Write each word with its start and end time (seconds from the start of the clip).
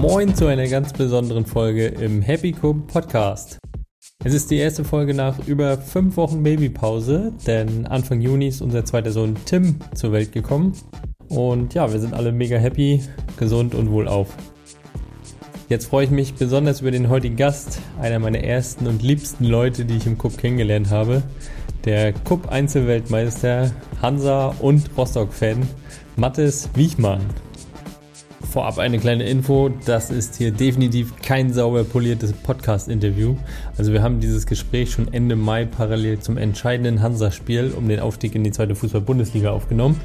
Moin 0.00 0.34
zu 0.34 0.46
einer 0.46 0.66
ganz 0.66 0.94
besonderen 0.94 1.44
Folge 1.44 1.84
im 1.84 2.22
Happy 2.22 2.52
Coop 2.52 2.86
Podcast. 2.86 3.58
Es 4.24 4.32
ist 4.32 4.50
die 4.50 4.56
erste 4.56 4.82
Folge 4.82 5.12
nach 5.12 5.46
über 5.46 5.76
fünf 5.76 6.16
Wochen 6.16 6.42
Babypause, 6.42 7.34
denn 7.46 7.86
Anfang 7.86 8.22
Juni 8.22 8.48
ist 8.48 8.62
unser 8.62 8.86
zweiter 8.86 9.12
Sohn 9.12 9.36
Tim 9.44 9.76
zur 9.94 10.12
Welt 10.12 10.32
gekommen. 10.32 10.72
Und 11.28 11.74
ja, 11.74 11.92
wir 11.92 12.00
sind 12.00 12.14
alle 12.14 12.32
mega 12.32 12.56
happy, 12.56 13.02
gesund 13.36 13.74
und 13.74 13.90
wohlauf. 13.90 14.28
Jetzt 15.68 15.84
freue 15.88 16.06
ich 16.06 16.10
mich 16.10 16.32
besonders 16.32 16.80
über 16.80 16.92
den 16.92 17.10
heutigen 17.10 17.36
Gast, 17.36 17.78
einer 18.00 18.20
meiner 18.20 18.40
ersten 18.40 18.86
und 18.86 19.02
liebsten 19.02 19.44
Leute, 19.44 19.84
die 19.84 19.98
ich 19.98 20.06
im 20.06 20.16
Cup 20.16 20.38
kennengelernt 20.38 20.88
habe. 20.88 21.22
Der 21.84 22.14
Cup 22.14 22.50
Einzelweltmeister, 22.50 23.70
Hansa 24.00 24.54
und 24.60 24.88
Rostock-Fan, 24.96 25.68
Mathis 26.16 26.70
Wiechmann. 26.74 27.20
Vorab 28.50 28.78
eine 28.78 28.98
kleine 28.98 29.28
Info, 29.28 29.70
das 29.86 30.10
ist 30.10 30.34
hier 30.34 30.50
definitiv 30.50 31.14
kein 31.22 31.52
sauber 31.52 31.84
poliertes 31.84 32.32
Podcast-Interview. 32.32 33.36
Also 33.78 33.92
wir 33.92 34.02
haben 34.02 34.18
dieses 34.18 34.44
Gespräch 34.44 34.90
schon 34.90 35.12
Ende 35.12 35.36
Mai 35.36 35.66
parallel 35.66 36.18
zum 36.18 36.36
entscheidenden 36.36 37.00
Hansa-Spiel 37.00 37.72
um 37.76 37.88
den 37.88 38.00
Aufstieg 38.00 38.34
in 38.34 38.42
die 38.42 38.50
zweite 38.50 38.74
Fußball-Bundesliga 38.74 39.52
aufgenommen. 39.52 40.00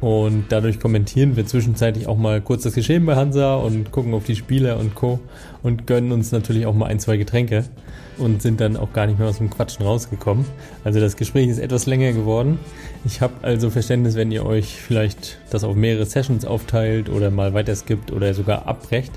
Und 0.00 0.46
dadurch 0.50 0.78
kommentieren 0.78 1.36
wir 1.36 1.44
zwischenzeitlich 1.44 2.06
auch 2.06 2.16
mal 2.16 2.40
kurz 2.40 2.62
das 2.62 2.74
Geschehen 2.74 3.04
bei 3.04 3.16
Hansa 3.16 3.56
und 3.56 3.90
gucken 3.90 4.14
auf 4.14 4.24
die 4.24 4.36
Spieler 4.36 4.78
und 4.78 4.94
Co. 4.94 5.18
und 5.62 5.88
gönnen 5.88 6.12
uns 6.12 6.30
natürlich 6.30 6.66
auch 6.66 6.74
mal 6.74 6.86
ein, 6.86 7.00
zwei 7.00 7.16
Getränke 7.16 7.64
und 8.16 8.40
sind 8.40 8.60
dann 8.60 8.76
auch 8.76 8.92
gar 8.92 9.06
nicht 9.06 9.18
mehr 9.18 9.28
aus 9.28 9.38
dem 9.38 9.50
Quatschen 9.50 9.84
rausgekommen. 9.84 10.44
Also 10.84 11.00
das 11.00 11.16
Gespräch 11.16 11.48
ist 11.48 11.58
etwas 11.58 11.86
länger 11.86 12.12
geworden. 12.12 12.60
Ich 13.04 13.20
habe 13.20 13.34
also 13.42 13.70
Verständnis, 13.70 14.14
wenn 14.14 14.30
ihr 14.30 14.46
euch 14.46 14.76
vielleicht 14.76 15.38
das 15.50 15.64
auf 15.64 15.74
mehrere 15.74 16.06
Sessions 16.06 16.44
aufteilt 16.44 17.08
oder 17.08 17.30
mal 17.30 17.52
weiter 17.54 17.74
skippt 17.74 18.12
oder 18.12 18.34
sogar 18.34 18.68
abbrecht. 18.68 19.12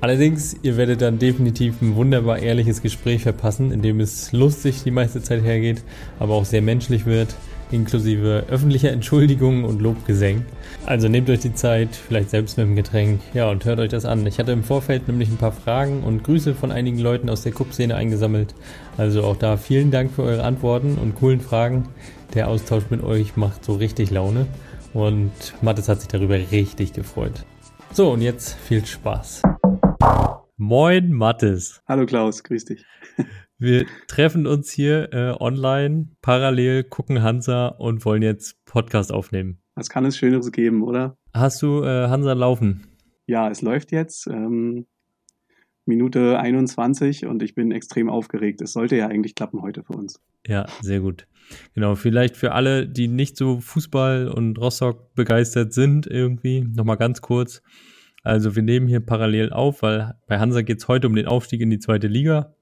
Allerdings, 0.00 0.56
ihr 0.62 0.76
werdet 0.76 1.00
dann 1.00 1.18
definitiv 1.18 1.82
ein 1.82 1.96
wunderbar 1.96 2.38
ehrliches 2.38 2.82
Gespräch 2.82 3.22
verpassen, 3.22 3.72
in 3.72 3.82
dem 3.82 3.98
es 3.98 4.30
lustig 4.30 4.82
die 4.84 4.92
meiste 4.92 5.22
Zeit 5.22 5.42
hergeht, 5.42 5.82
aber 6.20 6.34
auch 6.34 6.44
sehr 6.44 6.62
menschlich 6.62 7.04
wird 7.04 7.34
inklusive 7.70 8.44
öffentlicher 8.48 8.90
Entschuldigungen 8.90 9.64
und 9.64 9.80
Lobgesängen. 9.82 10.44
Also 10.86 11.08
nehmt 11.08 11.28
euch 11.30 11.40
die 11.40 11.54
Zeit, 11.54 11.94
vielleicht 11.94 12.30
selbst 12.30 12.56
mit 12.56 12.66
dem 12.66 12.76
Getränk, 12.76 13.20
ja, 13.34 13.50
und 13.50 13.64
hört 13.64 13.78
euch 13.78 13.90
das 13.90 14.04
an. 14.04 14.26
Ich 14.26 14.38
hatte 14.38 14.52
im 14.52 14.62
Vorfeld 14.64 15.08
nämlich 15.08 15.28
ein 15.28 15.36
paar 15.36 15.52
Fragen 15.52 16.02
und 16.02 16.24
Grüße 16.24 16.54
von 16.54 16.72
einigen 16.72 16.98
Leuten 16.98 17.28
aus 17.30 17.42
der 17.42 17.52
Cup-Szene 17.52 17.94
eingesammelt. 17.94 18.54
Also 18.96 19.22
auch 19.24 19.36
da 19.36 19.56
vielen 19.56 19.90
Dank 19.90 20.12
für 20.12 20.22
eure 20.22 20.44
Antworten 20.44 20.96
und 20.96 21.14
coolen 21.14 21.40
Fragen. 21.40 21.88
Der 22.34 22.48
Austausch 22.48 22.84
mit 22.90 23.02
euch 23.02 23.36
macht 23.36 23.64
so 23.64 23.74
richtig 23.74 24.10
Laune 24.10 24.46
und 24.92 25.32
Mathis 25.62 25.88
hat 25.88 26.00
sich 26.00 26.08
darüber 26.08 26.34
richtig 26.34 26.92
gefreut. 26.92 27.44
So, 27.92 28.12
und 28.12 28.20
jetzt 28.20 28.54
viel 28.54 28.84
Spaß. 28.84 29.42
Moin, 30.56 31.12
Mathis. 31.12 31.80
Hallo 31.86 32.04
Klaus, 32.04 32.42
grüß 32.42 32.64
dich. 32.64 32.84
Wir 33.60 33.86
treffen 34.06 34.46
uns 34.46 34.70
hier 34.70 35.12
äh, 35.12 35.32
online, 35.32 36.10
parallel, 36.22 36.84
gucken 36.84 37.24
Hansa 37.24 37.66
und 37.66 38.04
wollen 38.04 38.22
jetzt 38.22 38.64
Podcast 38.66 39.12
aufnehmen. 39.12 39.58
Was 39.74 39.88
kann 39.88 40.04
es 40.04 40.16
Schöneres 40.16 40.52
geben, 40.52 40.84
oder? 40.84 41.16
Hast 41.34 41.60
du 41.62 41.82
äh, 41.82 42.06
Hansa 42.06 42.34
laufen? 42.34 42.86
Ja, 43.26 43.50
es 43.50 43.60
läuft 43.60 43.90
jetzt. 43.90 44.28
Ähm, 44.28 44.86
Minute 45.86 46.38
21 46.38 47.26
und 47.26 47.42
ich 47.42 47.56
bin 47.56 47.72
extrem 47.72 48.08
aufgeregt. 48.08 48.60
Es 48.60 48.74
sollte 48.74 48.96
ja 48.96 49.08
eigentlich 49.08 49.34
klappen 49.34 49.60
heute 49.60 49.82
für 49.82 49.94
uns. 49.94 50.20
Ja, 50.46 50.66
sehr 50.80 51.00
gut. 51.00 51.26
Genau, 51.74 51.96
vielleicht 51.96 52.36
für 52.36 52.52
alle, 52.52 52.86
die 52.86 53.08
nicht 53.08 53.36
so 53.36 53.58
Fußball 53.58 54.28
und 54.28 54.56
Rostock 54.58 55.14
begeistert 55.14 55.72
sind, 55.72 56.06
irgendwie, 56.06 56.60
nochmal 56.60 56.96
ganz 56.96 57.22
kurz. 57.22 57.60
Also 58.22 58.54
wir 58.54 58.62
nehmen 58.62 58.86
hier 58.86 59.00
parallel 59.00 59.52
auf, 59.52 59.82
weil 59.82 60.14
bei 60.28 60.38
Hansa 60.38 60.62
geht 60.62 60.78
es 60.78 60.86
heute 60.86 61.08
um 61.08 61.16
den 61.16 61.26
Aufstieg 61.26 61.60
in 61.60 61.70
die 61.70 61.80
zweite 61.80 62.06
Liga 62.06 62.54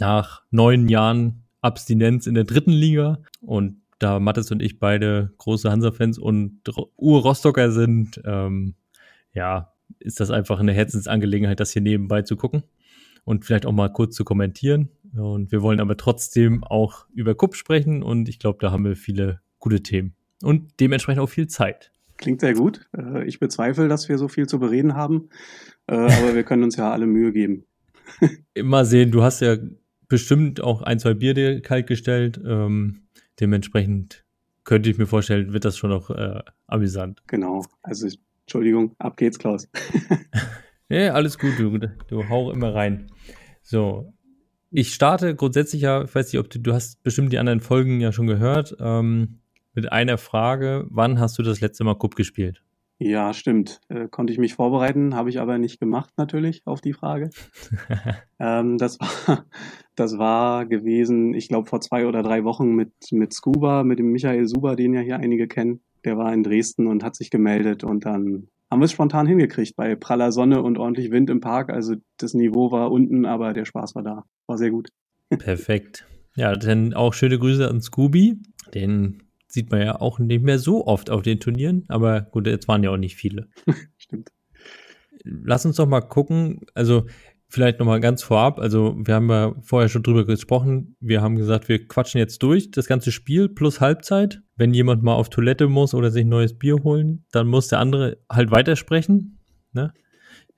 nach 0.00 0.42
neun 0.50 0.88
Jahren 0.88 1.44
Abstinenz 1.60 2.26
in 2.26 2.34
der 2.34 2.44
dritten 2.44 2.72
Liga. 2.72 3.18
Und 3.40 3.80
da 3.98 4.20
Mattes 4.20 4.50
und 4.50 4.62
ich 4.62 4.78
beide 4.78 5.32
große 5.38 5.70
Hansa-Fans 5.70 6.18
und 6.18 6.60
Ur-Rostocker 6.96 7.70
sind, 7.70 8.20
ähm, 8.24 8.74
ja, 9.32 9.72
ist 9.98 10.20
das 10.20 10.30
einfach 10.30 10.60
eine 10.60 10.72
Herzensangelegenheit, 10.72 11.60
das 11.60 11.72
hier 11.72 11.82
nebenbei 11.82 12.22
zu 12.22 12.36
gucken 12.36 12.64
und 13.24 13.44
vielleicht 13.44 13.66
auch 13.66 13.72
mal 13.72 13.92
kurz 13.92 14.14
zu 14.14 14.24
kommentieren. 14.24 14.90
Und 15.14 15.52
wir 15.52 15.62
wollen 15.62 15.80
aber 15.80 15.96
trotzdem 15.96 16.64
auch 16.64 17.06
über 17.14 17.34
Kupp 17.34 17.54
sprechen 17.54 18.02
und 18.02 18.28
ich 18.28 18.38
glaube, 18.38 18.58
da 18.60 18.70
haben 18.70 18.84
wir 18.84 18.96
viele 18.96 19.40
gute 19.58 19.82
Themen 19.82 20.14
und 20.42 20.78
dementsprechend 20.80 21.22
auch 21.22 21.28
viel 21.28 21.46
Zeit. 21.46 21.90
Klingt 22.18 22.40
sehr 22.40 22.54
gut. 22.54 22.88
Äh, 22.96 23.24
ich 23.26 23.40
bezweifle, 23.40 23.88
dass 23.88 24.08
wir 24.08 24.18
so 24.18 24.28
viel 24.28 24.46
zu 24.46 24.58
bereden 24.58 24.94
haben, 24.94 25.30
äh, 25.86 25.94
aber 25.94 26.34
wir 26.34 26.44
können 26.44 26.64
uns 26.64 26.76
ja 26.76 26.90
alle 26.90 27.06
Mühe 27.06 27.32
geben. 27.32 27.64
Immer 28.54 28.84
sehen, 28.84 29.10
du 29.10 29.22
hast 29.22 29.40
ja 29.40 29.56
bestimmt 30.08 30.60
auch 30.60 30.82
ein, 30.82 30.98
zwei 30.98 31.14
Bier 31.14 31.34
dir 31.34 31.60
kalt 31.60 31.86
gestellt. 31.86 32.40
Ähm, 32.44 33.02
dementsprechend 33.40 34.24
könnte 34.64 34.90
ich 34.90 34.98
mir 34.98 35.06
vorstellen, 35.06 35.52
wird 35.52 35.64
das 35.64 35.76
schon 35.78 35.90
noch 35.90 36.10
äh, 36.10 36.40
amüsant. 36.66 37.22
Genau. 37.26 37.64
Also, 37.82 38.08
Entschuldigung, 38.42 38.94
ab 38.98 39.16
geht's, 39.16 39.38
Klaus. 39.38 39.68
ja, 40.88 41.12
alles 41.12 41.38
gut, 41.38 41.58
du, 41.58 41.78
du 41.78 42.28
hau 42.28 42.50
immer 42.50 42.74
rein. 42.74 43.10
So. 43.62 44.12
Ich 44.70 44.92
starte 44.92 45.34
grundsätzlich 45.34 45.82
ja, 45.82 46.02
ich 46.02 46.14
weiß 46.14 46.32
nicht, 46.32 46.40
ob 46.40 46.50
du, 46.50 46.58
du 46.58 46.72
hast 46.74 47.02
bestimmt 47.02 47.32
die 47.32 47.38
anderen 47.38 47.60
Folgen 47.60 48.00
ja 48.00 48.12
schon 48.12 48.26
gehört, 48.26 48.76
ähm, 48.80 49.38
mit 49.74 49.92
einer 49.92 50.18
Frage, 50.18 50.86
wann 50.90 51.20
hast 51.20 51.38
du 51.38 51.42
das 51.42 51.60
letzte 51.60 51.84
Mal 51.84 51.94
Cup 51.94 52.16
gespielt? 52.16 52.62
Ja, 52.98 53.34
stimmt. 53.34 53.80
Äh, 53.88 54.08
konnte 54.08 54.32
ich 54.32 54.38
mich 54.38 54.54
vorbereiten, 54.54 55.14
habe 55.14 55.28
ich 55.28 55.38
aber 55.38 55.58
nicht 55.58 55.78
gemacht 55.80 56.10
natürlich 56.16 56.62
auf 56.64 56.80
die 56.80 56.94
Frage. 56.94 57.30
ähm, 58.40 58.78
das, 58.78 58.98
war, 59.26 59.44
das 59.96 60.18
war 60.18 60.64
gewesen, 60.64 61.34
ich 61.34 61.48
glaube, 61.48 61.68
vor 61.68 61.80
zwei 61.80 62.06
oder 62.06 62.22
drei 62.22 62.44
Wochen 62.44 62.74
mit, 62.74 62.92
mit 63.10 63.34
Scuba, 63.34 63.84
mit 63.84 63.98
dem 63.98 64.12
Michael 64.12 64.46
Suber, 64.46 64.76
den 64.76 64.94
ja 64.94 65.00
hier 65.00 65.18
einige 65.18 65.46
kennen. 65.46 65.80
Der 66.04 66.16
war 66.16 66.32
in 66.32 66.42
Dresden 66.42 66.86
und 66.86 67.04
hat 67.04 67.16
sich 67.16 67.30
gemeldet 67.30 67.84
und 67.84 68.06
dann 68.06 68.48
haben 68.70 68.80
wir 68.80 68.86
es 68.86 68.92
spontan 68.92 69.26
hingekriegt 69.26 69.76
bei 69.76 69.94
praller 69.94 70.32
Sonne 70.32 70.62
und 70.62 70.78
ordentlich 70.78 71.10
Wind 71.10 71.30
im 71.30 71.40
Park. 71.40 71.70
Also 71.70 71.96
das 72.16 72.34
Niveau 72.34 72.72
war 72.72 72.90
unten, 72.90 73.24
aber 73.26 73.52
der 73.52 73.64
Spaß 73.64 73.94
war 73.94 74.02
da. 74.02 74.24
War 74.46 74.58
sehr 74.58 74.70
gut. 74.70 74.88
Perfekt. 75.28 76.06
Ja, 76.36 76.54
dann 76.54 76.94
auch 76.94 77.14
schöne 77.14 77.38
Grüße 77.38 77.68
an 77.68 77.80
Scooby. 77.80 78.38
Den 78.74 79.22
sieht 79.56 79.70
man 79.70 79.80
ja 79.80 80.00
auch 80.00 80.18
nicht 80.18 80.44
mehr 80.44 80.58
so 80.58 80.86
oft 80.86 81.08
auf 81.08 81.22
den 81.22 81.40
Turnieren, 81.40 81.84
aber 81.88 82.20
gut, 82.20 82.46
jetzt 82.46 82.68
waren 82.68 82.84
ja 82.84 82.90
auch 82.90 82.98
nicht 82.98 83.16
viele. 83.16 83.48
Stimmt. 83.96 84.30
Lass 85.24 85.64
uns 85.64 85.76
doch 85.76 85.86
mal 85.86 86.02
gucken, 86.02 86.60
also 86.74 87.06
vielleicht 87.48 87.78
noch 87.78 87.86
mal 87.86 88.00
ganz 88.00 88.22
vorab, 88.22 88.58
also 88.58 88.94
wir 88.98 89.14
haben 89.14 89.30
ja 89.30 89.54
vorher 89.62 89.88
schon 89.88 90.02
drüber 90.02 90.26
gesprochen, 90.26 90.96
wir 91.00 91.22
haben 91.22 91.36
gesagt, 91.36 91.70
wir 91.70 91.88
quatschen 91.88 92.18
jetzt 92.18 92.42
durch 92.42 92.70
das 92.70 92.86
ganze 92.86 93.12
Spiel 93.12 93.48
plus 93.48 93.80
Halbzeit. 93.80 94.42
Wenn 94.56 94.74
jemand 94.74 95.02
mal 95.02 95.14
auf 95.14 95.30
Toilette 95.30 95.68
muss 95.68 95.94
oder 95.94 96.10
sich 96.10 96.24
ein 96.24 96.28
neues 96.28 96.58
Bier 96.58 96.76
holen, 96.84 97.24
dann 97.32 97.46
muss 97.46 97.68
der 97.68 97.78
andere 97.78 98.18
halt 98.30 98.50
weitersprechen. 98.50 99.38
Ne? 99.72 99.94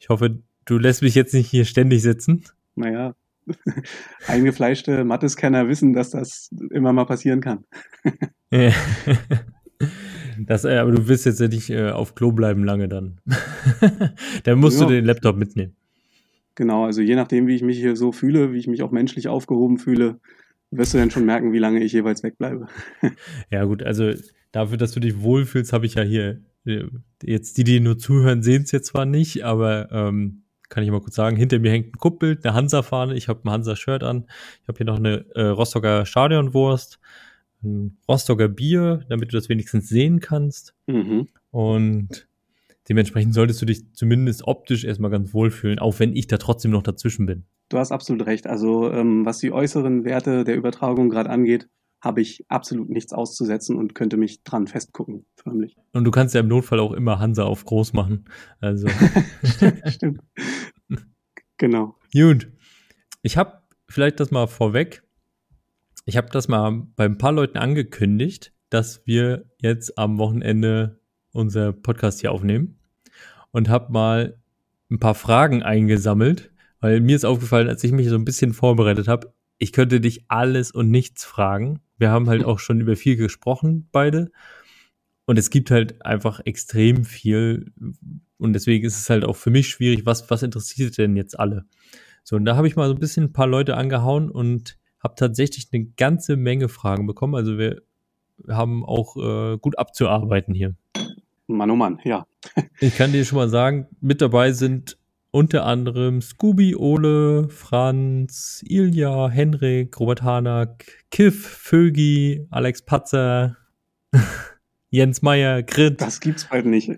Ich 0.01 0.09
hoffe, 0.09 0.43
du 0.65 0.79
lässt 0.79 1.03
mich 1.03 1.15
jetzt 1.15 1.35
nicht 1.35 1.49
hier 1.49 1.65
ständig 1.65 2.03
sitzen. 2.03 2.45
Naja, 2.75 3.15
eingefleischte 4.27 5.05
Matheskenner 5.05 5.69
wissen, 5.69 5.93
dass 5.93 6.11
das 6.11 6.51
immer 6.71 6.93
mal 6.93 7.05
passieren 7.07 7.41
kann. 7.41 7.65
das, 10.39 10.65
äh, 10.65 10.77
aber 10.77 10.93
du 10.93 11.09
willst 11.09 11.27
jetzt 11.27 11.41
ja 11.41 11.49
nicht 11.49 11.71
äh, 11.71 11.91
auf 11.91 12.15
Klo 12.15 12.33
bleiben 12.33 12.65
lange 12.65 12.89
dann. 12.89 13.21
dann 14.45 14.59
musst 14.59 14.81
ja. 14.81 14.87
du 14.87 14.93
den 14.93 15.05
Laptop 15.05 15.37
mitnehmen. 15.37 15.75
Genau, 16.55 16.85
also 16.85 17.03
je 17.03 17.15
nachdem, 17.15 17.47
wie 17.47 17.55
ich 17.55 17.63
mich 17.63 17.79
hier 17.79 17.95
so 17.95 18.11
fühle, 18.11 18.53
wie 18.53 18.59
ich 18.59 18.67
mich 18.67 18.83
auch 18.83 18.91
menschlich 18.91 19.29
aufgehoben 19.29 19.79
fühle, 19.79 20.19
wirst 20.71 20.93
du 20.93 20.99
dann 20.99 21.11
schon 21.11 21.25
merken, 21.25 21.53
wie 21.53 21.59
lange 21.59 21.83
ich 21.83 21.93
jeweils 21.93 22.23
wegbleibe. 22.23 22.67
ja, 23.51 23.65
gut, 23.65 23.83
also 23.83 24.13
dafür, 24.51 24.77
dass 24.77 24.93
du 24.93 25.01
dich 25.01 25.23
wohlfühlst, 25.23 25.73
habe 25.73 25.87
ich 25.87 25.95
ja 25.95 26.03
hier 26.03 26.41
äh, 26.67 26.85
jetzt 27.23 27.59
die, 27.59 27.65
die 27.65 27.81
nur 27.81 27.99
zuhören, 27.99 28.43
sehen 28.43 28.63
es 28.63 28.73
jetzt 28.73 28.89
zwar 28.89 29.07
nicht, 29.07 29.45
aber 29.45 29.89
ähm, 29.93 30.43
kann 30.69 30.83
ich 30.83 30.91
mal 30.91 31.01
kurz 31.01 31.15
sagen, 31.15 31.37
hinter 31.37 31.59
mir 31.59 31.71
hängt 31.71 31.95
ein 31.95 31.99
Kuppbild, 31.99 32.45
eine 32.45 32.55
Hansa-Fahne, 32.55 33.15
ich 33.15 33.29
habe 33.29 33.41
ein 33.45 33.51
Hansa-Shirt 33.51 34.03
an, 34.03 34.27
ich 34.63 34.69
habe 34.69 34.79
hier 34.79 34.87
noch 34.87 34.99
eine 34.99 35.25
äh, 35.35 35.43
Rostocker 35.43 36.07
Stadionwurst, 36.07 36.99
ein 37.63 37.99
Rostocker 38.09 38.49
Bier, 38.49 39.05
damit 39.09 39.33
du 39.33 39.37
das 39.37 39.49
wenigstens 39.49 39.89
sehen 39.89 40.21
kannst. 40.21 40.75
Mhm. 40.87 41.29
Und 41.51 42.29
dementsprechend 42.89 43.35
solltest 43.35 43.61
du 43.63 43.67
dich 43.67 43.93
zumindest 43.95 44.47
optisch 44.47 44.85
erstmal 44.85 45.11
ganz 45.11 45.35
wohlfühlen, 45.35 45.79
auch 45.79 45.99
wenn 45.99 46.15
ich 46.15 46.27
da 46.27 46.37
trotzdem 46.37 46.71
noch 46.71 46.83
dazwischen 46.83 47.27
bin. 47.27 47.45
Du 47.69 47.79
hast 47.79 47.93
absolut 47.93 48.27
recht. 48.27 48.47
Also 48.47 48.91
ähm, 48.91 49.27
was 49.27 49.39
die 49.39 49.53
äußeren 49.53 50.05
Werte 50.05 50.45
der 50.45 50.57
Übertragung 50.57 51.11
gerade 51.11 51.31
angeht, 51.31 51.69
habe 52.01 52.21
ich 52.21 52.45
absolut 52.49 52.89
nichts 52.89 53.13
auszusetzen 53.13 53.77
und 53.77 53.95
könnte 53.95 54.17
mich 54.17 54.43
dran 54.45 54.67
festgucken, 54.67 55.27
förmlich. 55.35 55.77
Und 55.93 56.05
du 56.05 56.11
kannst 56.11 56.35
ja 56.35 56.41
im 56.41 56.49
Notfall 56.49 56.81
auch 56.81 56.93
immer 56.93 57.19
Hansa 57.19 57.45
auf 57.45 57.65
groß 57.65 57.93
machen. 57.93 58.27
Also. 58.61 58.89
Stimmt. 59.87 60.21
Genau. 61.57 61.97
Gut. 62.13 62.49
Ich 63.23 63.37
habe 63.37 63.63
vielleicht 63.89 64.21
das 64.21 64.31
mal 64.31 64.47
vorweg. 64.47 65.03
Ich 66.05 66.17
habe 66.17 66.29
das 66.31 66.49
mal 66.49 66.87
bei 66.97 67.05
ein 67.05 67.19
paar 67.19 67.33
Leuten 67.33 67.59
angekündigt, 67.59 68.53
dass 68.71 69.07
wir 69.07 69.51
jetzt 69.61 69.99
am 69.99 70.19
Wochenende 70.19 71.01
unser 71.33 71.73
Podcast 71.73 72.21
hier 72.21 72.33
aufnehmen 72.33 72.79
und 73.51 73.69
habe 73.69 73.93
mal 73.93 74.41
ein 74.91 75.01
paar 75.01 75.15
Fragen 75.15 75.63
eingesammelt, 75.63 76.51
weil 76.81 77.01
mir 77.01 77.17
ist 77.17 77.25
aufgefallen, 77.25 77.69
als 77.69 77.85
ich 77.85 77.93
mich 77.93 78.09
so 78.09 78.15
ein 78.15 78.25
bisschen 78.25 78.53
vorbereitet 78.53 79.09
habe, 79.09 79.35
ich 79.59 79.73
könnte 79.73 80.01
dich 80.01 80.25
alles 80.29 80.71
und 80.71 80.91
nichts 80.91 81.25
fragen. 81.25 81.81
Wir 81.99 82.11
haben 82.11 82.29
halt 82.29 82.45
auch 82.45 82.59
schon 82.59 82.81
über 82.81 82.97
viel 82.97 83.17
gesprochen, 83.17 83.89
beide. 83.93 84.31
Und 85.27 85.39
es 85.39 85.51
gibt 85.51 85.71
halt 85.71 86.05
einfach 86.05 86.41
extrem 86.45 87.05
viel. 87.05 87.73
Und 88.39 88.53
deswegen 88.53 88.87
ist 88.87 88.99
es 88.99 89.11
halt 89.11 89.25
auch 89.25 89.37
für 89.37 89.51
mich 89.51 89.69
schwierig, 89.69 90.07
was, 90.07 90.31
was 90.31 90.43
interessiert 90.43 90.97
denn 90.97 91.17
jetzt 91.17 91.39
alle? 91.39 91.67
So, 92.25 92.37
und 92.37 92.45
da 92.45 92.57
habe 92.57 92.69
ich 92.69 92.77
mal 92.77 92.89
so 92.89 92.95
ein 92.95 93.01
bisschen 93.01 93.25
ein 93.25 93.33
paar 93.33 93.47
Leute 93.47 93.77
angehauen 93.77 94.31
und 94.31 94.79
habe 95.03 95.15
tatsächlich 95.17 95.69
eine 95.73 95.87
ganze 95.97 96.37
Menge 96.37 96.69
Fragen 96.69 97.07
bekommen. 97.07 97.35
Also 97.35 97.59
wir 97.59 97.83
haben 98.49 98.85
auch 98.85 99.17
äh, 99.17 99.59
gut 99.59 99.79
abzuarbeiten 99.79 100.55
hier. 100.55 100.75
Mann, 101.47 101.71
oh 101.71 101.77
Mann, 101.77 101.99
ja. 102.05 102.27
ich 102.81 102.97
kann 102.97 103.13
dir 103.13 103.25
schon 103.25 103.37
mal 103.37 103.49
sagen, 103.49 103.87
mit 104.01 104.21
dabei 104.21 104.53
sind 104.53 104.98
unter 105.31 105.67
anderem 105.67 106.21
Scooby, 106.21 106.75
Ole, 106.75 107.49
Franz, 107.49 108.63
Ilja, 108.67 109.29
Henrik, 109.29 109.99
Robert 110.01 110.23
Hanak, 110.23 110.87
Kiff, 111.11 111.47
Vögi, 111.47 112.47
Alex 112.51 112.83
Patzer, 112.83 113.57
Jens 114.91 115.23
Meyer, 115.23 115.63
Grit. 115.63 116.01
Das 116.01 116.21
gibt's 116.21 116.47
bald 116.49 116.67
nicht. 116.67 116.91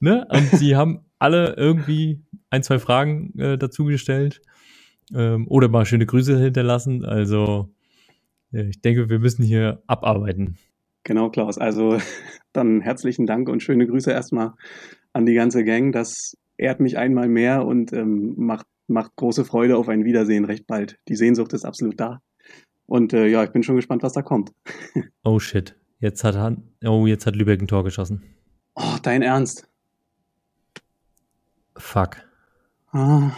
Ne? 0.00 0.26
Und 0.30 0.60
die 0.60 0.76
haben 0.76 1.04
alle 1.18 1.54
irgendwie 1.56 2.22
ein, 2.50 2.62
zwei 2.62 2.78
Fragen 2.78 3.38
äh, 3.38 3.58
dazu 3.58 3.84
gestellt 3.84 4.40
ähm, 5.14 5.46
oder 5.48 5.68
mal 5.68 5.86
schöne 5.86 6.06
Grüße 6.06 6.38
hinterlassen. 6.38 7.04
Also 7.04 7.68
ich 8.50 8.80
denke, 8.80 9.10
wir 9.10 9.18
müssen 9.18 9.44
hier 9.44 9.82
abarbeiten. 9.86 10.56
Genau, 11.04 11.30
Klaus. 11.30 11.58
Also 11.58 11.98
dann 12.52 12.80
herzlichen 12.80 13.26
Dank 13.26 13.48
und 13.48 13.62
schöne 13.62 13.86
Grüße 13.86 14.10
erstmal 14.10 14.54
an 15.12 15.26
die 15.26 15.34
ganze 15.34 15.64
Gang. 15.64 15.92
Das 15.92 16.36
ehrt 16.58 16.80
mich 16.80 16.98
einmal 16.98 17.28
mehr 17.28 17.64
und 17.64 17.92
ähm, 17.92 18.34
macht, 18.36 18.66
macht 18.88 19.16
große 19.16 19.44
Freude 19.44 19.78
auf 19.78 19.88
ein 19.88 20.04
Wiedersehen 20.04 20.44
recht 20.44 20.66
bald. 20.66 20.98
Die 21.08 21.16
Sehnsucht 21.16 21.52
ist 21.54 21.64
absolut 21.64 21.98
da. 21.98 22.20
Und 22.86 23.12
äh, 23.12 23.26
ja, 23.26 23.44
ich 23.44 23.50
bin 23.50 23.62
schon 23.62 23.76
gespannt, 23.76 24.02
was 24.02 24.12
da 24.12 24.22
kommt. 24.22 24.52
oh 25.24 25.38
shit. 25.38 25.76
Jetzt 26.00 26.22
hat 26.24 26.36
Han 26.36 26.62
oh, 26.84 27.06
jetzt 27.06 27.26
hat 27.26 27.34
Lübeck 27.34 27.60
ein 27.60 27.66
Tor 27.66 27.84
geschossen. 27.84 28.22
Oh, 28.74 28.96
dein 29.02 29.22
Ernst. 29.22 29.68
Fuck. 31.76 32.18
Ah. 32.92 33.32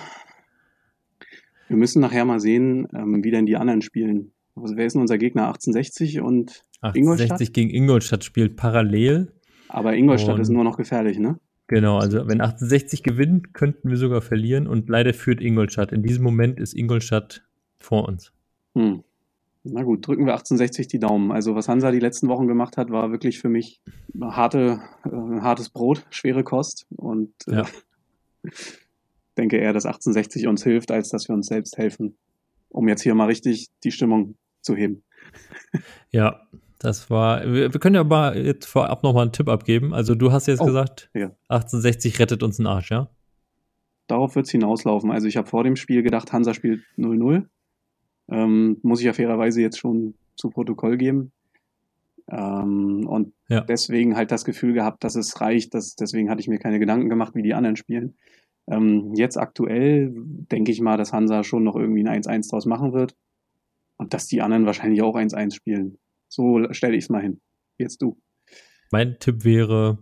Wir 1.68 1.76
müssen 1.76 2.00
nachher 2.00 2.24
mal 2.24 2.40
sehen, 2.40 2.88
ähm, 2.92 3.22
wie 3.24 3.30
denn 3.30 3.46
die 3.46 3.56
anderen 3.56 3.82
spielen. 3.82 4.32
Also, 4.56 4.76
wer 4.76 4.86
ist 4.86 4.94
denn 4.94 5.02
unser 5.02 5.18
Gegner? 5.18 5.46
1860 5.46 6.20
und 6.20 6.64
1860 6.82 7.00
Ingolstadt? 7.00 7.54
gegen 7.54 7.70
Ingolstadt 7.70 8.24
spielt 8.24 8.56
parallel. 8.56 9.32
Aber 9.68 9.94
Ingolstadt 9.94 10.34
und 10.34 10.40
ist 10.40 10.48
nur 10.48 10.64
noch 10.64 10.76
gefährlich, 10.76 11.18
ne? 11.18 11.38
Genau, 11.70 11.98
also 11.98 12.26
wenn 12.26 12.40
1860 12.40 13.04
gewinnt, 13.04 13.54
könnten 13.54 13.90
wir 13.90 13.96
sogar 13.96 14.22
verlieren 14.22 14.66
und 14.66 14.88
leider 14.88 15.14
führt 15.14 15.40
Ingolstadt. 15.40 15.92
In 15.92 16.02
diesem 16.02 16.24
Moment 16.24 16.58
ist 16.58 16.74
Ingolstadt 16.74 17.44
vor 17.78 18.08
uns. 18.08 18.32
Hm. 18.74 19.04
Na 19.62 19.84
gut, 19.84 20.04
drücken 20.04 20.26
wir 20.26 20.32
1860 20.32 20.88
die 20.88 20.98
Daumen. 20.98 21.30
Also 21.30 21.54
was 21.54 21.68
Hansa 21.68 21.92
die 21.92 22.00
letzten 22.00 22.26
Wochen 22.26 22.48
gemacht 22.48 22.76
hat, 22.76 22.90
war 22.90 23.12
wirklich 23.12 23.38
für 23.38 23.48
mich 23.48 23.80
harte, 24.20 24.80
äh, 25.04 25.40
hartes 25.42 25.70
Brot, 25.70 26.04
schwere 26.10 26.42
Kost 26.42 26.88
und 26.96 27.32
äh, 27.46 27.58
ja. 27.58 27.66
denke 29.38 29.58
eher, 29.58 29.72
dass 29.72 29.86
1860 29.86 30.48
uns 30.48 30.64
hilft, 30.64 30.90
als 30.90 31.10
dass 31.10 31.28
wir 31.28 31.36
uns 31.36 31.46
selbst 31.46 31.78
helfen, 31.78 32.16
um 32.68 32.88
jetzt 32.88 33.02
hier 33.02 33.14
mal 33.14 33.26
richtig 33.26 33.68
die 33.84 33.92
Stimmung 33.92 34.34
zu 34.60 34.74
heben. 34.74 35.04
Ja, 36.10 36.48
das 36.80 37.10
war, 37.10 37.42
wir, 37.44 37.72
wir 37.72 37.78
können 37.78 37.94
ja 37.94 38.04
mal 38.04 38.36
jetzt 38.36 38.64
vorab 38.64 39.02
nochmal 39.02 39.24
einen 39.24 39.32
Tipp 39.32 39.48
abgeben. 39.48 39.92
Also 39.92 40.14
du 40.14 40.32
hast 40.32 40.46
jetzt 40.46 40.62
oh, 40.62 40.66
gesagt, 40.66 41.10
ja. 41.14 41.26
1860 41.48 42.18
rettet 42.18 42.42
uns 42.42 42.58
einen 42.58 42.66
Arsch, 42.66 42.90
ja? 42.90 43.10
Darauf 44.06 44.34
wird 44.34 44.46
es 44.46 44.52
hinauslaufen. 44.52 45.10
Also 45.10 45.28
ich 45.28 45.36
habe 45.36 45.46
vor 45.46 45.62
dem 45.62 45.76
Spiel 45.76 46.02
gedacht, 46.02 46.32
Hansa 46.32 46.54
spielt 46.54 46.82
0-0. 46.96 47.44
Ähm, 48.30 48.78
muss 48.82 49.00
ich 49.00 49.06
ja 49.06 49.12
fairerweise 49.12 49.60
jetzt 49.60 49.78
schon 49.78 50.14
zu 50.36 50.48
Protokoll 50.48 50.96
geben. 50.96 51.32
Ähm, 52.28 53.06
und 53.06 53.34
ja. 53.48 53.60
deswegen 53.60 54.16
halt 54.16 54.30
das 54.30 54.46
Gefühl 54.46 54.72
gehabt, 54.72 55.04
dass 55.04 55.16
es 55.16 55.38
reicht. 55.42 55.74
Dass, 55.74 55.96
deswegen 55.96 56.30
hatte 56.30 56.40
ich 56.40 56.48
mir 56.48 56.58
keine 56.58 56.78
Gedanken 56.78 57.10
gemacht, 57.10 57.34
wie 57.34 57.42
die 57.42 57.54
anderen 57.54 57.76
spielen. 57.76 58.16
Ähm, 58.68 59.12
jetzt 59.14 59.36
aktuell 59.36 60.12
denke 60.14 60.72
ich 60.72 60.80
mal, 60.80 60.96
dass 60.96 61.12
Hansa 61.12 61.44
schon 61.44 61.62
noch 61.62 61.76
irgendwie 61.76 62.08
ein 62.08 62.22
1-1 62.22 62.50
draus 62.50 62.64
machen 62.64 62.94
wird. 62.94 63.14
Und 63.98 64.14
dass 64.14 64.26
die 64.26 64.40
anderen 64.40 64.64
wahrscheinlich 64.64 65.02
auch 65.02 65.14
1-1 65.14 65.54
spielen. 65.54 65.98
So 66.30 66.72
stelle 66.72 66.96
ich 66.96 67.04
es 67.04 67.10
mal 67.10 67.22
hin. 67.22 67.40
Jetzt 67.76 68.00
du. 68.00 68.16
Mein 68.90 69.18
Tipp 69.18 69.44
wäre, 69.44 69.98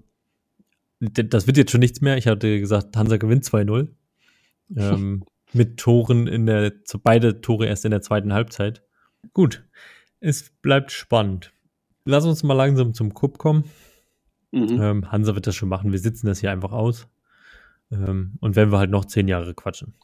das 1.00 1.46
wird 1.46 1.56
jetzt 1.56 1.70
schon 1.70 1.80
nichts 1.80 2.00
mehr. 2.00 2.16
Ich 2.16 2.26
hatte 2.26 2.60
gesagt, 2.60 2.96
Hansa 2.96 3.16
gewinnt 3.16 3.44
2-0. 3.44 3.88
Ähm, 4.76 5.24
mit 5.52 5.78
Toren 5.78 6.26
in 6.26 6.46
der, 6.46 6.72
beide 7.02 7.40
Tore 7.40 7.66
erst 7.66 7.84
in 7.84 7.90
der 7.90 8.02
zweiten 8.02 8.32
Halbzeit. 8.32 8.82
Gut, 9.32 9.64
es 10.20 10.50
bleibt 10.62 10.92
spannend. 10.92 11.52
Lass 12.04 12.24
uns 12.24 12.42
mal 12.42 12.54
langsam 12.54 12.94
zum 12.94 13.14
Cup 13.14 13.38
kommen. 13.38 13.64
Mhm. 14.52 14.80
Ähm, 14.80 15.12
Hansa 15.12 15.34
wird 15.34 15.46
das 15.46 15.56
schon 15.56 15.68
machen. 15.68 15.92
Wir 15.92 15.98
sitzen 15.98 16.26
das 16.26 16.40
hier 16.40 16.50
einfach 16.50 16.72
aus. 16.72 17.08
Ähm, 17.90 18.34
und 18.40 18.56
wenn 18.56 18.70
wir 18.70 18.78
halt 18.78 18.90
noch 18.90 19.06
zehn 19.06 19.28
Jahre 19.28 19.54
quatschen. 19.54 19.94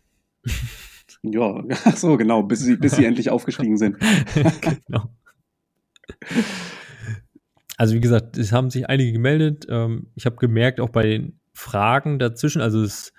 Ja, 1.22 1.62
so 1.96 2.16
genau, 2.16 2.42
bis 2.42 2.60
sie, 2.60 2.76
bis 2.76 2.96
sie 2.96 3.04
endlich 3.06 3.30
aufgestiegen 3.30 3.76
sind. 3.76 3.98
genau. 4.86 5.10
Also 7.76 7.94
wie 7.94 8.00
gesagt, 8.00 8.38
es 8.38 8.52
haben 8.52 8.70
sich 8.70 8.88
einige 8.88 9.12
gemeldet. 9.12 9.66
Ähm, 9.68 10.06
ich 10.14 10.26
habe 10.26 10.36
gemerkt, 10.36 10.80
auch 10.80 10.90
bei 10.90 11.02
den 11.02 11.40
Fragen 11.52 12.18
dazwischen, 12.18 12.62
also 12.62 12.82
es 12.82 13.12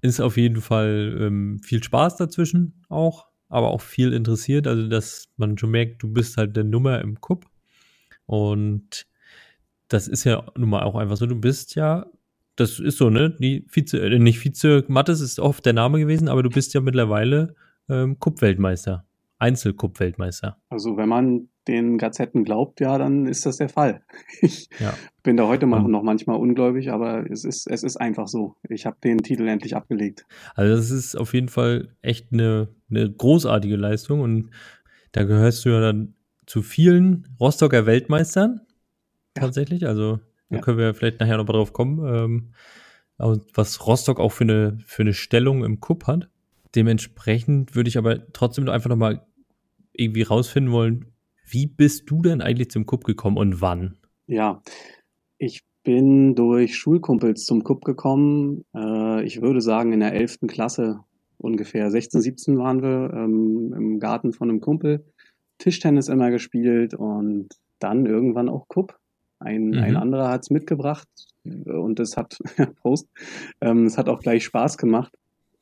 ist 0.00 0.20
auf 0.20 0.36
jeden 0.36 0.60
Fall 0.60 1.16
ähm, 1.20 1.60
viel 1.62 1.82
Spaß 1.82 2.16
dazwischen 2.16 2.84
auch, 2.88 3.26
aber 3.48 3.70
auch 3.70 3.80
viel 3.80 4.12
interessiert. 4.12 4.66
Also 4.66 4.88
dass 4.88 5.28
man 5.36 5.58
schon 5.58 5.70
merkt, 5.70 6.02
du 6.02 6.12
bist 6.12 6.36
halt 6.36 6.56
der 6.56 6.64
Nummer 6.64 7.00
im 7.00 7.20
Cup. 7.20 7.46
Und 8.26 9.06
das 9.88 10.06
ist 10.06 10.24
ja 10.24 10.46
nun 10.56 10.70
mal 10.70 10.84
auch 10.84 10.94
einfach 10.94 11.16
so, 11.16 11.26
du 11.26 11.36
bist 11.36 11.74
ja, 11.74 12.06
das 12.56 12.78
ist 12.78 12.98
so, 12.98 13.10
ne? 13.10 13.30
Die 13.30 13.66
Vize, 13.68 14.00
äh, 14.00 14.18
nicht 14.18 14.38
Vize 14.38 14.84
Mattes 14.88 15.20
ist 15.20 15.40
oft 15.40 15.66
der 15.66 15.72
Name 15.72 15.98
gewesen, 15.98 16.28
aber 16.28 16.42
du 16.42 16.50
bist 16.50 16.74
ja 16.74 16.80
mittlerweile 16.80 17.54
ähm, 17.88 18.18
Cup-Weltmeister. 18.20 19.04
Einzelcup-Weltmeister. 19.38 20.58
Also 20.68 20.96
wenn 20.96 21.08
man 21.08 21.48
den 21.68 21.98
Gazetten 21.98 22.44
glaubt, 22.44 22.80
ja, 22.80 22.96
dann 22.98 23.26
ist 23.26 23.46
das 23.46 23.58
der 23.58 23.68
Fall. 23.68 24.02
Ich 24.42 24.68
ja. 24.78 24.94
bin 25.22 25.36
da 25.36 25.46
heute 25.46 25.66
mal 25.66 25.82
noch 25.82 26.02
manchmal 26.02 26.36
ungläubig, 26.36 26.90
aber 26.90 27.30
es 27.30 27.44
ist, 27.44 27.66
es 27.66 27.82
ist 27.82 27.96
einfach 27.96 28.26
so. 28.26 28.56
Ich 28.68 28.86
habe 28.86 28.96
den 29.04 29.18
Titel 29.18 29.46
endlich 29.46 29.76
abgelegt. 29.76 30.24
Also 30.54 30.74
das 30.74 30.90
ist 30.90 31.14
auf 31.16 31.34
jeden 31.34 31.48
Fall 31.48 31.94
echt 32.00 32.32
eine, 32.32 32.68
eine 32.88 33.10
großartige 33.10 33.76
Leistung 33.76 34.20
und 34.20 34.50
da 35.12 35.24
gehörst 35.24 35.64
du 35.64 35.70
ja 35.70 35.80
dann 35.80 36.14
zu 36.46 36.62
vielen 36.62 37.28
Rostocker 37.38 37.86
Weltmeistern 37.86 38.62
ja. 39.36 39.42
tatsächlich. 39.42 39.86
Also 39.86 40.20
da 40.48 40.56
ja. 40.56 40.62
können 40.62 40.78
wir 40.78 40.94
vielleicht 40.94 41.20
nachher 41.20 41.36
noch 41.36 41.46
mal 41.46 41.52
drauf 41.52 41.72
kommen, 41.72 42.04
ähm, 42.06 42.52
was 43.54 43.86
Rostock 43.86 44.18
auch 44.18 44.32
für 44.32 44.44
eine, 44.44 44.78
für 44.86 45.02
eine 45.02 45.12
Stellung 45.12 45.64
im 45.64 45.80
Cup 45.80 46.06
hat. 46.06 46.30
Dementsprechend 46.74 47.74
würde 47.74 47.88
ich 47.88 47.98
aber 47.98 48.32
trotzdem 48.32 48.68
einfach 48.68 48.88
noch 48.88 48.96
mal 48.96 49.26
irgendwie 49.92 50.22
rausfinden 50.22 50.72
wollen, 50.72 51.09
wie 51.52 51.66
bist 51.66 52.10
du 52.10 52.22
denn 52.22 52.40
eigentlich 52.40 52.70
zum 52.70 52.86
Cup 52.86 53.04
gekommen 53.04 53.36
und 53.36 53.60
wann? 53.60 53.96
Ja, 54.26 54.62
ich 55.38 55.62
bin 55.82 56.34
durch 56.34 56.76
Schulkumpels 56.76 57.44
zum 57.44 57.64
Cup 57.64 57.84
gekommen. 57.84 58.64
Äh, 58.74 59.24
ich 59.24 59.40
würde 59.40 59.60
sagen, 59.60 59.92
in 59.92 60.00
der 60.00 60.12
11. 60.12 60.40
Klasse 60.46 61.00
ungefähr. 61.38 61.90
16, 61.90 62.20
17 62.20 62.58
waren 62.58 62.82
wir 62.82 63.12
ähm, 63.14 63.72
im 63.76 63.98
Garten 63.98 64.32
von 64.32 64.50
einem 64.50 64.60
Kumpel. 64.60 65.04
Tischtennis 65.58 66.08
immer 66.08 66.30
gespielt 66.30 66.94
und 66.94 67.48
dann 67.78 68.06
irgendwann 68.06 68.48
auch 68.48 68.68
Cup. 68.68 68.98
Ein, 69.38 69.68
mhm. 69.68 69.78
ein 69.78 69.96
anderer 69.96 70.28
hat 70.28 70.42
es 70.42 70.50
mitgebracht 70.50 71.08
und 71.44 71.98
es 71.98 72.16
hat, 72.16 72.38
Prost, 72.82 73.08
ähm, 73.60 73.86
es 73.86 73.96
hat 73.96 74.08
auch 74.08 74.20
gleich 74.20 74.44
Spaß 74.44 74.76
gemacht 74.76 75.12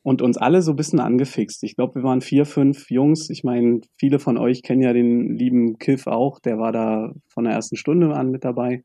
und 0.09 0.23
uns 0.23 0.39
alle 0.39 0.63
so 0.63 0.73
ein 0.73 0.77
bisschen 0.77 1.01
angefixt. 1.01 1.63
Ich 1.65 1.77
glaube, 1.77 1.97
wir 1.97 2.03
waren 2.03 2.23
vier, 2.23 2.47
fünf 2.47 2.91
Jungs. 2.91 3.29
Ich 3.29 3.45
meine, 3.45 3.83
viele 3.99 4.19
von 4.19 4.39
euch 4.39 4.63
kennen 4.63 4.81
ja 4.81 4.95
den 4.95 5.37
lieben 5.37 5.79
Kiff 5.79 6.07
auch. 6.07 6.41
Der 6.41 6.59
war 6.59 6.73
da 6.73 7.13
von 7.29 7.45
der 7.45 7.53
ersten 7.53 7.77
Stunde 7.77 8.15
an 8.15 8.31
mit 8.31 8.43
dabei. 8.43 8.85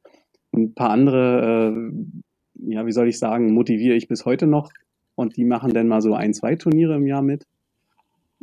ein 0.52 0.74
paar 0.74 0.90
andere, 0.90 1.74
äh, 1.74 2.74
ja, 2.74 2.86
wie 2.86 2.92
soll 2.92 3.08
ich 3.08 3.20
sagen, 3.20 3.54
motiviere 3.54 3.96
ich 3.96 4.10
bis 4.10 4.26
heute 4.26 4.48
noch. 4.48 4.70
Und 5.16 5.38
die 5.38 5.46
machen 5.46 5.74
dann 5.74 5.88
mal 5.88 6.02
so 6.02 6.14
ein, 6.14 6.34
zwei 6.34 6.58
Turniere 6.58 6.96
im 6.96 7.08
Jahr 7.08 7.22
mit. 7.22 7.46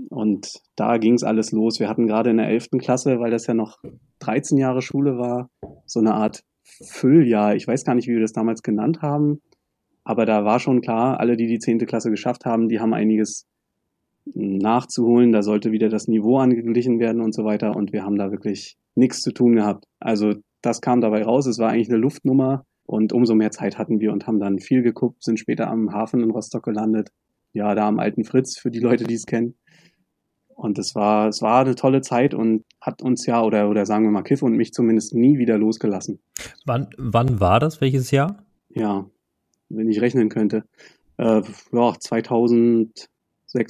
Und 0.08 0.50
da 0.74 0.96
ging 0.96 1.12
es 1.12 1.22
alles 1.22 1.52
los. 1.52 1.80
Wir 1.80 1.88
hatten 1.90 2.06
gerade 2.06 2.30
in 2.30 2.38
der 2.38 2.48
11. 2.48 2.78
Klasse, 2.78 3.20
weil 3.20 3.30
das 3.30 3.46
ja 3.46 3.52
noch 3.52 3.76
13 4.20 4.56
Jahre 4.56 4.80
Schule 4.80 5.18
war, 5.18 5.50
so 5.84 6.00
eine 6.00 6.14
Art 6.14 6.44
Fülljahr. 6.62 7.56
Ich 7.56 7.68
weiß 7.68 7.84
gar 7.84 7.94
nicht, 7.94 8.08
wie 8.08 8.14
wir 8.14 8.22
das 8.22 8.32
damals 8.32 8.62
genannt 8.62 9.02
haben. 9.02 9.42
Aber 10.10 10.26
da 10.26 10.44
war 10.44 10.58
schon 10.58 10.80
klar, 10.80 11.20
alle, 11.20 11.36
die 11.36 11.46
die 11.46 11.60
zehnte 11.60 11.86
Klasse 11.86 12.10
geschafft 12.10 12.44
haben, 12.44 12.68
die 12.68 12.80
haben 12.80 12.94
einiges 12.94 13.46
nachzuholen. 14.34 15.30
Da 15.30 15.44
sollte 15.44 15.70
wieder 15.70 15.88
das 15.88 16.08
Niveau 16.08 16.38
angeglichen 16.38 16.98
werden 16.98 17.20
und 17.20 17.32
so 17.32 17.44
weiter. 17.44 17.76
Und 17.76 17.92
wir 17.92 18.02
haben 18.02 18.18
da 18.18 18.32
wirklich 18.32 18.76
nichts 18.96 19.20
zu 19.20 19.30
tun 19.30 19.54
gehabt. 19.54 19.84
Also 20.00 20.34
das 20.62 20.80
kam 20.80 21.00
dabei 21.00 21.22
raus. 21.22 21.46
Es 21.46 21.60
war 21.60 21.70
eigentlich 21.70 21.90
eine 21.90 21.98
Luftnummer. 21.98 22.64
Und 22.86 23.12
umso 23.12 23.36
mehr 23.36 23.52
Zeit 23.52 23.78
hatten 23.78 24.00
wir 24.00 24.12
und 24.12 24.26
haben 24.26 24.40
dann 24.40 24.58
viel 24.58 24.82
geguckt, 24.82 25.22
sind 25.22 25.38
später 25.38 25.68
am 25.68 25.92
Hafen 25.92 26.24
in 26.24 26.32
Rostock 26.32 26.64
gelandet. 26.64 27.10
Ja, 27.52 27.76
da 27.76 27.86
am 27.86 28.00
alten 28.00 28.24
Fritz, 28.24 28.58
für 28.58 28.72
die 28.72 28.80
Leute, 28.80 29.04
die 29.04 29.14
es 29.14 29.26
kennen. 29.26 29.54
Und 30.48 30.76
es 30.80 30.96
war, 30.96 31.28
es 31.28 31.40
war 31.40 31.60
eine 31.60 31.76
tolle 31.76 32.00
Zeit 32.00 32.34
und 32.34 32.64
hat 32.80 33.00
uns 33.00 33.26
ja, 33.26 33.44
oder, 33.44 33.70
oder 33.70 33.86
sagen 33.86 34.06
wir 34.06 34.10
mal 34.10 34.22
Kiff 34.22 34.42
und 34.42 34.56
mich 34.56 34.72
zumindest 34.72 35.14
nie 35.14 35.38
wieder 35.38 35.56
losgelassen. 35.56 36.18
Wann, 36.66 36.88
wann 36.98 37.38
war 37.38 37.60
das? 37.60 37.80
Welches 37.80 38.10
Jahr? 38.10 38.44
Ja, 38.70 39.08
wenn 39.70 39.88
ich 39.88 40.00
rechnen 40.00 40.28
könnte. 40.28 40.64
Äh, 41.16 41.42
ja, 41.72 41.94
2006 41.98 43.06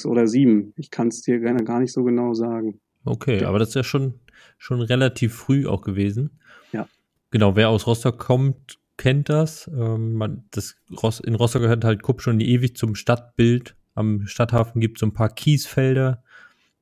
oder 0.07 0.27
2007. 0.27 0.75
Ich 0.77 0.91
kann 0.91 1.09
es 1.09 1.23
dir 1.23 1.39
gerne 1.39 1.65
gar 1.65 1.81
nicht 1.81 1.93
so 1.93 2.03
genau 2.05 2.35
sagen. 2.35 2.81
Okay, 3.05 3.45
aber 3.45 3.59
das 3.59 3.71
ist 3.71 3.75
ja 3.75 3.85
schon, 3.85 4.15
schon 4.59 4.83
relativ 4.83 5.35
früh 5.35 5.67
auch 5.67 5.83
gewesen. 5.83 6.39
Ja. 6.73 6.89
Genau, 7.31 7.57
wer 7.57 7.69
aus 7.69 7.87
Rostock 7.87 8.19
kommt, 8.19 8.79
kennt 8.97 9.29
das. 9.29 9.71
Ähm, 9.75 10.15
man, 10.15 10.45
das 10.51 10.77
in 11.25 11.35
Rostock 11.35 11.63
gehört 11.63 11.85
halt 11.85 12.03
Kupp 12.03 12.21
schon 12.21 12.41
ewig 12.41 12.77
zum 12.77 12.95
Stadtbild. 12.95 13.77
Am 13.95 14.27
Stadthafen 14.27 14.81
gibt 14.81 14.99
es 14.99 15.01
so 15.01 15.07
ein 15.07 15.15
paar 15.15 15.31
Kiesfelder, 15.31 16.23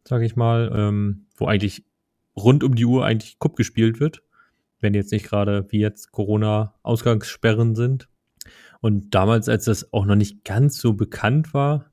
sage 0.04 0.26
ich 0.26 0.36
mal, 0.36 0.72
ähm, 0.74 1.26
wo 1.36 1.46
eigentlich 1.46 1.84
rund 2.36 2.64
um 2.64 2.74
die 2.74 2.84
Uhr 2.84 3.04
eigentlich 3.04 3.38
Kupp 3.38 3.56
gespielt 3.56 4.00
wird. 4.00 4.22
Wenn 4.80 4.94
jetzt 4.94 5.12
nicht 5.12 5.26
gerade 5.26 5.66
wie 5.70 5.80
jetzt 5.80 6.12
Corona-Ausgangssperren 6.12 7.74
sind. 7.74 8.08
Und 8.80 9.14
damals, 9.14 9.48
als 9.48 9.64
das 9.64 9.92
auch 9.92 10.04
noch 10.04 10.14
nicht 10.14 10.44
ganz 10.44 10.78
so 10.78 10.92
bekannt 10.92 11.52
war, 11.54 11.90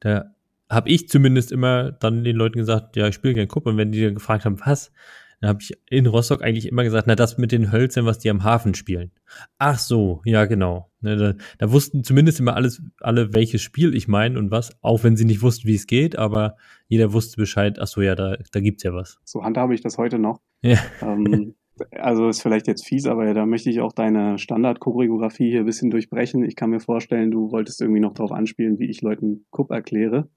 da 0.00 0.34
habe 0.68 0.90
ich 0.90 1.08
zumindest 1.08 1.52
immer 1.52 1.92
dann 1.92 2.24
den 2.24 2.36
Leuten 2.36 2.58
gesagt, 2.58 2.96
ja, 2.96 3.08
ich 3.08 3.14
spiele 3.14 3.34
gerne 3.34 3.46
Kupp. 3.46 3.66
Und 3.66 3.76
wenn 3.76 3.92
die 3.92 4.02
dann 4.02 4.14
gefragt 4.14 4.44
haben, 4.44 4.60
was, 4.64 4.92
dann 5.40 5.50
habe 5.50 5.60
ich 5.62 5.72
in 5.90 6.06
Rostock 6.06 6.42
eigentlich 6.42 6.66
immer 6.66 6.82
gesagt, 6.82 7.06
na, 7.06 7.14
das 7.14 7.38
mit 7.38 7.52
den 7.52 7.70
Hölzern, 7.70 8.06
was 8.06 8.18
die 8.18 8.30
am 8.30 8.42
Hafen 8.42 8.74
spielen. 8.74 9.10
Ach 9.58 9.78
so, 9.78 10.22
ja, 10.24 10.46
genau. 10.46 10.90
Ne, 11.00 11.16
da, 11.16 11.34
da 11.58 11.72
wussten 11.72 12.04
zumindest 12.04 12.40
immer 12.40 12.56
alles, 12.56 12.82
alle, 13.00 13.34
welches 13.34 13.62
Spiel 13.62 13.94
ich 13.94 14.08
meine 14.08 14.38
und 14.38 14.50
was, 14.50 14.70
auch 14.82 15.04
wenn 15.04 15.16
sie 15.16 15.26
nicht 15.26 15.42
wussten, 15.42 15.68
wie 15.68 15.74
es 15.74 15.86
geht, 15.86 16.16
aber 16.16 16.56
jeder 16.88 17.12
wusste 17.12 17.36
Bescheid, 17.36 17.78
ach 17.78 17.86
so, 17.86 18.00
ja, 18.00 18.14
da, 18.14 18.36
da 18.50 18.60
gibt's 18.60 18.82
ja 18.82 18.94
was. 18.94 19.18
So 19.24 19.44
handhabe 19.44 19.74
ich 19.74 19.82
das 19.82 19.98
heute 19.98 20.18
noch. 20.18 20.40
Ja. 20.62 20.78
Ähm, 21.02 21.54
also 21.90 22.28
ist 22.28 22.42
vielleicht 22.42 22.66
jetzt 22.66 22.86
fies, 22.86 23.06
aber 23.06 23.32
da 23.34 23.46
möchte 23.46 23.70
ich 23.70 23.80
auch 23.80 23.92
deine 23.92 24.38
Standard-Choreografie 24.38 25.50
hier 25.50 25.60
ein 25.60 25.66
bisschen 25.66 25.90
durchbrechen. 25.90 26.44
Ich 26.44 26.56
kann 26.56 26.70
mir 26.70 26.80
vorstellen, 26.80 27.30
du 27.30 27.50
wolltest 27.50 27.80
irgendwie 27.80 28.00
noch 28.00 28.14
darauf 28.14 28.32
anspielen, 28.32 28.78
wie 28.78 28.88
ich 28.88 29.02
Leuten 29.02 29.46
Kupp 29.50 29.70
erkläre. 29.70 30.28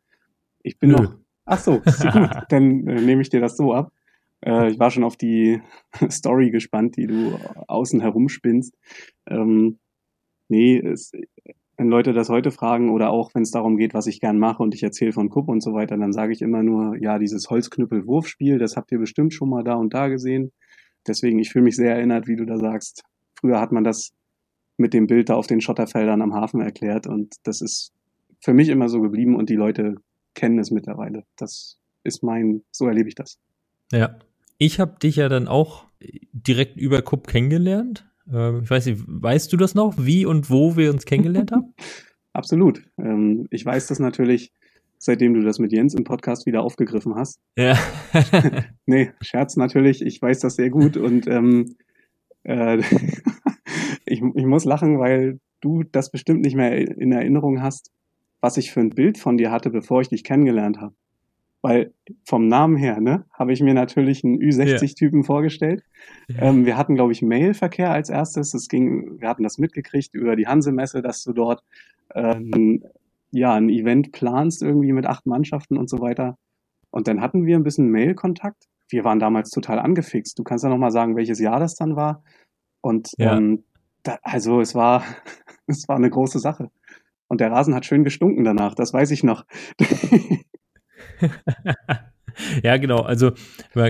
Ich 0.61 0.79
bin 0.79 0.91
Nö. 0.91 0.95
noch. 0.97 1.15
Ach 1.45 1.59
so, 1.59 1.79
gut, 2.13 2.29
dann 2.49 2.87
äh, 2.87 3.01
nehme 3.01 3.21
ich 3.21 3.29
dir 3.29 3.41
das 3.41 3.57
so 3.57 3.73
ab. 3.73 3.91
Äh, 4.41 4.71
ich 4.71 4.79
war 4.79 4.91
schon 4.91 5.03
auf 5.03 5.17
die 5.17 5.61
Story 6.09 6.51
gespannt, 6.51 6.97
die 6.97 7.07
du 7.07 7.37
außen 7.67 8.01
herum 8.01 8.29
spinnst. 8.29 8.75
Ähm, 9.27 9.79
nee, 10.49 10.77
es, 10.77 11.11
wenn 11.77 11.87
Leute 11.87 12.11
das 12.11 12.27
heute 12.27 12.51
fragen 12.51 12.89
oder 12.89 13.09
auch 13.09 13.33
wenn 13.33 13.43
es 13.43 13.51
darum 13.51 13.77
geht, 13.77 13.93
was 13.93 14.05
ich 14.05 14.19
gern 14.19 14.37
mache 14.37 14.61
und 14.61 14.75
ich 14.75 14.83
erzähle 14.83 15.13
von 15.13 15.29
Kupp 15.29 15.47
und 15.47 15.61
so 15.61 15.73
weiter, 15.73 15.97
dann 15.97 16.11
sage 16.11 16.33
ich 16.33 16.41
immer 16.41 16.61
nur, 16.61 16.97
ja, 17.01 17.17
dieses 17.19 17.49
Holzknüppel-Wurfspiel, 17.49 18.59
das 18.59 18.75
habt 18.75 18.91
ihr 18.91 18.99
bestimmt 18.99 19.33
schon 19.33 19.49
mal 19.49 19.63
da 19.63 19.75
und 19.75 19.93
da 19.93 20.09
gesehen. 20.09 20.51
Deswegen, 21.09 21.39
ich 21.39 21.49
fühle 21.49 21.65
mich 21.65 21.75
sehr 21.75 21.95
erinnert, 21.95 22.27
wie 22.27 22.35
du 22.35 22.45
da 22.45 22.57
sagst. 22.57 23.03
Früher 23.39 23.59
hat 23.59 23.71
man 23.71 23.83
das 23.83 24.11
mit 24.77 24.93
dem 24.93 25.07
Bild 25.07 25.29
da 25.29 25.35
auf 25.35 25.47
den 25.47 25.59
Schotterfeldern 25.59 26.21
am 26.21 26.33
Hafen 26.33 26.61
erklärt 26.61 27.07
und 27.07 27.35
das 27.43 27.61
ist 27.61 27.91
für 28.39 28.53
mich 28.53 28.69
immer 28.69 28.87
so 28.87 29.01
geblieben 29.01 29.35
und 29.35 29.49
die 29.49 29.55
Leute 29.55 29.95
kennen 30.35 30.59
es 30.59 30.71
mittlerweile. 30.71 31.23
Das 31.35 31.77
ist 32.03 32.23
mein, 32.23 32.63
so 32.71 32.87
erlebe 32.87 33.09
ich 33.09 33.15
das. 33.15 33.39
Ja, 33.91 34.17
ich 34.57 34.79
habe 34.79 34.97
dich 35.01 35.17
ja 35.17 35.27
dann 35.27 35.47
auch 35.47 35.85
direkt 36.31 36.77
über 36.77 37.01
Kupp 37.01 37.27
kennengelernt. 37.27 38.09
Ähm, 38.31 38.61
ich 38.63 38.69
weiß 38.69 38.85
nicht, 38.85 39.03
weißt 39.05 39.51
du 39.51 39.57
das 39.57 39.75
noch, 39.75 39.95
wie 39.97 40.25
und 40.25 40.49
wo 40.49 40.77
wir 40.77 40.91
uns 40.91 41.05
kennengelernt 41.05 41.51
haben? 41.51 41.73
Absolut. 42.33 42.83
Ähm, 42.97 43.47
ich 43.49 43.65
weiß 43.65 43.87
das 43.87 43.99
natürlich, 43.99 44.53
seitdem 44.99 45.33
du 45.33 45.41
das 45.41 45.57
mit 45.57 45.71
Jens 45.71 45.95
im 45.95 46.03
Podcast 46.03 46.45
wieder 46.45 46.61
aufgegriffen 46.61 47.15
hast. 47.15 47.39
Ja. 47.57 47.75
nee, 48.85 49.11
Scherz 49.21 49.55
natürlich. 49.55 50.05
Ich 50.05 50.21
weiß 50.21 50.39
das 50.39 50.55
sehr 50.55 50.69
gut 50.69 50.97
und 50.97 51.27
ähm, 51.27 51.75
äh, 52.43 52.77
ich, 54.05 54.21
ich 54.21 54.45
muss 54.45 54.65
lachen, 54.65 54.99
weil 54.99 55.39
du 55.61 55.83
das 55.83 56.11
bestimmt 56.11 56.41
nicht 56.41 56.55
mehr 56.55 56.77
in 56.77 57.11
Erinnerung 57.11 57.61
hast, 57.61 57.91
was 58.41 58.57
ich 58.57 58.71
für 58.71 58.81
ein 58.81 58.91
Bild 58.91 59.17
von 59.17 59.37
dir 59.37 59.51
hatte, 59.51 59.69
bevor 59.69 60.01
ich 60.01 60.09
dich 60.09 60.23
kennengelernt 60.23 60.79
habe. 60.79 60.93
Weil 61.61 61.93
vom 62.23 62.47
Namen 62.47 62.77
her, 62.77 63.01
ne, 63.01 63.25
habe 63.33 63.51
ich 63.51 63.61
mir 63.61 63.73
natürlich 63.73 64.23
einen 64.23 64.39
Ü60-Typen 64.39 65.21
ja. 65.21 65.25
vorgestellt. 65.25 65.83
Ja. 66.29 66.43
Ähm, 66.43 66.65
wir 66.65 66.77
hatten, 66.77 66.95
glaube 66.95 67.11
ich, 67.11 67.21
Mailverkehr 67.21 67.91
als 67.91 68.09
erstes. 68.09 68.53
Es 68.53 68.69
ging, 68.69 69.19
wir 69.19 69.27
hatten 69.27 69.43
das 69.43 69.57
mitgekriegt 69.57 70.13
über 70.13 70.37
die 70.37 70.47
Hansemesse, 70.47 71.01
dass 71.01 71.21
du 71.25 71.33
dort 71.33 71.61
ähm, 72.15 72.81
ja 73.31 73.53
ein 73.53 73.69
Event 73.69 74.11
planst 74.11 74.61
irgendwie 74.61 74.91
mit 74.93 75.05
acht 75.05 75.25
Mannschaften 75.25 75.77
und 75.77 75.89
so 75.89 75.99
weiter. 75.99 76.37
Und 76.91 77.07
dann 77.07 77.21
hatten 77.21 77.45
wir 77.45 77.55
ein 77.55 77.63
bisschen 77.63 77.89
Mail-Kontakt. 77.89 78.65
Wir 78.89 79.03
waren 79.03 79.19
damals 79.19 79.51
total 79.51 79.79
angefixt. 79.79 80.39
Du 80.39 80.43
kannst 80.43 80.63
ja 80.63 80.69
noch 80.69 80.77
mal 80.77 80.91
sagen, 80.91 81.15
welches 81.15 81.39
Jahr 81.39 81.59
das 81.59 81.75
dann 81.75 81.95
war. 81.95 82.23
Und 82.81 83.11
ja. 83.17 83.37
ähm, 83.37 83.63
da, 84.03 84.17
also 84.23 84.61
es 84.61 84.73
war, 84.75 85.03
es 85.67 85.87
war 85.87 85.97
eine 85.97 86.09
große 86.09 86.39
Sache. 86.39 86.71
Und 87.27 87.41
der 87.41 87.51
Rasen 87.51 87.75
hat 87.75 87.85
schön 87.85 88.03
gestunken 88.03 88.43
danach, 88.43 88.73
das 88.73 88.91
weiß 88.91 89.11
ich 89.11 89.23
noch. 89.23 89.45
ja, 92.63 92.77
genau. 92.77 93.01
Also 93.01 93.33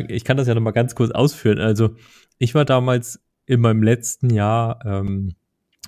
ich 0.10 0.26
kann 0.26 0.36
das 0.36 0.48
ja 0.48 0.56
noch 0.56 0.62
mal 0.62 0.72
ganz 0.72 0.94
kurz 0.94 1.12
ausführen. 1.12 1.60
Also 1.60 1.96
ich 2.38 2.54
war 2.54 2.66
damals 2.66 3.24
in 3.46 3.62
meinem 3.62 3.82
letzten 3.82 4.30
Jahr 4.30 4.86
ähm, 4.86 5.36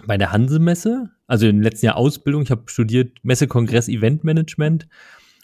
bei 0.05 0.17
der 0.17 0.31
Hansemesse, 0.31 1.11
also 1.27 1.47
im 1.47 1.61
letzten 1.61 1.87
Jahr 1.87 1.97
Ausbildung. 1.97 2.43
Ich 2.43 2.51
habe 2.51 2.63
studiert 2.67 3.17
Messe, 3.23 3.47
Kongress, 3.47 3.87
Eventmanagement 3.87 4.87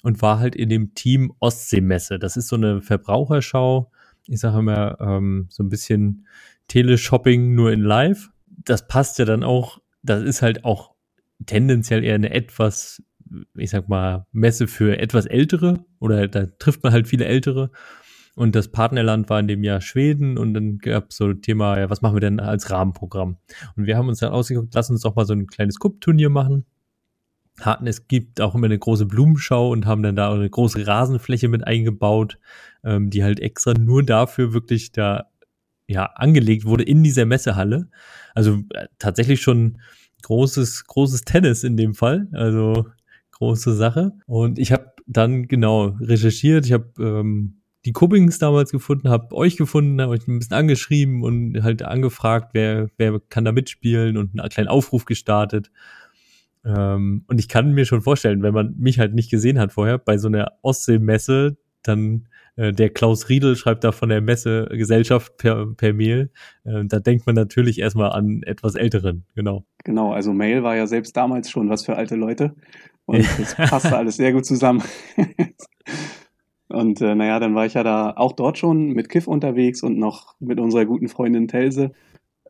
und 0.04 0.22
war 0.22 0.40
halt 0.40 0.56
in 0.56 0.70
dem 0.70 0.94
Team 0.96 1.34
Ostseemesse. 1.40 2.20
Das 2.20 2.38
ist 2.38 2.48
so 2.48 2.56
eine 2.56 2.82
Verbraucherschau. 2.82 3.92
Ich 4.28 4.40
sage 4.40 4.60
immer 4.60 5.00
ähm, 5.00 5.48
so 5.50 5.64
ein 5.64 5.70
bisschen 5.70 6.28
Teleshopping 6.68 7.56
nur 7.56 7.72
in 7.72 7.82
Live. 7.82 8.30
Das 8.66 8.88
passt 8.88 9.20
ja 9.20 9.26
dann 9.26 9.44
auch. 9.44 9.80
Das 10.04 10.24
ist 10.24 10.42
halt 10.42 10.66
auch 10.66 10.94
tendenziell 11.46 12.04
eher 12.04 12.16
eine 12.16 12.32
etwas 12.32 13.02
ich 13.56 13.70
sag 13.70 13.90
mal, 13.90 14.26
Messe 14.32 14.68
für 14.68 14.98
etwas 14.98 15.26
Ältere 15.26 15.86
oder 16.00 16.28
da 16.28 16.46
trifft 16.46 16.84
man 16.84 16.94
halt 16.94 17.08
viele 17.08 17.26
Ältere. 17.26 17.72
Und 18.38 18.56
das 18.56 18.68
Partnerland 18.68 19.32
war 19.32 19.40
in 19.40 19.48
dem 19.48 19.64
Jahr 19.64 19.82
Schweden 19.82 20.38
und 20.38 20.54
dann 20.54 20.78
gab 20.78 21.10
es 21.10 21.18
so 21.18 21.26
ein 21.26 21.42
Thema, 21.42 21.80
ja, 21.80 21.90
was 21.90 22.04
machen 22.04 22.16
wir 22.16 22.20
denn 22.20 22.40
als 22.40 22.70
Rahmenprogramm? 22.70 23.38
Und 23.76 23.88
wir 23.88 23.98
haben 23.98 24.10
uns 24.10 24.20
dann 24.20 24.32
ausgeguckt, 24.32 24.76
lass 24.76 24.92
uns 24.92 25.02
doch 25.02 25.16
mal 25.16 25.26
so 25.26 25.34
ein 25.34 25.48
kleines 25.48 25.80
Cup-Turnier 25.80 26.30
machen. 26.30 26.68
Hatten, 27.60 27.88
es 27.88 28.08
gibt 28.08 28.40
auch 28.40 28.54
immer 28.54 28.68
eine 28.68 28.78
große 28.78 29.08
Blumenschau 29.08 29.72
und 29.72 29.88
haben 29.88 30.04
dann 30.04 30.16
da 30.16 30.32
eine 30.32 30.48
große 30.48 30.86
Rasenfläche 30.86 31.48
mit 31.48 31.66
eingebaut, 31.66 32.38
ähm, 32.84 33.10
die 33.10 33.24
halt 33.24 33.40
extra 33.40 33.74
nur 33.74 34.04
dafür 34.04 34.54
wirklich 34.54 34.92
da 34.92 35.32
ja 35.88 36.06
angelegt 36.06 36.66
wurde 36.66 36.84
in 36.84 37.02
dieser 37.02 37.26
Messehalle. 37.26 37.90
Also 38.36 38.60
äh, 38.76 38.86
tatsächlich 39.00 39.42
schon 39.42 39.82
großes, 40.22 40.86
großes 40.86 41.24
Tennis 41.24 41.64
in 41.64 41.76
dem 41.76 41.96
Fall. 41.96 42.28
Also 42.34 42.86
große 43.32 43.74
Sache. 43.74 44.12
Und 44.28 44.60
ich 44.60 44.72
habe 44.72 44.92
dann 45.08 45.48
genau 45.48 45.98
recherchiert. 46.00 46.68
Ich 46.68 46.74
habe 46.74 46.92
ähm, 47.00 47.62
die 47.88 47.94
Cubbings 47.94 48.38
damals 48.38 48.72
gefunden, 48.72 49.08
habe 49.08 49.34
euch 49.34 49.56
gefunden, 49.56 50.02
habe 50.02 50.12
euch 50.12 50.28
ein 50.28 50.40
bisschen 50.40 50.58
angeschrieben 50.58 51.24
und 51.24 51.64
halt 51.64 51.84
angefragt, 51.84 52.50
wer, 52.52 52.90
wer 52.98 53.22
kann 53.30 53.46
da 53.46 53.54
mitspielen 53.54 54.18
und 54.18 54.38
einen 54.38 54.50
kleinen 54.50 54.68
Aufruf 54.68 55.06
gestartet. 55.06 55.72
Ähm, 56.66 57.24
und 57.28 57.40
ich 57.40 57.48
kann 57.48 57.72
mir 57.72 57.86
schon 57.86 58.02
vorstellen, 58.02 58.44
wenn 58.44 58.54
man 58.54 58.76
mich 58.78 59.00
halt 59.00 59.14
nicht 59.14 59.32
gesehen 59.32 59.58
hat 59.58 59.72
vorher, 59.72 59.98
bei 60.00 60.18
so 60.18 60.28
einer 60.28 60.52
Ostseemesse, 60.64 61.56
dann 61.82 62.28
äh, 62.58 62.74
der 62.74 62.90
Klaus 62.90 63.30
Riedel 63.30 63.56
schreibt 63.56 63.86
da 63.86 63.94
von 63.94 64.10
der 64.10 64.20
Messegesellschaft 64.20 65.38
per, 65.38 65.68
per 65.68 65.94
Mail. 65.94 66.30
Äh, 66.66 66.84
da 66.88 67.00
denkt 67.00 67.26
man 67.26 67.36
natürlich 67.36 67.80
erstmal 67.80 68.12
an 68.12 68.44
etwas 68.44 68.76
Älteren, 68.76 69.24
genau. 69.34 69.64
Genau, 69.86 70.12
also 70.12 70.34
Mail 70.34 70.62
war 70.64 70.76
ja 70.76 70.88
selbst 70.88 71.16
damals 71.16 71.50
schon 71.50 71.70
was 71.70 71.86
für 71.86 71.96
alte 71.96 72.18
Leute. 72.18 72.54
Und 73.06 73.26
das 73.40 73.56
passte 73.56 73.96
alles 73.96 74.18
sehr 74.18 74.34
gut 74.34 74.46
zusammen. 74.46 74.84
und 76.70 77.02
äh, 77.02 77.16
naja, 77.16 77.40
dann 77.40 77.56
war 77.56 77.66
ich 77.66 77.76
ja 77.76 77.84
da 77.84 78.14
auch 78.16 78.34
dort 78.34 78.58
schon 78.58 78.90
mit 78.90 79.10
Kiff 79.10 79.28
unterwegs 79.28 79.84
und 79.84 79.98
noch 79.98 80.36
mit 80.40 80.60
unserer 80.60 80.86
guten 80.86 81.08
Freundin 81.08 81.48
Telse. 81.48 81.92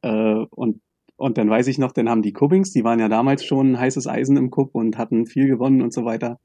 Äh, 0.01 0.45
und, 0.51 0.81
und 1.17 1.38
dann 1.38 1.50
weiß 1.50 1.67
ich 1.67 1.77
noch, 1.77 1.91
dann 1.91 2.09
haben 2.09 2.24
die 2.24 2.33
Cubbings, 2.33 2.71
die 2.71 2.83
waren 2.83 3.00
ja 3.00 3.09
damals 3.09 3.45
schon 3.45 3.79
heißes 3.79 4.07
Eisen 4.07 4.38
im 4.38 4.51
Cup 4.51 4.74
und 4.74 4.97
hatten 4.97 5.27
viel 5.27 5.47
gewonnen 5.47 5.81
und 5.81 5.93
so 5.93 6.03
weiter. 6.05 6.39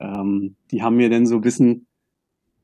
Ähm, 0.00 0.56
die 0.70 0.82
haben 0.82 0.96
mir 0.96 1.08
dann 1.08 1.26
so 1.26 1.36
ein 1.36 1.40
bisschen, 1.42 1.86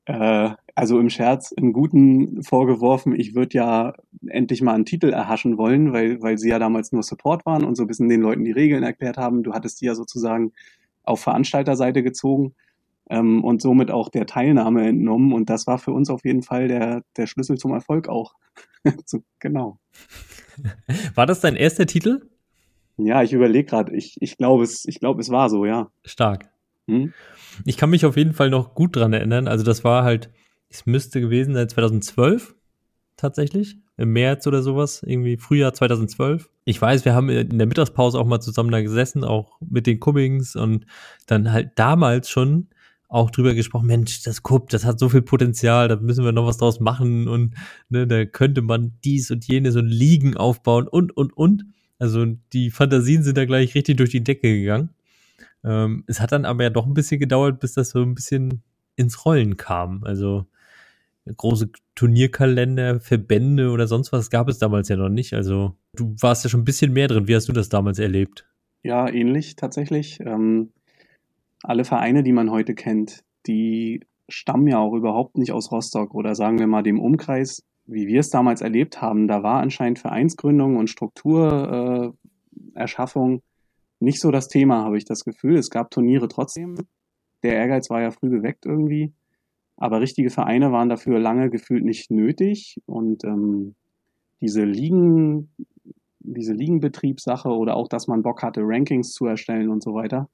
äh, 0.07 0.51
also 0.75 0.99
im 0.99 1.11
Scherz, 1.11 1.53
im 1.53 1.73
Guten 1.73 2.43
vorgeworfen, 2.43 3.19
ich 3.19 3.35
würde 3.35 3.57
ja 3.59 3.95
endlich 4.27 4.63
mal 4.63 4.75
einen 4.75 4.87
Titel 4.87 5.11
erhaschen 5.11 5.57
wollen, 5.59 5.93
weil, 5.93 6.21
weil 6.23 6.39
sie 6.39 6.49
ja 6.49 6.59
damals 6.59 6.93
nur 6.93 7.03
Support 7.03 7.47
waren 7.47 7.65
und 7.65 7.77
so 7.77 7.85
ein 7.85 7.89
bisschen 7.89 8.09
den 8.09 8.23
Leuten 8.23 8.45
die 8.45 8.53
Regeln 8.53 8.83
erklärt 8.83 9.19
haben. 9.19 9.43
Du 9.43 9.53
hattest 9.53 9.81
die 9.81 9.87
ja 9.87 9.95
sozusagen 9.95 10.53
auf 11.05 11.21
Veranstalterseite 11.21 12.03
gezogen. 12.03 12.55
Ähm, 13.13 13.45
und 13.45 13.61
somit 13.61 13.91
auch 13.91 14.09
der 14.09 14.27
Teilnahme 14.27 14.89
entnommen. 14.89 15.33
Und 15.33 15.51
das 15.51 15.67
war 15.67 15.79
für 15.79 15.93
uns 15.93 16.09
auf 16.09 16.25
jeden 16.25 16.43
Fall 16.43 16.67
der, 16.67 17.03
der 17.17 17.27
Schlüssel 17.27 17.59
zum 17.59 17.73
Erfolg 17.73 18.09
auch. 18.09 18.33
so, 19.05 19.23
genau. 19.39 19.79
War 21.15 21.27
das 21.27 21.41
dein 21.41 21.55
erster 21.55 21.87
Titel? 21.87 22.23
Ja, 22.97 23.23
ich 23.23 23.33
überlege 23.33 23.69
gerade. 23.69 23.95
Ich, 23.95 24.17
ich 24.21 24.39
glaube, 24.39 24.65
es, 24.65 24.85
ich 24.87 24.99
glaub, 24.99 25.19
es 25.19 25.31
war 25.31 25.51
so, 25.51 25.67
ja. 25.67 25.91
Stark. 26.05 26.49
Hm? 26.89 27.13
Ich 27.65 27.77
kann 27.77 27.91
mich 27.91 28.07
auf 28.07 28.17
jeden 28.17 28.33
Fall 28.33 28.49
noch 28.51 28.75
gut 28.75 28.97
dran 28.97 29.13
erinnern. 29.13 29.47
Also 29.47 29.63
das 29.63 29.85
war 29.85 30.05
halt, 30.05 30.31
es 30.71 30.87
müsste 30.87 31.21
gewesen 31.21 31.55
sein 31.55 31.69
2012 31.69 32.55
tatsächlich, 33.17 33.77
im 33.99 34.13
März 34.13 34.47
oder 34.47 34.63
sowas, 34.63 35.03
irgendwie 35.03 35.37
Frühjahr 35.37 35.75
2012. 35.75 36.49
Ich 36.65 36.81
weiß, 36.81 37.05
wir 37.05 37.15
haben 37.15 37.29
in 37.29 37.59
der 37.59 37.67
Mittagspause 37.67 38.19
auch 38.19 38.27
mal 38.27 38.41
zusammen 38.41 38.71
da 38.71 38.81
gesessen, 38.81 39.23
auch 39.23 39.61
mit 39.61 39.87
den 39.87 40.01
Cummings 40.01 40.57
und 40.57 40.87
dann 41.27 41.53
halt 41.53 41.73
damals 41.77 42.31
schon 42.31 42.69
auch 43.13 43.31
drüber 43.31 43.55
gesprochen, 43.55 43.89
Mensch, 43.89 44.23
das 44.23 44.43
Kupp, 44.43 44.71
das 44.71 44.87
hat 44.87 44.99
so 44.99 45.11
viel 45.11 45.21
Potenzial, 45.21 45.87
da 45.89 45.97
müssen 45.97 46.25
wir 46.25 46.33
noch 46.33 46.47
was 46.47 46.57
draus 46.57 46.81
machen 46.81 47.29
und 47.29 47.55
ne, 47.91 48.07
da 48.07 48.25
könnte 48.25 48.63
man 48.63 48.95
dies 49.05 49.31
und 49.31 49.47
jenes 49.47 49.77
und 49.77 49.87
Liegen 49.87 50.37
aufbauen 50.37 50.89
und, 50.89 51.15
und, 51.15 51.37
und. 51.37 51.67
Also 51.99 52.25
die 52.55 52.71
Fantasien 52.71 53.23
sind 53.23 53.37
da 53.37 53.45
gleich 53.45 53.75
richtig 53.75 53.99
durch 53.99 54.11
die 54.11 54.25
Decke 54.25 54.59
gegangen. 54.59 54.89
Ähm, 55.63 56.05
es 56.07 56.21
hat 56.21 56.33
dann 56.33 56.47
aber 56.47 56.63
ja 56.63 56.71
doch 56.71 56.87
ein 56.87 56.95
bisschen 56.95 57.21
gedauert, 57.21 57.61
bis 57.61 57.75
das 57.75 57.91
so 57.91 58.01
ein 58.01 58.15
bisschen 58.15 58.63
ins 58.97 59.27
Rollen 59.27 59.59
kam. 59.59 60.05
Also 60.05 60.47
große 61.37 61.69
Turnierkalender, 61.95 62.99
Verbände 62.99 63.71
oder 63.71 63.87
sonst 63.87 64.11
was 64.13 64.31
gab 64.31 64.49
es 64.49 64.59
damals 64.59 64.89
ja 64.89 64.97
noch 64.97 65.11
nicht. 65.11 65.35
Also 65.35 65.77
du 65.95 66.17
warst 66.19 66.45
ja 66.45 66.51
schon 66.51 66.63
ein 66.63 66.65
bisschen 66.65 66.95
mehr 66.95 67.09
drin. 67.09 67.29
Wie 67.29 67.37
hast 67.37 67.49
du 67.49 67.53
das 67.53 67.69
damals 67.69 67.99
erlebt? 67.99 68.47
Ja, 68.83 69.07
ähnlich 69.07 69.55
tatsächlich. 69.57 70.19
Ähm, 70.21 70.71
alle 71.63 71.85
Vereine, 71.85 72.23
die 72.23 72.33
man 72.33 72.51
heute 72.51 72.75
kennt, 72.75 73.23
die 73.47 74.01
stammen 74.29 74.67
ja 74.67 74.79
auch 74.79 74.95
überhaupt 74.95 75.39
nicht 75.39 75.53
aus 75.53 75.73
Rostock 75.73 76.15
oder 76.15 76.35
sagen 76.35 76.59
wir 76.59 76.67
mal 76.67 76.83
dem 76.83 77.01
Umkreis, 77.01 77.63
wie 77.87 78.07
wir 78.07 78.21
es 78.21 78.29
damals 78.31 78.61
erlebt 78.61 79.01
haben. 79.03 79.29
Da 79.29 79.43
war 79.43 79.61
anscheinend 79.61 79.99
Vereinsgründung 79.99 80.77
und 80.77 80.89
Strukturerschaffung 80.89 83.37
äh, 83.37 83.41
nicht 84.01 84.21
so 84.21 84.31
das 84.31 84.49
Thema, 84.49 84.85
habe 84.85 84.99
ich 84.99 85.05
das 85.05 85.25
Gefühl. 85.25 85.57
Es 85.57 85.71
gab 85.71 85.91
Turniere 85.91 86.29
trotzdem. 86.29 86.77
Der 87.43 87.55
Ehrgeiz 87.55 87.91
war 87.91 88.03
ja 88.03 88.11
früh 88.11 88.31
geweckt 88.31 88.67
irgendwie. 88.67 89.13
Aber 89.77 90.01
richtige 90.01 90.31
Vereine 90.31 90.73
waren 90.73 90.89
dafür 90.89 91.19
lange 91.19 91.51
gefühlt 91.51 91.85
nicht 91.85 92.11
nötig. 92.11 92.81
Und 92.87 93.25
ähm, 93.25 93.75
diese 94.41 94.65
Ligen, 94.65 95.51
diese 96.19 96.53
Ligenbetriebssache 96.53 97.49
oder 97.49 97.77
auch, 97.77 97.89
dass 97.89 98.09
man 98.09 98.23
Bock 98.23 98.43
hatte, 98.43 98.63
Rankings 98.65 99.13
zu 99.13 99.27
erstellen 99.27 99.71
und 99.71 99.83
so 99.83 99.95
weiter, 99.95 100.29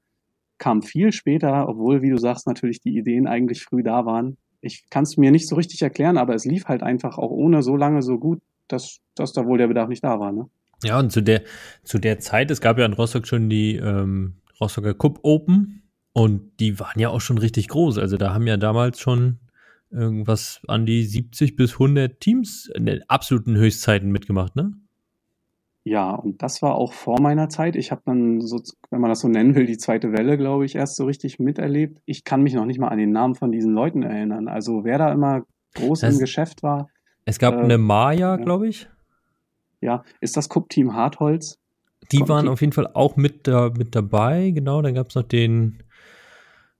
kam 0.59 0.83
viel 0.83 1.11
später, 1.11 1.67
obwohl, 1.67 2.01
wie 2.01 2.09
du 2.09 2.17
sagst, 2.17 2.47
natürlich 2.47 2.81
die 2.81 2.97
Ideen 2.97 3.27
eigentlich 3.27 3.63
früh 3.63 3.83
da 3.83 4.05
waren. 4.05 4.37
Ich 4.61 4.89
kann 4.89 5.03
es 5.03 5.17
mir 5.17 5.31
nicht 5.31 5.47
so 5.47 5.55
richtig 5.55 5.81
erklären, 5.81 6.17
aber 6.17 6.35
es 6.35 6.45
lief 6.45 6.65
halt 6.65 6.83
einfach 6.83 7.17
auch 7.17 7.31
ohne 7.31 7.63
so 7.63 7.75
lange 7.75 8.01
so 8.01 8.19
gut, 8.19 8.41
dass, 8.67 8.99
dass 9.15 9.33
da 9.33 9.45
wohl 9.45 9.57
der 9.57 9.67
Bedarf 9.67 9.89
nicht 9.89 10.03
da 10.03 10.19
war. 10.19 10.31
Ne? 10.31 10.49
Ja, 10.83 10.99
und 10.99 11.11
zu 11.11 11.21
der, 11.21 11.43
zu 11.83 11.97
der 11.97 12.19
Zeit, 12.19 12.51
es 12.51 12.61
gab 12.61 12.77
ja 12.77 12.85
in 12.85 12.93
Rostock 12.93 13.27
schon 13.27 13.49
die 13.49 13.75
ähm, 13.77 14.35
Rostocker 14.59 14.93
Cup 14.93 15.19
Open 15.23 15.83
und 16.13 16.59
die 16.59 16.79
waren 16.79 16.99
ja 16.99 17.09
auch 17.09 17.21
schon 17.21 17.37
richtig 17.37 17.69
groß. 17.69 17.97
Also 17.97 18.17
da 18.17 18.33
haben 18.33 18.47
ja 18.47 18.57
damals 18.57 18.99
schon 18.99 19.39
irgendwas 19.91 20.61
an 20.67 20.85
die 20.85 21.03
70 21.03 21.55
bis 21.55 21.73
100 21.73 22.19
Teams 22.19 22.69
in 22.75 22.85
den 22.85 23.01
absoluten 23.09 23.55
Höchstzeiten 23.55 24.11
mitgemacht, 24.11 24.55
ne? 24.55 24.73
Ja, 25.83 26.13
und 26.13 26.43
das 26.43 26.61
war 26.61 26.75
auch 26.75 26.93
vor 26.93 27.21
meiner 27.21 27.49
Zeit. 27.49 27.75
Ich 27.75 27.91
habe 27.91 28.01
dann, 28.05 28.41
so, 28.41 28.61
wenn 28.89 29.01
man 29.01 29.09
das 29.09 29.21
so 29.21 29.27
nennen 29.27 29.55
will, 29.55 29.65
die 29.65 29.77
zweite 29.77 30.11
Welle, 30.11 30.37
glaube 30.37 30.65
ich, 30.65 30.75
erst 30.75 30.97
so 30.97 31.05
richtig 31.05 31.39
miterlebt. 31.39 31.99
Ich 32.05 32.23
kann 32.23 32.43
mich 32.43 32.53
noch 32.53 32.65
nicht 32.65 32.79
mal 32.79 32.89
an 32.89 32.97
den 32.97 33.11
Namen 33.11 33.35
von 33.35 33.51
diesen 33.51 33.73
Leuten 33.73 34.03
erinnern. 34.03 34.47
Also 34.47 34.83
wer 34.83 34.97
da 34.97 35.11
immer 35.11 35.43
groß 35.75 36.01
das, 36.01 36.13
im 36.13 36.19
Geschäft 36.19 36.63
war. 36.63 36.89
Es 37.25 37.39
gab 37.39 37.55
äh, 37.55 37.59
eine 37.59 37.77
Maya, 37.77 38.35
ja. 38.35 38.35
glaube 38.35 38.67
ich. 38.67 38.89
Ja, 39.81 40.03
ist 40.19 40.35
das 40.35 40.49
Cup-Team 40.49 40.93
Hartholz? 40.93 41.59
Die 42.11 42.17
Kommt 42.17 42.29
waren 42.29 42.45
die? 42.45 42.51
auf 42.51 42.61
jeden 42.61 42.73
Fall 42.73 42.87
auch 42.93 43.15
mit, 43.15 43.47
da, 43.47 43.71
mit 43.75 43.95
dabei, 43.95 44.51
genau. 44.51 44.81
Dann 44.81 44.93
gab 44.93 45.09
es 45.09 45.15
noch 45.15 45.23
den 45.23 45.83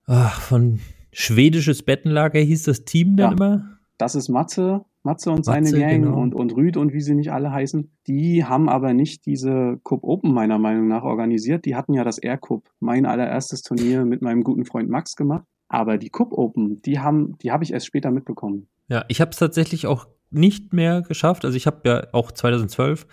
ach, 0.05 0.41
von 0.41 0.79
Schwedisches 1.11 1.83
Bettenlager 1.83 2.39
hieß 2.39 2.63
das 2.63 2.85
Team 2.85 3.15
dann 3.15 3.31
ja, 3.31 3.35
immer. 3.35 3.79
Das 3.97 4.15
ist 4.15 4.29
Matze, 4.29 4.85
Matze 5.03 5.31
und 5.31 5.45
seine 5.45 5.69
Matze, 5.69 5.79
Gang 5.79 6.03
genau. 6.03 6.19
und, 6.19 6.35
und 6.35 6.55
Rüd 6.55 6.77
und 6.77 6.93
wie 6.93 7.01
sie 7.01 7.15
nicht 7.15 7.31
alle 7.31 7.51
heißen, 7.51 7.91
die 8.07 8.43
haben 8.43 8.67
aber 8.67 8.93
nicht 8.93 9.25
diese 9.25 9.79
Cup 9.83 10.03
Open 10.03 10.33
meiner 10.33 10.59
Meinung 10.59 10.87
nach 10.87 11.03
organisiert. 11.03 11.65
Die 11.65 11.75
hatten 11.75 11.93
ja 11.93 12.03
das 12.03 12.17
Air 12.17 12.37
Cup, 12.37 12.69
mein 12.79 13.05
allererstes 13.05 13.61
Turnier 13.61 14.05
mit 14.05 14.21
meinem 14.21 14.43
guten 14.43 14.65
Freund 14.65 14.89
Max 14.89 15.15
gemacht. 15.15 15.45
Aber 15.69 15.97
die 15.97 16.09
Cup 16.09 16.33
Open, 16.33 16.81
die 16.81 16.99
haben, 16.99 17.37
die 17.37 17.51
habe 17.51 17.63
ich 17.63 17.71
erst 17.71 17.85
später 17.85 18.11
mitbekommen. 18.11 18.67
Ja, 18.87 19.05
ich 19.07 19.21
habe 19.21 19.31
es 19.31 19.37
tatsächlich 19.37 19.87
auch 19.87 20.07
nicht 20.31 20.73
mehr 20.73 21.01
geschafft. 21.01 21.45
Also 21.45 21.55
ich 21.55 21.67
habe 21.67 21.87
ja 21.87 22.07
auch 22.11 22.31
2012 22.31 23.07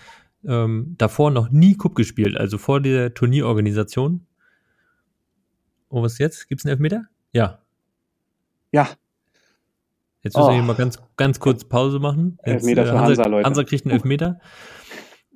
ähm, 0.44 0.94
davor 0.99 1.31
noch 1.31 1.51
nie 1.51 1.77
Cup 1.77 1.94
gespielt, 1.94 2.37
also 2.37 2.59
vor 2.59 2.81
der 2.81 3.14
Turnierorganisation. 3.14 4.27
Oh, 5.88 6.03
was 6.03 6.18
jetzt? 6.18 6.49
Gibt's 6.49 6.64
einen 6.64 6.72
Elfmeter? 6.72 7.05
Ja. 7.33 7.61
Ja, 8.72 8.88
Jetzt 10.27 10.37
müssen 10.37 10.47
oh. 10.47 10.51
wir 10.51 10.55
hier 10.55 10.62
mal 10.65 10.75
ganz, 10.75 10.99
ganz 11.17 11.39
kurz 11.39 11.62
Pause 11.62 12.01
machen. 12.01 12.37
Jetzt, 12.45 12.67
Elfmeter 12.67 12.85
für 12.85 12.95
äh, 12.95 12.99
Hansa, 12.99 13.27
Leute. 13.29 13.47
Hansa 13.47 13.62
kriegt 13.62 13.87
einen 13.87 13.95
Elfmeter. 13.95 14.41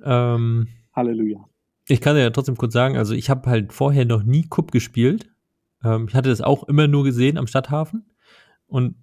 Ähm, 0.03 0.67
Halleluja. 0.93 1.47
Ich 1.87 2.01
kann 2.01 2.17
ja 2.17 2.29
trotzdem 2.29 2.57
kurz 2.57 2.73
sagen, 2.73 2.97
also 2.97 3.13
ich 3.13 3.29
habe 3.29 3.49
halt 3.49 3.71
vorher 3.71 4.03
noch 4.03 4.23
nie 4.23 4.45
Cup 4.49 4.73
gespielt. 4.73 5.29
Ähm, 5.81 6.07
ich 6.09 6.13
hatte 6.13 6.27
das 6.27 6.41
auch 6.41 6.67
immer 6.67 6.89
nur 6.89 7.05
gesehen 7.05 7.37
am 7.37 7.47
Stadthafen 7.47 8.05
und 8.67 8.95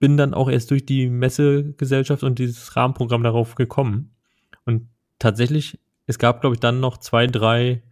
bin 0.00 0.16
dann 0.16 0.34
auch 0.34 0.50
erst 0.50 0.72
durch 0.72 0.84
die 0.84 1.08
Messegesellschaft 1.08 2.24
und 2.24 2.40
dieses 2.40 2.74
Rahmenprogramm 2.74 3.22
darauf 3.22 3.54
gekommen. 3.54 4.16
Und 4.64 4.88
tatsächlich, 5.20 5.78
es 6.06 6.18
gab, 6.18 6.40
glaube 6.40 6.56
ich, 6.56 6.60
dann 6.60 6.80
noch 6.80 6.96
zwei, 6.96 7.28
drei 7.28 7.84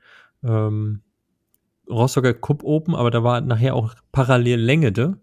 ähm, 0.42 1.02
Rostocker 1.88 2.34
Cup 2.34 2.64
Open, 2.64 2.96
aber 2.96 3.12
da 3.12 3.22
war 3.22 3.40
nachher 3.42 3.76
auch 3.76 3.94
parallel 4.10 4.58
Längede 4.58 5.20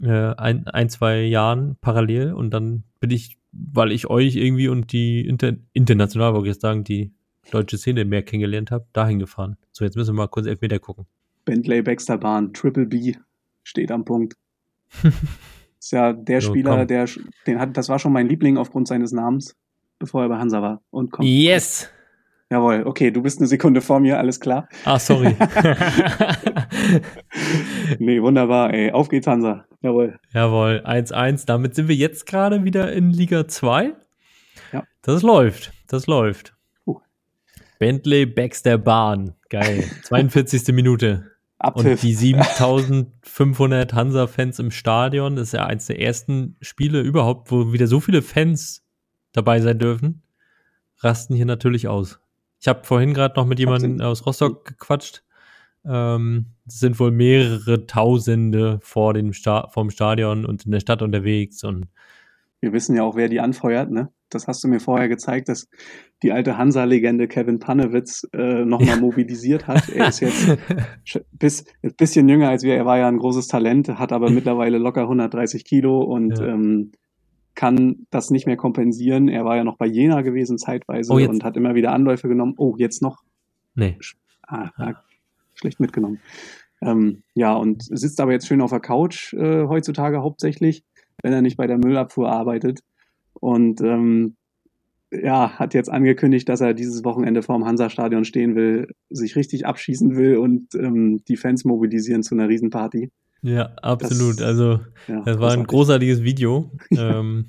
äh, 0.00 0.34
ein, 0.34 0.66
ein, 0.66 0.88
zwei 0.88 1.22
Jahren 1.22 1.76
parallel 1.80 2.32
und 2.32 2.50
dann 2.50 2.84
bin 3.00 3.10
ich, 3.10 3.38
weil 3.52 3.92
ich 3.92 4.08
euch 4.08 4.36
irgendwie 4.36 4.68
und 4.68 4.92
die 4.92 5.26
inter, 5.26 5.54
international, 5.72 6.34
wollte 6.34 6.48
ich 6.48 6.54
jetzt 6.54 6.62
sagen, 6.62 6.84
die 6.84 7.12
deutsche 7.50 7.78
Szene 7.78 8.04
mehr 8.04 8.22
kennengelernt 8.22 8.70
habe, 8.70 8.86
dahin 8.92 9.18
gefahren. 9.18 9.56
So, 9.72 9.84
jetzt 9.84 9.96
müssen 9.96 10.14
wir 10.14 10.22
mal 10.22 10.28
kurz 10.28 10.46
Elfmeter 10.46 10.78
gucken. 10.78 11.06
Bentley 11.44 11.82
Baxter 11.82 12.18
Bahn, 12.18 12.52
Triple 12.52 12.86
B 12.86 13.14
steht 13.62 13.90
am 13.90 14.04
Punkt. 14.04 14.34
ist 15.78 15.92
ja 15.92 16.12
der 16.12 16.40
so, 16.40 16.50
Spieler, 16.50 16.78
komm. 16.78 16.86
der, 16.86 17.08
den 17.46 17.58
hat, 17.58 17.76
das 17.76 17.88
war 17.88 17.98
schon 17.98 18.12
mein 18.12 18.28
Liebling 18.28 18.56
aufgrund 18.56 18.88
seines 18.88 19.12
Namens, 19.12 19.54
bevor 19.98 20.22
er 20.22 20.28
bei 20.28 20.38
Hansa 20.38 20.62
war. 20.62 20.82
Und 20.90 21.12
kommt. 21.12 21.28
Yes! 21.28 21.90
Jawohl, 22.54 22.84
okay, 22.86 23.10
du 23.10 23.20
bist 23.20 23.40
eine 23.40 23.48
Sekunde 23.48 23.80
vor 23.80 23.98
mir, 23.98 24.16
alles 24.16 24.38
klar. 24.38 24.68
Ah, 24.84 25.00
sorry. 25.00 25.34
nee, 27.98 28.22
wunderbar, 28.22 28.72
ey. 28.72 28.92
Auf 28.92 29.08
geht's, 29.08 29.26
Hansa. 29.26 29.64
Jawohl. 29.82 30.20
Jawohl, 30.32 30.80
1-1. 30.86 31.46
Damit 31.46 31.74
sind 31.74 31.88
wir 31.88 31.96
jetzt 31.96 32.26
gerade 32.26 32.62
wieder 32.62 32.92
in 32.92 33.10
Liga 33.10 33.48
2. 33.48 33.94
Ja. 34.72 34.84
Das 35.02 35.22
läuft, 35.22 35.72
das 35.88 36.06
läuft. 36.06 36.54
Uh. 36.86 37.00
Bentley 37.80 38.24
Baxter 38.24 38.78
Bahn. 38.78 39.34
Geil. 39.50 39.82
42. 40.04 40.72
Minute. 40.72 41.32
Abpfiff. 41.58 41.90
Und 41.90 42.02
die 42.04 42.14
7500 42.14 43.94
Hansa-Fans 43.94 44.60
im 44.60 44.70
Stadion, 44.70 45.34
das 45.34 45.48
ist 45.48 45.54
ja 45.54 45.66
eins 45.66 45.86
der 45.86 46.00
ersten 46.00 46.54
Spiele 46.60 47.00
überhaupt, 47.00 47.50
wo 47.50 47.72
wieder 47.72 47.88
so 47.88 47.98
viele 47.98 48.22
Fans 48.22 48.84
dabei 49.32 49.60
sein 49.60 49.80
dürfen, 49.80 50.22
rasten 51.00 51.34
hier 51.34 51.46
natürlich 51.46 51.88
aus. 51.88 52.20
Ich 52.64 52.68
habe 52.68 52.82
vorhin 52.82 53.12
gerade 53.12 53.38
noch 53.38 53.44
mit 53.44 53.58
jemandem 53.58 54.00
aus 54.00 54.24
Rostock 54.24 54.64
gequatscht. 54.64 55.22
Ähm, 55.84 56.46
es 56.66 56.80
sind 56.80 56.98
wohl 56.98 57.10
mehrere 57.10 57.86
Tausende 57.86 58.78
vor 58.80 59.12
dem 59.12 59.34
Sta 59.34 59.68
vom 59.68 59.90
Stadion 59.90 60.46
und 60.46 60.64
in 60.64 60.72
der 60.72 60.80
Stadt 60.80 61.02
unterwegs 61.02 61.62
und 61.62 61.88
wir 62.62 62.72
wissen 62.72 62.96
ja 62.96 63.02
auch, 63.02 63.16
wer 63.16 63.28
die 63.28 63.40
anfeuert, 63.40 63.90
ne? 63.90 64.08
Das 64.30 64.48
hast 64.48 64.64
du 64.64 64.68
mir 64.68 64.80
vorher 64.80 65.10
gezeigt, 65.10 65.50
dass 65.50 65.68
die 66.22 66.32
alte 66.32 66.56
Hansa-Legende 66.56 67.28
Kevin 67.28 67.58
Pannewitz 67.58 68.26
äh, 68.32 68.64
nochmal 68.64 68.96
ja. 68.96 69.00
mobilisiert 69.00 69.66
hat. 69.66 69.86
Er 69.94 70.08
ist 70.08 70.20
jetzt 70.20 70.56
bis, 71.32 71.66
ein 71.82 71.94
bisschen 71.98 72.26
jünger 72.30 72.48
als 72.48 72.62
wir. 72.62 72.76
Er 72.76 72.86
war 72.86 72.96
ja 72.96 73.08
ein 73.08 73.18
großes 73.18 73.46
Talent, 73.46 73.88
hat 73.90 74.10
aber 74.10 74.30
mittlerweile 74.30 74.78
locker 74.78 75.02
130 75.02 75.66
Kilo 75.66 76.00
und 76.00 76.38
ja. 76.38 76.46
ähm, 76.46 76.92
kann 77.54 78.06
das 78.10 78.30
nicht 78.30 78.46
mehr 78.46 78.56
kompensieren. 78.56 79.28
Er 79.28 79.44
war 79.44 79.56
ja 79.56 79.64
noch 79.64 79.76
bei 79.76 79.86
Jena 79.86 80.22
gewesen 80.22 80.58
zeitweise 80.58 81.12
oh, 81.12 81.16
und 81.16 81.44
hat 81.44 81.56
immer 81.56 81.74
wieder 81.74 81.92
Anläufe 81.92 82.28
genommen. 82.28 82.54
Oh, 82.56 82.74
jetzt 82.76 83.02
noch? 83.02 83.22
Nee. 83.74 83.96
Ah, 84.46 84.70
ah, 84.76 84.94
schlecht 85.54 85.80
mitgenommen. 85.80 86.20
Ähm, 86.80 87.22
ja, 87.34 87.54
und 87.54 87.82
sitzt 87.82 88.20
aber 88.20 88.32
jetzt 88.32 88.46
schön 88.46 88.60
auf 88.60 88.70
der 88.70 88.80
Couch 88.80 89.32
äh, 89.34 89.66
heutzutage 89.66 90.22
hauptsächlich, 90.22 90.84
wenn 91.22 91.32
er 91.32 91.42
nicht 91.42 91.56
bei 91.56 91.66
der 91.66 91.78
Müllabfuhr 91.78 92.30
arbeitet. 92.30 92.80
Und 93.34 93.80
ähm, 93.80 94.36
ja, 95.10 95.58
hat 95.58 95.74
jetzt 95.74 95.90
angekündigt, 95.90 96.48
dass 96.48 96.60
er 96.60 96.74
dieses 96.74 97.04
Wochenende 97.04 97.42
vorm 97.42 97.64
Hansa-Stadion 97.64 98.24
stehen 98.24 98.54
will, 98.56 98.88
sich 99.10 99.36
richtig 99.36 99.66
abschießen 99.66 100.16
will 100.16 100.36
und 100.36 100.74
ähm, 100.74 101.22
die 101.28 101.36
Fans 101.36 101.64
mobilisieren 101.64 102.22
zu 102.22 102.34
einer 102.34 102.48
Riesenparty. 102.48 103.10
Ja, 103.44 103.72
absolut. 103.82 104.40
Das, 104.40 104.46
also, 104.46 104.80
ja, 105.06 105.20
das 105.20 105.38
war 105.38 105.52
ein 105.52 105.64
großartiges 105.64 106.22
Video. 106.22 106.70
ähm, 106.90 107.48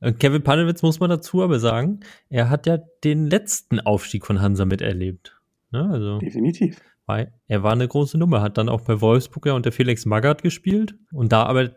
äh, 0.00 0.12
Kevin 0.12 0.42
Panewitz 0.42 0.82
muss 0.82 1.00
man 1.00 1.08
dazu 1.08 1.42
aber 1.42 1.58
sagen, 1.58 2.00
er 2.28 2.50
hat 2.50 2.66
ja 2.66 2.78
den 3.02 3.30
letzten 3.30 3.80
Aufstieg 3.80 4.26
von 4.26 4.42
Hansa 4.42 4.66
miterlebt. 4.66 5.40
Ne? 5.70 5.88
Also, 5.90 6.18
Definitiv. 6.18 6.82
Weil 7.06 7.32
er 7.48 7.62
war 7.62 7.72
eine 7.72 7.88
große 7.88 8.18
Nummer, 8.18 8.42
hat 8.42 8.58
dann 8.58 8.68
auch 8.68 8.82
bei 8.82 9.00
Wolfsburg 9.00 9.46
ja 9.46 9.54
unter 9.54 9.72
Felix 9.72 10.04
Magath 10.04 10.42
gespielt 10.42 10.94
und 11.12 11.32
da 11.32 11.44
aber 11.44 11.70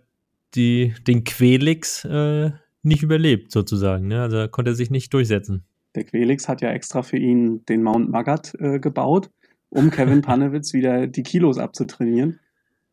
die, 0.54 0.94
den 1.08 1.24
Quelix 1.24 2.04
äh, 2.04 2.52
nicht 2.84 3.04
überlebt, 3.04 3.54
sozusagen. 3.54 4.08
Ne? 4.08 4.22
Also 4.22 4.50
konnte 4.50 4.72
er 4.72 4.76
sich 4.76 4.92
nicht 4.92 5.14
durchsetzen. 5.14 5.64
Der 5.96 6.04
Quelix 6.04 6.50
hat 6.50 6.62
ja 6.62 6.72
extra 6.72 7.04
für 7.04 7.18
ihn 7.18 7.66
den 7.66 7.84
Mount 7.84 8.10
Magath 8.10 8.54
äh, 8.60 8.80
gebaut, 8.80 9.30
um 9.70 9.92
Kevin 9.92 10.22
Panewitz 10.22 10.74
wieder 10.74 11.08
die 11.08 11.24
Kilos 11.24 11.58
abzutrainieren. 11.58 12.40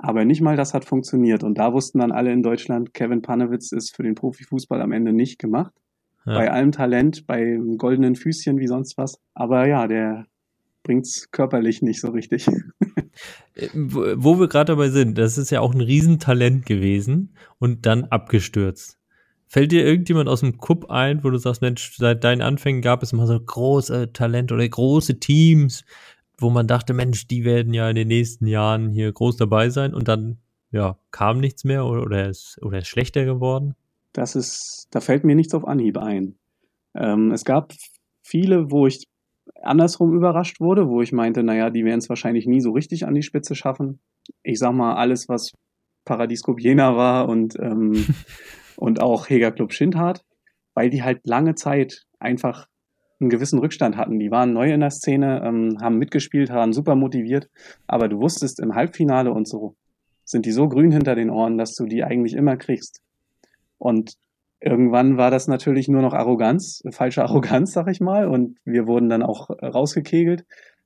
Aber 0.02 0.24
nicht 0.24 0.40
mal 0.40 0.56
das 0.56 0.74
hat 0.74 0.84
funktioniert. 0.84 1.44
Und 1.44 1.58
da 1.58 1.72
wussten 1.72 2.00
dann 2.00 2.10
alle 2.10 2.32
in 2.32 2.42
Deutschland, 2.42 2.92
Kevin 2.92 3.22
Panewitz 3.22 3.70
ist 3.70 3.94
für 3.94 4.02
den 4.02 4.16
Profifußball 4.16 4.82
am 4.82 4.90
Ende 4.90 5.12
nicht 5.12 5.38
gemacht. 5.38 5.72
Ja. 6.26 6.34
Bei 6.34 6.50
allem 6.50 6.72
Talent, 6.72 7.26
bei 7.26 7.58
goldenen 7.78 8.16
Füßchen 8.16 8.58
wie 8.58 8.66
sonst 8.66 8.98
was. 8.98 9.20
Aber 9.34 9.66
ja, 9.68 9.86
der 9.86 10.26
bringt's 10.82 11.30
körperlich 11.30 11.82
nicht 11.82 12.00
so 12.00 12.10
richtig. 12.10 12.48
Äh, 13.54 13.68
wo 13.74 14.40
wir 14.40 14.48
gerade 14.48 14.72
dabei 14.72 14.88
sind, 14.88 15.18
das 15.18 15.36
ist 15.36 15.50
ja 15.50 15.60
auch 15.60 15.74
ein 15.74 15.82
Riesentalent 15.82 16.64
gewesen 16.64 17.34
und 17.58 17.84
dann 17.84 18.04
abgestürzt. 18.04 18.98
Fällt 19.46 19.70
dir 19.70 19.84
irgendjemand 19.84 20.30
aus 20.30 20.40
dem 20.40 20.56
Cup 20.56 20.90
ein, 20.90 21.22
wo 21.22 21.28
du 21.28 21.36
sagst, 21.36 21.60
Mensch, 21.60 21.94
seit 21.98 22.24
deinen 22.24 22.40
Anfängen 22.40 22.80
gab 22.80 23.02
es 23.02 23.12
mal 23.12 23.26
so 23.26 23.38
große 23.38 24.14
Talente 24.14 24.54
oder 24.54 24.66
große 24.66 25.20
Teams, 25.20 25.84
wo 26.38 26.50
man 26.50 26.66
dachte, 26.66 26.92
Mensch, 26.92 27.26
die 27.26 27.44
werden 27.44 27.74
ja 27.74 27.88
in 27.88 27.96
den 27.96 28.08
nächsten 28.08 28.46
Jahren 28.46 28.90
hier 28.90 29.12
groß 29.12 29.36
dabei 29.36 29.70
sein 29.70 29.94
und 29.94 30.08
dann 30.08 30.38
ja, 30.70 30.98
kam 31.10 31.38
nichts 31.38 31.64
mehr 31.64 31.84
oder, 31.84 32.02
oder, 32.02 32.28
ist, 32.28 32.58
oder 32.62 32.78
ist 32.78 32.88
schlechter 32.88 33.24
geworden? 33.24 33.74
Das 34.12 34.34
ist, 34.34 34.88
da 34.90 35.00
fällt 35.00 35.24
mir 35.24 35.36
nichts 35.36 35.54
auf 35.54 35.66
Anhieb 35.66 35.98
ein. 35.98 36.38
Ähm, 36.94 37.30
es 37.30 37.44
gab 37.44 37.72
viele, 38.22 38.70
wo 38.70 38.86
ich 38.86 39.04
andersrum 39.62 40.14
überrascht 40.14 40.60
wurde, 40.60 40.88
wo 40.88 41.02
ich 41.02 41.12
meinte, 41.12 41.42
naja, 41.42 41.70
die 41.70 41.84
werden 41.84 41.98
es 41.98 42.08
wahrscheinlich 42.08 42.46
nie 42.46 42.60
so 42.60 42.72
richtig 42.72 43.06
an 43.06 43.14
die 43.14 43.22
Spitze 43.22 43.54
schaffen. 43.54 44.00
Ich 44.42 44.58
sag 44.58 44.72
mal, 44.72 44.94
alles, 44.94 45.28
was 45.28 45.52
Paradies 46.04 46.42
Jena 46.58 46.96
war 46.96 47.28
und, 47.28 47.58
ähm, 47.60 48.06
und 48.76 49.00
auch 49.00 49.28
Heger 49.28 49.52
Club 49.52 49.72
Schindhardt, 49.72 50.24
weil 50.74 50.90
die 50.90 51.02
halt 51.02 51.26
lange 51.26 51.54
Zeit 51.54 52.04
einfach 52.18 52.66
einen 53.22 53.30
gewissen 53.30 53.58
Rückstand 53.58 53.96
hatten. 53.96 54.18
Die 54.18 54.30
waren 54.30 54.52
neu 54.52 54.72
in 54.72 54.80
der 54.80 54.90
Szene, 54.90 55.42
ähm, 55.44 55.78
haben 55.80 55.98
mitgespielt, 55.98 56.50
waren 56.50 56.72
super 56.72 56.94
motiviert, 56.94 57.48
aber 57.86 58.08
du 58.08 58.20
wusstest 58.20 58.60
im 58.60 58.74
Halbfinale 58.74 59.32
und 59.32 59.48
so 59.48 59.74
sind 60.24 60.46
die 60.46 60.52
so 60.52 60.68
grün 60.68 60.92
hinter 60.92 61.14
den 61.14 61.30
Ohren, 61.30 61.58
dass 61.58 61.74
du 61.74 61.86
die 61.86 62.04
eigentlich 62.04 62.34
immer 62.34 62.56
kriegst. 62.56 63.02
Und 63.78 64.14
irgendwann 64.60 65.16
war 65.16 65.30
das 65.30 65.48
natürlich 65.48 65.88
nur 65.88 66.02
noch 66.02 66.14
Arroganz, 66.14 66.82
falsche 66.90 67.22
Arroganz, 67.24 67.72
sag 67.72 67.88
ich 67.88 68.00
mal, 68.00 68.28
und 68.28 68.58
wir 68.64 68.86
wurden 68.86 69.08
dann 69.08 69.22
auch 69.22 69.50
rausgekegelt, 69.50 70.44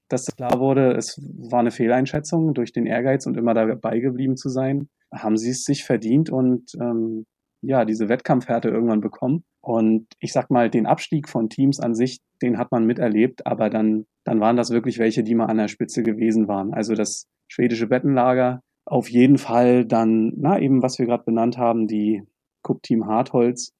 dass 0.09 0.27
klar 0.37 0.61
wurde, 0.61 0.92
es 0.92 1.20
war 1.51 1.61
eine 1.61 1.70
Fehleinschätzung 1.70 2.55
durch 2.55 2.72
den 2.72 2.87
Ehrgeiz 2.87 3.27
und 3.27 3.37
immer 3.37 3.55
dabei 3.55 3.99
geblieben 3.99 4.37
zu 4.37 4.49
sein, 4.49 4.88
haben 5.12 5.37
sie 5.37 5.51
es 5.51 5.64
sich 5.64 5.85
verdient 5.85 6.31
und 6.31 6.72
ähm, 6.81 7.27
ja, 7.61 7.85
diese 7.85 8.09
Wettkampfhärte 8.09 8.68
irgendwann 8.68 9.01
bekommen. 9.01 9.44
Und 9.66 10.07
ich 10.20 10.33
sag 10.33 10.48
mal, 10.48 10.70
den 10.70 10.87
Abstieg 10.87 11.29
von 11.29 11.48
Teams 11.48 11.81
an 11.81 11.92
sich, 11.92 12.20
den 12.40 12.57
hat 12.57 12.70
man 12.70 12.87
miterlebt, 12.87 13.48
aber 13.48 13.68
dann, 13.68 14.07
dann 14.22 14.38
waren 14.38 14.57
das 14.57 14.70
wirklich 14.70 15.00
welche, 15.00 15.24
die 15.24 15.35
mal 15.35 15.46
an 15.46 15.57
der 15.57 15.66
Spitze 15.66 16.05
gewesen 16.05 16.46
waren. 16.46 16.72
Also 16.72 16.94
das 16.94 17.26
schwedische 17.48 17.88
Bettenlager, 17.88 18.61
auf 18.85 19.11
jeden 19.11 19.38
Fall 19.38 19.85
dann, 19.85 20.33
na, 20.37 20.61
eben 20.61 20.85
was 20.85 21.00
wir 21.00 21.07
gerade 21.07 21.24
benannt 21.24 21.59
haben, 21.59 21.88
die 21.88 22.22
Cup-Team 22.62 23.07
Hartholz. 23.07 23.72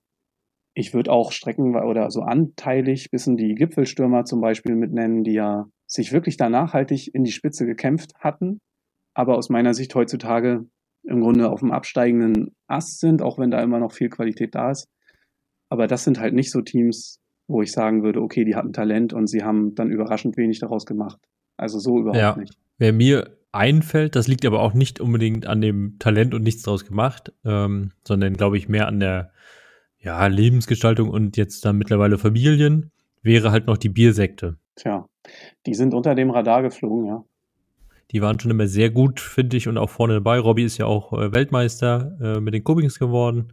Ich 0.75 0.93
würde 0.93 1.13
auch 1.13 1.31
Strecken 1.31 1.77
oder 1.77 2.11
so 2.11 2.23
anteilig 2.23 3.09
bisschen 3.13 3.37
die 3.37 3.55
Gipfelstürmer 3.55 4.25
zum 4.25 4.41
Beispiel 4.41 4.75
mitnennen, 4.75 5.23
die 5.23 5.35
ja 5.35 5.69
sich 5.87 6.11
wirklich 6.11 6.37
da 6.37 6.49
nachhaltig 6.49 7.15
in 7.15 7.23
die 7.23 7.31
Spitze 7.31 7.65
gekämpft 7.65 8.13
hatten, 8.19 8.59
aber 9.15 9.37
aus 9.37 9.51
meiner 9.51 9.73
Sicht 9.73 9.95
heutzutage 9.95 10.67
im 11.05 11.21
Grunde 11.21 11.49
auf 11.49 11.61
dem 11.61 11.71
absteigenden 11.71 12.57
Ast 12.67 12.99
sind, 12.99 13.23
auch 13.23 13.39
wenn 13.39 13.53
da 13.53 13.63
immer 13.63 13.79
noch 13.79 13.93
viel 13.93 14.09
Qualität 14.09 14.57
da 14.57 14.73
ist. 14.73 14.89
Aber 15.69 15.87
das 15.87 16.05
sind 16.05 16.21
halt 16.21 16.35
nicht 16.35 16.51
so 16.51 16.61
Teams, 16.61 17.21
wo 17.49 17.63
ich 17.63 17.73
sagen 17.73 18.03
würde, 18.03 18.21
okay, 18.21 18.45
die 18.45 18.57
hatten 18.57 18.73
Talent 18.73 19.13
und 19.13 19.27
sie 19.27 19.43
haben 19.43 19.75
dann 19.75 19.91
überraschend 19.91 20.37
wenig 20.37 20.61
daraus 20.61 20.87
gemacht. 20.87 21.19
Also 21.57 21.79
so 21.79 21.99
überhaupt 21.99 22.19
ja. 22.19 22.37
nicht. 22.37 22.57
Wer 22.79 22.93
mir 22.93 23.37
einfällt, 23.53 24.17
das 24.17 24.29
liegt 24.29 24.45
aber 24.45 24.61
auch 24.61 24.75
nicht 24.75 25.01
unbedingt 25.01 25.47
an 25.47 25.61
dem 25.61 25.99
Talent 25.99 26.35
und 26.35 26.43
nichts 26.43 26.63
daraus 26.63 26.85
gemacht, 26.85 27.33
ähm, 27.45 27.93
sondern 28.07 28.35
glaube 28.35 28.59
ich 28.59 28.69
mehr 28.69 28.87
an 28.87 29.01
der 29.01 29.33
ja, 29.99 30.27
Lebensgestaltung 30.27 31.09
und 31.09 31.37
jetzt 31.37 31.65
dann 31.65 31.79
mittlerweile 31.79 32.19
Familien, 32.19 32.91
wäre 33.23 33.51
halt 33.51 33.67
noch 33.67 33.79
die 33.79 33.89
Biersekte. 33.89 34.57
Tja, 34.77 35.09
die 35.65 35.75
sind 35.75 35.95
unter 35.95 36.15
dem 36.15 36.31
Radar 36.31 36.63
geflogen, 36.63 37.07
ja. 37.07 37.25
Die 38.13 38.23
waren 38.23 38.39
schon 38.39 38.53
immer 38.53 38.69
sehr 38.69 38.91
gut, 38.91 39.19
finde 39.19 39.57
ich, 39.57 39.67
und 39.67 39.79
auch 39.79 39.91
vorne 39.91 40.15
dabei. 40.15 40.39
Robbie 40.39 40.63
ist 40.63 40.79
ja 40.79 40.87
auch 40.87 41.13
äh, 41.13 41.33
Weltmeister 41.35 42.17
äh, 42.21 42.41
mit 42.41 42.55
den 42.55 42.63
Cubbings 42.63 43.01
geworden 43.01 43.53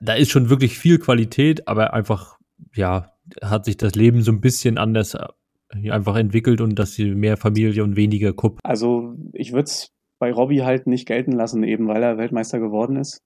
da 0.00 0.14
ist 0.14 0.30
schon 0.30 0.50
wirklich 0.50 0.78
viel 0.78 0.98
Qualität, 0.98 1.68
aber 1.68 1.94
einfach, 1.94 2.38
ja, 2.74 3.12
hat 3.42 3.64
sich 3.64 3.76
das 3.76 3.94
Leben 3.94 4.22
so 4.22 4.32
ein 4.32 4.40
bisschen 4.40 4.78
anders 4.78 5.14
äh, 5.14 5.90
einfach 5.90 6.16
entwickelt 6.16 6.60
und 6.60 6.78
dass 6.78 6.94
sie 6.94 7.14
mehr 7.14 7.36
Familie 7.36 7.82
und 7.82 7.96
weniger 7.96 8.32
Kupp. 8.32 8.58
Also 8.62 9.14
ich 9.32 9.52
würde 9.52 9.64
es 9.64 9.90
bei 10.18 10.32
Robbie 10.32 10.62
halt 10.62 10.86
nicht 10.86 11.06
gelten 11.06 11.32
lassen, 11.32 11.64
eben 11.64 11.88
weil 11.88 12.02
er 12.02 12.18
Weltmeister 12.18 12.58
geworden 12.60 12.96
ist. 12.96 13.22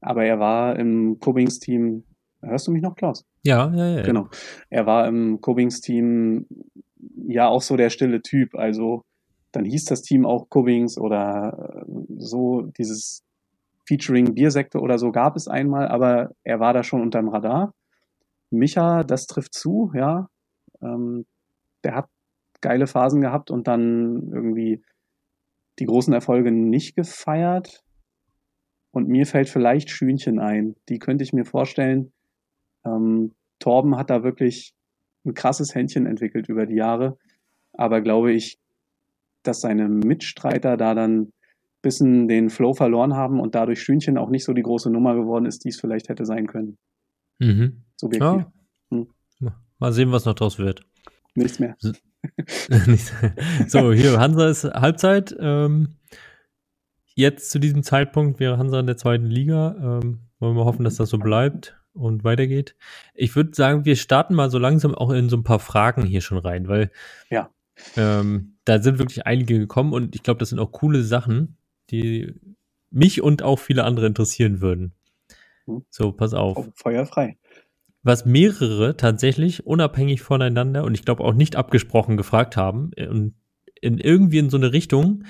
Aber 0.00 0.24
er 0.24 0.38
war 0.38 0.78
im 0.78 1.18
Cubbings-Team. 1.20 2.04
Hörst 2.42 2.66
du 2.66 2.72
mich 2.72 2.82
noch, 2.82 2.94
Klaus? 2.94 3.24
Ja, 3.42 3.72
ja, 3.74 3.96
ja. 3.96 4.02
Genau. 4.02 4.28
Er 4.68 4.84
war 4.84 5.08
im 5.08 5.40
Cubbings-Team 5.40 6.46
ja 7.26 7.48
auch 7.48 7.62
so 7.62 7.76
der 7.76 7.88
stille 7.88 8.20
Typ. 8.20 8.54
Also 8.54 9.04
dann 9.52 9.64
hieß 9.64 9.86
das 9.86 10.02
Team 10.02 10.26
auch 10.26 10.50
Cubbings 10.50 10.98
oder 10.98 11.84
äh, 11.86 11.92
so 12.18 12.62
dieses 12.76 13.23
Featuring 13.86 14.34
Biersekte 14.34 14.80
oder 14.80 14.98
so 14.98 15.12
gab 15.12 15.36
es 15.36 15.48
einmal, 15.48 15.88
aber 15.88 16.30
er 16.42 16.60
war 16.60 16.72
da 16.72 16.82
schon 16.82 17.02
unterm 17.02 17.28
Radar. 17.28 17.74
Micha, 18.50 19.04
das 19.04 19.26
trifft 19.26 19.54
zu, 19.54 19.92
ja. 19.94 20.28
Ähm, 20.80 21.26
der 21.82 21.94
hat 21.94 22.08
geile 22.60 22.86
Phasen 22.86 23.20
gehabt 23.20 23.50
und 23.50 23.68
dann 23.68 24.30
irgendwie 24.32 24.82
die 25.78 25.86
großen 25.86 26.14
Erfolge 26.14 26.50
nicht 26.50 26.96
gefeiert. 26.96 27.82
Und 28.90 29.08
mir 29.08 29.26
fällt 29.26 29.48
vielleicht 29.48 29.90
Schünchen 29.90 30.38
ein. 30.38 30.76
Die 30.88 30.98
könnte 30.98 31.24
ich 31.24 31.32
mir 31.32 31.44
vorstellen. 31.44 32.12
Ähm, 32.86 33.32
Torben 33.58 33.96
hat 33.96 34.08
da 34.08 34.22
wirklich 34.22 34.72
ein 35.26 35.34
krasses 35.34 35.74
Händchen 35.74 36.06
entwickelt 36.06 36.48
über 36.48 36.64
die 36.64 36.76
Jahre. 36.76 37.18
Aber 37.72 38.00
glaube 38.00 38.32
ich, 38.32 38.58
dass 39.42 39.60
seine 39.60 39.88
Mitstreiter 39.88 40.76
da 40.76 40.94
dann 40.94 41.32
bisschen 41.84 42.26
den 42.26 42.50
Flow 42.50 42.74
verloren 42.74 43.14
haben 43.14 43.38
und 43.38 43.54
dadurch 43.54 43.80
Stühnchen 43.80 44.18
auch 44.18 44.30
nicht 44.30 44.44
so 44.44 44.52
die 44.52 44.62
große 44.62 44.90
Nummer 44.90 45.14
geworden 45.14 45.46
ist, 45.46 45.64
die 45.64 45.68
es 45.68 45.78
vielleicht 45.78 46.08
hätte 46.08 46.26
sein 46.26 46.48
können. 46.48 46.76
Mhm. 47.38 47.84
Subjektiv. 47.96 48.26
Ja. 48.26 48.52
Hm. 48.90 49.06
Mal 49.78 49.92
sehen, 49.92 50.10
was 50.10 50.24
noch 50.24 50.34
draus 50.34 50.58
wird. 50.58 50.84
Nichts 51.34 51.60
mehr. 51.60 51.76
so, 53.68 53.92
hier, 53.92 54.18
Hansa 54.18 54.48
ist 54.48 54.64
Halbzeit. 54.64 55.34
Ähm, 55.38 55.96
jetzt 57.14 57.50
zu 57.50 57.58
diesem 57.58 57.82
Zeitpunkt 57.82 58.40
wäre 58.40 58.58
Hansa 58.58 58.80
in 58.80 58.86
der 58.86 58.96
zweiten 58.96 59.26
Liga. 59.26 60.00
Ähm, 60.02 60.20
wollen 60.38 60.56
wir 60.56 60.64
hoffen, 60.64 60.84
dass 60.84 60.96
das 60.96 61.10
so 61.10 61.18
bleibt 61.18 61.76
und 61.92 62.24
weitergeht. 62.24 62.76
Ich 63.14 63.36
würde 63.36 63.54
sagen, 63.54 63.84
wir 63.84 63.96
starten 63.96 64.34
mal 64.34 64.50
so 64.50 64.58
langsam 64.58 64.94
auch 64.94 65.10
in 65.10 65.28
so 65.28 65.36
ein 65.36 65.44
paar 65.44 65.60
Fragen 65.60 66.02
hier 66.02 66.20
schon 66.20 66.38
rein, 66.38 66.68
weil 66.68 66.90
ja. 67.30 67.50
ähm, 67.96 68.56
da 68.64 68.80
sind 68.82 68.98
wirklich 68.98 69.26
einige 69.26 69.58
gekommen 69.58 69.92
und 69.92 70.14
ich 70.14 70.22
glaube, 70.22 70.38
das 70.38 70.50
sind 70.50 70.58
auch 70.58 70.72
coole 70.72 71.02
Sachen 71.02 71.56
die 71.90 72.34
mich 72.90 73.22
und 73.22 73.42
auch 73.42 73.58
viele 73.58 73.84
andere 73.84 74.06
interessieren 74.06 74.60
würden. 74.60 74.92
Hm. 75.66 75.84
So, 75.90 76.12
pass 76.12 76.34
auf. 76.34 76.70
Feuer 76.74 77.06
frei. 77.06 77.36
Was 78.02 78.26
mehrere 78.26 78.96
tatsächlich 78.96 79.66
unabhängig 79.66 80.20
voneinander 80.20 80.84
und 80.84 80.94
ich 80.94 81.04
glaube 81.04 81.24
auch 81.24 81.32
nicht 81.32 81.56
abgesprochen 81.56 82.16
gefragt 82.16 82.56
haben 82.56 82.90
äh, 82.96 83.08
und 83.08 83.34
in 83.80 83.98
irgendwie 83.98 84.38
in 84.38 84.50
so 84.50 84.56
eine 84.56 84.72
Richtung. 84.72 85.24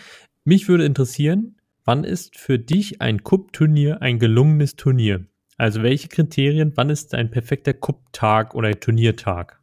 Mich 0.45 0.69
würde 0.69 0.85
interessieren, 0.85 1.57
wann 1.85 2.05
ist 2.05 2.37
für 2.37 2.59
dich 2.59 3.01
ein 3.01 3.25
Cup-Turnier 3.25 4.03
ein 4.03 4.19
gelungenes 4.19 4.77
Turnier? 4.77 5.27
Also 5.57 5.83
welche 5.83 6.09
Kriterien, 6.09 6.73
wann 6.75 6.91
ist 6.91 7.15
ein 7.15 7.31
perfekter 7.31 7.75
Cup-Tag 7.75 8.55
oder 8.55 8.79
Turniertag? 8.79 9.61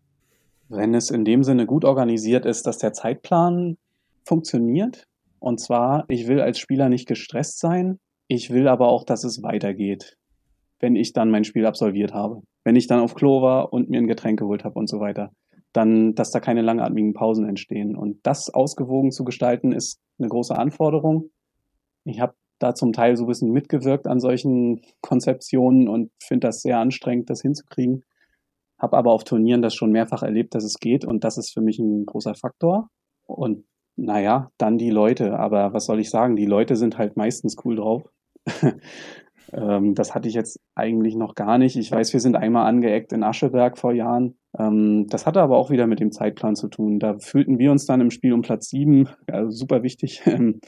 Wenn 0.70 0.94
es 0.94 1.10
in 1.10 1.26
dem 1.26 1.44
Sinne 1.44 1.66
gut 1.66 1.84
organisiert 1.84 2.46
ist, 2.46 2.66
dass 2.66 2.78
der 2.78 2.94
Zeitplan 2.94 3.78
funktioniert, 4.24 5.08
und 5.42 5.60
zwar, 5.60 6.06
ich 6.08 6.28
will 6.28 6.40
als 6.40 6.60
Spieler 6.60 6.88
nicht 6.88 7.08
gestresst 7.08 7.60
sein, 7.60 7.98
ich 8.28 8.52
will 8.52 8.68
aber 8.68 8.90
auch, 8.90 9.04
dass 9.04 9.24
es 9.24 9.42
weitergeht, 9.42 10.16
wenn 10.80 10.96
ich 10.96 11.14
dann 11.14 11.32
mein 11.32 11.44
Spiel 11.44 11.66
absolviert 11.66 12.14
habe. 12.14 12.44
Wenn 12.64 12.76
ich 12.76 12.86
dann 12.86 13.00
auf 13.00 13.16
Klo 13.16 13.42
war 13.42 13.74
und 13.74 13.90
mir 13.90 13.98
ein 13.98 14.08
Getränk 14.08 14.38
geholt 14.38 14.64
habe 14.64 14.78
und 14.78 14.88
so 14.88 15.00
weiter. 15.00 15.32
Dann, 15.74 16.14
dass 16.14 16.30
da 16.30 16.40
keine 16.40 16.62
langatmigen 16.62 17.14
Pausen 17.14 17.50
entstehen. 17.50 17.96
Und 17.96 18.20
das 18.22 18.54
ausgewogen 18.54 19.12
zu 19.12 19.24
gestalten, 19.24 19.72
ist 19.72 20.00
eine 20.20 20.30
große 20.30 20.56
Anforderung. 20.56 21.32
Ich 22.04 22.20
habe 22.20 22.36
da 22.60 22.76
zum 22.76 22.94
Teil 22.94 23.18
so 23.18 23.24
ein 23.24 23.28
bisschen 23.28 23.52
mitgewirkt 23.52 24.06
an 24.06 24.20
solchen 24.20 24.82
Konzeptionen 25.02 25.88
und 25.88 26.12
finde 26.24 26.48
das 26.48 26.62
sehr 26.62 26.78
anstrengend, 26.78 27.32
das 27.32 27.42
hinzukriegen. 27.42 28.04
Habe 28.78 28.96
aber 28.96 29.12
auf 29.12 29.24
Turnieren 29.24 29.64
das 29.64 29.74
schon 29.74 29.92
mehrfach 29.92 30.22
erlebt, 30.22 30.54
dass 30.54 30.64
es 30.64 30.76
geht 30.76 31.04
und 31.04 31.24
das 31.24 31.40
ist 31.40 31.52
für 31.52 31.62
mich 31.62 31.80
ein 31.80 32.06
großer 32.06 32.36
Faktor. 32.36 32.90
Und 33.26 33.66
naja, 34.02 34.52
dann 34.58 34.78
die 34.78 34.90
Leute. 34.90 35.38
Aber 35.38 35.74
was 35.74 35.86
soll 35.86 36.00
ich 36.00 36.10
sagen? 36.10 36.36
Die 36.36 36.46
Leute 36.46 36.76
sind 36.76 36.98
halt 36.98 37.18
meistens 37.18 37.56
cool 37.64 37.76
drauf. 37.76 38.04
ähm, 39.54 39.94
das 39.96 40.16
hatte 40.16 40.28
ich 40.28 40.34
jetzt 40.34 40.60
eigentlich 40.76 41.16
noch 41.16 41.36
gar 41.36 41.58
nicht. 41.58 41.76
Ich 41.76 41.92
weiß, 41.92 42.12
wir 42.14 42.20
sind 42.20 42.36
einmal 42.36 42.68
angeeckt 42.68 43.14
in 43.14 43.24
Ascheberg 43.24 43.78
vor 43.78 43.94
Jahren. 43.94 44.36
Ähm, 44.58 45.06
das 45.08 45.26
hatte 45.26 45.42
aber 45.42 45.58
auch 45.58 45.70
wieder 45.70 45.86
mit 45.86 46.00
dem 46.00 46.12
Zeitplan 46.12 46.56
zu 46.56 46.68
tun. 46.68 47.00
Da 47.00 47.20
fühlten 47.20 47.60
wir 47.60 47.72
uns 47.72 47.86
dann 47.86 48.02
im 48.02 48.12
Spiel 48.12 48.34
um 48.34 48.42
Platz 48.42 48.70
sieben, 48.70 49.08
also 49.28 49.52
super 49.52 49.84
wichtig, 49.84 50.24
ähm, 50.26 50.60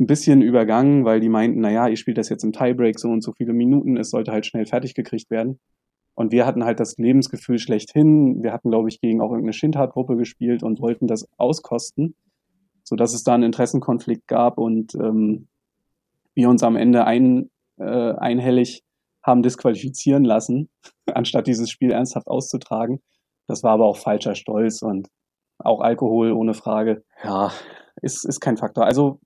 ein 0.00 0.06
bisschen 0.06 0.42
übergangen, 0.42 1.04
weil 1.04 1.20
die 1.20 1.28
meinten, 1.28 1.60
naja, 1.60 1.86
ihr 1.86 1.96
spielt 1.96 2.18
das 2.18 2.28
jetzt 2.28 2.42
im 2.42 2.52
Tiebreak 2.52 2.98
so 2.98 3.08
und 3.10 3.22
so 3.22 3.32
viele 3.32 3.52
Minuten, 3.52 3.96
es 3.96 4.10
sollte 4.10 4.32
halt 4.32 4.46
schnell 4.46 4.66
fertig 4.66 4.94
gekriegt 4.94 5.30
werden. 5.30 5.60
Und 6.14 6.32
wir 6.32 6.46
hatten 6.46 6.64
halt 6.64 6.80
das 6.80 6.98
Lebensgefühl 6.98 7.58
schlechthin. 7.58 8.42
Wir 8.42 8.52
hatten, 8.52 8.70
glaube 8.70 8.88
ich, 8.88 9.00
gegen 9.00 9.20
auch 9.20 9.30
irgendeine 9.30 9.54
Schindhard-Gruppe 9.54 10.16
gespielt 10.16 10.62
und 10.62 10.80
wollten 10.80 11.06
das 11.06 11.26
auskosten, 11.38 12.16
sodass 12.84 13.14
es 13.14 13.22
da 13.22 13.34
einen 13.34 13.44
Interessenkonflikt 13.44 14.26
gab 14.26 14.58
und 14.58 14.94
ähm, 14.94 15.48
wir 16.34 16.48
uns 16.48 16.62
am 16.62 16.76
Ende 16.76 17.04
ein, 17.04 17.50
äh, 17.78 18.12
einhellig 18.14 18.82
haben 19.22 19.42
disqualifizieren 19.42 20.24
lassen, 20.24 20.68
anstatt 21.06 21.46
dieses 21.46 21.70
Spiel 21.70 21.92
ernsthaft 21.92 22.26
auszutragen. 22.26 23.00
Das 23.46 23.62
war 23.62 23.72
aber 23.72 23.86
auch 23.86 23.96
falscher 23.96 24.34
Stolz 24.34 24.82
und 24.82 25.08
auch 25.58 25.80
Alkohol 25.80 26.32
ohne 26.32 26.54
Frage. 26.54 27.04
Ja, 27.22 27.52
ist, 28.00 28.24
ist 28.24 28.40
kein 28.40 28.56
Faktor. 28.56 28.84
Also 28.84 29.20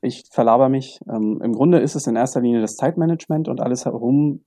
ich 0.00 0.24
verlaber 0.30 0.68
mich. 0.68 0.98
Ähm, 1.08 1.40
Im 1.42 1.52
Grunde 1.52 1.78
ist 1.78 1.94
es 1.94 2.06
in 2.06 2.16
erster 2.16 2.40
Linie 2.40 2.60
das 2.60 2.76
Zeitmanagement 2.76 3.48
und 3.48 3.60
alles 3.60 3.84
herum 3.84 4.44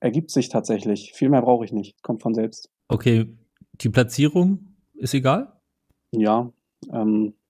ergibt 0.00 0.30
sich 0.30 0.48
tatsächlich. 0.48 1.12
Viel 1.14 1.28
mehr 1.28 1.42
brauche 1.42 1.64
ich 1.64 1.72
nicht. 1.72 2.02
Kommt 2.02 2.22
von 2.22 2.34
selbst. 2.34 2.70
Okay, 2.88 3.36
die 3.74 3.88
Platzierung 3.88 4.76
ist 4.94 5.14
egal? 5.14 5.52
Ja, 6.12 6.50
ähm, 6.92 7.34
äh, 7.34 7.43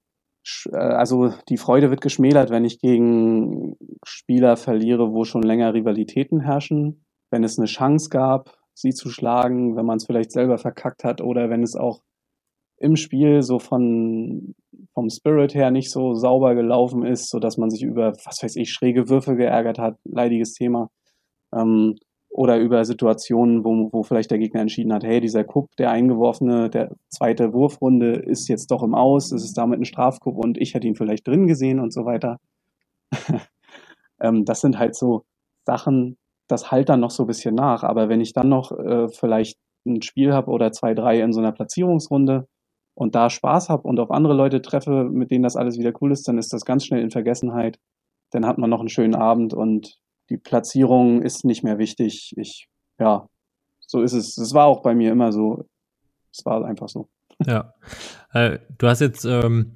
also 0.73 1.33
die 1.49 1.57
Freude 1.57 1.91
wird 1.91 2.01
geschmälert, 2.01 2.51
wenn 2.51 2.65
ich 2.65 2.79
gegen 2.79 3.77
Spieler 4.05 4.57
verliere, 4.57 5.13
wo 5.13 5.25
schon 5.25 5.43
länger 5.43 5.73
Rivalitäten 5.73 6.41
herrschen. 6.41 7.05
Wenn 7.31 7.45
es 7.45 7.59
eine 7.59 7.67
Chance 7.67 8.11
gab, 8.11 8.57
sie 8.75 8.91
zu 8.91 9.09
schlagen, 9.09 9.77
wenn 9.77 9.87
man 9.87 9.97
es 9.97 10.07
vielleicht 10.07 10.33
selber 10.33 10.59
verkackt 10.59 11.05
hat 11.05 11.21
oder 11.21 11.49
wenn 11.49 11.63
es 11.63 11.77
auch 11.77 12.03
im 12.79 12.97
Spiel 12.97 13.43
so 13.43 13.59
von 13.59 14.55
vom 14.93 15.09
Spirit 15.09 15.55
her 15.55 15.71
nicht 15.71 15.91
so 15.91 16.15
sauber 16.15 16.55
gelaufen 16.55 17.05
ist, 17.05 17.31
so 17.31 17.39
dass 17.39 17.57
man 17.57 17.71
sich 17.71 17.83
über 17.83 18.13
was 18.25 18.43
weiß 18.43 18.57
ich 18.57 18.71
schräge 18.71 19.09
Würfe 19.09 19.37
geärgert 19.37 19.79
hat, 19.79 19.97
leidiges 20.05 20.53
Thema. 20.53 20.91
Ähm, 21.55 21.97
oder 22.35 22.59
über 22.59 22.85
Situationen, 22.85 23.65
wo, 23.65 23.91
wo 23.93 24.03
vielleicht 24.03 24.33
der 24.33 24.39
Gegner 24.39 24.61
entschieden 24.61 24.93
hat, 24.93 25.05
hey, 25.05 25.21
dieser 25.21 25.45
Kupp, 25.45 25.71
der 25.79 25.93
eingeworfene, 25.93 26.69
der 26.69 26.91
zweite 27.09 27.53
Wurfrunde 27.53 28.15
ist 28.15 28.49
jetzt 28.49 28.73
doch 28.73 28.83
im 28.83 28.97
Aus, 28.97 29.31
es 29.31 29.45
ist 29.45 29.57
damit 29.57 29.79
ein 29.79 29.85
Strafkupp 29.85 30.37
und 30.37 30.59
ich 30.59 30.75
hätte 30.75 30.89
ihn 30.89 30.97
vielleicht 30.97 31.29
drin 31.29 31.47
gesehen 31.47 31.79
und 31.79 31.93
so 31.93 32.05
weiter. 32.05 32.41
ähm, 34.21 34.45
das 34.45 34.61
sind 34.61 34.81
halt 34.81 34.97
so 34.97 35.23
Sachen, 35.65 36.19
das 36.49 36.73
halt 36.73 36.89
dann 36.89 36.99
noch 36.99 37.13
so 37.13 37.23
ein 37.23 37.29
bisschen 37.29 37.55
nach. 37.55 37.85
Aber 37.85 38.09
wenn 38.09 38.21
ich 38.21 38.33
dann 38.33 38.49
noch 38.49 38.73
äh, 38.73 39.07
vielleicht 39.07 39.57
ein 39.87 40.03
Spiel 40.03 40.33
habe 40.33 40.51
oder 40.51 40.73
zwei, 40.73 40.93
drei 40.93 41.21
in 41.21 41.33
so 41.33 41.39
einer 41.39 41.53
Platzierungsrunde 41.53 42.49
und 42.95 43.15
da 43.15 43.31
Spaß 43.31 43.69
habe 43.69 43.87
und 43.87 44.01
auf 44.01 44.11
andere 44.11 44.35
Leute 44.35 44.61
treffe, 44.61 45.05
mit 45.05 45.31
denen 45.31 45.45
das 45.45 45.55
alles 45.55 45.79
wieder 45.79 45.93
cool 46.01 46.11
ist, 46.11 46.27
dann 46.27 46.39
ist 46.39 46.53
das 46.53 46.65
ganz 46.65 46.85
schnell 46.85 47.01
in 47.01 47.13
Vergessenheit. 47.13 47.79
Dann 48.33 48.45
hat 48.45 48.59
man 48.59 48.71
noch 48.71 48.81
einen 48.81 48.89
schönen 48.89 49.15
Abend 49.15 49.55
und 49.55 50.01
die 50.31 50.37
Platzierung 50.37 51.23
ist 51.23 51.45
nicht 51.45 51.63
mehr 51.63 51.79
wichtig. 51.79 52.35
Ich, 52.37 52.69
ja, 52.99 53.29
so 53.81 54.03
ist 54.03 54.13
es. 54.13 54.39
Es 54.39 54.55
war 54.55 54.67
auch 54.67 54.83
bei 54.83 54.95
mir 54.95 55.13
immer 55.13 55.33
so. 55.33 55.67
Es 56.33 56.45
war 56.45 56.65
einfach 56.65 56.89
so. 56.89 57.09
Ja. 57.47 57.75
Äh, 58.33 58.61
du 58.79 58.87
hast 58.87 59.01
jetzt, 59.01 59.25
ähm, 59.25 59.73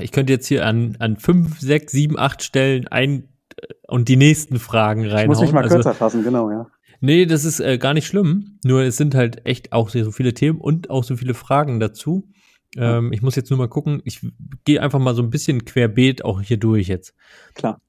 ich 0.00 0.12
könnte 0.12 0.32
jetzt 0.32 0.46
hier 0.46 0.64
an, 0.64 0.96
an 1.00 1.16
fünf, 1.16 1.58
sechs, 1.60 1.92
sieben, 1.92 2.16
acht 2.16 2.44
Stellen 2.44 2.86
ein 2.86 3.28
äh, 3.56 3.74
und 3.88 4.08
die 4.08 4.16
nächsten 4.16 4.60
Fragen 4.60 5.02
reinhauen. 5.02 5.22
Ich 5.22 5.26
muss 5.26 5.40
mich 5.40 5.52
mal 5.52 5.64
also, 5.64 5.74
kürzer 5.74 5.94
fassen, 5.94 6.22
genau, 6.22 6.48
ja. 6.48 6.68
Nee, 7.00 7.26
das 7.26 7.44
ist 7.44 7.58
äh, 7.58 7.76
gar 7.76 7.92
nicht 7.92 8.06
schlimm. 8.06 8.60
Nur 8.64 8.82
es 8.82 8.96
sind 8.96 9.16
halt 9.16 9.46
echt 9.46 9.72
auch 9.72 9.88
so 9.88 10.12
viele 10.12 10.32
Themen 10.32 10.60
und 10.60 10.90
auch 10.90 11.02
so 11.02 11.16
viele 11.16 11.34
Fragen 11.34 11.80
dazu. 11.80 12.28
Ähm, 12.76 13.12
ich 13.12 13.20
muss 13.20 13.34
jetzt 13.34 13.50
nur 13.50 13.58
mal 13.58 13.68
gucken. 13.68 14.00
Ich 14.04 14.24
gehe 14.64 14.80
einfach 14.80 15.00
mal 15.00 15.14
so 15.16 15.22
ein 15.22 15.30
bisschen 15.30 15.64
querbeet 15.64 16.24
auch 16.24 16.40
hier 16.40 16.58
durch 16.58 16.86
jetzt. 16.86 17.14
Klar 17.54 17.80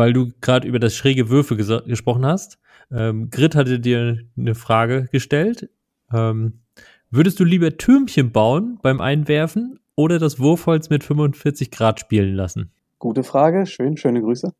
weil 0.00 0.14
du 0.14 0.32
gerade 0.40 0.66
über 0.66 0.78
das 0.78 0.94
schräge 0.94 1.28
Würfe 1.28 1.58
ges 1.58 1.70
gesprochen 1.84 2.24
hast. 2.24 2.58
Ähm, 2.90 3.28
Grit 3.28 3.54
hatte 3.54 3.78
dir 3.78 4.20
eine 4.34 4.54
Frage 4.54 5.08
gestellt. 5.12 5.68
Ähm, 6.10 6.60
würdest 7.10 7.38
du 7.38 7.44
lieber 7.44 7.76
Türmchen 7.76 8.32
bauen 8.32 8.78
beim 8.80 9.02
Einwerfen 9.02 9.78
oder 9.96 10.18
das 10.18 10.40
Wurfholz 10.40 10.88
mit 10.88 11.04
45 11.04 11.70
Grad 11.70 12.00
spielen 12.00 12.34
lassen? 12.34 12.70
Gute 12.98 13.22
Frage, 13.22 13.66
schön, 13.66 13.98
schöne 13.98 14.22
Grüße. 14.22 14.54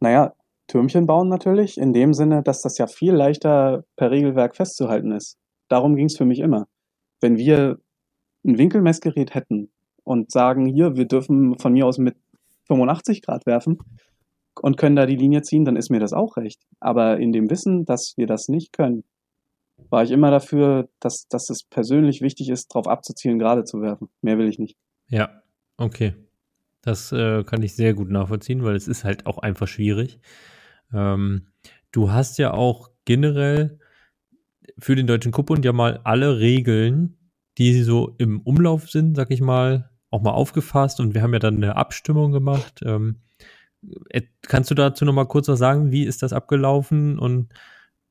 Naja, 0.00 0.32
Türmchen 0.66 1.06
bauen 1.06 1.28
natürlich, 1.28 1.78
in 1.78 1.92
dem 1.92 2.12
Sinne, 2.12 2.42
dass 2.42 2.60
das 2.62 2.78
ja 2.78 2.88
viel 2.88 3.12
leichter 3.12 3.84
per 3.94 4.10
Regelwerk 4.10 4.56
festzuhalten 4.56 5.12
ist. 5.12 5.38
Darum 5.68 5.94
ging 5.94 6.06
es 6.06 6.16
für 6.16 6.24
mich 6.24 6.40
immer. 6.40 6.66
Wenn 7.20 7.36
wir 7.36 7.78
ein 8.44 8.58
Winkelmessgerät 8.58 9.36
hätten 9.36 9.70
und 10.02 10.32
sagen, 10.32 10.66
hier, 10.66 10.96
wir 10.96 11.04
dürfen 11.04 11.56
von 11.60 11.74
mir 11.74 11.86
aus 11.86 11.98
mit 11.98 12.16
85 12.66 13.22
Grad 13.22 13.46
werfen, 13.46 13.78
und 14.62 14.76
können 14.76 14.96
da 14.96 15.06
die 15.06 15.16
Linie 15.16 15.42
ziehen, 15.42 15.64
dann 15.64 15.76
ist 15.76 15.90
mir 15.90 16.00
das 16.00 16.12
auch 16.12 16.36
recht. 16.36 16.62
Aber 16.80 17.18
in 17.18 17.32
dem 17.32 17.50
Wissen, 17.50 17.84
dass 17.84 18.14
wir 18.16 18.26
das 18.26 18.48
nicht 18.48 18.72
können, 18.72 19.04
war 19.90 20.02
ich 20.02 20.10
immer 20.10 20.30
dafür, 20.30 20.88
dass, 21.00 21.28
dass 21.28 21.50
es 21.50 21.62
persönlich 21.62 22.20
wichtig 22.20 22.48
ist, 22.48 22.74
darauf 22.74 22.88
abzuzielen, 22.88 23.38
gerade 23.38 23.64
zu 23.64 23.80
werfen. 23.80 24.08
Mehr 24.22 24.38
will 24.38 24.48
ich 24.48 24.58
nicht. 24.58 24.76
Ja, 25.08 25.42
okay. 25.76 26.14
Das 26.82 27.12
äh, 27.12 27.44
kann 27.44 27.62
ich 27.62 27.74
sehr 27.74 27.94
gut 27.94 28.10
nachvollziehen, 28.10 28.64
weil 28.64 28.76
es 28.76 28.88
ist 28.88 29.04
halt 29.04 29.26
auch 29.26 29.38
einfach 29.38 29.68
schwierig. 29.68 30.20
Ähm, 30.92 31.48
du 31.92 32.12
hast 32.12 32.38
ja 32.38 32.52
auch 32.52 32.90
generell 33.04 33.78
für 34.78 34.94
den 34.94 35.06
Deutschen 35.06 35.32
Kuppbund 35.32 35.64
ja 35.64 35.72
mal 35.72 36.00
alle 36.04 36.38
Regeln, 36.38 37.16
die 37.58 37.82
so 37.82 38.14
im 38.18 38.40
Umlauf 38.40 38.88
sind, 38.88 39.16
sag 39.16 39.30
ich 39.30 39.40
mal, 39.40 39.90
auch 40.10 40.22
mal 40.22 40.30
aufgefasst 40.30 41.00
und 41.00 41.14
wir 41.14 41.22
haben 41.22 41.32
ja 41.32 41.38
dann 41.38 41.56
eine 41.56 41.76
Abstimmung 41.76 42.32
gemacht. 42.32 42.80
Ähm, 42.84 43.16
äh, 43.16 43.27
kannst 44.42 44.70
du 44.70 44.74
dazu 44.74 45.04
noch 45.04 45.12
mal 45.12 45.26
kurz 45.26 45.48
was 45.48 45.58
sagen? 45.58 45.90
Wie 45.90 46.04
ist 46.04 46.22
das 46.22 46.32
abgelaufen 46.32 47.18
und 47.18 47.48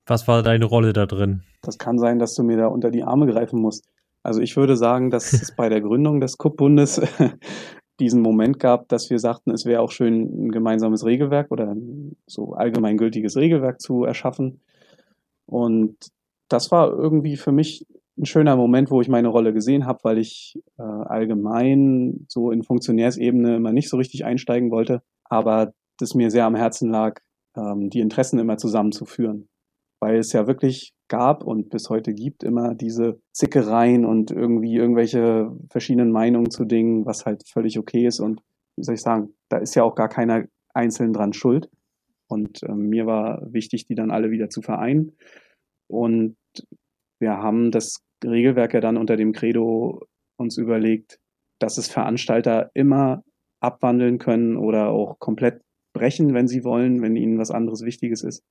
was 0.06 0.28
war 0.28 0.44
deine 0.44 0.66
Rolle 0.66 0.94
da 0.94 1.06
drin? 1.06 1.44
Das 1.62 1.78
kann 1.78 2.00
sein, 2.00 2.20
dass 2.20 2.34
du 2.34 2.44
mir 2.44 2.58
da 2.58 2.68
unter 2.68 2.92
die 2.92 3.04
Arme 3.04 3.28
greifen 3.28 3.60
musst. 3.60 3.86
Also 4.24 4.42
ich 4.42 4.56
würde 4.56 4.78
sagen, 4.78 5.10
dass 5.10 5.34
es 5.34 5.56
bei 5.56 5.70
der 5.70 5.82
Gründung 5.82 6.22
des 6.22 6.38
Kupp-Bundes 6.38 7.02
diesen 8.00 8.22
Moment 8.22 8.60
gab, 8.60 8.88
dass 8.90 9.10
wir 9.10 9.20
sagten, 9.20 9.52
es 9.52 9.66
wäre 9.66 9.82
auch 9.82 9.92
schön, 9.92 10.48
ein 10.48 10.52
gemeinsames 10.52 11.06
Regelwerk 11.06 11.52
oder 11.52 11.76
so 12.26 12.54
allgemeingültiges 12.54 13.36
Regelwerk 13.36 13.82
zu 13.82 14.06
erschaffen. 14.06 14.62
Und 15.46 15.96
das 16.48 16.72
war 16.72 16.90
irgendwie 16.90 17.38
für 17.38 17.52
mich 17.52 17.86
ein 18.18 18.26
schöner 18.26 18.56
Moment, 18.56 18.90
wo 18.92 19.02
ich 19.02 19.10
meine 19.10 19.28
Rolle 19.28 19.54
gesehen 19.54 19.86
habe, 19.86 20.00
weil 20.04 20.18
ich 20.18 20.60
äh, 20.78 20.84
allgemein 20.84 22.26
so 22.28 22.52
in 22.52 22.64
Funktionärsebene 22.64 23.58
immer 23.58 23.72
nicht 23.72 23.90
so 23.90 23.98
richtig 23.98 24.26
einsteigen 24.26 24.72
wollte 24.72 25.02
aber 25.30 25.74
das 25.98 26.16
mir 26.16 26.30
sehr 26.32 26.46
am 26.46 26.56
Herzen 26.56 26.90
lag, 26.90 27.20
ähm, 27.56 27.90
die 27.90 28.00
Interessen 28.00 28.40
immer 28.40 28.58
zusammenzuführen. 28.58 29.48
Weil 30.00 30.18
es 30.18 30.32
ja 30.32 30.46
wirklich 30.46 30.94
gab 31.08 31.44
und 31.44 31.70
bis 31.70 31.90
heute 31.90 32.14
gibt 32.14 32.44
immer 32.44 32.76
diese 32.76 33.20
Zickereien 33.34 34.06
und 34.06 34.30
irgendwie 34.30 34.76
irgendwelche 34.76 35.52
verschiedenen 35.70 36.12
Meinungen 36.12 36.52
zu 36.52 36.66
Dingen, 36.66 37.06
was 37.06 37.26
halt 37.26 37.48
völlig 37.48 37.80
okay 37.80 38.06
ist. 38.06 38.20
Und 38.20 38.42
wie 38.78 38.84
soll 38.84 38.96
ich 38.96 39.02
sagen, 39.02 39.34
da 39.50 39.58
ist 39.58 39.76
ja 39.76 39.84
auch 39.84 39.96
gar 39.96 40.10
keiner 40.10 40.46
einzeln 40.74 41.14
dran 41.14 41.34
schuld. 41.34 41.70
Und 42.28 42.62
ähm, 42.64 42.90
mir 42.90 43.06
war 43.06 43.42
wichtig, 43.52 43.86
die 43.86 43.96
dann 43.96 44.12
alle 44.12 44.30
wieder 44.30 44.50
zu 44.50 44.62
vereinen. 44.62 45.14
Und 45.88 46.36
wir 47.20 47.38
haben 47.38 47.72
das 47.72 48.02
Regelwerk 48.24 48.74
ja 48.74 48.82
dann 48.82 48.98
unter 48.98 49.16
dem 49.16 49.32
Credo 49.32 50.06
uns 50.38 50.58
überlegt, 50.58 51.20
dass 51.60 51.78
es 51.78 51.88
Veranstalter 51.88 52.70
immer 52.74 53.24
abwandeln 53.60 54.18
können 54.18 54.58
oder 54.58 54.90
auch 54.90 55.20
komplett 55.20 55.62
brechen, 55.94 56.34
wenn 56.34 56.48
sie 56.48 56.64
wollen, 56.64 57.02
wenn 57.02 57.16
ihnen 57.16 57.40
was 57.40 57.52
anderes 57.52 57.84
Wichtiges 57.84 58.24
ist, 58.24 58.44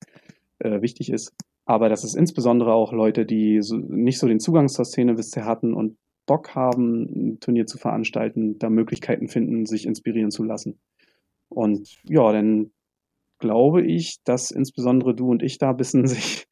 äh, 0.59 0.81
wichtig 0.81 1.11
ist. 1.11 1.33
Aber 1.65 1.89
das 1.89 2.03
ist 2.03 2.15
insbesondere 2.15 2.73
auch 2.73 2.93
Leute, 2.93 3.25
die 3.25 3.61
so, 3.61 3.77
nicht 3.77 4.19
so 4.19 4.27
den 4.27 4.39
Zugang 4.39 4.67
zur 4.69 4.85
Szene 4.85 5.15
bisher 5.15 5.45
hatten 5.45 5.73
und 5.73 5.97
Bock 6.25 6.55
haben, 6.55 7.03
ein 7.03 7.39
Turnier 7.39 7.65
zu 7.65 7.77
veranstalten, 7.77 8.59
da 8.59 8.69
Möglichkeiten 8.69 9.27
finden, 9.27 9.65
sich 9.65 9.85
inspirieren 9.85 10.31
zu 10.31 10.43
lassen. 10.43 10.79
Und 11.49 11.97
ja, 12.03 12.31
dann 12.31 12.71
glaube 13.39 13.85
ich, 13.85 14.17
dass 14.23 14.51
insbesondere 14.51 15.15
du 15.15 15.29
und 15.29 15.41
ich 15.41 15.57
da 15.57 15.71
ein 15.71 15.77
bisschen 15.77 16.05
sich, 16.07 16.47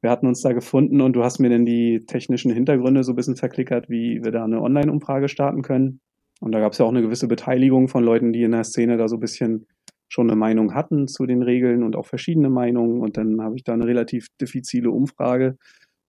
wir 0.00 0.10
hatten 0.10 0.26
uns 0.26 0.42
da 0.42 0.52
gefunden 0.52 1.00
und 1.00 1.14
du 1.14 1.22
hast 1.22 1.38
mir 1.38 1.50
dann 1.50 1.64
die 1.64 2.04
technischen 2.06 2.52
Hintergründe 2.52 3.04
so 3.04 3.12
ein 3.12 3.16
bisschen 3.16 3.36
verklickert, 3.36 3.88
wie 3.88 4.22
wir 4.22 4.32
da 4.32 4.44
eine 4.44 4.60
Online-Umfrage 4.60 5.28
starten 5.28 5.62
können. 5.62 6.00
Und 6.44 6.52
da 6.52 6.60
gab 6.60 6.72
es 6.72 6.78
ja 6.78 6.84
auch 6.84 6.90
eine 6.90 7.00
gewisse 7.00 7.26
Beteiligung 7.26 7.88
von 7.88 8.04
Leuten, 8.04 8.34
die 8.34 8.42
in 8.42 8.50
der 8.50 8.64
Szene 8.64 8.98
da 8.98 9.08
so 9.08 9.16
ein 9.16 9.20
bisschen 9.20 9.66
schon 10.08 10.28
eine 10.28 10.36
Meinung 10.38 10.74
hatten 10.74 11.08
zu 11.08 11.24
den 11.24 11.40
Regeln 11.40 11.82
und 11.82 11.96
auch 11.96 12.04
verschiedene 12.04 12.50
Meinungen. 12.50 13.00
Und 13.00 13.16
dann 13.16 13.40
habe 13.40 13.56
ich 13.56 13.64
da 13.64 13.72
eine 13.72 13.86
relativ 13.86 14.26
diffizile 14.38 14.90
Umfrage 14.90 15.56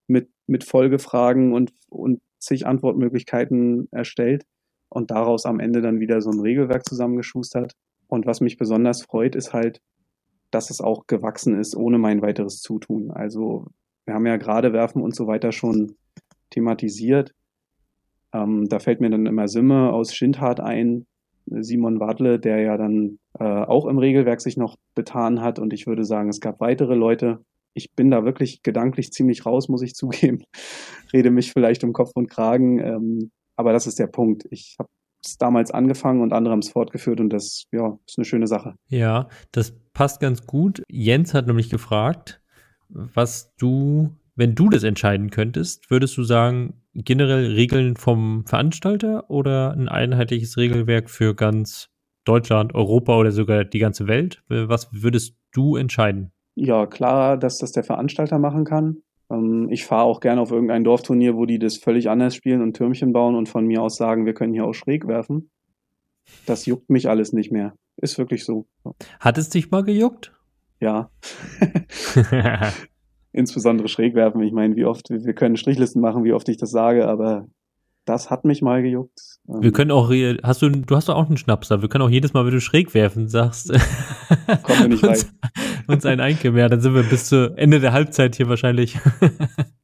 mit, 0.07 0.29
mit 0.45 0.65
Folgefragen 0.65 1.53
und, 1.53 1.71
und 1.87 2.19
zig 2.37 2.67
Antwortmöglichkeiten 2.67 3.87
erstellt 3.91 4.43
und 4.89 5.09
daraus 5.09 5.45
am 5.45 5.61
Ende 5.61 5.81
dann 5.81 6.01
wieder 6.01 6.19
so 6.19 6.31
ein 6.31 6.41
Regelwerk 6.41 6.85
zusammengeschustert. 6.85 7.71
Und 8.07 8.25
was 8.25 8.41
mich 8.41 8.57
besonders 8.57 9.03
freut, 9.03 9.35
ist 9.35 9.53
halt, 9.53 9.79
dass 10.51 10.69
es 10.69 10.81
auch 10.81 11.07
gewachsen 11.07 11.57
ist 11.57 11.77
ohne 11.77 11.97
mein 11.97 12.21
weiteres 12.21 12.59
Zutun. 12.59 13.09
Also 13.09 13.67
wir 14.03 14.13
haben 14.13 14.25
ja 14.25 14.35
gerade 14.35 14.73
Werfen 14.73 15.01
und 15.01 15.15
so 15.15 15.27
weiter 15.27 15.53
schon 15.53 15.95
thematisiert. 16.49 17.31
Ähm, 18.35 18.67
da 18.67 18.79
fällt 18.79 19.01
mir 19.01 19.09
dann 19.09 19.25
immer 19.25 19.47
Simme 19.47 19.93
aus 19.93 20.13
Schindhart 20.13 20.59
ein, 20.59 21.05
Simon 21.47 21.99
Wadle, 21.99 22.39
der 22.39 22.59
ja 22.61 22.77
dann 22.77 23.19
äh, 23.39 23.43
auch 23.43 23.85
im 23.85 23.97
Regelwerk 23.97 24.41
sich 24.41 24.57
noch 24.57 24.77
betan 24.95 25.41
hat. 25.41 25.59
Und 25.59 25.73
ich 25.73 25.87
würde 25.87 26.03
sagen, 26.03 26.29
es 26.29 26.41
gab 26.41 26.59
weitere 26.59 26.95
Leute. 26.95 27.39
Ich 27.73 27.93
bin 27.93 28.09
da 28.09 28.25
wirklich 28.25 28.63
gedanklich 28.63 29.11
ziemlich 29.11 29.45
raus, 29.45 29.69
muss 29.69 29.81
ich 29.81 29.93
zugeben. 29.95 30.43
Rede 31.13 31.31
mich 31.31 31.53
vielleicht 31.53 31.83
um 31.83 31.93
Kopf 31.93 32.11
und 32.15 32.29
Kragen. 32.29 32.79
Ähm, 32.79 33.31
aber 33.55 33.73
das 33.73 33.87
ist 33.87 33.99
der 33.99 34.07
Punkt. 34.07 34.45
Ich 34.49 34.75
habe 34.79 34.89
es 35.23 35.37
damals 35.37 35.71
angefangen 35.71 36.21
und 36.21 36.33
andere 36.33 36.51
haben 36.51 36.59
es 36.59 36.69
fortgeführt 36.69 37.19
und 37.19 37.29
das 37.29 37.65
ja, 37.71 37.97
ist 38.07 38.17
eine 38.17 38.25
schöne 38.25 38.47
Sache. 38.47 38.75
Ja, 38.89 39.27
das 39.51 39.73
passt 39.93 40.19
ganz 40.19 40.45
gut. 40.45 40.83
Jens 40.89 41.33
hat 41.33 41.47
nämlich 41.47 41.69
gefragt, 41.69 42.41
was 42.89 43.55
du, 43.55 44.15
wenn 44.35 44.55
du 44.55 44.69
das 44.69 44.83
entscheiden 44.83 45.29
könntest, 45.29 45.89
würdest 45.89 46.17
du 46.17 46.23
sagen, 46.23 46.81
generell 46.93 47.53
Regeln 47.53 47.95
vom 47.95 48.45
Veranstalter 48.45 49.29
oder 49.29 49.71
ein 49.71 49.87
einheitliches 49.87 50.57
Regelwerk 50.57 51.09
für 51.09 51.35
ganz 51.35 51.89
Deutschland, 52.25 52.75
Europa 52.75 53.17
oder 53.17 53.31
sogar 53.31 53.63
die 53.63 53.79
ganze 53.79 54.07
Welt? 54.07 54.43
Was 54.47 54.89
würdest 54.91 55.37
du 55.53 55.75
entscheiden? 55.75 56.31
Ja, 56.55 56.85
klar, 56.85 57.37
dass 57.37 57.59
das 57.59 57.71
der 57.71 57.83
Veranstalter 57.83 58.39
machen 58.39 58.65
kann. 58.65 58.97
Ähm, 59.29 59.67
ich 59.69 59.85
fahre 59.85 60.03
auch 60.03 60.19
gerne 60.19 60.41
auf 60.41 60.51
irgendein 60.51 60.83
Dorfturnier, 60.83 61.35
wo 61.35 61.45
die 61.45 61.59
das 61.59 61.77
völlig 61.77 62.09
anders 62.09 62.35
spielen 62.35 62.61
und 62.61 62.75
Türmchen 62.75 63.13
bauen 63.13 63.35
und 63.35 63.49
von 63.49 63.65
mir 63.65 63.81
aus 63.81 63.97
sagen, 63.97 64.25
wir 64.25 64.33
können 64.33 64.53
hier 64.53 64.65
auch 64.65 64.73
schräg 64.73 65.07
werfen. 65.07 65.49
Das 66.45 66.65
juckt 66.65 66.89
mich 66.89 67.09
alles 67.09 67.33
nicht 67.33 67.51
mehr. 67.51 67.75
Ist 67.97 68.17
wirklich 68.17 68.45
so. 68.45 68.65
Hat 69.19 69.37
es 69.37 69.49
dich 69.49 69.69
mal 69.69 69.83
gejuckt? 69.83 70.33
Ja. 70.79 71.09
insbesondere 73.35 73.87
schräg 73.87 74.15
werfen. 74.15 74.41
Ich 74.41 74.53
meine, 74.53 74.75
wie 74.75 74.85
oft, 74.85 75.09
wir 75.09 75.33
können 75.33 75.57
Strichlisten 75.57 76.01
machen, 76.01 76.23
wie 76.23 76.33
oft 76.33 76.47
ich 76.49 76.57
das 76.57 76.71
sage, 76.71 77.07
aber 77.07 77.47
das 78.05 78.29
hat 78.29 78.45
mich 78.45 78.61
mal 78.61 78.81
gejuckt. 78.81 79.39
Wir 79.45 79.67
ähm, 79.67 79.73
können 79.73 79.91
auch, 79.91 80.11
hast 80.43 80.61
du, 80.61 80.69
du 80.69 80.95
hast 80.95 81.09
doch 81.09 81.15
auch 81.15 81.27
einen 81.27 81.37
Schnapser. 81.37 81.81
Wir 81.81 81.89
können 81.89 82.03
auch 82.03 82.09
jedes 82.09 82.33
Mal, 82.33 82.45
wenn 82.45 82.53
du 82.53 82.61
schräg 82.61 82.93
werfen 82.93 83.27
sagst, 83.27 83.69
kommen 84.63 84.81
wir 84.81 84.87
nicht 84.87 85.03
uns, 85.07 85.33
uns 85.87 86.05
ein 86.05 86.19
Einkommen. 86.19 86.57
Ja, 86.57 86.69
dann 86.69 86.81
sind 86.81 86.93
wir 86.93 87.03
bis 87.03 87.27
zu 87.27 87.53
Ende 87.57 87.79
der 87.79 87.93
Halbzeit 87.93 88.35
hier 88.35 88.49
wahrscheinlich. 88.49 88.97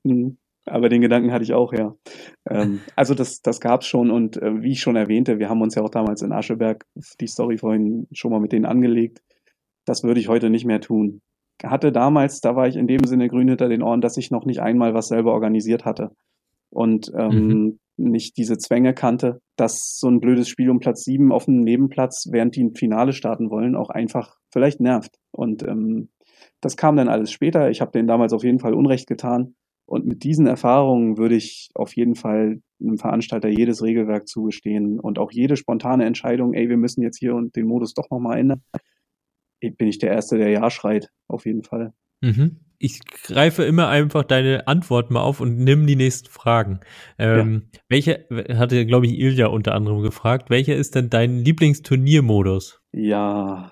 Mhm. 0.03 0.39
Aber 0.65 0.89
den 0.89 1.01
Gedanken 1.01 1.31
hatte 1.31 1.43
ich 1.43 1.53
auch, 1.53 1.73
ja. 1.73 1.93
Ähm, 2.49 2.79
also 2.95 3.13
das, 3.13 3.43
das 3.43 3.59
gab's 3.59 3.85
schon 3.85 4.09
und 4.09 4.37
äh, 4.37 4.63
wie 4.63 4.71
ich 4.71 4.81
schon 4.81 4.95
erwähnte, 4.95 5.37
wir 5.37 5.47
haben 5.47 5.61
uns 5.61 5.75
ja 5.75 5.83
auch 5.83 5.91
damals 5.91 6.23
in 6.23 6.31
Ascheberg 6.31 6.87
die 7.19 7.27
Story 7.27 7.59
vorhin 7.59 8.07
schon 8.11 8.31
mal 8.31 8.39
mit 8.39 8.51
denen 8.51 8.65
angelegt. 8.65 9.21
Das 9.85 10.03
würde 10.03 10.19
ich 10.19 10.27
heute 10.27 10.49
nicht 10.49 10.65
mehr 10.65 10.81
tun 10.81 11.21
hatte 11.63 11.91
damals, 11.91 12.41
da 12.41 12.55
war 12.55 12.67
ich 12.67 12.75
in 12.75 12.87
dem 12.87 13.03
Sinne 13.05 13.27
grün 13.29 13.49
hinter 13.49 13.69
den 13.69 13.83
Ohren, 13.83 14.01
dass 14.01 14.17
ich 14.17 14.31
noch 14.31 14.45
nicht 14.45 14.61
einmal 14.61 14.93
was 14.93 15.07
selber 15.07 15.33
organisiert 15.33 15.85
hatte 15.85 16.11
und 16.69 17.11
ähm, 17.15 17.47
mhm. 17.47 17.79
nicht 17.97 18.37
diese 18.37 18.57
Zwänge 18.57 18.93
kannte, 18.93 19.41
dass 19.57 19.97
so 19.99 20.07
ein 20.07 20.21
blödes 20.21 20.49
Spiel 20.49 20.69
um 20.69 20.79
Platz 20.79 21.03
sieben 21.03 21.31
auf 21.31 21.45
dem 21.45 21.59
Nebenplatz, 21.59 22.29
während 22.31 22.55
die 22.55 22.63
ein 22.63 22.75
Finale 22.75 23.13
starten 23.13 23.49
wollen, 23.49 23.75
auch 23.75 23.89
einfach 23.89 24.37
vielleicht 24.51 24.79
nervt. 24.79 25.17
Und 25.31 25.63
ähm, 25.63 26.09
das 26.61 26.77
kam 26.77 26.95
dann 26.95 27.09
alles 27.09 27.31
später. 27.31 27.69
Ich 27.69 27.81
habe 27.81 27.91
denen 27.91 28.07
damals 28.07 28.33
auf 28.33 28.43
jeden 28.43 28.59
Fall 28.59 28.73
Unrecht 28.73 29.07
getan. 29.07 29.55
Und 29.85 30.05
mit 30.05 30.23
diesen 30.23 30.47
Erfahrungen 30.47 31.17
würde 31.17 31.35
ich 31.35 31.69
auf 31.75 31.95
jeden 31.95 32.15
Fall 32.15 32.61
einem 32.79 32.97
Veranstalter 32.97 33.49
jedes 33.49 33.83
Regelwerk 33.83 34.27
zugestehen 34.27 34.99
und 34.99 35.19
auch 35.19 35.31
jede 35.31 35.57
spontane 35.57 36.05
Entscheidung, 36.05 36.53
ey, 36.53 36.69
wir 36.69 36.77
müssen 36.77 37.01
jetzt 37.01 37.19
hier 37.19 37.35
und 37.35 37.57
den 37.57 37.67
Modus 37.67 37.93
doch 37.93 38.09
nochmal 38.09 38.39
ändern, 38.39 38.61
bin 39.69 39.87
ich 39.87 39.99
der 39.99 40.11
Erste, 40.11 40.37
der 40.37 40.49
Ja 40.49 40.69
schreit, 40.69 41.09
auf 41.27 41.45
jeden 41.45 41.63
Fall. 41.63 41.93
Mhm. 42.21 42.57
Ich 42.83 42.99
greife 43.05 43.63
immer 43.63 43.89
einfach 43.89 44.23
deine 44.23 44.67
Antwort 44.67 45.11
mal 45.11 45.21
auf 45.21 45.39
und 45.39 45.59
nimm 45.59 45.85
die 45.85 45.95
nächsten 45.95 46.29
Fragen. 46.29 46.79
Ähm, 47.19 47.67
ja. 47.73 47.79
Welche, 47.89 48.25
hatte, 48.57 48.87
glaube 48.87 49.05
ich, 49.05 49.19
Ilja 49.19 49.47
unter 49.47 49.75
anderem 49.75 50.01
gefragt, 50.01 50.49
welcher 50.49 50.75
ist 50.75 50.95
denn 50.95 51.11
dein 51.11 51.37
Lieblingsturniermodus? 51.37 52.81
Ja, 52.91 53.71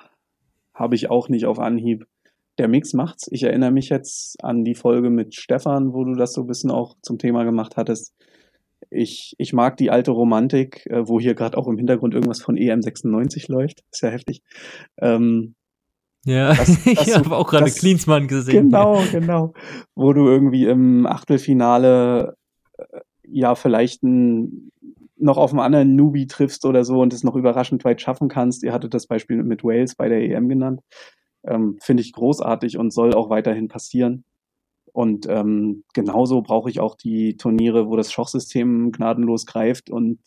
habe 0.75 0.95
ich 0.95 1.09
auch 1.09 1.27
nicht 1.27 1.45
auf 1.45 1.57
Anhieb. 1.57 2.05
Der 2.59 2.67
Mix 2.67 2.93
macht's. 2.93 3.27
Ich 3.31 3.43
erinnere 3.43 3.71
mich 3.71 3.89
jetzt 3.89 4.43
an 4.43 4.63
die 4.63 4.75
Folge 4.75 5.09
mit 5.09 5.33
Stefan, 5.33 5.93
wo 5.93 6.03
du 6.03 6.13
das 6.13 6.33
so 6.33 6.41
ein 6.41 6.47
bisschen 6.47 6.69
auch 6.69 6.95
zum 7.01 7.17
Thema 7.17 7.45
gemacht 7.45 7.77
hattest. 7.77 8.13
Ich, 8.91 9.33
ich 9.37 9.53
mag 9.53 9.77
die 9.77 9.89
alte 9.89 10.11
Romantik, 10.11 10.85
äh, 10.85 11.07
wo 11.07 11.19
hier 11.19 11.35
gerade 11.35 11.57
auch 11.57 11.67
im 11.67 11.77
Hintergrund 11.77 12.13
irgendwas 12.13 12.41
von 12.41 12.57
EM96 12.57 13.51
läuft. 13.51 13.83
Ist 13.91 14.01
ja 14.01 14.09
heftig. 14.09 14.43
Ähm, 14.97 15.55
ja, 16.25 16.53
das, 16.53 16.67
das 16.83 17.07
ich 17.07 17.15
habe 17.15 17.35
auch 17.35 17.47
gerade 17.47 17.71
Cleansmann 17.71 18.27
gesehen. 18.27 18.69
Genau, 18.69 19.01
genau. 19.11 19.53
Wo 19.95 20.13
du 20.13 20.27
irgendwie 20.27 20.65
im 20.65 21.05
Achtelfinale 21.05 22.35
äh, 22.77 22.99
ja 23.27 23.55
vielleicht 23.55 24.03
ein, 24.03 24.71
noch 25.17 25.37
auf 25.37 25.51
einen 25.51 25.59
anderen 25.59 25.95
Newbie 25.95 26.27
triffst 26.27 26.65
oder 26.65 26.83
so 26.83 27.01
und 27.01 27.13
es 27.13 27.23
noch 27.23 27.35
überraschend 27.35 27.83
weit 27.85 28.01
schaffen 28.01 28.27
kannst. 28.27 28.63
Ihr 28.63 28.73
hattet 28.73 28.93
das 28.93 29.07
Beispiel 29.07 29.43
mit 29.43 29.63
Wales 29.63 29.95
bei 29.95 30.09
der 30.09 30.21
EM 30.21 30.49
genannt. 30.49 30.81
Ähm, 31.43 31.77
Finde 31.81 32.01
ich 32.01 32.13
großartig 32.13 32.77
und 32.77 32.91
soll 32.91 33.13
auch 33.13 33.29
weiterhin 33.29 33.67
passieren. 33.67 34.23
Und 34.91 35.27
ähm, 35.29 35.83
genauso 35.93 36.41
brauche 36.41 36.69
ich 36.69 36.79
auch 36.79 36.95
die 36.95 37.37
Turniere, 37.37 37.87
wo 37.87 37.95
das 37.95 38.11
Schachsystem 38.11 38.91
gnadenlos 38.91 39.45
greift 39.45 39.89
und 39.89 40.19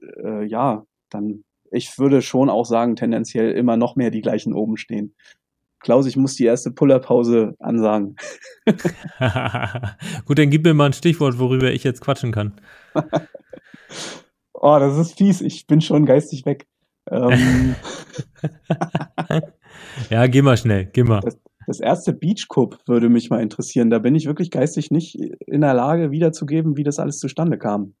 äh, 0.00 0.44
ja, 0.44 0.84
dann 1.10 1.44
ich 1.70 1.98
würde 1.98 2.22
schon 2.22 2.50
auch 2.50 2.64
sagen, 2.64 2.96
tendenziell 2.96 3.52
immer 3.52 3.76
noch 3.76 3.96
mehr 3.96 4.10
die 4.10 4.22
gleichen 4.22 4.52
oben 4.52 4.76
stehen. 4.76 5.14
Klaus, 5.80 6.06
ich 6.06 6.16
muss 6.16 6.34
die 6.34 6.44
erste 6.44 6.70
Pullerpause 6.70 7.54
ansagen. 7.58 8.16
Gut, 10.24 10.38
dann 10.38 10.50
gib 10.50 10.64
mir 10.64 10.74
mal 10.74 10.86
ein 10.86 10.92
Stichwort, 10.92 11.38
worüber 11.38 11.70
ich 11.70 11.84
jetzt 11.84 12.00
quatschen 12.00 12.32
kann. 12.32 12.60
oh, 14.52 14.78
das 14.80 14.98
ist 14.98 15.16
fies. 15.16 15.40
Ich 15.40 15.66
bin 15.66 15.80
schon 15.80 16.06
geistig 16.06 16.44
weg. 16.44 16.66
Ähm, 17.08 17.76
ja, 20.10 20.26
geh 20.26 20.42
mal 20.42 20.56
schnell, 20.56 20.86
geh 20.86 21.04
mal. 21.04 21.20
Das, 21.20 21.38
das 21.66 21.80
erste 21.80 22.12
Beach 22.12 22.48
Cup 22.48 22.78
würde 22.86 23.08
mich 23.08 23.30
mal 23.30 23.42
interessieren. 23.42 23.90
Da 23.90 23.98
bin 23.98 24.14
ich 24.14 24.26
wirklich 24.26 24.50
geistig 24.50 24.90
nicht 24.90 25.14
in 25.14 25.60
der 25.60 25.74
Lage, 25.74 26.10
wiederzugeben, 26.10 26.76
wie 26.76 26.84
das 26.84 26.98
alles 26.98 27.18
zustande 27.18 27.58
kam. 27.58 27.94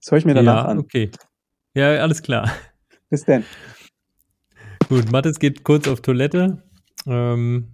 Das 0.00 0.10
höre 0.10 0.18
ich 0.18 0.24
mir 0.24 0.34
danach 0.34 0.64
ja, 0.64 0.70
an. 0.70 0.78
Okay. 0.78 1.10
Ja, 1.74 1.90
alles 1.98 2.22
klar. 2.22 2.50
Bis 3.10 3.24
dann. 3.24 3.44
Gut, 4.88 5.10
Mathis 5.12 5.38
geht 5.38 5.64
kurz 5.64 5.86
auf 5.88 6.00
Toilette. 6.00 6.62
Ähm, 7.06 7.68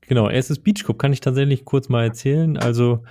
genau, 0.00 0.28
erstes 0.28 0.62
Beachcup 0.62 0.98
kann 0.98 1.12
ich 1.12 1.20
tatsächlich 1.20 1.64
kurz 1.64 1.88
mal 1.88 2.04
erzählen. 2.04 2.56
Also, 2.56 3.04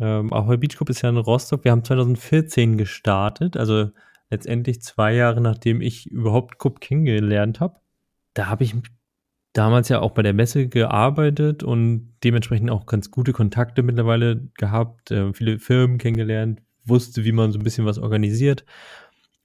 ähm, 0.00 0.32
Ahoy 0.32 0.56
Beachcup 0.56 0.90
ist 0.90 1.02
ja 1.02 1.10
in 1.10 1.16
Rostock. 1.16 1.64
Wir 1.64 1.72
haben 1.72 1.84
2014 1.84 2.76
gestartet, 2.76 3.56
also 3.56 3.90
letztendlich 4.30 4.82
zwei 4.82 5.14
Jahre 5.14 5.40
nachdem 5.40 5.80
ich 5.80 6.10
überhaupt 6.10 6.58
Cup 6.58 6.80
kennengelernt 6.80 7.60
habe. 7.60 7.80
Da 8.32 8.46
habe 8.46 8.64
ich 8.64 8.74
damals 9.52 9.88
ja 9.88 10.00
auch 10.00 10.10
bei 10.10 10.22
der 10.22 10.34
Messe 10.34 10.68
gearbeitet 10.68 11.62
und 11.62 12.16
dementsprechend 12.24 12.70
auch 12.70 12.86
ganz 12.86 13.10
gute 13.10 13.32
Kontakte 13.32 13.82
mittlerweile 13.82 14.48
gehabt, 14.58 15.10
äh, 15.10 15.32
viele 15.32 15.58
Firmen 15.58 15.98
kennengelernt, 15.98 16.60
wusste, 16.84 17.24
wie 17.24 17.32
man 17.32 17.52
so 17.52 17.58
ein 17.58 17.64
bisschen 17.64 17.86
was 17.86 17.98
organisiert 17.98 18.64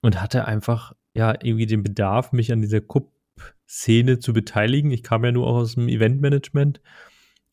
und 0.02 0.20
hatte 0.20 0.46
einfach 0.46 0.94
ja 1.14 1.34
irgendwie 1.42 1.66
den 1.66 1.82
Bedarf, 1.82 2.32
mich 2.32 2.52
an 2.52 2.60
dieser 2.60 2.80
Cup-Szene 2.80 4.18
zu 4.18 4.32
beteiligen. 4.32 4.90
Ich 4.90 5.02
kam 5.02 5.24
ja 5.24 5.32
nur 5.32 5.46
aus 5.46 5.74
dem 5.74 5.88
Eventmanagement 5.88 6.80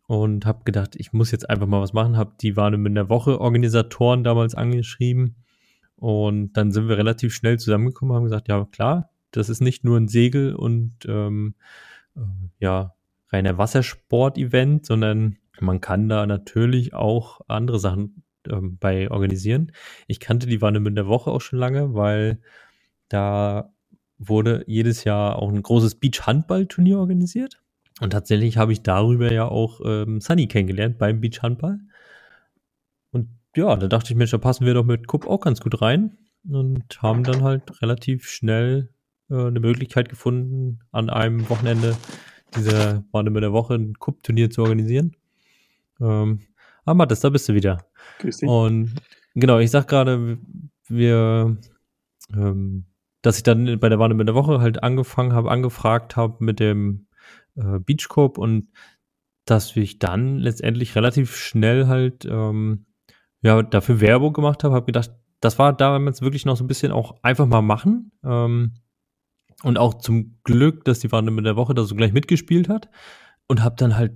und 0.07 0.45
habe 0.45 0.63
gedacht, 0.63 0.95
ich 0.95 1.13
muss 1.13 1.31
jetzt 1.31 1.49
einfach 1.49 1.67
mal 1.67 1.81
was 1.81 1.93
machen. 1.93 2.17
Hab 2.17 2.37
die 2.37 2.55
waren 2.55 2.85
in 2.85 2.95
der 2.95 3.09
Woche 3.09 3.41
Organisatoren 3.41 4.23
damals 4.23 4.55
angeschrieben 4.55 5.35
und 5.95 6.53
dann 6.53 6.71
sind 6.71 6.87
wir 6.87 6.97
relativ 6.97 7.33
schnell 7.33 7.59
zusammengekommen, 7.59 8.15
haben 8.15 8.23
gesagt, 8.23 8.47
ja 8.47 8.65
klar, 8.65 9.09
das 9.31 9.49
ist 9.49 9.61
nicht 9.61 9.83
nur 9.83 9.97
ein 9.97 10.07
Segel 10.07 10.55
und 10.55 10.93
ähm, 11.07 11.55
äh, 12.15 12.21
ja 12.59 12.93
reiner 13.29 13.57
Wassersport-Event, 13.57 14.85
sondern 14.85 15.37
man 15.59 15.81
kann 15.81 16.07
da 16.07 16.25
natürlich 16.25 16.93
auch 16.93 17.41
andere 17.47 17.79
Sachen 17.79 18.23
ähm, 18.47 18.77
bei 18.79 19.11
organisieren. 19.11 19.71
Ich 20.07 20.19
kannte 20.19 20.47
die 20.47 20.61
Warnemünder 20.61 21.07
Woche 21.07 21.31
auch 21.31 21.41
schon 21.41 21.59
lange, 21.59 21.93
weil 21.93 22.39
da 23.09 23.73
wurde 24.17 24.63
jedes 24.67 25.03
Jahr 25.03 25.37
auch 25.37 25.49
ein 25.49 25.61
großes 25.61 25.95
Beach-Handball-Turnier 25.95 26.99
organisiert. 26.99 27.61
Und 27.99 28.11
tatsächlich 28.11 28.57
habe 28.57 28.73
ich 28.73 28.81
darüber 28.81 29.31
ja 29.31 29.47
auch 29.47 29.81
ähm, 29.83 30.21
Sunny 30.21 30.47
kennengelernt 30.47 30.97
beim 30.97 31.21
Beach-Handball. 31.21 31.79
Und 33.11 33.29
ja, 33.55 33.75
da 33.75 33.87
dachte 33.87 34.11
ich 34.11 34.17
mir, 34.17 34.25
da 34.25 34.37
passen 34.37 34.65
wir 34.65 34.73
doch 34.73 34.85
mit 34.85 35.07
Kupp 35.07 35.27
auch 35.27 35.41
ganz 35.41 35.61
gut 35.61 35.81
rein. 35.81 36.17
Und 36.49 37.01
haben 37.01 37.23
dann 37.23 37.43
halt 37.43 37.81
relativ 37.81 38.29
schnell 38.29 38.89
äh, 39.29 39.47
eine 39.47 39.59
Möglichkeit 39.59 40.09
gefunden, 40.09 40.79
an 40.91 41.09
einem 41.09 41.49
Wochenende 41.49 41.97
dieser 42.55 43.03
Warte 43.11 43.31
der 43.31 43.51
Woche 43.51 43.75
ein 43.75 43.93
Cup-Turnier 43.99 44.49
zu 44.49 44.61
organisieren. 44.61 45.15
Ähm, 45.99 46.41
ah, 46.85 46.93
Mathis, 46.93 47.19
da 47.19 47.29
bist 47.29 47.49
du 47.49 47.53
wieder. 47.53 47.85
Grüß 48.19 48.37
dich. 48.37 48.49
Und 48.49 48.95
genau, 49.35 49.59
ich 49.59 49.71
sag 49.71 49.87
gerade, 49.87 50.37
wir, 50.87 51.57
ähm, 52.33 52.85
dass 53.21 53.37
ich 53.37 53.43
dann 53.43 53.79
bei 53.79 53.89
der 53.89 53.99
Warne 53.99 54.23
der 54.23 54.35
Woche 54.35 54.59
halt 54.59 54.83
angefangen 54.83 55.33
habe, 55.33 55.51
angefragt 55.51 56.15
habe 56.15 56.43
mit 56.43 56.59
dem 56.59 57.07
äh, 57.55 57.79
Beachcorp 57.79 58.37
und 58.37 58.69
dass 59.45 59.75
ich 59.75 59.99
dann 59.99 60.37
letztendlich 60.37 60.95
relativ 60.95 61.35
schnell 61.35 61.87
halt 61.87 62.25
ähm, 62.25 62.85
ja 63.41 63.61
dafür 63.63 64.01
Werbung 64.01 64.33
gemacht 64.33 64.63
habe, 64.63 64.75
habe 64.75 64.85
gedacht, 64.85 65.11
das 65.39 65.59
war 65.59 65.73
damals 65.73 66.21
wirklich 66.21 66.45
noch 66.45 66.57
so 66.57 66.63
ein 66.63 66.67
bisschen 66.67 66.91
auch 66.91 67.15
einfach 67.23 67.45
mal 67.45 67.61
machen. 67.61 68.11
Ähm, 68.23 68.73
und 69.63 69.77
auch 69.77 69.95
zum 69.95 70.37
Glück, 70.43 70.85
dass 70.85 70.99
die 70.99 71.11
Warne 71.11 71.41
der 71.41 71.55
Woche 71.55 71.73
da 71.73 71.83
so 71.83 71.95
gleich 71.95 72.13
mitgespielt 72.13 72.69
hat 72.69 72.89
und 73.47 73.63
habe 73.63 73.75
dann 73.75 73.97
halt 73.97 74.13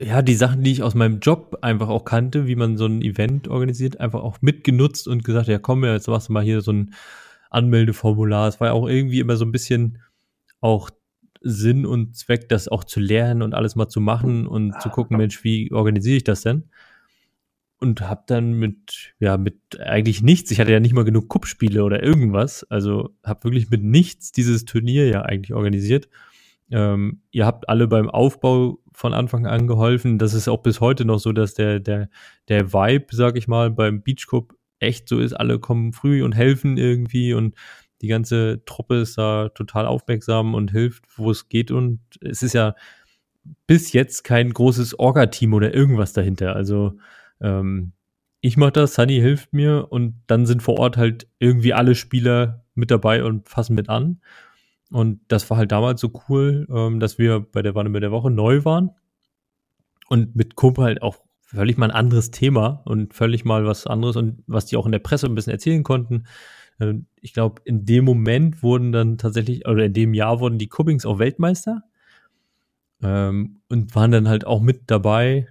ja, 0.00 0.22
die 0.22 0.34
Sachen, 0.34 0.62
die 0.62 0.72
ich 0.72 0.82
aus 0.82 0.94
meinem 0.94 1.20
Job 1.20 1.58
einfach 1.62 1.88
auch 1.88 2.04
kannte, 2.04 2.46
wie 2.46 2.56
man 2.56 2.76
so 2.76 2.86
ein 2.86 3.00
Event 3.00 3.48
organisiert, 3.48 4.00
einfach 4.00 4.22
auch 4.22 4.42
mitgenutzt 4.42 5.06
und 5.06 5.24
gesagt, 5.24 5.48
ja 5.48 5.58
komm, 5.58 5.84
jetzt 5.84 6.08
machst 6.08 6.28
du 6.28 6.32
mal 6.32 6.42
hier 6.42 6.60
so 6.60 6.72
ein 6.72 6.94
Anmeldeformular. 7.54 8.48
Es 8.48 8.60
war 8.60 8.68
ja 8.68 8.74
auch 8.74 8.88
irgendwie 8.88 9.20
immer 9.20 9.36
so 9.36 9.44
ein 9.44 9.52
bisschen 9.52 9.98
auch 10.60 10.90
Sinn 11.40 11.84
und 11.84 12.16
Zweck, 12.16 12.48
das 12.48 12.68
auch 12.68 12.84
zu 12.84 13.00
lernen 13.00 13.42
und 13.42 13.54
alles 13.54 13.76
mal 13.76 13.88
zu 13.88 14.00
machen 14.00 14.46
und 14.46 14.80
zu 14.80 14.88
gucken, 14.88 15.18
Mensch, 15.18 15.44
wie 15.44 15.70
organisiere 15.72 16.16
ich 16.16 16.24
das 16.24 16.42
denn? 16.42 16.64
Und 17.80 18.00
hab 18.08 18.26
dann 18.28 18.54
mit, 18.54 19.14
ja, 19.18 19.36
mit 19.36 19.78
eigentlich 19.78 20.22
nichts, 20.22 20.50
ich 20.50 20.58
hatte 20.58 20.72
ja 20.72 20.80
nicht 20.80 20.94
mal 20.94 21.04
genug 21.04 21.28
Kuppspiele 21.28 21.84
oder 21.84 22.02
irgendwas, 22.02 22.64
also 22.70 23.10
hab 23.22 23.44
wirklich 23.44 23.68
mit 23.68 23.82
nichts 23.82 24.32
dieses 24.32 24.64
Turnier 24.64 25.06
ja 25.08 25.22
eigentlich 25.22 25.52
organisiert. 25.52 26.08
Ähm, 26.70 27.20
ihr 27.30 27.44
habt 27.44 27.68
alle 27.68 27.86
beim 27.86 28.08
Aufbau 28.08 28.78
von 28.92 29.12
Anfang 29.12 29.46
an 29.46 29.66
geholfen. 29.66 30.18
Das 30.18 30.32
ist 30.32 30.48
auch 30.48 30.62
bis 30.62 30.80
heute 30.80 31.04
noch 31.04 31.18
so, 31.18 31.32
dass 31.32 31.52
der, 31.52 31.78
der, 31.80 32.08
der 32.48 32.72
Vibe, 32.72 33.06
sag 33.10 33.36
ich 33.36 33.48
mal, 33.48 33.70
beim 33.70 34.02
Beach 34.02 34.26
Cup 34.26 34.54
echt 34.84 35.08
so 35.08 35.18
ist. 35.18 35.32
Alle 35.32 35.58
kommen 35.58 35.92
früh 35.92 36.22
und 36.22 36.32
helfen 36.32 36.76
irgendwie 36.76 37.34
und 37.34 37.54
die 38.02 38.08
ganze 38.08 38.62
Truppe 38.66 38.96
ist 38.96 39.16
da 39.18 39.48
total 39.50 39.86
aufmerksam 39.86 40.54
und 40.54 40.70
hilft, 40.70 41.04
wo 41.16 41.30
es 41.30 41.48
geht. 41.48 41.70
Und 41.70 42.00
es 42.20 42.42
ist 42.42 42.52
ja 42.52 42.74
bis 43.66 43.92
jetzt 43.92 44.24
kein 44.24 44.52
großes 44.52 44.98
Orga-Team 44.98 45.54
oder 45.54 45.74
irgendwas 45.74 46.12
dahinter. 46.12 46.54
Also 46.54 46.98
ähm, 47.40 47.92
ich 48.40 48.56
mache 48.56 48.72
das, 48.72 48.94
Sunny 48.94 49.20
hilft 49.20 49.52
mir 49.54 49.90
und 49.90 50.22
dann 50.26 50.44
sind 50.44 50.62
vor 50.62 50.78
Ort 50.78 50.96
halt 50.96 51.28
irgendwie 51.38 51.72
alle 51.72 51.94
Spieler 51.94 52.66
mit 52.74 52.90
dabei 52.90 53.24
und 53.24 53.48
fassen 53.48 53.74
mit 53.74 53.88
an. 53.88 54.20
Und 54.90 55.20
das 55.28 55.48
war 55.48 55.56
halt 55.56 55.72
damals 55.72 56.00
so 56.00 56.12
cool, 56.28 56.66
ähm, 56.70 57.00
dass 57.00 57.18
wir 57.18 57.40
bei 57.40 57.62
der 57.62 57.74
Wanne 57.74 58.00
der 58.00 58.12
Woche 58.12 58.30
neu 58.30 58.64
waren 58.64 58.90
und 60.08 60.36
mit 60.36 60.56
Kumpel 60.56 60.84
halt 60.84 61.02
auch 61.02 61.23
völlig 61.46 61.76
mal 61.76 61.90
ein 61.90 61.96
anderes 61.96 62.30
Thema 62.30 62.82
und 62.84 63.14
völlig 63.14 63.44
mal 63.44 63.64
was 63.66 63.86
anderes 63.86 64.16
und 64.16 64.42
was 64.46 64.66
die 64.66 64.76
auch 64.76 64.86
in 64.86 64.92
der 64.92 64.98
Presse 64.98 65.26
ein 65.26 65.34
bisschen 65.34 65.52
erzählen 65.52 65.82
konnten. 65.82 66.24
Ähm, 66.80 67.06
ich 67.20 67.32
glaube, 67.32 67.62
in 67.64 67.84
dem 67.84 68.04
Moment 68.04 68.62
wurden 68.62 68.92
dann 68.92 69.18
tatsächlich, 69.18 69.66
oder 69.66 69.84
in 69.84 69.92
dem 69.92 70.14
Jahr 70.14 70.40
wurden 70.40 70.58
die 70.58 70.68
Cubbings 70.68 71.06
auch 71.06 71.18
Weltmeister 71.18 71.82
ähm, 73.02 73.60
und 73.68 73.94
waren 73.94 74.10
dann 74.10 74.28
halt 74.28 74.46
auch 74.46 74.60
mit 74.60 74.82
dabei 74.86 75.48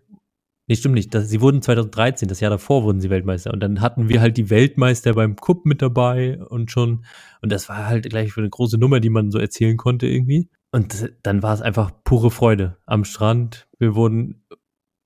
Nee, 0.68 0.76
stimmt 0.78 0.96
nicht. 0.96 1.14
Das, 1.14 1.28
sie 1.28 1.42
wurden 1.42 1.62
2013, 1.62 2.30
das 2.30 2.40
Jahr 2.40 2.52
davor 2.52 2.84
wurden 2.84 3.02
sie 3.02 3.10
Weltmeister. 3.10 3.52
Und 3.52 3.60
dann 3.60 3.82
hatten 3.82 4.08
wir 4.08 4.22
halt 4.22 4.38
die 4.38 4.50
Weltmeister 4.50 5.14
beim 5.14 5.36
Cup 5.36 5.66
mit 5.66 5.82
dabei 5.82 6.40
und 6.40 6.72
schon. 6.72 7.04
Und 7.42 7.52
das 7.52 7.68
war 7.68 7.88
halt 7.88 8.10
gleich 8.10 8.38
eine 8.38 8.50
große 8.50 8.78
Nummer, 8.78 9.02
die 9.02 9.10
man 9.10 9.30
so 9.30 9.40
erzählen 9.40 9.76
konnte 9.76 10.08
irgendwie. 10.08 10.50
Und 10.72 11.12
dann 11.22 11.44
war 11.44 11.54
es 11.54 11.62
einfach 11.62 11.92
pure 12.06 12.32
Freude 12.32 12.78
am 12.86 13.04
Strand. 13.04 13.68
Wir 13.78 13.94
wurden 13.94 14.43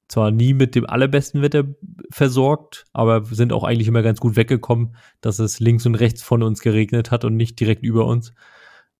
zwar 0.07 0.31
nie 0.31 0.53
mit 0.53 0.75
dem 0.75 0.85
allerbesten 0.85 1.41
Wetter 1.41 1.65
versorgt, 2.11 2.85
aber 2.93 3.25
sind 3.25 3.51
auch 3.51 3.63
eigentlich 3.63 3.87
immer 3.87 4.03
ganz 4.03 4.19
gut 4.19 4.35
weggekommen, 4.35 4.95
dass 5.21 5.39
es 5.39 5.59
links 5.59 5.85
und 5.85 5.95
rechts 5.95 6.23
von 6.23 6.43
uns 6.43 6.61
geregnet 6.61 7.11
hat 7.11 7.25
und 7.25 7.35
nicht 7.35 7.59
direkt 7.59 7.83
über 7.83 8.05
uns. 8.05 8.33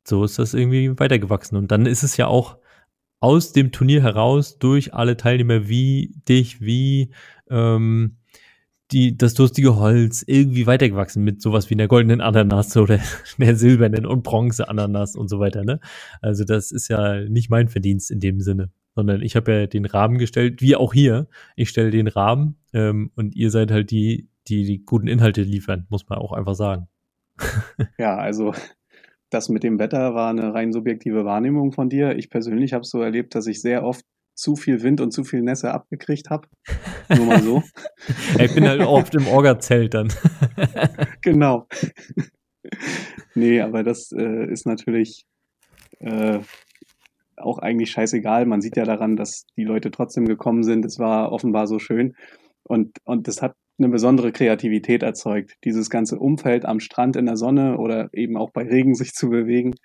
So 0.03 0.24
ist 0.24 0.39
das 0.39 0.53
irgendwie 0.53 0.97
weitergewachsen. 0.99 1.58
Und 1.58 1.72
dann 1.72 1.86
ist 1.86 2.03
es 2.03 2.18
ja 2.18 2.28
auch 2.28 2.58
aus 3.20 3.51
dem 3.51 3.72
Turnier 3.72 4.03
heraus 4.03 4.60
durch 4.60 4.93
alle 4.93 5.18
Teilnehmer 5.18 5.68
wie 5.68 6.14
dich, 6.28 6.62
wie 6.62 7.12
ähm, 7.49 8.18
die, 8.91 9.18
das 9.18 9.34
durstige 9.34 9.76
Holz 9.76 10.24
irgendwie 10.26 10.66
weitergewachsen 10.66 11.24
mit 11.24 11.41
sowas 11.41 11.70
wie 11.70 11.74
einer 11.74 11.88
goldenen 11.88 12.22
Ananas 12.22 12.76
oder 12.78 12.99
einer 13.39 13.55
silbernen 13.55 14.05
und 14.05 14.24
Bronze 14.24 14.70
Ananas 14.70 15.16
und 15.16 15.30
so 15.30 15.39
weiter. 15.39 15.64
Ne? 15.64 15.80
Also 16.22 16.45
das 16.45 16.72
ist 16.72 16.88
ja 16.88 17.22
nicht 17.22 17.49
mein 17.49 17.68
Verdienst 17.68 18.12
in 18.12 18.20
dem 18.20 18.39
Sinne, 18.39 18.70
sondern 18.98 19.22
ich 19.22 19.36
habe 19.36 19.52
ja 19.52 19.68
den 19.68 19.86
Rahmen 19.86 20.18
gestellt, 20.18 20.60
wie 20.60 20.76
auch 20.76 20.91
hier. 20.91 21.28
Ich 21.56 21.70
stelle 21.70 21.91
den 21.91 22.08
Rahmen 22.08 22.56
ähm, 22.74 23.12
und 23.16 23.36
ihr 23.36 23.52
seid 23.52 23.70
halt 23.70 23.91
die, 23.91 24.28
die 24.48 24.66
die 24.66 24.84
guten 24.84 25.08
Inhalte 25.08 25.43
liefern, 25.43 25.86
muss 25.89 26.10
man 26.10 26.18
auch 26.18 26.34
einfach 26.34 26.56
sagen. 26.56 26.88
Ja, 28.00 28.18
also 28.18 28.56
das 29.30 29.50
mit 29.50 29.62
dem 29.62 29.78
Wetter 29.78 30.16
war 30.16 30.32
eine 30.32 30.56
rein 30.56 30.74
subjektive 30.74 31.26
Wahrnehmung 31.26 31.72
von 31.72 31.89
dir. 31.89 32.18
Ich 32.18 32.32
persönlich 32.32 32.74
habe 32.74 32.82
es 32.82 32.89
so 32.89 33.02
erlebt, 33.04 33.36
dass 33.36 33.45
ich 33.45 33.62
sehr 33.62 33.84
oft 33.84 34.04
zu 34.34 34.56
viel 34.56 34.82
Wind 34.82 35.00
und 35.00 35.12
zu 35.12 35.24
viel 35.24 35.43
Nässe 35.43 35.72
abgekriegt 35.72 36.32
habe. 36.32 36.48
Nur 37.16 37.26
mal 37.28 37.43
so. 37.43 37.62
ich 38.39 38.56
bin 38.56 38.68
halt 38.68 38.82
oft 38.82 39.14
im 39.14 39.28
Orga-Zelt 39.28 39.93
dann. 39.93 40.12
genau. 41.22 41.68
nee, 43.36 43.62
aber 43.62 43.84
das 43.84 44.12
äh, 44.12 44.52
ist 44.52 44.66
natürlich 44.66 45.28
äh, 46.00 46.39
auch 47.38 47.59
eigentlich 47.59 47.91
scheißegal. 47.91 48.45
Man 48.45 48.61
sieht 48.61 48.77
ja 48.77 48.83
daran, 48.83 49.15
dass 49.15 49.45
die 49.55 49.63
Leute 49.63 49.91
trotzdem 49.91 50.25
gekommen 50.25 50.63
sind. 50.63 50.85
Es 50.85 50.99
war 50.99 51.31
offenbar 51.31 51.67
so 51.67 51.79
schön. 51.79 52.15
Und, 52.63 52.97
und 53.05 53.27
das 53.27 53.41
hat 53.41 53.55
eine 53.79 53.89
besondere 53.89 54.31
Kreativität 54.31 55.03
erzeugt. 55.03 55.55
Dieses 55.63 55.89
ganze 55.89 56.19
Umfeld 56.19 56.65
am 56.65 56.79
Strand 56.79 57.15
in 57.15 57.25
der 57.25 57.38
Sonne 57.38 57.77
oder 57.77 58.09
eben 58.13 58.38
auch 58.38 58.51
bei 58.51 58.63
Regen 58.63 58.95
sich 58.95 59.13
zu 59.13 59.29
bewegen, 59.29 59.75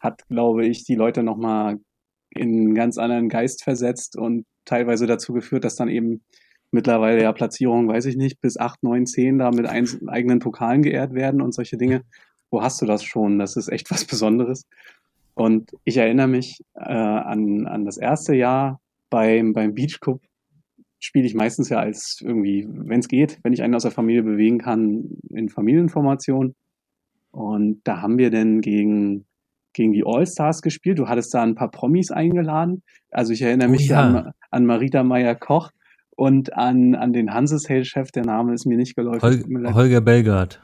hat, 0.00 0.26
glaube 0.28 0.66
ich, 0.66 0.84
die 0.84 0.94
Leute 0.94 1.22
nochmal 1.22 1.78
in 2.30 2.48
einen 2.48 2.74
ganz 2.74 2.98
anderen 2.98 3.28
Geist 3.28 3.62
versetzt 3.62 4.16
und 4.16 4.46
teilweise 4.64 5.06
dazu 5.06 5.32
geführt, 5.32 5.64
dass 5.64 5.76
dann 5.76 5.88
eben 5.88 6.22
mittlerweile 6.70 7.22
ja 7.22 7.32
Platzierungen, 7.32 7.88
weiß 7.88 8.06
ich 8.06 8.16
nicht, 8.16 8.40
bis 8.40 8.58
acht, 8.58 8.82
neun, 8.82 9.06
zehn 9.06 9.38
da 9.38 9.50
mit 9.50 9.66
eigenen 9.68 10.40
Pokalen 10.40 10.82
geehrt 10.82 11.14
werden 11.14 11.40
und 11.40 11.54
solche 11.54 11.76
Dinge. 11.76 12.02
Wo 12.50 12.62
hast 12.62 12.80
du 12.80 12.86
das 12.86 13.04
schon? 13.04 13.38
Das 13.38 13.56
ist 13.56 13.68
echt 13.68 13.90
was 13.90 14.04
Besonderes. 14.04 14.66
Und 15.36 15.70
ich 15.84 15.98
erinnere 15.98 16.28
mich 16.28 16.62
äh, 16.74 16.80
an, 16.80 17.66
an 17.66 17.84
das 17.84 17.98
erste 17.98 18.34
Jahr 18.34 18.80
beim, 19.10 19.52
beim 19.52 19.74
Beach 19.74 20.00
Cup 20.00 20.20
spiele 20.98 21.26
ich 21.26 21.34
meistens 21.34 21.68
ja 21.68 21.78
als 21.78 22.22
irgendwie, 22.24 22.66
wenn 22.66 23.00
es 23.00 23.08
geht, 23.08 23.38
wenn 23.42 23.52
ich 23.52 23.62
einen 23.62 23.74
aus 23.74 23.82
der 23.82 23.90
Familie 23.90 24.22
bewegen 24.22 24.58
kann, 24.58 25.18
in 25.28 25.50
Familienformation. 25.50 26.54
Und 27.32 27.82
da 27.84 28.00
haben 28.00 28.16
wir 28.16 28.30
denn 28.30 28.62
gegen, 28.62 29.26
gegen 29.74 29.92
die 29.92 30.04
All-Stars 30.06 30.62
gespielt. 30.62 30.98
Du 30.98 31.06
hattest 31.06 31.34
da 31.34 31.42
ein 31.42 31.54
paar 31.54 31.70
Promis 31.70 32.10
eingeladen. 32.10 32.82
Also 33.10 33.34
ich 33.34 33.42
erinnere 33.42 33.68
oh, 33.68 33.72
mich 33.72 33.88
ja. 33.88 34.00
an, 34.00 34.32
an 34.50 34.64
Marita 34.64 35.04
Meyer-Koch 35.04 35.70
und 36.16 36.54
an, 36.54 36.94
an 36.94 37.12
den 37.12 37.34
Hansesale-Chef, 37.34 38.10
der 38.10 38.24
Name 38.24 38.54
ist 38.54 38.64
mir 38.64 38.78
nicht 38.78 38.96
geläufig. 38.96 39.22
Hol 39.22 39.74
Holger 39.74 40.00
Belgard. 40.00 40.62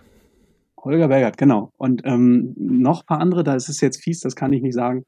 Holger 0.85 1.09
Belgard, 1.09 1.37
genau. 1.37 1.73
Und 1.77 2.03
ähm, 2.05 2.55
noch 2.57 3.07
paar 3.07 3.21
andere, 3.21 3.45
da 3.45 3.55
ist 3.55 3.69
es 3.69 3.81
jetzt 3.81 4.03
fies, 4.03 4.21
das 4.21 4.37
kann 4.37 4.53
ich 4.53 4.63
nicht 4.63 4.75
sagen. 4.75 5.05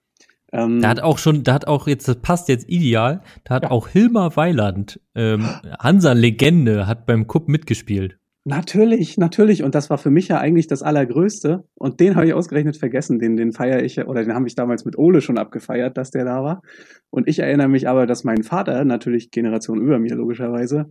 Ähm, 0.52 0.80
da 0.80 0.88
hat 0.88 1.00
auch 1.00 1.18
schon, 1.18 1.42
da 1.42 1.52
hat 1.52 1.66
auch 1.66 1.88
jetzt, 1.88 2.06
das 2.06 2.16
passt 2.16 2.48
jetzt 2.48 2.68
ideal, 2.68 3.22
da 3.42 3.56
hat 3.56 3.64
ja. 3.64 3.70
auch 3.70 3.88
Hilmar 3.88 4.36
Weiland, 4.36 5.00
ähm, 5.14 5.48
Hansa-Legende, 5.80 6.86
hat 6.86 7.06
beim 7.06 7.26
Cup 7.26 7.48
mitgespielt. 7.48 8.18
Natürlich, 8.46 9.16
natürlich. 9.16 9.62
Und 9.62 9.74
das 9.74 9.88
war 9.88 9.96
für 9.96 10.10
mich 10.10 10.28
ja 10.28 10.38
eigentlich 10.38 10.66
das 10.66 10.82
Allergrößte. 10.82 11.64
Und 11.76 12.00
den 12.00 12.14
habe 12.14 12.26
ich 12.26 12.34
ausgerechnet 12.34 12.76
vergessen. 12.76 13.18
Den, 13.18 13.36
den 13.36 13.52
feiere 13.52 13.82
ich, 13.82 13.98
oder 14.06 14.22
den 14.22 14.34
habe 14.34 14.46
ich 14.46 14.54
damals 14.54 14.84
mit 14.84 14.98
Ole 14.98 15.22
schon 15.22 15.38
abgefeiert, 15.38 15.96
dass 15.96 16.10
der 16.10 16.26
da 16.26 16.42
war. 16.42 16.60
Und 17.08 17.26
ich 17.26 17.38
erinnere 17.38 17.68
mich 17.68 17.88
aber, 17.88 18.06
dass 18.06 18.22
mein 18.22 18.42
Vater, 18.42 18.84
natürlich 18.84 19.30
Generation 19.30 19.80
über 19.80 19.98
mir 19.98 20.14
logischerweise, 20.14 20.90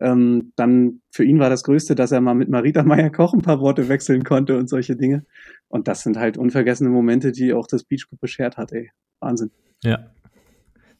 ähm, 0.00 0.52
dann 0.56 1.00
für 1.10 1.24
ihn 1.24 1.38
war 1.38 1.50
das 1.50 1.64
Größte, 1.64 1.94
dass 1.94 2.12
er 2.12 2.20
mal 2.20 2.34
mit 2.34 2.48
Marita 2.48 2.82
Meyer 2.82 3.10
Koch 3.10 3.34
ein 3.34 3.42
paar 3.42 3.60
Worte 3.60 3.88
wechseln 3.88 4.24
konnte 4.24 4.56
und 4.56 4.68
solche 4.68 4.96
Dinge. 4.96 5.24
Und 5.68 5.88
das 5.88 6.02
sind 6.02 6.16
halt 6.16 6.38
unvergessene 6.38 6.90
Momente, 6.90 7.32
die 7.32 7.52
auch 7.52 7.66
das 7.66 7.84
Beach 7.84 8.08
Group 8.08 8.20
beschert 8.20 8.56
hat, 8.56 8.72
ey. 8.72 8.90
Wahnsinn. 9.20 9.50
Ja. 9.84 10.10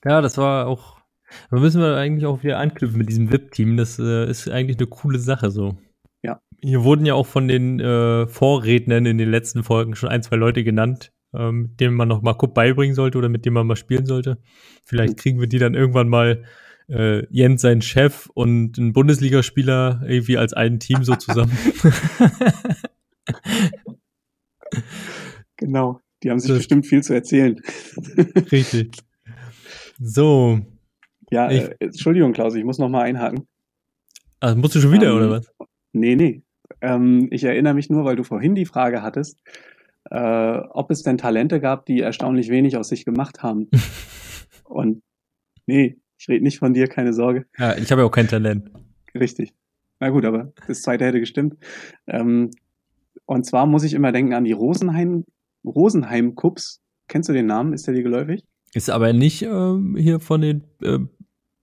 Ja, 0.05 0.20
das 0.20 0.38
war 0.38 0.66
auch. 0.66 1.01
Da 1.51 1.59
müssen 1.59 1.80
wir 1.80 1.97
eigentlich 1.97 2.26
auch 2.26 2.43
wieder 2.43 2.59
anknüpfen 2.59 2.99
mit 2.99 3.09
diesem 3.09 3.32
VIP-Team. 3.32 3.76
Das 3.76 3.99
äh, 3.99 4.28
ist 4.28 4.51
eigentlich 4.51 4.78
eine 4.78 4.86
coole 4.86 5.18
Sache 5.18 5.51
so. 5.51 5.78
Ja. 6.22 6.40
Hier 6.61 6.84
wurden 6.84 7.07
ja 7.07 7.14
auch 7.14 7.26
von 7.26 7.49
den 7.49 7.80
äh, 7.80 8.26
Vorrednern 8.26 9.07
in 9.07 9.18
den 9.18 9.30
letzten 9.30 9.64
Folgen 9.64 9.95
schon 9.95 10.11
ein, 10.11 10.22
zwei 10.22 10.36
Leute 10.36 10.62
genannt, 10.62 11.12
ähm, 11.34 11.74
denen 11.80 11.95
man 11.95 12.09
noch 12.09 12.22
mal 12.22 12.34
Cup 12.34 12.55
beibringen 12.55 12.95
sollte 12.95 13.18
oder 13.18 13.28
mit 13.28 13.45
denen 13.47 13.55
man 13.55 13.66
mal 13.66 13.76
spielen 13.76 14.07
sollte. 14.07 14.38
Vielleicht 14.84 15.16
kriegen 15.16 15.40
wir 15.40 15.49
die 15.49 15.59
dann 15.59 15.74
irgendwann 15.74 16.09
mal 16.09 16.45
äh, 16.88 17.26
Jens 17.30 17.62
sein 17.62 17.82
Chef 17.82 18.28
und 18.34 18.78
ein 18.78 18.92
Bundesligaspieler 18.92 20.02
irgendwie 20.06 20.38
als 20.38 20.52
ein 20.52 20.80
Team 20.80 21.04
so 21.04 21.14
zusammen. 21.16 21.56
Genau, 25.62 26.00
die 26.22 26.30
haben 26.30 26.40
sich 26.40 26.48
das 26.48 26.58
bestimmt 26.58 26.86
viel 26.86 27.04
zu 27.04 27.14
erzählen. 27.14 27.60
Richtig. 28.50 28.96
So. 30.00 30.60
Ja, 31.30 31.50
ich, 31.50 31.62
äh, 31.62 31.76
Entschuldigung, 31.78 32.32
Klaus, 32.32 32.56
ich 32.56 32.64
muss 32.64 32.78
noch 32.78 32.88
mal 32.88 33.02
einhaken. 33.02 33.46
Also 34.40 34.56
musst 34.56 34.74
du 34.74 34.80
schon 34.80 34.90
wieder, 34.90 35.10
ähm, 35.10 35.16
oder 35.16 35.30
was? 35.30 35.52
Nee, 35.92 36.16
nee. 36.16 36.42
Ähm, 36.80 37.28
ich 37.30 37.44
erinnere 37.44 37.74
mich 37.74 37.90
nur, 37.90 38.04
weil 38.04 38.16
du 38.16 38.24
vorhin 38.24 38.56
die 38.56 38.66
Frage 38.66 39.02
hattest, 39.02 39.40
äh, 40.10 40.58
ob 40.70 40.90
es 40.90 41.04
denn 41.04 41.16
Talente 41.16 41.60
gab, 41.60 41.86
die 41.86 42.00
erstaunlich 42.00 42.48
wenig 42.48 42.76
aus 42.76 42.88
sich 42.88 43.04
gemacht 43.04 43.44
haben. 43.44 43.70
Und 44.64 45.00
nee, 45.66 46.00
ich 46.22 46.28
rede 46.28 46.44
nicht 46.44 46.60
von 46.60 46.72
dir, 46.72 46.86
keine 46.86 47.12
Sorge. 47.12 47.46
Ja, 47.58 47.76
ich 47.76 47.90
habe 47.90 48.02
ja 48.02 48.06
auch 48.06 48.12
kein 48.12 48.28
Talent. 48.28 48.70
Richtig. 49.12 49.52
Na 49.98 50.10
gut, 50.10 50.24
aber 50.24 50.52
das 50.68 50.82
zweite 50.82 51.04
hätte 51.04 51.18
gestimmt. 51.18 51.56
Ähm, 52.06 52.50
und 53.26 53.44
zwar 53.44 53.66
muss 53.66 53.82
ich 53.82 53.92
immer 53.92 54.12
denken 54.12 54.32
an 54.32 54.44
die 54.44 54.52
Rosenheim, 54.52 55.24
Rosenheim 55.64 56.36
Cups. 56.36 56.80
Kennst 57.08 57.28
du 57.28 57.32
den 57.32 57.46
Namen? 57.46 57.72
Ist 57.72 57.88
der 57.88 57.94
dir 57.94 58.04
geläufig? 58.04 58.44
Ist 58.72 58.88
aber 58.88 59.12
nicht 59.12 59.42
äh, 59.42 59.76
hier 59.96 60.20
von 60.20 60.42
den 60.42 60.62
äh, 60.80 61.00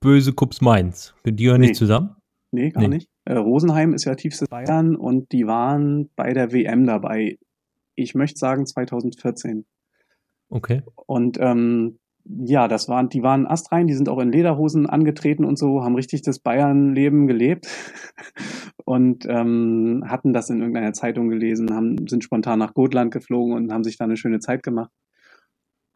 Böse 0.02 0.34
Cups 0.34 0.60
Mainz. 0.60 1.14
Die 1.26 1.34
gehören 1.34 1.62
nee. 1.62 1.68
nicht 1.68 1.78
zusammen? 1.78 2.18
Nee, 2.52 2.72
gar 2.72 2.82
nee. 2.82 2.90
nicht. 2.90 3.10
Äh, 3.24 3.36
Rosenheim 3.36 3.94
ist 3.94 4.04
ja 4.04 4.16
tiefstes 4.16 4.50
Bayern 4.50 4.98
und 4.98 5.32
die 5.32 5.48
waren 5.48 6.10
bei 6.18 6.34
der 6.34 6.52
WM 6.52 6.86
dabei. 6.86 7.38
Ich 7.96 8.14
möchte 8.14 8.38
sagen 8.38 8.66
2014. 8.66 9.66
Okay. 10.50 10.82
Und 11.06 11.38
ähm, 11.40 12.00
ja, 12.30 12.68
das 12.68 12.88
waren, 12.88 13.10
die 13.10 13.24
waren 13.24 13.48
astrein, 13.48 13.88
die 13.88 13.96
sind 13.96 14.08
auch 14.08 14.20
in 14.20 14.32
Lederhosen 14.32 14.86
angetreten 14.86 15.46
und 15.46 15.58
so, 15.58 15.84
haben 15.84 15.96
richtig 15.96 16.22
das 16.22 16.40
Bayern-Leben 16.40 17.28
gelebt 17.28 17.68
und 18.86 19.26
ähm, 19.28 20.04
hatten 20.08 20.32
das 20.32 20.50
in 20.50 20.60
irgendeiner 20.60 20.94
Zeitung 20.94 21.30
gelesen, 21.30 21.74
haben, 21.74 22.08
sind 22.08 22.24
spontan 22.24 22.60
nach 22.60 22.74
Gotland 22.74 23.12
geflogen 23.12 23.54
und 23.56 23.72
haben 23.74 23.84
sich 23.84 23.98
da 23.98 24.06
eine 24.06 24.18
schöne 24.18 24.40
Zeit 24.40 24.62
gemacht 24.62 24.92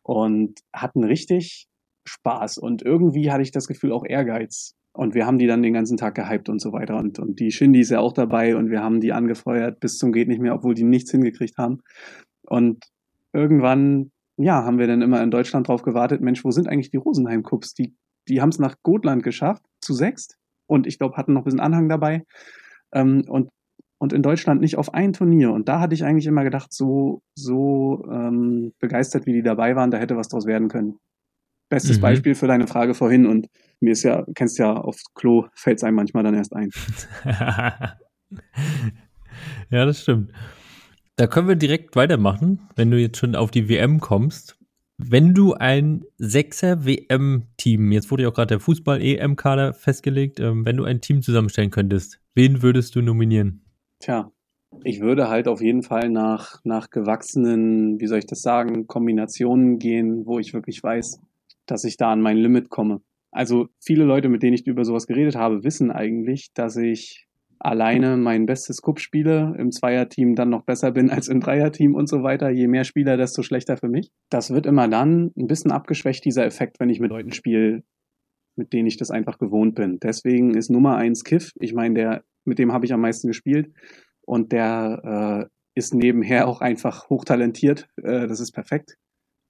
und 0.01 0.59
hatten 0.73 1.03
richtig 1.03 1.67
Spaß 2.05 2.57
und 2.57 2.81
irgendwie 2.81 3.31
hatte 3.31 3.43
ich 3.43 3.51
das 3.51 3.67
Gefühl 3.67 3.91
auch 3.91 4.05
Ehrgeiz. 4.05 4.75
Und 4.95 5.15
wir 5.15 5.25
haben 5.25 5.39
die 5.39 5.47
dann 5.47 5.63
den 5.63 5.73
ganzen 5.73 5.97
Tag 5.97 6.13
gehypt 6.13 6.49
und 6.49 6.61
so 6.61 6.71
weiter. 6.71 6.97
Und, 6.97 7.17
und 7.17 7.39
die 7.39 7.51
Shindy 7.51 7.79
ist 7.79 7.89
ja 7.89 7.99
auch 7.99 8.13
dabei 8.13 8.55
und 8.55 8.69
wir 8.69 8.83
haben 8.83 9.01
die 9.01 9.11
angefeuert 9.11 9.79
bis 9.79 9.97
zum 9.97 10.11
geht 10.11 10.27
nicht 10.27 10.39
mehr, 10.39 10.53
obwohl 10.53 10.75
die 10.75 10.83
nichts 10.83 11.09
hingekriegt 11.09 11.57
haben. 11.57 11.81
Und 12.43 12.85
irgendwann 13.33 14.11
ja, 14.37 14.63
haben 14.63 14.79
wir 14.79 14.87
dann 14.87 15.01
immer 15.01 15.21
in 15.21 15.31
Deutschland 15.31 15.67
drauf 15.67 15.83
gewartet, 15.83 16.21
Mensch, 16.21 16.43
wo 16.43 16.51
sind 16.51 16.67
eigentlich 16.67 16.91
die 16.91 16.97
Rosenheim-Cups? 16.97 17.73
Die, 17.75 17.95
die 18.27 18.41
haben 18.41 18.49
es 18.49 18.59
nach 18.59 18.75
Gotland 18.83 19.23
geschafft, 19.23 19.63
zu 19.81 19.93
sechst. 19.93 20.37
Und 20.67 20.87
ich 20.87 20.97
glaube, 20.97 21.17
hatten 21.17 21.33
noch 21.33 21.41
ein 21.41 21.45
bisschen 21.45 21.59
Anhang 21.59 21.89
dabei. 21.89 22.23
Ähm, 22.93 23.25
und, 23.27 23.49
und 23.99 24.13
in 24.13 24.23
Deutschland 24.23 24.61
nicht 24.61 24.77
auf 24.77 24.93
ein 24.93 25.13
Turnier. 25.13 25.51
Und 25.51 25.69
da 25.69 25.79
hatte 25.79 25.93
ich 25.93 26.03
eigentlich 26.03 26.25
immer 26.25 26.43
gedacht, 26.43 26.73
so, 26.73 27.21
so 27.35 28.05
ähm, 28.09 28.73
begeistert, 28.79 29.25
wie 29.25 29.33
die 29.33 29.43
dabei 29.43 29.75
waren, 29.75 29.91
da 29.91 29.97
hätte 29.97 30.17
was 30.17 30.29
draus 30.29 30.45
werden 30.45 30.67
können. 30.67 30.97
Bestes 31.69 31.97
mhm. 31.97 32.01
Beispiel 32.01 32.35
für 32.35 32.47
deine 32.47 32.67
Frage 32.67 32.95
vorhin. 32.95 33.27
Und 33.27 33.47
mir 33.81 33.91
ist 33.91 34.03
ja, 34.03 34.25
kennst 34.35 34.57
ja, 34.57 34.73
aufs 34.73 35.13
Klo 35.13 35.45
fällt 35.53 35.77
es 35.77 35.83
einem 35.83 35.95
manchmal 35.95 36.23
dann 36.23 36.33
erst 36.33 36.55
ein. 36.55 36.71
ja, 39.69 39.85
das 39.85 40.01
stimmt. 40.01 40.31
Da 41.15 41.27
können 41.27 41.47
wir 41.47 41.55
direkt 41.55 41.95
weitermachen, 41.95 42.67
wenn 42.75 42.89
du 42.89 42.99
jetzt 42.99 43.17
schon 43.17 43.35
auf 43.35 43.51
die 43.51 43.69
WM 43.69 43.99
kommst. 43.99 44.57
Wenn 44.97 45.35
du 45.35 45.53
ein 45.53 46.05
Sechser 46.17 46.85
WM-Team, 46.85 47.91
jetzt 47.91 48.09
wurde 48.09 48.23
ja 48.23 48.29
auch 48.29 48.33
gerade 48.33 48.47
der 48.47 48.59
Fußball-EM-Kader 48.59 49.73
festgelegt, 49.73 50.39
ähm, 50.39 50.65
wenn 50.65 50.77
du 50.77 50.85
ein 50.85 51.01
Team 51.01 51.21
zusammenstellen 51.21 51.69
könntest, 51.69 52.19
wen 52.33 52.63
würdest 52.63 52.95
du 52.95 53.01
nominieren? 53.01 53.61
Tja, 53.99 54.31
ich 54.83 55.01
würde 55.01 55.29
halt 55.29 55.47
auf 55.47 55.61
jeden 55.61 55.83
Fall 55.83 56.09
nach, 56.09 56.61
nach 56.63 56.89
gewachsenen, 56.89 57.99
wie 57.99 58.07
soll 58.07 58.19
ich 58.19 58.27
das 58.27 58.41
sagen, 58.41 58.87
Kombinationen 58.87 59.77
gehen, 59.77 60.25
wo 60.25 60.39
ich 60.39 60.53
wirklich 60.53 60.81
weiß, 60.81 61.19
dass 61.67 61.83
ich 61.83 61.97
da 61.97 62.11
an 62.11 62.21
mein 62.21 62.37
Limit 62.37 62.69
komme. 62.69 63.01
Also 63.31 63.67
viele 63.79 64.03
Leute, 64.03 64.29
mit 64.29 64.41
denen 64.41 64.53
ich 64.53 64.65
über 64.65 64.83
sowas 64.83 65.05
geredet 65.05 65.35
habe, 65.35 65.63
wissen 65.63 65.91
eigentlich, 65.91 66.53
dass 66.53 66.75
ich 66.75 67.27
alleine 67.59 68.17
mein 68.17 68.45
bestes 68.45 68.81
Cup 68.81 68.99
spiele, 68.99 69.55
im 69.57 69.71
Zweierteam 69.71 70.35
dann 70.35 70.49
noch 70.49 70.63
besser 70.63 70.91
bin 70.91 71.09
als 71.09 71.27
im 71.27 71.39
Dreierteam 71.39 71.95
und 71.95 72.07
so 72.07 72.23
weiter. 72.23 72.49
Je 72.49 72.67
mehr 72.67 72.83
Spieler, 72.83 73.17
desto 73.17 73.43
schlechter 73.43 73.77
für 73.77 73.89
mich. 73.89 74.11
Das 74.29 74.51
wird 74.51 74.65
immer 74.65 74.87
dann 74.87 75.31
ein 75.37 75.47
bisschen 75.47 75.71
abgeschwächt, 75.71 76.25
dieser 76.25 76.45
Effekt, 76.45 76.79
wenn 76.79 76.89
ich 76.89 76.99
mit 76.99 77.11
Leuten 77.11 77.31
spiele, 77.31 77.83
mit 78.55 78.73
denen 78.73 78.87
ich 78.87 78.97
das 78.97 79.11
einfach 79.11 79.37
gewohnt 79.37 79.75
bin. 79.75 79.99
Deswegen 79.99 80.55
ist 80.55 80.69
Nummer 80.69 80.97
eins 80.97 81.23
Kiff. 81.23 81.51
Ich 81.59 81.73
meine, 81.73 81.95
der, 81.95 82.23
mit 82.45 82.59
dem 82.59 82.71
habe 82.71 82.85
ich 82.85 82.93
am 82.93 83.01
meisten 83.01 83.27
gespielt 83.27 83.71
und 84.21 84.51
der 84.51 85.49
äh, 85.49 85.53
ist 85.75 85.93
nebenher 85.93 86.47
auch 86.47 86.61
einfach 86.61 87.09
hochtalentiert. 87.09 87.87
Äh, 87.97 88.27
das 88.27 88.39
ist 88.39 88.51
perfekt. 88.51 88.97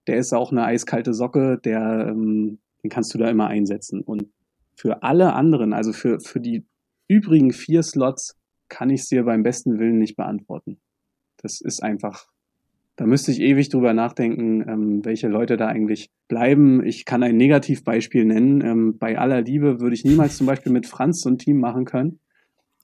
Der 0.08 0.18
ist 0.18 0.34
auch 0.34 0.52
eine 0.52 0.66
eiskalte 0.66 1.14
Socke, 1.14 1.60
der, 1.64 2.08
ähm, 2.10 2.60
den 2.84 2.90
kannst 2.90 3.14
du 3.14 3.18
da 3.18 3.30
immer 3.30 3.48
einsetzen. 3.48 4.02
Und 4.02 4.30
für 4.76 5.04
alle 5.04 5.34
anderen, 5.34 5.74
also 5.74 5.94
für, 5.94 6.20
für 6.20 6.40
die 6.40 6.66
übrigen 7.08 7.52
vier 7.52 7.84
Slots 7.84 8.36
kann 8.70 8.90
ich 8.90 9.02
es 9.02 9.08
dir 9.08 9.24
beim 9.24 9.44
besten 9.44 9.80
Willen 9.80 10.00
nicht 10.00 10.16
beantworten. 10.16 10.80
Das 11.38 11.62
ist 11.62 11.84
einfach, 11.84 12.28
da 12.96 13.06
müsste 13.06 13.32
ich 13.32 13.40
ewig 13.40 13.70
drüber 13.70 13.94
nachdenken, 13.94 14.68
ähm, 14.68 15.06
welche 15.06 15.28
Leute 15.28 15.58
da 15.58 15.68
eigentlich 15.68 16.10
bleiben. 16.28 16.86
Ich 16.86 17.06
kann 17.06 17.24
ein 17.24 17.38
Negativbeispiel 17.38 18.26
nennen. 18.26 18.62
Ähm, 18.62 18.98
bei 18.98 19.18
aller 19.18 19.42
Liebe 19.42 19.80
würde 19.80 19.96
ich 19.96 20.06
niemals 20.06 20.38
zum 20.38 20.48
Beispiel 20.48 20.72
mit 20.72 20.88
Franz 20.88 21.22
so 21.22 21.30
ein 21.30 21.38
Team 21.38 21.60
machen 21.60 21.86
können. 21.86 22.20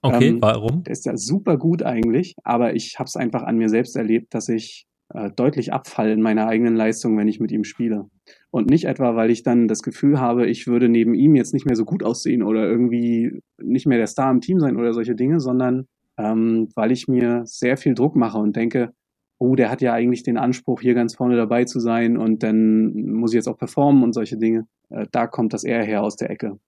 Okay, 0.02 0.28
ähm, 0.28 0.42
warum? 0.42 0.84
Der 0.84 0.92
ist 0.92 1.06
ja 1.06 1.16
super 1.16 1.58
gut 1.58 1.82
eigentlich, 1.82 2.34
aber 2.42 2.74
ich 2.74 2.98
habe 2.98 3.06
es 3.06 3.16
einfach 3.16 3.42
an 3.42 3.56
mir 3.56 3.68
selbst 3.68 3.96
erlebt, 3.96 4.34
dass 4.34 4.48
ich 4.48 4.86
äh, 5.12 5.30
deutlich 5.30 5.72
abfall 5.72 6.10
in 6.10 6.22
meiner 6.22 6.46
eigenen 6.46 6.76
Leistung, 6.76 7.16
wenn 7.18 7.28
ich 7.28 7.40
mit 7.40 7.52
ihm 7.52 7.64
spiele. 7.64 8.06
Und 8.50 8.70
nicht 8.70 8.84
etwa, 8.84 9.16
weil 9.16 9.30
ich 9.30 9.42
dann 9.42 9.68
das 9.68 9.82
Gefühl 9.82 10.20
habe, 10.20 10.46
ich 10.46 10.66
würde 10.66 10.88
neben 10.88 11.14
ihm 11.14 11.34
jetzt 11.34 11.54
nicht 11.54 11.66
mehr 11.66 11.76
so 11.76 11.84
gut 11.84 12.02
aussehen 12.02 12.42
oder 12.42 12.68
irgendwie 12.68 13.40
nicht 13.60 13.86
mehr 13.86 13.98
der 13.98 14.06
Star 14.06 14.30
im 14.30 14.40
Team 14.40 14.60
sein 14.60 14.76
oder 14.76 14.92
solche 14.92 15.14
Dinge, 15.14 15.40
sondern 15.40 15.86
ähm, 16.18 16.68
weil 16.74 16.92
ich 16.92 17.08
mir 17.08 17.42
sehr 17.44 17.76
viel 17.76 17.94
Druck 17.94 18.14
mache 18.16 18.38
und 18.38 18.56
denke, 18.56 18.92
oh, 19.38 19.54
der 19.56 19.70
hat 19.70 19.80
ja 19.80 19.94
eigentlich 19.94 20.22
den 20.22 20.36
Anspruch, 20.36 20.82
hier 20.82 20.94
ganz 20.94 21.14
vorne 21.14 21.36
dabei 21.36 21.64
zu 21.64 21.80
sein 21.80 22.16
und 22.16 22.42
dann 22.42 22.92
muss 23.12 23.32
ich 23.32 23.36
jetzt 23.36 23.48
auch 23.48 23.56
performen 23.56 24.02
und 24.02 24.12
solche 24.12 24.36
Dinge. 24.36 24.66
Äh, 24.90 25.06
da 25.10 25.26
kommt 25.26 25.52
das 25.52 25.64
eher 25.64 25.82
her 25.82 26.02
aus 26.02 26.16
der 26.16 26.30
Ecke. 26.30 26.58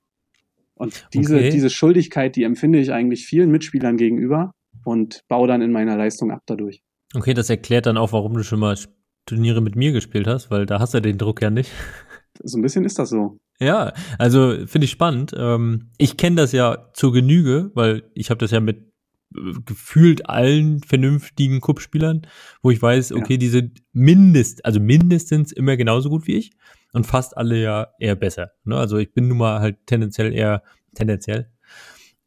Und 0.74 1.06
diese, 1.12 1.36
okay. 1.36 1.50
diese 1.50 1.70
Schuldigkeit, 1.70 2.34
die 2.34 2.44
empfinde 2.44 2.80
ich 2.80 2.92
eigentlich 2.92 3.26
vielen 3.26 3.50
Mitspielern 3.50 3.96
gegenüber 3.96 4.52
und 4.84 5.22
baue 5.28 5.46
dann 5.46 5.62
in 5.62 5.70
meiner 5.70 5.96
Leistung 5.96 6.30
ab 6.30 6.42
dadurch. 6.46 6.82
Okay, 7.14 7.34
das 7.34 7.50
erklärt 7.50 7.86
dann 7.86 7.96
auch, 7.96 8.12
warum 8.12 8.34
du 8.34 8.42
schon 8.42 8.60
mal 8.60 8.76
Turniere 9.26 9.60
mit 9.60 9.76
mir 9.76 9.92
gespielt 9.92 10.26
hast, 10.26 10.50
weil 10.50 10.66
da 10.66 10.80
hast 10.80 10.94
du 10.94 11.00
den 11.00 11.18
Druck 11.18 11.42
ja 11.42 11.50
nicht. 11.50 11.70
So 12.42 12.56
ein 12.58 12.62
bisschen 12.62 12.86
ist 12.86 12.98
das 12.98 13.10
so. 13.10 13.38
Ja, 13.60 13.92
also 14.18 14.66
finde 14.66 14.86
ich 14.86 14.90
spannend. 14.90 15.34
Ähm, 15.36 15.90
ich 15.98 16.16
kenne 16.16 16.36
das 16.36 16.52
ja 16.52 16.88
zur 16.94 17.12
Genüge, 17.12 17.70
weil 17.74 18.04
ich 18.14 18.30
habe 18.30 18.38
das 18.38 18.50
ja 18.52 18.58
mit 18.58 18.90
äh, 19.36 19.52
gefühlt 19.66 20.30
allen 20.30 20.80
vernünftigen 20.80 21.60
Cup-Spielern, 21.60 22.22
wo 22.62 22.70
ich 22.70 22.80
weiß, 22.80 23.12
okay, 23.12 23.34
ja. 23.34 23.38
die 23.38 23.48
sind 23.48 23.82
mindest, 23.92 24.64
also 24.64 24.80
mindestens 24.80 25.52
immer 25.52 25.76
genauso 25.76 26.08
gut 26.08 26.26
wie 26.26 26.36
ich 26.36 26.52
und 26.94 27.06
fast 27.06 27.36
alle 27.36 27.60
ja 27.60 27.88
eher 28.00 28.16
besser. 28.16 28.52
Ne? 28.64 28.78
Also 28.78 28.96
ich 28.96 29.12
bin 29.12 29.28
nun 29.28 29.36
mal 29.36 29.60
halt 29.60 29.76
tendenziell 29.86 30.32
eher 30.32 30.62
tendenziell 30.94 31.50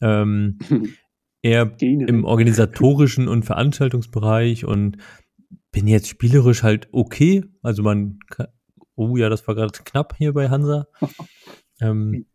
ähm, 0.01 0.59
eher 1.45 1.67
Gene. 1.67 2.07
im 2.07 2.25
organisatorischen 2.25 3.27
und 3.27 3.43
Veranstaltungsbereich 3.45 4.65
und 4.65 4.97
bin 5.71 5.87
jetzt 5.87 6.07
spielerisch 6.07 6.63
halt 6.63 6.89
okay. 6.91 7.45
Also 7.61 7.83
man 7.83 8.19
kann, 8.29 8.47
oh 8.95 9.15
ja, 9.15 9.29
das 9.29 9.47
war 9.47 9.55
gerade 9.55 9.71
knapp 9.83 10.15
hier 10.17 10.33
bei 10.33 10.49
Hansa. 10.49 10.87
ähm, 11.81 12.25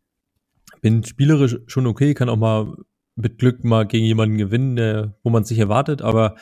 bin 0.81 1.05
spielerisch 1.05 1.59
schon 1.67 1.87
okay, 1.87 2.15
kann 2.15 2.29
auch 2.29 2.37
mal 2.37 2.77
mit 3.17 3.39
Glück 3.39 3.65
mal 3.65 3.87
gegen 3.87 4.07
jemanden 4.07 4.39
gewinnen, 4.39 4.77
der, 4.77 5.19
wo 5.23 5.31
man 5.31 5.43
es 5.43 5.51
nicht 5.51 5.59
erwartet, 5.59 6.01
aber 6.03 6.37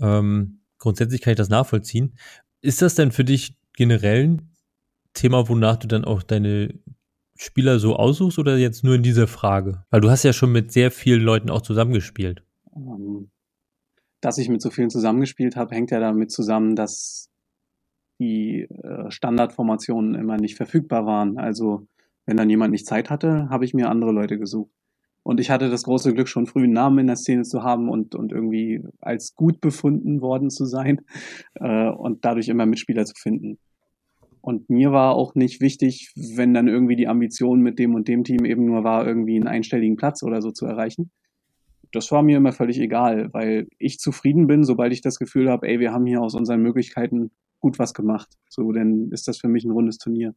ähm, 0.00 0.62
grundsätzlich 0.78 1.20
kann 1.20 1.32
ich 1.32 1.38
das 1.38 1.48
nachvollziehen. 1.48 2.16
Ist 2.60 2.82
das 2.82 2.96
denn 2.96 3.12
für 3.12 3.24
dich 3.24 3.56
generell 3.74 4.24
ein 4.24 4.56
Thema, 5.14 5.48
wonach 5.48 5.76
du 5.76 5.86
dann 5.86 6.04
auch 6.04 6.22
deine 6.22 6.74
Spieler 7.40 7.78
so 7.78 7.96
aussuchst 7.96 8.38
oder 8.38 8.58
jetzt 8.58 8.84
nur 8.84 8.94
in 8.94 9.02
dieser 9.02 9.26
Frage? 9.26 9.84
Weil 9.88 10.02
du 10.02 10.10
hast 10.10 10.24
ja 10.24 10.34
schon 10.34 10.52
mit 10.52 10.72
sehr 10.72 10.90
vielen 10.90 11.22
Leuten 11.22 11.48
auch 11.48 11.62
zusammengespielt. 11.62 12.44
Ähm, 12.76 13.30
dass 14.20 14.36
ich 14.36 14.50
mit 14.50 14.60
so 14.60 14.68
vielen 14.68 14.90
zusammengespielt 14.90 15.56
habe, 15.56 15.74
hängt 15.74 15.90
ja 15.90 16.00
damit 16.00 16.30
zusammen, 16.30 16.76
dass 16.76 17.30
die 18.18 18.68
äh, 18.82 19.10
Standardformationen 19.10 20.14
immer 20.14 20.36
nicht 20.36 20.56
verfügbar 20.56 21.06
waren. 21.06 21.38
Also 21.38 21.86
wenn 22.26 22.36
dann 22.36 22.50
jemand 22.50 22.72
nicht 22.72 22.86
Zeit 22.86 23.08
hatte, 23.08 23.48
habe 23.48 23.64
ich 23.64 23.72
mir 23.72 23.88
andere 23.88 24.12
Leute 24.12 24.38
gesucht. 24.38 24.70
Und 25.22 25.40
ich 25.40 25.50
hatte 25.50 25.70
das 25.70 25.84
große 25.84 26.12
Glück, 26.12 26.28
schon 26.28 26.46
früh 26.46 26.64
einen 26.64 26.74
Namen 26.74 26.98
in 26.98 27.06
der 27.06 27.16
Szene 27.16 27.44
zu 27.44 27.62
haben 27.62 27.88
und, 27.88 28.14
und 28.14 28.32
irgendwie 28.32 28.82
als 29.00 29.34
gut 29.34 29.62
befunden 29.62 30.20
worden 30.20 30.50
zu 30.50 30.66
sein 30.66 31.00
äh, 31.54 31.88
und 31.88 32.26
dadurch 32.26 32.48
immer 32.48 32.66
Mitspieler 32.66 33.06
zu 33.06 33.14
finden. 33.16 33.58
Und 34.42 34.70
mir 34.70 34.90
war 34.92 35.14
auch 35.14 35.34
nicht 35.34 35.60
wichtig, 35.60 36.12
wenn 36.16 36.54
dann 36.54 36.68
irgendwie 36.68 36.96
die 36.96 37.08
Ambition 37.08 37.60
mit 37.60 37.78
dem 37.78 37.94
und 37.94 38.08
dem 38.08 38.24
Team 38.24 38.44
eben 38.44 38.64
nur 38.64 38.84
war, 38.84 39.06
irgendwie 39.06 39.36
einen 39.36 39.48
einstelligen 39.48 39.96
Platz 39.96 40.22
oder 40.22 40.40
so 40.40 40.50
zu 40.50 40.66
erreichen. 40.66 41.10
das 41.92 42.12
war 42.12 42.22
mir 42.22 42.36
immer 42.36 42.52
völlig 42.52 42.78
egal, 42.78 43.32
weil 43.32 43.66
ich 43.78 43.98
zufrieden 43.98 44.46
bin, 44.46 44.62
sobald 44.64 44.92
ich 44.92 45.02
das 45.02 45.18
Gefühl 45.18 45.50
habe, 45.50 45.66
ey, 45.68 45.80
wir 45.80 45.92
haben 45.92 46.06
hier 46.06 46.22
aus 46.22 46.34
unseren 46.34 46.62
Möglichkeiten 46.62 47.32
gut 47.58 47.78
was 47.78 47.94
gemacht. 47.94 48.28
So, 48.48 48.70
dann 48.72 49.10
ist 49.10 49.28
das 49.28 49.38
für 49.38 49.48
mich 49.48 49.64
ein 49.64 49.72
rundes 49.72 49.98
Turnier. 49.98 50.34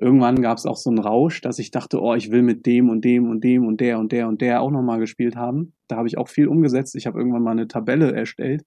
Irgendwann 0.00 0.40
gab 0.40 0.58
es 0.58 0.66
auch 0.66 0.76
so 0.76 0.90
einen 0.90 1.00
Rausch, 1.00 1.40
dass 1.40 1.58
ich 1.58 1.70
dachte, 1.70 2.00
oh, 2.00 2.14
ich 2.14 2.30
will 2.30 2.42
mit 2.42 2.66
dem 2.66 2.88
und 2.88 3.04
dem 3.04 3.28
und 3.28 3.42
dem 3.44 3.66
und 3.66 3.80
der 3.80 3.98
und 3.98 4.12
der 4.12 4.28
und 4.28 4.40
der 4.40 4.62
auch 4.62 4.70
nochmal 4.70 4.98
gespielt 4.98 5.36
haben. 5.36 5.74
Da 5.88 5.96
habe 5.96 6.08
ich 6.08 6.16
auch 6.18 6.28
viel 6.28 6.48
umgesetzt. 6.48 6.94
Ich 6.94 7.06
habe 7.06 7.18
irgendwann 7.18 7.42
mal 7.42 7.50
eine 7.50 7.68
Tabelle 7.68 8.12
erstellt, 8.12 8.64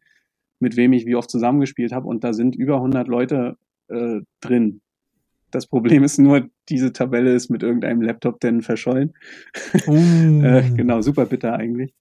mit 0.59 0.76
wem 0.76 0.93
ich 0.93 1.05
wie 1.05 1.15
oft 1.15 1.32
zusammengespielt 1.32 1.91
habe 1.91 2.07
und 2.07 2.24
da 2.24 2.34
sind 2.34 2.55
über 2.55 2.76
100 2.76 3.07
Leute 3.07 3.57
äh, 3.91 4.21
drin. 4.39 4.81
Das 5.51 5.67
Problem 5.67 6.03
ist 6.03 6.17
nur, 6.17 6.49
diese 6.69 6.93
Tabelle 6.93 7.33
ist 7.33 7.49
mit 7.49 7.61
irgendeinem 7.61 8.01
Laptop 8.01 8.39
denn 8.39 8.61
verschollen. 8.61 9.13
Uh. 9.85 9.93
äh, 10.43 10.69
genau, 10.75 11.01
super 11.01 11.25
bitter 11.25 11.53
eigentlich. 11.53 11.93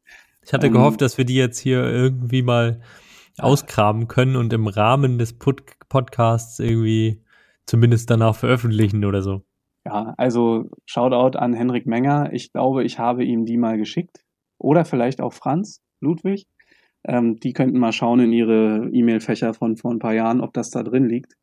Ich 0.43 0.53
hatte 0.53 0.69
um, 0.69 0.73
gehofft, 0.73 1.03
dass 1.03 1.19
wir 1.19 1.25
die 1.25 1.35
jetzt 1.35 1.59
hier 1.59 1.85
irgendwie 1.85 2.43
mal 2.43 2.81
ausgraben 3.39 4.09
können 4.09 4.37
und 4.37 4.53
im 4.53 4.67
Rahmen 4.67 5.19
des 5.19 5.33
Pod 5.33 5.63
Podcasts 5.89 6.61
irgendwie 6.61 7.23
zumindest 7.67 8.09
danach 8.11 8.37
veröffentlichen 8.37 9.05
oder 9.05 9.23
so. 9.23 9.43
Ja, 9.85 10.15
also 10.17 10.71
Shoutout 10.87 11.37
an 11.37 11.53
Henrik 11.53 11.87
Menger. 11.87 12.33
Ich 12.33 12.53
glaube, 12.53 12.85
ich 12.85 12.99
habe 12.99 13.25
ihm 13.25 13.45
die 13.45 13.57
mal 13.57 13.77
geschickt. 13.77 14.25
Oder 14.59 14.85
vielleicht 14.85 15.21
auch 15.21 15.33
Franz 15.33 15.83
Ludwig. 16.01 16.47
Ähm, 17.03 17.41
die 17.41 17.55
könnten 17.55 17.79
mal 17.79 17.93
schauen 17.93 18.21
in 18.21 18.33
ihre 18.33 18.91
E-Mail-Fächer 18.93 19.55
von 19.55 19.77
vor 19.77 19.91
ein 19.91 19.99
paar 19.99 20.13
Jahren, 20.13 20.43
ob 20.43 20.53
das 20.53 20.71
da 20.71 20.83
drin 20.83 21.09
liegt 21.09 21.35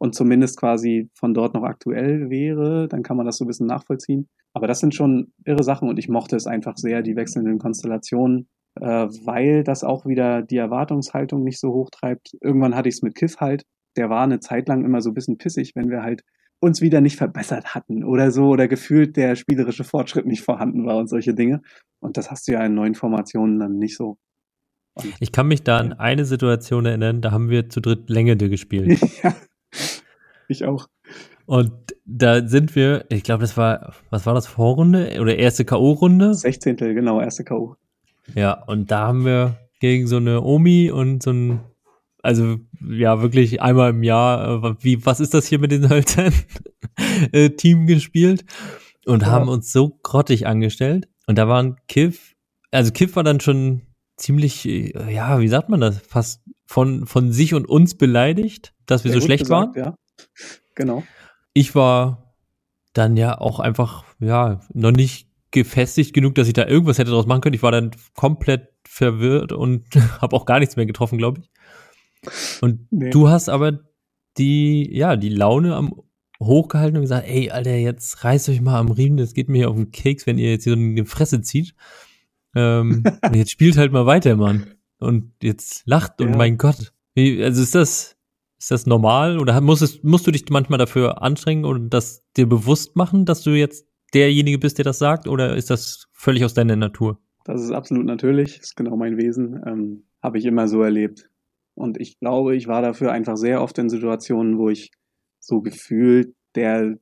und 0.00 0.14
zumindest 0.14 0.58
quasi 0.58 1.10
von 1.14 1.34
dort 1.34 1.52
noch 1.52 1.62
aktuell 1.62 2.30
wäre, 2.30 2.88
dann 2.88 3.02
kann 3.02 3.18
man 3.18 3.26
das 3.26 3.36
so 3.36 3.44
ein 3.44 3.48
bisschen 3.48 3.66
nachvollziehen. 3.66 4.28
Aber 4.54 4.66
das 4.66 4.80
sind 4.80 4.94
schon 4.94 5.34
irre 5.44 5.62
Sachen 5.62 5.90
und 5.90 5.98
ich 5.98 6.08
mochte 6.08 6.36
es 6.36 6.46
einfach 6.46 6.78
sehr, 6.78 7.02
die 7.02 7.16
wechselnden 7.16 7.58
Konstellationen, 7.58 8.48
äh, 8.80 8.86
weil 9.24 9.62
das 9.62 9.84
auch 9.84 10.06
wieder 10.06 10.40
die 10.40 10.56
Erwartungshaltung 10.56 11.44
nicht 11.44 11.60
so 11.60 11.74
hoch 11.74 11.90
treibt. 11.90 12.30
Irgendwann 12.40 12.74
hatte 12.74 12.88
ich 12.88 12.94
es 12.94 13.02
mit 13.02 13.14
Kiff 13.14 13.36
halt. 13.40 13.64
Der 13.94 14.08
war 14.08 14.22
eine 14.22 14.40
Zeit 14.40 14.68
lang 14.68 14.86
immer 14.86 15.02
so 15.02 15.10
ein 15.10 15.14
bisschen 15.14 15.36
pissig, 15.36 15.72
wenn 15.74 15.90
wir 15.90 16.02
halt 16.02 16.22
uns 16.60 16.80
wieder 16.80 17.02
nicht 17.02 17.16
verbessert 17.16 17.74
hatten 17.74 18.02
oder 18.02 18.30
so 18.30 18.48
oder 18.48 18.68
gefühlt 18.68 19.18
der 19.18 19.36
spielerische 19.36 19.84
Fortschritt 19.84 20.24
nicht 20.24 20.42
vorhanden 20.42 20.86
war 20.86 20.96
und 20.96 21.08
solche 21.08 21.34
Dinge. 21.34 21.60
Und 22.00 22.16
das 22.16 22.30
hast 22.30 22.48
du 22.48 22.52
ja 22.52 22.64
in 22.64 22.74
neuen 22.74 22.94
Formationen 22.94 23.58
dann 23.58 23.76
nicht 23.76 23.98
so. 23.98 24.16
Und 24.94 25.14
ich 25.20 25.30
kann 25.30 25.46
mich 25.46 25.62
da 25.62 25.76
an 25.76 25.92
eine 25.92 26.24
Situation 26.24 26.86
erinnern, 26.86 27.20
da 27.20 27.32
haben 27.32 27.50
wir 27.50 27.68
zu 27.68 27.80
dritt 27.80 28.08
Längende 28.08 28.48
gespielt. 28.48 28.98
ja, 29.22 29.34
ich 30.48 30.64
auch. 30.64 30.88
Und 31.46 31.72
da 32.04 32.46
sind 32.46 32.76
wir, 32.76 33.06
ich 33.08 33.24
glaube, 33.24 33.40
das 33.40 33.56
war, 33.56 33.94
was 34.10 34.26
war 34.26 34.34
das, 34.34 34.46
Vorrunde 34.46 35.18
oder 35.20 35.36
erste 35.36 35.64
K.O.-Runde? 35.64 36.34
16. 36.34 36.76
genau, 36.76 37.20
erste 37.20 37.44
K.O. 37.44 37.76
Ja, 38.34 38.62
und 38.64 38.90
da 38.90 39.08
haben 39.08 39.24
wir 39.24 39.56
gegen 39.80 40.06
so 40.06 40.18
eine 40.18 40.42
Omi 40.42 40.90
und 40.90 41.22
so 41.22 41.32
ein, 41.32 41.60
also 42.22 42.58
ja, 42.88 43.20
wirklich 43.22 43.60
einmal 43.62 43.90
im 43.90 44.02
Jahr, 44.02 44.64
äh, 44.64 44.74
wie, 44.80 45.04
was 45.04 45.18
ist 45.20 45.34
das 45.34 45.46
hier 45.46 45.58
mit 45.58 45.72
den 45.72 45.88
Hölzern? 45.88 46.32
Äh, 47.32 47.50
Team 47.50 47.86
gespielt 47.86 48.44
und 49.06 49.22
ja. 49.22 49.28
haben 49.28 49.48
uns 49.48 49.72
so 49.72 49.98
grottig 50.02 50.46
angestellt. 50.46 51.08
Und 51.26 51.38
da 51.38 51.48
waren 51.48 51.76
Kiff, 51.88 52.34
also 52.70 52.92
Kiff 52.92 53.16
war 53.16 53.24
dann 53.24 53.40
schon 53.40 53.82
ziemlich, 54.16 54.66
äh, 54.68 54.92
ja, 55.12 55.40
wie 55.40 55.48
sagt 55.48 55.68
man 55.68 55.80
das, 55.80 55.98
fast 55.98 56.42
von, 56.66 57.06
von 57.06 57.32
sich 57.32 57.54
und 57.54 57.66
uns 57.66 57.96
beleidigt, 57.96 58.74
dass 58.90 59.04
wir 59.04 59.10
Sehr 59.12 59.20
so 59.20 59.26
schlecht 59.26 59.44
gesagt, 59.44 59.76
waren. 59.76 59.84
Ja. 59.84 59.94
Genau. 60.74 61.02
Ich 61.52 61.74
war 61.74 62.34
dann 62.92 63.16
ja 63.16 63.38
auch 63.38 63.60
einfach, 63.60 64.04
ja, 64.18 64.60
noch 64.72 64.92
nicht 64.92 65.28
gefestigt 65.50 66.12
genug, 66.12 66.34
dass 66.34 66.46
ich 66.46 66.54
da 66.54 66.66
irgendwas 66.66 66.98
hätte 66.98 67.10
draus 67.10 67.26
machen 67.26 67.40
können. 67.40 67.54
Ich 67.54 67.62
war 67.62 67.72
dann 67.72 67.90
komplett 68.14 68.68
verwirrt 68.86 69.52
und 69.52 69.84
habe 70.20 70.36
auch 70.36 70.46
gar 70.46 70.60
nichts 70.60 70.76
mehr 70.76 70.86
getroffen, 70.86 71.18
glaube 71.18 71.40
ich. 71.40 71.50
Und 72.60 72.92
nee. 72.92 73.10
du 73.10 73.28
hast 73.28 73.48
aber 73.48 73.80
die, 74.38 74.88
ja, 74.92 75.16
die 75.16 75.30
Laune 75.30 75.74
am 75.74 75.94
hochgehalten 76.42 76.96
und 76.96 77.02
gesagt, 77.02 77.28
ey, 77.28 77.50
Alter, 77.50 77.76
jetzt 77.76 78.24
reißt 78.24 78.48
euch 78.48 78.60
mal 78.60 78.78
am 78.78 78.90
Riemen, 78.90 79.18
das 79.18 79.34
geht 79.34 79.48
mir 79.48 79.58
hier 79.58 79.70
auf 79.70 79.76
den 79.76 79.90
Keks, 79.90 80.26
wenn 80.26 80.38
ihr 80.38 80.50
jetzt 80.50 80.64
hier 80.64 80.72
so 80.72 80.78
eine 80.78 81.04
Fresse 81.04 81.42
zieht. 81.42 81.74
Ähm, 82.54 83.04
und 83.22 83.36
jetzt 83.36 83.52
spielt 83.52 83.76
halt 83.76 83.92
mal 83.92 84.06
weiter, 84.06 84.36
Mann. 84.36 84.74
Und 84.98 85.32
jetzt 85.42 85.82
lacht 85.86 86.20
und 86.20 86.36
mein 86.36 86.58
Gott. 86.58 86.92
Wie, 87.14 87.42
also 87.42 87.62
ist 87.62 87.74
das, 87.74 88.16
ist 88.60 88.70
das 88.70 88.86
normal 88.86 89.38
oder 89.38 89.58
musst, 89.62 90.04
musst 90.04 90.26
du 90.26 90.30
dich 90.30 90.44
manchmal 90.50 90.78
dafür 90.78 91.22
anstrengen 91.22 91.64
und 91.64 91.88
das 91.90 92.22
dir 92.36 92.46
bewusst 92.46 92.94
machen, 92.94 93.24
dass 93.24 93.42
du 93.42 93.52
jetzt 93.52 93.88
derjenige 94.12 94.58
bist, 94.58 94.76
der 94.76 94.84
das 94.84 94.98
sagt, 94.98 95.26
oder 95.26 95.56
ist 95.56 95.70
das 95.70 96.08
völlig 96.12 96.44
aus 96.44 96.52
deiner 96.52 96.76
Natur? 96.76 97.18
Das 97.44 97.62
ist 97.62 97.70
absolut 97.70 98.04
natürlich, 98.04 98.58
ist 98.58 98.76
genau 98.76 98.96
mein 98.96 99.16
Wesen, 99.16 99.62
ähm, 99.66 100.04
habe 100.22 100.36
ich 100.36 100.44
immer 100.44 100.68
so 100.68 100.82
erlebt. 100.82 101.30
Und 101.74 101.98
ich 101.98 102.18
glaube, 102.18 102.54
ich 102.54 102.66
war 102.66 102.82
dafür 102.82 103.12
einfach 103.12 103.36
sehr 103.36 103.62
oft 103.62 103.78
in 103.78 103.88
Situationen, 103.88 104.58
wo 104.58 104.68
ich 104.68 104.90
so 105.38 105.62
gefühlt 105.62 106.34
der 106.54 106.98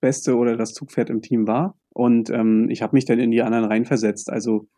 Beste 0.00 0.36
oder 0.36 0.56
das 0.56 0.72
Zugpferd 0.72 1.10
im 1.10 1.20
Team 1.20 1.48
war. 1.48 1.76
Und 1.88 2.30
ähm, 2.30 2.68
ich 2.70 2.80
habe 2.80 2.94
mich 2.94 3.06
dann 3.06 3.18
in 3.18 3.32
die 3.32 3.42
anderen 3.42 3.64
reinversetzt. 3.64 4.30
Also 4.30 4.68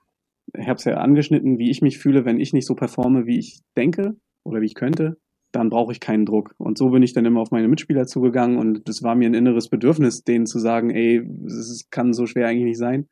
ich 0.57 0.66
habe 0.68 0.79
es 0.79 0.85
ja 0.85 0.95
angeschnitten, 0.95 1.59
wie 1.59 1.70
ich 1.70 1.83
mich 1.83 1.99
fühle, 1.99 2.25
wenn 2.25 2.41
ich 2.41 2.55
nicht 2.55 2.66
so 2.66 2.75
performe, 2.75 3.27
wie 3.27 3.39
ich 3.39 3.61
denke 3.77 4.16
oder 4.43 4.62
wie 4.62 4.66
ich 4.66 4.75
könnte 4.75 5.18
dann 5.55 5.70
brauche 5.70 5.92
ich 5.92 6.00
keinen 6.00 6.26
Druck. 6.26 6.55
Und 6.59 6.76
so 6.76 6.90
bin 6.90 7.02
ich 7.02 7.12
dann 7.12 7.24
immer 7.24 7.40
auf 7.40 7.52
meine 7.52 7.68
Mitspieler 7.68 8.07
zugegangen 8.07 8.59
und 8.59 8.88
das 8.88 9.02
war 9.02 9.14
mir 9.14 9.28
ein 9.28 9.34
inneres 9.34 9.68
Bedürfnis, 9.68 10.24
denen 10.24 10.46
zu 10.46 10.59
sagen, 10.59 10.90
ey, 10.90 11.26
es 11.46 11.86
kann 11.90 12.12
so 12.12 12.26
schwer 12.26 12.48
eigentlich 12.48 12.64
nicht 12.64 12.78
sein. 12.78 13.09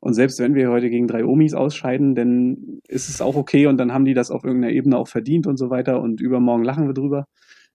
Und 0.00 0.12
selbst 0.12 0.38
wenn 0.38 0.54
wir 0.54 0.70
heute 0.70 0.90
gegen 0.90 1.08
drei 1.08 1.24
Omis 1.24 1.54
ausscheiden, 1.54 2.14
dann 2.14 2.80
ist 2.86 3.08
es 3.08 3.22
auch 3.22 3.34
okay 3.34 3.66
und 3.66 3.78
dann 3.78 3.92
haben 3.92 4.04
die 4.04 4.14
das 4.14 4.30
auf 4.30 4.44
irgendeiner 4.44 4.74
Ebene 4.74 4.98
auch 4.98 5.08
verdient 5.08 5.46
und 5.46 5.56
so 5.56 5.70
weiter 5.70 6.00
und 6.02 6.20
übermorgen 6.20 6.64
lachen 6.64 6.86
wir 6.86 6.94
drüber. 6.94 7.24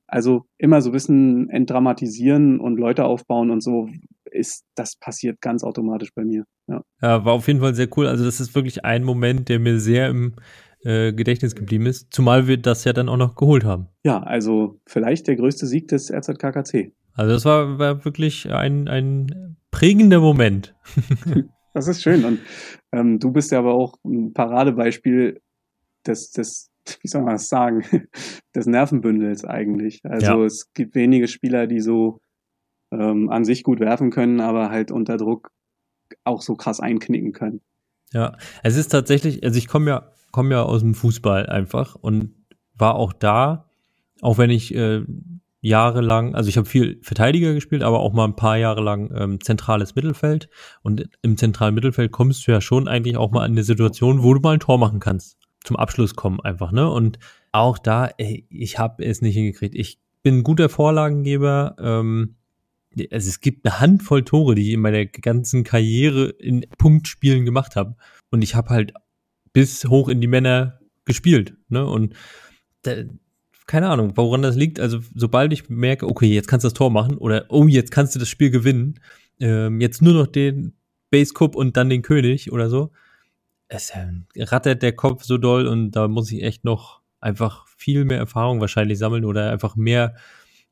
Also 0.07 0.45
immer 0.57 0.81
so 0.81 0.89
ein 0.89 0.93
bisschen 0.93 1.49
entdramatisieren 1.49 2.59
und 2.59 2.77
Leute 2.77 3.05
aufbauen 3.05 3.49
und 3.49 3.61
so 3.61 3.89
ist, 4.29 4.65
das 4.75 4.95
passiert 4.97 5.41
ganz 5.41 5.63
automatisch 5.63 6.13
bei 6.13 6.23
mir. 6.23 6.43
Ja. 6.67 6.83
ja, 7.01 7.25
war 7.25 7.33
auf 7.33 7.47
jeden 7.47 7.59
Fall 7.59 7.73
sehr 7.73 7.87
cool. 7.97 8.07
Also 8.07 8.23
das 8.23 8.39
ist 8.39 8.53
wirklich 8.53 8.85
ein 8.85 9.03
Moment, 9.03 9.49
der 9.49 9.59
mir 9.59 9.79
sehr 9.79 10.09
im 10.09 10.35
äh, 10.83 11.13
Gedächtnis 11.13 11.55
geblieben 11.55 11.85
ist, 11.85 12.13
zumal 12.13 12.47
wir 12.47 12.57
das 12.57 12.83
ja 12.83 12.93
dann 12.93 13.09
auch 13.09 13.17
noch 13.17 13.35
geholt 13.35 13.63
haben. 13.63 13.87
Ja, 14.03 14.21
also 14.23 14.79
vielleicht 14.87 15.27
der 15.27 15.35
größte 15.35 15.67
Sieg 15.67 15.87
des 15.87 16.11
RZKKC. 16.11 16.93
Also 17.13 17.33
das 17.33 17.45
war, 17.45 17.77
war 17.77 18.05
wirklich 18.05 18.49
ein, 18.51 18.87
ein 18.87 19.57
prägender 19.69 20.19
Moment. 20.19 20.75
das 21.73 21.87
ist 21.87 22.01
schön 22.01 22.25
und 22.25 22.39
ähm, 22.91 23.19
du 23.19 23.31
bist 23.31 23.51
ja 23.51 23.59
aber 23.59 23.73
auch 23.73 23.97
ein 24.03 24.33
Paradebeispiel 24.33 25.41
des, 26.05 26.31
des 26.31 26.71
wie 27.01 27.07
soll 27.07 27.21
man 27.21 27.33
das 27.33 27.49
sagen, 27.49 27.83
des 28.55 28.65
Nervenbündels 28.65 29.45
eigentlich. 29.45 30.01
Also 30.03 30.39
ja. 30.39 30.45
es 30.45 30.73
gibt 30.73 30.95
wenige 30.95 31.27
Spieler, 31.27 31.67
die 31.67 31.79
so 31.79 32.19
ähm, 32.91 33.29
an 33.29 33.45
sich 33.45 33.63
gut 33.63 33.79
werfen 33.79 34.09
können, 34.09 34.39
aber 34.39 34.69
halt 34.69 34.91
unter 34.91 35.17
Druck 35.17 35.51
auch 36.23 36.41
so 36.41 36.55
krass 36.55 36.79
einknicken 36.79 37.31
können. 37.31 37.61
Ja, 38.13 38.35
es 38.63 38.75
ist 38.75 38.89
tatsächlich, 38.89 39.43
also 39.43 39.57
ich 39.57 39.67
komme 39.67 39.89
ja 39.89 40.11
komme 40.31 40.55
ja 40.55 40.63
aus 40.63 40.81
dem 40.81 40.95
Fußball 40.95 41.47
einfach 41.47 41.95
und 41.95 42.35
war 42.75 42.95
auch 42.95 43.13
da, 43.13 43.69
auch 44.21 44.37
wenn 44.37 44.49
ich 44.49 44.73
äh, 44.75 45.03
jahrelang, 45.61 46.33
also 46.35 46.49
ich 46.49 46.57
habe 46.57 46.67
viel 46.67 46.99
Verteidiger 47.03 47.53
gespielt, 47.53 47.83
aber 47.83 47.99
auch 47.99 48.13
mal 48.13 48.25
ein 48.25 48.35
paar 48.35 48.57
Jahre 48.57 48.81
lang 48.81 49.11
ähm, 49.15 49.41
zentrales 49.41 49.95
Mittelfeld. 49.95 50.49
Und 50.81 51.07
im 51.21 51.37
zentralen 51.37 51.75
Mittelfeld 51.75 52.11
kommst 52.11 52.45
du 52.45 52.51
ja 52.51 52.61
schon 52.61 52.87
eigentlich 52.87 53.15
auch 53.15 53.31
mal 53.31 53.45
in 53.45 53.51
eine 53.51 53.63
Situation, 53.63 54.23
wo 54.23 54.33
du 54.33 54.41
mal 54.41 54.55
ein 54.55 54.59
Tor 54.59 54.79
machen 54.79 54.99
kannst. 54.99 55.37
Zum 55.63 55.75
Abschluss 55.75 56.15
kommen 56.15 56.39
einfach, 56.39 56.71
ne? 56.71 56.89
Und 56.89 57.19
auch 57.51 57.77
da, 57.77 58.09
ey, 58.17 58.47
ich 58.49 58.79
habe 58.79 59.05
es 59.05 59.21
nicht 59.21 59.35
hingekriegt. 59.35 59.75
Ich 59.75 59.99
bin 60.23 60.39
ein 60.39 60.43
guter 60.43 60.67
Vorlagengeber. 60.67 61.75
Ähm, 61.79 62.37
also 63.11 63.29
es 63.29 63.39
gibt 63.39 63.65
eine 63.65 63.79
Handvoll 63.79 64.23
Tore, 64.23 64.55
die 64.55 64.69
ich 64.69 64.73
in 64.73 64.81
meiner 64.81 65.05
ganzen 65.05 65.63
Karriere 65.63 66.29
in 66.29 66.65
Punktspielen 66.77 67.45
gemacht 67.45 67.75
habe. 67.75 67.95
Und 68.31 68.41
ich 68.41 68.55
habe 68.55 68.69
halt 68.69 68.93
bis 69.53 69.85
hoch 69.85 70.09
in 70.09 70.21
die 70.21 70.27
Männer 70.27 70.79
gespielt. 71.05 71.55
Ne? 71.69 71.85
Und 71.85 72.13
da, 72.83 72.95
keine 73.67 73.89
Ahnung, 73.89 74.13
woran 74.15 74.41
das 74.41 74.55
liegt. 74.55 74.79
Also, 74.79 74.99
sobald 75.15 75.53
ich 75.53 75.69
merke, 75.69 76.07
okay, 76.07 76.27
jetzt 76.27 76.47
kannst 76.47 76.63
du 76.63 76.67
das 76.67 76.73
Tor 76.73 76.89
machen 76.89 77.17
oder 77.17 77.45
oh, 77.49 77.67
jetzt 77.67 77.91
kannst 77.91 78.15
du 78.15 78.19
das 78.19 78.29
Spiel 78.29 78.49
gewinnen, 78.49 78.99
ähm, 79.39 79.81
jetzt 79.81 80.01
nur 80.01 80.13
noch 80.13 80.27
den 80.27 80.73
Base 81.09 81.33
Cup 81.33 81.55
und 81.55 81.77
dann 81.77 81.89
den 81.89 82.01
König 82.01 82.51
oder 82.51 82.69
so, 82.69 82.91
es 83.67 83.93
rattert 84.35 84.81
der 84.81 84.93
Kopf 84.93 85.23
so 85.23 85.37
doll 85.37 85.67
und 85.67 85.91
da 85.91 86.07
muss 86.07 86.31
ich 86.31 86.43
echt 86.43 86.65
noch 86.65 87.01
einfach 87.21 87.67
viel 87.67 88.03
mehr 88.03 88.17
Erfahrung 88.17 88.59
wahrscheinlich 88.59 88.99
sammeln 88.99 89.23
oder 89.23 89.51
einfach 89.51 89.75
mehr 89.75 90.15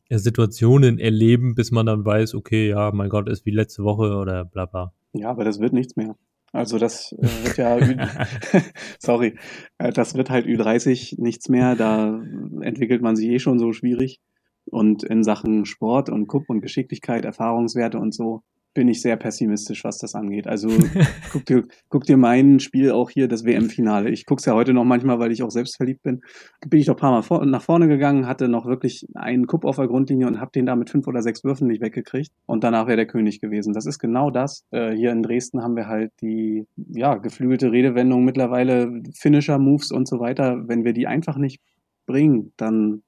Situationen 0.10 1.00
erleben, 1.00 1.56
bis 1.56 1.72
man 1.72 1.86
dann 1.86 2.04
weiß, 2.04 2.36
okay, 2.36 2.70
ja, 2.70 2.92
mein 2.92 3.10
Gott, 3.10 3.30
ist 3.30 3.46
wie 3.46 3.52
letzte 3.52 3.84
Woche 3.84 4.16
oder 4.16 4.44
bla 4.44 4.66
bla. 4.66 4.94
Ja, 5.14 5.30
aber 5.30 5.46
das 5.46 5.60
wird 5.60 5.72
nichts 5.72 5.96
mehr. 5.96 6.16
Also 6.52 6.78
das 6.78 7.12
äh, 7.14 7.46
wird 7.46 7.58
ja, 7.58 7.78
sorry, 9.00 9.38
äh, 9.78 9.92
das 9.92 10.16
wird 10.16 10.30
halt 10.30 10.46
Ü30 10.46 11.22
nichts 11.22 11.50
mehr. 11.50 11.76
Da 11.76 12.22
entwickelt 12.62 13.02
man 13.02 13.16
sich 13.16 13.28
eh 13.30 13.40
schon 13.40 13.60
so 13.60 13.72
schwierig. 13.74 14.20
Und 14.66 15.04
in 15.04 15.24
Sachen 15.24 15.66
Sport 15.66 16.10
und 16.10 16.28
Kupp 16.28 16.50
und 16.50 16.62
Geschicklichkeit, 16.62 17.26
Erfahrungswerte 17.26 17.98
und 17.98 18.14
so 18.14 18.44
bin 18.80 18.88
ich 18.88 19.02
sehr 19.02 19.18
pessimistisch, 19.18 19.84
was 19.84 19.98
das 19.98 20.16
angeht. 20.16 20.48
Also 20.48 20.70
guck 21.34 21.46
dir, 21.46 21.66
guck 21.90 22.06
dir 22.06 22.16
mein 22.16 22.62
Spiel 22.62 22.92
auch 22.92 23.10
hier, 23.10 23.28
das 23.28 23.44
WM-Finale. 23.44 24.10
Ich 24.10 24.26
gucke 24.26 24.40
es 24.40 24.46
ja 24.46 24.54
heute 24.54 24.72
noch 24.74 24.86
manchmal, 24.86 25.20
weil 25.20 25.34
ich 25.34 25.44
auch 25.44 25.52
selbst 25.52 25.76
verliebt 25.76 26.02
bin. 26.02 26.22
Bin 26.66 26.80
ich 26.80 26.86
doch 26.86 26.94
ein 26.94 27.00
paar 27.00 27.12
Mal 27.12 27.22
vor, 27.22 27.46
nach 27.46 27.62
vorne 27.62 27.90
gegangen, 27.90 28.26
hatte 28.26 28.48
noch 28.48 28.66
wirklich 28.66 29.06
einen 29.16 29.48
Kupp 29.48 29.66
auf 29.66 29.76
der 29.76 29.88
Grundlinie 29.88 30.28
und 30.28 30.40
habe 30.40 30.52
den 30.56 30.66
da 30.66 30.78
mit 30.78 30.90
fünf 30.90 31.08
oder 31.08 31.22
sechs 31.22 31.44
Würfen 31.44 31.68
nicht 31.68 31.82
weggekriegt. 31.82 32.32
Und 32.46 32.64
danach 32.64 32.88
wäre 32.88 32.96
der 32.96 33.06
König 33.06 33.42
gewesen. 33.42 33.74
Das 33.74 33.86
ist 33.86 34.00
genau 34.00 34.32
das. 34.32 34.64
Äh, 34.72 34.92
hier 34.92 35.12
in 35.12 35.24
Dresden 35.24 35.62
haben 35.62 35.76
wir 35.76 35.88
halt 35.88 36.14
die 36.22 36.66
ja, 36.78 37.16
geflügelte 37.16 37.74
Redewendung 37.74 38.24
mittlerweile, 38.24 39.04
Finisher-Moves 39.14 39.92
und 39.92 40.08
so 40.08 40.22
weiter. 40.22 40.70
Wenn 40.70 40.86
wir 40.86 40.94
die 40.94 41.06
einfach 41.06 41.36
nicht 41.36 41.60
bringen, 42.06 42.54
dann 42.56 43.04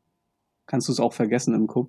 kannst 0.65 0.89
du 0.89 0.91
es 0.91 0.99
auch 0.99 1.13
vergessen 1.13 1.53
im 1.55 1.67
Cup. 1.67 1.87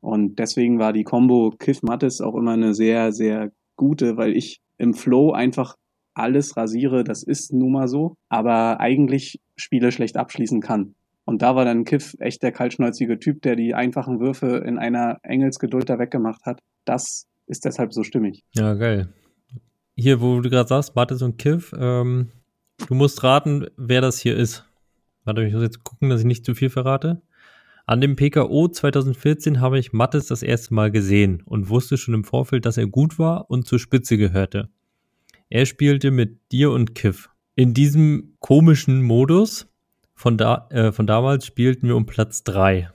Und 0.00 0.38
deswegen 0.38 0.78
war 0.78 0.92
die 0.92 1.04
Combo 1.04 1.52
Kiff 1.58 1.82
Mattes 1.82 2.20
auch 2.20 2.34
immer 2.34 2.52
eine 2.52 2.74
sehr, 2.74 3.12
sehr 3.12 3.50
gute, 3.76 4.16
weil 4.16 4.36
ich 4.36 4.60
im 4.78 4.94
Flow 4.94 5.32
einfach 5.32 5.76
alles 6.14 6.56
rasiere, 6.56 7.04
das 7.04 7.22
ist 7.22 7.52
nun 7.52 7.72
mal 7.72 7.88
so, 7.88 8.16
aber 8.28 8.80
eigentlich 8.80 9.40
Spiele 9.56 9.92
schlecht 9.92 10.16
abschließen 10.16 10.60
kann. 10.60 10.94
Und 11.24 11.42
da 11.42 11.54
war 11.54 11.64
dann 11.64 11.84
Kiff 11.84 12.14
echt 12.20 12.42
der 12.42 12.52
kaltschnäuzige 12.52 13.18
Typ, 13.18 13.42
der 13.42 13.54
die 13.54 13.74
einfachen 13.74 14.18
Würfe 14.18 14.62
in 14.66 14.78
einer 14.78 15.18
Engelsgeduld 15.22 15.88
da 15.88 15.98
weggemacht 15.98 16.44
hat. 16.44 16.60
Das 16.84 17.26
ist 17.46 17.64
deshalb 17.64 17.92
so 17.92 18.02
stimmig. 18.02 18.44
Ja, 18.54 18.74
geil. 18.74 19.12
Hier, 19.94 20.20
wo 20.20 20.40
du 20.40 20.48
gerade 20.48 20.68
sagst, 20.68 20.96
Mattes 20.96 21.22
und 21.22 21.38
Kiff, 21.38 21.72
ähm, 21.78 22.28
du 22.86 22.94
musst 22.94 23.22
raten, 23.24 23.66
wer 23.76 24.00
das 24.00 24.18
hier 24.18 24.36
ist. 24.36 24.64
Warte, 25.24 25.44
ich 25.44 25.52
muss 25.52 25.62
jetzt 25.62 25.84
gucken, 25.84 26.08
dass 26.08 26.20
ich 26.20 26.26
nicht 26.26 26.44
zu 26.44 26.54
viel 26.54 26.70
verrate. 26.70 27.20
An 27.88 28.02
dem 28.02 28.16
PKO 28.16 28.68
2014 28.68 29.62
habe 29.62 29.78
ich 29.78 29.94
Mattes 29.94 30.26
das 30.26 30.42
erste 30.42 30.74
Mal 30.74 30.90
gesehen 30.90 31.42
und 31.46 31.70
wusste 31.70 31.96
schon 31.96 32.12
im 32.12 32.22
Vorfeld, 32.22 32.66
dass 32.66 32.76
er 32.76 32.86
gut 32.86 33.18
war 33.18 33.50
und 33.50 33.66
zur 33.66 33.78
Spitze 33.78 34.18
gehörte. 34.18 34.68
Er 35.48 35.64
spielte 35.64 36.10
mit 36.10 36.52
dir 36.52 36.70
und 36.70 36.94
Kiff. 36.94 37.30
In 37.54 37.72
diesem 37.72 38.34
komischen 38.40 39.02
Modus 39.02 39.72
von, 40.14 40.36
da, 40.36 40.68
äh, 40.68 40.92
von 40.92 41.06
damals 41.06 41.46
spielten 41.46 41.88
wir 41.88 41.96
um 41.96 42.04
Platz 42.04 42.44
drei. 42.44 42.90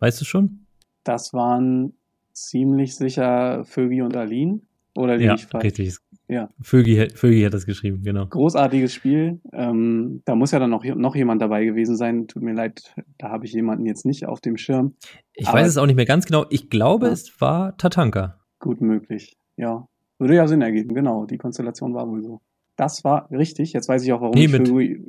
Weißt 0.00 0.20
du 0.20 0.24
schon? 0.24 0.66
Das 1.04 1.32
waren 1.32 1.92
ziemlich 2.32 2.96
sicher 2.96 3.64
Vögi 3.66 4.02
und 4.02 4.16
Aline. 4.16 4.62
Oder 4.96 5.16
liege 5.16 5.28
ja, 5.28 5.34
ich 5.36 5.46
falsch? 5.46 5.62
Richtig. 5.62 5.94
Ja. 6.28 6.50
Vögi, 6.60 7.08
Vögi 7.14 7.42
hat 7.42 7.54
das 7.54 7.64
geschrieben, 7.64 8.02
genau. 8.02 8.26
Großartiges 8.26 8.92
Spiel. 8.92 9.40
Ähm, 9.52 10.20
da 10.26 10.34
muss 10.34 10.50
ja 10.50 10.58
dann 10.58 10.68
noch, 10.68 10.84
noch 10.84 11.16
jemand 11.16 11.40
dabei 11.40 11.64
gewesen 11.64 11.96
sein. 11.96 12.28
Tut 12.28 12.42
mir 12.42 12.52
leid, 12.52 12.94
da 13.16 13.30
habe 13.30 13.46
ich 13.46 13.52
jemanden 13.54 13.86
jetzt 13.86 14.04
nicht 14.04 14.26
auf 14.26 14.42
dem 14.42 14.58
Schirm. 14.58 14.94
Ich 15.32 15.48
Aber 15.48 15.58
weiß 15.58 15.68
es 15.68 15.78
auch 15.78 15.86
nicht 15.86 15.96
mehr 15.96 16.04
ganz 16.04 16.26
genau. 16.26 16.44
Ich 16.50 16.68
glaube, 16.68 17.06
ja. 17.06 17.12
es 17.12 17.40
war 17.40 17.76
Tatanka. 17.78 18.38
Gut 18.58 18.82
möglich, 18.82 19.38
ja. 19.56 19.86
Würde 20.18 20.34
ja 20.34 20.46
Sinn 20.46 20.60
ergeben, 20.60 20.94
genau. 20.94 21.24
Die 21.24 21.38
Konstellation 21.38 21.94
war 21.94 22.06
wohl 22.06 22.22
so. 22.22 22.40
Das 22.76 23.04
war 23.04 23.30
richtig. 23.30 23.72
Jetzt 23.72 23.88
weiß 23.88 24.04
ich 24.04 24.12
auch, 24.12 24.20
warum 24.20 24.34
nee, 24.34 24.44
ich 24.44 24.52
mit, 24.52 24.68
Vögi, 24.68 25.02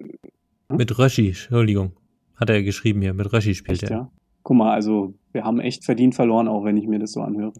hm? 0.70 0.78
mit 0.78 0.98
Röschi, 0.98 1.28
Entschuldigung. 1.28 1.92
Hat 2.36 2.50
er 2.50 2.64
geschrieben 2.64 3.02
hier. 3.02 3.14
Mit 3.14 3.34
Röschi 3.34 3.56
spielt 3.56 3.84
echt, 3.84 3.92
er. 3.92 3.98
Ja? 3.98 4.12
Guck 4.44 4.56
mal, 4.56 4.72
also 4.72 5.14
wir 5.34 5.44
haben 5.44 5.60
echt 5.60 5.84
verdient 5.84 6.16
verloren, 6.16 6.48
auch 6.48 6.64
wenn 6.64 6.78
ich 6.78 6.88
mir 6.88 7.00
das 7.00 7.12
so 7.12 7.22
anhöre. 7.22 7.54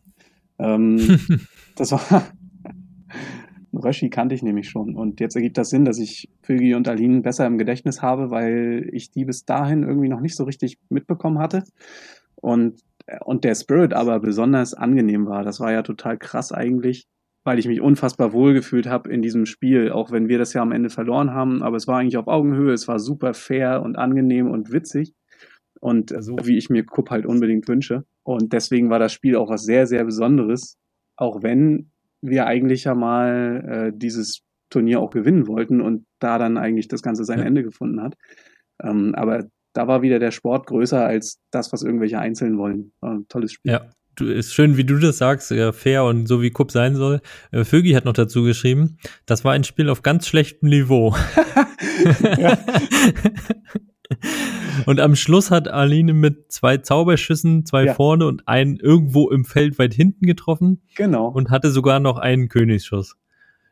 Ähm, 0.60 1.20
das 1.76 1.92
war 1.92 2.24
Röschi 3.74 4.10
kannte 4.10 4.36
ich 4.36 4.44
nämlich 4.44 4.70
schon. 4.70 4.96
Und 4.96 5.20
jetzt 5.20 5.36
ergibt 5.36 5.58
das 5.58 5.70
Sinn, 5.70 5.86
dass 5.86 6.00
ich 6.00 6.30
Philgi 6.44 6.76
und 6.76 6.88
Aline 6.88 7.22
besser 7.22 7.46
im 7.46 7.58
Gedächtnis 7.58 8.02
habe, 8.02 8.32
weil 8.32 8.90
ich 8.92 9.12
die 9.12 9.26
bis 9.26 9.46
dahin 9.46 9.84
irgendwie 9.84 10.10
noch 10.10 10.22
nicht 10.22 10.36
so 10.36 10.44
richtig 10.44 10.80
mitbekommen 10.90 11.40
hatte. 11.40 11.64
Und, 12.36 12.82
und 13.22 13.44
der 13.44 13.56
Spirit 13.56 13.94
aber 13.94 14.20
besonders 14.20 14.74
angenehm 14.74 15.28
war. 15.28 15.44
Das 15.44 15.60
war 15.60 15.72
ja 15.72 15.82
total 15.82 16.18
krass 16.18 16.52
eigentlich, 16.52 17.08
weil 17.44 17.60
ich 17.60 17.68
mich 17.68 17.82
unfassbar 17.82 18.34
wohl 18.34 18.54
gefühlt 18.54 18.88
habe 18.88 19.10
in 19.10 19.22
diesem 19.22 19.46
Spiel, 19.46 19.92
auch 19.92 20.12
wenn 20.12 20.28
wir 20.30 20.38
das 20.38 20.54
ja 20.54 20.62
am 20.62 20.72
Ende 20.72 20.90
verloren 20.90 21.32
haben. 21.32 21.62
Aber 21.62 21.78
es 21.78 21.88
war 21.88 22.00
eigentlich 22.00 22.18
auf 22.18 22.28
Augenhöhe, 22.28 22.74
es 22.74 22.88
war 22.88 23.00
super 23.00 23.34
fair 23.34 23.82
und 23.84 23.98
angenehm 23.98 24.50
und 24.50 24.72
witzig. 24.72 25.14
Und 25.82 26.14
so 26.20 26.36
wie 26.44 26.58
ich 26.58 26.70
mir 26.70 26.86
Kupp 26.86 27.10
halt 27.10 27.26
unbedingt 27.26 27.68
wünsche. 27.68 28.04
Und 28.24 28.52
deswegen 28.52 28.90
war 28.90 29.00
das 29.00 29.14
Spiel 29.14 29.36
auch 29.36 29.50
was 29.50 29.64
sehr, 29.64 29.88
sehr 29.88 30.04
Besonderes. 30.04 30.78
Auch 31.16 31.42
wenn 31.42 31.92
wir 32.22 32.46
eigentlich 32.46 32.84
ja 32.86 32.96
mal 32.96 33.92
äh, 33.94 33.98
dieses 33.98 34.42
Turnier 34.70 35.00
auch 35.00 35.12
gewinnen 35.12 35.48
wollten 35.48 35.82
und 35.82 36.06
da 36.20 36.38
dann 36.38 36.58
eigentlich 36.58 36.88
das 36.88 37.02
Ganze 37.02 37.26
sein 37.26 37.40
ja. 37.40 37.46
Ende 37.46 37.64
gefunden 37.64 38.02
hat. 38.02 38.16
Ähm, 38.84 39.16
aber 39.16 39.46
da 39.74 39.88
war 39.88 40.02
wieder 40.02 40.20
der 40.20 40.32
Sport 40.32 40.68
größer 40.68 41.06
als 41.06 41.40
das, 41.52 41.72
was 41.74 41.84
irgendwelche 41.84 42.20
Einzelnen 42.20 42.58
wollen. 42.58 42.92
War 43.02 43.14
ein 43.14 43.28
tolles 43.30 43.54
Spiel. 43.54 43.72
Ja, 43.72 43.90
du, 44.16 44.26
ist 44.26 44.54
schön, 44.54 44.78
wie 44.78 44.84
du 44.84 44.98
das 44.98 45.18
sagst, 45.18 45.54
fair 45.72 46.04
und 46.04 46.28
so 46.28 46.42
wie 46.42 46.52
Kupp 46.52 46.72
sein 46.72 46.96
soll. 46.96 47.22
Äh, 47.52 47.64
Vögi 47.64 47.92
hat 47.92 48.06
noch 48.06 48.14
dazu 48.14 48.44
geschrieben, 48.44 48.98
das 49.26 49.44
war 49.44 49.54
ein 49.54 49.64
Spiel 49.64 49.90
auf 49.90 50.02
ganz 50.02 50.28
schlechtem 50.28 50.70
Niveau. 50.70 51.16
Und 54.86 55.00
am 55.00 55.16
Schluss 55.16 55.52
hat 55.52 55.68
Aline 55.68 56.14
mit 56.14 56.52
zwei 56.52 56.78
Zauberschüssen, 56.78 57.66
zwei 57.66 57.86
ja. 57.86 57.94
vorne 57.94 58.26
und 58.26 58.48
einen 58.48 58.78
irgendwo 58.78 59.30
im 59.30 59.46
Feld 59.46 59.80
weit 59.80 59.94
hinten 59.94 60.26
getroffen. 60.26 60.82
Genau. 60.96 61.28
Und 61.28 61.50
hatte 61.50 61.72
sogar 61.72 62.00
noch 62.00 62.18
einen 62.18 62.50
Königsschuss. 62.50 63.16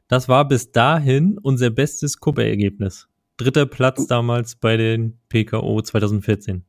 Das 0.07 0.29
war 0.29 0.47
bis 0.47 0.71
dahin 0.71 1.37
unser 1.41 1.69
bestes 1.69 2.19
Kuppe-Ergebnis. 2.19 3.07
Dritter 3.37 3.65
Platz 3.65 4.07
damals 4.07 4.55
bei 4.55 4.77
den 4.77 5.19
PKO 5.29 5.81
2014. 5.81 6.63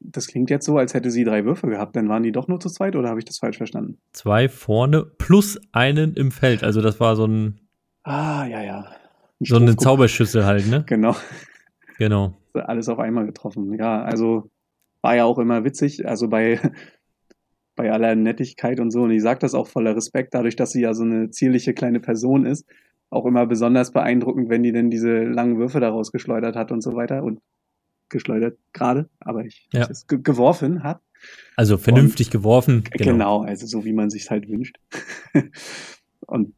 Das 0.00 0.26
klingt 0.26 0.50
jetzt 0.50 0.66
so, 0.66 0.76
als 0.76 0.92
hätte 0.92 1.10
sie 1.10 1.24
drei 1.24 1.44
Würfe 1.44 1.68
gehabt. 1.68 1.96
Dann 1.96 2.08
waren 2.08 2.22
die 2.22 2.32
doch 2.32 2.46
nur 2.46 2.60
zu 2.60 2.68
zweit 2.68 2.94
oder 2.94 3.08
habe 3.08 3.20
ich 3.20 3.24
das 3.24 3.38
falsch 3.38 3.56
verstanden? 3.56 3.98
Zwei 4.12 4.48
vorne 4.48 5.04
plus 5.04 5.58
einen 5.72 6.14
im 6.14 6.30
Feld. 6.30 6.62
Also 6.62 6.82
das 6.82 7.00
war 7.00 7.16
so 7.16 7.26
ein. 7.26 7.60
Ah, 8.02 8.44
ja, 8.44 8.62
ja. 8.62 8.80
Ein 9.40 9.46
so 9.46 9.56
eine 9.56 9.76
Zauberschüssel 9.76 10.44
halt, 10.44 10.66
ne? 10.66 10.84
Genau. 10.86 11.16
Genau 11.96 12.36
alles 12.54 12.88
auf 12.88 12.98
einmal 12.98 13.26
getroffen. 13.26 13.74
Ja, 13.74 14.02
also 14.02 14.50
war 15.02 15.16
ja 15.16 15.24
auch 15.24 15.38
immer 15.38 15.64
witzig, 15.64 16.06
also 16.06 16.28
bei, 16.28 16.58
bei 17.76 17.92
aller 17.92 18.14
Nettigkeit 18.14 18.80
und 18.80 18.90
so. 18.90 19.02
Und 19.02 19.10
ich 19.10 19.22
sage 19.22 19.40
das 19.40 19.54
auch 19.54 19.66
voller 19.66 19.96
Respekt, 19.96 20.34
dadurch, 20.34 20.56
dass 20.56 20.70
sie 20.70 20.80
ja 20.80 20.94
so 20.94 21.02
eine 21.02 21.30
zierliche 21.30 21.74
kleine 21.74 22.00
Person 22.00 22.46
ist. 22.46 22.66
Auch 23.10 23.26
immer 23.26 23.46
besonders 23.46 23.92
beeindruckend, 23.92 24.48
wenn 24.48 24.62
die 24.62 24.72
denn 24.72 24.90
diese 24.90 25.24
langen 25.24 25.58
Würfe 25.58 25.78
daraus 25.78 26.10
geschleudert 26.10 26.56
hat 26.56 26.72
und 26.72 26.80
so 26.80 26.94
weiter. 26.94 27.22
Und 27.22 27.40
geschleudert 28.08 28.58
gerade, 28.72 29.08
aber 29.20 29.44
ich 29.44 29.68
ja. 29.72 29.88
es 29.90 30.06
geworfen 30.06 30.82
hat. 30.82 31.00
Also 31.56 31.78
vernünftig 31.78 32.28
und, 32.28 32.32
geworfen. 32.32 32.84
Genau. 32.84 33.12
genau, 33.12 33.42
also 33.42 33.66
so 33.66 33.84
wie 33.84 33.92
man 33.92 34.10
sich 34.10 34.30
halt 34.30 34.48
wünscht. 34.48 34.78
und 36.26 36.54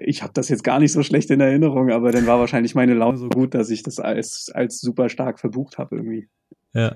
ich 0.00 0.22
habe 0.22 0.32
das 0.32 0.48
jetzt 0.48 0.64
gar 0.64 0.78
nicht 0.78 0.92
so 0.92 1.02
schlecht 1.02 1.30
in 1.30 1.40
Erinnerung, 1.40 1.90
aber 1.90 2.12
dann 2.12 2.26
war 2.26 2.38
wahrscheinlich 2.38 2.74
meine 2.74 2.94
Laune 2.94 3.18
so 3.18 3.28
gut, 3.28 3.54
dass 3.54 3.70
ich 3.70 3.82
das 3.82 3.98
als, 3.98 4.50
als 4.54 4.80
super 4.80 5.08
stark 5.08 5.40
verbucht 5.40 5.78
habe 5.78 5.96
irgendwie. 5.96 6.28
Ja, 6.74 6.94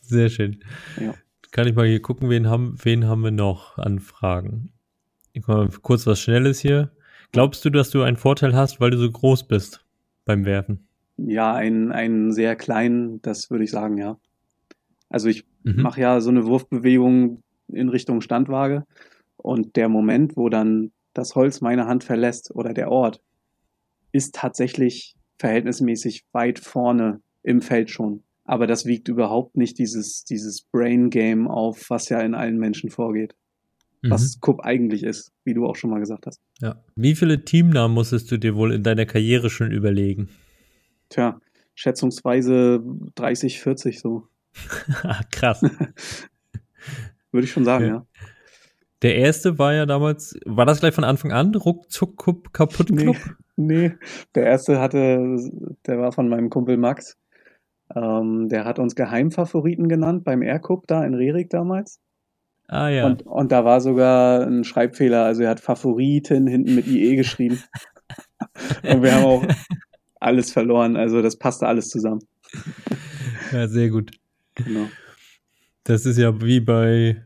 sehr 0.00 0.28
schön. 0.28 0.62
Ja. 1.00 1.14
Kann 1.50 1.66
ich 1.66 1.74
mal 1.74 1.86
hier 1.86 2.02
gucken, 2.02 2.28
wen 2.30 2.48
haben, 2.48 2.76
wen 2.82 3.06
haben 3.06 3.22
wir 3.22 3.30
noch 3.30 3.78
an 3.78 4.00
Fragen? 4.00 4.72
Ich 5.32 5.46
mal 5.46 5.68
kurz 5.82 6.06
was 6.06 6.20
Schnelles 6.20 6.60
hier. 6.60 6.90
Glaubst 7.32 7.64
du, 7.64 7.70
dass 7.70 7.90
du 7.90 8.02
einen 8.02 8.16
Vorteil 8.16 8.54
hast, 8.54 8.80
weil 8.80 8.90
du 8.90 8.98
so 8.98 9.10
groß 9.10 9.48
bist 9.48 9.84
beim 10.24 10.44
Werfen? 10.44 10.86
Ja, 11.16 11.54
einen, 11.54 11.90
einen 11.90 12.32
sehr 12.32 12.54
kleinen, 12.56 13.20
das 13.22 13.50
würde 13.50 13.64
ich 13.64 13.70
sagen, 13.70 13.98
ja. 13.98 14.18
Also 15.08 15.28
ich 15.28 15.46
mhm. 15.64 15.82
mache 15.82 16.00
ja 16.00 16.20
so 16.20 16.30
eine 16.30 16.46
Wurfbewegung 16.46 17.42
in 17.68 17.88
Richtung 17.88 18.20
Standwaage 18.20 18.84
und 19.36 19.76
der 19.76 19.88
Moment, 19.88 20.36
wo 20.36 20.48
dann 20.48 20.90
das 21.18 21.34
Holz 21.34 21.60
meine 21.60 21.86
Hand 21.86 22.04
verlässt 22.04 22.54
oder 22.54 22.72
der 22.72 22.90
Ort, 22.90 23.20
ist 24.12 24.34
tatsächlich 24.34 25.16
verhältnismäßig 25.38 26.24
weit 26.32 26.58
vorne 26.58 27.20
im 27.42 27.60
Feld 27.60 27.90
schon. 27.90 28.22
Aber 28.44 28.66
das 28.66 28.86
wiegt 28.86 29.08
überhaupt 29.08 29.56
nicht 29.56 29.78
dieses, 29.78 30.24
dieses 30.24 30.62
Brain 30.62 31.10
Game 31.10 31.48
auf, 31.48 31.90
was 31.90 32.08
ja 32.08 32.20
in 32.20 32.34
allen 32.34 32.58
Menschen 32.58 32.88
vorgeht. 32.88 33.34
Mhm. 34.02 34.10
Was 34.10 34.40
Kupp 34.40 34.60
eigentlich 34.60 35.02
ist, 35.02 35.32
wie 35.44 35.54
du 35.54 35.66
auch 35.66 35.76
schon 35.76 35.90
mal 35.90 35.98
gesagt 35.98 36.26
hast. 36.26 36.40
Ja. 36.60 36.82
Wie 36.94 37.14
viele 37.14 37.44
Teamnamen 37.44 37.94
musstest 37.94 38.30
du 38.30 38.38
dir 38.38 38.54
wohl 38.54 38.72
in 38.72 38.82
deiner 38.82 39.06
Karriere 39.06 39.50
schon 39.50 39.70
überlegen? 39.70 40.28
Tja, 41.10 41.40
schätzungsweise 41.74 42.82
30, 43.16 43.60
40 43.60 44.00
so. 44.00 44.28
Krass. 45.30 45.62
Würde 47.32 47.44
ich 47.44 47.52
schon 47.52 47.64
sagen, 47.64 47.84
ja. 47.84 47.90
ja. 47.90 48.06
Der 49.02 49.16
erste 49.16 49.58
war 49.58 49.74
ja 49.74 49.86
damals, 49.86 50.38
war 50.44 50.66
das 50.66 50.80
gleich 50.80 50.94
von 50.94 51.04
Anfang 51.04 51.32
an? 51.32 51.54
Ruckzuck 51.54 52.52
kaputt 52.52 52.88
Club? 52.88 53.16
Nee, 53.56 53.88
nee, 53.88 53.92
der 54.34 54.46
erste 54.46 54.80
hatte, 54.80 55.38
der 55.86 55.98
war 55.98 56.12
von 56.12 56.28
meinem 56.28 56.50
Kumpel 56.50 56.76
Max. 56.76 57.16
Ähm, 57.94 58.48
der 58.48 58.64
hat 58.64 58.78
uns 58.78 58.96
Geheimfavoriten 58.96 59.88
genannt 59.88 60.24
beim 60.24 60.42
Aircup 60.42 60.86
da 60.86 61.04
in 61.04 61.14
Rerik 61.14 61.48
damals. 61.50 62.00
Ah 62.66 62.88
ja. 62.88 63.06
Und, 63.06 63.22
und 63.22 63.50
da 63.50 63.64
war 63.64 63.80
sogar 63.80 64.46
ein 64.46 64.64
Schreibfehler, 64.64 65.24
also 65.24 65.42
er 65.42 65.50
hat 65.50 65.60
Favoriten 65.60 66.46
hinten 66.46 66.74
mit 66.74 66.86
IE 66.86 67.16
geschrieben. 67.16 67.62
und 68.82 69.02
wir 69.02 69.14
haben 69.14 69.24
auch 69.24 69.46
alles 70.20 70.52
verloren, 70.52 70.96
also 70.96 71.22
das 71.22 71.36
passte 71.36 71.66
alles 71.66 71.88
zusammen. 71.88 72.20
ja, 73.52 73.68
sehr 73.68 73.88
gut. 73.88 74.10
Genau. 74.56 74.88
Das 75.84 76.04
ist 76.04 76.18
ja 76.18 76.42
wie 76.42 76.60
bei 76.60 77.22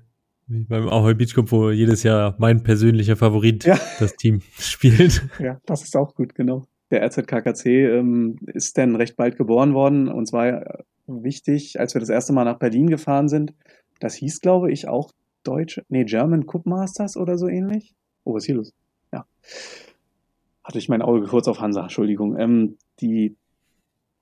beim 0.69 0.89
Ahoy 0.89 1.15
Beach 1.15 1.35
Cup, 1.35 1.53
wo 1.53 1.71
jedes 1.71 2.03
Jahr 2.03 2.35
mein 2.39 2.63
persönlicher 2.63 3.17
Favorit 3.17 3.65
ja. 3.65 3.79
das 3.99 4.17
Team 4.17 4.41
spielt. 4.59 5.23
Ja, 5.39 5.61
das 5.67 5.83
ist 5.83 5.97
auch 5.97 6.15
gut, 6.15 6.35
genau. 6.35 6.67
Der 6.91 7.03
RZKKC 7.05 7.67
ähm, 7.67 8.37
ist 8.47 8.77
dann 8.77 8.97
recht 8.97 9.17
bald 9.17 9.37
geboren 9.37 9.75
worden 9.75 10.09
und 10.09 10.27
zwar 10.27 10.85
wichtig, 11.07 11.81
als 11.81 11.95
wir 11.95 12.01
das 12.01 12.11
erste 12.11 12.33
Mal 12.33 12.45
nach 12.45 12.59
Berlin 12.59 12.89
gefahren 12.89 13.29
sind. 13.29 13.55
Das 14.01 14.15
hieß, 14.15 14.41
glaube 14.41 14.71
ich, 14.71 14.89
auch 14.89 15.13
Deutsche, 15.43 15.85
nee, 15.89 16.05
German 16.05 16.47
Cup 16.47 16.67
Masters 16.67 17.17
oder 17.17 17.39
so 17.39 17.49
ähnlich. 17.49 17.95
Oh, 18.25 18.35
was 18.35 18.43
ist 18.43 18.47
hier 18.47 18.55
los? 18.57 18.73
Ja. 19.13 19.27
Hatte 20.63 20.79
ich 20.79 20.89
mein 20.89 21.03
Auge 21.03 21.27
kurz 21.27 21.49
auf 21.49 21.61
Hansa, 21.61 21.83
Entschuldigung. 21.83 22.39
Ähm, 22.39 22.77
die 23.01 23.37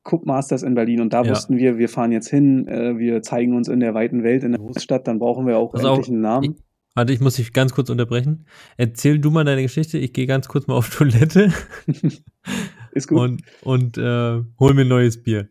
Cup 0.03 0.25
Masters 0.25 0.63
in 0.63 0.75
Berlin 0.75 1.01
und 1.01 1.13
da 1.13 1.23
ja. 1.23 1.31
wussten 1.31 1.59
wir, 1.59 1.79
wir 1.79 1.89
fahren 1.89 2.13
jetzt 2.13 2.29
hin, 2.29 2.67
äh, 2.69 2.99
wir 2.99 3.23
zeigen 3.23 3.55
uns 3.55 3.69
in 3.69 3.81
der 3.81 3.95
weiten 3.95 4.23
Welt, 4.23 4.45
in 4.45 4.53
der 4.53 4.61
Großstadt, 4.61 5.07
dann 5.07 5.19
brauchen 5.19 5.47
wir 5.47 5.59
auch 5.59 5.73
Pass 5.73 5.83
endlich 5.85 6.07
auf, 6.07 6.09
einen 6.09 6.21
Namen. 6.21 6.45
Ich, 6.45 6.63
warte, 6.95 7.13
ich 7.13 7.21
muss 7.21 7.37
dich 7.37 7.53
ganz 7.53 7.75
kurz 7.75 7.91
unterbrechen. 7.91 8.47
Erzähl 8.77 9.19
du 9.19 9.31
mal 9.31 9.45
deine 9.45 9.63
Geschichte, 9.63 9.99
ich 9.99 10.13
gehe 10.13 10.27
ganz 10.27 10.49
kurz 10.49 10.67
mal 10.67 10.75
auf 10.75 10.89
Toilette. 10.97 11.53
Ist 12.93 13.09
gut. 13.09 13.19
Und, 13.19 13.43
und 13.63 13.99
äh, 13.99 14.43
hol 14.59 14.75
mir 14.75 14.83
ein 14.83 14.89
neues 14.89 15.23
Bier. 15.23 15.49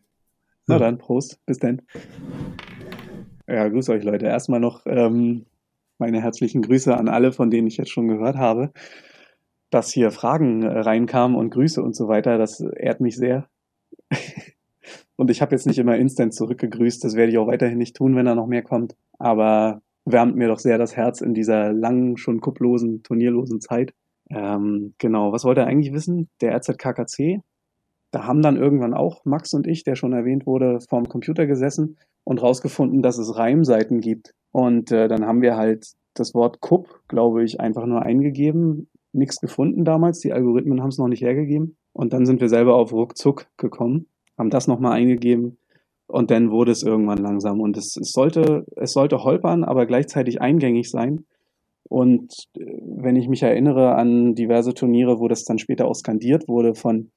So. 0.64 0.74
Na 0.74 0.80
dann, 0.80 0.98
Prost, 0.98 1.40
bis 1.46 1.60
dann. 1.60 1.82
Ja, 3.48 3.68
grüß 3.68 3.90
euch 3.90 4.04
Leute. 4.04 4.26
Erstmal 4.26 4.60
noch 4.60 4.86
ähm, 4.86 5.46
meine 6.00 6.22
herzlichen 6.22 6.62
Grüße 6.62 6.96
an 6.96 7.08
alle, 7.08 7.32
von 7.32 7.50
denen 7.50 7.68
ich 7.68 7.78
jetzt 7.78 7.92
schon 7.92 8.08
gehört 8.08 8.36
habe, 8.36 8.72
dass 9.70 9.92
hier 9.92 10.12
Fragen 10.12 10.64
äh, 10.64 10.80
reinkamen 10.80 11.38
und 11.38 11.52
Grüße 11.52 11.82
und 11.82 11.96
so 11.96 12.08
weiter. 12.08 12.38
Das 12.38 12.60
ehrt 12.60 13.00
mich 13.00 13.16
sehr. 13.16 13.48
Und 15.16 15.30
ich 15.30 15.42
habe 15.42 15.56
jetzt 15.56 15.68
nicht 15.68 15.80
immer 15.80 15.98
instant 15.98 16.34
zurückgegrüßt. 16.34 17.04
Das 17.04 17.16
werde 17.16 17.32
ich 17.32 17.38
auch 17.38 17.48
weiterhin 17.48 17.78
nicht 17.78 17.96
tun, 17.96 18.16
wenn 18.16 18.26
da 18.26 18.36
noch 18.36 18.48
mehr 18.48 18.64
kommt. 18.64 18.96
Aber 19.18 19.82
wärmt 20.06 20.36
mir 20.36 20.48
doch 20.48 20.60
sehr 20.60 20.78
das 20.78 20.96
Herz 20.96 21.22
in 21.22 21.34
dieser 21.34 21.74
langen, 21.74 22.18
schon 22.18 22.42
kupplosen, 22.42 23.04
turnierlosen 23.04 23.62
Zeit. 23.62 23.94
Ähm, 24.30 24.94
genau, 24.98 25.32
was 25.32 25.44
wollt 25.44 25.58
ihr 25.58 25.68
eigentlich 25.68 25.94
wissen? 25.94 26.30
Der 26.42 26.56
RZKKC, 26.56 27.42
da 28.12 28.26
haben 28.26 28.42
dann 28.42 28.58
irgendwann 28.58 28.94
auch 28.94 29.26
Max 29.26 29.54
und 29.54 29.68
ich, 29.68 29.84
der 29.84 29.96
schon 29.96 30.14
erwähnt 30.14 30.46
wurde, 30.46 30.80
vorm 30.88 31.08
Computer 31.08 31.46
gesessen 31.46 31.98
und 32.24 32.42
rausgefunden, 32.42 33.02
dass 33.02 33.18
es 33.18 33.36
Reimseiten 33.36 34.02
gibt. 34.02 34.34
Und 34.52 34.92
äh, 34.92 35.08
dann 35.08 35.26
haben 35.26 35.42
wir 35.42 35.58
halt 35.58 35.94
das 36.14 36.34
Wort 36.34 36.60
Kupp, 36.60 37.02
glaube 37.08 37.44
ich, 37.44 37.60
einfach 37.60 37.86
nur 37.86 38.04
eingegeben. 38.04 38.90
Nichts 39.12 39.40
gefunden 39.40 39.86
damals. 39.86 40.20
Die 40.20 40.34
Algorithmen 40.34 40.82
haben 40.82 40.90
es 40.90 40.98
noch 40.98 41.08
nicht 41.08 41.22
hergegeben. 41.22 41.78
Und 42.00 42.14
dann 42.14 42.26
sind 42.26 42.40
wir 42.40 42.48
selber 42.48 42.76
auf 42.76 42.94
Ruckzuck 42.94 43.48
gekommen, 43.58 44.08
haben 44.38 44.50
das 44.50 44.70
nochmal 44.70 44.94
eingegeben 44.94 45.58
und 46.08 46.32
dann 46.32 46.50
wurde 46.50 46.72
es 46.72 46.82
irgendwann 46.82 47.18
langsam. 47.18 47.60
Und 47.60 47.76
es, 47.76 47.98
es, 47.98 48.14
sollte, 48.14 48.66
es 48.78 48.94
sollte 48.94 49.26
holpern, 49.26 49.66
aber 49.66 49.86
gleichzeitig 49.86 50.40
eingängig 50.40 50.90
sein. 50.90 51.26
Und 51.90 52.48
äh, 52.56 52.64
wenn 52.80 53.18
ich 53.18 53.28
mich 53.28 53.44
erinnere 53.44 53.96
an 53.96 54.34
diverse 54.34 54.74
Turniere, 54.74 55.20
wo 55.20 55.28
das 55.28 55.44
dann 55.44 55.60
später 55.60 55.90
auch 55.90 55.94
skandiert 55.94 56.48
wurde 56.48 56.74
von 56.74 57.12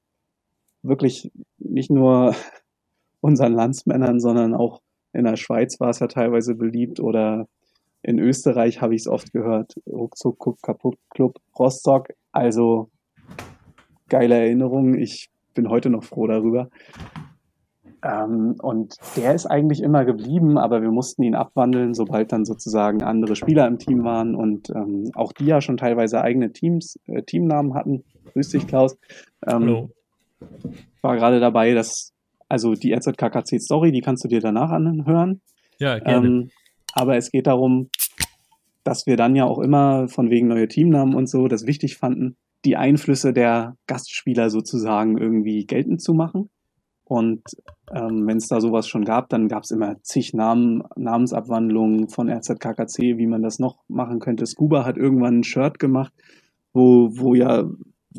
wirklich 0.83 1.31
nicht 1.59 1.93
nur 1.93 2.35
unseren 3.21 3.53
Landsmännern, 3.53 4.19
sondern 4.19 4.53
auch 4.53 4.81
in 5.13 5.23
der 5.23 5.37
Schweiz 5.37 5.79
war 5.79 5.91
es 5.91 6.01
ja 6.01 6.09
teilweise 6.09 6.57
beliebt 6.57 6.99
oder 6.99 7.47
in 8.03 8.19
Österreich 8.19 8.81
habe 8.81 8.97
ich 8.97 9.03
es 9.03 9.07
oft 9.07 9.33
gehört. 9.33 9.75
Ruckzuck, 9.87 10.61
kaputt, 10.61 10.99
Club, 11.11 11.39
Rostock. 11.57 12.09
Also 12.33 12.89
geile 14.13 14.39
Erinnerung. 14.39 14.95
Ich 14.95 15.31
bin 15.55 15.71
heute 15.71 15.89
noch 15.89 16.05
froh 16.05 16.27
darüber. 16.27 16.69
Ähm, 18.05 18.57
und 18.61 18.97
der 19.17 19.35
ist 19.35 19.47
eigentlich 19.47 19.83
immer 19.83 20.05
geblieben, 20.05 20.59
aber 20.59 20.83
wir 20.83 20.91
mussten 20.91 21.23
ihn 21.23 21.35
abwandeln, 21.35 21.95
sobald 21.95 22.31
dann 22.31 22.45
sozusagen 22.45 23.03
andere 23.03 23.37
Spieler 23.37 23.67
im 23.67 23.79
Team 23.79 24.05
waren 24.05 24.35
und 24.35 24.71
ähm, 24.71 25.11
auch 25.15 25.33
die 25.33 25.47
ja 25.47 25.61
schon 25.61 25.79
teilweise 25.79 26.21
eigene 26.21 26.53
Teams, 26.53 26.99
äh, 27.07 27.23
Teamnamen 27.23 27.75
hatten. 27.75 28.05
Grüß 28.33 28.51
dich, 28.51 28.67
Klaus. 28.67 28.99
Ähm, 29.47 29.63
Hallo. 29.63 29.91
War 31.01 31.17
gerade 31.17 31.41
dabei, 31.41 31.73
dass 31.73 32.13
also 32.49 32.75
die 32.75 32.93
RZKKC-Story, 32.93 33.93
die 33.93 34.03
kannst 34.03 34.25
du 34.25 34.29
dir 34.29 34.41
danach 34.41 34.71
anhören. 34.71 35.41
Ja, 35.79 35.99
gerne. 35.99 36.27
Ähm, 36.27 36.51
aber 36.93 37.17
es 37.17 37.31
geht 37.31 37.47
darum, 37.47 37.89
dass 38.85 39.07
wir 39.07 39.17
dann 39.17 39.37
ja 39.37 39.45
auch 39.45 39.59
immer 39.59 40.09
von 40.09 40.29
wegen 40.29 40.49
neue 40.49 40.69
Teamnamen 40.69 41.15
und 41.15 41.31
so 41.31 41.49
das 41.49 41.67
wichtig 41.67 41.97
fanden, 41.97 42.37
die 42.65 42.77
Einflüsse 42.77 43.33
der 43.33 43.77
Gastspieler 43.87 44.51
sozusagen 44.51 45.19
irgendwie 45.19 45.67
geltend 45.67 46.01
zu 46.01 46.15
machen. 46.15 46.51
Und 47.05 47.43
ähm, 47.93 48.27
wenn 48.27 48.39
es 48.39 48.49
da 48.49 48.61
sowas 48.61 48.89
schon 48.89 49.05
gab, 49.05 49.29
dann 49.29 49.49
gab 49.49 49.65
es 49.65 49.71
immer 49.71 50.01
zig 50.03 50.33
Namen, 50.33 50.83
Namensabwandlungen 50.97 52.09
von 52.09 52.31
RZKKC, 52.31 53.19
wie 53.19 53.27
man 53.27 53.43
das 53.43 53.59
noch 53.59 53.83
machen 53.89 54.19
könnte. 54.19 54.47
Scuba 54.47 54.85
hat 54.85 54.97
irgendwann 54.97 55.41
ein 55.41 55.45
Shirt 55.45 55.79
gemacht, 55.79 56.13
wo, 56.73 57.11
wo 57.13 57.35
ja, 57.35 57.69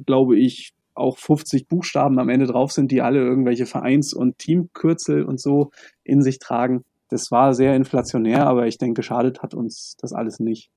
glaube 0.05 0.37
ich, 0.37 0.73
auch 0.95 1.17
50 1.17 1.67
Buchstaben 1.67 2.19
am 2.19 2.29
Ende 2.29 2.45
drauf 2.45 2.71
sind, 2.71 2.91
die 2.91 3.01
alle 3.01 3.19
irgendwelche 3.19 3.65
Vereins- 3.65 4.13
und 4.13 4.37
Teamkürzel 4.37 5.23
und 5.23 5.41
so 5.41 5.71
in 6.03 6.21
sich 6.21 6.37
tragen. 6.37 6.83
Das 7.09 7.31
war 7.31 7.53
sehr 7.53 7.75
inflationär, 7.75 8.45
aber 8.45 8.67
ich 8.67 8.77
denke, 8.77 8.99
geschadet 8.99 9.41
hat 9.41 9.55
uns 9.55 9.95
das 9.99 10.13
alles 10.13 10.39
nicht. 10.39 10.69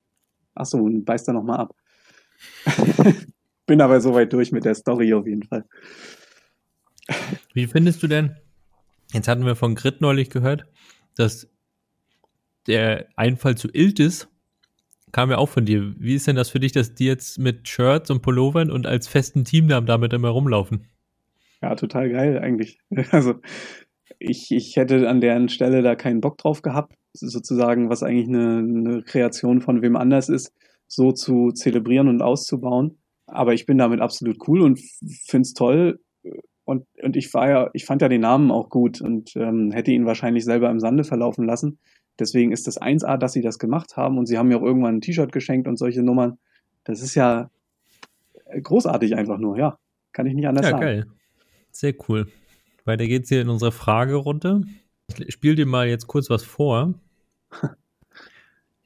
Achso, 0.55 0.79
und 0.79 1.05
beißt 1.05 1.27
da 1.27 1.33
nochmal 1.33 1.59
ab. 1.59 1.75
Bin 3.67 3.81
aber 3.81 4.01
soweit 4.01 4.33
durch 4.33 4.51
mit 4.51 4.65
der 4.65 4.73
Story 4.73 5.13
auf 5.13 5.27
jeden 5.27 5.43
Fall. 5.43 5.65
Wie 7.53 7.67
findest 7.67 8.01
du 8.01 8.07
denn, 8.07 8.35
jetzt 9.13 9.27
hatten 9.27 9.45
wir 9.45 9.55
von 9.55 9.75
Grit 9.75 10.01
neulich 10.01 10.29
gehört, 10.29 10.65
dass 11.15 11.47
der 12.65 13.07
Einfall 13.15 13.55
zu 13.55 13.69
Iltis 13.71 14.27
kam 15.11 15.31
ja 15.31 15.37
auch 15.37 15.49
von 15.49 15.65
dir. 15.65 15.93
Wie 15.97 16.15
ist 16.15 16.27
denn 16.27 16.35
das 16.35 16.49
für 16.49 16.59
dich, 16.59 16.73
dass 16.73 16.93
die 16.93 17.05
jetzt 17.05 17.39
mit 17.39 17.67
Shirts 17.67 18.09
und 18.09 18.21
Pullovern 18.21 18.71
und 18.71 18.85
als 18.85 19.07
festen 19.07 19.45
Teamnamen 19.45 19.87
damit 19.87 20.13
immer 20.13 20.29
rumlaufen? 20.29 20.87
Ja, 21.61 21.75
total 21.75 22.09
geil 22.09 22.39
eigentlich. 22.39 22.79
Also 23.11 23.35
ich, 24.19 24.51
ich 24.51 24.75
hätte 24.75 25.07
an 25.09 25.21
deren 25.21 25.49
Stelle 25.49 25.81
da 25.81 25.95
keinen 25.95 26.21
Bock 26.21 26.37
drauf 26.37 26.61
gehabt, 26.61 26.95
sozusagen, 27.13 27.89
was 27.89 28.03
eigentlich 28.03 28.27
eine, 28.27 28.57
eine 28.57 29.03
Kreation 29.03 29.61
von 29.61 29.81
wem 29.81 29.95
anders 29.95 30.29
ist, 30.29 30.53
so 30.87 31.11
zu 31.11 31.51
zelebrieren 31.51 32.07
und 32.07 32.21
auszubauen. 32.21 32.97
Aber 33.27 33.53
ich 33.53 33.65
bin 33.65 33.77
damit 33.77 34.01
absolut 34.01 34.37
cool 34.47 34.61
und 34.61 34.79
finde 35.25 35.43
es 35.43 35.53
toll. 35.53 35.99
Und, 36.65 36.85
und 37.01 37.15
ich 37.15 37.33
war 37.33 37.49
ja, 37.49 37.69
ich 37.73 37.85
fand 37.85 38.01
ja 38.01 38.09
den 38.09 38.21
Namen 38.21 38.51
auch 38.51 38.69
gut 38.69 38.99
und 38.99 39.35
ähm, 39.35 39.71
hätte 39.71 39.91
ihn 39.91 40.05
wahrscheinlich 40.05 40.43
selber 40.43 40.69
im 40.69 40.79
Sande 40.79 41.03
verlaufen 41.03 41.45
lassen. 41.45 41.79
Deswegen 42.19 42.51
ist 42.51 42.67
das 42.67 42.81
1A, 42.81 43.17
dass 43.17 43.33
sie 43.33 43.41
das 43.41 43.59
gemacht 43.59 43.95
haben 43.95 44.17
und 44.17 44.25
sie 44.25 44.37
haben 44.37 44.47
mir 44.47 44.57
auch 44.57 44.63
irgendwann 44.63 44.95
ein 44.95 45.01
T-Shirt 45.01 45.31
geschenkt 45.31 45.67
und 45.67 45.77
solche 45.77 46.01
Nummern. 46.01 46.39
Das 46.83 47.01
ist 47.01 47.15
ja 47.15 47.49
großartig 48.61 49.15
einfach 49.15 49.37
nur, 49.37 49.57
ja. 49.57 49.77
Kann 50.13 50.25
ich 50.25 50.33
nicht 50.33 50.47
anders 50.47 50.65
ja, 50.65 50.71
sagen. 50.71 50.83
Ja, 50.83 50.87
geil. 50.89 51.05
Sehr 51.71 51.93
cool. 52.09 52.27
Weiter 52.85 53.05
geht's 53.05 53.29
hier 53.29 53.41
in 53.41 53.49
unserer 53.49 53.71
Fragerunde. 53.71 54.61
Ich 55.17 55.33
spiele 55.33 55.55
dir 55.55 55.65
mal 55.65 55.87
jetzt 55.87 56.07
kurz 56.07 56.29
was 56.29 56.43
vor. 56.43 56.93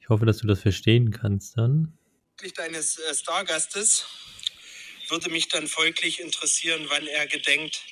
Ich 0.00 0.08
hoffe, 0.08 0.26
dass 0.26 0.38
du 0.38 0.48
das 0.48 0.60
verstehen 0.60 1.12
kannst 1.12 1.56
dann. 1.56 1.96
Deines 2.56 2.98
äh, 2.98 3.14
Stargastes 3.14 4.04
würde 5.08 5.30
mich 5.30 5.48
dann 5.48 5.66
folglich 5.66 6.20
interessieren, 6.20 6.86
wann 6.88 7.06
er 7.06 7.26
gedenkt, 7.26 7.84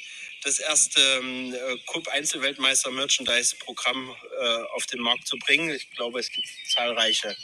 das 0.45 0.59
erste 0.59 1.01
ähm, 1.01 1.55
Cup 1.93 2.09
Einzelweltmeister 2.09 2.91
Merchandise 2.91 3.57
Programm 3.63 4.11
äh, 4.41 4.63
auf 4.75 4.87
den 4.87 5.01
Markt 5.01 5.27
zu 5.27 5.37
bringen. 5.39 5.71
Ich 5.71 5.91
glaube, 5.91 6.19
es 6.19 6.31
gibt 6.31 6.47
zahlreiche 6.69 7.37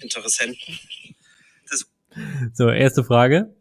Interessenten. 0.00 0.78
Das 1.68 1.86
so, 2.54 2.70
erste 2.70 3.04
Frage. 3.04 3.54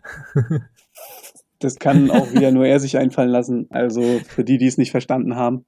das 1.60 1.78
kann 1.80 2.12
auch 2.12 2.32
wieder 2.32 2.52
nur 2.52 2.66
er 2.66 2.80
sich 2.80 2.98
einfallen 2.98 3.30
lassen. 3.30 3.68
Also 3.70 4.22
für 4.28 4.44
die, 4.44 4.58
die 4.58 4.68
es 4.68 4.78
nicht 4.78 4.92
verstanden 4.92 5.36
haben. 5.36 5.66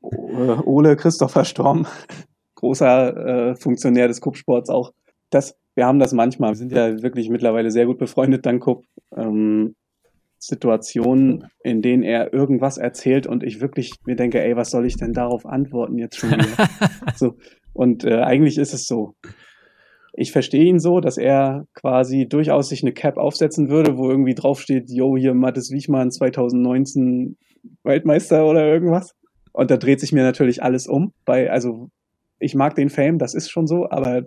Ole 0.00 0.96
Christopher 0.96 1.44
Storm, 1.44 1.86
großer 2.54 3.50
äh, 3.50 3.56
Funktionär 3.56 4.08
des 4.08 4.20
Cup-Sports 4.20 4.70
auch. 4.70 4.92
Das, 5.30 5.56
wir 5.76 5.86
haben 5.86 5.98
das 5.98 6.12
manchmal. 6.12 6.52
Wir 6.52 6.56
sind 6.56 6.72
ja 6.72 7.02
wirklich 7.02 7.28
mittlerweile 7.28 7.70
sehr 7.70 7.86
gut 7.86 7.98
befreundet, 7.98 8.44
dank 8.46 8.64
Cup. 8.64 8.82
Ähm, 9.14 9.76
Situationen, 10.38 11.44
in 11.62 11.82
denen 11.82 12.02
er 12.02 12.32
irgendwas 12.32 12.78
erzählt 12.78 13.26
und 13.26 13.42
ich 13.42 13.60
wirklich 13.60 13.94
mir 14.04 14.16
denke, 14.16 14.42
ey, 14.42 14.56
was 14.56 14.70
soll 14.70 14.86
ich 14.86 14.96
denn 14.96 15.12
darauf 15.12 15.46
antworten 15.46 15.98
jetzt 15.98 16.16
schon 16.16 16.30
wieder? 16.30 16.68
so. 17.16 17.36
Und 17.72 18.04
äh, 18.04 18.20
eigentlich 18.20 18.58
ist 18.58 18.74
es 18.74 18.86
so. 18.86 19.14
Ich 20.12 20.32
verstehe 20.32 20.64
ihn 20.64 20.78
so, 20.78 21.00
dass 21.00 21.18
er 21.18 21.66
quasi 21.74 22.26
durchaus 22.26 22.70
sich 22.70 22.82
eine 22.82 22.92
Cap 22.92 23.18
aufsetzen 23.18 23.68
würde, 23.68 23.98
wo 23.98 24.10
irgendwie 24.10 24.34
draufsteht, 24.34 24.90
yo, 24.90 25.16
hier 25.16 25.34
Mattes 25.34 25.70
Wichmann 25.70 26.10
2019 26.10 27.36
Weltmeister 27.82 28.46
oder 28.46 28.66
irgendwas. 28.66 29.14
Und 29.52 29.70
da 29.70 29.76
dreht 29.76 30.00
sich 30.00 30.12
mir 30.12 30.22
natürlich 30.22 30.62
alles 30.62 30.86
um. 30.86 31.12
Bei, 31.24 31.50
also 31.50 31.90
ich 32.38 32.54
mag 32.54 32.74
den 32.74 32.88
Fame, 32.88 33.18
das 33.18 33.34
ist 33.34 33.50
schon 33.50 33.66
so, 33.66 33.90
aber 33.90 34.22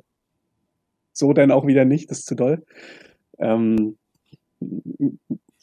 so 1.20 1.34
dann 1.34 1.52
auch 1.52 1.68
wieder 1.68 1.86
nicht, 1.86 2.10
das 2.10 2.20
ist 2.20 2.28
zu 2.28 2.36
doll. 2.36 2.64
Ähm, 3.38 3.98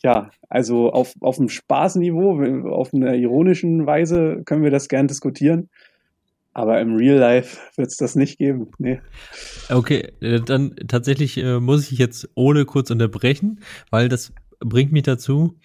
ja, 0.02 0.30
also 0.48 0.92
auf, 0.92 1.14
auf 1.20 1.38
einem 1.38 1.48
Spaßniveau, 1.48 2.70
auf 2.70 2.94
einer 2.94 3.14
ironischen 3.14 3.86
Weise 3.86 4.42
können 4.44 4.62
wir 4.62 4.70
das 4.70 4.88
gern 4.88 5.08
diskutieren. 5.08 5.68
Aber 6.52 6.80
im 6.80 6.94
Real 6.94 7.18
Life 7.18 7.58
wird 7.76 7.88
es 7.88 7.96
das 7.96 8.14
nicht 8.14 8.38
geben. 8.38 8.68
Nee. 8.78 9.00
Okay, 9.68 10.12
äh, 10.20 10.40
dann 10.40 10.74
tatsächlich 10.88 11.36
äh, 11.36 11.60
muss 11.60 11.92
ich 11.92 11.98
jetzt 11.98 12.30
ohne 12.34 12.64
kurz 12.64 12.90
unterbrechen, 12.90 13.60
weil 13.90 14.08
das 14.08 14.32
bringt 14.60 14.90
mich 14.90 15.02
dazu, 15.02 15.58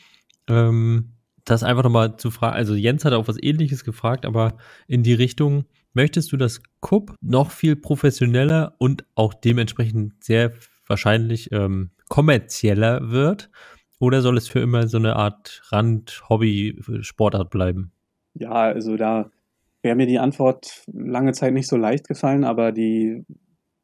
ähm, 0.49 1.11
das 1.45 1.63
einfach 1.63 1.83
nochmal 1.83 2.17
zu 2.17 2.29
fragen. 2.29 2.55
Also 2.55 2.75
Jens 2.75 3.05
hat 3.05 3.13
auch 3.13 3.27
was 3.29 3.41
ähnliches 3.41 3.85
gefragt, 3.85 4.25
aber 4.25 4.57
in 4.87 5.01
die 5.01 5.13
Richtung, 5.13 5.65
möchtest 5.93 6.31
du, 6.31 6.37
dass 6.37 6.61
Kupp 6.79 7.15
noch 7.21 7.51
viel 7.51 7.75
professioneller 7.75 8.75
und 8.77 9.05
auch 9.15 9.33
dementsprechend 9.33 10.23
sehr 10.23 10.53
wahrscheinlich 10.87 11.51
ähm, 11.51 11.91
kommerzieller 12.09 13.11
wird? 13.11 13.49
Oder 13.99 14.21
soll 14.21 14.37
es 14.37 14.47
für 14.47 14.59
immer 14.59 14.87
so 14.87 14.97
eine 14.97 15.15
Art 15.15 15.61
Rand-Hobby-Sportart 15.69 17.49
bleiben? 17.49 17.91
Ja, 18.33 18.51
also 18.51 18.97
da 18.97 19.29
wäre 19.83 19.95
mir 19.95 20.07
die 20.07 20.19
Antwort 20.19 20.83
lange 20.91 21.33
Zeit 21.33 21.53
nicht 21.53 21.67
so 21.67 21.77
leicht 21.77 22.07
gefallen, 22.07 22.43
aber 22.43 22.71
die 22.71 23.25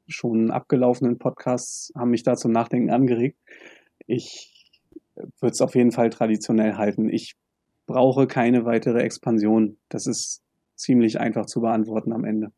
schon 0.07 0.51
abgelaufenen 0.51 1.17
Podcasts 1.17 1.91
haben 1.95 2.11
mich 2.11 2.23
da 2.23 2.35
zum 2.35 2.51
Nachdenken 2.51 2.89
angeregt. 2.89 3.37
Ich 4.05 4.53
würde 5.15 5.53
es 5.53 5.61
auf 5.61 5.75
jeden 5.75 5.91
Fall 5.91 6.09
traditionell 6.09 6.75
halten. 6.75 7.09
Ich 7.09 7.35
brauche 7.85 8.27
keine 8.27 8.65
weitere 8.65 9.01
Expansion. 9.01 9.77
Das 9.89 10.07
ist 10.07 10.43
ziemlich 10.77 11.19
einfach 11.19 11.45
zu 11.45 11.61
beantworten 11.61 12.13
am 12.13 12.23
Ende. 12.23 12.51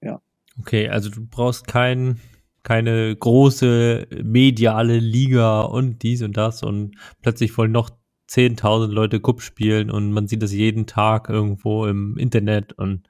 Ja. 0.00 0.20
Okay, 0.58 0.88
also 0.88 1.10
du 1.10 1.26
brauchst 1.26 1.66
kein, 1.66 2.20
keine 2.62 3.14
große 3.14 4.06
mediale 4.22 4.98
Liga 4.98 5.62
und 5.62 6.02
dies 6.02 6.22
und 6.22 6.36
das 6.36 6.62
und 6.62 6.96
plötzlich 7.20 7.56
wollen 7.58 7.72
noch 7.72 7.90
10.000 8.30 8.86
Leute 8.86 9.20
Cup 9.20 9.42
spielen 9.42 9.90
und 9.90 10.12
man 10.12 10.26
sieht 10.26 10.42
das 10.42 10.52
jeden 10.52 10.86
Tag 10.86 11.28
irgendwo 11.28 11.86
im 11.86 12.16
Internet 12.16 12.72
und 12.72 13.08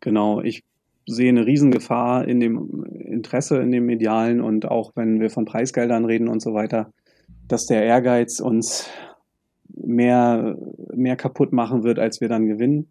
genau, 0.00 0.40
ich 0.40 0.64
sehe 1.06 1.28
eine 1.28 1.46
Riesengefahr 1.46 2.26
in 2.26 2.40
dem 2.40 2.84
Interesse 2.84 3.58
in 3.58 3.70
dem 3.70 3.86
medialen 3.86 4.40
und 4.40 4.66
auch 4.66 4.92
wenn 4.96 5.20
wir 5.20 5.30
von 5.30 5.44
Preisgeldern 5.44 6.04
reden 6.04 6.26
und 6.26 6.42
so 6.42 6.52
weiter, 6.52 6.92
dass 7.46 7.66
der 7.66 7.84
Ehrgeiz 7.84 8.40
uns 8.40 8.90
mehr 9.68 10.58
mehr 10.94 11.16
kaputt 11.16 11.52
machen 11.52 11.84
wird, 11.84 11.98
als 11.98 12.20
wir 12.20 12.28
dann 12.28 12.46
gewinnen. 12.46 12.88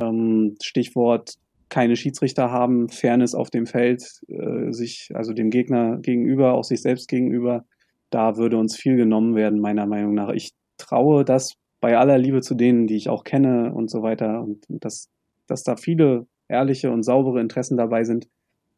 Ähm, 0.00 0.56
Stichwort 0.62 1.34
keine 1.68 1.96
Schiedsrichter 1.96 2.50
haben, 2.50 2.88
Fairness 2.88 3.34
auf 3.34 3.50
dem 3.50 3.66
Feld, 3.66 4.20
äh, 4.28 4.70
sich 4.72 5.10
also 5.14 5.32
dem 5.32 5.50
Gegner 5.50 5.98
gegenüber, 5.98 6.54
auch 6.54 6.64
sich 6.64 6.82
selbst 6.82 7.08
gegenüber, 7.08 7.64
da 8.10 8.36
würde 8.36 8.58
uns 8.58 8.76
viel 8.76 8.96
genommen 8.96 9.34
werden, 9.34 9.58
meiner 9.58 9.86
Meinung 9.86 10.14
nach. 10.14 10.30
Ich 10.30 10.52
traue 10.78 11.24
das 11.24 11.54
bei 11.80 11.98
aller 11.98 12.16
Liebe 12.16 12.42
zu 12.42 12.54
denen, 12.54 12.86
die 12.86 12.96
ich 12.96 13.08
auch 13.08 13.24
kenne 13.24 13.72
und 13.74 13.90
so 13.90 14.02
weiter, 14.02 14.42
und 14.42 14.64
dass, 14.68 15.10
dass 15.46 15.64
da 15.64 15.76
viele 15.76 16.26
ehrliche 16.48 16.90
und 16.90 17.02
saubere 17.02 17.40
Interessen 17.40 17.76
dabei 17.76 18.04
sind, 18.04 18.28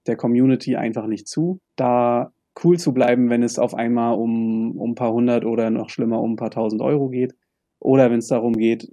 der 0.06 0.16
Community 0.16 0.76
einfach 0.76 1.06
nicht 1.06 1.28
zu, 1.28 1.60
da 1.76 2.32
cool 2.64 2.78
zu 2.78 2.94
bleiben, 2.94 3.28
wenn 3.28 3.42
es 3.42 3.58
auf 3.58 3.74
einmal 3.74 4.14
um, 4.14 4.78
um 4.78 4.92
ein 4.92 4.94
paar 4.94 5.12
hundert 5.12 5.44
oder 5.44 5.70
noch 5.70 5.90
schlimmer 5.90 6.20
um 6.20 6.32
ein 6.32 6.36
paar 6.36 6.50
tausend 6.50 6.80
Euro 6.80 7.08
geht. 7.08 7.34
Oder 7.78 8.10
wenn 8.10 8.20
es 8.20 8.28
darum 8.28 8.54
geht, 8.54 8.90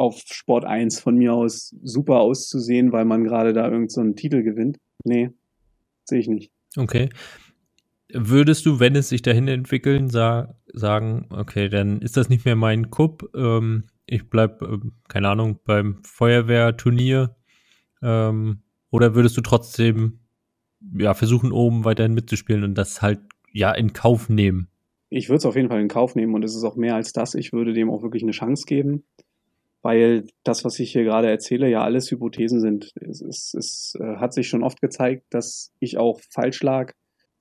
auf 0.00 0.22
Sport 0.26 0.64
1 0.64 1.00
von 1.00 1.16
mir 1.16 1.34
aus 1.34 1.76
super 1.82 2.20
auszusehen, 2.20 2.90
weil 2.90 3.04
man 3.04 3.22
gerade 3.22 3.52
da 3.52 3.64
irgendeinen 3.64 4.10
so 4.10 4.14
Titel 4.14 4.42
gewinnt. 4.42 4.78
Nee, 5.04 5.30
sehe 6.04 6.18
ich 6.18 6.28
nicht. 6.28 6.50
Okay. 6.76 7.10
Würdest 8.12 8.66
du, 8.66 8.80
wenn 8.80 8.96
es 8.96 9.10
sich 9.10 9.22
dahin 9.22 9.46
entwickeln, 9.46 10.08
sa 10.08 10.56
sagen, 10.72 11.26
okay, 11.30 11.68
dann 11.68 12.00
ist 12.00 12.16
das 12.16 12.28
nicht 12.28 12.44
mehr 12.44 12.56
mein 12.56 12.90
Cup, 12.90 13.24
ähm, 13.34 13.84
ich 14.06 14.28
bleib, 14.28 14.62
äh, 14.62 14.78
keine 15.08 15.28
Ahnung, 15.28 15.60
beim 15.64 16.02
Feuerwehrturnier, 16.02 17.36
ähm, 18.02 18.62
oder 18.90 19.14
würdest 19.14 19.36
du 19.36 19.42
trotzdem, 19.42 20.20
ja, 20.96 21.14
versuchen, 21.14 21.52
oben 21.52 21.84
weiterhin 21.84 22.14
mitzuspielen 22.14 22.64
und 22.64 22.74
das 22.74 23.02
halt, 23.02 23.20
ja, 23.52 23.70
in 23.72 23.92
Kauf 23.92 24.28
nehmen? 24.28 24.68
Ich 25.10 25.28
würde 25.28 25.38
es 25.38 25.46
auf 25.46 25.56
jeden 25.56 25.68
Fall 25.68 25.80
in 25.80 25.88
Kauf 25.88 26.14
nehmen 26.14 26.34
und 26.34 26.44
es 26.44 26.56
ist 26.56 26.64
auch 26.64 26.76
mehr 26.76 26.94
als 26.94 27.12
das. 27.12 27.34
Ich 27.34 27.52
würde 27.52 27.72
dem 27.72 27.90
auch 27.90 28.02
wirklich 28.02 28.22
eine 28.22 28.32
Chance 28.32 28.64
geben, 28.66 29.04
weil 29.82 30.26
das, 30.44 30.64
was 30.64 30.78
ich 30.78 30.92
hier 30.92 31.04
gerade 31.04 31.28
erzähle, 31.28 31.68
ja 31.68 31.82
alles 31.82 32.10
Hypothesen 32.10 32.60
sind. 32.60 32.92
Es, 33.00 33.20
es, 33.20 33.54
es 33.54 33.94
äh, 34.00 34.16
hat 34.16 34.34
sich 34.34 34.48
schon 34.48 34.62
oft 34.62 34.80
gezeigt, 34.80 35.24
dass 35.30 35.72
ich 35.80 35.98
auch 35.98 36.20
falsch 36.30 36.62
lag 36.62 36.92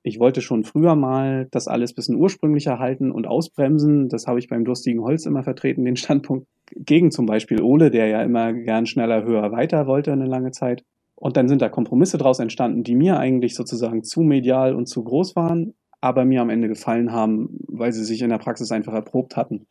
ich 0.02 0.20
wollte 0.20 0.42
schon 0.42 0.64
früher 0.64 0.96
mal 0.96 1.48
das 1.52 1.68
alles 1.68 1.94
bisschen 1.94 2.16
ursprünglicher 2.16 2.80
halten 2.80 3.12
und 3.12 3.28
ausbremsen. 3.28 4.08
Das 4.08 4.28
habe 4.28 4.40
ich 4.40 4.48
beim 4.48 4.64
durstigen 4.64 5.02
Holz 5.02 5.26
immer 5.26 5.44
vertreten, 5.44 5.84
den 5.84 5.98
Standpunkt 5.98 6.48
gegen 6.76 7.12
zum 7.12 7.26
Beispiel 7.26 7.62
Ole, 7.62 7.92
der 7.92 8.08
ja 8.08 8.24
immer 8.24 8.54
gern 8.54 8.86
schneller, 8.86 9.24
höher, 9.24 9.52
weiter 9.52 9.88
wollte 9.88 10.14
eine 10.14 10.26
lange 10.26 10.52
Zeit. 10.52 10.84
Und 11.16 11.36
dann 11.36 11.50
sind 11.50 11.62
da 11.62 11.68
Kompromisse 11.68 12.18
draus 12.18 12.40
entstanden, 12.40 12.84
die 12.84 12.96
mir 12.96 13.20
eigentlich 13.20 13.56
sozusagen 13.56 14.04
zu 14.04 14.22
medial 14.22 14.74
und 14.74 14.88
zu 14.88 15.04
groß 15.04 15.36
waren, 15.36 15.74
aber 16.00 16.24
mir 16.24 16.42
am 16.42 16.50
Ende 16.50 16.70
gefallen 16.70 17.12
haben, 17.12 17.60
weil 17.68 17.92
sie 17.92 18.06
sich 18.06 18.22
in 18.22 18.30
der 18.30 18.38
Praxis 18.38 18.72
einfach 18.72 18.94
erprobt 18.94 19.36
hatten. 19.36 19.68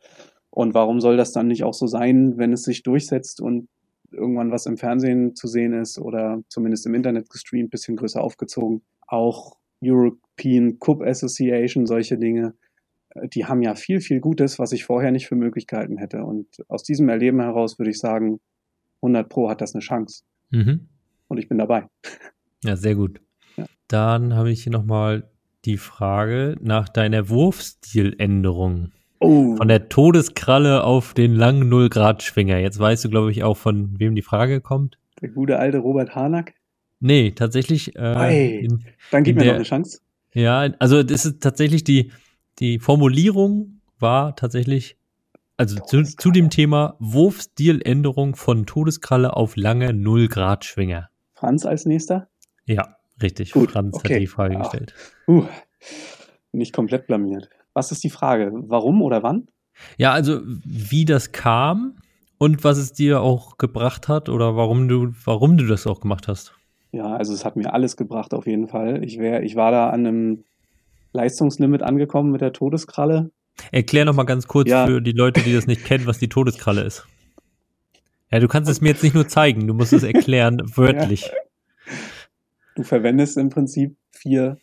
Und 0.51 0.73
warum 0.73 0.99
soll 0.99 1.17
das 1.17 1.31
dann 1.31 1.47
nicht 1.47 1.63
auch 1.63 1.73
so 1.73 1.87
sein, 1.87 2.37
wenn 2.37 2.53
es 2.53 2.63
sich 2.63 2.83
durchsetzt 2.83 3.41
und 3.41 3.67
irgendwann 4.11 4.51
was 4.51 4.65
im 4.65 4.77
Fernsehen 4.77 5.35
zu 5.35 5.47
sehen 5.47 5.73
ist 5.73 5.99
oder 5.99 6.41
zumindest 6.49 6.85
im 6.85 6.95
Internet 6.95 7.29
gestreamt, 7.29 7.69
bisschen 7.69 7.95
größer 7.95 8.21
aufgezogen, 8.21 8.81
auch 9.07 9.57
European 9.83 10.79
Cup 10.79 11.01
Association, 11.01 11.85
solche 11.85 12.17
Dinge, 12.17 12.55
äh, 13.11 13.27
die 13.27 13.45
haben 13.45 13.61
ja 13.61 13.75
viel, 13.75 14.01
viel 14.01 14.19
Gutes, 14.19 14.59
was 14.59 14.71
ich 14.71 14.85
vorher 14.85 15.11
nicht 15.11 15.27
für 15.27 15.35
möglich 15.35 15.67
gehalten 15.67 15.97
hätte. 15.97 16.23
Und 16.23 16.47
aus 16.67 16.83
diesem 16.83 17.09
Erleben 17.09 17.39
heraus 17.39 17.79
würde 17.79 17.91
ich 17.91 17.99
sagen, 17.99 18.39
100 19.01 19.29
Pro 19.29 19.49
hat 19.49 19.61
das 19.61 19.73
eine 19.73 19.81
Chance. 19.81 20.23
Mhm. 20.49 20.87
Und 21.27 21.37
ich 21.37 21.47
bin 21.47 21.57
dabei. 21.57 21.87
Ja, 22.61 22.75
sehr 22.75 22.93
gut. 22.95 23.21
Ja. 23.55 23.67
Dann 23.87 24.33
habe 24.33 24.51
ich 24.51 24.63
hier 24.63 24.73
nochmal 24.73 25.31
die 25.63 25.77
Frage 25.77 26.57
nach 26.59 26.89
deiner 26.89 27.29
Wurfstiländerung. 27.29 28.91
Oh. 29.19 29.55
Von 29.57 29.67
der 29.67 29.89
Todeskralle 29.89 30.83
auf 30.83 31.13
den 31.13 31.35
langen 31.35 31.67
Null-Grad-Schwinger. 31.67 32.57
Jetzt 32.57 32.79
weißt 32.79 33.05
du, 33.05 33.09
glaube 33.09 33.31
ich, 33.31 33.43
auch, 33.43 33.57
von 33.57 33.99
wem 33.99 34.15
die 34.15 34.21
Frage 34.21 34.61
kommt. 34.61 34.97
Der 35.21 35.29
gute 35.29 35.59
alte 35.59 35.79
Robert 35.79 36.15
Harnack. 36.15 36.53
Nee, 37.01 37.31
tatsächlich. 37.31 37.95
Äh, 37.95 38.15
hey, 38.15 38.65
in, 38.65 38.85
dann 39.11 39.23
gib 39.23 39.35
mir 39.35 39.43
der, 39.43 39.51
noch 39.51 39.55
eine 39.57 39.65
Chance. 39.65 39.99
Ja, 40.33 40.69
also 40.79 41.03
das 41.03 41.25
ist 41.25 41.41
tatsächlich 41.41 41.83
die, 41.83 42.11
die 42.59 42.79
Formulierung 42.79 43.81
war 43.99 44.35
tatsächlich, 44.35 44.97
also 45.57 45.79
zu, 45.81 46.03
zu, 46.03 46.31
dem 46.31 46.49
Thema 46.49 46.95
Wurfstiländerung 46.99 48.35
von 48.35 48.65
Todeskralle 48.65 49.35
auf 49.35 49.57
lange 49.57 49.93
Null-Grad-Schwinger. 49.93 51.09
Franz 51.33 51.65
als 51.65 51.85
nächster? 51.85 52.29
Ja, 52.65 52.95
richtig. 53.21 53.51
Gut, 53.51 53.71
Franz 53.71 53.95
okay. 53.95 54.15
hat 54.15 54.21
die 54.21 54.27
Frage 54.27 54.57
Ach. 54.57 54.63
gestellt. 54.63 54.93
Uh, 55.27 55.45
nicht 56.51 56.73
komplett 56.73 57.07
blamiert. 57.07 57.49
Was 57.73 57.91
ist 57.91 58.03
die 58.03 58.09
Frage? 58.09 58.51
Warum 58.53 59.01
oder 59.01 59.23
wann? 59.23 59.47
Ja, 59.97 60.11
also 60.11 60.41
wie 60.43 61.05
das 61.05 61.31
kam 61.31 61.95
und 62.37 62.63
was 62.63 62.77
es 62.77 62.93
dir 62.93 63.21
auch 63.21 63.57
gebracht 63.57 64.07
hat 64.07 64.29
oder 64.29 64.55
warum 64.55 64.87
du, 64.87 65.13
warum 65.23 65.57
du 65.57 65.65
das 65.65 65.87
auch 65.87 66.01
gemacht 66.01 66.27
hast. 66.27 66.53
Ja, 66.91 67.15
also 67.15 67.33
es 67.33 67.45
hat 67.45 67.55
mir 67.55 67.73
alles 67.73 67.97
gebracht 67.97 68.33
auf 68.33 68.47
jeden 68.47 68.67
Fall. 68.67 69.03
Ich, 69.03 69.19
wär, 69.19 69.43
ich 69.43 69.55
war 69.55 69.71
da 69.71 69.89
an 69.89 70.05
einem 70.05 70.43
Leistungslimit 71.13 71.83
angekommen 71.83 72.31
mit 72.31 72.41
der 72.41 72.53
Todeskralle. 72.53 73.31
Erklär 73.71 74.05
noch 74.05 74.15
mal 74.15 74.23
ganz 74.23 74.47
kurz 74.47 74.69
ja. 74.69 74.87
für 74.87 75.01
die 75.01 75.11
Leute, 75.11 75.41
die 75.41 75.53
das 75.53 75.67
nicht 75.67 75.85
kennen, 75.85 76.07
was 76.07 76.17
die 76.17 76.29
Todeskralle 76.29 76.81
ist. 76.81 77.05
Ja, 78.31 78.39
du 78.39 78.47
kannst 78.47 78.69
es 78.69 78.79
mir 78.81 78.89
jetzt 78.89 79.03
nicht 79.03 79.15
nur 79.15 79.27
zeigen, 79.27 79.67
du 79.67 79.73
musst 79.73 79.93
es 79.93 80.03
erklären, 80.03 80.61
wörtlich. 80.75 81.23
Ja. 81.23 81.93
Du 82.75 82.83
verwendest 82.83 83.37
im 83.37 83.49
Prinzip 83.49 83.97
vier 84.11 84.57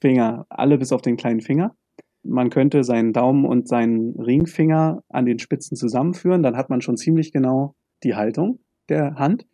Finger, 0.00 0.46
alle 0.48 0.78
bis 0.78 0.92
auf 0.92 1.00
den 1.00 1.16
kleinen 1.16 1.40
Finger. 1.40 1.74
Man 2.22 2.50
könnte 2.50 2.84
seinen 2.84 3.12
Daumen 3.12 3.44
und 3.44 3.68
seinen 3.68 4.18
Ringfinger 4.18 5.02
an 5.08 5.26
den 5.26 5.38
Spitzen 5.38 5.76
zusammenführen, 5.76 6.42
dann 6.42 6.56
hat 6.56 6.70
man 6.70 6.80
schon 6.80 6.96
ziemlich 6.96 7.32
genau 7.32 7.74
die 8.04 8.14
Haltung 8.14 8.60
der 8.88 9.16
Hand. 9.16 9.46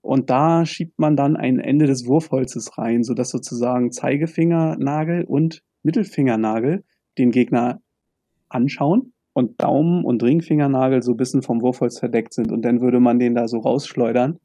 Und 0.00 0.30
da 0.30 0.64
schiebt 0.64 0.98
man 0.98 1.16
dann 1.16 1.36
ein 1.36 1.58
Ende 1.58 1.86
des 1.86 2.06
Wurfholzes 2.06 2.78
rein, 2.78 3.02
sodass 3.02 3.30
sozusagen 3.30 3.90
Zeigefingernagel 3.90 5.24
und 5.24 5.62
Mittelfingernagel 5.82 6.84
den 7.18 7.30
Gegner 7.30 7.80
anschauen 8.48 9.12
und 9.32 9.60
Daumen 9.60 10.04
und 10.04 10.22
Ringfingernagel 10.22 11.02
so 11.02 11.12
ein 11.12 11.16
bisschen 11.16 11.42
vom 11.42 11.60
Wurfholz 11.60 11.98
verdeckt 11.98 12.34
sind. 12.34 12.52
Und 12.52 12.62
dann 12.62 12.80
würde 12.80 13.00
man 13.00 13.18
den 13.18 13.34
da 13.34 13.48
so 13.48 13.58
rausschleudern, 13.58 14.38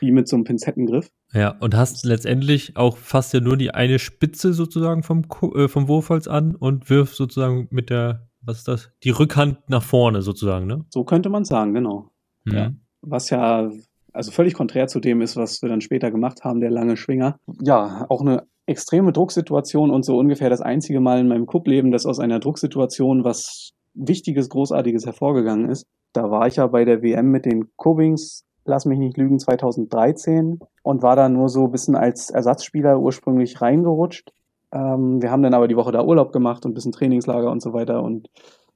wie 0.00 0.12
mit 0.12 0.28
so 0.28 0.36
einem 0.36 0.44
Pinzettengriff. 0.44 1.10
Ja, 1.32 1.56
und 1.60 1.76
hast 1.76 2.04
letztendlich 2.04 2.76
auch 2.76 2.96
fast 2.96 3.32
ja 3.32 3.40
nur 3.40 3.56
die 3.56 3.72
eine 3.72 3.98
Spitze 3.98 4.52
sozusagen 4.52 5.02
vom, 5.02 5.22
äh, 5.54 5.68
vom 5.68 5.88
Wurfholz 5.88 6.28
an 6.28 6.54
und 6.54 6.90
wirfst 6.90 7.16
sozusagen 7.16 7.68
mit 7.70 7.90
der, 7.90 8.28
was 8.42 8.58
ist 8.58 8.68
das, 8.68 8.90
die 9.02 9.10
Rückhand 9.10 9.58
nach 9.68 9.82
vorne 9.82 10.22
sozusagen, 10.22 10.66
ne? 10.66 10.84
So 10.90 11.04
könnte 11.04 11.30
man 11.30 11.44
sagen, 11.44 11.72
genau. 11.74 12.10
Mhm. 12.44 12.54
Ja. 12.54 12.72
Was 13.00 13.30
ja 13.30 13.70
also 14.12 14.30
völlig 14.30 14.54
konträr 14.54 14.88
zu 14.88 15.00
dem 15.00 15.22
ist, 15.22 15.36
was 15.36 15.62
wir 15.62 15.68
dann 15.68 15.80
später 15.80 16.10
gemacht 16.10 16.44
haben, 16.44 16.60
der 16.60 16.70
lange 16.70 16.96
Schwinger. 16.96 17.38
Ja, 17.60 18.06
auch 18.08 18.20
eine 18.20 18.46
extreme 18.66 19.12
Drucksituation 19.12 19.90
und 19.90 20.04
so 20.04 20.18
ungefähr 20.18 20.50
das 20.50 20.60
einzige 20.60 21.00
Mal 21.00 21.20
in 21.20 21.28
meinem 21.28 21.46
Cup-Leben, 21.46 21.90
dass 21.90 22.06
aus 22.06 22.20
einer 22.20 22.38
Drucksituation 22.38 23.24
was 23.24 23.72
Wichtiges, 23.94 24.48
Großartiges 24.48 25.04
hervorgegangen 25.04 25.68
ist. 25.68 25.86
Da 26.12 26.30
war 26.30 26.46
ich 26.46 26.56
ja 26.56 26.66
bei 26.66 26.84
der 26.84 27.02
WM 27.02 27.30
mit 27.30 27.44
den 27.44 27.70
Cubbings 27.76 28.44
lass 28.64 28.84
mich 28.84 28.98
nicht 28.98 29.16
lügen, 29.16 29.38
2013 29.38 30.60
und 30.82 31.02
war 31.02 31.16
da 31.16 31.28
nur 31.28 31.48
so 31.48 31.64
ein 31.64 31.72
bisschen 31.72 31.96
als 31.96 32.30
Ersatzspieler 32.30 33.00
ursprünglich 33.00 33.60
reingerutscht. 33.60 34.32
Ähm, 34.72 35.20
wir 35.20 35.30
haben 35.30 35.42
dann 35.42 35.54
aber 35.54 35.68
die 35.68 35.76
Woche 35.76 35.92
da 35.92 36.04
Urlaub 36.04 36.32
gemacht 36.32 36.64
und 36.64 36.72
ein 36.72 36.74
bisschen 36.74 36.92
Trainingslager 36.92 37.50
und 37.50 37.62
so 37.62 37.72
weiter 37.72 38.02
und 38.02 38.28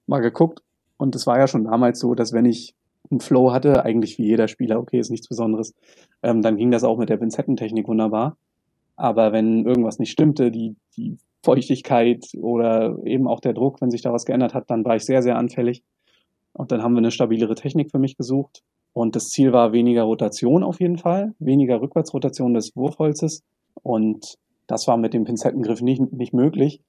mal 0.06 0.20
geguckt. 0.20 0.62
Und 0.96 1.14
es 1.14 1.26
war 1.26 1.38
ja 1.38 1.46
schon 1.46 1.64
damals 1.64 1.98
so, 2.00 2.14
dass 2.14 2.32
wenn 2.32 2.46
ich 2.46 2.74
einen 3.10 3.20
Flow 3.20 3.52
hatte, 3.52 3.84
eigentlich 3.84 4.18
wie 4.18 4.26
jeder 4.26 4.48
Spieler, 4.48 4.78
okay, 4.78 4.98
ist 4.98 5.10
nichts 5.10 5.28
Besonderes, 5.28 5.74
ähm, 6.22 6.42
dann 6.42 6.56
ging 6.56 6.70
das 6.70 6.84
auch 6.84 6.98
mit 6.98 7.08
der 7.08 7.18
Pinzettentechnik 7.18 7.86
wunderbar. 7.86 8.36
Aber 8.96 9.32
wenn 9.32 9.64
irgendwas 9.64 9.98
nicht 9.98 10.10
stimmte, 10.10 10.50
die, 10.50 10.74
die 10.96 11.18
Feuchtigkeit 11.44 12.26
oder 12.40 12.98
eben 13.04 13.28
auch 13.28 13.40
der 13.40 13.52
Druck, 13.52 13.80
wenn 13.80 13.90
sich 13.90 14.02
da 14.02 14.12
was 14.12 14.24
geändert 14.24 14.54
hat, 14.54 14.70
dann 14.70 14.84
war 14.84 14.96
ich 14.96 15.04
sehr, 15.04 15.22
sehr 15.22 15.36
anfällig. 15.36 15.82
Und 16.52 16.72
dann 16.72 16.82
haben 16.82 16.94
wir 16.94 16.98
eine 16.98 17.10
stabilere 17.10 17.54
Technik 17.54 17.90
für 17.90 17.98
mich 17.98 18.16
gesucht. 18.16 18.62
Und 18.96 19.14
das 19.14 19.28
Ziel 19.28 19.52
war 19.52 19.74
weniger 19.74 20.04
Rotation 20.04 20.62
auf 20.62 20.80
jeden 20.80 20.96
Fall, 20.96 21.34
weniger 21.38 21.82
Rückwärtsrotation 21.82 22.54
des 22.54 22.74
Wurfholzes. 22.76 23.42
Und 23.82 24.38
das 24.66 24.88
war 24.88 24.96
mit 24.96 25.12
dem 25.12 25.24
Pinzettengriff 25.24 25.82
nicht, 25.82 26.00
nicht 26.14 26.32
möglich. 26.32 26.80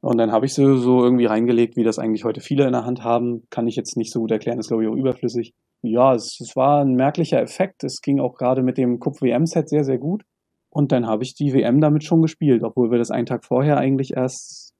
Und 0.00 0.18
dann 0.18 0.30
habe 0.30 0.46
ich 0.46 0.54
so, 0.54 0.76
so 0.76 1.02
irgendwie 1.02 1.26
reingelegt, 1.26 1.74
wie 1.74 1.82
das 1.82 1.98
eigentlich 1.98 2.22
heute 2.22 2.40
viele 2.40 2.66
in 2.66 2.72
der 2.72 2.84
Hand 2.84 3.02
haben. 3.02 3.48
Kann 3.50 3.66
ich 3.66 3.74
jetzt 3.74 3.96
nicht 3.96 4.12
so 4.12 4.20
gut 4.20 4.30
erklären, 4.30 4.60
ist 4.60 4.68
glaube 4.68 4.84
ich 4.84 4.88
auch 4.88 4.94
überflüssig. 4.94 5.54
Ja, 5.82 6.14
es, 6.14 6.38
es 6.38 6.54
war 6.54 6.84
ein 6.84 6.94
merklicher 6.94 7.42
Effekt. 7.42 7.82
Es 7.82 8.00
ging 8.00 8.20
auch 8.20 8.36
gerade 8.36 8.62
mit 8.62 8.78
dem 8.78 9.00
Kupf 9.00 9.20
WM-Set 9.20 9.68
sehr, 9.68 9.82
sehr 9.82 9.98
gut. 9.98 10.22
Und 10.70 10.92
dann 10.92 11.08
habe 11.08 11.24
ich 11.24 11.34
die 11.34 11.52
WM 11.52 11.80
damit 11.80 12.04
schon 12.04 12.22
gespielt, 12.22 12.62
obwohl 12.62 12.92
wir 12.92 12.98
das 12.98 13.10
einen 13.10 13.26
Tag 13.26 13.44
vorher 13.44 13.78
eigentlich 13.78 14.12
erst 14.16 14.72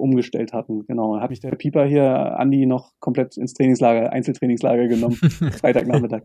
umgestellt 0.00 0.52
hatten. 0.52 0.86
Genau. 0.86 1.20
Hat 1.20 1.30
mich 1.30 1.40
der 1.40 1.50
Pieper 1.50 1.84
hier, 1.84 2.38
Andi, 2.38 2.66
noch 2.66 2.92
komplett 3.00 3.36
ins 3.36 3.54
Trainingslager, 3.54 4.12
Einzeltrainingslager 4.12 4.88
genommen. 4.88 5.16
Freitagnachmittag. 5.60 6.22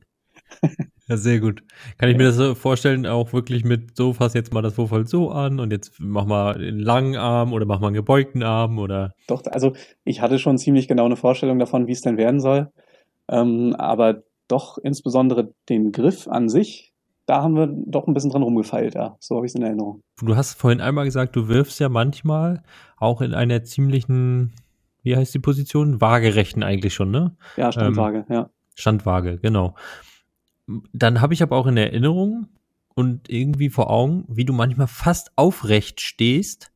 Ja, 1.08 1.18
sehr 1.18 1.40
gut. 1.40 1.62
Kann 2.00 2.10
ich 2.10 2.18
mir 2.18 2.24
das 2.24 2.36
so 2.36 2.56
vorstellen, 2.56 3.06
auch 3.06 3.32
wirklich 3.32 3.64
mit 3.64 3.96
so, 3.96 4.14
fass 4.14 4.34
jetzt 4.34 4.52
mal 4.54 4.64
das 4.64 4.76
Wurf 4.80 4.92
so 5.08 5.30
an 5.30 5.60
und 5.60 5.72
jetzt 5.72 5.94
mach 6.00 6.26
mal 6.26 6.56
einen 6.56 6.80
langen 6.80 7.16
Arm 7.16 7.54
oder 7.54 7.68
mach 7.68 7.80
mal 7.80 7.88
einen 7.88 7.96
gebeugten 7.96 8.42
Arm 8.42 8.80
oder. 8.80 9.14
Doch, 9.28 9.44
also 9.46 9.74
ich 10.04 10.22
hatte 10.22 10.40
schon 10.40 10.58
ziemlich 10.58 10.88
genau 10.88 11.06
eine 11.06 11.16
Vorstellung 11.16 11.60
davon, 11.60 11.86
wie 11.86 11.92
es 11.92 12.02
denn 12.02 12.18
werden 12.18 12.40
soll. 12.40 12.72
Ähm, 13.30 13.76
aber 13.78 14.24
doch 14.48 14.80
insbesondere 14.80 15.54
den 15.70 15.92
Griff 15.92 16.28
an 16.28 16.50
sich, 16.50 16.95
da 17.26 17.42
haben 17.42 17.56
wir 17.56 17.68
doch 17.68 18.08
ein 18.08 18.14
bisschen 18.14 18.30
dran 18.30 18.44
rumgefeilt, 18.44 18.96
ja. 18.96 19.18
So 19.20 19.36
habe 19.36 19.46
ich 19.46 19.52
es 19.52 19.56
in 19.56 19.64
Erinnerung. 19.64 20.02
Du 20.22 20.36
hast 20.36 20.54
vorhin 20.54 20.82
einmal 20.82 21.06
gesagt, 21.06 21.36
du 21.36 21.48
wirfst 21.48 21.80
ja 21.80 21.90
manchmal 21.90 22.62
auch 22.98 23.22
in 23.22 23.34
einer 23.34 23.64
ziemlichen, 23.64 24.54
wie 25.02 25.16
heißt 25.16 25.34
die 25.34 25.40
Position? 25.40 26.02
Waagerechten 26.02 26.64
eigentlich 26.64 26.94
schon, 26.94 27.12
ne? 27.12 27.36
Ja, 27.58 27.72
Standwaage, 27.72 28.26
ähm, 28.30 28.36
ja. 28.36 28.50
Standwaage, 28.76 29.40
genau. 29.40 29.76
Dann 30.94 31.22
habe 31.22 31.34
ich 31.34 31.42
aber 31.42 31.58
auch 31.58 31.68
in 31.68 31.78
Erinnerung 31.78 32.48
und 32.94 33.30
irgendwie 33.30 33.70
vor 33.70 33.90
Augen, 33.90 34.26
wie 34.28 34.46
du 34.46 34.54
manchmal 34.54 34.88
fast 34.88 35.32
aufrecht 35.36 36.02
stehst 36.02 36.72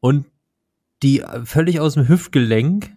und 0.00 0.26
die 1.02 1.22
völlig 1.44 1.80
aus 1.80 1.94
dem 1.94 2.08
Hüftgelenk 2.08 2.92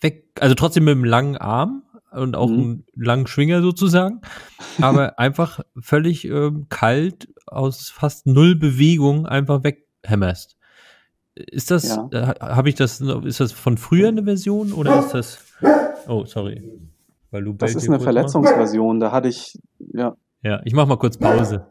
weg, 0.00 0.28
also 0.40 0.54
trotzdem 0.54 0.84
mit 0.84 0.92
einem 0.92 1.04
langen 1.04 1.36
Arm, 1.36 1.82
und 2.10 2.36
auch 2.36 2.48
mhm. 2.48 2.58
einen 2.58 2.84
langen 2.94 3.26
Schwinger 3.26 3.62
sozusagen, 3.62 4.20
aber 4.80 5.18
einfach 5.18 5.60
völlig 5.80 6.24
ähm, 6.24 6.66
kalt 6.68 7.28
aus 7.46 7.90
fast 7.90 8.26
null 8.26 8.56
Bewegung 8.56 9.26
einfach 9.26 9.62
weghämmerst. 9.64 10.56
Ist 11.34 11.70
das, 11.70 11.88
ja. 11.88 12.08
äh, 12.12 12.34
habe 12.40 12.68
ich 12.68 12.74
das, 12.74 13.00
ist 13.00 13.40
das 13.40 13.52
von 13.52 13.78
früher 13.78 14.08
eine 14.08 14.24
Version 14.24 14.72
oder 14.72 14.98
ist 14.98 15.14
das, 15.14 15.38
oh, 16.08 16.24
sorry. 16.24 16.62
Weil 17.30 17.44
du 17.44 17.52
das 17.52 17.74
ist 17.74 17.88
eine 17.88 18.00
Verletzungsversion, 18.00 18.98
da 18.98 19.12
hatte 19.12 19.28
ich, 19.28 19.58
ja. 19.78 20.16
Ja, 20.42 20.60
ich 20.64 20.74
mach 20.74 20.86
mal 20.86 20.96
kurz 20.96 21.16
Pause. 21.16 21.66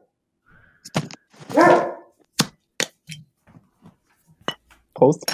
Prost. 4.93 5.25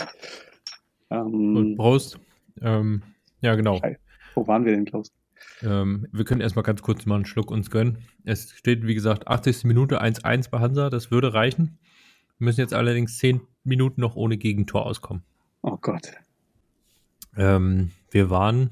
Ähm, 1.09 1.55
Und 1.55 1.75
Prost. 1.75 2.19
Ähm, 2.61 3.01
ja, 3.41 3.55
genau. 3.55 3.77
Scheiße. 3.77 3.99
Wo 4.35 4.47
waren 4.47 4.65
wir 4.65 4.73
denn, 4.73 4.85
Klaus? 4.85 5.11
Ähm, 5.61 6.07
wir 6.11 6.25
können 6.25 6.41
erstmal 6.41 6.63
ganz 6.63 6.81
kurz 6.81 7.05
mal 7.05 7.15
einen 7.15 7.25
Schluck 7.25 7.51
uns 7.51 7.71
gönnen. 7.71 7.99
Es 8.23 8.51
steht, 8.51 8.85
wie 8.85 8.93
gesagt, 8.93 9.27
80. 9.27 9.63
Minute 9.63 10.01
1-1 10.01 10.49
bei 10.49 10.59
Hansa. 10.59 10.89
Das 10.89 11.11
würde 11.11 11.33
reichen. 11.33 11.77
Wir 12.37 12.45
müssen 12.45 12.61
jetzt 12.61 12.73
allerdings 12.73 13.17
10 13.17 13.41
Minuten 13.63 14.01
noch 14.01 14.15
ohne 14.15 14.37
Gegentor 14.37 14.85
auskommen. 14.85 15.23
Oh 15.61 15.77
Gott. 15.81 16.11
Ähm, 17.37 17.91
wir 18.11 18.29
waren 18.29 18.71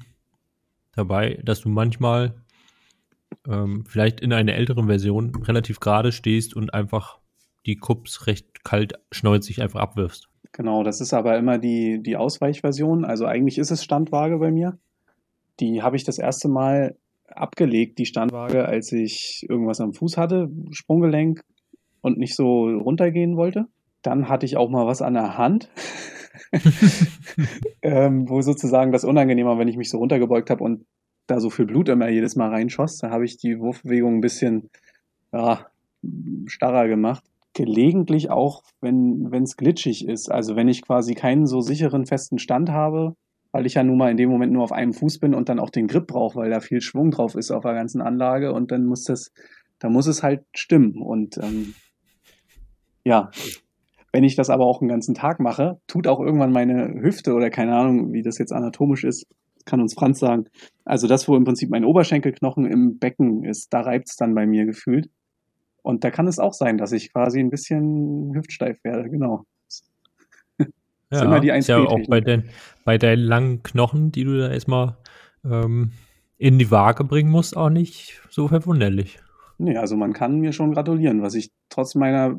dabei, 0.92 1.40
dass 1.42 1.60
du 1.60 1.68
manchmal 1.68 2.34
ähm, 3.48 3.84
vielleicht 3.86 4.20
in 4.20 4.32
einer 4.32 4.54
älteren 4.54 4.86
Version 4.86 5.34
relativ 5.34 5.80
gerade 5.80 6.12
stehst 6.12 6.54
und 6.54 6.72
einfach 6.72 7.18
die 7.66 7.76
Cups 7.76 8.26
recht 8.26 8.64
kalt 8.64 8.94
schneuzig 9.10 9.62
einfach 9.62 9.80
abwirfst. 9.80 10.28
Genau, 10.52 10.84
das 10.84 11.00
ist 11.00 11.12
aber 11.12 11.36
immer 11.36 11.58
die, 11.58 12.00
die 12.02 12.16
Ausweichversion. 12.16 13.04
Also 13.04 13.26
eigentlich 13.26 13.58
ist 13.58 13.70
es 13.70 13.82
Standwaage 13.82 14.38
bei 14.38 14.50
mir. 14.50 14.78
Die 15.60 15.82
habe 15.82 15.96
ich 15.96 16.04
das 16.04 16.18
erste 16.18 16.48
Mal 16.48 16.96
abgelegt, 17.28 17.98
die 17.98 18.06
Standwaage, 18.06 18.64
als 18.66 18.92
ich 18.92 19.46
irgendwas 19.48 19.80
am 19.80 19.92
Fuß 19.92 20.16
hatte, 20.16 20.50
Sprunggelenk 20.70 21.42
und 22.00 22.18
nicht 22.18 22.34
so 22.34 22.68
runtergehen 22.68 23.36
wollte. 23.36 23.66
Dann 24.02 24.28
hatte 24.28 24.46
ich 24.46 24.56
auch 24.56 24.68
mal 24.68 24.86
was 24.86 25.00
an 25.00 25.14
der 25.14 25.38
Hand, 25.38 25.70
ähm, 27.82 28.28
wo 28.28 28.42
sozusagen 28.42 28.92
das 28.92 29.04
unangenehmer, 29.04 29.58
wenn 29.58 29.68
ich 29.68 29.76
mich 29.76 29.88
so 29.88 29.98
runtergebeugt 29.98 30.50
habe 30.50 30.62
und 30.62 30.84
da 31.26 31.40
so 31.40 31.48
viel 31.48 31.64
Blut 31.64 31.88
immer 31.88 32.08
jedes 32.08 32.36
Mal 32.36 32.50
reinschoss. 32.50 32.98
Da 32.98 33.10
habe 33.10 33.24
ich 33.24 33.38
die 33.38 33.58
Wurfbewegung 33.58 34.16
ein 34.16 34.20
bisschen 34.20 34.68
ja, 35.32 35.66
starrer 36.46 36.88
gemacht. 36.88 37.24
Gelegentlich 37.54 38.30
auch, 38.30 38.62
wenn 38.80 39.32
es 39.32 39.56
glitschig 39.56 40.06
ist. 40.06 40.30
Also 40.30 40.56
wenn 40.56 40.68
ich 40.68 40.82
quasi 40.82 41.14
keinen 41.14 41.46
so 41.46 41.60
sicheren 41.60 42.04
festen 42.04 42.38
Stand 42.38 42.70
habe, 42.70 43.14
weil 43.54 43.66
ich 43.66 43.74
ja 43.74 43.84
nun 43.84 43.98
mal 43.98 44.10
in 44.10 44.16
dem 44.16 44.30
Moment 44.30 44.52
nur 44.52 44.64
auf 44.64 44.72
einem 44.72 44.92
Fuß 44.92 45.20
bin 45.20 45.32
und 45.32 45.48
dann 45.48 45.60
auch 45.60 45.70
den 45.70 45.86
Grip 45.86 46.08
brauche, 46.08 46.40
weil 46.40 46.50
da 46.50 46.58
viel 46.58 46.80
Schwung 46.80 47.12
drauf 47.12 47.36
ist 47.36 47.52
auf 47.52 47.62
der 47.62 47.74
ganzen 47.74 48.02
Anlage 48.02 48.52
und 48.52 48.72
dann 48.72 48.84
muss 48.84 49.04
das, 49.04 49.32
da 49.78 49.88
muss 49.88 50.08
es 50.08 50.24
halt 50.24 50.44
stimmen. 50.56 51.00
Und 51.00 51.38
ähm, 51.38 51.72
ja, 53.04 53.30
wenn 54.10 54.24
ich 54.24 54.34
das 54.34 54.50
aber 54.50 54.66
auch 54.66 54.80
einen 54.80 54.88
ganzen 54.88 55.14
Tag 55.14 55.38
mache, 55.38 55.78
tut 55.86 56.08
auch 56.08 56.18
irgendwann 56.18 56.50
meine 56.50 57.00
Hüfte 57.00 57.32
oder 57.32 57.48
keine 57.48 57.76
Ahnung, 57.76 58.12
wie 58.12 58.22
das 58.22 58.38
jetzt 58.38 58.52
anatomisch 58.52 59.04
ist, 59.04 59.28
kann 59.66 59.80
uns 59.80 59.94
Franz 59.94 60.18
sagen. 60.18 60.46
Also 60.84 61.06
das, 61.06 61.28
wo 61.28 61.36
im 61.36 61.44
Prinzip 61.44 61.70
mein 61.70 61.84
Oberschenkelknochen 61.84 62.66
im 62.66 62.98
Becken 62.98 63.44
ist, 63.44 63.72
da 63.72 63.82
reibt 63.82 64.08
es 64.08 64.16
dann 64.16 64.34
bei 64.34 64.46
mir 64.46 64.66
gefühlt. 64.66 65.10
Und 65.84 66.02
da 66.02 66.10
kann 66.10 66.26
es 66.26 66.40
auch 66.40 66.54
sein, 66.54 66.76
dass 66.76 66.90
ich 66.90 67.12
quasi 67.12 67.38
ein 67.38 67.50
bisschen 67.50 68.34
hüftsteif 68.34 68.82
werde, 68.82 69.08
genau. 69.08 69.44
Das 71.10 71.20
ja, 71.20 71.24
ist 71.24 71.30
immer 71.30 71.40
die 71.40 71.52
1 71.52 71.66
ja 71.66 71.78
auch 71.78 72.00
bei, 72.08 72.20
den, 72.20 72.44
bei 72.84 72.98
deinen 72.98 73.22
langen 73.22 73.62
Knochen, 73.62 74.12
die 74.12 74.24
du 74.24 74.38
da 74.38 74.50
erstmal 74.50 74.96
ähm, 75.44 75.92
in 76.38 76.58
die 76.58 76.70
Waage 76.70 77.04
bringen 77.04 77.30
musst, 77.30 77.56
auch 77.56 77.70
nicht 77.70 78.20
so 78.30 78.48
verwunderlich. 78.48 79.18
Nee, 79.58 79.76
also 79.76 79.96
man 79.96 80.12
kann 80.12 80.40
mir 80.40 80.52
schon 80.52 80.72
gratulieren, 80.72 81.22
was 81.22 81.34
ich 81.34 81.50
trotz 81.68 81.94
meiner 81.94 82.36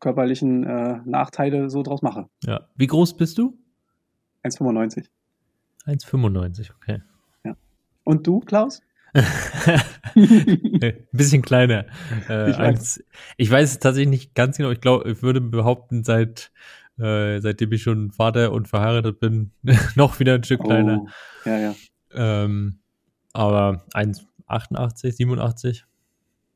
körperlichen 0.00 0.64
äh, 0.64 1.00
Nachteile 1.04 1.70
so 1.70 1.82
draus 1.82 2.02
mache. 2.02 2.26
Ja. 2.44 2.68
Wie 2.76 2.86
groß 2.86 3.16
bist 3.16 3.38
du? 3.38 3.58
1,95. 4.44 5.06
1,95, 5.86 6.70
okay. 6.76 7.02
Ja. 7.44 7.56
Und 8.04 8.26
du, 8.26 8.40
Klaus? 8.40 8.82
Ein 10.14 11.06
bisschen 11.12 11.42
kleiner. 11.42 11.86
Äh, 12.28 12.50
ich, 12.50 12.58
weiß. 12.58 13.04
ich 13.36 13.50
weiß 13.50 13.72
es 13.72 13.78
tatsächlich 13.78 14.10
nicht 14.10 14.34
ganz 14.34 14.56
genau. 14.56 14.70
Ich 14.70 14.80
glaube, 14.80 15.10
ich 15.10 15.22
würde 15.22 15.40
behaupten, 15.40 16.04
seit 16.04 16.52
äh, 16.98 17.40
seitdem 17.40 17.72
ich 17.72 17.82
schon 17.82 18.10
Vater 18.10 18.52
und 18.52 18.68
verheiratet 18.68 19.20
bin, 19.20 19.52
noch 19.94 20.18
wieder 20.20 20.34
ein 20.34 20.44
Stück 20.44 20.62
kleiner. 20.62 21.02
Oh, 21.02 21.08
ja, 21.44 21.58
ja. 21.58 21.74
Ähm, 22.12 22.80
aber 23.32 23.84
1,88, 23.92 25.12
87. 25.12 25.84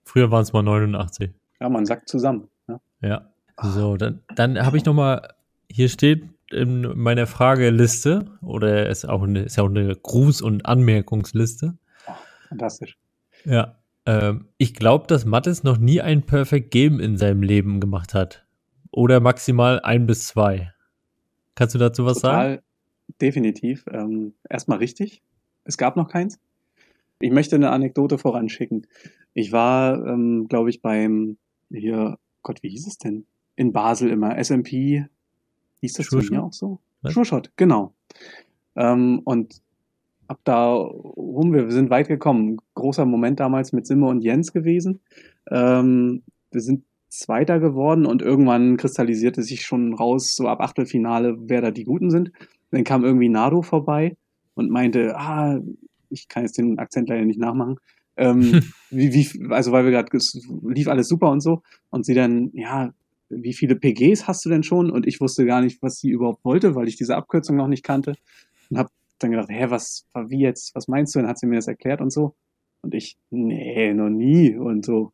Früher 0.05 0.31
waren 0.31 0.43
es 0.43 0.53
mal 0.53 0.63
89. 0.63 1.31
Ja, 1.61 1.69
man 1.69 1.87
sagt 1.87 2.09
zusammen. 2.09 2.49
Ja. 2.69 2.81
ja. 3.01 3.29
So, 3.63 3.97
dann, 3.97 4.23
dann 4.35 4.65
habe 4.65 4.77
ich 4.77 4.85
noch 4.85 4.95
mal, 4.95 5.35
hier 5.71 5.89
steht 5.89 6.25
in 6.51 6.99
meiner 6.99 7.27
Frageliste, 7.27 8.27
oder 8.41 8.89
ist 8.89 9.09
auch 9.09 9.23
eine, 9.23 9.43
ist 9.43 9.59
auch 9.59 9.69
eine 9.69 9.93
Gruß- 9.93 10.43
und 10.43 10.67
Anmerkungsliste. 10.67 11.77
Oh, 12.07 12.13
fantastisch. 12.49 12.99
Ja. 13.45 13.77
Ähm, 14.05 14.49
ich 14.59 14.75
glaube, 14.75 15.07
dass 15.07 15.25
Mattes 15.25 15.63
noch 15.63 15.79
nie 15.79 16.01
ein 16.01 16.23
Perfect 16.23 16.73
Game 16.73 16.99
in 16.99 17.17
seinem 17.17 17.43
Leben 17.43 17.79
gemacht 17.79 18.15
hat 18.15 18.42
oder 18.93 19.21
maximal 19.21 19.81
ein 19.81 20.07
bis 20.07 20.29
zwei. 20.29 20.73
Kannst 21.55 21.75
du 21.75 21.79
dazu 21.79 22.05
was 22.05 22.21
Total, 22.21 22.51
sagen? 22.51 22.63
Definitiv. 23.21 23.85
Ähm, 23.91 24.35
erstmal 24.49 24.79
richtig. 24.79 25.23
Es 25.65 25.77
gab 25.77 25.97
noch 25.97 26.09
keins. 26.09 26.39
Ich 27.21 27.31
möchte 27.31 27.57
eine 27.57 27.71
Anekdote 27.71 28.19
voranschicken. 28.19 28.87
Ich 29.35 29.53
war, 29.53 30.07
ähm, 30.07 30.47
glaube 30.49 30.71
ich, 30.71 30.83
beim 30.83 31.39
hier, 31.71 32.19
Gott, 32.43 32.63
wie 32.63 32.69
hieß 32.69 32.87
es 32.87 32.99
denn? 32.99 33.27
In 33.57 33.73
Basel 33.73 34.11
immer. 34.11 34.43
SMP, 34.43 35.07
hieß 35.81 35.93
das 35.95 36.11
mir 36.11 36.43
auch 36.43 36.53
so? 36.53 36.81
Schurschott, 37.09 37.51
genau. 37.57 37.95
Ähm, 38.77 39.21
und 39.25 39.61
ab 40.29 40.41
da 40.45 40.73
rum, 40.75 41.53
wir 41.53 41.71
sind 41.71 41.91
weit 41.91 42.09
gekommen. 42.09 42.59
Großer 42.75 43.05
Moment 43.05 43.41
damals 43.41 43.73
mit 43.73 43.87
Simme 43.87 44.07
und 44.07 44.23
Jens 44.23 44.53
gewesen. 44.53 45.01
Ähm, 45.51 46.23
wir 46.51 46.61
sind 46.61 46.85
Zweiter 47.13 47.61
geworden 47.61 48.07
und 48.07 48.23
irgendwann 48.23 48.77
kristallisierte 48.77 49.43
sich 49.43 49.65
schon 49.65 49.95
raus, 49.95 50.35
so 50.35 50.49
ab 50.49 50.61
Achtelfinale, 50.61 51.37
wer 51.41 51.61
da 51.61 51.71
die 51.71 51.85
Guten 51.85 52.11
sind. 52.11 52.33
Dann 52.71 52.85
kam 52.85 53.05
irgendwie 53.05 53.29
Nado 53.29 53.61
vorbei 53.61 54.17
und 54.55 54.71
meinte, 54.71 55.15
ah, 55.17 55.61
ich 56.09 56.29
kann 56.29 56.45
jetzt 56.45 56.57
den 56.57 56.79
Akzent 56.79 57.11
leider 57.11 57.25
nicht 57.25 57.39
nachmachen. 57.39 57.77
Ähm, 58.17 58.63
wie, 58.91 59.13
wie, 59.13 59.53
also 59.53 59.73
weil 59.73 59.85
wir 59.85 59.91
gerade 59.91 60.19
lief 60.63 60.89
alles 60.89 61.09
super 61.09 61.31
und 61.31 61.41
so. 61.41 61.63
Und 61.91 62.07
sie 62.07 62.15
dann, 62.15 62.51
ja, 62.55 62.95
wie 63.29 63.53
viele 63.53 63.77
PGs 63.77 64.27
hast 64.27 64.45
du 64.45 64.49
denn 64.49 64.63
schon? 64.63 64.91
Und 64.91 65.07
ich 65.07 65.21
wusste 65.21 65.45
gar 65.45 65.61
nicht, 65.61 65.83
was 65.83 65.99
sie 65.99 66.09
überhaupt 66.09 66.45
wollte, 66.45 66.75
weil 66.75 66.89
ich 66.89 66.97
diese 66.97 67.17
Abkürzung 67.17 67.57
noch 67.57 67.69
nicht 67.69 67.85
kannte. 67.85 68.15
Und 68.71 68.79
habe 68.79 68.91
dann 69.19 69.31
gedacht, 69.31 69.51
hä, 69.51 69.67
was, 69.69 70.07
wie 70.15 70.41
jetzt, 70.41 70.75
was 70.75 70.89
meinst 70.89 71.15
du? 71.15 71.19
Und 71.19 71.27
hat 71.27 71.39
sie 71.39 71.47
mir 71.47 71.57
das 71.57 71.69
erklärt 71.69 72.01
und 72.01 72.11
so. 72.11 72.35
Und 72.81 72.95
ich, 72.95 73.17
nee, 73.31 73.93
noch 73.93 74.11
nie 74.11 74.57
und 74.57 74.85
so. 74.85 75.13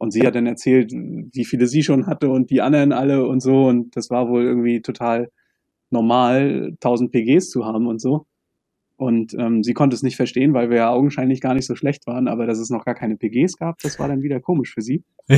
Und 0.00 0.12
sie 0.12 0.26
hat 0.26 0.34
dann 0.34 0.46
erzählt, 0.46 0.92
wie 0.92 1.44
viele 1.44 1.66
sie 1.66 1.82
schon 1.82 2.06
hatte 2.06 2.30
und 2.30 2.48
die 2.48 2.62
anderen 2.62 2.92
alle 2.92 3.26
und 3.26 3.40
so. 3.40 3.66
Und 3.66 3.94
das 3.96 4.08
war 4.08 4.30
wohl 4.30 4.44
irgendwie 4.44 4.80
total 4.80 5.30
normal, 5.90 6.70
1000 6.76 7.12
PGs 7.12 7.50
zu 7.50 7.66
haben 7.66 7.86
und 7.86 8.00
so. 8.00 8.24
Und 8.96 9.34
ähm, 9.34 9.62
sie 9.62 9.74
konnte 9.74 9.94
es 9.94 10.02
nicht 10.02 10.16
verstehen, 10.16 10.54
weil 10.54 10.70
wir 10.70 10.78
ja 10.78 10.90
augenscheinlich 10.90 11.42
gar 11.42 11.52
nicht 11.52 11.66
so 11.66 11.74
schlecht 11.74 12.06
waren, 12.06 12.28
aber 12.28 12.46
dass 12.46 12.58
es 12.58 12.70
noch 12.70 12.86
gar 12.86 12.94
keine 12.94 13.18
PGs 13.18 13.58
gab, 13.58 13.78
das 13.80 13.98
war 13.98 14.08
dann 14.08 14.22
wieder 14.22 14.40
komisch 14.40 14.72
für 14.72 14.80
sie. 14.80 15.04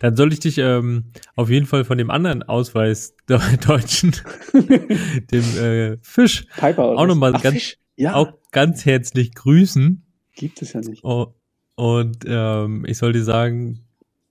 Dann 0.00 0.16
soll 0.16 0.32
ich 0.32 0.40
dich 0.40 0.58
ähm, 0.58 1.12
auf 1.36 1.50
jeden 1.50 1.66
Fall 1.66 1.84
von 1.84 1.96
dem 1.96 2.10
anderen 2.10 2.42
Ausweis 2.42 3.14
der 3.28 3.38
Deutschen, 3.66 4.16
dem 4.52 5.44
äh, 5.62 5.96
Fisch, 6.02 6.46
Piper 6.56 6.98
auch 6.98 7.06
nochmal 7.06 7.32
ganz, 7.32 7.76
ja. 7.94 8.14
auch 8.14 8.32
ganz 8.50 8.84
herzlich 8.84 9.32
grüßen. 9.32 10.04
Gibt 10.34 10.60
es 10.60 10.72
ja 10.72 10.80
nicht. 10.80 11.04
Oh, 11.04 11.34
und 11.76 12.24
ähm, 12.26 12.84
ich 12.86 12.98
soll 12.98 13.12
dir 13.12 13.24
sagen, 13.24 13.80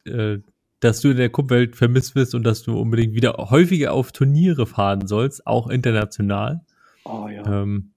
äh, 0.06 0.38
dass 0.80 1.00
du 1.00 1.12
in 1.12 1.18
der 1.18 1.30
Cup-Welt 1.30 1.76
vermisst 1.76 2.14
bist 2.14 2.36
und 2.36 2.44
dass 2.44 2.64
du 2.64 2.78
unbedingt 2.78 3.14
wieder 3.14 3.34
häufiger 3.38 3.94
auf 3.94 4.12
Turniere 4.12 4.66
fahren 4.66 5.08
sollst, 5.08 5.48
auch 5.48 5.68
international. 5.68 6.62
Oh 7.06 7.28
ja. 7.28 7.46
Ähm, 7.46 7.92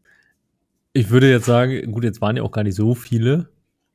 ich 0.93 1.11
würde 1.11 1.31
jetzt 1.31 1.47
sagen, 1.47 1.93
gut, 1.93 2.05
jetzt 2.05 2.21
waren 2.21 2.37
ja 2.37 2.43
auch 2.43 2.53
gar 2.53 2.63
nicht 2.63 2.77
so 2.77 2.95
viele, 2.95 3.51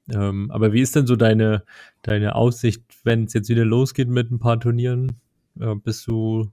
ähm, 0.10 0.52
aber 0.52 0.74
wie 0.74 0.82
ist 0.82 0.96
denn 0.96 1.08
so 1.08 1.16
deine, 1.16 1.64
deine 2.02 2.36
Aussicht, 2.36 2.84
wenn 3.04 3.26
es 3.26 3.34
jetzt 3.34 3.50
wieder 3.50 3.66
losgeht 3.66 4.10
mit 4.10 4.30
ein 4.32 4.40
paar 4.40 4.60
Turnieren? 4.60 5.14
Äh, 5.60 5.76
bist 5.76 6.08
du, 6.08 6.52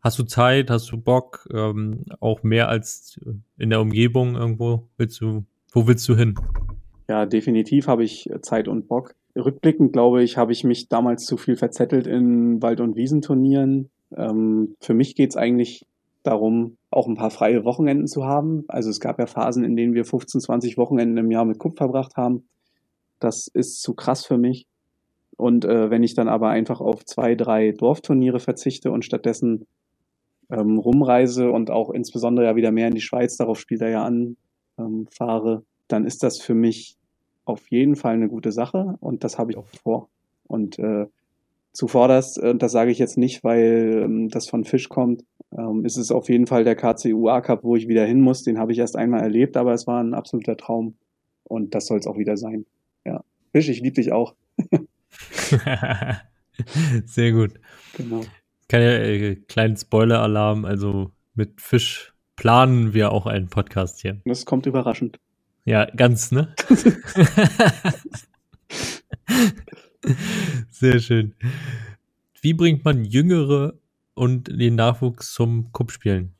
hast 0.00 0.18
du 0.18 0.24
Zeit, 0.24 0.70
hast 0.70 0.90
du 0.90 0.96
Bock, 0.96 1.48
ähm, 1.52 2.04
auch 2.20 2.42
mehr 2.42 2.68
als 2.68 3.20
in 3.58 3.70
der 3.70 3.80
Umgebung 3.80 4.36
irgendwo? 4.36 4.88
Willst 4.96 5.20
du, 5.20 5.44
wo 5.72 5.86
willst 5.86 6.08
du 6.08 6.16
hin? 6.16 6.34
Ja, 7.08 7.26
definitiv 7.26 7.86
habe 7.86 8.04
ich 8.04 8.30
Zeit 8.42 8.68
und 8.68 8.88
Bock. 8.88 9.14
Rückblickend 9.36 9.92
glaube 9.92 10.22
ich, 10.22 10.36
habe 10.36 10.52
ich 10.52 10.64
mich 10.64 10.88
damals 10.88 11.26
zu 11.26 11.36
viel 11.36 11.56
verzettelt 11.56 12.06
in 12.06 12.62
Wald- 12.62 12.80
und 12.80 12.96
Wiesenturnieren. 12.96 13.90
Ähm, 14.16 14.76
für 14.80 14.94
mich 14.94 15.14
geht 15.14 15.30
es 15.30 15.36
eigentlich 15.36 15.86
darum, 16.22 16.78
auch 16.90 17.06
ein 17.06 17.16
paar 17.16 17.30
freie 17.30 17.64
Wochenenden 17.64 18.06
zu 18.06 18.24
haben. 18.24 18.64
Also 18.68 18.90
es 18.90 19.00
gab 19.00 19.18
ja 19.18 19.26
Phasen, 19.26 19.64
in 19.64 19.76
denen 19.76 19.94
wir 19.94 20.04
15, 20.04 20.40
20 20.40 20.78
Wochenenden 20.78 21.18
im 21.18 21.30
Jahr 21.30 21.44
mit 21.44 21.58
Kupp 21.58 21.76
verbracht 21.76 22.16
haben. 22.16 22.48
Das 23.20 23.48
ist 23.48 23.82
zu 23.82 23.94
krass 23.94 24.24
für 24.24 24.38
mich. 24.38 24.66
Und 25.36 25.64
äh, 25.64 25.90
wenn 25.90 26.02
ich 26.02 26.14
dann 26.14 26.28
aber 26.28 26.48
einfach 26.48 26.80
auf 26.80 27.04
zwei, 27.04 27.34
drei 27.34 27.72
Dorfturniere 27.72 28.38
verzichte 28.38 28.90
und 28.90 29.04
stattdessen 29.04 29.66
ähm, 30.50 30.78
rumreise 30.78 31.50
und 31.50 31.70
auch 31.70 31.90
insbesondere 31.90 32.46
ja 32.46 32.56
wieder 32.56 32.70
mehr 32.70 32.88
in 32.88 32.94
die 32.94 33.00
Schweiz, 33.00 33.36
darauf 33.36 33.58
spielt 33.58 33.82
er 33.82 33.90
ja 33.90 34.04
an, 34.04 34.36
ähm, 34.78 35.06
fahre, 35.10 35.64
dann 35.94 36.04
ist 36.04 36.22
das 36.22 36.40
für 36.40 36.54
mich 36.54 36.96
auf 37.44 37.70
jeden 37.70 37.94
Fall 37.94 38.14
eine 38.14 38.28
gute 38.28 38.52
Sache 38.52 38.96
und 39.00 39.22
das 39.22 39.38
habe 39.38 39.52
ich 39.52 39.56
auch 39.56 39.66
vor. 39.82 40.08
Und 40.46 40.78
äh, 40.78 41.06
zuvorderst, 41.72 42.38
und 42.38 42.62
das 42.62 42.72
sage 42.72 42.90
ich 42.90 42.98
jetzt 42.98 43.16
nicht, 43.16 43.44
weil 43.44 44.02
ähm, 44.04 44.28
das 44.28 44.48
von 44.48 44.64
Fisch 44.64 44.88
kommt, 44.88 45.24
ähm, 45.56 45.84
ist 45.84 45.96
es 45.96 46.10
auf 46.10 46.28
jeden 46.28 46.46
Fall 46.46 46.64
der 46.64 46.74
KCU 46.74 47.28
A-Cup, 47.28 47.62
wo 47.62 47.76
ich 47.76 47.86
wieder 47.86 48.04
hin 48.04 48.20
muss. 48.20 48.42
Den 48.42 48.58
habe 48.58 48.72
ich 48.72 48.78
erst 48.78 48.96
einmal 48.96 49.20
erlebt, 49.20 49.56
aber 49.56 49.72
es 49.72 49.86
war 49.86 50.02
ein 50.02 50.14
absoluter 50.14 50.56
Traum 50.56 50.96
und 51.44 51.74
das 51.74 51.86
soll 51.86 51.98
es 51.98 52.06
auch 52.06 52.18
wieder 52.18 52.36
sein. 52.36 52.66
Ja. 53.04 53.22
Fisch, 53.52 53.68
ich 53.68 53.80
liebe 53.80 53.94
dich 53.94 54.12
auch. 54.12 54.34
Sehr 57.04 57.32
gut. 57.32 57.52
Genau. 57.96 58.22
Keine 58.68 58.98
äh, 58.98 59.36
kleinen 59.36 59.76
Spoiler-Alarm, 59.76 60.64
also 60.64 61.12
mit 61.34 61.60
Fisch 61.60 62.14
planen 62.36 62.94
wir 62.94 63.12
auch 63.12 63.26
einen 63.26 63.48
Podcast 63.48 64.00
hier. 64.00 64.20
Das 64.24 64.44
kommt 64.44 64.66
überraschend. 64.66 65.18
Ja, 65.64 65.86
ganz, 65.96 66.30
ne? 66.30 66.54
Sehr 70.70 71.00
schön. 71.00 71.34
Wie 72.42 72.52
bringt 72.52 72.84
man 72.84 73.04
Jüngere 73.04 73.72
und 74.14 74.48
den 74.48 74.74
Nachwuchs 74.74 75.32
zum 75.32 75.72
Kuppspielen? 75.72 76.34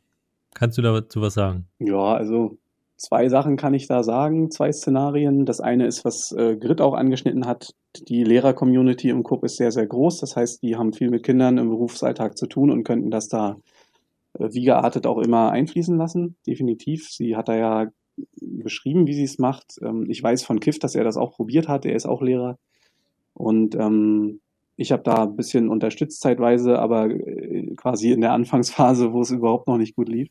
Kannst 0.53 0.77
du 0.77 0.83
dazu 0.83 1.23
was 1.23 1.33
sagen? 1.35 1.67
Ja, 1.79 2.15
also 2.15 2.59
zwei 2.97 3.31
Sachen 3.31 3.57
kann 3.57 3.73
ich 3.73 3.87
da 3.87 4.03
sagen, 4.03 4.51
zwei 4.51 4.71
Szenarien. 4.71 5.47
Das 5.47 5.61
eine 5.61 5.87
ist, 5.87 6.05
was 6.05 6.31
äh, 6.33 6.57
Grit 6.57 6.83
auch 6.83 6.93
angeschnitten 6.93 7.47
hat. 7.47 7.71
Die 8.09 8.25
Lehrer-Community 8.25 9.09
im 9.09 9.23
Kupp 9.23 9.43
ist 9.45 9.57
sehr, 9.57 9.73
sehr 9.73 9.87
groß. 9.87 10.21
Das 10.21 10.37
heißt, 10.37 10.63
die 10.63 10.77
haben 10.77 10.93
viel 10.93 11.09
mit 11.09 11.23
Kindern 11.23 11.57
im 11.57 11.71
Berufsalltag 11.71 12.37
zu 12.37 12.47
tun 12.47 12.71
und 12.71 12.85
könnten 12.85 13.11
das 13.11 13.29
da 13.29 13.57
äh, 14.39 14.49
wie 14.53 14.65
geartet 14.65 15.07
auch 15.07 15.19
immer 15.19 15.51
einfließen 15.51 15.97
lassen. 15.97 16.37
Definitiv. 16.47 17.09
Sie 17.11 17.37
hat 17.37 17.49
da 17.49 17.57
ja 17.57 17.87
beschrieben, 18.41 19.07
wie 19.07 19.15
sie 19.15 19.25
es 19.25 19.39
macht. 19.39 19.79
Ähm, 19.83 20.07
ich 20.09 20.23
weiß 20.23 20.43
von 20.45 20.61
Kiff, 20.61 20.79
dass 20.79 20.95
er 20.95 21.05
das 21.05 21.17
auch 21.17 21.33
probiert 21.33 21.69
hat. 21.69 21.85
Er 21.87 21.97
ist 21.97 22.07
auch 22.07 22.23
Lehrer. 22.23 22.59
Und 23.35 23.75
ähm, 23.75 24.41
ich 24.77 24.93
habe 24.93 25.03
da 25.03 25.25
ein 25.25 25.37
bisschen 25.37 25.69
unterstützt 25.69 26.21
zeitweise, 26.21 26.79
aber 26.79 27.11
äh, 27.11 27.75
quasi 27.77 28.13
in 28.13 28.21
der 28.21 28.33
Anfangsphase, 28.33 29.13
wo 29.13 29.21
es 29.21 29.31
überhaupt 29.31 29.67
noch 29.67 29.79
nicht 29.79 29.97
gut 29.97 30.09
lief. 30.09 30.29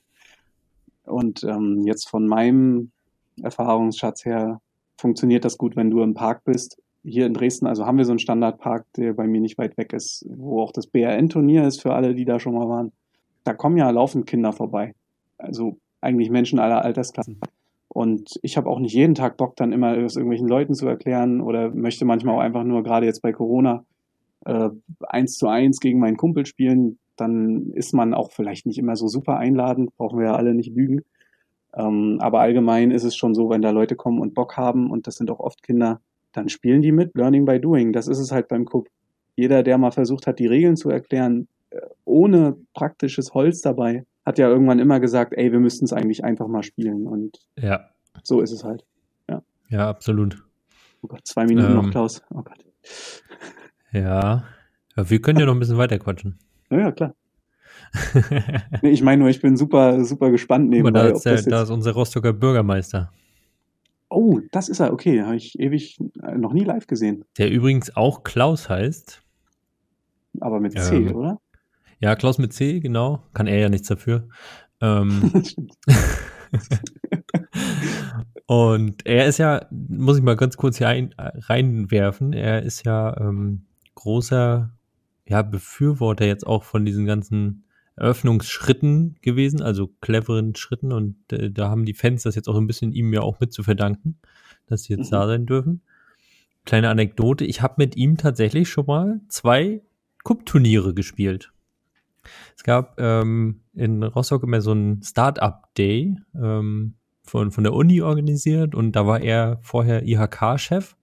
Und 1.05 1.43
ähm, 1.43 1.83
jetzt 1.85 2.09
von 2.09 2.27
meinem 2.27 2.91
Erfahrungsschatz 3.41 4.25
her 4.25 4.61
funktioniert 4.97 5.43
das 5.43 5.57
gut, 5.57 5.75
wenn 5.75 5.89
du 5.89 6.01
im 6.01 6.13
Park 6.13 6.43
bist. 6.45 6.81
Hier 7.03 7.25
in 7.25 7.33
Dresden, 7.33 7.67
also 7.67 7.85
haben 7.85 7.97
wir 7.97 8.05
so 8.05 8.13
einen 8.13 8.19
Standardpark, 8.19 8.85
der 8.95 9.13
bei 9.13 9.27
mir 9.27 9.41
nicht 9.41 9.57
weit 9.57 9.77
weg 9.77 9.91
ist, 9.91 10.25
wo 10.29 10.61
auch 10.61 10.71
das 10.71 10.87
BRN-Turnier 10.87 11.67
ist 11.67 11.81
für 11.81 11.93
alle, 11.93 12.15
die 12.15 12.23
da 12.23 12.39
schon 12.39 12.53
mal 12.53 12.69
waren. 12.69 12.93
Da 13.43 13.53
kommen 13.53 13.75
ja 13.75 13.89
laufend 13.89 14.25
Kinder 14.25 14.53
vorbei. 14.53 14.95
Also 15.37 15.77
eigentlich 15.99 16.29
Menschen 16.29 16.59
aller 16.59 16.81
Altersklassen. 16.81 17.41
Und 17.93 18.39
ich 18.41 18.57
habe 18.57 18.69
auch 18.69 18.79
nicht 18.79 18.93
jeden 18.93 19.13
Tag 19.13 19.37
Bock, 19.37 19.55
dann 19.55 19.71
immer 19.71 19.95
es 19.97 20.15
irgendwelchen 20.15 20.47
Leuten 20.47 20.73
zu 20.73 20.87
erklären 20.87 21.41
oder 21.41 21.69
möchte 21.69 22.05
manchmal 22.05 22.35
auch 22.35 22.41
einfach 22.41 22.63
nur, 22.63 22.81
gerade 22.81 23.05
jetzt 23.05 23.21
bei 23.21 23.31
Corona, 23.31 23.85
äh, 24.45 24.69
eins 25.01 25.37
zu 25.37 25.47
eins 25.47 25.79
gegen 25.79 25.99
meinen 25.99 26.17
Kumpel 26.17 26.47
spielen. 26.47 26.97
Dann 27.17 27.69
ist 27.73 27.93
man 27.93 28.15
auch 28.15 28.31
vielleicht 28.31 28.65
nicht 28.65 28.79
immer 28.79 28.95
so 28.95 29.07
super 29.07 29.37
einladend, 29.37 29.95
brauchen 29.95 30.17
wir 30.17 30.25
ja 30.25 30.35
alle 30.35 30.55
nicht 30.55 30.75
lügen. 30.75 31.01
Ähm, 31.75 32.17
aber 32.19 32.39
allgemein 32.39 32.89
ist 32.89 33.03
es 33.03 33.15
schon 33.15 33.35
so, 33.35 33.51
wenn 33.51 33.61
da 33.61 33.69
Leute 33.69 33.95
kommen 33.95 34.19
und 34.19 34.33
Bock 34.33 34.57
haben, 34.57 34.89
und 34.89 35.05
das 35.05 35.15
sind 35.15 35.29
auch 35.29 35.39
oft 35.39 35.61
Kinder, 35.61 36.01
dann 36.31 36.49
spielen 36.49 36.81
die 36.81 36.91
mit, 36.91 37.13
Learning 37.13 37.45
by 37.45 37.59
Doing. 37.59 37.93
Das 37.93 38.07
ist 38.07 38.17
es 38.17 38.31
halt 38.31 38.47
beim 38.47 38.65
Cup. 38.65 38.87
Jeder, 39.35 39.61
der 39.61 39.77
mal 39.77 39.91
versucht 39.91 40.25
hat, 40.25 40.39
die 40.39 40.47
Regeln 40.47 40.77
zu 40.77 40.89
erklären, 40.89 41.47
äh, 41.69 41.79
ohne 42.05 42.57
praktisches 42.73 43.35
Holz 43.35 43.61
dabei, 43.61 44.03
hat 44.25 44.37
ja 44.37 44.47
irgendwann 44.47 44.79
immer 44.79 44.99
gesagt, 44.99 45.33
ey, 45.33 45.51
wir 45.51 45.59
müssten 45.59 45.85
es 45.85 45.93
eigentlich 45.93 46.23
einfach 46.23 46.47
mal 46.47 46.63
spielen. 46.63 47.07
Und 47.07 47.39
ja. 47.57 47.89
so 48.23 48.41
ist 48.41 48.51
es 48.51 48.63
halt. 48.63 48.85
Ja, 49.29 49.43
ja 49.69 49.89
absolut. 49.89 50.43
Oh 51.01 51.07
Gott, 51.07 51.21
zwei 51.25 51.45
Minuten 51.45 51.71
ähm, 51.71 51.75
noch, 51.75 51.91
Klaus. 51.91 52.21
Oh 52.33 52.41
Gott. 52.41 52.63
Ja. 53.91 54.45
ja. 54.95 55.09
Wir 55.09 55.21
können 55.21 55.39
ja 55.39 55.45
noch 55.45 55.53
ein 55.53 55.59
bisschen 55.59 55.77
weiter 55.77 55.99
quatschen. 55.99 56.39
Ja, 56.69 56.79
ja 56.79 56.91
klar. 56.91 57.15
nee, 58.81 58.89
ich 58.89 59.03
meine 59.03 59.19
nur, 59.19 59.29
ich 59.29 59.41
bin 59.41 59.55
super, 59.57 60.03
super 60.03 60.31
gespannt 60.31 60.69
nebenbei. 60.69 60.99
Da 60.99 61.07
ist, 61.09 61.25
der, 61.25 61.41
da 61.43 61.63
ist 61.63 61.69
unser 61.69 61.91
Rostocker 61.91 62.33
Bürgermeister. 62.33 63.11
Oh, 64.09 64.39
das 64.51 64.69
ist 64.69 64.79
er. 64.79 64.93
Okay, 64.93 65.21
habe 65.21 65.35
ich 65.35 65.59
ewig 65.59 65.99
äh, 66.21 66.37
noch 66.37 66.53
nie 66.53 66.63
live 66.63 66.87
gesehen. 66.87 67.25
Der 67.37 67.51
übrigens 67.51 67.95
auch 67.95 68.23
Klaus 68.23 68.69
heißt. 68.69 69.21
Aber 70.39 70.59
mit 70.59 70.79
C, 70.79 70.97
ähm, 70.97 71.15
oder? 71.15 71.41
Ja, 72.03 72.17
Klaus 72.17 72.37
mit 72.37 72.51
C, 72.51 72.81
genau. 72.81 73.23
Kann 73.33 73.47
er 73.47 73.59
ja 73.59 73.69
nichts 73.69 73.87
dafür. 73.87 74.27
Ähm, 74.81 75.31
und 78.45 79.05
er 79.05 79.27
ist 79.27 79.37
ja, 79.37 79.65
muss 79.71 80.17
ich 80.17 80.23
mal 80.23 80.35
ganz 80.35 80.57
kurz 80.57 80.79
hier 80.79 80.89
ein, 80.89 81.15
reinwerfen, 81.17 82.33
er 82.33 82.61
ist 82.63 82.85
ja 82.85 83.15
ähm, 83.17 83.67
großer 83.95 84.73
ja, 85.29 85.41
Befürworter 85.43 86.25
jetzt 86.25 86.45
auch 86.45 86.65
von 86.65 86.83
diesen 86.83 87.05
ganzen 87.05 87.63
Eröffnungsschritten 87.95 89.15
gewesen, 89.21 89.61
also 89.61 89.87
cleveren 90.01 90.55
Schritten. 90.55 90.91
Und 90.91 91.15
äh, 91.31 91.51
da 91.51 91.69
haben 91.69 91.85
die 91.85 91.93
Fans 91.93 92.23
das 92.23 92.35
jetzt 92.35 92.49
auch 92.49 92.57
ein 92.57 92.67
bisschen 92.67 92.91
ihm 92.91 93.13
ja 93.13 93.21
auch 93.21 93.39
mit 93.39 93.53
zu 93.53 93.63
verdanken, 93.63 94.19
dass 94.67 94.83
sie 94.83 94.93
jetzt 94.95 95.07
mhm. 95.07 95.15
da 95.15 95.27
sein 95.27 95.45
dürfen. 95.45 95.83
Kleine 96.65 96.89
Anekdote, 96.89 97.45
ich 97.45 97.61
habe 97.61 97.75
mit 97.77 97.95
ihm 97.95 98.17
tatsächlich 98.17 98.67
schon 98.67 98.87
mal 98.87 99.21
zwei 99.29 99.83
Cup-Turniere 100.25 100.93
gespielt. 100.93 101.52
Es 102.55 102.63
gab 102.63 102.99
ähm, 102.99 103.61
in 103.73 104.03
Rostock 104.03 104.43
immer 104.43 104.61
so 104.61 104.71
einen 104.71 105.01
Start-up-Day, 105.01 106.17
ähm, 106.35 106.95
von, 107.23 107.51
von 107.51 107.63
der 107.63 107.73
Uni 107.73 108.01
organisiert 108.01 108.75
und 108.75 108.91
da 108.93 109.07
war 109.07 109.21
er 109.21 109.57
vorher 109.61 110.03
IHK-Chef 110.05 110.95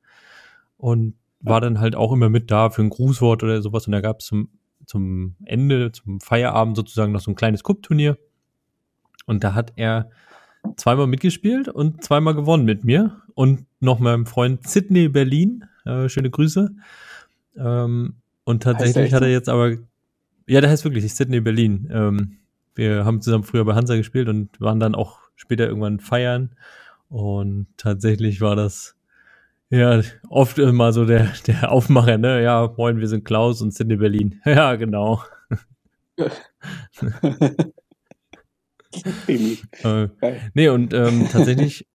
und 0.77 1.15
war 1.41 1.61
dann 1.61 1.81
halt 1.81 1.97
auch 1.97 2.13
immer 2.13 2.29
mit 2.29 2.51
da 2.51 2.71
für 2.71 2.83
ein 2.83 2.91
Grußwort 2.91 3.43
oder 3.43 3.63
sowas 3.63 3.87
und 3.87 3.93
da 3.93 4.01
gab 4.01 4.21
es 4.21 4.27
zum, 4.27 4.51
zum 4.85 5.37
Ende, 5.45 5.93
zum 5.93 6.21
Feierabend 6.21 6.77
sozusagen 6.77 7.13
noch 7.13 7.21
so 7.21 7.31
ein 7.31 7.37
kleines 7.37 7.65
Cup-Turnier 7.65 8.19
und 9.27 9.43
da 9.43 9.55
hat 9.55 9.73
er 9.77 10.11
zweimal 10.77 11.07
mitgespielt 11.07 11.69
und 11.69 12.05
zweimal 12.05 12.35
gewonnen 12.35 12.65
mit 12.65 12.85
mir 12.85 13.23
und 13.35 13.65
noch 13.81 13.99
meinem 13.99 14.27
Freund 14.27 14.69
Sydney 14.69 15.09
Berlin, 15.09 15.65
äh, 15.87 16.09
schöne 16.11 16.31
Grüße. 16.31 16.71
Ähm, 17.57 18.17
und 18.45 18.63
tatsächlich 18.63 19.15
hat 19.15 19.23
er 19.23 19.31
jetzt 19.31 19.49
aber, 19.49 19.77
ja, 20.51 20.61
der 20.61 20.69
heißt 20.69 20.85
wirklich 20.85 21.15
Sydney 21.15 21.41
Berlin. 21.41 21.89
Ähm, 21.93 22.39
wir 22.75 23.05
haben 23.05 23.23
zusammen 23.23 23.45
früher 23.45 23.65
bei 23.65 23.75
Hansa 23.75 23.95
gespielt 23.95 24.29
und 24.29 24.61
waren 24.61 24.81
dann 24.81 24.97
auch 24.97 25.21
später 25.37 25.69
irgendwann 25.69 26.01
feiern. 26.01 26.57
Und 27.09 27.69
tatsächlich 27.77 28.41
war 28.41 28.57
das 28.57 28.97
ja 29.71 30.03
oft 30.29 30.59
immer 30.59 30.93
so 30.93 31.05
der, 31.05 31.33
der 31.47 31.71
Aufmacher, 31.71 32.19
ne? 32.19 32.43
Ja, 32.43 32.75
moin, 32.77 32.99
wir 32.99 33.07
sind 33.07 33.25
Klaus 33.25 33.63
und 33.63 33.73
Sydney 33.73 33.97
Berlin. 33.97 34.41
Ja, 34.45 34.75
genau. 34.75 35.23
äh, 39.29 40.09
nee, 40.55 40.69
und 40.69 40.93
ähm, 40.93 41.29
tatsächlich 41.31 41.87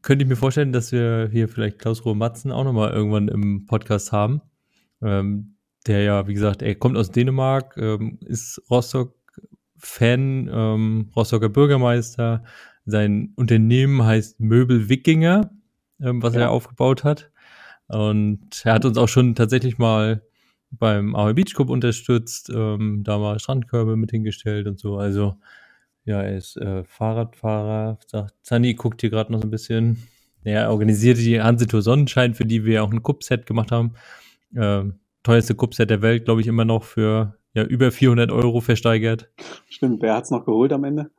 könnte 0.00 0.22
ich 0.22 0.28
mir 0.28 0.36
vorstellen, 0.36 0.72
dass 0.72 0.92
wir 0.92 1.28
hier 1.32 1.48
vielleicht 1.48 1.80
Klaus 1.80 2.04
Ruhe 2.04 2.14
Matzen 2.14 2.52
auch 2.52 2.62
nochmal 2.62 2.92
irgendwann 2.92 3.26
im 3.26 3.66
Podcast 3.66 4.12
haben. 4.12 4.42
Ähm, 5.02 5.53
der 5.86 6.02
ja, 6.02 6.26
wie 6.26 6.34
gesagt, 6.34 6.62
er 6.62 6.74
kommt 6.74 6.96
aus 6.96 7.10
Dänemark, 7.10 7.76
ähm, 7.76 8.18
ist 8.24 8.62
Rostock-Fan, 8.70 10.50
ähm, 10.52 11.10
Rostocker 11.14 11.48
Bürgermeister. 11.48 12.44
Sein 12.86 13.32
Unternehmen 13.36 14.04
heißt 14.04 14.40
Möbel 14.40 14.88
Wikinger, 14.88 15.50
ähm, 16.00 16.22
was 16.22 16.34
ja. 16.34 16.42
er 16.42 16.50
aufgebaut 16.50 17.04
hat. 17.04 17.30
Und 17.86 18.62
er 18.64 18.74
hat 18.74 18.84
uns 18.84 18.96
auch 18.98 19.08
schon 19.08 19.34
tatsächlich 19.34 19.78
mal 19.78 20.22
beim 20.70 21.14
Aue 21.14 21.34
Beach 21.34 21.54
Club 21.54 21.70
unterstützt, 21.70 22.50
ähm, 22.54 23.02
da 23.04 23.18
mal 23.18 23.38
Strandkörbe 23.38 23.96
mit 23.96 24.10
hingestellt 24.10 24.66
und 24.66 24.78
so. 24.78 24.96
Also 24.96 25.36
ja, 26.04 26.22
er 26.22 26.36
ist 26.36 26.56
äh, 26.56 26.84
Fahrradfahrer, 26.84 27.98
sagt, 28.06 28.34
Zani 28.42 28.74
guckt 28.74 29.00
hier 29.00 29.10
gerade 29.10 29.32
noch 29.32 29.40
so 29.40 29.46
ein 29.46 29.50
bisschen. 29.50 30.02
Er 30.42 30.70
organisierte 30.70 31.22
die 31.22 31.40
Hansetour 31.40 31.80
Sonnenschein, 31.80 32.34
für 32.34 32.44
die 32.44 32.64
wir 32.64 32.84
auch 32.84 32.92
ein 32.92 33.02
Cup-Set 33.02 33.46
gemacht 33.46 33.72
haben. 33.72 33.94
Äh, 34.54 34.84
teuerste 35.24 35.56
Cup-Set 35.56 35.90
der 35.90 36.02
Welt, 36.02 36.26
glaube 36.26 36.40
ich, 36.40 36.46
immer 36.46 36.64
noch 36.64 36.84
für 36.84 37.36
ja, 37.54 37.64
über 37.64 37.90
400 37.90 38.30
Euro 38.30 38.60
versteigert. 38.60 39.30
Stimmt, 39.68 40.02
wer 40.02 40.14
hat's 40.14 40.30
noch 40.30 40.44
geholt 40.44 40.72
am 40.72 40.84
Ende? 40.84 41.10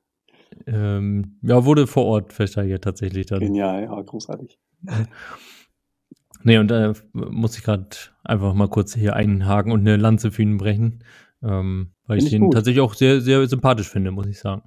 Ähm, 0.68 1.38
ja, 1.42 1.66
wurde 1.66 1.88
vor 1.88 2.06
Ort 2.06 2.34
versteigert 2.34 2.84
tatsächlich 2.84 3.26
dann. 3.26 3.40
Genial, 3.40 3.84
ja, 3.84 4.02
großartig. 4.02 4.58
nee, 6.44 6.58
und 6.58 6.70
da 6.70 6.92
äh, 6.92 6.94
muss 7.14 7.58
ich 7.58 7.64
gerade 7.64 7.90
einfach 8.24 8.54
mal 8.54 8.70
kurz 8.70 8.94
hier 8.96 9.16
einhaken 9.16 9.72
und 9.72 9.82
eine 9.82 9.98
Lanze 9.98 10.32
für 10.32 10.44
ihn 10.44 10.58
brechen, 10.58 11.04
ähm, 11.44 11.92
weil 12.06 12.20
Find 12.20 12.28
ich 12.28 12.34
ihn 12.36 12.44
gut. 12.44 12.54
tatsächlich 12.54 12.82
auch 12.82 12.94
sehr, 12.94 13.22
sehr 13.22 13.48
sympathisch 13.48 13.90
finde, 13.90 14.12
muss 14.12 14.28
ich 14.28 14.40
sagen. 14.40 14.64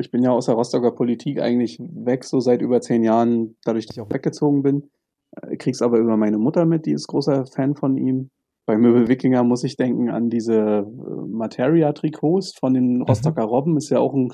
Ich 0.00 0.10
bin 0.10 0.22
ja 0.22 0.30
aus 0.30 0.46
der 0.46 0.54
Rostocker 0.54 0.92
Politik 0.92 1.40
eigentlich 1.40 1.78
weg, 1.80 2.24
so 2.24 2.38
seit 2.38 2.62
über 2.62 2.80
zehn 2.80 3.02
Jahren, 3.02 3.56
dadurch, 3.64 3.86
dass 3.86 3.96
ich 3.96 4.00
auch 4.00 4.10
weggezogen 4.10 4.62
bin. 4.62 4.90
Äh, 5.32 5.56
krieg's 5.56 5.82
aber 5.82 5.98
über 5.98 6.16
meine 6.16 6.38
Mutter 6.38 6.64
mit, 6.66 6.86
die 6.86 6.92
ist 6.92 7.08
großer 7.08 7.46
Fan 7.46 7.74
von 7.74 7.96
ihm. 7.96 8.30
Bei 8.68 8.76
Möbel 8.76 9.08
Wikinger 9.08 9.44
muss 9.44 9.64
ich 9.64 9.76
denken 9.76 10.10
an 10.10 10.28
diese 10.28 10.54
äh, 10.54 11.26
Materia-Trikots 11.26 12.52
von 12.58 12.74
den 12.74 12.96
mhm. 12.96 13.02
Rostocker. 13.02 13.42
Robben. 13.42 13.78
Ist 13.78 13.88
ja 13.88 13.98
auch 13.98 14.12
ein, 14.12 14.30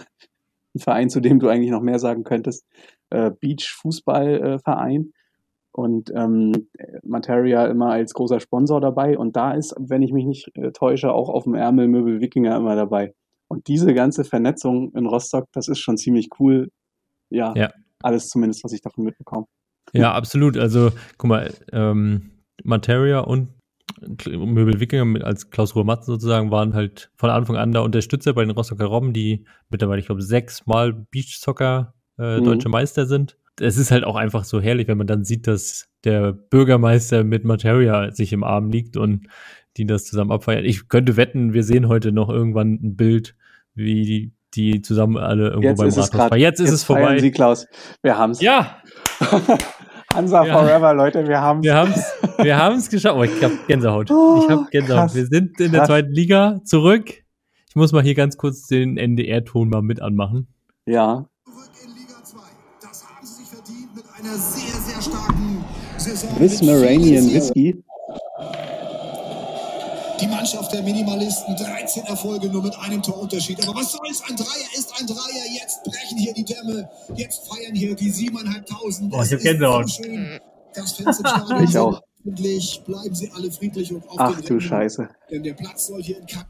ein, 0.74 0.81
Verein, 0.81 1.09
zu 1.09 1.20
dem 1.20 1.39
du 1.39 1.47
eigentlich 1.47 1.70
noch 1.70 1.82
mehr 1.82 2.01
sagen 2.01 2.24
könntest. 2.24 2.66
Äh, 3.11 3.31
Beach-Fußballverein. 3.31 5.02
Äh, 5.02 5.11
und 5.70 6.11
ähm, 6.16 6.66
Materia 7.05 7.66
immer 7.66 7.90
als 7.90 8.12
großer 8.12 8.40
Sponsor 8.40 8.81
dabei. 8.81 9.16
Und 9.16 9.36
da 9.36 9.52
ist, 9.52 9.73
wenn 9.78 10.02
ich 10.02 10.12
mich 10.12 10.27
nicht 10.27 10.51
äh, 10.56 10.73
täusche, 10.73 11.12
auch 11.12 11.28
auf 11.28 11.44
dem 11.44 11.55
Ärmel 11.55 11.86
Möbel 11.86 12.20
Wikinger 12.20 12.56
immer 12.56 12.74
dabei. 12.74 13.15
Und 13.47 13.69
diese 13.69 13.94
ganze 13.94 14.24
Vernetzung 14.24 14.90
in 14.97 15.06
Rostock, 15.06 15.47
das 15.52 15.69
ist 15.69 15.78
schon 15.78 15.97
ziemlich 15.97 16.31
cool. 16.40 16.73
Ja, 17.31 17.55
ja. 17.55 17.70
alles 18.02 18.27
zumindest, 18.27 18.65
was 18.65 18.73
ich 18.73 18.81
davon 18.81 19.05
mitbekomme. 19.05 19.47
Ja, 19.93 20.12
absolut. 20.12 20.56
Also, 20.56 20.90
guck 21.19 21.28
mal, 21.28 21.55
ähm, 21.73 22.32
Materia 22.65 23.20
und 23.20 23.48
Möbel 24.00 24.80
Wikinger 24.80 25.24
als 25.24 25.50
Klaus 25.50 25.74
Ruhr 25.74 25.84
Matzen 25.84 26.12
sozusagen 26.12 26.50
waren 26.50 26.74
halt 26.74 27.10
von 27.16 27.30
Anfang 27.30 27.56
an 27.56 27.72
da 27.72 27.80
Unterstützer 27.80 28.32
bei 28.32 28.44
den 28.44 28.50
Rostocker 28.50 28.86
Robben, 28.86 29.12
die 29.12 29.44
mittlerweile, 29.70 30.00
ich 30.00 30.06
glaube, 30.06 30.22
sechsmal 30.22 30.92
Beachsoccer 30.92 31.94
äh, 32.18 32.40
mhm. 32.40 32.44
deutsche 32.44 32.68
Meister 32.68 33.06
sind. 33.06 33.36
Es 33.60 33.76
ist 33.76 33.90
halt 33.90 34.04
auch 34.04 34.16
einfach 34.16 34.44
so 34.44 34.60
herrlich, 34.60 34.88
wenn 34.88 34.98
man 34.98 35.06
dann 35.06 35.24
sieht, 35.24 35.46
dass 35.46 35.88
der 36.02 36.32
Bürgermeister 36.32 37.24
mit 37.24 37.44
Materia 37.44 38.10
sich 38.10 38.32
im 38.32 38.42
Arm 38.42 38.70
liegt 38.70 38.96
und 38.96 39.28
die 39.76 39.86
das 39.86 40.04
zusammen 40.04 40.32
abfeiern. 40.32 40.64
Ich 40.64 40.88
könnte 40.88 41.16
wetten, 41.16 41.52
wir 41.52 41.64
sehen 41.64 41.88
heute 41.88 42.12
noch 42.12 42.28
irgendwann 42.28 42.78
ein 42.82 42.96
Bild, 42.96 43.34
wie 43.74 44.02
die, 44.02 44.32
die 44.54 44.82
zusammen 44.82 45.16
alle 45.16 45.50
irgendwo 45.50 45.68
jetzt 45.68 45.78
beim 45.78 45.88
Rathaus 45.88 46.30
waren. 46.30 46.40
Jetzt 46.40 46.60
ist 46.60 46.70
jetzt 46.70 46.74
es 46.74 46.84
vorbei. 46.84 47.18
Sie, 47.18 47.30
Klaus. 47.30 47.66
Wir 48.02 48.16
haben's. 48.16 48.40
Ja. 48.40 48.76
Hansa 50.14 50.46
ja. 50.46 50.58
Forever, 50.58 50.94
Leute, 50.94 51.26
wir 51.26 51.40
haben's. 51.40 51.64
Wir 51.64 51.74
haben's, 51.74 52.04
wir 52.38 52.56
haben's 52.56 52.88
geschafft. 52.88 53.16
Oh, 53.18 53.24
ich 53.24 53.42
hab 53.42 53.66
Gänsehaut. 53.66 54.10
Oh, 54.10 54.42
ich 54.42 54.50
hab 54.50 54.70
Gänsehaut. 54.70 55.00
Krass. 55.00 55.14
Wir 55.14 55.26
sind 55.26 55.60
in 55.60 55.72
der 55.72 55.80
krass. 55.80 55.88
zweiten 55.88 56.12
Liga 56.12 56.60
zurück. 56.64 57.24
Ich 57.68 57.76
muss 57.76 57.92
mal 57.92 58.02
hier 58.02 58.14
ganz 58.14 58.36
kurz 58.36 58.66
den 58.68 58.96
NDR-Ton 58.96 59.68
mal 59.68 59.82
mit 59.82 60.00
anmachen. 60.00 60.46
Ja. 60.86 61.26
Bismaranian 66.38 67.32
Whisky. 67.32 67.84
Die 70.24 70.30
Mannschaft 70.30 70.72
der 70.72 70.82
Minimalisten, 70.82 71.55
13 71.55 72.05
Erfolge 72.05 72.48
nur 72.48 72.62
mit 72.62 72.74
einem 72.78 73.02
Torunterschied. 73.02 73.62
Aber 73.62 73.78
was 73.78 73.92
soll's? 73.92 74.22
Ein 74.26 74.36
Dreier 74.36 74.68
ist 74.74 74.90
ein 74.98 75.06
Dreier. 75.06 75.44
Jetzt 75.55 75.84
brechen 75.84 76.16
hier 76.16 76.32
die 76.32 76.44
Dämme. 76.44 76.88
Jetzt 77.14 77.46
feiern 77.46 77.74
hier 77.74 77.94
die 77.94 78.10
7.500. 78.10 79.10
Boah, 79.10 79.22
ich 79.22 79.32
hab 79.34 79.40
Gänsehaut. 79.40 79.90
So 79.90 80.02
das 80.74 80.92
Fans 80.92 81.20
im 81.20 81.26
Stadion 81.26 81.64
ich 81.64 81.76
auch. 81.76 82.01
Bleiben 82.24 83.14
sie 83.14 83.30
alle 83.36 83.52
friedlich 83.52 83.92
und 83.92 84.09
auf 84.09 84.16
Ach 84.16 84.40
du 84.40 84.59
Scheiße. 84.59 85.10
Denn 85.30 85.42
der 85.42 85.52
Platz 85.52 85.88
soll 85.88 86.02
hier 86.02 86.18
in 86.18 86.26
Kack. 86.26 86.46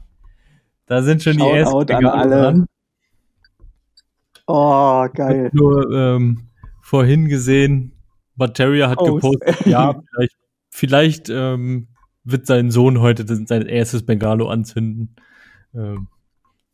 Da 0.85 1.03
sind 1.03 1.21
schon 1.21 1.33
Shout 1.33 1.43
die 1.43 1.91
ersten 1.91 1.95
an 1.95 2.05
alle. 2.05 2.41
Dran. 2.41 2.65
Oh, 4.47 5.05
geil. 5.13 5.49
Nur 5.51 5.91
ähm, 5.91 6.47
vorhin 6.81 7.27
gesehen, 7.27 7.91
Materia 8.35 8.89
hat 8.89 8.99
oh, 9.01 9.15
gepostet, 9.15 9.65
ja, 9.65 10.01
vielleicht, 10.13 10.37
vielleicht 10.69 11.29
ähm, 11.29 11.89
wird 12.25 12.47
sein 12.47 12.71
Sohn 12.71 12.99
heute 12.99 13.25
sein 13.25 13.67
erstes 13.67 14.05
Bengalo 14.05 14.49
anzünden. 14.49 15.15
Ähm, 15.73 16.07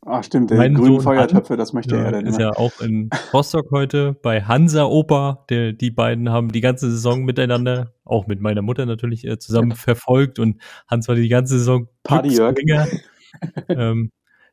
Ach 0.04 0.24
stimmt, 0.24 0.50
der 0.50 0.58
grünen 0.58 0.84
Sohn 0.84 1.02
Feuertöpfe, 1.02 1.58
das 1.58 1.74
möchte 1.74 1.96
ja, 1.96 2.06
er 2.06 2.12
dann 2.12 2.26
Ist 2.26 2.40
ja 2.40 2.50
auch 2.52 2.82
in 2.82 3.12
Rostock 3.34 3.70
heute 3.70 4.14
bei 4.14 4.42
Hansa 4.42 4.86
Oper. 4.86 5.46
Der, 5.50 5.74
die 5.74 5.92
beiden 5.92 6.30
haben 6.30 6.52
die 6.52 6.62
ganze 6.62 6.90
Saison 6.90 7.24
miteinander, 7.24 7.94
auch 8.04 8.26
mit 8.26 8.42
meiner 8.42 8.64
Mutter 8.64 8.88
natürlich, 8.88 9.28
äh, 9.28 9.38
zusammen 9.38 9.74
verfolgt 9.74 10.40
und 10.40 10.60
Hans 10.88 11.08
war 11.08 11.14
die 11.14 11.30
ganze 11.30 11.60
Saison 11.60 11.88
Party 12.02 12.40
ähm, 13.70 14.12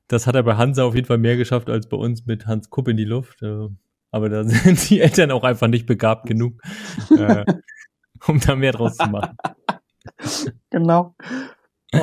Das 0.08 0.26
hat 0.26 0.34
er 0.34 0.42
bei 0.42 0.56
Hansa 0.56 0.84
auf 0.84 0.94
jeden 0.94 1.06
Fall 1.06 1.18
mehr 1.18 1.38
geschafft 1.38 1.70
als 1.70 1.88
bei 1.88 1.96
uns 1.96 2.26
mit 2.26 2.46
Hans 2.46 2.68
Kupp 2.68 2.88
in 2.88 2.98
die 2.98 3.04
Luft. 3.04 3.40
Äh, 3.42 3.68
aber 4.10 4.28
da 4.28 4.44
sind 4.44 4.90
die 4.90 5.00
Eltern 5.00 5.30
auch 5.30 5.44
einfach 5.44 5.68
nicht 5.68 5.86
begabt 5.86 6.26
genug, 6.26 6.60
äh, 7.16 7.44
um 8.26 8.38
da 8.38 8.54
mehr 8.54 8.72
draus 8.72 8.96
zu 8.98 9.08
machen. 9.08 9.34
genau. 10.70 11.14
Oh. 11.94 12.00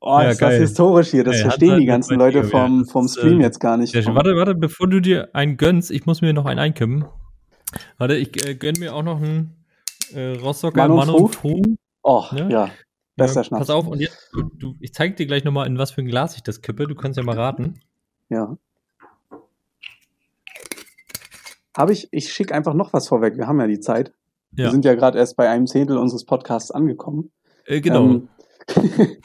Oh, 0.00 0.20
ja, 0.20 0.30
ist 0.30 0.38
geil. 0.38 0.52
das 0.52 0.68
historisch 0.68 1.10
hier. 1.10 1.24
Das 1.24 1.36
ja, 1.38 1.42
verstehen 1.44 1.80
die 1.80 1.86
ganzen 1.86 2.18
Leute 2.18 2.44
vom, 2.44 2.84
vom 2.86 3.08
Stream 3.08 3.40
äh, 3.40 3.44
jetzt 3.44 3.58
gar 3.58 3.76
nicht. 3.76 3.94
Warte, 3.94 4.36
warte, 4.36 4.54
bevor 4.54 4.88
du 4.88 5.00
dir 5.00 5.34
einen 5.34 5.56
gönnst, 5.56 5.90
ich 5.90 6.06
muss 6.06 6.20
mir 6.20 6.32
noch 6.32 6.44
einen 6.44 6.60
einkippen. 6.60 7.06
Warte, 7.98 8.14
ich 8.14 8.46
äh, 8.46 8.54
gönn 8.54 8.76
mir 8.78 8.94
auch 8.94 9.02
noch 9.02 9.20
einen 9.20 9.56
äh, 10.14 10.36
Rostocker 10.36 10.88
Mann 10.88 11.10
und 11.10 11.34
Fu. 11.34 11.60
Oh, 12.02 12.24
ne? 12.32 12.48
ja. 12.50 12.70
Ja, 13.18 13.28
Schnaps. 13.28 13.48
Pass 13.48 13.70
auf, 13.70 13.86
und 13.86 14.00
jetzt, 14.00 14.28
du, 14.32 14.42
du, 14.42 14.74
ich 14.78 14.92
zeig 14.92 15.16
dir 15.16 15.26
gleich 15.26 15.42
nochmal, 15.42 15.66
in 15.66 15.78
was 15.78 15.90
für 15.90 16.02
ein 16.02 16.06
Glas 16.06 16.36
ich 16.36 16.42
das 16.42 16.60
kippe. 16.60 16.86
Du 16.86 16.94
kannst 16.94 17.16
ja 17.16 17.22
mal 17.22 17.34
raten. 17.34 17.80
Ja. 18.28 18.58
Habe 21.76 21.92
ich, 21.92 22.08
ich 22.10 22.32
schicke 22.32 22.54
einfach 22.54 22.74
noch 22.74 22.92
was 22.92 23.08
vorweg. 23.08 23.36
Wir 23.38 23.46
haben 23.46 23.58
ja 23.58 23.66
die 23.66 23.80
Zeit. 23.80 24.12
Ja. 24.56 24.64
Wir 24.64 24.70
sind 24.70 24.84
ja 24.84 24.94
gerade 24.94 25.18
erst 25.18 25.36
bei 25.36 25.48
einem 25.48 25.66
Zehntel 25.66 25.98
unseres 25.98 26.24
Podcasts 26.24 26.70
angekommen. 26.70 27.30
Äh, 27.66 27.80
genau. 27.80 28.04
Ähm, 28.04 28.28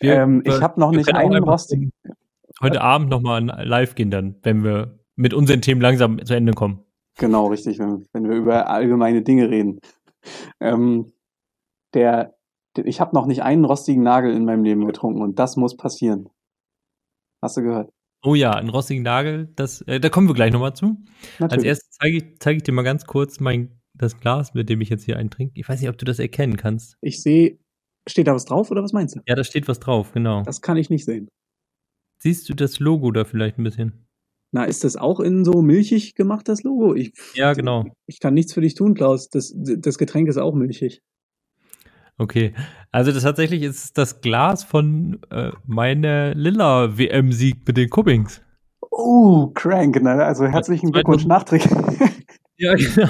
wir, 0.00 0.14
ähm, 0.14 0.42
ich 0.44 0.60
habe 0.60 0.78
noch 0.78 0.90
nicht 0.90 1.14
einen 1.14 1.42
rostigen. 1.42 1.92
Heute 2.62 2.82
Abend 2.82 3.10
nochmal 3.10 3.44
live 3.66 3.94
gehen 3.94 4.10
dann, 4.10 4.36
wenn 4.42 4.62
wir 4.62 4.98
mit 5.16 5.34
unseren 5.34 5.60
Themen 5.60 5.80
langsam 5.80 6.24
zu 6.24 6.34
Ende 6.34 6.52
kommen. 6.52 6.84
Genau, 7.16 7.46
richtig, 7.46 7.78
wenn, 7.78 8.06
wenn 8.12 8.28
wir 8.28 8.36
über 8.36 8.68
allgemeine 8.68 9.22
Dinge 9.22 9.48
reden. 9.48 9.80
Ähm, 10.60 11.12
der, 11.94 12.34
der, 12.76 12.86
ich 12.86 13.00
habe 13.00 13.14
noch 13.14 13.26
nicht 13.26 13.42
einen 13.42 13.64
rostigen 13.64 14.02
Nagel 14.02 14.34
in 14.34 14.44
meinem 14.44 14.64
Leben 14.64 14.86
getrunken 14.86 15.22
und 15.22 15.38
das 15.38 15.56
muss 15.56 15.76
passieren. 15.76 16.28
Hast 17.40 17.56
du 17.56 17.62
gehört? 17.62 17.90
Oh 18.24 18.34
ja, 18.34 18.52
ein 18.52 18.68
rostigen 18.68 19.02
Nagel, 19.02 19.52
das, 19.54 19.82
äh, 19.82 20.00
da 20.00 20.08
kommen 20.08 20.28
wir 20.28 20.34
gleich 20.34 20.52
nochmal 20.52 20.74
zu. 20.74 20.96
Natürlich. 21.38 21.52
Als 21.52 21.64
erstes 21.64 21.90
zeige 21.90 22.16
ich, 22.16 22.40
zeig 22.40 22.56
ich 22.56 22.62
dir 22.62 22.72
mal 22.72 22.82
ganz 22.82 23.04
kurz 23.04 23.38
mein, 23.38 23.80
das 23.94 24.18
Glas, 24.18 24.54
mit 24.54 24.68
dem 24.68 24.80
ich 24.80 24.88
jetzt 24.88 25.04
hier 25.04 25.16
eintrinke. 25.16 25.58
Ich 25.58 25.68
weiß 25.68 25.80
nicht, 25.80 25.88
ob 25.88 25.98
du 25.98 26.04
das 26.04 26.18
erkennen 26.18 26.56
kannst. 26.56 26.96
Ich 27.00 27.22
sehe, 27.22 27.58
steht 28.08 28.26
da 28.26 28.34
was 28.34 28.44
drauf 28.44 28.70
oder 28.70 28.82
was 28.82 28.92
meinst 28.92 29.16
du? 29.16 29.20
Ja, 29.26 29.34
da 29.34 29.44
steht 29.44 29.68
was 29.68 29.80
drauf, 29.80 30.12
genau. 30.12 30.42
Das 30.42 30.60
kann 30.60 30.76
ich 30.76 30.90
nicht 30.90 31.04
sehen. 31.04 31.28
Siehst 32.18 32.48
du 32.48 32.54
das 32.54 32.80
Logo 32.80 33.10
da 33.10 33.24
vielleicht 33.24 33.58
ein 33.58 33.64
bisschen? 33.64 34.06
Na, 34.52 34.64
ist 34.64 34.84
das 34.84 34.96
auch 34.96 35.20
in 35.20 35.44
so 35.44 35.62
milchig 35.62 36.14
gemacht, 36.14 36.48
das 36.48 36.62
Logo? 36.62 36.94
Ich, 36.94 37.12
ja, 37.34 37.54
genau. 37.54 37.86
Ich 38.06 38.20
kann 38.20 38.34
nichts 38.34 38.52
für 38.52 38.60
dich 38.60 38.74
tun, 38.74 38.94
Klaus. 38.94 39.28
Das, 39.28 39.52
das 39.56 39.98
Getränk 39.98 40.28
ist 40.28 40.36
auch 40.36 40.54
milchig. 40.54 41.02
Okay, 42.16 42.54
also 42.92 43.10
das 43.10 43.24
tatsächlich 43.24 43.62
ist 43.62 43.98
das 43.98 44.20
Glas 44.20 44.62
von 44.62 45.18
äh, 45.30 45.50
meiner 45.66 46.34
Lilla 46.34 46.96
WM-Sieg 46.96 47.66
mit 47.66 47.76
den 47.76 47.90
Cubbings. 47.90 48.40
Oh, 48.92 49.48
crank, 49.48 50.00
ne? 50.00 50.24
Also 50.24 50.46
herzlichen 50.46 50.92
Glückwunsch 50.92 51.26
nachträglich. 51.26 51.72
Ja, 52.56 52.74
genau. 52.76 53.08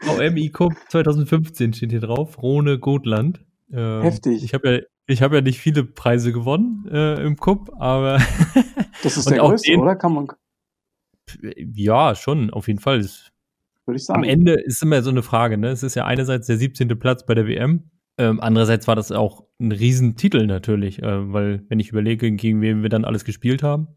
VMI 0.00 0.50
Cup 0.50 0.72
2015 0.88 1.72
steht 1.72 1.90
hier 1.90 2.00
drauf. 2.00 2.42
Rhone 2.42 2.78
Gotland. 2.78 3.44
Ähm, 3.72 4.02
Heftig. 4.02 4.42
Ich 4.44 4.54
habe 4.54 4.70
ja, 4.70 4.80
ich 5.06 5.22
habe 5.22 5.36
ja 5.36 5.40
nicht 5.40 5.58
viele 5.58 5.84
Preise 5.84 6.32
gewonnen 6.32 6.88
äh, 6.90 7.22
im 7.22 7.36
Cup, 7.36 7.70
aber 7.78 8.18
das 9.02 9.16
ist 9.16 9.30
der 9.30 9.38
größte, 9.38 9.72
den, 9.72 9.80
oder? 9.80 9.96
Kann 9.96 10.14
man? 10.14 10.28
Ja, 11.74 12.14
schon. 12.14 12.50
Auf 12.50 12.68
jeden 12.68 12.80
Fall. 12.80 13.02
Das 13.02 13.30
würde 13.84 13.96
ich 13.96 14.04
sagen. 14.04 14.22
Am 14.22 14.28
Ende 14.28 14.54
ist 14.54 14.82
immer 14.82 15.02
so 15.02 15.10
eine 15.10 15.22
Frage, 15.22 15.58
ne? 15.58 15.68
Es 15.68 15.82
ist 15.82 15.94
ja 15.94 16.04
einerseits 16.04 16.46
der 16.46 16.56
17. 16.56 16.98
Platz 16.98 17.26
bei 17.26 17.34
der 17.34 17.46
WM, 17.46 17.90
ähm, 18.18 18.40
andererseits 18.40 18.88
war 18.88 18.96
das 18.96 19.12
auch 19.12 19.44
ein 19.60 19.70
Riesentitel 19.70 20.46
natürlich, 20.46 21.02
äh, 21.02 21.32
weil 21.32 21.64
wenn 21.68 21.78
ich 21.78 21.90
überlege, 21.90 22.30
gegen 22.32 22.60
wen 22.60 22.82
wir 22.82 22.88
dann 22.88 23.04
alles 23.04 23.24
gespielt 23.24 23.62
haben, 23.62 23.88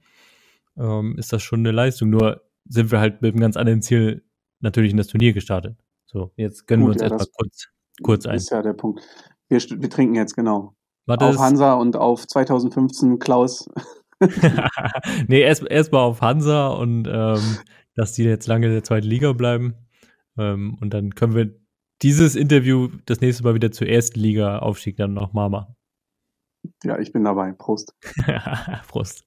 ähm, 0.78 1.16
ist 1.18 1.34
das 1.34 1.42
schon 1.42 1.62
eine 1.62 1.72
Leistung. 1.72 2.12
Nur 2.12 2.44
sind 2.66 2.92
wir 2.92 3.00
halt 3.00 3.22
mit 3.22 3.34
einem 3.34 3.42
ganz 3.42 3.58
anderen 3.58 3.82
Ziel 3.82 4.24
natürlich 4.60 4.92
in 4.92 4.98
das 4.98 5.08
Turnier 5.08 5.34
gestartet. 5.34 5.78
So, 6.06 6.32
jetzt 6.36 6.68
gönnen 6.68 6.86
Gut, 6.86 6.90
wir 6.90 6.94
uns 6.94 7.02
ja, 7.02 7.18
erstmal 7.18 7.34
kurz, 7.38 7.68
kurz 8.02 8.26
ein. 8.26 8.34
Das 8.34 8.44
ist 8.44 8.50
ja 8.50 8.62
der 8.62 8.74
Punkt. 8.74 9.02
Wir, 9.50 9.60
wir 9.60 9.90
trinken 9.90 10.16
jetzt 10.16 10.36
genau. 10.36 10.76
Warte, 11.06 11.26
auf 11.26 11.40
Hansa 11.40 11.74
und 11.74 11.96
auf 11.96 12.28
2015 12.28 13.20
Klaus. 13.20 13.70
nee, 15.28 15.42
erstmal 15.42 15.72
erst 15.72 15.94
auf 15.94 16.22
Hansa 16.22 16.68
und 16.68 17.08
ähm, 17.12 17.58
dass 17.96 18.14
die 18.14 18.24
jetzt 18.24 18.48
lange 18.48 18.68
in 18.68 18.74
der 18.74 18.84
zweiten 18.84 19.08
Liga 19.08 19.34
bleiben. 19.34 19.76
Ähm, 20.38 20.78
und 20.80 20.94
dann 20.94 21.16
können 21.16 21.36
wir 21.36 21.52
dieses 22.02 22.36
Interview 22.36 22.90
das 23.06 23.22
nächste 23.22 23.44
Mal 23.44 23.56
wieder 23.56 23.72
zur 23.72 23.88
ersten 23.88 24.20
Liga-Aufstieg 24.20 24.98
dann 24.98 25.14
nochmal 25.14 25.50
machen. 25.50 25.76
Ja, 26.84 27.00
ich 27.00 27.12
bin 27.12 27.24
dabei. 27.24 27.52
Prost. 27.54 27.96
Prost. 28.88 29.26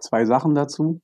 Zwei 0.00 0.24
Sachen 0.24 0.54
dazu. 0.54 1.00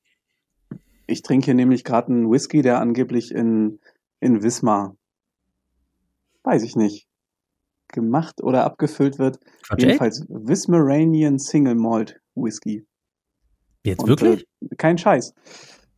Ich 1.06 1.22
trinke 1.22 1.46
hier 1.46 1.54
nämlich 1.54 1.84
gerade 1.84 2.08
einen 2.08 2.30
Whisky, 2.30 2.62
der 2.62 2.80
angeblich 2.80 3.32
in, 3.32 3.80
in 4.20 4.42
Wismar, 4.42 4.96
weiß 6.44 6.62
ich 6.62 6.76
nicht, 6.76 7.08
gemacht 7.88 8.42
oder 8.42 8.64
abgefüllt 8.64 9.18
wird. 9.18 9.38
Quatsch, 9.66 9.82
Jedenfalls 9.82 10.24
Wismaranian 10.28 11.38
Single 11.38 11.74
Malt 11.74 12.20
Whisky. 12.34 12.86
Jetzt 13.84 14.02
Und, 14.02 14.08
wirklich? 14.08 14.46
Äh, 14.60 14.76
kein 14.76 14.96
Scheiß. 14.96 15.34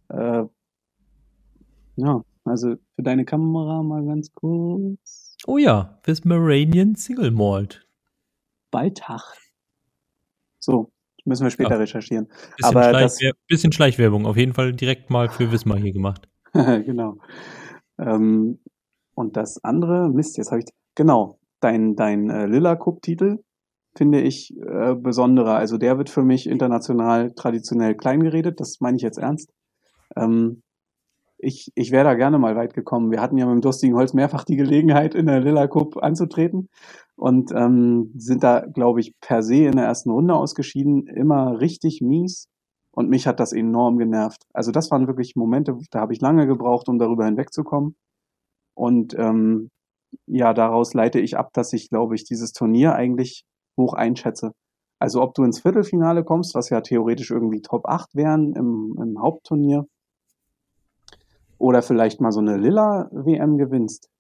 Äh, 0.08 0.44
ja, 1.96 2.24
also 2.44 2.74
für 2.96 3.02
deine 3.02 3.24
Kamera 3.24 3.82
mal 3.82 4.04
ganz 4.04 4.32
kurz. 4.32 5.36
Oh 5.46 5.58
ja, 5.58 6.00
Wismaranian 6.04 6.96
Single 6.96 7.30
Malt. 7.30 7.86
Balltag. 8.70 9.22
So, 10.58 10.90
müssen 11.24 11.44
wir 11.44 11.51
später 11.51 11.72
ja. 11.72 11.76
recherchieren. 11.76 12.26
Bisschen, 12.56 12.76
Aber 12.76 12.90
Schleichwer 12.90 13.30
das, 13.30 13.46
bisschen 13.48 13.72
Schleichwerbung, 13.72 14.26
auf 14.26 14.36
jeden 14.36 14.55
Fall 14.55 14.72
direkt 14.72 15.10
mal 15.10 15.28
für 15.28 15.51
Wismar 15.52 15.78
hier 15.78 15.92
gemacht. 15.92 16.28
genau. 16.52 17.18
Ähm, 17.98 18.59
und 19.14 19.36
das 19.36 19.62
andere, 19.62 20.10
Mist, 20.10 20.36
jetzt 20.36 20.51
habe 20.51 20.60
ich, 20.60 20.66
genau, 20.94 21.38
dein, 21.60 21.94
dein 21.94 22.30
äh, 22.30 22.46
Lilla 22.46 22.76
Cup-Titel 22.76 23.38
finde 23.96 24.20
ich 24.20 24.52
äh, 24.56 24.94
besonderer. 24.94 25.55
Also 25.55 25.78
der 25.78 25.98
wird 25.98 26.10
für 26.10 26.22
mich 26.22 26.48
international 26.48 27.32
traditionell 27.34 27.94
klein 27.94 28.20
geredet, 28.20 28.60
das 28.60 28.80
meine 28.80 28.96
ich 28.96 29.02
jetzt 29.02 29.18
ernst. 29.18 29.52
Ähm, 30.16 30.63
ich, 31.39 31.70
ich 31.74 31.90
wäre 31.90 32.05
da 32.05 32.15
gerne 32.15 32.39
mal 32.39 32.56
weit 32.56 32.74
gekommen. 32.74 33.11
Wir 33.11 33.20
hatten 33.20 33.36
ja 33.36 33.47
mit 33.47 33.55
dem 33.55 33.61
Durstigen 33.61 33.97
Holz 33.97 34.15
mehrfach 34.15 34.44
die 34.44 34.56
Gelegenheit, 34.56 35.15
in 35.15 35.27
der 35.27 35.40
Lilla 35.40 35.66
Cup 35.66 36.02
anzutreten 36.02 36.69
und 37.16 37.52
ähm, 37.52 38.12
sind 38.16 38.43
da, 38.43 38.61
glaube 38.61 39.01
ich, 39.01 39.15
per 39.20 39.43
se 39.43 39.65
in 39.65 39.77
der 39.77 39.86
ersten 39.86 40.11
Runde 40.11 40.35
ausgeschieden, 40.35 41.06
immer 41.06 41.61
richtig 41.61 42.01
mies. 42.01 42.48
Und 42.93 43.11
mich 43.11 43.27
hat 43.27 43.40
das 43.40 43.52
enorm 43.52 43.98
genervt. 43.98 44.44
Also 44.52 44.70
das 44.70 44.90
waren 44.93 45.09
wirklich 45.09 45.35
Momente, 45.35 45.77
da 45.90 46.01
habe 46.01 46.12
ich 46.12 46.20
lange 46.20 46.47
gebraucht, 46.47 46.89
um 46.89 46.98
darüber 46.98 47.24
hinwegzukommen. 47.24 47.97
Und 48.74 49.15
ähm, 49.19 49.70
ja, 50.27 50.55
daraus 50.55 50.94
leite 50.94 51.20
ich 51.20 51.36
ab, 51.36 51.51
dass 51.55 51.73
ich, 51.73 51.89
glaube 51.89 52.15
ich, 52.15 52.24
dieses 52.24 52.52
Turnier 52.52 52.94
eigentlich 52.94 53.44
hoch 53.77 53.94
einschätze. 53.94 54.52
Also 55.01 55.23
ob 55.23 55.35
du 55.35 55.43
ins 55.43 55.61
Viertelfinale 55.61 56.24
kommst, 56.24 56.55
was 56.55 56.70
ja 56.70 56.81
theoretisch 56.81 57.31
irgendwie 57.31 57.62
Top 57.62 57.86
8 57.86 58.15
wären 58.15 58.55
im, 58.55 58.97
im 59.01 59.20
Hauptturnier, 59.20 59.86
oder 61.64 61.80
vielleicht 61.80 62.20
mal 62.20 62.30
so 62.30 62.40
eine 62.40 62.58
Lilla-WM 62.58 63.56
gewinnst. 63.56 64.10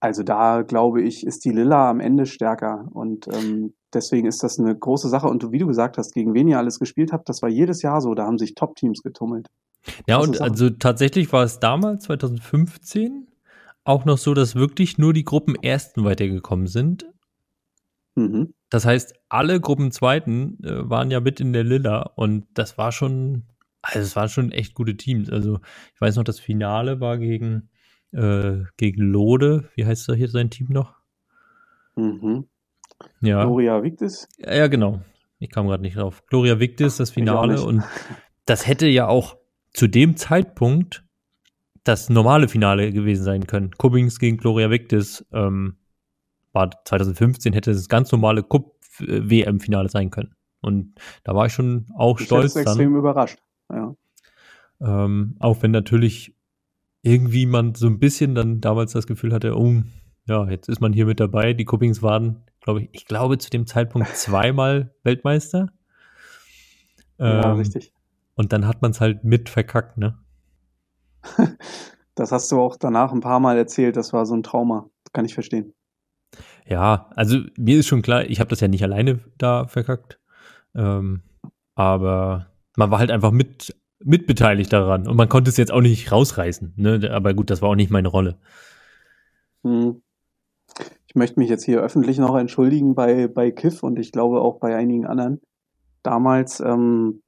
Also 0.00 0.24
da 0.24 0.62
glaube 0.62 1.00
ich, 1.00 1.24
ist 1.24 1.44
die 1.44 1.52
Lilla 1.52 1.88
am 1.88 2.00
Ende 2.00 2.26
stärker 2.26 2.88
und 2.92 3.28
ähm, 3.28 3.74
deswegen 3.92 4.26
ist 4.26 4.42
das 4.42 4.58
eine 4.58 4.76
große 4.76 5.08
Sache. 5.08 5.28
Und 5.28 5.52
wie 5.52 5.58
du 5.58 5.68
gesagt 5.68 5.96
hast, 5.96 6.12
gegen 6.12 6.34
wen 6.34 6.48
ihr 6.48 6.58
alles 6.58 6.80
gespielt 6.80 7.12
habt, 7.12 7.28
das 7.28 7.40
war 7.40 7.48
jedes 7.48 7.82
Jahr 7.82 8.00
so. 8.00 8.14
Da 8.14 8.26
haben 8.26 8.38
sich 8.38 8.56
Top-Teams 8.56 9.02
getummelt. 9.04 9.46
Ja, 10.08 10.18
und 10.18 10.40
also 10.40 10.70
tatsächlich 10.70 11.32
war 11.32 11.44
es 11.44 11.60
damals, 11.60 12.04
2015, 12.04 13.28
auch 13.84 14.04
noch 14.04 14.18
so, 14.18 14.34
dass 14.34 14.56
wirklich 14.56 14.98
nur 14.98 15.12
die 15.12 15.24
Gruppenersten 15.24 16.04
weitergekommen 16.04 16.66
sind. 16.66 17.06
Mhm. 18.16 18.54
Das 18.70 18.84
heißt, 18.84 19.14
alle 19.28 19.60
Gruppenzweiten 19.60 20.58
äh, 20.64 20.90
waren 20.90 21.12
ja 21.12 21.20
mit 21.20 21.38
in 21.38 21.52
der 21.52 21.64
Lilla 21.64 22.10
und 22.16 22.46
das 22.54 22.76
war 22.76 22.90
schon, 22.90 23.44
also 23.84 24.00
es 24.00 24.16
waren 24.16 24.28
schon 24.28 24.52
echt 24.52 24.74
gute 24.74 24.96
Teams. 24.96 25.30
Also 25.30 25.60
ich 25.94 26.00
weiß 26.00 26.16
noch, 26.16 26.24
das 26.24 26.40
Finale 26.40 27.00
war 27.00 27.18
gegen, 27.18 27.68
äh, 28.12 28.62
gegen 28.76 29.02
Lode. 29.02 29.70
Wie 29.74 29.84
heißt 29.84 30.08
da 30.08 30.14
hier 30.14 30.28
sein 30.28 30.50
Team 30.50 30.68
noch? 30.70 30.94
Mhm. 31.96 32.46
Ja. 33.20 33.44
Gloria 33.44 33.82
Victis? 33.82 34.28
Ja, 34.38 34.54
ja, 34.54 34.66
genau. 34.66 35.02
Ich 35.38 35.50
kam 35.50 35.66
gerade 35.66 35.82
nicht 35.82 35.96
drauf. 35.96 36.24
Gloria 36.26 36.58
Victis, 36.58 36.96
das 36.96 37.10
Finale. 37.10 37.62
Und 37.62 37.82
das 38.46 38.66
hätte 38.66 38.86
ja 38.86 39.08
auch 39.08 39.36
zu 39.72 39.86
dem 39.86 40.16
Zeitpunkt 40.16 41.04
das 41.82 42.08
normale 42.08 42.48
Finale 42.48 42.92
gewesen 42.92 43.24
sein 43.24 43.46
können. 43.46 43.72
Cubbings 43.72 44.18
gegen 44.18 44.38
Gloria 44.38 44.70
Victis. 44.70 45.24
Ähm, 45.32 45.76
war 46.52 46.70
2015 46.84 47.52
hätte 47.52 47.72
es 47.72 47.78
das 47.78 47.88
ganz 47.88 48.10
normale 48.12 48.42
Cup-WM-Finale 48.42 49.88
sein 49.88 50.10
können. 50.10 50.34
Und 50.60 50.94
da 51.24 51.34
war 51.34 51.46
ich 51.46 51.52
schon 51.52 51.88
auch 51.96 52.18
ich 52.18 52.26
stolz. 52.26 52.56
Ich 52.56 52.62
extrem 52.62 52.96
überrascht. 52.96 53.38
Ja. 53.72 53.94
Ähm, 54.80 55.36
auch 55.38 55.62
wenn 55.62 55.70
natürlich 55.70 56.36
irgendwie 57.02 57.46
man 57.46 57.74
so 57.74 57.86
ein 57.86 57.98
bisschen 57.98 58.34
dann 58.34 58.60
damals 58.60 58.92
das 58.92 59.06
Gefühl 59.06 59.32
hatte, 59.32 59.56
oh, 59.56 59.82
ja, 60.26 60.48
jetzt 60.48 60.68
ist 60.68 60.80
man 60.80 60.92
hier 60.92 61.06
mit 61.06 61.20
dabei. 61.20 61.52
Die 61.52 61.64
Cuppings 61.64 62.02
waren, 62.02 62.44
glaube 62.60 62.82
ich, 62.82 62.88
ich 62.92 63.06
glaube 63.06 63.38
zu 63.38 63.50
dem 63.50 63.66
Zeitpunkt 63.66 64.08
zweimal 64.16 64.94
Weltmeister. 65.02 65.68
Ähm, 67.18 67.42
ja, 67.42 67.52
richtig. 67.52 67.92
Und 68.34 68.52
dann 68.52 68.66
hat 68.66 68.82
man 68.82 68.90
es 68.90 69.00
halt 69.00 69.22
mit 69.24 69.48
verkackt, 69.48 69.98
ne? 69.98 70.18
Das 72.16 72.30
hast 72.30 72.52
du 72.52 72.60
auch 72.60 72.76
danach 72.76 73.10
ein 73.10 73.20
paar 73.20 73.40
Mal 73.40 73.58
erzählt, 73.58 73.96
das 73.96 74.12
war 74.12 74.24
so 74.24 74.34
ein 74.34 74.44
Trauma. 74.44 74.88
Das 75.02 75.12
kann 75.12 75.24
ich 75.24 75.34
verstehen. 75.34 75.74
Ja, 76.64 77.10
also 77.16 77.40
mir 77.56 77.78
ist 77.78 77.88
schon 77.88 78.02
klar, 78.02 78.24
ich 78.24 78.38
habe 78.38 78.50
das 78.50 78.60
ja 78.60 78.68
nicht 78.68 78.84
alleine 78.84 79.18
da 79.36 79.66
verkackt. 79.66 80.20
Ähm, 80.76 81.22
aber 81.74 82.46
man 82.76 82.90
war 82.90 82.98
halt 82.98 83.10
einfach 83.10 83.32
mit 83.32 83.74
mitbeteiligt 84.04 84.72
daran 84.72 85.06
und 85.08 85.16
man 85.16 85.28
konnte 85.28 85.50
es 85.50 85.56
jetzt 85.56 85.72
auch 85.72 85.80
nicht 85.80 86.12
rausreißen. 86.12 86.74
Ne? 86.76 87.10
Aber 87.10 87.32
gut, 87.32 87.50
das 87.50 87.62
war 87.62 87.70
auch 87.70 87.74
nicht 87.74 87.90
meine 87.90 88.08
Rolle. 88.08 88.36
Hm. 89.62 90.02
Ich 91.06 91.14
möchte 91.14 91.38
mich 91.38 91.48
jetzt 91.48 91.64
hier 91.64 91.80
öffentlich 91.80 92.18
noch 92.18 92.36
entschuldigen 92.36 92.94
bei, 92.94 93.28
bei 93.28 93.50
Kiff 93.50 93.82
und 93.82 93.98
ich 93.98 94.12
glaube 94.12 94.40
auch 94.40 94.58
bei 94.58 94.74
einigen 94.74 95.06
anderen. 95.06 95.40
Damals 96.02 96.60
ähm, 96.60 97.22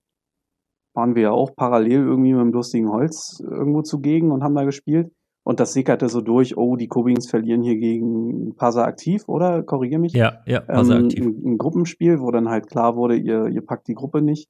waren 0.93 1.15
wir 1.15 1.23
ja 1.23 1.31
auch 1.31 1.55
parallel 1.55 2.01
irgendwie 2.01 2.33
mit 2.33 2.43
dem 2.43 2.53
lustigen 2.53 2.91
Holz 2.91 3.41
irgendwo 3.41 3.83
zugegen 3.83 4.33
und 4.33 4.43
haben 4.43 4.55
da 4.55 4.65
gespielt. 4.65 5.13
Und 5.45 5.61
das 5.61 5.75
sickerte 5.75 6.09
so 6.09 6.21
durch, 6.21 6.57
oh, 6.57 6.75
die 6.75 6.89
Kobings 6.89 7.31
verlieren 7.31 7.63
hier 7.63 7.77
gegen 7.77 8.57
Pasa 8.57 8.83
aktiv, 8.85 9.29
oder? 9.29 9.63
Korrigier 9.63 10.01
mich. 10.01 10.13
Ja, 10.13 10.41
ja, 10.45 10.61
Pasa 10.61 10.97
ähm, 10.97 11.05
aktiv. 11.05 11.25
Ein, 11.25 11.53
ein, 11.53 11.59
Gruppenspiel, 11.59 12.19
wo 12.19 12.33
dann 12.33 12.49
halt 12.49 12.67
klar 12.67 12.97
wurde, 12.97 13.15
ihr, 13.15 13.47
ihr 13.47 13.65
packt 13.65 13.87
die 13.87 13.95
Gruppe 13.95 14.23
nicht. 14.23 14.49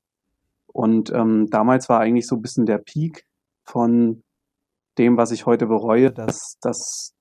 Und 0.77 1.11
ähm, 1.11 1.47
damals 1.49 1.89
war 1.89 2.01
eigentlich 2.01 2.27
so 2.27 2.37
ein 2.37 2.43
bisschen 2.43 2.67
der 2.67 2.77
Peak 2.77 3.25
von 3.65 4.23
dem, 4.99 5.17
was 5.17 5.31
ich 5.31 5.47
heute 5.47 5.67
bereue, 5.67 6.13
dass, 6.13 6.59
dass 6.61 7.15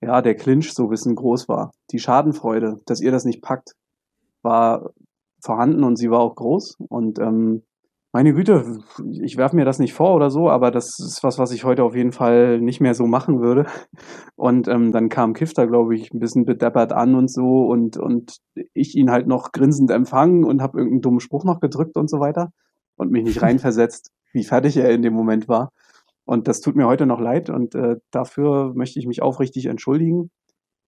ja, 0.00 0.22
der 0.22 0.34
Clinch 0.34 0.72
so 0.72 0.84
ein 0.84 0.88
bisschen 0.88 1.14
groß 1.14 1.46
war. 1.46 1.72
Die 1.90 1.98
Schadenfreude, 1.98 2.80
dass 2.86 3.02
ihr 3.02 3.10
das 3.10 3.26
nicht 3.26 3.42
packt, 3.42 3.72
war 4.42 4.92
vorhanden 5.42 5.84
und 5.84 5.96
sie 5.96 6.10
war 6.10 6.20
auch 6.20 6.34
groß. 6.34 6.76
Und 6.88 7.18
ähm, 7.18 7.64
meine 8.10 8.32
Güte, 8.32 8.78
ich 9.20 9.36
werfe 9.36 9.56
mir 9.56 9.66
das 9.66 9.78
nicht 9.78 9.92
vor 9.92 10.14
oder 10.14 10.30
so, 10.30 10.48
aber 10.48 10.70
das 10.70 10.98
ist 10.98 11.22
was, 11.22 11.38
was 11.38 11.52
ich 11.52 11.64
heute 11.64 11.84
auf 11.84 11.94
jeden 11.94 12.12
Fall 12.12 12.58
nicht 12.58 12.80
mehr 12.80 12.94
so 12.94 13.06
machen 13.06 13.42
würde. 13.42 13.66
Und 14.34 14.66
ähm, 14.66 14.92
dann 14.92 15.10
kam 15.10 15.34
Kifter, 15.34 15.66
glaube 15.66 15.94
ich, 15.94 16.10
ein 16.14 16.20
bisschen 16.20 16.46
bedeppert 16.46 16.94
an 16.94 17.16
und 17.16 17.30
so 17.30 17.66
und, 17.66 17.98
und 17.98 18.38
ich 18.72 18.94
ihn 18.94 19.10
halt 19.10 19.26
noch 19.26 19.52
grinsend 19.52 19.90
empfangen 19.90 20.44
und 20.44 20.62
habe 20.62 20.78
irgendeinen 20.78 21.02
dummen 21.02 21.20
Spruch 21.20 21.44
noch 21.44 21.60
gedrückt 21.60 21.98
und 21.98 22.08
so 22.08 22.18
weiter 22.18 22.50
und 22.96 23.10
mich 23.10 23.24
nicht 23.24 23.42
reinversetzt, 23.42 24.10
wie 24.32 24.44
fertig 24.44 24.76
er 24.76 24.90
in 24.90 25.02
dem 25.02 25.14
Moment 25.14 25.48
war. 25.48 25.72
Und 26.24 26.48
das 26.48 26.60
tut 26.60 26.74
mir 26.74 26.86
heute 26.86 27.06
noch 27.06 27.20
leid 27.20 27.50
und 27.50 27.74
äh, 27.74 27.96
dafür 28.10 28.72
möchte 28.74 28.98
ich 28.98 29.06
mich 29.06 29.20
aufrichtig 29.20 29.66
entschuldigen. 29.66 30.30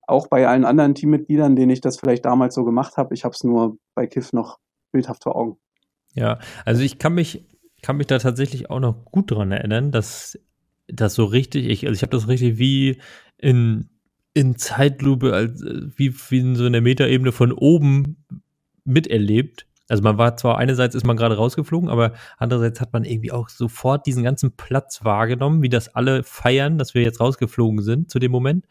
Auch 0.07 0.28
bei 0.28 0.49
allen 0.49 0.65
anderen 0.65 0.95
Teammitgliedern, 0.95 1.57
denen 1.57 1.70
ich 1.70 1.81
das 1.81 1.99
vielleicht 1.99 2.24
damals 2.24 2.55
so 2.55 2.65
gemacht 2.65 2.97
habe. 2.97 3.12
Ich 3.12 3.24
habe 3.24 3.35
es 3.35 3.45
nur 3.45 3.77
bei 3.95 4.07
Kiff 4.07 4.33
noch 4.33 4.59
bildhaft 4.93 5.24
vor 5.24 5.37
Augen. 5.37 5.59
Ja, 6.15 6.39
also 6.65 6.83
ich 6.83 6.99
kann 6.99 7.15
mich, 7.15 7.45
kann 7.83 7.99
mich 7.99 8.07
da 8.07 8.19
tatsächlich 8.19 8.70
auch 8.70 8.81
noch 8.81 9.05
gut 9.05 9.31
dran 9.31 9.53
erinnern, 9.53 9.93
dass 9.93 10.39
das 10.89 11.15
so 11.15 11.24
richtig, 11.24 11.66
ich, 11.66 11.87
also 11.87 11.97
ich 11.97 12.03
habe 12.03 12.16
das 12.16 12.28
richtig 12.28 12.59
wie 12.59 13.01
in, 13.37 13.91
in 14.33 14.57
Zeitlupe, 14.57 15.33
als, 15.35 15.62
wie, 15.62 16.15
wie 16.31 16.39
in 16.39 16.57
so 16.57 16.65
einer 16.65 16.81
Metaebene 16.81 17.33
von 17.33 17.53
oben 17.53 18.24
miterlebt. 18.85 19.66
Also 19.89 20.03
man 20.03 20.19
war 20.19 20.37
zwar 20.37 20.59
einerseits 20.59 20.95
ist 20.95 21.07
man 21.07 21.17
gerade 21.17 21.37
rausgeflogen, 21.37 21.89
aber 21.89 22.13
andererseits 22.39 22.81
hat 22.81 22.93
man 22.93 23.05
irgendwie 23.05 23.33
auch 23.33 23.49
sofort 23.49 24.07
diesen 24.07 24.25
ganzen 24.25 24.57
Platz 24.57 25.05
wahrgenommen, 25.05 25.63
wie 25.63 25.69
das 25.69 25.95
alle 25.95 26.23
feiern, 26.23 26.79
dass 26.79 26.95
wir 26.95 27.03
jetzt 27.03 27.21
rausgeflogen 27.21 27.83
sind 27.83 28.11
zu 28.11 28.19
dem 28.19 28.33
Moment. 28.33 28.67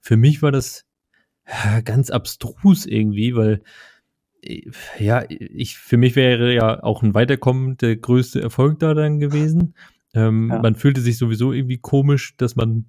Für 0.00 0.16
mich 0.16 0.42
war 0.42 0.50
das 0.50 0.84
ganz 1.84 2.10
abstrus 2.10 2.86
irgendwie, 2.86 3.36
weil 3.36 3.62
ja, 4.98 5.24
ich, 5.28 5.76
für 5.76 5.96
mich 5.96 6.16
wäre 6.16 6.52
ja 6.52 6.82
auch 6.82 7.02
ein 7.02 7.14
Weiterkommen 7.14 7.76
der 7.76 7.96
größte 7.96 8.40
Erfolg 8.40 8.80
da 8.80 8.92
dann 8.94 9.20
gewesen. 9.20 9.74
Ähm, 10.14 10.48
ja. 10.50 10.60
Man 10.60 10.74
fühlte 10.74 11.00
sich 11.00 11.16
sowieso 11.16 11.52
irgendwie 11.52 11.78
komisch, 11.78 12.36
dass 12.36 12.56
man, 12.56 12.86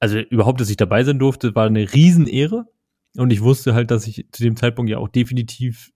also 0.00 0.18
überhaupt, 0.18 0.60
dass 0.60 0.70
ich 0.70 0.76
dabei 0.76 1.04
sein 1.04 1.18
durfte, 1.18 1.54
war 1.54 1.66
eine 1.66 1.92
Riesenehre. 1.92 2.66
Und 3.16 3.32
ich 3.32 3.40
wusste 3.40 3.72
halt, 3.72 3.90
dass 3.90 4.06
ich 4.06 4.26
zu 4.32 4.42
dem 4.42 4.56
Zeitpunkt 4.56 4.90
ja 4.90 4.98
auch 4.98 5.08
definitiv 5.08 5.92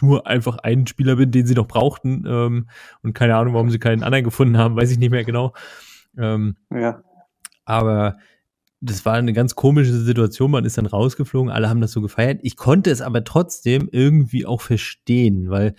nur 0.00 0.26
einfach 0.26 0.58
einen 0.58 0.86
Spieler 0.86 1.16
bin, 1.16 1.30
den 1.30 1.46
sie 1.46 1.54
noch 1.54 1.68
brauchten. 1.68 2.24
Ähm, 2.26 2.68
und 3.02 3.14
keine 3.14 3.36
Ahnung, 3.36 3.54
warum 3.54 3.70
sie 3.70 3.78
keinen 3.78 4.02
anderen 4.02 4.24
gefunden 4.24 4.58
haben, 4.58 4.76
weiß 4.76 4.90
ich 4.90 4.98
nicht 4.98 5.10
mehr 5.10 5.24
genau. 5.24 5.52
Ähm, 6.16 6.56
ja. 6.70 7.02
Aber 7.64 8.18
das 8.80 9.04
war 9.04 9.14
eine 9.14 9.32
ganz 9.32 9.54
komische 9.54 9.92
Situation. 9.92 10.50
Man 10.50 10.64
ist 10.64 10.76
dann 10.76 10.86
rausgeflogen, 10.86 11.50
alle 11.50 11.68
haben 11.68 11.80
das 11.80 11.92
so 11.92 12.00
gefeiert. 12.00 12.40
Ich 12.42 12.56
konnte 12.56 12.90
es 12.90 13.00
aber 13.00 13.24
trotzdem 13.24 13.88
irgendwie 13.92 14.44
auch 14.44 14.60
verstehen, 14.60 15.50
weil 15.50 15.74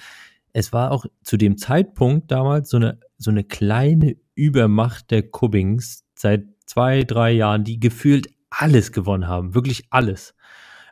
es 0.53 0.71
war 0.71 0.91
auch 0.91 1.05
zu 1.23 1.35
dem 1.38 1.57
Zeitpunkt 1.57 2.31
damals 2.31 2.69
so 2.69 2.77
eine, 2.77 2.99
so 3.17 3.31
eine 3.31 3.43
kleine 3.43 4.15
Übermacht 4.35 5.11
der 5.11 5.30
Cubbings 5.30 6.05
seit 6.15 6.45
zwei, 6.65 7.03
drei 7.03 7.31
Jahren, 7.31 7.63
die 7.63 7.80
gefühlt 7.80 8.30
alles 8.49 8.91
gewonnen 8.91 9.27
haben. 9.27 9.53
Wirklich 9.53 9.85
alles. 9.89 10.35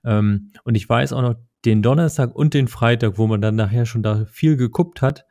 Ähm, 0.03 0.51
und 0.63 0.75
ich 0.75 0.87
weiß 0.87 1.13
auch 1.13 1.21
noch 1.21 1.35
den 1.65 1.81
Donnerstag 1.81 2.35
und 2.35 2.53
den 2.53 2.67
Freitag, 2.67 3.17
wo 3.17 3.27
man 3.27 3.41
dann 3.41 3.55
nachher 3.55 3.85
schon 3.85 4.03
da 4.03 4.25
viel 4.25 4.57
geguckt 4.57 5.01
hat, 5.01 5.25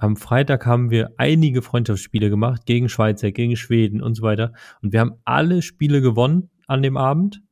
am 0.00 0.16
Freitag 0.16 0.64
haben 0.64 0.90
wir 0.90 1.12
einige 1.18 1.60
Freundschaftsspiele 1.60 2.30
gemacht 2.30 2.64
gegen 2.64 2.88
Schweizer, 2.88 3.32
gegen 3.32 3.54
Schweden 3.56 4.00
und 4.00 4.14
so 4.14 4.22
weiter. 4.22 4.54
Und 4.80 4.94
wir 4.94 5.00
haben 5.00 5.16
alle 5.24 5.60
Spiele 5.60 6.00
gewonnen 6.00 6.48
an 6.66 6.82
dem 6.82 6.96
Abend. 6.96 7.42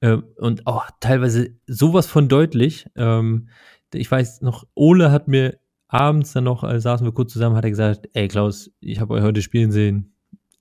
Äh, 0.00 0.18
und 0.36 0.66
auch 0.66 0.90
teilweise 1.00 1.56
sowas 1.66 2.06
von 2.06 2.28
deutlich. 2.28 2.86
Ähm, 2.96 3.48
ich 3.94 4.10
weiß 4.10 4.42
noch, 4.42 4.64
Ole 4.74 5.10
hat 5.10 5.26
mir 5.26 5.58
abends 5.88 6.34
dann 6.34 6.44
noch, 6.44 6.64
äh, 6.64 6.78
saßen 6.80 7.06
wir 7.06 7.12
kurz 7.12 7.32
zusammen, 7.32 7.56
hat 7.56 7.64
er 7.64 7.70
gesagt, 7.70 8.10
ey 8.12 8.28
Klaus, 8.28 8.70
ich 8.80 9.00
habe 9.00 9.14
euch 9.14 9.22
heute 9.22 9.40
spielen 9.40 9.72
sehen. 9.72 10.12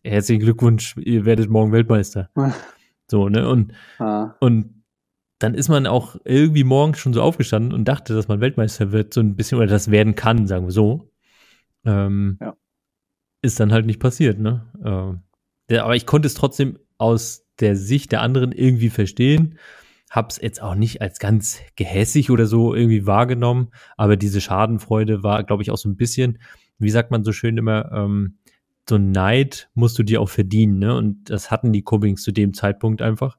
Herzlichen 0.04 0.42
Glückwunsch, 0.42 0.96
ihr 0.98 1.26
werdet 1.26 1.50
morgen 1.50 1.74
Weltmeister. 1.74 2.30
so, 3.08 3.28
ne? 3.28 3.48
Und, 3.48 3.74
ah. 4.00 4.36
und 4.40 4.79
dann 5.40 5.54
ist 5.54 5.70
man 5.70 5.88
auch 5.88 6.18
irgendwie 6.26 6.66
morgens 6.66 7.00
schon 7.00 7.14
so 7.14 7.22
aufgestanden 7.22 7.74
und 7.74 7.86
dachte, 7.86 8.14
dass 8.14 8.28
man 8.28 8.42
Weltmeister 8.42 8.92
wird, 8.92 9.14
so 9.14 9.22
ein 9.22 9.36
bisschen, 9.36 9.58
oder 9.58 9.68
das 9.68 9.90
werden 9.90 10.16
kann, 10.16 10.48
sagen 10.48 10.66
wir 10.66 10.72
so. 10.72 11.12
Ähm, 11.86 12.38
ja. 12.42 12.56
Ist 13.42 13.60
dann 13.60 13.72
halt 13.72 13.86
nicht 13.86 14.02
passiert, 14.02 14.38
ne? 14.38 14.70
Ähm, 14.84 15.22
der, 15.70 15.86
aber 15.86 15.96
ich 15.96 16.06
konnte 16.06 16.28
es 16.28 16.34
trotzdem 16.34 16.78
aus 16.98 17.46
der 17.60 17.78
Sicht 17.78 18.12
der 18.12 18.22
anderen 18.22 18.52
irgendwie 18.52 18.90
verstehen. 18.90 19.58
Hab's 20.10 20.40
jetzt 20.42 20.62
auch 20.62 20.76
nicht 20.76 21.02
als 21.02 21.20
ganz 21.20 21.60
gehässig 21.76 22.32
oder 22.32 22.46
so 22.46 22.76
irgendwie 22.76 23.06
wahrgenommen, 23.06 23.70
aber 23.96 24.18
diese 24.18 24.42
Schadenfreude 24.42 25.24
war, 25.24 25.44
glaube 25.44 25.64
ich, 25.64 25.72
auch 25.72 25.78
so 25.78 25.88
ein 25.88 25.96
bisschen, 25.96 26.40
wie 26.80 26.90
sagt 26.90 27.12
man 27.12 27.24
so 27.24 27.32
schön 27.32 27.58
immer, 27.58 27.92
ähm, 27.94 28.40
so 28.90 28.98
Neid 28.98 29.70
musst 29.74 29.98
du 30.00 30.04
dir 30.04 30.20
auch 30.20 30.30
verdienen, 30.30 30.80
ne? 30.80 30.98
Und 30.98 31.30
das 31.30 31.50
hatten 31.50 31.72
die 31.72 31.84
Cubbings 31.84 32.24
zu 32.24 32.34
dem 32.34 32.54
Zeitpunkt 32.54 33.02
einfach. 33.02 33.38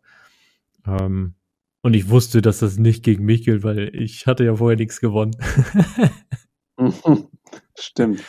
Ähm, 0.86 1.34
und 1.82 1.94
ich 1.94 2.10
wusste, 2.10 2.42
dass 2.42 2.60
das 2.60 2.78
nicht 2.78 3.04
gegen 3.04 3.24
mich 3.24 3.44
gilt, 3.44 3.62
weil 3.64 3.94
ich 3.94 4.26
hatte 4.26 4.44
ja 4.44 4.56
vorher 4.56 4.76
nichts 4.76 5.00
gewonnen. 5.00 5.36
Stimmt. 7.78 8.22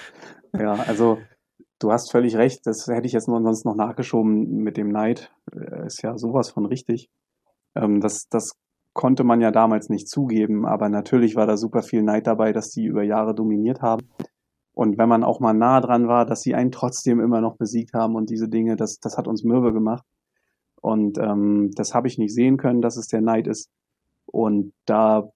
Ja, 0.58 0.74
also 0.74 1.18
du 1.80 1.92
hast 1.92 2.12
völlig 2.12 2.36
recht. 2.36 2.66
Das 2.66 2.88
hätte 2.88 3.08
ich 3.08 3.14
jetzt 3.14 3.28
nur 3.28 3.42
sonst 3.42 3.66
noch 3.66 3.76
nachgeschoben 3.76 4.64
mit 4.64 4.78
dem 4.78 4.90
Neid. 4.90 5.32
Äh, 5.54 5.86
ist 5.86 6.02
ja 6.02 6.18
sowas 6.18 6.52
von 6.52 6.66
richtig. 6.66 7.10
Ähm, 7.76 8.02
das, 8.02 8.28
das 8.30 8.54
konnte 8.94 9.24
man 9.24 9.42
ja 9.42 9.52
damals 9.52 9.90
nicht 9.90 10.10
zugeben, 10.10 10.66
aber 10.66 10.90
natürlich 10.90 11.36
war 11.36 11.48
da 11.48 11.58
super 11.58 11.82
viel 11.82 12.04
Neid 12.04 12.28
dabei, 12.28 12.52
dass 12.52 12.72
die 12.72 12.86
über 12.86 13.04
Jahre 13.04 13.34
dominiert 13.34 13.82
haben. 13.82 14.10
Und 14.74 14.98
wenn 14.98 15.10
man 15.10 15.24
auch 15.24 15.40
mal 15.40 15.54
nah 15.54 15.80
dran 15.82 16.08
war, 16.08 16.26
dass 16.26 16.42
sie 16.42 16.56
einen 16.56 16.72
trotzdem 16.72 17.20
immer 17.20 17.42
noch 17.42 17.58
besiegt 17.58 17.94
haben 17.94 18.16
und 18.16 18.30
diese 18.30 18.50
Dinge, 18.50 18.76
das, 18.76 19.00
das 19.00 19.18
hat 19.18 19.28
uns 19.28 19.44
mürbe 19.44 19.74
gemacht. 19.74 20.04
Und 20.82 21.18
ähm, 21.20 21.72
das 21.76 21.94
habe 21.94 22.08
ich 22.08 22.18
nicht 22.18 22.34
sehen 22.34 22.58
können, 22.58 22.82
dass 22.82 22.98
es 22.98 23.08
der 23.08 23.22
Neid 23.22 23.48
ist. 23.48 23.70
Und 24.26 24.74
da, 24.86 25.30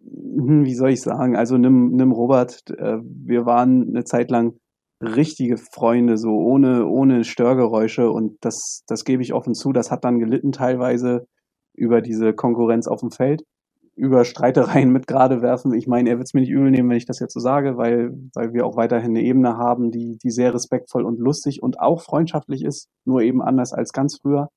hm, 0.00 0.64
wie 0.64 0.74
soll 0.74 0.90
ich 0.90 1.02
sagen, 1.02 1.36
also 1.36 1.58
nimm, 1.58 1.90
nimm 1.92 2.12
Robert, 2.12 2.62
äh, 2.70 2.98
wir 3.02 3.46
waren 3.46 3.88
eine 3.88 4.04
Zeit 4.04 4.30
lang 4.30 4.54
richtige 5.02 5.58
Freunde, 5.58 6.16
so 6.16 6.30
ohne, 6.30 6.86
ohne 6.86 7.24
Störgeräusche. 7.24 8.10
Und 8.10 8.38
das, 8.40 8.84
das 8.86 9.04
gebe 9.04 9.22
ich 9.22 9.34
offen 9.34 9.54
zu, 9.54 9.72
das 9.72 9.90
hat 9.90 10.04
dann 10.04 10.18
gelitten 10.18 10.52
teilweise 10.52 11.26
über 11.74 12.00
diese 12.00 12.32
Konkurrenz 12.32 12.86
auf 12.86 13.00
dem 13.00 13.10
Feld, 13.10 13.42
über 13.96 14.24
Streitereien 14.24 14.90
mit 14.90 15.06
gerade 15.06 15.40
werfen. 15.42 15.72
Ich 15.72 15.86
meine, 15.86 16.10
er 16.10 16.18
wird 16.18 16.26
es 16.26 16.34
mir 16.34 16.40
nicht 16.40 16.50
übel 16.50 16.70
nehmen, 16.70 16.90
wenn 16.90 16.96
ich 16.96 17.06
das 17.06 17.20
jetzt 17.20 17.34
so 17.34 17.40
sage, 17.40 17.76
weil, 17.76 18.12
weil 18.34 18.52
wir 18.52 18.66
auch 18.66 18.76
weiterhin 18.76 19.10
eine 19.10 19.22
Ebene 19.22 19.56
haben, 19.56 19.90
die, 19.90 20.18
die 20.18 20.30
sehr 20.30 20.52
respektvoll 20.52 21.04
und 21.04 21.20
lustig 21.20 21.62
und 21.62 21.78
auch 21.78 22.02
freundschaftlich 22.02 22.64
ist, 22.64 22.88
nur 23.04 23.22
eben 23.22 23.40
anders 23.40 23.72
als 23.72 23.92
ganz 23.92 24.18
früher. 24.20 24.48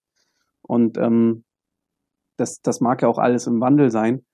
Und 0.61 0.97
ähm, 0.97 1.43
das, 2.37 2.61
das 2.61 2.81
mag 2.81 3.01
ja 3.01 3.07
auch 3.07 3.19
alles 3.19 3.47
im 3.47 3.61
Wandel 3.61 3.91
sein. 3.91 4.25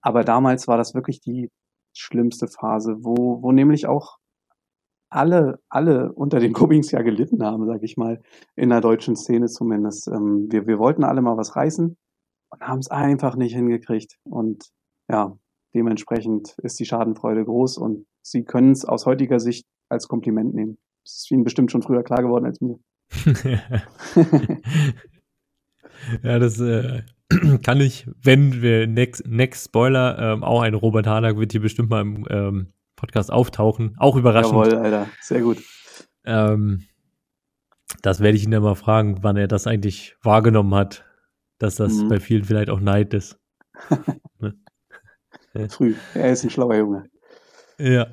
Aber 0.00 0.24
damals 0.24 0.68
war 0.68 0.76
das 0.76 0.94
wirklich 0.94 1.20
die 1.20 1.50
schlimmste 1.92 2.48
Phase, 2.48 2.96
wo, 3.00 3.42
wo 3.42 3.52
nämlich 3.52 3.86
auch 3.86 4.18
alle, 5.10 5.58
alle 5.68 6.12
unter 6.12 6.38
den 6.38 6.52
Cubbings 6.52 6.90
ja 6.90 7.02
gelitten 7.02 7.42
haben, 7.42 7.66
sag 7.66 7.82
ich 7.82 7.96
mal, 7.96 8.20
in 8.56 8.68
der 8.68 8.80
deutschen 8.80 9.16
Szene 9.16 9.46
zumindest. 9.46 10.08
Ähm, 10.08 10.48
wir, 10.50 10.66
wir 10.66 10.78
wollten 10.78 11.04
alle 11.04 11.22
mal 11.22 11.36
was 11.36 11.56
reißen 11.56 11.96
und 12.50 12.60
haben 12.62 12.78
es 12.78 12.90
einfach 12.90 13.36
nicht 13.36 13.54
hingekriegt. 13.54 14.18
Und 14.24 14.64
ja, 15.10 15.36
dementsprechend 15.74 16.56
ist 16.62 16.78
die 16.80 16.86
Schadenfreude 16.86 17.44
groß 17.44 17.78
und 17.78 18.06
sie 18.22 18.44
können 18.44 18.72
es 18.72 18.84
aus 18.84 19.06
heutiger 19.06 19.40
Sicht 19.40 19.66
als 19.88 20.08
Kompliment 20.08 20.54
nehmen. 20.54 20.78
Das 21.04 21.16
ist 21.16 21.30
Ihnen 21.30 21.44
bestimmt 21.44 21.70
schon 21.70 21.82
früher 21.82 22.02
klar 22.02 22.22
geworden 22.22 22.44
als 22.44 22.60
mir. 22.60 22.78
Ja, 26.22 26.38
das 26.38 26.60
äh, 26.60 27.02
kann 27.62 27.80
ich, 27.80 28.06
wenn 28.22 28.62
wir 28.62 28.86
next, 28.86 29.26
next 29.26 29.66
Spoiler, 29.66 30.18
ähm, 30.18 30.44
auch 30.44 30.62
ein 30.62 30.74
Robert 30.74 31.06
Hanak 31.06 31.38
wird 31.38 31.52
hier 31.52 31.60
bestimmt 31.60 31.90
mal 31.90 32.00
im 32.00 32.26
ähm, 32.30 32.72
Podcast 32.96 33.32
auftauchen. 33.32 33.94
Auch 33.98 34.16
überraschend. 34.16 34.54
Jawohl, 34.54 34.74
Alter, 34.74 35.06
sehr 35.20 35.40
gut. 35.40 35.58
Ähm, 36.24 36.84
das 38.02 38.20
werde 38.20 38.36
ich 38.36 38.44
ihn 38.44 38.50
dann 38.50 38.62
mal 38.62 38.74
fragen, 38.74 39.18
wann 39.22 39.36
er 39.36 39.48
das 39.48 39.66
eigentlich 39.66 40.16
wahrgenommen 40.22 40.74
hat, 40.74 41.04
dass 41.58 41.76
das 41.76 41.94
mhm. 41.94 42.08
bei 42.08 42.20
vielen 42.20 42.44
vielleicht 42.44 42.70
auch 42.70 42.80
Neid 42.80 43.14
ist. 43.14 43.38
ne? 44.38 44.54
Früh. 45.68 45.94
Er 46.14 46.32
ist 46.32 46.44
ein 46.44 46.50
schlauer 46.50 46.76
Junge. 46.76 47.04
Ja. 47.78 48.06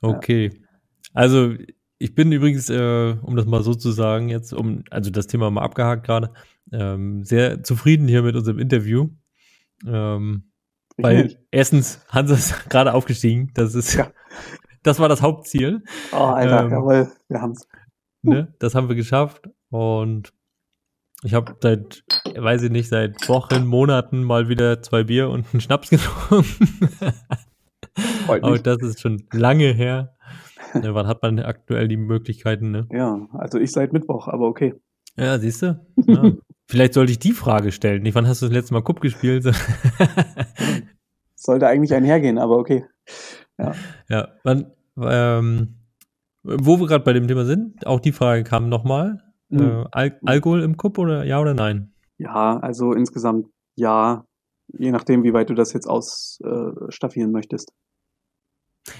Okay. 0.00 0.50
Ja. 0.52 0.68
Also 1.12 1.54
ich 1.98 2.14
bin 2.14 2.32
übrigens, 2.32 2.70
äh, 2.70 3.16
um 3.22 3.36
das 3.36 3.46
mal 3.46 3.62
so 3.62 3.74
zu 3.74 3.90
sagen, 3.90 4.28
jetzt, 4.28 4.52
um, 4.52 4.84
also 4.90 5.10
das 5.10 5.26
Thema 5.26 5.50
mal 5.50 5.62
abgehakt 5.62 6.06
gerade, 6.06 6.32
ähm, 6.72 7.24
sehr 7.24 7.62
zufrieden 7.62 8.08
hier 8.08 8.22
mit 8.22 8.36
unserem 8.36 8.58
Interview. 8.58 9.08
Ähm, 9.86 10.50
weil 10.96 11.24
nicht. 11.24 11.38
erstens, 11.50 12.00
Hans 12.08 12.30
ist 12.30 12.68
gerade 12.70 12.94
aufgestiegen. 12.94 13.50
Das 13.54 13.74
ist, 13.74 13.94
ja. 13.94 14.10
das 14.82 14.98
war 14.98 15.08
das 15.08 15.22
Hauptziel. 15.22 15.82
Oh, 16.12 16.16
Alter, 16.16 16.64
ähm, 16.64 16.70
jawohl, 16.70 17.12
wir 17.28 17.40
haben's. 17.40 17.68
Ne, 18.22 18.54
das 18.58 18.74
haben 18.74 18.88
wir 18.88 18.96
geschafft. 18.96 19.48
Und 19.70 20.32
Ich 21.22 21.34
habe 21.34 21.54
seit, 21.60 22.02
weiß 22.34 22.62
ich 22.62 22.70
nicht, 22.70 22.88
seit 22.88 23.28
Wochen, 23.28 23.66
Monaten 23.66 24.22
mal 24.22 24.48
wieder 24.48 24.80
zwei 24.82 25.04
Bier 25.04 25.28
und 25.28 25.46
einen 25.52 25.60
Schnaps 25.60 25.90
getrunken. 25.90 26.88
Aber 28.28 28.58
das 28.58 28.82
ist 28.82 29.00
schon 29.00 29.24
lange 29.32 29.72
her. 29.72 30.14
Ja, 30.74 30.94
wann 30.94 31.06
hat 31.06 31.22
man 31.22 31.38
aktuell 31.40 31.88
die 31.88 31.96
Möglichkeiten, 31.96 32.70
ne? 32.70 32.86
Ja, 32.90 33.26
also 33.32 33.58
ich 33.58 33.72
seit 33.72 33.92
Mittwoch, 33.92 34.28
aber 34.28 34.46
okay. 34.46 34.74
Ja, 35.16 35.38
siehst 35.38 35.62
du? 35.62 35.80
Ja. 36.06 36.32
Vielleicht 36.68 36.94
sollte 36.94 37.10
ich 37.10 37.18
die 37.18 37.32
Frage 37.32 37.72
stellen. 37.72 38.02
Nicht, 38.02 38.14
wann 38.14 38.28
hast 38.28 38.42
du 38.42 38.46
das 38.46 38.54
letzte 38.54 38.74
Mal 38.74 38.84
Cup 38.84 39.00
gespielt? 39.00 39.44
Sollte 41.34 41.66
eigentlich 41.66 41.92
einhergehen, 41.92 42.38
aber 42.38 42.58
okay. 42.58 42.84
Ja, 43.58 43.74
ja 44.08 44.28
wann, 44.44 44.70
ähm, 45.02 45.80
wo 46.44 46.78
wir 46.78 46.86
gerade 46.86 47.02
bei 47.02 47.12
dem 47.12 47.26
Thema 47.26 47.44
sind, 47.44 47.84
auch 47.88 47.98
die 47.98 48.12
Frage 48.12 48.44
kam 48.44 48.68
nochmal. 48.68 49.20
Mhm. 49.50 49.60
Äh, 49.60 49.84
Al 49.90 50.20
Alkohol 50.24 50.62
im 50.62 50.76
Cup 50.76 50.98
oder 50.98 51.24
ja 51.24 51.40
oder 51.40 51.54
nein? 51.54 51.92
Ja, 52.18 52.58
also 52.58 52.92
insgesamt 52.92 53.48
ja, 53.76 54.24
je 54.68 54.90
nachdem, 54.90 55.22
wie 55.22 55.32
weit 55.32 55.50
du 55.50 55.54
das 55.54 55.72
jetzt 55.72 55.88
ausstaffieren 55.88 57.30
äh, 57.30 57.32
möchtest. 57.32 57.72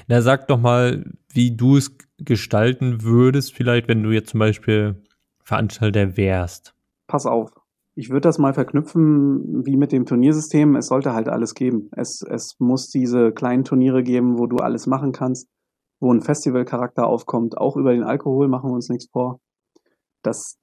Na, 0.09 0.21
sag 0.23 0.49
doch 0.49 0.61
mal, 0.61 1.05
wie 1.33 1.57
du 1.57 1.77
es 1.77 1.97
gestalten 2.19 3.03
würdest, 3.03 3.55
vielleicht, 3.55 3.89
wenn 3.89 4.03
du 4.03 4.11
jetzt 4.11 4.31
zum 4.31 4.41
Beispiel 4.41 5.03
Veranstalter 5.45 6.17
wärst. 6.17 6.75
Pass 7.07 7.27
auf. 7.27 7.51
Ich 7.97 8.09
würde 8.09 8.23
das 8.23 8.39
mal 8.39 8.55
verknüpfen 8.55 9.67
wie 9.67 9.77
mit 9.77 9.93
dem 9.93 10.07
Turniersystem. 10.07 10.77
Es 10.77 10.87
sollte 10.87 11.13
halt 11.13 11.29
alles 11.29 11.55
geben. 11.55 11.91
Es, 11.93 12.23
es 12.23 12.57
muss 12.59 12.89
diese 12.89 13.33
kleinen 13.33 13.65
Turniere 13.65 14.03
geben, 14.03 14.39
wo 14.39 14.47
du 14.47 14.59
alles 14.59 14.87
machen 14.87 15.13
kannst, 15.13 15.49
wo 15.99 16.13
ein 16.13 16.23
Festivalcharakter 16.23 17.07
aufkommt. 17.07 17.59
Auch 17.59 17.77
über 17.77 17.93
den 17.93 18.05
Alkohol 18.05 18.49
machen 18.49 18.71
wir 18.71 18.75
uns 18.75 18.89
nichts 18.89 19.09
vor. 19.11 19.41
Das 20.23 20.59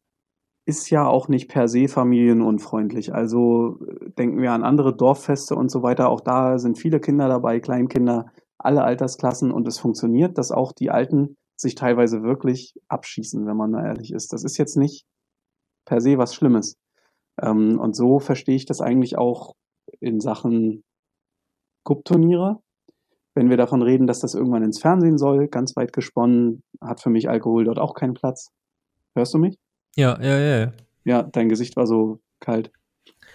ist 0.66 0.90
ja 0.90 1.08
auch 1.08 1.30
nicht 1.30 1.50
per 1.50 1.68
se 1.68 1.88
familienunfreundlich. 1.88 3.14
Also 3.14 3.80
denken 4.18 4.42
wir 4.42 4.52
an 4.52 4.64
andere 4.64 4.96
Dorffeste 4.96 5.56
und 5.56 5.72
so 5.72 5.82
weiter. 5.82 6.10
Auch 6.10 6.22
da 6.22 6.60
sind 6.60 6.78
viele 6.78 7.00
Kinder 7.00 7.30
dabei, 7.30 7.60
Kleinkinder, 7.62 8.26
alle 8.58 8.84
Altersklassen 8.84 9.52
und 9.52 9.68
es 9.68 9.80
funktioniert, 9.80 10.38
dass 10.38 10.52
auch 10.52 10.74
die 10.74 10.92
Alten 10.92 11.38
sich 11.56 11.76
teilweise 11.76 12.22
wirklich 12.22 12.74
abschießen, 12.90 13.46
wenn 13.48 13.58
man 13.58 13.72
mal 13.72 13.86
ehrlich 13.86 14.12
ist. 14.12 14.34
Das 14.34 14.44
ist 14.44 14.58
jetzt 14.58 14.76
nicht 14.76 15.06
per 15.86 16.02
se 16.02 16.18
was 16.18 16.36
Schlimmes. 16.36 16.76
Ähm, 17.42 17.80
und 17.80 17.96
so 17.96 18.20
verstehe 18.20 18.56
ich 18.56 18.66
das 18.66 18.82
eigentlich 18.82 19.18
auch 19.18 19.54
in 20.00 20.20
Sachen 20.20 20.84
Cup-Turniere. 21.86 22.60
Wenn 23.36 23.50
wir 23.50 23.58
davon 23.58 23.82
reden, 23.82 24.08
dass 24.08 24.20
das 24.20 24.34
irgendwann 24.34 24.64
ins 24.64 24.80
Fernsehen 24.80 25.18
soll, 25.18 25.48
ganz 25.48 25.76
weit 25.76 25.94
gesponnen, 25.94 26.64
hat 26.82 27.02
für 27.02 27.10
mich 27.10 27.30
Alkohol 27.30 27.66
dort 27.66 27.80
auch 27.80 27.94
keinen 27.94 28.16
Platz. 28.16 28.50
Hörst 29.18 29.34
du 29.34 29.40
mich? 29.40 29.58
Ja, 29.96 30.22
ja, 30.22 30.38
ja. 30.38 30.60
Ja, 30.60 30.72
ja 31.04 31.24
dein 31.24 31.50
Gesicht 31.50 31.76
war 31.76 31.88
so 31.88 32.20
kalt. 32.40 32.72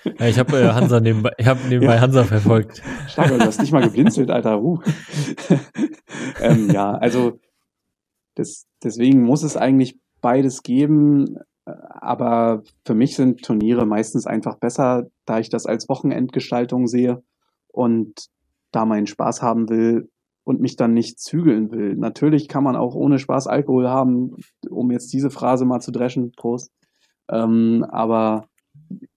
Ja, 0.05 0.29
ich 0.29 0.39
habe 0.39 0.57
äh, 0.57 0.69
Hansa 0.69 1.01
nebenbei, 1.01 1.33
ich 1.39 1.47
hab 1.49 1.59
nebenbei 1.69 1.97
ja. 1.97 2.01
Hansa 2.01 2.23
verfolgt. 2.23 2.81
Stark, 3.09 3.31
du 3.31 3.41
hast 3.41 3.61
nicht 3.61 3.73
mal 3.73 3.83
geblinzelt, 3.83 4.31
Alter. 4.31 4.63
Uh. 4.63 4.79
ähm, 6.41 6.71
ja, 6.71 6.93
also 6.93 7.41
das, 8.37 8.69
deswegen 8.81 9.23
muss 9.23 9.43
es 9.43 9.57
eigentlich 9.57 9.99
beides 10.21 10.63
geben. 10.63 11.39
Aber 11.65 12.63
für 12.87 12.95
mich 12.95 13.17
sind 13.17 13.43
Turniere 13.43 13.85
meistens 13.85 14.25
einfach 14.25 14.59
besser, 14.59 15.09
da 15.27 15.41
ich 15.41 15.49
das 15.49 15.67
als 15.67 15.89
Wochenendgestaltung 15.89 16.87
sehe 16.87 17.25
und 17.73 18.29
da 18.71 18.85
meinen 18.85 19.09
Spaß 19.09 19.43
haben 19.43 19.69
will 19.69 20.12
und 20.45 20.61
mich 20.61 20.77
dann 20.77 20.93
nicht 20.93 21.21
zügeln 21.21 21.71
will. 21.71 21.95
Natürlich 21.97 22.49
kann 22.49 22.65
man 22.65 22.77
auch 22.77 22.95
ohne 22.95 23.19
Spaß 23.19 23.47
Alkohol 23.47 23.89
haben, 23.89 24.37
um 24.69 24.91
jetzt 24.91 25.13
diese 25.13 25.31
Phrase 25.31 25.65
mal 25.65 25.81
zu 25.81 25.93
dreschen, 25.93 26.33
Prost. 26.33 26.73
Ähm, 27.31 27.87
aber 27.89 28.47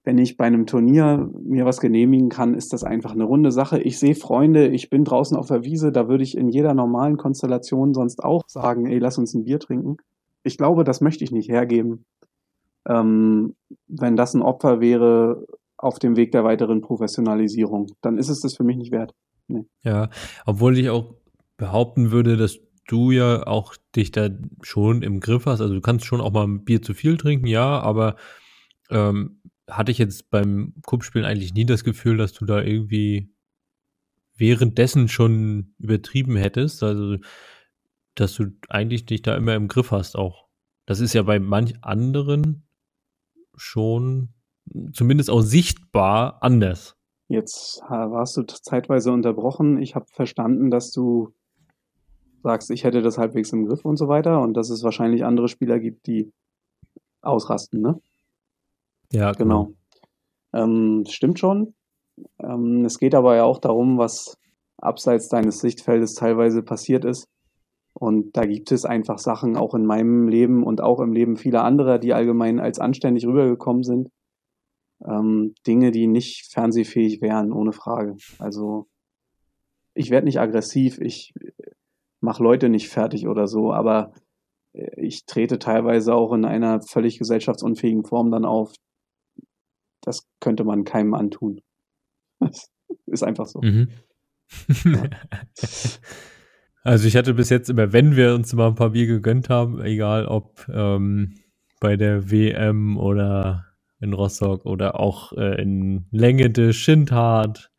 wenn 0.03 0.17
ich 0.17 0.37
bei 0.37 0.45
einem 0.45 0.65
Turnier 0.65 1.29
mir 1.43 1.65
was 1.65 1.79
genehmigen 1.79 2.29
kann, 2.29 2.53
ist 2.53 2.73
das 2.73 2.83
einfach 2.83 3.11
eine 3.11 3.23
runde 3.23 3.51
Sache. 3.51 3.79
Ich 3.79 3.97
sehe 3.97 4.15
Freunde, 4.15 4.67
ich 4.67 4.89
bin 4.89 5.03
draußen 5.03 5.35
auf 5.35 5.47
der 5.47 5.63
Wiese, 5.63 5.91
da 5.91 6.07
würde 6.07 6.23
ich 6.23 6.37
in 6.37 6.49
jeder 6.49 6.73
normalen 6.73 7.17
Konstellation 7.17 7.93
sonst 7.93 8.23
auch 8.23 8.43
sagen, 8.47 8.85
ey, 8.85 8.99
lass 8.99 9.17
uns 9.17 9.33
ein 9.33 9.45
Bier 9.45 9.59
trinken. 9.59 9.97
Ich 10.43 10.57
glaube, 10.57 10.83
das 10.83 11.01
möchte 11.01 11.23
ich 11.23 11.31
nicht 11.31 11.49
hergeben, 11.49 12.05
ähm, 12.87 13.55
wenn 13.87 14.15
das 14.15 14.35
ein 14.35 14.43
Opfer 14.43 14.79
wäre 14.79 15.45
auf 15.77 15.97
dem 15.99 16.15
Weg 16.15 16.31
der 16.31 16.43
weiteren 16.43 16.81
Professionalisierung. 16.81 17.87
Dann 18.01 18.17
ist 18.17 18.29
es 18.29 18.41
das 18.41 18.55
für 18.55 18.63
mich 18.63 18.77
nicht 18.77 18.91
wert. 18.91 19.13
Nee. 19.47 19.65
Ja, 19.83 20.09
obwohl 20.45 20.77
ich 20.77 20.89
auch 20.89 21.15
behaupten 21.57 22.11
würde, 22.11 22.37
dass 22.37 22.59
du 22.87 23.11
ja 23.11 23.45
auch 23.47 23.75
dich 23.95 24.11
da 24.11 24.29
schon 24.61 25.01
im 25.01 25.19
Griff 25.19 25.45
hast. 25.45 25.61
Also 25.61 25.73
du 25.73 25.81
kannst 25.81 26.05
schon 26.05 26.21
auch 26.21 26.31
mal 26.31 26.45
ein 26.45 26.65
Bier 26.65 26.81
zu 26.81 26.93
viel 26.93 27.17
trinken, 27.17 27.47
ja, 27.47 27.79
aber 27.79 28.15
ähm, 28.89 29.41
hatte 29.69 29.91
ich 29.91 29.97
jetzt 29.97 30.29
beim 30.29 30.73
Kuppspielen 30.85 31.25
eigentlich 31.25 31.53
nie 31.53 31.65
das 31.65 31.83
Gefühl, 31.83 32.17
dass 32.17 32.33
du 32.33 32.45
da 32.45 32.61
irgendwie 32.61 33.33
währenddessen 34.37 35.07
schon 35.07 35.73
übertrieben 35.79 36.35
hättest. 36.35 36.83
Also, 36.83 37.17
dass 38.15 38.35
du 38.35 38.51
eigentlich 38.69 39.05
dich 39.05 39.21
da 39.21 39.35
immer 39.35 39.55
im 39.55 39.67
Griff 39.67 39.91
hast 39.91 40.15
auch. 40.15 40.47
Das 40.85 40.99
ist 40.99 41.13
ja 41.13 41.23
bei 41.23 41.39
manch 41.39 41.83
anderen 41.83 42.67
schon 43.55 44.33
zumindest 44.93 45.29
auch 45.29 45.41
sichtbar 45.41 46.41
anders. 46.41 46.94
Jetzt 47.27 47.81
warst 47.87 48.37
du 48.37 48.43
zeitweise 48.43 49.11
unterbrochen. 49.11 49.81
Ich 49.81 49.95
habe 49.95 50.05
verstanden, 50.11 50.69
dass 50.69 50.91
du 50.91 51.33
sagst, 52.43 52.69
ich 52.69 52.83
hätte 52.83 53.01
das 53.01 53.17
halbwegs 53.17 53.51
im 53.51 53.65
Griff 53.65 53.83
und 53.83 53.97
so 53.97 54.07
weiter 54.07 54.41
und 54.41 54.55
dass 54.55 54.69
es 54.69 54.83
wahrscheinlich 54.83 55.25
andere 55.25 55.47
Spieler 55.47 55.79
gibt, 55.79 56.05
die 56.05 56.31
ausrasten, 57.21 57.81
ne? 57.81 57.99
Ja, 59.11 59.31
genau. 59.31 59.65
genau. 60.51 60.63
Ähm, 60.63 61.05
stimmt 61.07 61.39
schon. 61.39 61.73
Ähm, 62.39 62.85
es 62.85 62.99
geht 62.99 63.15
aber 63.15 63.35
ja 63.35 63.43
auch 63.43 63.59
darum, 63.59 63.97
was 63.97 64.37
abseits 64.77 65.27
deines 65.27 65.59
Sichtfeldes 65.59 66.13
teilweise 66.13 66.61
passiert 66.61 67.05
ist. 67.05 67.27
Und 67.93 68.35
da 68.35 68.45
gibt 68.45 68.71
es 68.71 68.85
einfach 68.85 69.17
Sachen 69.19 69.55
auch 69.55 69.73
in 69.73 69.85
meinem 69.85 70.27
Leben 70.27 70.63
und 70.63 70.81
auch 70.81 70.99
im 70.99 71.13
Leben 71.13 71.37
vieler 71.37 71.63
anderer, 71.63 71.97
die 71.97 72.13
allgemein 72.13 72.59
als 72.59 72.79
anständig 72.79 73.25
rübergekommen 73.25 73.83
sind. 73.83 74.09
Ähm, 75.03 75.55
Dinge, 75.67 75.91
die 75.91 76.07
nicht 76.07 76.51
fernsehfähig 76.51 77.21
wären, 77.21 77.51
ohne 77.51 77.73
Frage. 77.73 78.15
Also 78.39 78.87
ich 79.93 80.09
werde 80.09 80.25
nicht 80.25 80.39
aggressiv, 80.39 80.99
ich 80.99 81.33
mache 82.21 82.43
Leute 82.43 82.69
nicht 82.69 82.89
fertig 82.89 83.27
oder 83.27 83.47
so, 83.47 83.73
aber 83.73 84.13
ich 84.97 85.25
trete 85.25 85.59
teilweise 85.59 86.13
auch 86.13 86.33
in 86.33 86.45
einer 86.45 86.81
völlig 86.81 87.17
gesellschaftsunfähigen 87.17 88.03
Form 88.03 88.31
dann 88.31 88.45
auf, 88.45 88.73
das 90.01 90.27
könnte 90.39 90.63
man 90.63 90.83
keinem 90.83 91.13
antun. 91.13 91.61
Das 92.39 92.69
ist 93.07 93.23
einfach 93.23 93.47
so. 93.47 93.61
Mhm. 93.61 93.89
Ja. 94.83 95.09
Also 96.83 97.07
ich 97.07 97.15
hatte 97.15 97.33
bis 97.33 97.49
jetzt 97.49 97.67
immer, 97.69 97.93
wenn 97.93 98.15
wir 98.15 98.35
uns 98.35 98.53
mal 98.53 98.67
ein 98.67 98.75
paar 98.75 98.91
Bier 98.91 99.07
gegönnt 99.07 99.49
haben, 99.49 99.81
egal 99.81 100.27
ob 100.27 100.67
ähm, 100.69 101.39
bei 101.79 101.97
der 101.97 102.29
WM 102.29 102.97
oder 102.97 103.64
in 103.99 104.13
Rostock 104.13 104.65
oder 104.65 104.99
auch 104.99 105.33
äh, 105.33 105.61
in 105.61 106.05
Längete, 106.11 106.73
Schindhard, 106.73 107.71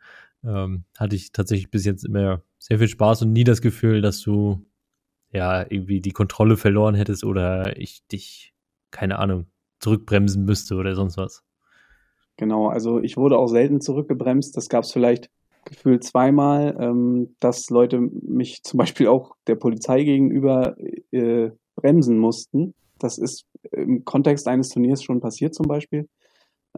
ähm, 0.44 0.84
hatte 0.96 1.16
ich 1.16 1.32
tatsächlich 1.32 1.70
bis 1.70 1.84
jetzt 1.84 2.04
immer 2.04 2.42
sehr 2.58 2.78
viel 2.78 2.88
Spaß 2.88 3.22
und 3.22 3.32
nie 3.32 3.44
das 3.44 3.60
Gefühl, 3.60 4.00
dass 4.00 4.20
du 4.22 4.64
ja 5.32 5.62
irgendwie 5.62 6.00
die 6.00 6.12
Kontrolle 6.12 6.56
verloren 6.56 6.94
hättest 6.94 7.24
oder 7.24 7.76
ich 7.78 8.06
dich, 8.06 8.54
keine 8.90 9.18
Ahnung, 9.18 9.46
zurückbremsen 9.80 10.44
müsste 10.44 10.76
oder 10.76 10.94
sonst 10.94 11.16
was. 11.16 11.42
Genau, 12.36 12.68
also 12.68 13.00
ich 13.00 13.16
wurde 13.16 13.38
auch 13.38 13.48
selten 13.48 13.80
zurückgebremst. 13.80 14.56
Das 14.56 14.68
gab 14.68 14.84
es 14.84 14.92
vielleicht 14.92 15.30
gefühlt 15.64 16.04
zweimal, 16.04 16.76
ähm, 16.80 17.34
dass 17.40 17.70
Leute 17.70 17.98
mich 18.00 18.62
zum 18.62 18.78
Beispiel 18.78 19.08
auch 19.08 19.36
der 19.46 19.56
Polizei 19.56 20.04
gegenüber 20.04 20.76
äh, 21.10 21.50
bremsen 21.74 22.18
mussten. 22.18 22.74
Das 22.98 23.18
ist 23.18 23.46
im 23.72 24.04
Kontext 24.04 24.48
eines 24.48 24.70
Turniers 24.70 25.02
schon 25.02 25.20
passiert 25.20 25.54
zum 25.54 25.66
Beispiel. 25.66 26.08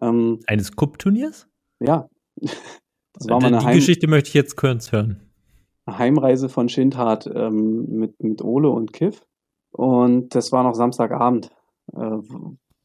Ähm, 0.01 0.41
eines 0.47 0.75
Cup-Turniers? 0.75 1.49
Ja. 1.81 2.09
Das 3.15 3.29
war 3.31 3.41
meine 3.41 3.59
Die 3.59 3.65
Heim 3.65 3.75
Geschichte 3.75 4.07
möchte 4.07 4.29
ich 4.29 4.35
jetzt 4.35 4.57
kurz 4.57 4.93
hören. 4.93 5.21
Heimreise 5.91 6.49
von 6.49 6.69
Schindhard 6.69 7.29
ähm, 7.35 7.87
mit, 7.89 8.23
mit 8.23 8.45
Ole 8.45 8.71
und 8.71 8.93
Kiff. 8.93 9.25
Und 9.73 10.37
das 10.37 10.53
war 10.53 10.63
noch 10.63 10.75
Samstagabend. 10.75 11.51
Äh, 11.95 12.19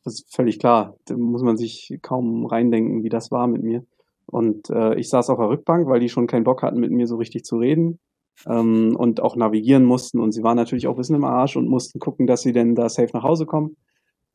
das 0.03 0.15
ist 0.15 0.33
völlig 0.33 0.59
klar. 0.59 0.97
Da 1.05 1.15
muss 1.15 1.43
man 1.43 1.57
sich 1.57 1.99
kaum 2.01 2.45
reindenken, 2.45 3.03
wie 3.03 3.09
das 3.09 3.29
war 3.29 3.47
mit 3.47 3.61
mir. 3.61 3.85
Und 4.25 4.69
äh, 4.69 4.95
ich 4.95 5.09
saß 5.09 5.29
auf 5.29 5.37
der 5.37 5.49
Rückbank, 5.49 5.87
weil 5.87 5.99
die 5.99 6.09
schon 6.09 6.27
keinen 6.27 6.43
Bock 6.43 6.63
hatten, 6.63 6.79
mit 6.79 6.91
mir 6.91 7.07
so 7.07 7.17
richtig 7.17 7.43
zu 7.43 7.57
reden 7.57 7.99
ähm, 8.47 8.95
und 8.95 9.21
auch 9.21 9.35
navigieren 9.35 9.85
mussten. 9.85 10.19
Und 10.19 10.31
sie 10.31 10.43
waren 10.43 10.57
natürlich 10.57 10.87
auch 10.87 10.93
ein 10.93 10.97
bisschen 10.97 11.15
im 11.15 11.25
Arsch 11.25 11.55
und 11.55 11.67
mussten 11.67 11.99
gucken, 11.99 12.27
dass 12.27 12.41
sie 12.41 12.53
denn 12.53 12.75
da 12.75 12.89
safe 12.89 13.11
nach 13.13 13.23
Hause 13.23 13.45
kommen. 13.45 13.77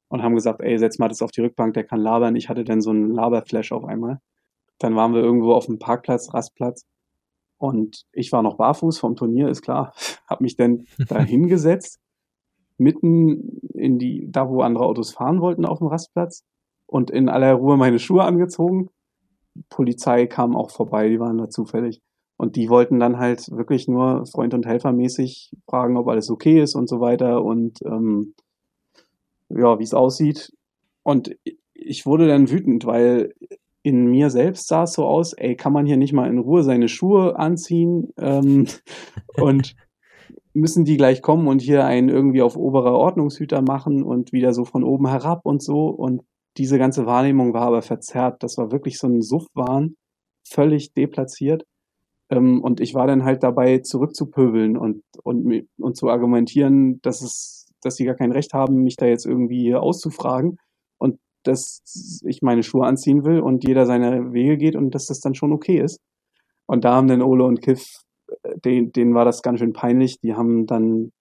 Und 0.08 0.22
haben 0.22 0.34
gesagt, 0.34 0.60
ey, 0.62 0.78
setz 0.78 0.98
mal 0.98 1.08
das 1.08 1.22
auf 1.22 1.30
die 1.30 1.42
Rückbank, 1.42 1.74
der 1.74 1.84
kann 1.84 2.00
labern. 2.00 2.34
Ich 2.36 2.48
hatte 2.48 2.64
dann 2.64 2.80
so 2.80 2.90
einen 2.90 3.10
Laberflash 3.10 3.72
auf 3.72 3.84
einmal. 3.84 4.20
Dann 4.78 4.96
waren 4.96 5.12
wir 5.12 5.20
irgendwo 5.20 5.52
auf 5.52 5.66
dem 5.66 5.78
Parkplatz, 5.78 6.32
Rastplatz. 6.32 6.86
Und 7.58 8.04
ich 8.12 8.32
war 8.32 8.42
noch 8.42 8.56
barfuß 8.56 8.98
vom 8.98 9.16
Turnier, 9.16 9.48
ist 9.48 9.62
klar. 9.62 9.92
Hab 10.26 10.40
mich 10.40 10.56
dann 10.56 10.86
da 11.08 11.18
hingesetzt 11.22 12.00
mitten 12.78 13.60
in 13.74 13.98
die, 13.98 14.30
da 14.30 14.48
wo 14.48 14.62
andere 14.62 14.86
Autos 14.86 15.10
fahren 15.12 15.40
wollten 15.40 15.66
auf 15.66 15.78
dem 15.78 15.88
Rastplatz. 15.88 16.44
und 16.86 17.10
in 17.10 17.28
aller 17.28 17.52
Ruhe 17.52 17.76
meine 17.76 17.98
Schuhe 17.98 18.24
angezogen. 18.24 18.88
Polizei 19.68 20.26
kam 20.26 20.56
auch 20.56 20.70
vorbei, 20.70 21.10
die 21.10 21.20
waren 21.20 21.36
da 21.36 21.50
zufällig. 21.50 22.00
Und 22.38 22.56
die 22.56 22.70
wollten 22.70 22.98
dann 22.98 23.18
halt 23.18 23.50
wirklich 23.50 23.88
nur 23.88 24.24
Freund 24.26 24.54
und 24.54 24.64
Helfer 24.64 24.92
mäßig 24.92 25.52
fragen, 25.68 25.98
ob 25.98 26.08
alles 26.08 26.30
okay 26.30 26.62
ist 26.62 26.76
und 26.76 26.88
so 26.88 27.00
weiter 27.00 27.44
und 27.44 27.82
ähm, 27.84 28.34
ja, 29.50 29.78
wie 29.78 29.84
es 29.84 29.94
aussieht. 29.94 30.52
Und 31.02 31.36
ich 31.74 32.06
wurde 32.06 32.28
dann 32.28 32.50
wütend, 32.50 32.84
weil 32.86 33.34
in 33.82 34.06
mir 34.06 34.30
selbst 34.30 34.68
sah 34.68 34.82
es 34.82 34.92
so 34.92 35.06
aus, 35.06 35.32
ey, 35.32 35.56
kann 35.56 35.72
man 35.72 35.86
hier 35.86 35.96
nicht 35.96 36.12
mal 36.12 36.28
in 36.28 36.38
Ruhe 36.38 36.62
seine 36.62 36.88
Schuhe 36.88 37.38
anziehen 37.38 38.12
ähm, 38.18 38.66
und 39.40 39.74
müssen 40.52 40.84
die 40.84 40.96
gleich 40.96 41.22
kommen 41.22 41.48
und 41.48 41.62
hier 41.62 41.84
einen 41.84 42.08
irgendwie 42.08 42.42
auf 42.42 42.56
oberer 42.56 42.92
Ordnungshüter 42.92 43.62
machen 43.62 44.02
und 44.02 44.32
wieder 44.32 44.52
so 44.52 44.64
von 44.64 44.84
oben 44.84 45.08
herab 45.08 45.40
und 45.44 45.62
so. 45.62 45.88
Und 45.88 46.22
diese 46.56 46.78
ganze 46.78 47.06
Wahrnehmung 47.06 47.54
war 47.54 47.62
aber 47.62 47.82
verzerrt. 47.82 48.42
Das 48.42 48.58
war 48.58 48.72
wirklich 48.72 48.98
so 48.98 49.06
ein 49.06 49.22
Suffwahn, 49.22 49.94
völlig 50.46 50.92
deplatziert. 50.92 51.64
Ähm, 52.30 52.62
und 52.62 52.80
ich 52.80 52.94
war 52.94 53.06
dann 53.06 53.24
halt 53.24 53.42
dabei, 53.42 53.78
zurückzupöbeln 53.78 54.76
und, 54.76 55.02
und, 55.22 55.68
und 55.78 55.96
zu 55.96 56.08
argumentieren, 56.08 57.00
dass 57.02 57.22
es, 57.22 57.67
dass 57.82 57.96
sie 57.96 58.04
gar 58.04 58.14
kein 58.14 58.32
Recht 58.32 58.54
haben, 58.54 58.82
mich 58.82 58.96
da 58.96 59.06
jetzt 59.06 59.26
irgendwie 59.26 59.74
auszufragen 59.74 60.58
und 60.98 61.18
dass 61.44 61.82
ich 62.24 62.42
meine 62.42 62.62
Schuhe 62.62 62.86
anziehen 62.86 63.24
will 63.24 63.40
und 63.40 63.66
jeder 63.66 63.86
seine 63.86 64.32
Wege 64.32 64.56
geht 64.56 64.76
und 64.76 64.94
dass 64.94 65.06
das 65.06 65.20
dann 65.20 65.34
schon 65.34 65.52
okay 65.52 65.80
ist. 65.80 66.00
Und 66.66 66.84
da 66.84 66.94
haben 66.94 67.08
dann 67.08 67.22
Ole 67.22 67.44
und 67.44 67.62
Kiff, 67.62 68.02
äh, 68.42 68.58
denen, 68.64 68.92
denen 68.92 69.14
war 69.14 69.24
das 69.24 69.42
ganz 69.42 69.60
schön 69.60 69.72
peinlich. 69.72 70.20
Die 70.20 70.34
haben 70.34 70.66
dann 70.66 71.12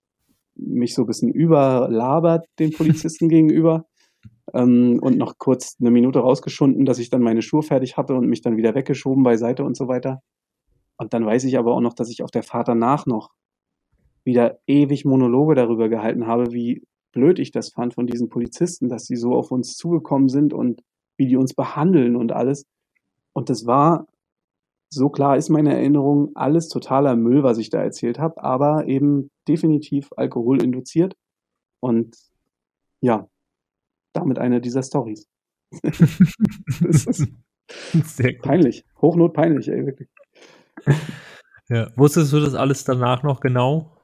mich 0.55 0.93
so 0.93 1.03
ein 1.03 1.07
bisschen 1.07 1.31
überlabert 1.31 2.45
den 2.59 2.73
Polizisten 2.73 3.29
gegenüber 3.29 3.85
ähm, 4.53 4.99
und 5.01 5.17
noch 5.17 5.37
kurz 5.37 5.75
eine 5.79 5.91
Minute 5.91 6.19
rausgeschunden, 6.19 6.85
dass 6.85 6.99
ich 6.99 7.09
dann 7.09 7.21
meine 7.21 7.41
Schuhe 7.41 7.63
fertig 7.63 7.97
hatte 7.97 8.15
und 8.15 8.27
mich 8.27 8.41
dann 8.41 8.57
wieder 8.57 8.75
weggeschoben 8.75 9.23
beiseite 9.23 9.63
und 9.63 9.77
so 9.77 9.87
weiter. 9.87 10.21
Und 10.97 11.13
dann 11.13 11.25
weiß 11.25 11.43
ich 11.43 11.57
aber 11.57 11.73
auch 11.73 11.81
noch, 11.81 11.93
dass 11.93 12.09
ich 12.09 12.23
auf 12.23 12.31
der 12.31 12.43
Fahrt 12.43 12.67
danach 12.67 13.05
noch 13.05 13.29
wieder 14.27 14.59
ewig 14.67 15.05
Monologe 15.05 15.55
darüber 15.55 15.87
gehalten 15.87 16.27
habe, 16.27 16.51
wie 16.51 16.83
blöd 17.13 17.39
ich 17.39 17.51
das 17.51 17.69
fand 17.69 17.93
von 17.93 18.05
diesen 18.05 18.27
Polizisten, 18.27 18.89
dass 18.89 19.05
sie 19.05 19.15
so 19.15 19.31
auf 19.33 19.51
uns 19.51 19.77
zugekommen 19.77 20.27
sind 20.27 20.53
und 20.53 20.83
wie 21.15 21.27
die 21.27 21.37
uns 21.37 21.53
behandeln 21.53 22.17
und 22.17 22.33
alles. 22.33 22.65
Und 23.33 23.49
das 23.49 23.65
war, 23.65 24.05
so 24.89 25.09
klar 25.09 25.37
ist 25.37 25.49
meine 25.49 25.73
Erinnerung, 25.73 26.31
alles 26.35 26.67
totaler 26.67 27.15
Müll, 27.15 27.41
was 27.41 27.57
ich 27.57 27.69
da 27.69 27.81
erzählt 27.81 28.19
habe, 28.19 28.43
aber 28.43 28.85
eben 28.87 29.31
definitiv 29.47 30.09
Alkohol 30.17 30.61
induziert. 30.61 31.15
Und 31.79 32.17
ja, 32.99 33.27
damit 34.11 34.39
eine 34.39 34.59
dieser 34.59 34.83
Stories. 34.83 35.25
das 35.81 37.05
ist 37.05 37.27
Sehr 38.03 38.33
peinlich. 38.39 38.83
Hochnot 39.01 39.33
peinlich, 39.33 39.69
ey, 39.69 39.85
wirklich. 39.85 40.09
Ja. 41.69 41.91
Wusstest 41.95 42.33
du 42.33 42.41
das 42.41 42.55
alles 42.55 42.83
danach 42.83 43.23
noch 43.23 43.39
genau? 43.39 43.96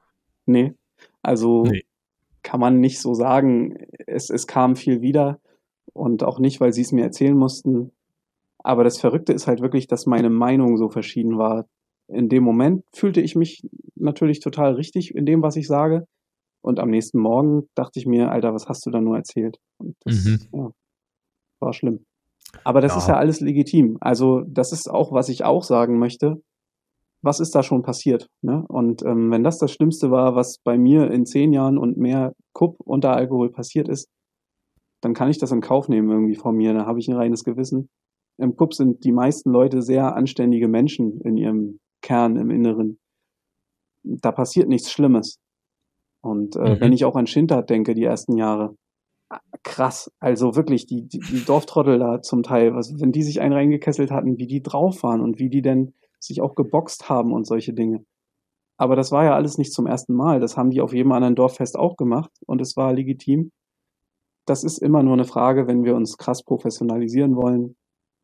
Nee. 0.45 0.74
Also 1.22 1.64
nee. 1.64 1.84
kann 2.41 2.60
man 2.60 2.80
nicht 2.80 2.99
so 2.99 3.14
sagen. 3.14 3.78
Es, 4.07 4.30
es 4.30 4.48
kam 4.48 4.76
viel 4.76 5.02
wieder 5.02 5.40
und 5.94 6.24
auch 6.24 6.40
nicht, 6.40 6.60
weil 6.60 6.74
sie 6.74 6.82
es 6.82 6.91
mir 6.91 7.03
erzählen 7.03 7.38
mussten. 7.38 7.91
Aber 8.60 8.84
das 8.84 8.99
Verrückte 8.99 9.34
ist 9.34 9.48
halt 9.48 9.61
wirklich, 9.61 9.88
dass 9.88 10.06
meine 10.06 10.30
Meinung 10.30 10.78
so 10.78 10.90
verschieden 10.90 11.38
war. 11.38 11.65
In 12.07 12.30
dem 12.30 12.44
Moment 12.44 12.84
fühlte 12.94 13.22
ich 13.22 13.36
mich 13.36 13.68
natürlich 13.95 14.40
total 14.40 14.74
richtig 14.74 15.15
in 15.15 15.26
dem, 15.26 15.41
was 15.41 15.56
ich 15.56 15.68
sage. 15.68 16.07
Und 16.61 16.80
am 16.80 16.90
nächsten 16.90 17.20
Morgen 17.20 17.68
dachte 17.76 17.99
ich 17.99 18.06
mir, 18.06 18.32
Alter, 18.32 18.53
was 18.53 18.68
hast 18.68 18.86
du 18.86 18.90
da 18.90 19.02
nur 19.02 19.18
erzählt? 19.18 19.57
Und 19.78 19.95
das 20.06 20.24
mhm. 20.24 20.40
ja, 20.53 20.72
war 21.60 21.74
schlimm. 21.74 22.06
Aber 22.64 22.82
das 22.82 22.94
ja. 22.94 22.98
ist 22.99 23.07
ja 23.07 23.18
alles 23.18 23.41
legitim. 23.41 23.98
Also 23.99 24.44
das 24.48 24.72
ist 24.72 24.90
auch, 24.90 25.11
was 25.11 25.28
ich 25.28 25.44
auch 25.44 25.64
sagen 25.64 25.99
möchte 25.99 26.41
was 27.24 27.40
ist 27.40 27.56
da 27.56 27.64
schon 27.64 27.82
passiert? 27.82 28.30
Ne? 28.41 28.64
Und 28.68 29.02
ähm, 29.04 29.32
wenn 29.32 29.44
das 29.44 29.58
das 29.58 29.72
Schlimmste 29.72 30.12
war, 30.12 30.36
was 30.36 30.60
bei 30.60 30.78
mir 30.78 31.10
in 31.10 31.26
zehn 31.26 31.54
Jahren 31.54 31.78
und 31.78 31.98
mehr 31.98 32.34
Kupp 32.54 32.76
unter 32.84 33.16
Alkohol 33.16 33.50
passiert 33.50 33.88
ist, 33.88 34.10
dann 35.02 35.14
kann 35.14 35.30
ich 35.30 35.38
das 35.38 35.52
in 35.52 35.62
Kauf 35.62 35.88
nehmen 35.88 36.10
irgendwie 36.10 36.36
von 36.36 36.56
mir. 36.56 36.74
Da 36.74 36.86
habe 36.86 37.00
ich 37.00 37.08
ein 37.08 37.16
reines 37.16 37.44
Gewissen. 37.44 37.90
Im 38.38 38.56
Kupp 38.56 38.74
sind 38.74 39.04
die 39.06 39.12
meisten 39.12 39.52
Leute 39.52 39.82
sehr 39.82 40.16
anständige 40.16 40.68
Menschen 40.68 41.22
in 41.22 41.38
ihrem 41.38 41.80
Kern, 42.02 42.36
im 42.36 42.52
Inneren. 42.52 43.00
Da 44.04 44.32
passiert 44.32 44.68
nichts 44.68 44.91
Schlimmes. 44.91 45.40
Und 46.22 46.56
äh, 46.58 46.76
mhm. 46.76 46.82
wenn 46.82 46.94
ich 46.94 47.06
auch 47.06 47.16
an 47.16 47.28
Schindert 47.28 47.70
denke, 47.70 47.94
die 47.94 48.04
ersten 48.04 48.38
Jahre, 48.38 48.76
krass. 49.64 50.12
Also 50.20 50.56
wirklich, 50.56 50.86
die, 50.88 51.08
die, 51.08 51.20
die 51.20 51.45
Dorftrottel 51.45 52.00
da 52.00 52.22
zum 52.22 52.44
Teil, 52.44 52.76
was, 52.76 52.94
wenn 53.00 53.12
die 53.12 53.24
sich 53.24 53.40
einen 53.40 53.54
reingekesselt 53.54 54.12
hatten, 54.12 54.38
wie 54.38 54.48
die 54.48 54.62
drauf 54.62 55.04
waren 55.04 55.22
und 55.22 55.40
wie 55.40 55.50
die 55.50 55.62
denn 55.62 55.94
sich 56.24 56.41
auch 56.41 56.56
geboxt 56.56 57.10
haben 57.10 57.34
und 57.34 57.45
solche 57.45 57.74
Dinge. 57.74 58.06
Aber 58.78 58.95
das 58.95 59.12
war 59.12 59.24
ja 59.24 59.36
alles 59.36 59.58
nicht 59.58 59.74
zum 59.74 59.88
ersten 59.88 60.14
Mal. 60.14 60.40
Das 60.40 60.58
haben 60.58 60.72
die 60.72 60.82
auf 60.82 60.94
jedem 60.94 61.12
anderen 61.12 61.36
Dorffest 61.36 61.78
auch 61.78 61.95
gemacht 61.95 62.32
und 62.45 62.62
es 62.62 62.76
war 62.76 62.94
legitim. 62.94 63.52
Das 64.45 64.64
ist 64.64 64.80
immer 64.80 65.04
nur 65.04 65.14
eine 65.14 65.26
Frage, 65.26 65.68
wenn 65.68 65.84
wir 65.84 65.95
uns 65.95 66.18
krass 66.18 66.44
professionalisieren 66.44 67.36
wollen, 67.36 67.76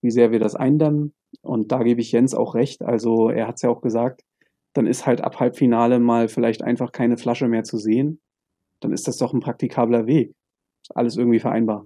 wie 0.02 0.12
sehr 0.12 0.32
wir 0.32 0.40
das 0.40 0.56
eindämmen. 0.56 1.14
Und 1.42 1.72
da 1.72 1.84
gebe 1.84 2.02
ich 2.02 2.12
Jens 2.12 2.34
auch 2.34 2.56
recht. 2.56 2.82
Also 2.82 3.30
er 3.30 3.48
hat 3.48 3.56
es 3.56 3.62
ja 3.62 3.70
auch 3.70 3.82
gesagt, 3.82 4.24
dann 4.74 4.88
ist 4.88 5.06
halt 5.06 5.22
ab 5.22 5.40
Halbfinale 5.40 6.00
mal 6.00 6.28
vielleicht 6.28 6.64
einfach 6.64 6.92
keine 6.92 7.18
Flasche 7.18 7.48
mehr 7.48 7.64
zu 7.64 7.78
sehen. 7.78 8.20
Dann 8.82 8.92
ist 8.92 9.08
das 9.08 9.18
doch 9.18 9.34
ein 9.34 9.40
praktikabler 9.40 10.08
Weg. 10.08 10.34
Alles 10.94 11.18
irgendwie 11.18 11.40
vereinbar. 11.40 11.86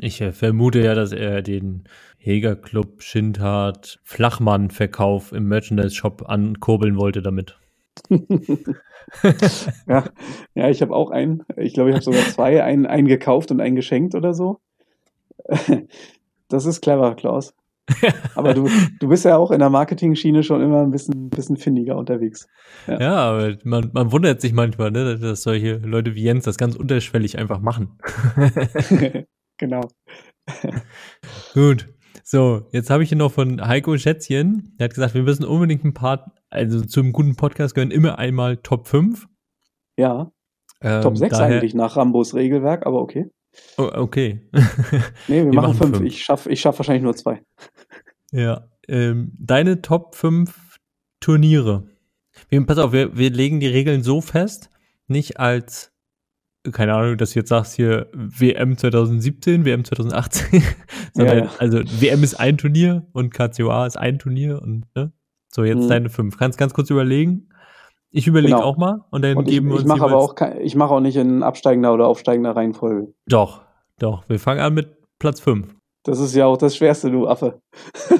Ich 0.00 0.20
äh, 0.20 0.32
vermute 0.32 0.82
ja, 0.82 0.94
dass 0.94 1.12
er 1.12 1.42
den 1.42 1.84
Heger 2.18 2.56
Club 2.56 3.02
Schindhard 3.02 4.00
Flachmann-Verkauf 4.02 5.32
im 5.32 5.46
Merchandise-Shop 5.46 6.24
ankurbeln 6.26 6.96
wollte 6.96 7.22
damit. 7.22 7.58
ja, 9.86 10.04
ja, 10.54 10.70
ich 10.70 10.82
habe 10.82 10.94
auch 10.94 11.10
einen. 11.10 11.44
Ich 11.56 11.74
glaube, 11.74 11.90
ich 11.90 11.96
habe 11.96 12.04
sogar 12.04 12.22
zwei, 12.22 12.64
einen, 12.64 12.86
einen 12.86 13.06
gekauft 13.06 13.50
und 13.50 13.60
einen 13.60 13.76
geschenkt 13.76 14.14
oder 14.14 14.34
so. 14.34 14.58
Das 16.48 16.66
ist 16.66 16.82
clever, 16.82 17.16
Klaus. 17.16 17.54
Aber 18.34 18.54
du, 18.54 18.68
du 19.00 19.08
bist 19.08 19.24
ja 19.24 19.36
auch 19.38 19.50
in 19.50 19.58
der 19.58 19.70
Marketing-Schiene 19.70 20.42
schon 20.42 20.62
immer 20.62 20.82
ein 20.82 20.90
bisschen, 20.90 21.30
bisschen 21.30 21.56
findiger 21.56 21.96
unterwegs. 21.96 22.46
Ja, 22.86 23.00
ja 23.00 23.16
aber 23.16 23.56
man, 23.64 23.90
man 23.92 24.12
wundert 24.12 24.40
sich 24.40 24.52
manchmal, 24.52 24.90
ne, 24.90 25.18
dass 25.18 25.42
solche 25.42 25.76
Leute 25.78 26.14
wie 26.14 26.22
Jens 26.22 26.44
das 26.44 26.56
ganz 26.56 26.76
unterschwellig 26.76 27.38
einfach 27.38 27.60
machen. 27.60 27.98
Genau. 29.58 29.82
Gut. 31.54 31.88
So, 32.22 32.68
jetzt 32.72 32.90
habe 32.90 33.02
ich 33.02 33.10
hier 33.10 33.18
noch 33.18 33.32
von 33.32 33.66
Heiko 33.66 33.98
Schätzchen. 33.98 34.74
Der 34.78 34.84
hat 34.84 34.94
gesagt, 34.94 35.14
wir 35.14 35.22
müssen 35.22 35.44
unbedingt 35.44 35.84
ein 35.84 35.94
paar, 35.94 36.34
also 36.48 36.80
zum 36.80 37.12
guten 37.12 37.36
Podcast 37.36 37.74
gehören 37.74 37.90
immer 37.90 38.18
einmal 38.18 38.56
Top 38.56 38.88
5. 38.88 39.26
Ja. 39.98 40.32
Ähm, 40.80 41.02
Top 41.02 41.18
6 41.18 41.36
daher, 41.36 41.56
eigentlich 41.58 41.74
nach 41.74 41.96
Rambos 41.96 42.34
Regelwerk, 42.34 42.86
aber 42.86 43.00
okay. 43.00 43.30
Oh, 43.76 43.90
okay. 43.92 44.48
nee, 45.28 45.44
wir, 45.44 45.52
wir 45.52 45.52
machen 45.52 45.74
5. 45.74 46.00
Ich 46.00 46.22
schaffe 46.22 46.50
ich 46.50 46.60
schaff 46.60 46.78
wahrscheinlich 46.78 47.02
nur 47.02 47.14
zwei. 47.14 47.42
Ja. 48.32 48.68
Ähm, 48.88 49.32
deine 49.38 49.82
Top 49.82 50.14
5 50.14 50.78
Turniere. 51.20 51.88
Wir, 52.48 52.64
pass 52.66 52.78
auf, 52.78 52.92
wir, 52.92 53.16
wir 53.16 53.30
legen 53.30 53.60
die 53.60 53.68
Regeln 53.68 54.02
so 54.02 54.20
fest, 54.20 54.70
nicht 55.06 55.38
als 55.38 55.93
keine 56.72 56.94
Ahnung, 56.94 57.18
dass 57.18 57.32
du 57.32 57.40
jetzt 57.40 57.50
sagst 57.50 57.74
hier 57.74 58.08
WM 58.12 58.76
2017, 58.76 59.64
WM 59.64 59.84
2018, 59.84 60.62
sondern 61.12 61.38
ja, 61.38 61.44
ja. 61.44 61.50
also 61.58 61.78
WM 61.78 62.22
ist 62.22 62.34
ein 62.40 62.56
Turnier 62.56 63.06
und 63.12 63.32
KCOA 63.32 63.86
ist 63.86 63.96
ein 63.96 64.18
Turnier 64.18 64.60
und 64.62 64.86
ne? 64.94 65.12
So, 65.54 65.62
jetzt 65.62 65.84
mhm. 65.84 65.88
deine 65.88 66.10
fünf. 66.10 66.36
Kannst 66.36 66.58
ganz 66.58 66.74
kurz 66.74 66.90
überlegen. 66.90 67.48
Ich 68.10 68.26
überlege 68.26 68.54
genau. 68.54 68.64
auch 68.64 68.76
mal 68.76 69.04
und 69.10 69.22
dann 69.22 69.36
und 69.36 69.48
geben 69.48 69.68
wir 69.68 69.74
uns. 69.74 69.82
Ich 69.82 69.88
mache 69.88 70.04
aber 70.04 70.16
auch 70.16 70.34
ich 70.60 70.74
mache 70.74 70.94
auch 70.94 71.00
nicht 71.00 71.16
in 71.16 71.42
absteigender 71.42 71.92
oder 71.92 72.06
aufsteigender 72.06 72.56
Reihenfolge. 72.56 73.12
Doch, 73.26 73.62
doch. 73.98 74.28
Wir 74.28 74.38
fangen 74.38 74.60
an 74.60 74.74
mit 74.74 74.96
Platz 75.18 75.40
fünf. 75.40 75.74
Das 76.04 76.18
ist 76.20 76.34
ja 76.34 76.46
auch 76.46 76.56
das 76.56 76.76
Schwerste, 76.76 77.10
du 77.10 77.26
Affe. 77.26 77.60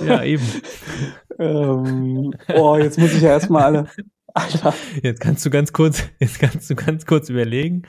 Ja, 0.07 0.23
eben. 0.23 0.45
ähm, 1.39 2.33
oh, 2.57 2.77
jetzt 2.77 2.99
muss 2.99 3.13
ich 3.15 3.23
ja 3.23 3.31
erstmal 3.31 3.63
alle. 3.63 3.87
Alter. 4.35 4.75
Jetzt 5.01 5.21
kannst 5.21 5.47
du 5.47 5.51
ganz 5.51 5.73
kurz, 5.73 6.03
jetzt 6.19 6.41
kannst 6.41 6.69
du 6.69 6.75
ganz 6.75 7.07
kurz 7.07 7.31
überlegen. 7.31 7.83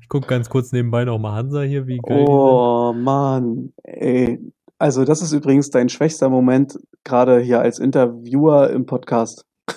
Ich 0.00 0.08
gucke 0.08 0.28
ganz 0.28 0.48
kurz 0.48 0.70
nebenbei 0.72 1.04
noch 1.04 1.18
mal 1.18 1.32
Hansa 1.32 1.62
hier, 1.62 1.88
wie 1.88 1.98
geil. 1.98 2.24
Oh 2.26 2.92
Mann, 2.96 3.72
ey. 3.82 4.38
Also 4.78 5.04
das 5.04 5.22
ist 5.22 5.32
übrigens 5.32 5.70
dein 5.70 5.88
schwächster 5.88 6.28
Moment 6.28 6.78
gerade 7.02 7.40
hier 7.40 7.60
als 7.60 7.80
Interviewer 7.80 8.70
im 8.70 8.86
Podcast. 8.86 9.44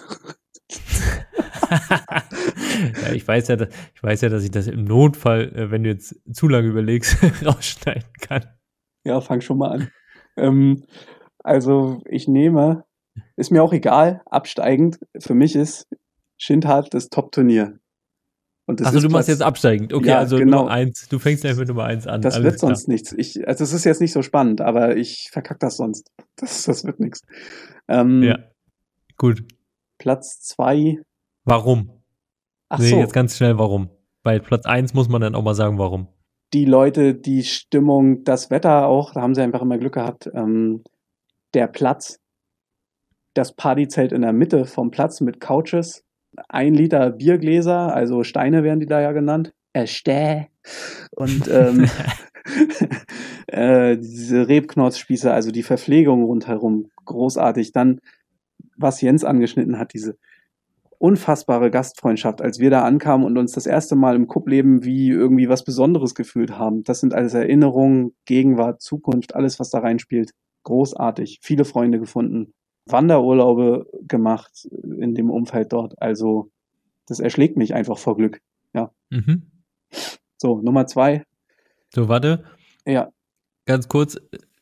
ja, 3.04 3.14
ich 3.14 3.28
weiß 3.28 3.48
ja, 3.48 3.58
ich 3.96 4.04
weiß 4.04 4.22
ja, 4.22 4.30
dass 4.30 4.44
ich 4.44 4.52
das 4.52 4.68
im 4.68 4.84
Notfall, 4.84 5.52
äh, 5.56 5.72
wenn 5.72 5.84
du 5.84 5.90
jetzt 5.90 6.16
zu 6.32 6.48
lange 6.48 6.68
überlegst, 6.68 7.18
rausschneiden 7.46 8.14
kann. 8.22 8.46
Ja, 9.04 9.22
fang 9.22 9.42
schon 9.42 9.58
mal 9.58 9.72
an. 9.72 9.92
Ähm, 10.38 10.84
also 11.40 12.04
ich 12.06 12.28
nehme, 12.28 12.84
ist 13.36 13.50
mir 13.50 13.64
auch 13.64 13.74
egal, 13.74 14.22
absteigend. 14.28 15.00
Für 15.20 15.34
mich 15.34 15.56
ist 15.56 15.88
Schindhard 16.42 16.92
das 16.94 17.10
Top-Turnier. 17.10 17.78
also 18.68 19.00
du 19.00 19.10
machst 19.10 19.28
jetzt 19.30 19.44
absteigend. 19.44 19.94
Okay, 19.94 20.08
ja, 20.08 20.18
also 20.18 20.38
genau. 20.38 20.62
Nummer 20.62 20.72
eins. 20.72 21.08
Du 21.08 21.20
fängst 21.20 21.46
einfach 21.46 21.60
mit 21.60 21.68
Nummer 21.68 21.84
eins 21.84 22.08
an. 22.08 22.22
Das 22.22 22.34
Alles 22.34 22.46
wird 22.46 22.60
klar. 22.60 22.70
sonst 22.70 22.88
nichts. 22.88 23.14
Ich, 23.14 23.48
also 23.48 23.64
es 23.64 23.74
ist 23.74 23.84
jetzt 23.84 24.02
nicht 24.02 24.12
so 24.12 24.24
spannend, 24.24 24.60
aber 24.60 24.98
ich 24.98 25.30
verkack 25.32 25.60
das 25.60 25.78
sonst. 25.78 26.10
Das, 26.38 26.64
das 26.64 26.84
wird 26.84 27.00
nichts. 27.00 27.22
Ähm, 27.88 28.24
Ja. 28.24 28.40
Gut. 29.18 29.44
Platz 30.00 30.42
zwei. 30.42 30.98
Warum? 31.44 32.02
Ach 32.70 32.80
nee, 32.80 32.90
so, 32.90 32.96
jetzt 32.98 33.14
ganz 33.14 33.38
schnell 33.38 33.60
warum. 33.60 33.92
Bei 34.24 34.40
Platz 34.40 34.66
eins 34.66 34.96
muss 34.96 35.10
man 35.10 35.22
dann 35.22 35.36
auch 35.36 35.44
mal 35.44 35.54
sagen, 35.54 35.78
warum. 35.78 36.08
die 36.54 36.66
Leute, 36.66 37.14
die 37.14 37.44
Stimmung, 37.44 38.24
das 38.24 38.50
Wetter 38.50 38.88
auch, 38.88 39.14
da 39.14 39.22
haben 39.22 39.36
sie 39.36 39.42
einfach 39.42 39.62
immer 39.62 39.78
Glück 39.78 39.94
gehabt. 39.94 40.28
Ähm, 40.34 40.84
der 41.54 41.68
Platz, 41.68 42.20
das 43.36 43.56
Partyzelt 43.56 44.12
in 44.12 44.22
der 44.24 44.34
Mitte 44.34 44.66
vom 44.66 44.90
Platz 44.90 45.22
mit 45.22 45.40
Couches, 45.40 46.04
ein 46.50 46.74
Liter 46.74 47.10
Biergläser, 47.12 47.94
also 47.94 48.24
Steine 48.24 48.64
werden 48.64 48.80
die 48.80 48.86
da 48.86 49.02
ja 49.02 49.12
genannt. 49.12 49.54
Ersteh. 49.74 50.48
Und 51.12 51.50
ähm, 51.50 51.88
äh, 53.48 53.98
diese 53.98 54.48
Rebknorzspieße, 54.48 55.32
also 55.32 55.52
die 55.52 55.64
Verpflegung 55.64 56.24
rundherum, 56.24 56.90
großartig. 57.06 57.72
Dann, 57.72 58.02
was 58.76 59.02
Jens 59.02 59.24
angeschnitten 59.24 59.78
hat, 59.80 59.94
diese 59.94 60.18
unfassbare 60.98 61.72
Gastfreundschaft, 61.72 62.42
als 62.42 62.60
wir 62.60 62.70
da 62.70 62.84
ankamen 62.84 63.26
und 63.26 63.38
uns 63.38 63.54
das 63.54 63.66
erste 63.66 63.96
Mal 63.96 64.16
im 64.16 64.28
Kuppleben 64.28 64.84
wie 64.84 65.10
irgendwie 65.10 65.50
was 65.50 65.64
Besonderes 65.64 66.14
gefühlt 66.14 66.52
haben. 66.60 66.84
Das 66.84 67.00
sind 67.00 67.16
alles 67.16 67.34
Erinnerungen, 67.34 68.14
Gegenwart, 68.26 68.82
Zukunft, 68.82 69.34
alles, 69.36 69.60
was 69.60 69.72
da 69.72 69.80
reinspielt. 69.80 70.32
Großartig. 70.64 71.40
Viele 71.42 71.66
Freunde 71.66 72.00
gefunden. 72.00 72.54
Wanderurlaube 72.92 73.88
gemacht 74.08 74.68
in 74.84 75.16
dem 75.16 75.30
Umfeld 75.30 75.74
dort. 75.74 76.02
Also, 76.02 76.52
das 77.08 77.20
erschlägt 77.20 77.58
mich 77.58 77.74
einfach 77.74 77.98
vor 77.98 78.18
Glück. 78.18 78.42
Mhm. 79.10 79.52
So, 80.38 80.62
Nummer 80.62 80.88
zwei. 80.88 81.26
So, 81.94 82.08
warte. 82.08 82.46
Ja, 82.86 83.12
Ganz 83.66 83.88
kurz. 83.88 84.20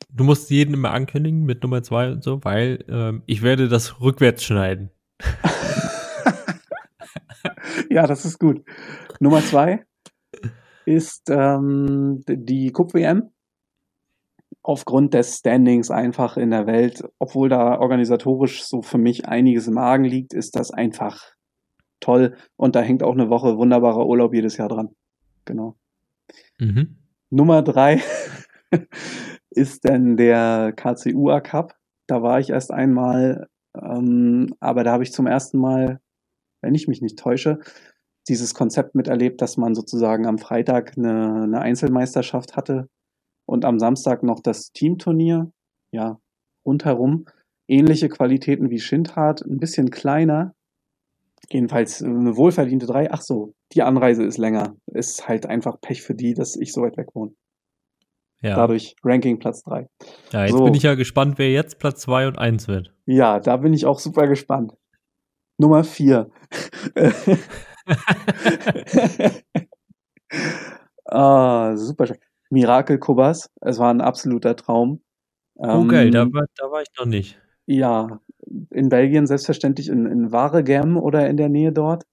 Du 0.10 0.24
musst 0.24 0.50
jeden 0.50 0.74
immer 0.74 0.92
ankündigen 0.92 1.44
mit 1.44 1.64
Nummer 1.64 1.84
zwei 1.84 2.12
und 2.12 2.24
so, 2.24 2.44
weil 2.44 2.84
ähm, 2.90 3.24
ich 3.28 3.42
werde 3.42 3.70
das 3.70 4.02
rückwärts 4.02 4.44
schneiden. 4.44 4.90
ja, 7.90 8.08
das 8.08 8.26
ist 8.26 8.40
gut. 8.40 8.64
Nummer 9.20 9.42
zwei 9.42 9.86
ist 10.86 11.30
ähm, 11.30 12.24
die 12.28 12.72
Cup-WM. 12.72 13.32
Aufgrund 14.70 15.16
des 15.16 15.38
Standings 15.38 15.90
einfach 15.90 16.38
in 16.38 16.52
der 16.52 16.68
Welt, 16.68 17.04
obwohl 17.18 17.50
da 17.50 17.80
organisatorisch 17.80 18.64
so 18.64 18.84
für 18.84 19.00
mich 19.00 19.28
einiges 19.28 19.66
im 19.66 19.80
Argen 19.80 20.04
liegt, 20.04 20.32
ist 20.32 20.56
das 20.56 20.70
einfach 20.70 21.34
toll. 22.00 22.36
Und 22.56 22.76
da 22.76 22.82
hängt 22.82 23.02
auch 23.02 23.14
eine 23.14 23.32
Woche 23.32 23.58
wunderbarer 23.58 24.06
Urlaub 24.06 24.32
jedes 24.32 24.58
Jahr 24.58 24.70
dran. 24.70 24.90
Genau. 25.46 25.76
Mhm. 26.60 26.98
Nummer 27.32 27.64
drei 27.64 28.00
ist 29.50 29.86
dann 29.86 30.18
der 30.18 30.72
KCUA 30.76 31.42
Cup. 31.42 31.74
Da 32.06 32.22
war 32.22 32.40
ich 32.40 32.52
erst 32.52 32.72
einmal, 32.72 33.48
ähm, 33.76 34.54
aber 34.60 34.84
da 34.84 34.92
habe 34.92 35.02
ich 35.02 35.12
zum 35.12 35.26
ersten 35.26 35.58
Mal, 35.58 36.00
wenn 36.62 36.76
ich 36.76 36.88
mich 36.88 37.02
nicht 37.02 37.18
täusche, 37.18 37.58
dieses 38.28 38.54
Konzept 38.54 38.94
miterlebt, 38.94 39.42
dass 39.42 39.58
man 39.58 39.74
sozusagen 39.74 40.28
am 40.28 40.38
Freitag 40.38 40.96
eine, 40.96 41.42
eine 41.42 41.60
Einzelmeisterschaft 41.60 42.56
hatte 42.56 42.88
und 43.50 43.66
am 43.66 43.80
Samstag 43.80 44.22
noch 44.22 44.42
das 44.42 44.72
Teamturnier. 44.74 45.52
Ja, 45.92 46.20
rundherum. 46.66 47.26
Ähnliche 47.68 48.08
Qualitäten 48.08 48.70
wie 48.70 48.80
Schindhard, 48.80 49.42
ein 49.42 49.58
bisschen 49.58 49.90
kleiner. 49.90 50.54
Jedenfalls 51.50 52.04
eine 52.04 52.38
wohlverdiente 52.38 52.86
drei. 52.86 53.12
Ach 53.12 53.22
so, 53.22 53.56
die 53.74 53.82
Anreise 53.82 54.24
ist 54.24 54.38
länger. 54.38 54.76
Ist 54.86 55.28
halt 55.28 55.48
einfach 55.48 55.82
Pech 55.82 56.04
für 56.04 56.14
die, 56.14 56.36
dass 56.36 56.56
ich 56.56 56.74
so 56.74 56.84
weit 56.84 56.96
weg 56.98 57.08
wohne. 57.16 57.32
Ja. 58.42 58.56
Dadurch 58.56 58.96
Ranking 59.04 59.40
Platz 59.40 59.64
drei. 59.64 59.90
ja, 60.32 60.44
jetzt 60.44 60.56
so. 60.56 60.64
bin 60.64 60.76
ich 60.76 60.84
ja 60.84 60.94
gespannt, 60.94 61.40
wer 61.40 61.52
jetzt 61.52 61.80
Platz 61.80 62.02
zwei 62.02 62.28
und 62.28 62.38
eins 62.38 62.68
wird. 62.68 62.94
Ja, 63.06 63.40
da 63.40 63.58
bin 63.58 63.74
ich 63.74 63.88
auch 63.88 63.98
super 64.00 64.28
gespannt. 64.28 64.74
Nummer 65.58 65.84
vier. 65.84 66.30
ah, 71.06 71.76
super 71.76 72.06
schön. 72.06 72.20
Mirakel 72.50 73.00
Kubas. 73.00 73.50
Es 73.62 73.80
war 73.80 73.94
ein 73.94 74.02
absoluter 74.02 74.56
Traum. 74.56 75.02
Oh, 75.56 75.86
geil, 75.86 76.10
da 76.10 76.26
war, 76.32 76.46
da 76.56 76.72
war 76.72 76.82
ich 76.82 76.88
noch 76.98 77.06
nicht. 77.06 77.38
Ja, 77.66 78.22
in 78.72 78.90
Belgien 78.90 79.28
selbstverständlich 79.28 79.90
in, 79.90 80.06
in 80.06 80.32
Waregem 80.32 80.98
oder 80.98 81.28
in 81.30 81.38
der 81.38 81.50
Nähe 81.50 81.72
dort. 81.72 82.06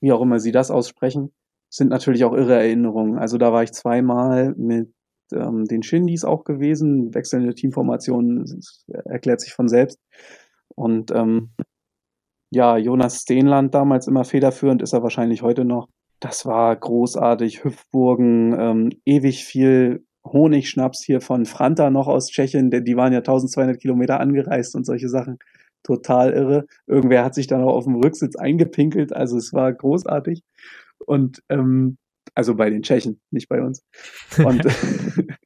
Wie 0.00 0.12
auch 0.12 0.20
immer 0.20 0.40
sie 0.40 0.52
das 0.52 0.70
aussprechen. 0.70 1.32
Sind 1.70 1.88
natürlich 1.88 2.24
auch 2.24 2.34
irre 2.34 2.54
Erinnerungen. 2.54 3.18
Also 3.18 3.38
da 3.38 3.52
war 3.52 3.62
ich 3.62 3.72
zweimal 3.72 4.54
mit 4.56 4.92
ähm, 5.32 5.64
den 5.64 5.82
Shindys 5.82 6.24
auch 6.24 6.44
gewesen. 6.44 7.14
Wechselnde 7.14 7.54
Teamformationen 7.54 8.44
erklärt 9.04 9.40
sich 9.40 9.54
von 9.54 9.68
selbst. 9.68 9.98
Und 10.74 11.10
ähm, 11.12 11.50
ja, 12.50 12.76
Jonas 12.76 13.22
Steenland 13.22 13.74
damals 13.74 14.06
immer 14.06 14.24
federführend, 14.24 14.82
ist 14.82 14.92
er 14.92 15.02
wahrscheinlich 15.02 15.42
heute 15.42 15.64
noch. 15.64 15.88
Das 16.20 16.46
war 16.46 16.74
großartig. 16.74 17.64
Hüpfburgen, 17.64 18.56
ähm, 18.58 18.90
ewig 19.04 19.44
viel 19.44 20.04
Honigschnaps 20.24 21.02
hier 21.04 21.20
von 21.20 21.44
Franta 21.44 21.90
noch 21.90 22.08
aus 22.08 22.28
Tschechien. 22.28 22.70
denn 22.70 22.84
Die 22.84 22.96
waren 22.96 23.12
ja 23.12 23.18
1200 23.18 23.80
Kilometer 23.80 24.20
angereist 24.20 24.74
und 24.74 24.84
solche 24.84 25.08
Sachen. 25.08 25.38
Total 25.82 26.32
irre. 26.32 26.66
Irgendwer 26.86 27.24
hat 27.24 27.34
sich 27.34 27.46
dann 27.46 27.62
auch 27.62 27.74
auf 27.74 27.84
dem 27.84 27.96
Rücksitz 27.96 28.36
eingepinkelt. 28.36 29.12
Also 29.12 29.36
es 29.36 29.52
war 29.52 29.72
großartig. 29.72 30.42
Und 31.04 31.42
ähm, 31.50 31.98
also 32.34 32.54
bei 32.54 32.70
den 32.70 32.82
Tschechen, 32.82 33.20
nicht 33.30 33.48
bei 33.48 33.62
uns. 33.62 33.82
Und 34.38 34.64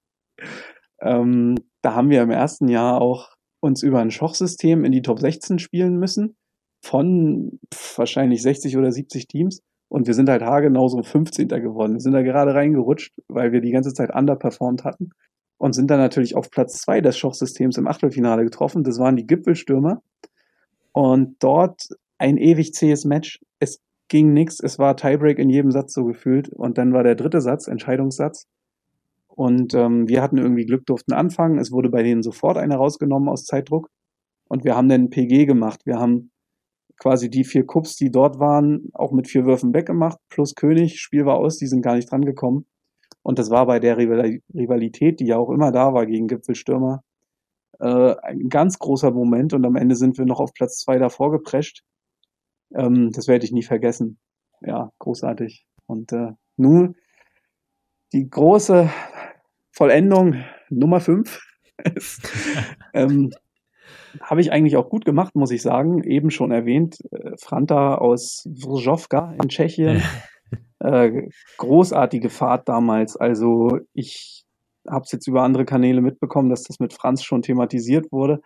ähm, 1.00 1.56
da 1.82 1.94
haben 1.94 2.10
wir 2.10 2.22
im 2.22 2.30
ersten 2.30 2.68
Jahr 2.68 3.00
auch 3.00 3.34
uns 3.60 3.82
über 3.82 4.00
ein 4.00 4.12
Schochsystem 4.12 4.84
in 4.84 4.92
die 4.92 5.02
Top 5.02 5.18
16 5.18 5.58
spielen 5.58 5.98
müssen. 5.98 6.36
Von 6.84 7.58
wahrscheinlich 7.96 8.42
60 8.42 8.76
oder 8.76 8.92
70 8.92 9.26
Teams. 9.26 9.62
Und 9.88 10.06
wir 10.06 10.14
sind 10.14 10.28
halt 10.28 10.42
haargenau 10.42 10.88
so 10.88 11.02
15. 11.02 11.48
geworden. 11.48 11.94
Wir 11.94 12.00
sind 12.00 12.12
da 12.12 12.22
gerade 12.22 12.54
reingerutscht, 12.54 13.14
weil 13.28 13.52
wir 13.52 13.60
die 13.60 13.70
ganze 13.70 13.94
Zeit 13.94 14.14
underperformed 14.14 14.84
hatten. 14.84 15.10
Und 15.56 15.72
sind 15.74 15.90
dann 15.90 15.98
natürlich 15.98 16.36
auf 16.36 16.50
Platz 16.50 16.78
zwei 16.78 17.00
des 17.00 17.18
Schochsystems 17.18 17.78
im 17.78 17.88
Achtelfinale 17.88 18.44
getroffen. 18.44 18.84
Das 18.84 18.98
waren 18.98 19.16
die 19.16 19.26
Gipfelstürmer. 19.26 20.02
Und 20.92 21.36
dort 21.40 21.88
ein 22.18 22.36
ewig 22.36 22.74
zähes 22.74 23.04
Match. 23.04 23.40
Es 23.58 23.80
ging 24.08 24.32
nix. 24.32 24.60
Es 24.60 24.78
war 24.78 24.96
Tiebreak 24.96 25.38
in 25.38 25.50
jedem 25.50 25.70
Satz 25.70 25.94
so 25.94 26.04
gefühlt. 26.04 26.48
Und 26.48 26.78
dann 26.78 26.92
war 26.92 27.02
der 27.02 27.14
dritte 27.14 27.40
Satz, 27.40 27.66
Entscheidungssatz. 27.66 28.46
Und 29.28 29.74
ähm, 29.74 30.08
wir 30.08 30.22
hatten 30.22 30.38
irgendwie 30.38 30.66
Glück, 30.66 30.84
durften 30.86 31.12
anfangen. 31.12 31.58
Es 31.58 31.72
wurde 31.72 31.90
bei 31.90 32.02
denen 32.02 32.22
sofort 32.22 32.58
einer 32.58 32.76
rausgenommen 32.76 33.28
aus 33.28 33.44
Zeitdruck. 33.44 33.88
Und 34.48 34.64
wir 34.64 34.76
haben 34.76 34.88
dann 34.88 35.10
PG 35.10 35.46
gemacht. 35.46 35.80
Wir 35.84 35.98
haben 35.98 36.30
quasi 36.98 37.30
die 37.30 37.44
vier 37.44 37.66
Cups, 37.66 37.96
die 37.96 38.10
dort 38.10 38.38
waren, 38.38 38.90
auch 38.92 39.12
mit 39.12 39.28
vier 39.28 39.44
Würfen 39.46 39.72
weggemacht, 39.74 40.18
plus 40.28 40.54
König. 40.54 41.00
Spiel 41.00 41.26
war 41.26 41.36
aus, 41.36 41.58
die 41.58 41.66
sind 41.66 41.82
gar 41.82 41.94
nicht 41.94 42.10
dran 42.10 42.24
gekommen. 42.24 42.66
Und 43.22 43.38
das 43.38 43.50
war 43.50 43.66
bei 43.66 43.78
der 43.78 43.98
Rival- 43.98 44.40
Rivalität, 44.54 45.20
die 45.20 45.26
ja 45.26 45.36
auch 45.36 45.50
immer 45.50 45.72
da 45.72 45.92
war 45.94 46.06
gegen 46.06 46.28
Gipfelstürmer, 46.28 47.02
äh, 47.80 48.14
ein 48.22 48.48
ganz 48.48 48.78
großer 48.78 49.10
Moment. 49.10 49.54
Und 49.54 49.64
am 49.64 49.76
Ende 49.76 49.96
sind 49.96 50.18
wir 50.18 50.24
noch 50.24 50.40
auf 50.40 50.52
Platz 50.54 50.80
zwei 50.80 50.98
davor 50.98 51.30
geprescht. 51.30 51.82
Ähm, 52.74 53.12
das 53.12 53.28
werde 53.28 53.44
ich 53.44 53.52
nie 53.52 53.62
vergessen. 53.62 54.18
Ja, 54.60 54.92
großartig. 54.98 55.66
Und 55.86 56.12
äh, 56.12 56.32
nun 56.56 56.96
die 58.12 58.28
große 58.28 58.90
Vollendung 59.72 60.36
Nummer 60.70 61.00
fünf. 61.00 61.40
ähm, 62.94 63.30
habe 64.20 64.40
ich 64.40 64.52
eigentlich 64.52 64.76
auch 64.76 64.88
gut 64.88 65.04
gemacht, 65.04 65.34
muss 65.34 65.50
ich 65.50 65.62
sagen. 65.62 66.02
Eben 66.04 66.30
schon 66.30 66.50
erwähnt, 66.50 66.98
äh, 67.10 67.32
Franta 67.38 67.96
aus 67.96 68.46
Wrzowka 68.46 69.34
in 69.40 69.48
Tschechien. 69.48 70.02
äh, 70.80 71.28
großartige 71.56 72.30
Fahrt 72.30 72.68
damals. 72.68 73.16
Also 73.16 73.78
ich 73.92 74.44
habe 74.88 75.04
es 75.04 75.12
jetzt 75.12 75.26
über 75.26 75.42
andere 75.42 75.64
Kanäle 75.64 76.00
mitbekommen, 76.00 76.48
dass 76.48 76.62
das 76.62 76.78
mit 76.78 76.92
Franz 76.92 77.22
schon 77.22 77.42
thematisiert 77.42 78.10
wurde. 78.10 78.40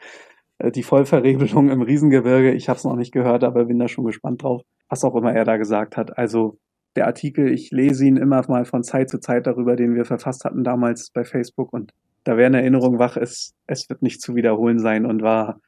Äh, 0.59 0.71
die 0.71 0.83
Vollverrebelung 0.83 1.71
im 1.71 1.83
Riesengebirge. 1.83 2.53
Ich 2.53 2.69
habe 2.69 2.79
es 2.79 2.85
noch 2.85 2.97
nicht 2.97 3.13
gehört, 3.13 3.45
aber 3.45 3.67
bin 3.67 3.79
da 3.79 3.89
schon 3.89 4.05
gespannt 4.05 4.43
drauf, 4.43 4.63
was 4.89 5.05
auch 5.05 5.15
immer 5.15 5.33
er 5.33 5.45
da 5.45 5.57
gesagt 5.57 5.97
hat. 5.97 6.17
Also 6.19 6.59
der 6.97 7.07
Artikel, 7.07 7.51
ich 7.51 7.71
lese 7.71 8.07
ihn 8.07 8.17
immer 8.17 8.43
mal 8.49 8.65
von 8.65 8.83
Zeit 8.83 9.09
zu 9.09 9.19
Zeit 9.19 9.47
darüber, 9.47 9.77
den 9.77 9.95
wir 9.95 10.05
verfasst 10.05 10.45
hatten 10.45 10.63
damals 10.63 11.11
bei 11.11 11.25
Facebook 11.25 11.73
und 11.73 11.93
da 12.25 12.37
werden 12.37 12.55
Erinnerungen 12.55 12.99
wach, 12.99 13.17
es, 13.17 13.55
es 13.67 13.89
wird 13.89 14.03
nicht 14.03 14.21
zu 14.21 14.35
wiederholen 14.35 14.79
sein 14.79 15.07
und 15.07 15.23
war 15.23 15.61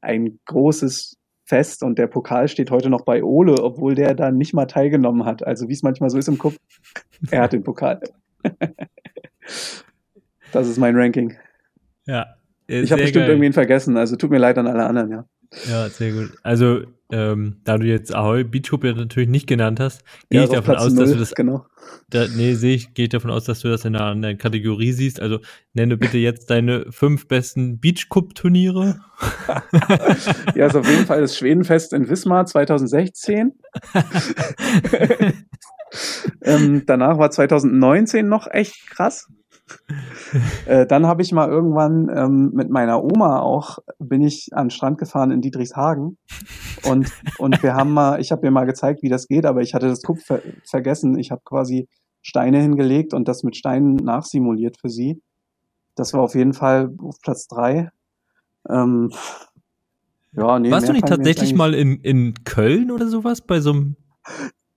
ein 0.00 0.40
großes 0.46 1.16
Fest 1.44 1.82
und 1.82 1.98
der 1.98 2.06
Pokal 2.06 2.48
steht 2.48 2.70
heute 2.70 2.90
noch 2.90 3.04
bei 3.04 3.22
Ole, 3.22 3.54
obwohl 3.62 3.94
der 3.94 4.14
da 4.14 4.30
nicht 4.30 4.54
mal 4.54 4.66
teilgenommen 4.66 5.24
hat. 5.24 5.44
Also 5.46 5.68
wie 5.68 5.72
es 5.72 5.82
manchmal 5.82 6.10
so 6.10 6.18
ist 6.18 6.28
im 6.28 6.38
Kopf, 6.38 6.56
er 7.30 7.42
hat 7.42 7.52
den 7.52 7.64
Pokal. 7.64 8.00
das 10.52 10.68
ist 10.68 10.78
mein 10.78 10.96
Ranking. 10.96 11.36
Ja. 12.06 12.36
Ich 12.66 12.92
habe 12.92 13.02
bestimmt 13.02 13.24
geil. 13.24 13.30
irgendwen 13.30 13.52
vergessen, 13.52 13.96
also 13.96 14.14
tut 14.14 14.30
mir 14.30 14.38
leid 14.38 14.56
an 14.58 14.68
alle 14.68 14.86
anderen, 14.86 15.10
ja. 15.10 15.24
Ja, 15.68 15.88
sehr 15.88 16.12
gut. 16.12 16.30
Also, 16.42 16.82
ähm, 17.12 17.56
da 17.64 17.76
du 17.76 17.86
jetzt 17.86 18.14
Ahoy 18.14 18.44
Beach 18.44 18.68
Club 18.68 18.84
ja 18.84 18.92
natürlich 18.92 19.28
nicht 19.28 19.48
genannt 19.48 19.80
hast, 19.80 20.04
gehe 20.28 20.40
Ja, 20.40 20.44
ich 20.44 20.50
davon 20.50 20.74
Platz 20.74 20.82
aus, 20.82 20.94
dass 20.94 21.08
null, 21.08 21.14
du 21.14 21.18
das 21.18 21.34
Genau. 21.34 21.66
Da, 22.08 22.26
nee, 22.28 22.54
sehe 22.54 22.74
ich, 22.74 22.94
gehe 22.94 23.06
ich 23.06 23.08
davon 23.10 23.32
aus, 23.32 23.44
dass 23.44 23.60
du 23.60 23.68
das 23.68 23.84
in 23.84 23.96
einer 23.96 24.04
anderen 24.04 24.38
Kategorie 24.38 24.92
siehst. 24.92 25.20
Also 25.20 25.40
nenne 25.72 25.96
bitte 25.96 26.18
jetzt 26.18 26.50
deine 26.50 26.86
fünf 26.90 27.26
besten 27.26 27.80
Beach 27.80 28.08
Cup 28.08 28.34
Turniere. 28.34 29.00
Ja, 30.54 30.66
ist 30.66 30.76
auf 30.76 30.88
jeden 30.88 31.06
Fall 31.06 31.20
das 31.20 31.36
Schwedenfest 31.36 31.92
in 31.92 32.08
Wismar 32.08 32.46
2016. 32.46 33.52
ähm, 36.42 36.84
danach 36.86 37.18
war 37.18 37.30
2019 37.30 38.28
noch 38.28 38.46
echt 38.50 38.88
krass. 38.88 39.28
Äh, 40.66 40.86
dann 40.86 41.06
habe 41.06 41.22
ich 41.22 41.32
mal 41.32 41.48
irgendwann 41.48 42.08
ähm, 42.14 42.50
mit 42.54 42.70
meiner 42.70 43.02
Oma 43.02 43.40
auch, 43.40 43.78
bin 43.98 44.22
ich 44.22 44.50
an 44.52 44.66
den 44.66 44.70
Strand 44.70 44.98
gefahren 44.98 45.30
in 45.30 45.40
Dietrichshagen 45.40 46.18
und, 46.84 47.10
und 47.38 47.62
wir 47.62 47.74
haben 47.74 47.92
mal, 47.92 48.20
ich 48.20 48.32
habe 48.32 48.46
ihr 48.46 48.50
mal 48.50 48.64
gezeigt, 48.64 49.02
wie 49.02 49.08
das 49.08 49.26
geht, 49.26 49.46
aber 49.46 49.60
ich 49.60 49.74
hatte 49.74 49.88
das 49.88 50.02
ver 50.24 50.40
vergessen. 50.64 51.18
Ich 51.18 51.30
habe 51.30 51.42
quasi 51.44 51.88
Steine 52.22 52.60
hingelegt 52.60 53.14
und 53.14 53.28
das 53.28 53.42
mit 53.42 53.56
Steinen 53.56 53.96
nachsimuliert 53.96 54.76
für 54.80 54.88
sie. 54.88 55.22
Das 55.94 56.12
war 56.12 56.20
auf 56.20 56.34
jeden 56.34 56.52
Fall 56.52 56.90
auf 56.98 57.20
Platz 57.22 57.46
drei. 57.46 57.90
Ähm, 58.68 59.10
ja, 60.32 60.58
nee, 60.58 60.70
Warst 60.70 60.88
du 60.88 60.92
nicht 60.92 61.06
tatsächlich 61.06 61.54
mal 61.54 61.74
in, 61.74 62.00
in 62.00 62.34
Köln 62.44 62.90
oder 62.90 63.08
sowas 63.08 63.40
bei 63.40 63.60
so 63.60 63.70
einem 63.72 63.96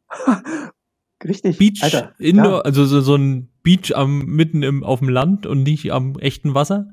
Richtig. 1.23 1.57
Beach 1.57 1.83
Alter, 1.83 2.13
Indoor, 2.17 2.45
ja, 2.51 2.61
also 2.61 2.85
so, 2.85 3.01
so 3.01 3.15
ein 3.15 3.49
Beach 3.63 3.95
am 3.95 4.25
mitten 4.25 4.61
im, 4.61 4.83
auf 4.83 4.99
dem 4.99 5.09
Land 5.09 5.45
und 5.45 5.63
nicht 5.63 5.91
am 5.91 6.17
echten 6.19 6.53
Wasser? 6.53 6.87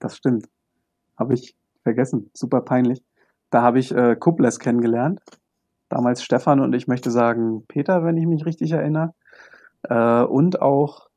das 0.00 0.16
stimmt. 0.16 0.48
Habe 1.16 1.34
ich 1.34 1.54
vergessen. 1.82 2.30
Super 2.34 2.62
peinlich. 2.62 3.02
Da 3.50 3.62
habe 3.62 3.78
ich 3.78 3.92
äh, 3.92 4.16
Kubles 4.16 4.58
kennengelernt. 4.58 5.20
Damals 5.88 6.22
Stefan 6.22 6.60
und 6.60 6.72
ich 6.72 6.88
möchte 6.88 7.10
sagen 7.10 7.64
Peter, 7.68 8.04
wenn 8.04 8.16
ich 8.16 8.26
mich 8.26 8.46
richtig 8.46 8.72
erinnere. 8.72 9.14
Äh, 9.82 10.22
und 10.24 10.60
auch 10.62 11.08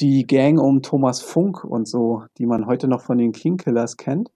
die 0.00 0.26
Gang 0.26 0.58
um 0.58 0.82
Thomas 0.82 1.22
Funk 1.22 1.62
und 1.62 1.86
so, 1.86 2.24
die 2.38 2.46
man 2.46 2.66
heute 2.66 2.88
noch 2.88 3.02
von 3.02 3.18
den 3.18 3.32
King 3.32 3.58
Killers 3.58 3.96
kennt. 3.96 4.30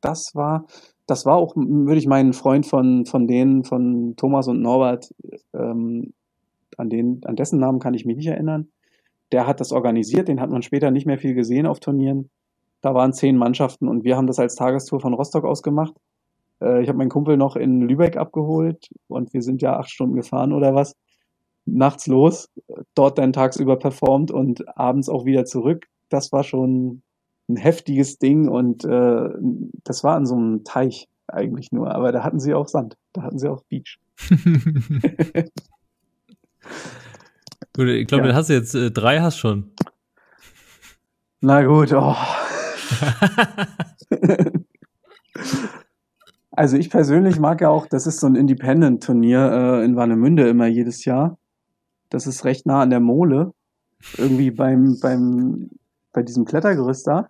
Das 0.00 0.34
war, 0.34 0.66
das 1.06 1.24
war 1.24 1.36
auch, 1.36 1.56
würde 1.56 1.98
ich 1.98 2.06
meinen 2.06 2.32
Freund 2.32 2.66
von, 2.66 3.06
von 3.06 3.26
denen, 3.26 3.64
von 3.64 4.14
Thomas 4.16 4.46
und 4.48 4.60
Norbert, 4.60 5.14
ähm, 5.54 6.12
an 6.78 6.88
den, 6.88 7.20
an 7.24 7.36
dessen 7.36 7.58
Namen 7.58 7.80
kann 7.80 7.94
ich 7.94 8.06
mich 8.06 8.16
nicht 8.16 8.28
erinnern. 8.28 8.68
Der 9.32 9.46
hat 9.46 9.60
das 9.60 9.72
organisiert, 9.72 10.28
den 10.28 10.40
hat 10.40 10.50
man 10.50 10.62
später 10.62 10.90
nicht 10.90 11.06
mehr 11.06 11.18
viel 11.18 11.34
gesehen 11.34 11.66
auf 11.66 11.80
Turnieren. 11.80 12.30
Da 12.80 12.94
waren 12.94 13.12
zehn 13.12 13.36
Mannschaften 13.36 13.88
und 13.88 14.04
wir 14.04 14.16
haben 14.16 14.26
das 14.26 14.38
als 14.38 14.54
Tagestour 14.54 15.00
von 15.00 15.14
Rostock 15.14 15.44
aus 15.44 15.62
gemacht. 15.62 15.94
Äh, 16.62 16.82
ich 16.82 16.88
habe 16.88 16.98
meinen 16.98 17.10
Kumpel 17.10 17.36
noch 17.36 17.56
in 17.56 17.82
Lübeck 17.82 18.16
abgeholt 18.16 18.88
und 19.08 19.32
wir 19.34 19.42
sind 19.42 19.62
ja 19.62 19.78
acht 19.78 19.90
Stunden 19.90 20.14
gefahren 20.14 20.52
oder 20.52 20.74
was. 20.74 20.94
Nachts 21.66 22.06
los, 22.06 22.48
dort 22.94 23.18
dann 23.18 23.32
tagsüber 23.32 23.76
performt 23.76 24.30
und 24.30 24.78
abends 24.78 25.08
auch 25.08 25.26
wieder 25.26 25.44
zurück. 25.44 25.86
Das 26.08 26.32
war 26.32 26.42
schon 26.42 27.02
ein 27.48 27.56
heftiges 27.56 28.18
Ding 28.18 28.48
und 28.48 28.84
äh, 28.84 29.28
das 29.84 30.04
war 30.04 30.16
an 30.16 30.24
so 30.26 30.36
einem 30.36 30.64
Teich 30.64 31.08
eigentlich 31.26 31.72
nur, 31.72 31.94
aber 31.94 32.12
da 32.12 32.24
hatten 32.24 32.40
sie 32.40 32.54
auch 32.54 32.68
Sand, 32.68 32.96
da 33.12 33.22
hatten 33.22 33.38
sie 33.38 33.50
auch 33.50 33.62
Beach. 33.68 33.98
Gut, 37.74 37.88
ich 37.88 38.06
glaube, 38.08 38.24
Ja. 38.26 38.30
du 38.32 38.36
hast 38.36 38.48
jetzt 38.48 38.74
äh, 38.74 38.90
drei 38.90 39.20
hast 39.20 39.38
schon. 39.38 39.72
Na 41.40 41.62
gut, 41.64 41.92
oh. 41.92 42.16
Also 46.50 46.76
ich 46.76 46.90
persönlich 46.90 47.38
mag 47.38 47.60
ja 47.60 47.68
auch, 47.68 47.86
das 47.86 48.06
ist 48.08 48.18
so 48.18 48.26
ein 48.26 48.34
Independent-Turnier 48.34 49.52
äh, 49.80 49.84
in 49.84 49.94
Warnemünde 49.94 50.48
immer 50.48 50.66
jedes 50.66 51.04
Jahr. 51.04 51.38
Das 52.10 52.26
ist 52.26 52.44
recht 52.44 52.66
nah 52.66 52.80
an 52.82 52.90
der 52.90 52.98
Mole, 53.00 53.52
irgendwie 54.16 54.50
beim, 54.50 54.98
beim, 55.00 55.70
bei 56.12 56.22
diesem 56.24 56.44
Klettergerüst 56.46 57.06
da. 57.06 57.28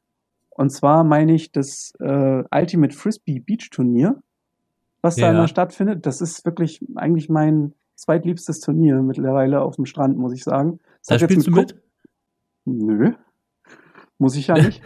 Und 0.50 0.70
zwar 0.70 1.04
meine 1.04 1.34
ich 1.34 1.52
das 1.52 1.92
äh, 2.00 2.42
Ultimate 2.50 2.96
Frisbee 2.96 3.40
Beach 3.40 3.68
Turnier, 3.70 4.16
was 5.02 5.16
da 5.16 5.26
Ja. 5.26 5.30
immer 5.32 5.46
stattfindet. 5.48 6.06
Das 6.06 6.22
ist 6.22 6.46
wirklich 6.46 6.80
eigentlich 6.94 7.28
mein 7.28 7.74
zweitliebstes 7.98 8.60
Turnier 8.60 9.02
mittlerweile 9.02 9.60
auf 9.60 9.76
dem 9.76 9.86
Strand, 9.86 10.16
muss 10.16 10.32
ich 10.32 10.44
sagen. 10.44 10.80
Das 11.06 11.18
Da 11.18 11.26
spielst 11.26 11.46
du 11.46 11.50
Kup- 11.50 11.60
mit? 11.60 11.82
Nö. 12.64 13.12
Muss 14.18 14.36
ich 14.36 14.46
ja 14.48 14.54
nicht. 14.54 14.82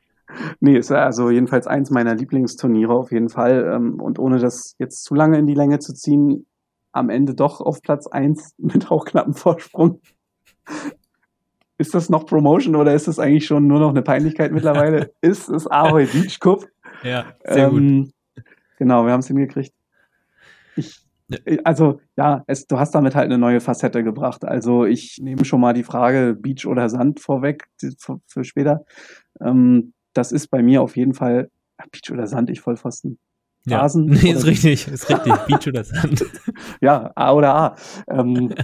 nee, 0.60 0.76
ist 0.78 0.90
ja 0.90 1.04
also 1.04 1.30
jedenfalls 1.30 1.66
eins 1.66 1.90
meiner 1.90 2.14
Lieblingsturniere 2.14 2.92
auf 2.92 3.12
jeden 3.12 3.28
Fall. 3.28 3.70
Ähm, 3.74 4.00
und 4.00 4.18
ohne 4.18 4.38
das 4.38 4.74
jetzt 4.78 5.04
zu 5.04 5.14
lange 5.14 5.38
in 5.38 5.46
die 5.46 5.54
Länge 5.54 5.78
zu 5.78 5.94
ziehen, 5.94 6.46
am 6.92 7.10
Ende 7.10 7.34
doch 7.34 7.60
auf 7.60 7.82
Platz 7.82 8.06
eins 8.06 8.54
mit 8.56 8.90
auch 8.90 9.04
knappen 9.04 9.34
Vorsprung. 9.34 10.00
Ist 11.76 11.92
das 11.94 12.08
noch 12.08 12.24
Promotion 12.24 12.76
oder 12.76 12.94
ist 12.94 13.08
das 13.08 13.18
eigentlich 13.18 13.46
schon 13.46 13.66
nur 13.66 13.80
noch 13.80 13.90
eine 13.90 14.02
Peinlichkeit 14.02 14.52
mittlerweile? 14.52 15.12
ist 15.20 15.48
es 15.48 15.66
Ahoy 15.66 16.06
Beach 16.06 16.38
Cup? 16.38 16.66
Ja, 17.02 17.34
sehr 17.44 17.70
gut. 17.70 17.80
Ähm, 17.80 18.10
Genau, 18.76 19.04
wir 19.06 19.12
haben 19.12 19.20
es 19.20 19.28
hingekriegt. 19.28 19.72
Ich, 20.74 21.03
also 21.64 22.00
ja, 22.16 22.44
es, 22.46 22.66
du 22.66 22.78
hast 22.78 22.94
damit 22.94 23.14
halt 23.14 23.26
eine 23.26 23.38
neue 23.38 23.60
Facette 23.60 24.04
gebracht. 24.04 24.44
Also 24.44 24.84
ich 24.84 25.18
nehme 25.20 25.44
schon 25.44 25.60
mal 25.60 25.72
die 25.72 25.82
Frage 25.82 26.36
Beach 26.38 26.66
oder 26.66 26.88
Sand 26.88 27.20
vorweg 27.20 27.66
für, 27.98 28.20
für 28.26 28.44
später. 28.44 28.84
Ähm, 29.40 29.94
das 30.12 30.32
ist 30.32 30.48
bei 30.48 30.62
mir 30.62 30.82
auf 30.82 30.96
jeden 30.96 31.14
Fall 31.14 31.50
Beach 31.90 32.12
oder 32.12 32.26
Sand, 32.26 32.50
ich 32.50 32.60
Vollpfosten. 32.60 33.18
Ja. 33.66 33.80
Rasen 33.80 34.04
Nee, 34.22 34.32
ist 34.32 34.46
richtig, 34.46 34.88
ist 34.88 35.08
richtig. 35.08 35.34
Beach 35.46 35.66
oder 35.66 35.84
Sand. 35.84 36.24
Ja, 36.80 37.12
A 37.14 37.32
oder 37.32 37.54
A. 37.54 37.76
Ähm, 38.08 38.54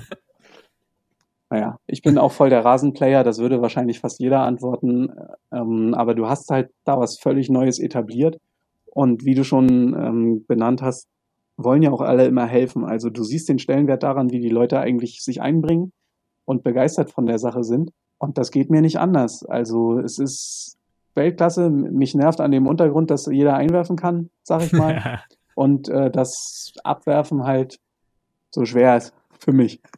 naja, 1.48 1.78
ich 1.86 2.02
bin 2.02 2.18
auch 2.18 2.32
voll 2.32 2.50
der 2.50 2.64
Rasenplayer, 2.64 3.24
das 3.24 3.38
würde 3.38 3.60
wahrscheinlich 3.62 4.00
fast 4.00 4.20
jeder 4.20 4.42
antworten. 4.42 5.08
Ähm, 5.52 5.94
aber 5.94 6.14
du 6.14 6.28
hast 6.28 6.50
halt 6.50 6.70
da 6.84 6.98
was 6.98 7.18
völlig 7.18 7.48
Neues 7.50 7.78
etabliert. 7.78 8.38
Und 8.92 9.24
wie 9.24 9.34
du 9.34 9.44
schon 9.44 9.94
ähm, 9.94 10.44
benannt 10.46 10.82
hast, 10.82 11.08
wollen 11.64 11.82
ja 11.82 11.90
auch 11.90 12.00
alle 12.00 12.26
immer 12.26 12.46
helfen. 12.46 12.84
Also 12.84 13.10
du 13.10 13.22
siehst 13.24 13.48
den 13.48 13.58
Stellenwert 13.58 14.02
daran, 14.02 14.30
wie 14.30 14.40
die 14.40 14.48
Leute 14.48 14.80
eigentlich 14.80 15.22
sich 15.22 15.40
einbringen 15.40 15.92
und 16.44 16.62
begeistert 16.64 17.10
von 17.10 17.26
der 17.26 17.38
Sache 17.38 17.64
sind. 17.64 17.90
Und 18.18 18.38
das 18.38 18.50
geht 18.50 18.70
mir 18.70 18.82
nicht 18.82 18.98
anders. 18.98 19.44
Also 19.44 19.98
es 19.98 20.18
ist 20.18 20.76
Weltklasse. 21.14 21.70
Mich 21.70 22.14
nervt 22.14 22.40
an 22.40 22.52
dem 22.52 22.66
Untergrund, 22.66 23.10
dass 23.10 23.26
jeder 23.26 23.54
einwerfen 23.54 23.96
kann, 23.96 24.30
sag 24.42 24.62
ich 24.62 24.72
mal 24.72 25.22
und 25.54 25.88
äh, 25.88 26.10
das 26.10 26.72
Abwerfen 26.84 27.44
halt 27.44 27.78
so 28.50 28.64
schwer 28.64 28.96
ist 28.96 29.14
für 29.38 29.52
mich. 29.52 29.80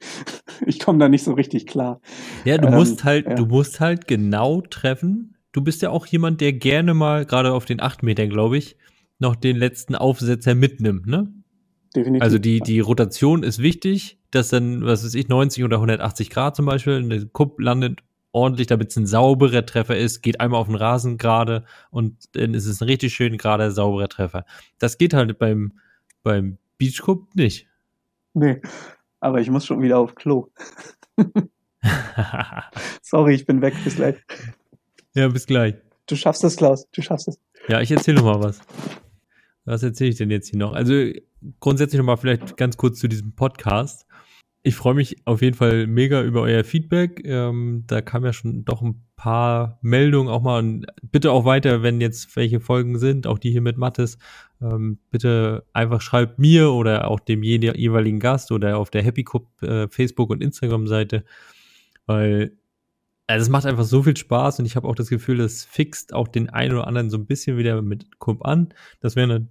Ich 0.64 0.78
komme 0.78 1.00
da 1.00 1.08
nicht 1.08 1.24
so 1.24 1.32
richtig 1.32 1.66
klar. 1.66 2.00
Ja, 2.44 2.56
du 2.56 2.68
Ähm, 2.68 2.74
musst 2.74 3.02
halt, 3.02 3.26
ja. 3.26 3.34
du 3.34 3.46
musst 3.46 3.80
halt 3.80 4.06
genau 4.06 4.60
treffen. 4.60 5.34
Du 5.50 5.60
bist 5.60 5.82
ja 5.82 5.90
auch 5.90 6.06
jemand, 6.06 6.40
der 6.40 6.52
gerne 6.52 6.94
mal, 6.94 7.26
gerade 7.26 7.52
auf 7.52 7.64
den 7.64 7.80
8 7.80 8.04
Metern, 8.04 8.28
glaube 8.28 8.58
ich, 8.58 8.76
noch 9.18 9.34
den 9.34 9.56
letzten 9.56 9.96
Aufsetzer 9.96 10.54
mitnimmt, 10.54 11.08
ne? 11.08 11.32
Definitiv. 11.94 12.22
Also 12.22 12.38
die, 12.38 12.60
die 12.60 12.80
Rotation 12.80 13.42
ist 13.42 13.58
wichtig, 13.58 14.18
dass 14.30 14.48
dann, 14.48 14.84
was 14.84 15.04
weiß 15.04 15.14
ich, 15.14 15.28
90 15.28 15.64
oder 15.64 15.76
180 15.76 16.30
Grad 16.30 16.56
zum 16.56 16.66
Beispiel, 16.66 16.96
eine 16.96 17.26
Kupp 17.26 17.60
landet 17.60 18.00
ordentlich, 18.32 18.66
damit 18.66 18.90
es 18.90 18.96
ein 18.96 19.06
sauberer 19.06 19.66
Treffer 19.66 19.96
ist, 19.96 20.22
geht 20.22 20.40
einmal 20.40 20.60
auf 20.60 20.66
den 20.66 20.76
Rasen 20.76 21.18
gerade 21.18 21.64
und 21.90 22.16
dann 22.34 22.54
ist 22.54 22.66
es 22.66 22.80
ein 22.80 22.86
richtig 22.86 23.12
schön 23.14 23.36
gerader, 23.36 23.70
sauberer 23.70 24.08
Treffer. 24.08 24.46
Das 24.78 24.96
geht 24.96 25.12
halt 25.12 25.38
beim, 25.38 25.78
beim 26.22 26.56
Beach 26.78 27.02
Cup 27.02 27.34
nicht. 27.34 27.68
Nee, 28.32 28.62
aber 29.20 29.40
ich 29.40 29.50
muss 29.50 29.66
schon 29.66 29.82
wieder 29.82 29.98
auf 29.98 30.14
Klo. 30.14 30.48
Sorry, 33.02 33.34
ich 33.34 33.44
bin 33.44 33.60
weg. 33.60 33.74
Bis 33.84 33.96
gleich. 33.96 34.16
ja, 35.14 35.28
bis 35.28 35.46
gleich. 35.46 35.74
Du 36.06 36.16
schaffst 36.16 36.42
es, 36.44 36.56
Klaus. 36.56 36.88
Du 36.92 37.02
schaffst 37.02 37.28
es. 37.28 37.38
Ja, 37.68 37.80
ich 37.80 37.90
erzähle 37.90 38.18
noch 38.18 38.24
mal 38.24 38.42
was. 38.42 38.60
Was 39.64 39.82
erzähle 39.82 40.10
ich 40.10 40.16
denn 40.16 40.30
jetzt 40.30 40.48
hier 40.48 40.58
noch? 40.58 40.72
Also 40.72 40.94
grundsätzlich 41.60 41.98
noch 41.98 42.06
mal 42.06 42.16
vielleicht 42.16 42.56
ganz 42.56 42.76
kurz 42.76 42.98
zu 42.98 43.08
diesem 43.08 43.34
Podcast. 43.34 44.06
Ich 44.64 44.76
freue 44.76 44.94
mich 44.94 45.16
auf 45.26 45.42
jeden 45.42 45.56
Fall 45.56 45.88
mega 45.88 46.22
über 46.22 46.42
euer 46.42 46.62
Feedback. 46.62 47.22
Ähm, 47.24 47.82
da 47.88 48.00
kam 48.00 48.24
ja 48.24 48.32
schon 48.32 48.64
doch 48.64 48.80
ein 48.80 49.04
paar 49.16 49.78
Meldungen 49.82 50.32
auch 50.32 50.42
mal. 50.42 50.60
Und 50.60 50.86
bitte 51.02 51.32
auch 51.32 51.44
weiter, 51.44 51.82
wenn 51.82 52.00
jetzt 52.00 52.36
welche 52.36 52.60
Folgen 52.60 52.98
sind, 52.98 53.26
auch 53.26 53.38
die 53.38 53.50
hier 53.50 53.60
mit 53.60 53.76
Mattes. 53.76 54.18
Ähm, 54.60 54.98
bitte 55.10 55.64
einfach 55.72 56.00
schreibt 56.00 56.38
mir 56.38 56.70
oder 56.70 57.08
auch 57.08 57.18
dem 57.18 57.42
je 57.42 57.58
jeweiligen 57.58 58.20
Gast 58.20 58.52
oder 58.52 58.78
auf 58.78 58.90
der 58.90 59.02
Happy 59.02 59.24
Cup 59.24 59.62
äh, 59.62 59.88
Facebook 59.88 60.30
und 60.30 60.42
Instagram 60.42 60.86
Seite, 60.86 61.24
weil 62.06 62.56
also 63.26 63.42
es 63.44 63.48
macht 63.48 63.66
einfach 63.66 63.84
so 63.84 64.02
viel 64.02 64.16
Spaß 64.16 64.58
und 64.58 64.66
ich 64.66 64.76
habe 64.76 64.86
auch 64.86 64.94
das 64.94 65.08
Gefühl, 65.08 65.38
das 65.38 65.64
fixt 65.64 66.12
auch 66.12 66.28
den 66.28 66.50
einen 66.50 66.74
oder 66.74 66.86
anderen 66.86 67.10
so 67.10 67.16
ein 67.16 67.26
bisschen 67.26 67.56
wieder 67.56 67.80
mit 67.80 68.18
Kup 68.18 68.44
an. 68.44 68.74
Das 69.00 69.16
wäre 69.16 69.48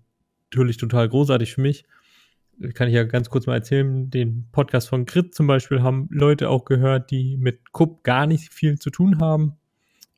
natürlich 0.51 0.77
total 0.77 1.07
großartig 1.07 1.53
für 1.53 1.61
mich. 1.61 1.85
Kann 2.73 2.89
ich 2.89 2.93
ja 2.93 3.03
ganz 3.03 3.29
kurz 3.29 3.47
mal 3.47 3.55
erzählen, 3.55 4.09
den 4.11 4.47
Podcast 4.51 4.89
von 4.89 5.05
Grit 5.05 5.33
zum 5.33 5.47
Beispiel 5.47 5.81
haben 5.81 6.07
Leute 6.11 6.49
auch 6.49 6.65
gehört, 6.65 7.09
die 7.09 7.37
mit 7.37 7.71
Kup 7.71 8.03
gar 8.03 8.27
nicht 8.27 8.53
viel 8.53 8.77
zu 8.77 8.91
tun 8.91 9.19
haben. 9.19 9.53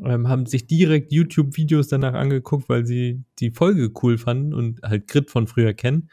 ähm, 0.04 0.28
haben 0.28 0.46
sich 0.48 0.68
direkt 0.68 1.14
YouTube-Videos 1.14 1.88
danach 1.88 2.14
angeguckt, 2.14 2.68
weil 2.68 2.86
sie 2.86 3.24
die 3.40 3.52
Folge 3.52 3.92
cool 4.02 4.18
fanden 4.18 4.54
und 4.54 4.82
halt 4.82 5.08
Grit 5.08 5.30
von 5.30 5.48
früher 5.48 5.74
kennen. 5.74 6.10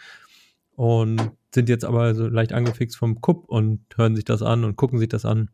Und 0.76 1.32
sind 1.52 1.68
jetzt 1.68 1.84
aber 1.84 2.14
so 2.14 2.28
leicht 2.28 2.52
angefixt 2.52 2.96
vom 2.96 3.20
Cup 3.20 3.48
und 3.48 3.80
hören 3.96 4.14
sich 4.14 4.24
das 4.24 4.42
an 4.42 4.64
und 4.64 4.76
gucken 4.76 4.98
sich 4.98 5.08
das 5.08 5.24
an. 5.24 5.50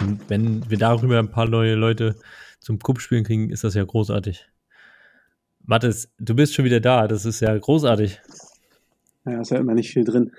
Und 0.00 0.28
wenn 0.28 0.68
wir 0.68 0.76
darüber 0.78 1.18
ein 1.18 1.30
paar 1.30 1.48
neue 1.48 1.76
Leute 1.76 2.16
zum 2.60 2.78
Cup 2.78 3.00
spielen 3.00 3.24
kriegen, 3.24 3.50
ist 3.50 3.64
das 3.64 3.74
ja 3.74 3.84
großartig. 3.84 4.48
Mathis, 5.68 6.10
du 6.18 6.34
bist 6.34 6.54
schon 6.54 6.64
wieder 6.64 6.80
da. 6.80 7.06
Das 7.06 7.26
ist 7.26 7.40
ja 7.40 7.56
großartig. 7.56 8.22
Ja, 9.26 9.42
ist 9.42 9.50
ja 9.50 9.58
immer 9.58 9.74
nicht 9.74 9.90
viel 9.90 10.04
drin. 10.04 10.32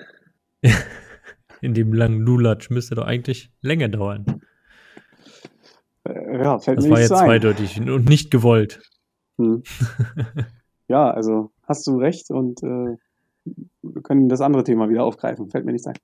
In 1.61 1.75
dem 1.75 1.93
langen 1.93 2.21
Lulatsch 2.21 2.71
müsste 2.71 2.95
doch 2.95 3.05
eigentlich 3.05 3.51
länger 3.61 3.89
dauern. 3.89 4.41
Äh, 6.03 6.37
ja, 6.39 6.57
fällt 6.57 6.79
das 6.79 6.85
mir 6.85 6.91
war 6.91 6.99
jetzt 6.99 7.11
ein. 7.11 7.25
zweideutig 7.27 7.79
und 7.79 8.09
nicht 8.09 8.31
gewollt. 8.31 8.81
Hm. 9.37 9.61
ja, 10.87 11.11
also 11.11 11.51
hast 11.61 11.85
du 11.85 11.97
recht 11.97 12.31
und 12.31 12.63
äh, 12.63 12.97
wir 13.83 14.01
können 14.01 14.29
das 14.29 14.41
andere 14.41 14.63
Thema 14.63 14.89
wieder 14.89 15.03
aufgreifen. 15.03 15.51
Fällt 15.51 15.65
mir 15.65 15.73
nicht 15.73 15.85
ein. 15.85 15.97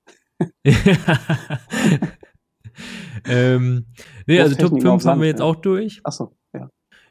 ähm, 3.26 3.86
nee, 4.28 4.38
also 4.38 4.54
Top 4.54 4.70
Wurftechnik 4.70 4.82
5 4.82 4.94
auf 4.94 5.04
haben 5.06 5.20
wir 5.20 5.28
jetzt 5.28 5.42
auch 5.42 5.56
durch. 5.56 6.00
Achso, 6.04 6.35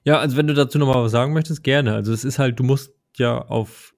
ja. 0.05 0.19
Also 0.19 0.37
wenn 0.37 0.47
du 0.47 0.53
dazu 0.53 0.79
nochmal 0.79 1.03
was 1.03 1.11
sagen 1.11 1.33
möchtest, 1.33 1.63
gerne. 1.63 1.93
Also 1.93 2.13
es 2.13 2.23
ist 2.23 2.39
halt, 2.39 2.59
du 2.59 2.63
musst 2.63 2.93
ja 3.17 3.41
auf 3.41 3.93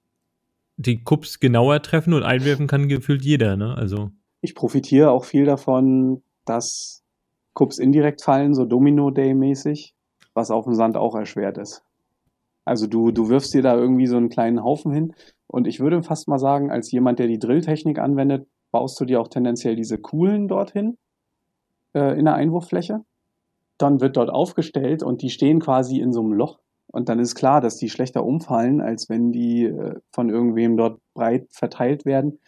die 0.76 1.02
Cups 1.02 1.40
genauer 1.40 1.82
treffen 1.82 2.14
und 2.14 2.22
einwerfen 2.22 2.66
kann 2.66 2.88
gefühlt 2.88 3.22
jeder, 3.22 3.56
ne? 3.56 3.74
Also. 3.74 4.10
Ich 4.40 4.54
profitiere 4.54 5.10
auch 5.10 5.24
viel 5.24 5.44
davon, 5.44 6.22
dass 6.44 7.02
Cups 7.54 7.78
indirekt 7.78 8.22
fallen, 8.22 8.54
so 8.54 8.64
Domino-Day-mäßig, 8.64 9.94
was 10.34 10.50
auf 10.52 10.64
dem 10.64 10.74
Sand 10.74 10.96
auch 10.96 11.16
erschwert 11.16 11.58
ist. 11.58 11.82
Also 12.64 12.86
du, 12.86 13.10
du 13.10 13.28
wirfst 13.28 13.52
dir 13.54 13.62
da 13.62 13.76
irgendwie 13.76 14.06
so 14.06 14.16
einen 14.16 14.28
kleinen 14.28 14.62
Haufen 14.62 14.92
hin 14.92 15.14
und 15.46 15.66
ich 15.66 15.80
würde 15.80 16.02
fast 16.02 16.28
mal 16.28 16.38
sagen, 16.38 16.70
als 16.70 16.92
jemand, 16.92 17.18
der 17.18 17.26
die 17.26 17.38
Drilltechnik 17.38 17.98
anwendet, 17.98 18.46
baust 18.70 19.00
du 19.00 19.04
dir 19.04 19.20
auch 19.20 19.28
tendenziell 19.28 19.74
diese 19.74 19.98
Kuhlen 19.98 20.46
dorthin 20.46 20.98
äh, 21.94 22.18
in 22.18 22.26
der 22.26 22.34
Einwurffläche. 22.34 23.00
Dann 23.78 24.00
wird 24.00 24.16
dort 24.16 24.30
aufgestellt 24.30 25.02
und 25.02 25.22
die 25.22 25.30
stehen 25.30 25.60
quasi 25.60 26.00
in 26.00 26.12
so 26.12 26.20
einem 26.20 26.32
Loch. 26.32 26.58
Und 26.90 27.08
dann 27.08 27.18
ist 27.18 27.34
klar, 27.34 27.60
dass 27.60 27.76
die 27.76 27.90
schlechter 27.90 28.24
umfallen, 28.24 28.80
als 28.80 29.08
wenn 29.08 29.30
die 29.30 29.64
äh, 29.64 30.00
von 30.12 30.30
irgendwem 30.30 30.76
dort 30.76 31.00
breit 31.14 31.46
verteilt 31.50 32.04
werden. 32.04 32.38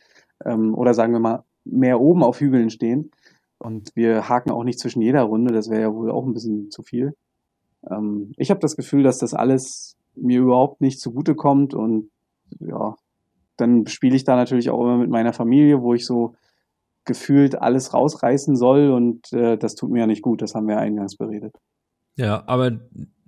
Ähm, 0.45 0.75
oder 0.75 0.95
sagen 0.95 1.13
wir 1.13 1.21
mal, 1.21 1.45
mehr 1.65 2.01
oben 2.01 2.23
auf 2.23 2.41
Hügeln 2.41 2.71
stehen. 2.71 3.11
Und 3.59 3.95
wir 3.95 4.29
haken 4.29 4.51
auch 4.51 4.65
nicht 4.65 4.79
zwischen 4.79 5.03
jeder 5.03 5.23
Runde, 5.23 5.53
das 5.53 5.69
wäre 5.69 5.83
ja 5.83 5.95
wohl 5.95 6.11
auch 6.11 6.25
ein 6.25 6.33
bisschen 6.33 6.71
zu 6.71 6.83
viel. 6.83 7.15
Ähm, 7.89 8.33
ich 8.37 8.51
habe 8.51 8.61
das 8.61 8.77
Gefühl, 8.77 9.03
dass 9.03 9.19
das 9.19 9.35
alles 9.35 9.97
mir 10.15 10.41
überhaupt 10.41 10.81
nicht 10.81 11.01
zugutekommt 11.01 11.75
und 11.75 12.11
ja, 12.59 12.97
dann 13.57 13.87
spiele 13.87 14.17
ich 14.17 14.25
da 14.25 14.37
natürlich 14.37 14.71
auch 14.71 14.81
immer 14.81 14.97
mit 14.97 15.11
meiner 15.11 15.33
Familie, 15.33 15.83
wo 15.83 15.95
ich 15.95 16.07
so 16.07 16.35
gefühlt 17.11 17.61
alles 17.61 17.93
rausreißen 17.93 18.55
soll 18.55 18.91
und 18.91 19.33
äh, 19.33 19.59
das 19.59 19.75
tut 19.75 19.91
mir 19.91 19.99
ja 19.99 20.07
nicht 20.07 20.23
gut, 20.23 20.43
das 20.43 20.55
haben 20.55 20.69
wir 20.69 20.79
eingangs 20.79 21.17
beredet. 21.17 21.57
Ja, 22.15 22.45
aber 22.47 22.79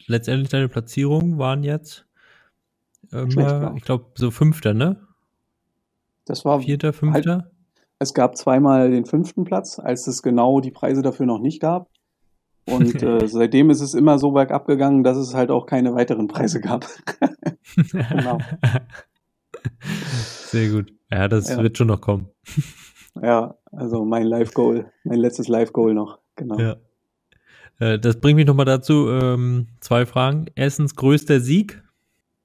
letztendlich 0.07 0.51
deine 0.51 0.69
Platzierungen 0.69 1.37
waren 1.39 1.65
jetzt, 1.65 2.07
ähm, 3.13 3.33
Schlecht, 3.33 3.53
ich 3.77 3.83
glaube, 3.83 4.07
so 4.15 4.31
Fünfter, 4.31 4.73
ne? 4.73 4.97
Das 6.27 6.45
war 6.45 6.61
Vierter, 6.61 6.93
Fünfter? 6.93 7.51
Es 7.99 8.15
gab 8.15 8.37
zweimal 8.37 8.93
den 8.93 9.05
fünften 9.05 9.43
Platz, 9.43 9.81
als 9.81 10.07
es 10.07 10.23
genau 10.23 10.61
die 10.61 10.71
Preise 10.71 11.03
dafür 11.03 11.27
noch 11.27 11.41
nicht 11.41 11.61
gab. 11.61 11.89
Und 12.67 13.03
äh, 13.03 13.27
seitdem 13.27 13.71
ist 13.71 13.81
es 13.81 13.95
immer 13.95 14.21
so 14.21 14.31
bergab 14.31 14.69
gegangen, 14.69 15.03
dass 15.03 15.17
es 15.17 15.35
halt 15.35 15.51
auch 15.51 15.67
keine 15.67 15.93
weiteren 15.97 16.29
Preise 16.29 16.61
gab. 16.61 16.87
genau. 17.91 18.39
Sehr 19.83 20.71
gut. 20.71 20.93
Ja, 21.11 21.27
das 21.27 21.49
Ja. 21.51 21.63
wird 21.63 21.77
schon 21.77 21.89
noch 21.89 22.01
kommen. 22.01 22.29
Ja, 23.21 23.57
also 23.73 24.05
mein 24.05 24.27
Live-Goal, 24.27 24.91
mein 25.05 25.19
letztes 25.19 25.49
Live-Goal 25.49 25.95
noch. 25.95 26.19
Genau. 26.37 26.59
Ja. 26.59 26.77
Äh, 27.79 27.99
das 27.99 28.21
bringt 28.21 28.37
mich 28.37 28.47
nochmal 28.47 28.67
dazu, 28.67 29.09
ähm, 29.09 29.69
zwei 29.81 30.07
Fragen. 30.07 30.47
Erstens, 30.55 30.95
größter 30.95 31.41
Sieg 31.41 31.83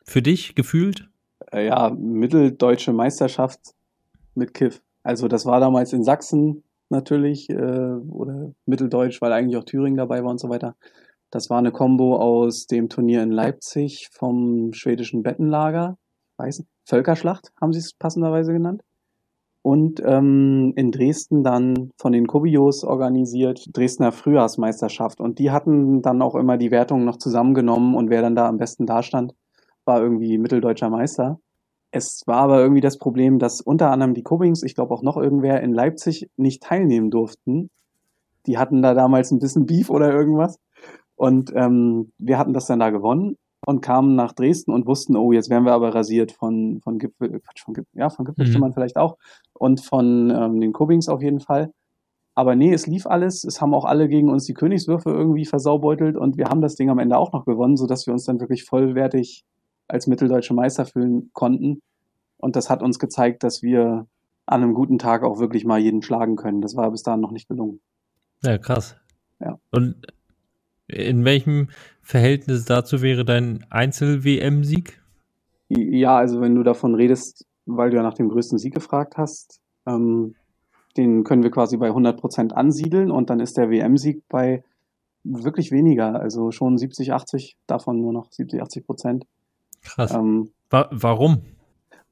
für 0.03 0.21
dich 0.21 0.55
gefühlt? 0.55 1.09
Äh, 1.51 1.67
ja, 1.67 1.89
mitteldeutsche 1.89 2.93
Meisterschaft 2.93 3.59
mit 4.35 4.53
Kiff. 4.53 4.81
Also 5.03 5.27
das 5.27 5.45
war 5.45 5.59
damals 5.59 5.93
in 5.93 6.03
Sachsen 6.03 6.63
natürlich, 6.89 7.49
äh, 7.49 7.55
oder 7.55 8.53
mitteldeutsch, 8.65 9.21
weil 9.21 9.33
eigentlich 9.33 9.57
auch 9.57 9.65
Thüringen 9.65 9.97
dabei 9.97 10.23
war 10.23 10.31
und 10.31 10.39
so 10.39 10.49
weiter. 10.49 10.75
Das 11.29 11.49
war 11.49 11.57
eine 11.57 11.71
Combo 11.71 12.17
aus 12.17 12.67
dem 12.67 12.87
Turnier 12.87 13.21
in 13.21 13.31
Leipzig 13.31 14.09
vom 14.13 14.73
schwedischen 14.73 15.23
Bettenlager, 15.23 15.97
weiß 16.37 16.59
nicht, 16.59 16.69
Völkerschlacht 16.85 17.51
haben 17.59 17.73
sie 17.73 17.79
es 17.79 17.93
passenderweise 17.93 18.53
genannt. 18.53 18.81
Und 19.67 20.01
ähm, 20.05 20.71
in 20.77 20.91
Dresden 20.93 21.43
dann 21.43 21.91
von 21.97 22.13
den 22.13 22.25
Kobios 22.25 22.85
organisiert, 22.85 23.65
Dresdner 23.73 24.13
Frühjahrsmeisterschaft. 24.13 25.19
Und 25.19 25.39
die 25.39 25.51
hatten 25.51 26.01
dann 26.01 26.21
auch 26.21 26.35
immer 26.35 26.55
die 26.55 26.71
Wertungen 26.71 27.03
noch 27.03 27.17
zusammengenommen 27.17 27.93
und 27.93 28.09
wer 28.09 28.21
dann 28.21 28.33
da 28.33 28.47
am 28.47 28.59
besten 28.59 28.85
dastand, 28.85 29.33
war 29.83 30.01
irgendwie 30.01 30.37
mitteldeutscher 30.37 30.89
Meister. 30.89 31.41
Es 31.91 32.21
war 32.25 32.37
aber 32.37 32.61
irgendwie 32.61 32.79
das 32.79 32.97
Problem, 32.97 33.39
dass 33.39 33.59
unter 33.59 33.91
anderem 33.91 34.13
die 34.13 34.23
Kobings, 34.23 34.63
ich 34.63 34.73
glaube 34.73 34.93
auch 34.93 35.03
noch 35.03 35.17
irgendwer 35.17 35.59
in 35.61 35.73
Leipzig 35.73 36.29
nicht 36.37 36.63
teilnehmen 36.63 37.11
durften. 37.11 37.69
Die 38.45 38.57
hatten 38.57 38.81
da 38.81 38.93
damals 38.93 39.31
ein 39.31 39.39
bisschen 39.39 39.65
Beef 39.65 39.89
oder 39.89 40.13
irgendwas. 40.13 40.61
Und 41.17 41.51
ähm, 41.53 42.13
wir 42.17 42.37
hatten 42.37 42.53
das 42.53 42.67
dann 42.67 42.79
da 42.79 42.89
gewonnen 42.89 43.35
und 43.67 43.81
kamen 43.81 44.15
nach 44.15 44.31
Dresden 44.31 44.71
und 44.71 44.87
wussten, 44.87 45.17
oh, 45.17 45.33
jetzt 45.33 45.49
werden 45.49 45.65
wir 45.65 45.73
aber 45.73 45.93
rasiert 45.93 46.31
von, 46.31 46.79
von 46.81 46.99
Gipfel, 46.99 47.41
von 47.65 47.75
ja, 47.91 48.09
von 48.09 48.23
Gipfelstimmern 48.23 48.69
Mhm. 48.69 48.73
vielleicht 48.73 48.95
auch 48.95 49.17
und 49.51 49.81
von 49.81 50.29
ähm, 50.29 50.61
den 50.61 50.71
Kobings 50.71 51.09
auf 51.09 51.21
jeden 51.21 51.41
Fall. 51.41 51.73
Aber 52.33 52.55
nee, 52.55 52.71
es 52.71 52.87
lief 52.87 53.05
alles. 53.05 53.43
Es 53.43 53.59
haben 53.59 53.73
auch 53.73 53.83
alle 53.83 54.07
gegen 54.07 54.29
uns 54.29 54.45
die 54.45 54.53
Königswürfe 54.53 55.09
irgendwie 55.09 55.43
versaubeutelt 55.43 56.15
und 56.15 56.37
wir 56.37 56.45
haben 56.45 56.61
das 56.61 56.75
Ding 56.75 56.89
am 56.89 56.97
Ende 56.97 57.17
auch 57.17 57.33
noch 57.33 57.43
gewonnen, 57.43 57.75
sodass 57.75 58.07
wir 58.07 58.13
uns 58.13 58.23
dann 58.23 58.39
wirklich 58.39 58.63
vollwertig 58.63 59.43
als 59.89 60.07
mitteldeutsche 60.07 60.53
Meister 60.53 60.85
fühlen 60.85 61.29
konnten. 61.33 61.81
Und 62.37 62.55
das 62.55 62.69
hat 62.69 62.81
uns 62.81 62.99
gezeigt, 62.99 63.43
dass 63.43 63.61
wir 63.63 64.07
an 64.45 64.63
einem 64.63 64.75
guten 64.75 64.97
Tag 64.97 65.23
auch 65.23 65.39
wirklich 65.39 65.65
mal 65.65 65.79
jeden 65.79 66.01
schlagen 66.01 66.37
können. 66.37 66.61
Das 66.61 66.77
war 66.77 66.89
bis 66.89 67.03
dahin 67.03 67.19
noch 67.19 67.31
nicht 67.31 67.49
gelungen. 67.49 67.81
Ja, 68.43 68.57
krass. 68.57 68.95
Ja. 69.41 69.59
Und 69.71 70.07
in 70.87 71.25
welchem 71.25 71.69
Verhältnis 72.01 72.65
dazu 72.65 73.01
wäre 73.01 73.25
dein 73.25 73.65
Einzel-WM-Sieg? 73.69 75.01
Ja, 75.69 76.17
also 76.17 76.39
wenn 76.41 76.55
du 76.55 76.63
davon 76.63 76.95
redest, 76.95 77.45
weil 77.65 77.89
du 77.89 77.97
ja 77.97 78.03
nach 78.03 78.13
dem 78.13 78.29
größten 78.29 78.57
Sieg 78.57 78.73
gefragt 78.73 79.17
hast, 79.17 79.59
ähm, 79.85 80.35
den 80.95 81.23
können 81.23 81.43
wir 81.43 81.51
quasi 81.51 81.77
bei 81.77 81.89
100% 81.89 82.53
ansiedeln 82.53 83.11
und 83.11 83.29
dann 83.29 83.39
ist 83.39 83.57
der 83.57 83.69
WM-Sieg 83.69 84.23
bei 84.29 84.63
wirklich 85.23 85.71
weniger, 85.71 86.19
also 86.19 86.51
schon 86.51 86.77
70, 86.77 87.11
80, 87.11 87.57
davon 87.67 88.01
nur 88.01 88.13
noch 88.13 88.31
70, 88.31 88.61
80 88.61 88.85
Prozent. 88.85 89.25
Krass. 89.83 90.13
Ähm, 90.13 90.51
Wa 90.69 90.87
warum? 90.91 91.41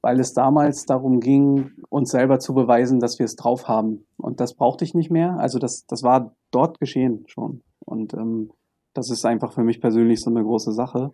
weil 0.06 0.20
es 0.20 0.34
damals 0.34 0.86
darum 0.86 1.18
ging, 1.18 1.72
uns 1.88 2.10
selber 2.10 2.38
zu 2.38 2.54
beweisen, 2.54 3.00
dass 3.00 3.18
wir 3.18 3.26
es 3.26 3.34
drauf 3.34 3.66
haben. 3.66 4.06
Und 4.18 4.38
das 4.38 4.54
brauchte 4.54 4.84
ich 4.84 4.94
nicht 4.94 5.10
mehr. 5.10 5.36
Also 5.40 5.58
das, 5.58 5.84
das 5.86 6.04
war 6.04 6.36
dort 6.52 6.78
geschehen 6.78 7.24
schon. 7.26 7.62
Und 7.80 8.14
ähm, 8.14 8.52
das 8.96 9.10
ist 9.10 9.24
einfach 9.24 9.52
für 9.52 9.62
mich 9.62 9.80
persönlich 9.80 10.20
so 10.20 10.30
eine 10.30 10.42
große 10.42 10.72
Sache. 10.72 11.12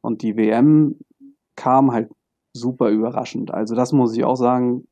Und 0.00 0.22
die 0.22 0.36
WM 0.36 0.98
kam 1.56 1.92
halt 1.92 2.10
super 2.52 2.90
überraschend. 2.90 3.52
Also 3.52 3.74
das 3.74 3.92
muss 3.92 4.16
ich 4.16 4.24
auch 4.24 4.36
sagen. 4.36 4.86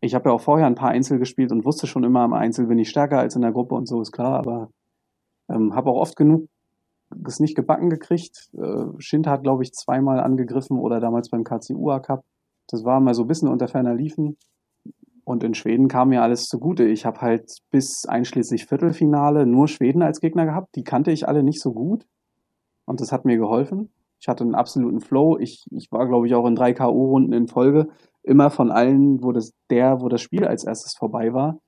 Ich 0.00 0.14
habe 0.14 0.28
ja 0.28 0.34
auch 0.34 0.40
vorher 0.40 0.66
ein 0.66 0.74
paar 0.74 0.90
Einzel 0.90 1.18
gespielt 1.18 1.52
und 1.52 1.64
wusste 1.64 1.86
schon 1.86 2.04
immer, 2.04 2.24
im 2.24 2.34
Einzel 2.34 2.66
bin 2.66 2.78
ich 2.78 2.90
stärker 2.90 3.18
als 3.18 3.34
in 3.34 3.42
der 3.42 3.52
Gruppe 3.52 3.74
und 3.74 3.86
so 3.86 4.00
ist 4.00 4.12
klar. 4.12 4.38
Aber 4.38 4.70
ähm, 5.48 5.74
habe 5.74 5.90
auch 5.90 6.00
oft 6.00 6.16
genug 6.16 6.48
es 7.26 7.40
nicht 7.40 7.54
gebacken 7.54 7.90
gekriegt. 7.90 8.50
Äh, 8.54 8.86
Schind 8.98 9.26
hat, 9.26 9.42
glaube 9.42 9.62
ich, 9.62 9.72
zweimal 9.72 10.20
angegriffen 10.20 10.78
oder 10.78 11.00
damals 11.00 11.30
beim 11.30 11.44
KCUA 11.44 12.00
Cup. 12.00 12.24
Das 12.68 12.84
war 12.84 13.00
mal 13.00 13.14
so 13.14 13.22
ein 13.22 13.28
bisschen 13.28 13.48
unter 13.48 13.68
ferner 13.68 13.94
Liefen. 13.94 14.36
Und 15.26 15.42
in 15.42 15.54
Schweden 15.54 15.88
kam 15.88 16.10
mir 16.10 16.22
alles 16.22 16.46
zugute. 16.46 16.84
Ich 16.84 17.04
habe 17.04 17.20
halt 17.20 17.58
bis 17.72 18.06
einschließlich 18.06 18.66
Viertelfinale 18.66 19.44
nur 19.44 19.66
Schweden 19.66 20.02
als 20.02 20.20
Gegner 20.20 20.46
gehabt. 20.46 20.76
Die 20.76 20.84
kannte 20.84 21.10
ich 21.10 21.26
alle 21.26 21.42
nicht 21.42 21.60
so 21.60 21.72
gut. 21.72 22.06
Und 22.84 23.00
das 23.00 23.10
hat 23.10 23.24
mir 23.24 23.36
geholfen. 23.36 23.90
Ich 24.20 24.28
hatte 24.28 24.44
einen 24.44 24.54
absoluten 24.54 25.00
Flow. 25.00 25.36
Ich, 25.36 25.66
ich 25.72 25.90
war, 25.90 26.06
glaube 26.06 26.28
ich, 26.28 26.34
auch 26.36 26.46
in 26.46 26.54
drei 26.54 26.72
K.O.-Runden 26.72 27.34
in 27.34 27.48
Folge. 27.48 27.88
Immer 28.22 28.50
von 28.50 28.70
allen, 28.70 29.20
wo 29.20 29.32
das, 29.32 29.50
der, 29.68 30.00
wo 30.00 30.08
das 30.08 30.22
Spiel 30.22 30.44
als 30.44 30.62
erstes 30.62 30.94
vorbei 30.94 31.34
war. 31.34 31.58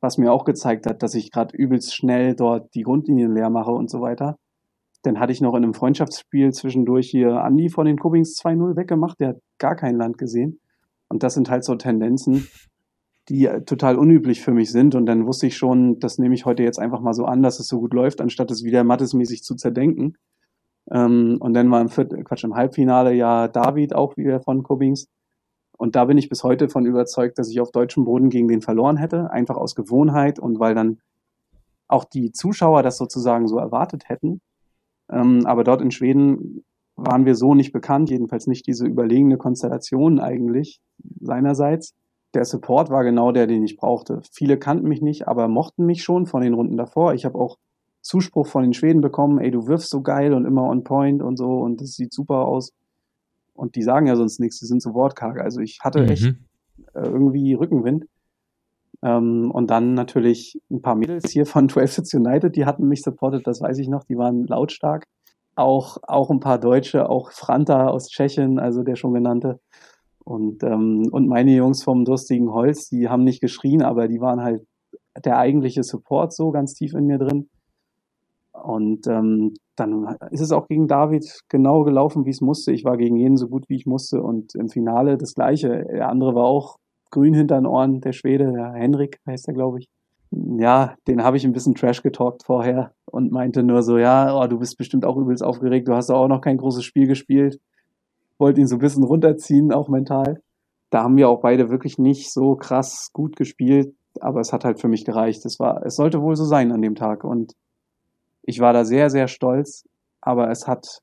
Was 0.00 0.18
mir 0.18 0.32
auch 0.32 0.44
gezeigt 0.44 0.86
hat, 0.86 1.04
dass 1.04 1.14
ich 1.14 1.30
gerade 1.30 1.56
übelst 1.56 1.94
schnell 1.94 2.34
dort 2.34 2.74
die 2.74 2.82
Grundlinien 2.82 3.32
leer 3.32 3.50
mache 3.50 3.70
und 3.70 3.88
so 3.88 4.00
weiter. 4.00 4.36
Dann 5.02 5.20
hatte 5.20 5.30
ich 5.30 5.40
noch 5.40 5.54
in 5.54 5.62
einem 5.62 5.74
Freundschaftsspiel 5.74 6.52
zwischendurch 6.52 7.08
hier 7.08 7.44
Andi 7.44 7.68
von 7.68 7.86
den 7.86 7.98
Kubings 7.98 8.36
2-0 8.36 8.74
weggemacht. 8.74 9.20
Der 9.20 9.28
hat 9.28 9.38
gar 9.58 9.76
kein 9.76 9.94
Land 9.94 10.18
gesehen. 10.18 10.58
Und 11.08 11.22
das 11.22 11.34
sind 11.34 11.50
halt 11.50 11.64
so 11.64 11.76
Tendenzen, 11.76 12.48
die 13.30 13.48
total 13.64 13.96
unüblich 13.96 14.42
für 14.42 14.52
mich 14.52 14.72
sind. 14.72 14.94
Und 14.94 15.06
dann 15.06 15.26
wusste 15.26 15.46
ich 15.46 15.56
schon, 15.56 16.00
das 16.00 16.18
nehme 16.18 16.34
ich 16.34 16.44
heute 16.44 16.64
jetzt 16.64 16.78
einfach 16.78 17.00
mal 17.00 17.14
so 17.14 17.24
an, 17.24 17.42
dass 17.42 17.60
es 17.60 17.68
so 17.68 17.80
gut 17.80 17.94
läuft, 17.94 18.20
anstatt 18.20 18.50
es 18.50 18.64
wieder 18.64 18.82
mattesmäßig 18.84 19.44
zu 19.44 19.54
zerdenken. 19.54 20.16
Ähm, 20.90 21.38
und 21.40 21.54
dann 21.54 21.70
war 21.70 21.80
im 21.80 21.88
Viert 21.88 22.12
Quatsch, 22.24 22.44
im 22.44 22.56
Halbfinale 22.56 23.14
ja 23.14 23.46
David 23.48 23.94
auch 23.94 24.16
wieder 24.16 24.40
von 24.40 24.64
Kobings. 24.64 25.06
Und 25.78 25.96
da 25.96 26.04
bin 26.04 26.18
ich 26.18 26.28
bis 26.28 26.42
heute 26.42 26.68
von 26.68 26.84
überzeugt, 26.84 27.38
dass 27.38 27.48
ich 27.48 27.60
auf 27.60 27.70
deutschem 27.70 28.04
Boden 28.04 28.28
gegen 28.28 28.48
den 28.48 28.60
verloren 28.60 28.96
hätte, 28.96 29.30
einfach 29.30 29.56
aus 29.56 29.74
Gewohnheit 29.74 30.38
und 30.38 30.58
weil 30.58 30.74
dann 30.74 30.98
auch 31.88 32.04
die 32.04 32.32
Zuschauer 32.32 32.82
das 32.82 32.98
sozusagen 32.98 33.46
so 33.46 33.58
erwartet 33.58 34.08
hätten. 34.08 34.40
Ähm, 35.10 35.46
aber 35.46 35.64
dort 35.64 35.80
in 35.80 35.90
Schweden 35.90 36.64
waren 36.96 37.24
wir 37.24 37.34
so 37.34 37.54
nicht 37.54 37.72
bekannt, 37.72 38.10
jedenfalls 38.10 38.46
nicht 38.46 38.66
diese 38.66 38.86
überlegene 38.86 39.38
Konstellation 39.38 40.18
eigentlich 40.18 40.80
seinerseits. 41.20 41.94
Der 42.34 42.44
Support 42.44 42.90
war 42.90 43.02
genau 43.04 43.32
der, 43.32 43.46
den 43.46 43.64
ich 43.64 43.76
brauchte. 43.76 44.20
Viele 44.30 44.58
kannten 44.58 44.88
mich 44.88 45.02
nicht, 45.02 45.26
aber 45.26 45.48
mochten 45.48 45.84
mich 45.84 46.02
schon 46.02 46.26
von 46.26 46.42
den 46.42 46.54
Runden 46.54 46.76
davor. 46.76 47.14
Ich 47.14 47.24
habe 47.24 47.38
auch 47.38 47.58
Zuspruch 48.02 48.46
von 48.46 48.62
den 48.62 48.72
Schweden 48.72 49.00
bekommen, 49.00 49.38
ey, 49.38 49.50
du 49.50 49.66
wirfst 49.66 49.90
so 49.90 50.00
geil 50.02 50.32
und 50.32 50.46
immer 50.46 50.64
on 50.64 50.84
point 50.84 51.22
und 51.22 51.36
so 51.36 51.60
und 51.60 51.80
das 51.80 51.92
sieht 51.92 52.12
super 52.12 52.46
aus. 52.46 52.72
Und 53.52 53.74
die 53.76 53.82
sagen 53.82 54.06
ja 54.06 54.16
sonst 54.16 54.40
nichts, 54.40 54.58
die 54.58 54.66
sind 54.66 54.80
so 54.80 54.94
wortkarg. 54.94 55.38
Also 55.38 55.60
ich 55.60 55.80
hatte 55.82 56.02
mhm. 56.02 56.08
echt 56.08 56.24
äh, 56.94 57.02
irgendwie 57.02 57.54
Rückenwind. 57.54 58.06
Ähm, 59.02 59.50
und 59.50 59.70
dann 59.70 59.94
natürlich 59.94 60.60
ein 60.70 60.82
paar 60.82 60.94
Mädels 60.94 61.30
hier 61.30 61.46
von 61.46 61.68
12 61.68 61.92
Sits 61.92 62.14
United, 62.14 62.56
die 62.56 62.64
hatten 62.64 62.88
mich 62.88 63.02
supportet, 63.02 63.46
das 63.46 63.60
weiß 63.60 63.78
ich 63.78 63.88
noch, 63.88 64.04
die 64.04 64.16
waren 64.16 64.46
lautstark. 64.46 65.06
Auch, 65.56 65.98
auch 66.02 66.30
ein 66.30 66.40
paar 66.40 66.58
Deutsche, 66.58 67.08
auch 67.08 67.32
Franta 67.32 67.88
aus 67.88 68.08
Tschechien, 68.08 68.58
also 68.58 68.82
der 68.82 68.96
schon 68.96 69.12
genannte. 69.12 69.60
Und, 70.24 70.62
ähm, 70.62 71.08
und 71.10 71.28
meine 71.28 71.54
Jungs 71.54 71.82
vom 71.82 72.04
Durstigen 72.04 72.52
Holz, 72.52 72.88
die 72.88 73.08
haben 73.08 73.24
nicht 73.24 73.40
geschrien, 73.40 73.82
aber 73.82 74.08
die 74.08 74.20
waren 74.20 74.42
halt 74.42 74.64
der 75.24 75.38
eigentliche 75.38 75.82
Support 75.82 76.32
so 76.32 76.50
ganz 76.50 76.74
tief 76.74 76.94
in 76.94 77.06
mir 77.06 77.18
drin. 77.18 77.48
Und 78.52 79.06
ähm, 79.06 79.54
dann 79.76 80.16
ist 80.30 80.40
es 80.40 80.52
auch 80.52 80.68
gegen 80.68 80.86
David 80.86 81.40
genau 81.48 81.84
gelaufen, 81.84 82.26
wie 82.26 82.30
es 82.30 82.40
musste. 82.40 82.72
Ich 82.72 82.84
war 82.84 82.96
gegen 82.96 83.16
jeden 83.16 83.36
so 83.36 83.48
gut, 83.48 83.68
wie 83.68 83.76
ich 83.76 83.86
musste. 83.86 84.22
Und 84.22 84.54
im 84.54 84.68
Finale 84.68 85.16
das 85.16 85.34
Gleiche. 85.34 85.86
Der 85.90 86.08
andere 86.08 86.34
war 86.34 86.44
auch 86.44 86.76
grün 87.10 87.34
hinter 87.34 87.56
den 87.56 87.66
Ohren, 87.66 88.00
der 88.00 88.12
Schwede, 88.12 88.52
der 88.52 88.72
Henrik 88.72 89.18
heißt 89.26 89.48
er, 89.48 89.54
glaube 89.54 89.80
ich. 89.80 89.88
Ja, 90.30 90.94
den 91.08 91.24
habe 91.24 91.36
ich 91.36 91.44
ein 91.44 91.52
bisschen 91.52 91.74
Trash 91.74 92.02
getalkt 92.02 92.44
vorher 92.44 92.92
und 93.06 93.32
meinte 93.32 93.64
nur 93.64 93.82
so, 93.82 93.98
ja, 93.98 94.36
oh, 94.36 94.46
du 94.46 94.58
bist 94.60 94.78
bestimmt 94.78 95.04
auch 95.04 95.16
übelst 95.16 95.42
aufgeregt, 95.42 95.88
du 95.88 95.94
hast 95.94 96.10
auch 96.10 96.28
noch 96.28 96.40
kein 96.40 96.56
großes 96.56 96.84
Spiel 96.84 97.08
gespielt. 97.08 97.58
Wollte 98.40 98.60
ihn 98.60 98.66
so 98.66 98.76
ein 98.76 98.80
bisschen 98.80 99.04
runterziehen, 99.04 99.72
auch 99.72 99.88
mental. 99.88 100.42
Da 100.90 101.04
haben 101.04 101.16
wir 101.16 101.28
auch 101.28 101.42
beide 101.42 101.70
wirklich 101.70 101.98
nicht 101.98 102.32
so 102.32 102.56
krass 102.56 103.10
gut 103.12 103.36
gespielt, 103.36 103.94
aber 104.20 104.40
es 104.40 104.52
hat 104.52 104.64
halt 104.64 104.80
für 104.80 104.88
mich 104.88 105.04
gereicht. 105.04 105.44
Es 105.44 105.60
war, 105.60 105.84
es 105.84 105.96
sollte 105.96 106.20
wohl 106.20 106.34
so 106.34 106.44
sein 106.44 106.72
an 106.72 106.82
dem 106.82 106.96
Tag 106.96 107.22
und 107.22 107.52
ich 108.42 108.58
war 108.58 108.72
da 108.72 108.84
sehr, 108.84 109.10
sehr 109.10 109.28
stolz, 109.28 109.84
aber 110.20 110.50
es 110.50 110.66
hat 110.66 111.02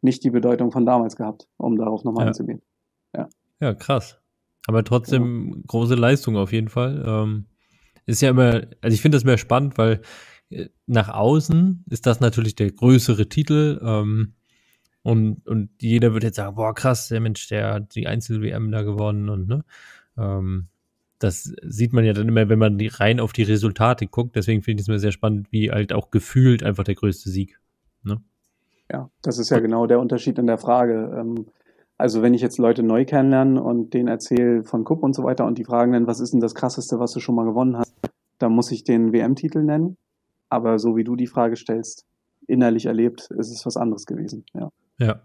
nicht 0.00 0.24
die 0.24 0.30
Bedeutung 0.30 0.70
von 0.70 0.86
damals 0.86 1.16
gehabt, 1.16 1.48
um 1.58 1.76
darauf 1.76 2.04
nochmal 2.04 2.24
ja. 2.24 2.28
einzugehen. 2.28 2.62
Ja. 3.14 3.28
ja, 3.60 3.74
krass. 3.74 4.18
Aber 4.66 4.84
trotzdem 4.84 5.48
ja. 5.48 5.62
große 5.66 5.94
Leistung 5.94 6.36
auf 6.36 6.52
jeden 6.52 6.68
Fall. 6.68 7.04
Ähm, 7.06 7.46
ist 8.06 8.22
ja 8.22 8.30
immer, 8.30 8.62
also 8.80 8.94
ich 8.94 9.02
finde 9.02 9.16
das 9.16 9.24
mehr 9.24 9.38
spannend, 9.38 9.78
weil 9.78 10.00
äh, 10.50 10.68
nach 10.86 11.08
außen 11.08 11.84
ist 11.90 12.06
das 12.06 12.20
natürlich 12.20 12.54
der 12.54 12.70
größere 12.70 13.28
Titel. 13.28 13.80
Ähm, 13.82 14.35
und, 15.06 15.46
und 15.46 15.70
jeder 15.80 16.14
wird 16.14 16.24
jetzt 16.24 16.34
sagen, 16.34 16.56
boah, 16.56 16.74
krass, 16.74 17.06
der 17.06 17.20
Mensch, 17.20 17.46
der 17.46 17.74
hat 17.74 17.94
die 17.94 18.08
Einzel-WM 18.08 18.72
da 18.72 18.82
gewonnen 18.82 19.28
und 19.28 19.46
ne. 19.46 19.64
Ähm, 20.18 20.66
das 21.20 21.54
sieht 21.62 21.92
man 21.92 22.04
ja 22.04 22.12
dann 22.12 22.26
immer, 22.26 22.48
wenn 22.48 22.58
man 22.58 22.76
die, 22.76 22.88
rein 22.88 23.20
auf 23.20 23.32
die 23.32 23.44
Resultate 23.44 24.08
guckt. 24.08 24.34
Deswegen 24.34 24.62
finde 24.62 24.80
ich 24.80 24.86
es 24.86 24.88
mir 24.88 24.98
sehr 24.98 25.12
spannend, 25.12 25.46
wie 25.52 25.70
halt 25.70 25.92
auch 25.92 26.10
gefühlt 26.10 26.64
einfach 26.64 26.82
der 26.82 26.96
größte 26.96 27.30
Sieg. 27.30 27.60
Ne? 28.02 28.20
Ja, 28.92 29.08
das 29.22 29.38
ist 29.38 29.50
ja 29.50 29.60
genau 29.60 29.86
der 29.86 30.00
Unterschied 30.00 30.40
in 30.40 30.48
der 30.48 30.58
Frage. 30.58 31.16
Ähm, 31.16 31.46
also 31.96 32.20
wenn 32.22 32.34
ich 32.34 32.42
jetzt 32.42 32.58
Leute 32.58 32.82
neu 32.82 33.04
kennenlerne 33.04 33.62
und 33.62 33.94
denen 33.94 34.08
erzähle 34.08 34.64
von 34.64 34.82
Cup 34.82 35.04
und 35.04 35.14
so 35.14 35.22
weiter 35.22 35.46
und 35.46 35.56
die 35.56 35.64
fragen 35.64 35.92
dann, 35.92 36.08
was 36.08 36.18
ist 36.18 36.32
denn 36.32 36.40
das 36.40 36.56
Krasseste, 36.56 36.98
was 36.98 37.12
du 37.12 37.20
schon 37.20 37.36
mal 37.36 37.46
gewonnen 37.46 37.78
hast, 37.78 37.94
dann 38.40 38.50
muss 38.50 38.72
ich 38.72 38.82
den 38.82 39.12
WM-Titel 39.12 39.62
nennen. 39.62 39.98
Aber 40.48 40.80
so 40.80 40.96
wie 40.96 41.04
du 41.04 41.14
die 41.14 41.28
Frage 41.28 41.54
stellst, 41.54 42.04
innerlich 42.48 42.86
erlebt, 42.86 43.30
ist 43.30 43.52
es 43.52 43.64
was 43.64 43.76
anderes 43.76 44.04
gewesen. 44.04 44.44
Ja. 44.52 44.72
Ja. 44.98 45.20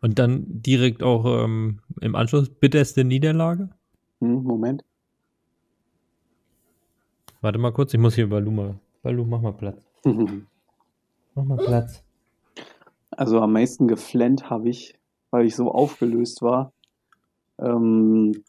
Und 0.00 0.18
dann 0.18 0.44
direkt 0.46 1.02
auch 1.02 1.24
ähm, 1.24 1.80
im 2.00 2.14
Anschluss 2.14 2.48
bitterste 2.48 3.04
Niederlage? 3.04 3.70
Hm, 4.20 4.42
Moment. 4.44 4.84
Warte 7.40 7.58
mal 7.58 7.72
kurz, 7.72 7.92
ich 7.92 8.00
muss 8.00 8.14
hier 8.14 8.28
Balu 8.28 8.50
mal. 8.50 8.74
Balu, 9.02 9.24
mach 9.24 9.40
mal 9.40 9.52
Platz. 9.52 9.84
mach 10.04 11.44
mal 11.44 11.58
Platz. 11.58 12.02
Also 13.10 13.40
am 13.40 13.52
meisten 13.52 13.88
geflennt 13.88 14.50
habe 14.50 14.68
ich 14.68 14.98
weil 15.34 15.46
ich 15.46 15.56
so 15.56 15.72
aufgelöst 15.72 16.42
war. 16.42 16.72
Ähm, 17.58 18.44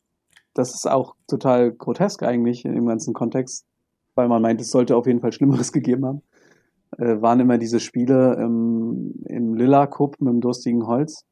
das 0.53 0.75
ist 0.75 0.87
auch 0.87 1.15
total 1.27 1.71
grotesk 1.71 2.21
eigentlich 2.21 2.63
in 2.63 2.75
dem 2.75 2.85
ganzen 2.85 3.15
Kontext, 3.15 3.65
weil 4.13 4.27
man 4.27 4.43
meint, 4.43 4.61
es 4.61 4.69
sollte 4.69 4.95
auf 4.95 5.07
jeden 5.07 5.19
Fall 5.19 5.33
Schlimmeres 5.33 5.71
gegeben 5.73 6.05
haben. 6.05 6.21
Äh, 6.97 7.21
waren 7.21 7.39
immer 7.39 7.57
diese 7.57 7.79
Spiele 7.79 8.35
im, 8.35 9.13
im 9.25 9.55
Lilla 9.55 9.87
Cup 9.87 10.19
mit 10.19 10.33
dem 10.33 10.41
durstigen 10.41 10.87
Holz. 10.87 11.25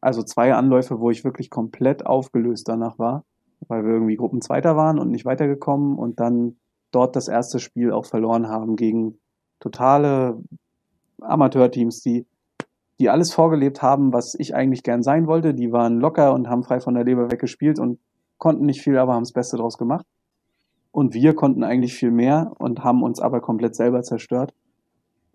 Also 0.00 0.22
zwei 0.22 0.54
Anläufe, 0.54 1.00
wo 1.00 1.10
ich 1.10 1.24
wirklich 1.24 1.50
komplett 1.50 2.04
aufgelöst 2.04 2.68
danach 2.68 2.98
war, 2.98 3.24
weil 3.68 3.84
wir 3.84 3.92
irgendwie 3.92 4.16
Gruppenzweiter 4.16 4.76
waren 4.76 4.98
und 4.98 5.10
nicht 5.10 5.24
weitergekommen 5.24 5.96
und 5.96 6.20
dann 6.20 6.56
dort 6.90 7.16
das 7.16 7.28
erste 7.28 7.58
Spiel 7.58 7.92
auch 7.92 8.06
verloren 8.06 8.48
haben 8.48 8.76
gegen 8.76 9.18
totale 9.60 10.42
Amateurteams, 11.20 12.00
die 12.02 12.26
die 13.00 13.10
alles 13.10 13.32
vorgelebt 13.32 13.82
haben, 13.82 14.12
was 14.12 14.34
ich 14.34 14.54
eigentlich 14.54 14.82
gern 14.82 15.02
sein 15.02 15.26
wollte. 15.26 15.54
Die 15.54 15.72
waren 15.72 15.98
locker 15.98 16.32
und 16.32 16.48
haben 16.48 16.62
frei 16.62 16.80
von 16.80 16.94
der 16.94 17.04
Leber 17.04 17.30
weggespielt 17.30 17.78
und 17.78 17.98
konnten 18.38 18.66
nicht 18.66 18.82
viel, 18.82 18.98
aber 18.98 19.14
haben 19.14 19.24
das 19.24 19.32
Beste 19.32 19.56
draus 19.56 19.78
gemacht. 19.78 20.06
Und 20.92 21.12
wir 21.12 21.34
konnten 21.34 21.64
eigentlich 21.64 21.94
viel 21.94 22.12
mehr 22.12 22.52
und 22.58 22.84
haben 22.84 23.02
uns 23.02 23.18
aber 23.18 23.40
komplett 23.40 23.74
selber 23.74 24.02
zerstört. 24.02 24.54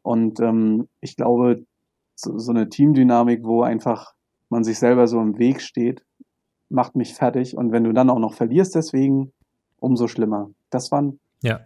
Und 0.02 0.40
ähm, 0.40 0.88
ich 1.02 1.16
glaube, 1.16 1.66
so, 2.16 2.38
so 2.38 2.52
eine 2.52 2.70
Teamdynamik, 2.70 3.44
wo 3.44 3.62
einfach 3.64 4.14
man 4.50 4.64
sich 4.64 4.80
selber 4.80 5.08
so 5.08 5.20
im 5.22 5.38
Weg 5.38 5.62
steht, 5.62 6.04
macht 6.70 6.96
mich 6.96 7.14
fertig. 7.14 7.56
Und 7.56 7.72
wenn 7.72 7.84
du 7.84 7.94
dann 7.94 8.10
auch 8.10 8.20
noch 8.20 8.34
verlierst, 8.34 8.76
deswegen 8.76 9.32
umso 9.80 10.08
schlimmer. 10.08 10.50
Das 10.70 10.92
waren 10.92 11.20
ja 11.42 11.62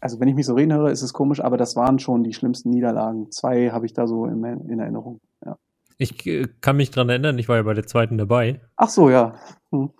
also 0.00 0.20
wenn 0.20 0.28
ich 0.28 0.34
mich 0.34 0.46
so 0.46 0.54
reden 0.54 0.72
höre, 0.72 0.90
ist 0.90 1.02
es 1.02 1.12
komisch, 1.12 1.40
aber 1.40 1.56
das 1.56 1.76
waren 1.76 1.98
schon 1.98 2.24
die 2.24 2.32
schlimmsten 2.32 2.70
Niederlagen. 2.70 3.30
Zwei 3.30 3.70
habe 3.70 3.86
ich 3.86 3.92
da 3.92 4.06
so 4.06 4.26
in, 4.26 4.44
in 4.44 4.78
Erinnerung. 4.78 5.20
Ja. 5.44 5.58
Ich 5.98 6.26
äh, 6.26 6.48
kann 6.60 6.76
mich 6.76 6.90
dran 6.90 7.08
erinnern, 7.08 7.38
ich 7.38 7.48
war 7.48 7.56
ja 7.56 7.62
bei 7.62 7.74
der 7.74 7.86
zweiten 7.86 8.18
dabei. 8.18 8.60
Ach 8.76 8.88
so, 8.88 9.10
ja. 9.10 9.36
Hm. 9.70 9.90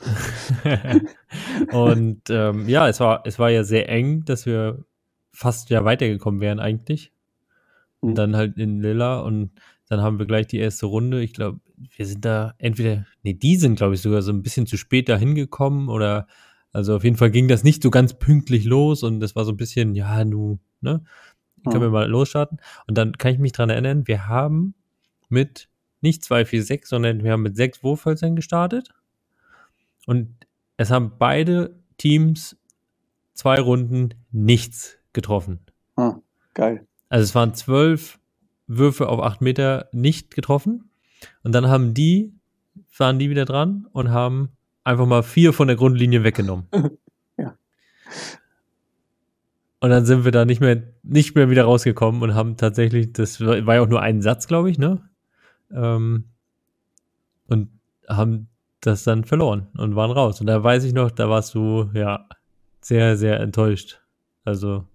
und 1.72 2.22
ähm, 2.30 2.68
ja, 2.68 2.88
es 2.88 3.00
war, 3.00 3.22
es 3.24 3.38
war 3.38 3.50
ja 3.50 3.64
sehr 3.64 3.88
eng, 3.88 4.24
dass 4.24 4.46
wir 4.46 4.84
fast 5.32 5.70
ja 5.70 5.84
weitergekommen 5.84 6.40
wären 6.40 6.60
eigentlich. 6.60 7.12
Und 8.00 8.10
hm. 8.10 8.14
dann 8.14 8.36
halt 8.36 8.58
in 8.58 8.80
Lilla 8.80 9.20
und 9.20 9.50
dann 9.88 10.00
haben 10.00 10.18
wir 10.18 10.26
gleich 10.26 10.46
die 10.46 10.58
erste 10.58 10.86
Runde. 10.86 11.22
Ich 11.22 11.32
glaube, 11.32 11.60
wir 11.96 12.06
sind 12.06 12.24
da 12.24 12.54
entweder, 12.58 13.06
nee, 13.22 13.34
die 13.34 13.56
sind, 13.56 13.76
glaube 13.76 13.94
ich, 13.94 14.02
sogar 14.02 14.22
so 14.22 14.32
ein 14.32 14.42
bisschen 14.42 14.66
zu 14.66 14.76
spät 14.76 15.08
da 15.08 15.16
hingekommen 15.16 15.88
oder 15.88 16.26
also 16.72 16.96
auf 16.96 17.04
jeden 17.04 17.16
Fall 17.16 17.30
ging 17.30 17.48
das 17.48 17.64
nicht 17.64 17.82
so 17.82 17.90
ganz 17.90 18.14
pünktlich 18.14 18.64
los 18.64 19.02
und 19.02 19.20
das 19.20 19.34
war 19.34 19.44
so 19.44 19.52
ein 19.52 19.56
bisschen, 19.56 19.94
ja, 19.94 20.24
nu, 20.24 20.58
ne? 20.80 21.02
Können 21.64 21.80
wir 21.80 21.90
mal 21.90 22.08
losstarten. 22.08 22.60
Und 22.86 22.96
dann 22.96 23.18
kann 23.18 23.32
ich 23.32 23.38
mich 23.38 23.50
dran 23.50 23.70
erinnern, 23.70 24.06
wir 24.06 24.28
haben 24.28 24.74
mit 25.28 25.68
nicht 26.00 26.22
2, 26.22 26.44
4, 26.44 26.62
6, 26.62 26.88
sondern 26.88 27.24
wir 27.24 27.32
haben 27.32 27.42
mit 27.42 27.56
sechs 27.56 27.82
Wurfhölzern 27.82 28.36
gestartet. 28.36 28.90
Und 30.06 30.36
es 30.76 30.90
haben 30.90 31.12
beide 31.18 31.80
Teams 31.98 32.56
zwei 33.34 33.60
Runden 33.60 34.10
nichts 34.30 34.98
getroffen. 35.12 35.60
Ah, 35.96 36.16
geil. 36.54 36.86
Also 37.08 37.24
es 37.24 37.34
waren 37.34 37.54
zwölf 37.54 38.18
Würfe 38.66 39.08
auf 39.08 39.20
acht 39.20 39.40
Meter 39.40 39.88
nicht 39.92 40.34
getroffen. 40.34 40.90
Und 41.42 41.52
dann 41.52 41.68
haben 41.68 41.94
die, 41.94 42.34
waren 42.96 43.18
die 43.18 43.30
wieder 43.30 43.44
dran 43.44 43.86
und 43.92 44.10
haben 44.10 44.50
einfach 44.84 45.06
mal 45.06 45.22
vier 45.22 45.52
von 45.52 45.68
der 45.68 45.76
Grundlinie 45.76 46.24
weggenommen. 46.24 46.68
ja. 47.36 47.56
Und 49.80 49.90
dann 49.90 50.06
sind 50.06 50.24
wir 50.24 50.32
da 50.32 50.44
nicht 50.44 50.60
mehr, 50.60 50.82
nicht 51.02 51.34
mehr 51.34 51.50
wieder 51.50 51.64
rausgekommen 51.64 52.22
und 52.22 52.34
haben 52.34 52.56
tatsächlich, 52.56 53.12
das 53.12 53.40
war 53.40 53.74
ja 53.74 53.82
auch 53.82 53.88
nur 53.88 54.00
ein 54.00 54.22
Satz, 54.22 54.46
glaube 54.46 54.70
ich, 54.70 54.78
ne? 54.78 55.08
Ähm, 55.70 56.24
und 57.46 57.70
haben 58.08 58.48
das 58.80 59.04
dann 59.04 59.24
verloren 59.24 59.68
und 59.76 59.96
waren 59.96 60.10
raus. 60.10 60.40
Und 60.40 60.46
da 60.46 60.62
weiß 60.62 60.84
ich 60.84 60.92
noch, 60.92 61.10
da 61.10 61.28
warst 61.28 61.54
du, 61.54 61.90
ja, 61.92 62.26
sehr, 62.80 63.16
sehr 63.16 63.40
enttäuscht. 63.40 64.00
Also, 64.44 64.86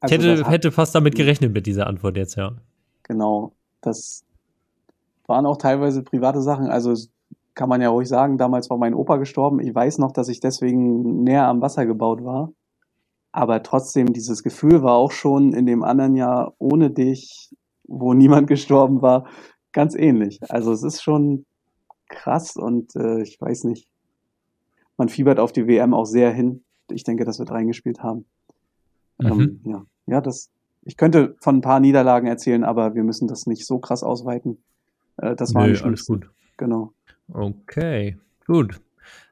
also 0.00 0.14
ich 0.14 0.22
hätte, 0.22 0.50
hätte 0.50 0.72
fast 0.72 0.94
damit 0.94 1.14
gerechnet 1.14 1.52
mit 1.52 1.66
dieser 1.66 1.86
Antwort 1.86 2.16
jetzt, 2.16 2.36
ja. 2.36 2.52
Genau. 3.02 3.52
Das 3.80 4.24
waren 5.26 5.46
auch 5.46 5.56
teilweise 5.56 6.02
private 6.02 6.40
Sachen. 6.40 6.66
Also 6.66 6.94
kann 7.54 7.68
man 7.68 7.80
ja 7.80 7.88
ruhig 7.88 8.08
sagen, 8.08 8.38
damals 8.38 8.70
war 8.70 8.78
mein 8.78 8.94
Opa 8.94 9.16
gestorben. 9.16 9.60
Ich 9.60 9.74
weiß 9.74 9.98
noch, 9.98 10.12
dass 10.12 10.28
ich 10.28 10.40
deswegen 10.40 11.24
näher 11.24 11.48
am 11.48 11.60
Wasser 11.60 11.86
gebaut 11.86 12.24
war. 12.24 12.52
Aber 13.32 13.62
trotzdem, 13.62 14.12
dieses 14.12 14.42
Gefühl 14.42 14.82
war 14.82 14.94
auch 14.94 15.12
schon 15.12 15.52
in 15.52 15.66
dem 15.66 15.82
anderen 15.82 16.14
Jahr 16.16 16.54
ohne 16.58 16.90
dich, 16.90 17.54
wo 17.84 18.14
niemand 18.14 18.46
gestorben 18.46 19.02
war, 19.02 19.26
ganz 19.72 19.94
ähnlich. 19.94 20.38
Also 20.48 20.72
es 20.72 20.82
ist 20.82 21.02
schon 21.02 21.44
krass 22.08 22.56
und 22.56 22.94
äh, 22.96 23.22
ich 23.22 23.40
weiß 23.40 23.64
nicht. 23.64 23.88
Man 24.96 25.08
fiebert 25.08 25.38
auf 25.38 25.52
die 25.52 25.66
WM 25.66 25.94
auch 25.94 26.06
sehr 26.06 26.32
hin. 26.32 26.64
Ich 26.90 27.04
denke, 27.04 27.24
das 27.24 27.38
wird 27.38 27.50
reingespielt 27.50 28.02
haben. 28.02 28.24
Ähm, 29.20 29.36
mhm. 29.36 29.40
Ähm, 29.40 29.60
ja. 29.64 29.86
ja, 30.06 30.20
das. 30.20 30.50
Ich 30.84 30.96
könnte 30.96 31.36
von 31.40 31.56
ein 31.56 31.60
paar 31.60 31.80
Niederlagen 31.80 32.26
erzählen, 32.26 32.64
aber 32.64 32.94
wir 32.94 33.02
müssen 33.02 33.28
das 33.28 33.46
nicht 33.46 33.66
so 33.66 33.78
krass 33.78 34.02
ausweiten. 34.02 34.58
Äh, 35.18 35.36
das 35.36 35.54
war 35.54 35.66
nee, 35.66 35.78
alles 35.78 36.06
gut. 36.06 36.30
Genau. 36.56 36.92
Okay, 37.32 38.16
gut. 38.46 38.80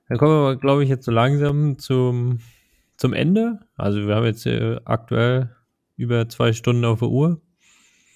Dann 0.09 0.19
kommen 0.19 0.33
wir, 0.33 0.57
glaube 0.57 0.85
ich, 0.85 0.91
jetzt 0.91 1.05
so 1.05 1.13
langsam 1.13 1.79
zum, 1.79 2.41
zum 2.97 3.13
Ende. 3.13 3.61
Also 3.77 4.07
wir 4.07 4.17
haben 4.17 4.27
jetzt 4.27 4.47
äh, 4.47 4.79
aktuell 4.85 5.51
über 5.97 6.29
zwei 6.29 6.53
Stunden 6.53 6.85
auf 6.85 6.99
der 7.01 7.09
Uhr. 7.09 7.41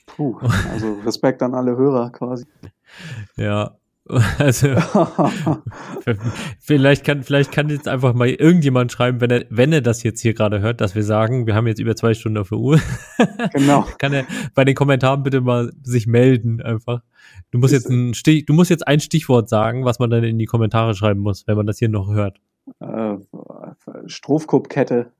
Puh, 0.07 0.39
also 0.71 0.95
Respekt 1.05 1.43
an 1.43 1.55
alle 1.55 1.77
Hörer 1.77 2.11
quasi. 2.11 2.45
ja, 3.37 3.77
also 4.39 4.69
vielleicht 6.59 7.05
kann 7.05 7.23
vielleicht 7.23 7.53
kann 7.53 7.69
jetzt 7.69 7.87
einfach 7.87 8.15
mal 8.15 8.29
irgendjemand 8.29 8.91
schreiben, 8.91 9.21
wenn 9.21 9.31
er 9.31 9.45
wenn 9.51 9.73
er 9.73 9.81
das 9.81 10.03
jetzt 10.03 10.21
hier 10.21 10.35
gerade 10.35 10.61
hört, 10.61 10.81
dass 10.81 10.95
wir 10.95 11.05
sagen, 11.05 11.47
wir 11.47 11.55
haben 11.55 11.67
jetzt 11.67 11.79
über 11.79 11.95
zwei 11.95 12.15
Stunden 12.15 12.39
auf 12.39 12.49
der 12.49 12.59
Uhr. 12.59 12.81
Genau. 13.53 13.87
kann 13.99 14.13
er 14.13 14.25
bei 14.55 14.65
den 14.65 14.75
Kommentaren 14.75 15.23
bitte 15.23 15.41
mal 15.41 15.73
sich 15.83 16.07
melden 16.07 16.61
einfach. 16.63 17.03
Du 17.51 17.59
musst 17.59 17.73
jetzt 17.73 17.89
ein 17.89 18.15
Stich, 18.15 18.47
du 18.47 18.53
musst 18.53 18.71
jetzt 18.71 18.87
ein 18.87 19.01
Stichwort 19.01 19.49
sagen, 19.49 19.85
was 19.85 19.99
man 19.99 20.11
dann 20.11 20.25
in 20.25 20.39
die 20.39 20.47
Kommentare 20.47 20.95
schreiben 20.95 21.21
muss, 21.21 21.47
wenn 21.47 21.57
man 21.57 21.67
das 21.67 21.79
hier 21.79 21.89
noch 21.89 22.13
hört. 22.13 22.41
Äh, 22.81 23.17
Strafkuppkette. 24.07 25.13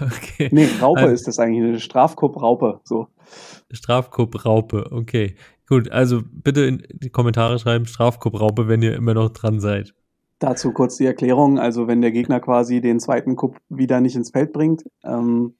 okay. 0.00 0.48
Nee, 0.50 0.68
Raupe 0.80 1.00
also, 1.00 1.14
ist 1.14 1.28
das 1.28 1.38
eigentlich, 1.38 1.62
eine 1.62 1.80
Strafkupp-Raupe, 1.80 2.80
so. 2.84 3.08
Strafkupp-Raupe, 3.70 4.90
okay. 4.90 5.36
Gut, 5.70 5.88
also 5.92 6.20
bitte 6.24 6.62
in 6.62 6.82
die 6.92 7.10
Kommentare 7.10 7.60
schreiben, 7.60 7.86
Strafkupp-Raupe, 7.86 8.66
wenn 8.66 8.82
ihr 8.82 8.96
immer 8.96 9.14
noch 9.14 9.28
dran 9.28 9.60
seid. 9.60 9.94
Dazu 10.40 10.72
kurz 10.72 10.96
die 10.96 11.06
Erklärung, 11.06 11.60
also 11.60 11.86
wenn 11.86 12.02
der 12.02 12.10
Gegner 12.10 12.40
quasi 12.40 12.80
den 12.80 12.98
zweiten 12.98 13.36
Kupp 13.36 13.56
wieder 13.68 14.00
nicht 14.00 14.16
ins 14.16 14.30
Feld 14.32 14.52
bringt, 14.52 14.82
ähm, 15.04 15.54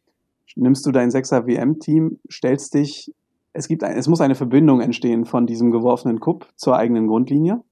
nimmst 0.56 0.84
du 0.84 0.90
dein 0.90 1.10
6er 1.10 1.46
WM-Team, 1.46 2.18
stellst 2.28 2.74
dich, 2.74 3.14
es 3.52 3.68
gibt 3.68 3.84
ein, 3.84 3.96
es 3.96 4.08
muss 4.08 4.20
eine 4.20 4.34
Verbindung 4.34 4.80
entstehen 4.80 5.26
von 5.26 5.46
diesem 5.46 5.70
geworfenen 5.70 6.18
Kupp 6.18 6.48
zur 6.56 6.76
eigenen 6.76 7.06
Grundlinie. 7.06 7.62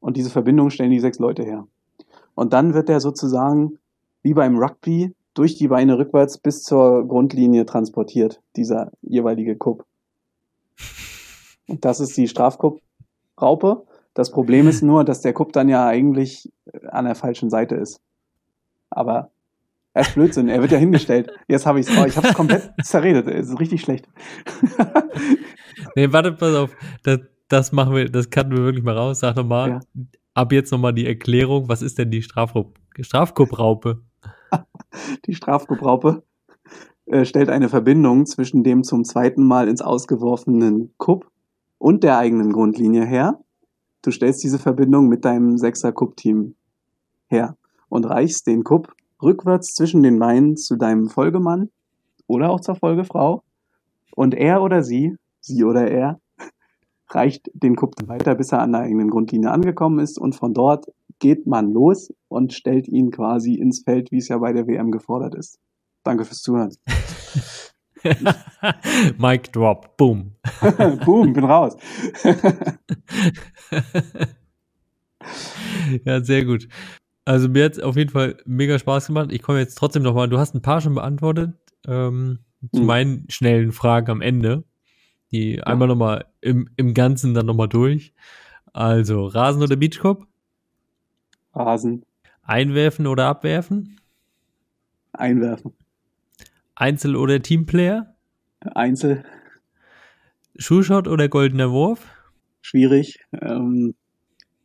Und 0.00 0.16
diese 0.16 0.30
Verbindung 0.30 0.70
stellen 0.70 0.90
die 0.90 0.98
sechs 0.98 1.20
Leute 1.20 1.44
her. 1.44 1.68
Und 2.34 2.52
dann 2.54 2.74
wird 2.74 2.88
der 2.88 2.98
sozusagen 2.98 3.78
wie 4.24 4.34
beim 4.34 4.58
Rugby 4.58 5.14
durch 5.34 5.54
die 5.54 5.68
Beine 5.68 5.96
rückwärts 5.96 6.38
bis 6.38 6.64
zur 6.64 7.06
Grundlinie 7.06 7.66
transportiert, 7.66 8.42
dieser 8.56 8.90
jeweilige 9.02 9.54
Kupp. 9.54 9.84
Das 11.80 12.00
ist 12.00 12.16
die 12.16 12.28
Strafkupp-Raupe. 12.28 13.86
Das 14.14 14.30
Problem 14.30 14.68
ist 14.68 14.82
nur, 14.82 15.04
dass 15.04 15.22
der 15.22 15.32
Kupp 15.32 15.52
dann 15.52 15.68
ja 15.68 15.86
eigentlich 15.86 16.52
an 16.90 17.06
der 17.06 17.14
falschen 17.14 17.50
Seite 17.50 17.76
ist. 17.76 18.00
Aber 18.90 19.30
er 19.94 20.02
ist 20.02 20.14
Blödsinn, 20.14 20.48
er 20.48 20.60
wird 20.60 20.72
ja 20.72 20.78
hingestellt. 20.78 21.30
Jetzt 21.48 21.66
habe 21.66 21.80
ich 21.80 21.88
es, 21.88 21.96
oh, 21.96 22.04
ich 22.04 22.16
habe 22.16 22.28
es 22.28 22.34
komplett 22.34 22.72
zerredet. 22.82 23.26
Es 23.28 23.48
ist 23.48 23.60
richtig 23.60 23.80
schlecht. 23.80 24.08
nee, 25.96 26.12
warte, 26.12 26.32
pass 26.32 26.54
auf. 26.54 26.76
Das, 27.02 27.20
das 27.48 27.72
machen 27.72 27.94
wir, 27.94 28.10
das 28.10 28.30
cutten 28.30 28.56
wir 28.56 28.64
wirklich 28.64 28.84
mal 28.84 28.96
raus. 28.96 29.20
Sag 29.20 29.36
nochmal, 29.36 29.70
ja. 29.70 29.80
ab 30.34 30.52
jetzt 30.52 30.72
nochmal 30.72 30.92
die 30.92 31.06
Erklärung. 31.06 31.68
Was 31.68 31.82
ist 31.82 31.98
denn 31.98 32.10
die 32.10 32.22
Strafkupp-Raupe? 32.22 34.02
die 35.26 35.34
Strafkuppraupe 35.34 36.22
äh, 37.06 37.24
stellt 37.24 37.48
eine 37.48 37.68
Verbindung 37.68 38.26
zwischen 38.26 38.62
dem 38.64 38.84
zum 38.84 39.04
zweiten 39.04 39.44
Mal 39.44 39.68
ins 39.68 39.82
Ausgeworfenen 39.82 40.94
Kupp 40.98 41.31
und 41.82 42.04
der 42.04 42.16
eigenen 42.16 42.52
Grundlinie 42.52 43.04
her. 43.04 43.40
Du 44.02 44.12
stellst 44.12 44.44
diese 44.44 44.60
Verbindung 44.60 45.08
mit 45.08 45.24
deinem 45.24 45.58
sechser 45.58 45.90
Kupp-Team 45.90 46.54
her 47.26 47.56
und 47.88 48.04
reichst 48.04 48.46
den 48.46 48.62
Kupp 48.62 48.94
rückwärts 49.20 49.74
zwischen 49.74 50.04
den 50.04 50.20
Beinen 50.20 50.56
zu 50.56 50.76
deinem 50.76 51.08
Folgemann 51.08 51.70
oder 52.28 52.50
auch 52.50 52.60
zur 52.60 52.76
Folgefrau 52.76 53.42
und 54.14 54.32
er 54.32 54.62
oder 54.62 54.84
sie, 54.84 55.16
sie 55.40 55.64
oder 55.64 55.90
er, 55.90 56.20
reicht 57.10 57.50
den 57.52 57.74
Kupp 57.74 57.96
weiter, 58.06 58.36
bis 58.36 58.52
er 58.52 58.60
an 58.60 58.70
der 58.70 58.82
eigenen 58.82 59.10
Grundlinie 59.10 59.50
angekommen 59.50 59.98
ist 59.98 60.20
und 60.20 60.36
von 60.36 60.54
dort 60.54 60.86
geht 61.18 61.48
man 61.48 61.72
los 61.72 62.14
und 62.28 62.52
stellt 62.52 62.86
ihn 62.86 63.10
quasi 63.10 63.54
ins 63.54 63.82
Feld, 63.82 64.12
wie 64.12 64.18
es 64.18 64.28
ja 64.28 64.38
bei 64.38 64.52
der 64.52 64.68
WM 64.68 64.92
gefordert 64.92 65.34
ist. 65.34 65.58
Danke 66.04 66.24
fürs 66.24 66.42
Zuhören. 66.42 66.76
Mic 69.18 69.52
drop, 69.52 69.96
boom. 69.96 70.32
boom, 71.04 71.32
bin 71.32 71.44
raus. 71.44 71.76
ja, 76.04 76.22
sehr 76.22 76.44
gut. 76.44 76.68
Also 77.24 77.48
mir 77.48 77.64
hat 77.64 77.72
es 77.72 77.78
auf 77.80 77.96
jeden 77.96 78.10
Fall 78.10 78.36
mega 78.44 78.78
Spaß 78.78 79.06
gemacht. 79.06 79.30
Ich 79.32 79.42
komme 79.42 79.58
jetzt 79.60 79.76
trotzdem 79.76 80.02
nochmal, 80.02 80.28
du 80.28 80.38
hast 80.38 80.54
ein 80.54 80.62
paar 80.62 80.80
schon 80.80 80.94
beantwortet, 80.94 81.54
ähm, 81.86 82.40
zu 82.72 82.80
mhm. 82.80 82.86
meinen 82.86 83.26
schnellen 83.28 83.72
Fragen 83.72 84.10
am 84.10 84.20
Ende. 84.20 84.64
Die 85.30 85.56
ja. 85.56 85.62
einmal 85.64 85.88
nochmal 85.88 86.26
im, 86.40 86.68
im 86.76 86.94
Ganzen 86.94 87.34
dann 87.34 87.46
nochmal 87.46 87.68
durch. 87.68 88.12
Also, 88.72 89.26
Rasen 89.26 89.62
oder 89.62 89.76
Beachcop? 89.76 90.26
Rasen. 91.54 92.04
Einwerfen 92.42 93.06
oder 93.06 93.26
abwerfen? 93.26 94.00
Einwerfen. 95.12 95.74
Einzel- 96.74 97.16
oder 97.16 97.42
Teamplayer? 97.42 98.14
Einzel. 98.60 99.24
Schuhshot 100.56 101.08
oder 101.08 101.28
goldener 101.28 101.70
Wurf? 101.70 102.06
Schwierig. 102.60 103.20
Ähm, 103.40 103.94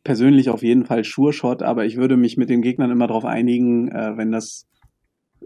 persönlich 0.04 0.50
auf 0.50 0.62
jeden 0.62 0.86
Fall 0.86 1.04
Sure-Shot, 1.04 1.62
aber 1.62 1.84
ich 1.84 1.96
würde 1.96 2.16
mich 2.16 2.36
mit 2.36 2.48
den 2.48 2.62
Gegnern 2.62 2.90
immer 2.90 3.06
darauf 3.06 3.24
einigen, 3.24 3.88
äh, 3.88 4.16
wenn 4.16 4.32
das 4.32 4.66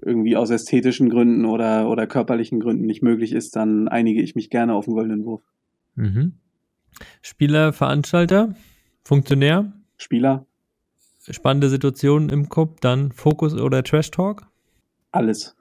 irgendwie 0.01 0.36
aus 0.36 0.51
ästhetischen 0.51 1.10
Gründen 1.10 1.44
oder, 1.44 1.89
oder 1.89 2.06
körperlichen 2.06 2.60
Gründen 2.60 2.86
nicht 2.86 3.02
möglich 3.02 3.32
ist, 3.32 3.56
dann 3.56 3.89
einige 3.89 4.22
ich 4.22 4.34
mich 4.34 4.51
gerne 4.51 4.74
auf 4.74 4.84
den 4.84 4.94
goldenen 4.94 5.24
Wurf. 5.24 5.43
Mhm. 5.94 6.34
Spieler, 7.22 7.72
Veranstalter, 7.72 8.55
Funktionär? 9.05 9.72
Spieler. 9.97 10.47
Spannende 11.28 11.68
Situation 11.68 12.30
im 12.30 12.48
Kopf, 12.48 12.80
dann 12.80 13.12
Fokus 13.12 13.55
oder 13.55 13.82
Trash 13.82 14.10
Talk? 14.10 14.47
Alles. 15.12 15.56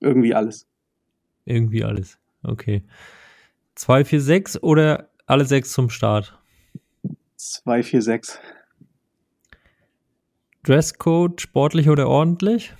Irgendwie 0.00 0.34
alles. 0.34 0.66
Irgendwie 1.44 1.84
alles. 1.84 2.18
Okay. 2.42 2.82
246 3.74 4.62
oder 4.62 5.08
alle 5.26 5.44
sechs 5.44 5.72
zum 5.72 5.90
Start? 5.90 6.38
246. 7.36 8.38
Dresscode 10.64 11.40
sportlich 11.40 11.88
oder 11.88 12.08
ordentlich? 12.08 12.74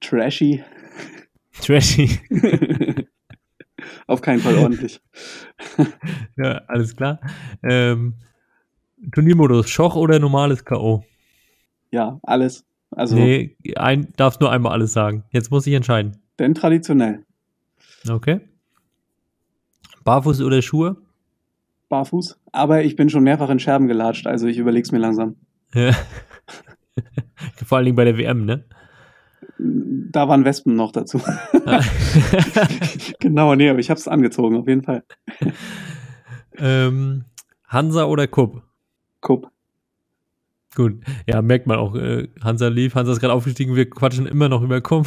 Trashy. 0.00 0.62
Trashy. 1.60 2.18
Auf 4.06 4.20
keinen 4.20 4.40
Fall 4.40 4.56
ordentlich. 4.58 5.00
ja, 6.36 6.62
alles 6.68 6.94
klar. 6.96 7.20
Ähm, 7.62 8.14
Turniermodus, 9.12 9.68
Schoch 9.68 9.96
oder 9.96 10.18
normales 10.18 10.64
K.O.? 10.64 11.04
Ja, 11.90 12.18
alles. 12.22 12.64
Also, 12.90 13.16
nee, 13.16 13.56
ein, 13.76 14.12
darfst 14.16 14.40
nur 14.40 14.52
einmal 14.52 14.72
alles 14.72 14.92
sagen. 14.92 15.24
Jetzt 15.30 15.50
muss 15.50 15.66
ich 15.66 15.74
entscheiden. 15.74 16.23
Denn 16.38 16.54
traditionell. 16.54 17.24
Okay. 18.08 18.40
Barfuß 20.04 20.42
oder 20.42 20.60
Schuhe? 20.62 20.96
Barfuß. 21.88 22.38
Aber 22.52 22.84
ich 22.84 22.96
bin 22.96 23.08
schon 23.08 23.24
mehrfach 23.24 23.50
in 23.50 23.58
Scherben 23.58 23.88
gelatscht, 23.88 24.26
also 24.26 24.46
ich 24.46 24.58
überleg's 24.58 24.92
mir 24.92 24.98
langsam. 24.98 25.36
Ja. 25.74 25.92
Vor 27.64 27.78
allen 27.78 27.86
Dingen 27.86 27.96
bei 27.96 28.04
der 28.04 28.18
WM, 28.18 28.44
ne? 28.44 28.64
Da 29.58 30.28
waren 30.28 30.44
Wespen 30.44 30.74
noch 30.76 30.92
dazu. 30.92 31.20
genau, 33.20 33.54
nee, 33.54 33.68
aber 33.68 33.78
ich 33.78 33.90
hab's 33.90 34.08
angezogen, 34.08 34.56
auf 34.56 34.68
jeden 34.68 34.82
Fall. 34.82 35.04
Ähm, 36.56 37.24
Hansa 37.66 38.04
oder 38.04 38.26
Kupp? 38.26 38.62
Kupp. 39.20 39.50
Gut, 40.74 41.00
ja, 41.26 41.40
merkt 41.40 41.66
man 41.66 41.78
auch. 41.78 41.94
Äh, 41.94 42.28
Hansa 42.42 42.68
lief, 42.68 42.94
Hansa 42.94 43.12
ist 43.12 43.20
gerade 43.20 43.32
aufgestiegen, 43.32 43.76
wir 43.76 43.88
quatschen 43.88 44.26
immer 44.26 44.48
noch 44.48 44.62
über 44.62 44.80
Kupp. 44.80 45.06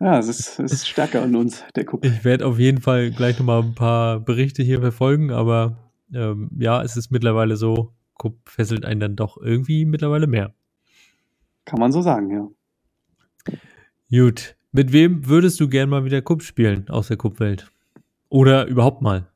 Ja, 0.00 0.16
es 0.18 0.28
ist, 0.28 0.60
es 0.60 0.72
ist 0.72 0.88
stärker 0.88 1.22
an 1.22 1.34
uns, 1.34 1.64
der 1.74 1.84
Kupp. 1.84 2.04
Ich 2.04 2.24
werde 2.24 2.46
auf 2.46 2.58
jeden 2.58 2.80
Fall 2.80 3.10
gleich 3.10 3.36
nochmal 3.38 3.62
ein 3.62 3.74
paar 3.74 4.20
Berichte 4.20 4.62
hier 4.62 4.80
verfolgen, 4.80 5.32
aber 5.32 5.76
ähm, 6.14 6.50
ja, 6.56 6.82
es 6.82 6.96
ist 6.96 7.10
mittlerweile 7.10 7.56
so, 7.56 7.92
Kupp 8.14 8.48
fesselt 8.48 8.84
einen 8.84 9.00
dann 9.00 9.16
doch 9.16 9.36
irgendwie 9.38 9.84
mittlerweile 9.84 10.28
mehr. 10.28 10.54
Kann 11.64 11.80
man 11.80 11.90
so 11.90 12.00
sagen, 12.00 12.30
ja. 12.30 13.56
Gut. 14.10 14.56
Mit 14.70 14.92
wem 14.92 15.26
würdest 15.26 15.58
du 15.60 15.68
gern 15.68 15.88
mal 15.88 16.04
wieder 16.04 16.22
Kupp 16.22 16.42
spielen 16.42 16.88
aus 16.90 17.08
der 17.08 17.16
Kuppwelt? 17.16 17.70
Oder 18.28 18.66
überhaupt 18.66 19.02
mal? 19.02 19.26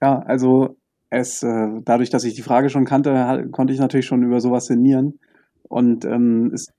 Ja, 0.00 0.20
also 0.20 0.76
es, 1.12 1.42
äh, 1.42 1.68
dadurch, 1.84 2.08
dass 2.08 2.24
ich 2.24 2.34
die 2.34 2.42
Frage 2.42 2.70
schon 2.70 2.86
kannte, 2.86 3.46
konnte 3.52 3.74
ich 3.74 3.78
natürlich 3.78 4.06
schon 4.06 4.22
über 4.22 4.40
sowas 4.40 4.64
sinnieren. 4.66 5.18
Und 5.68 6.06
ähm, 6.06 6.50
es, 6.54 6.72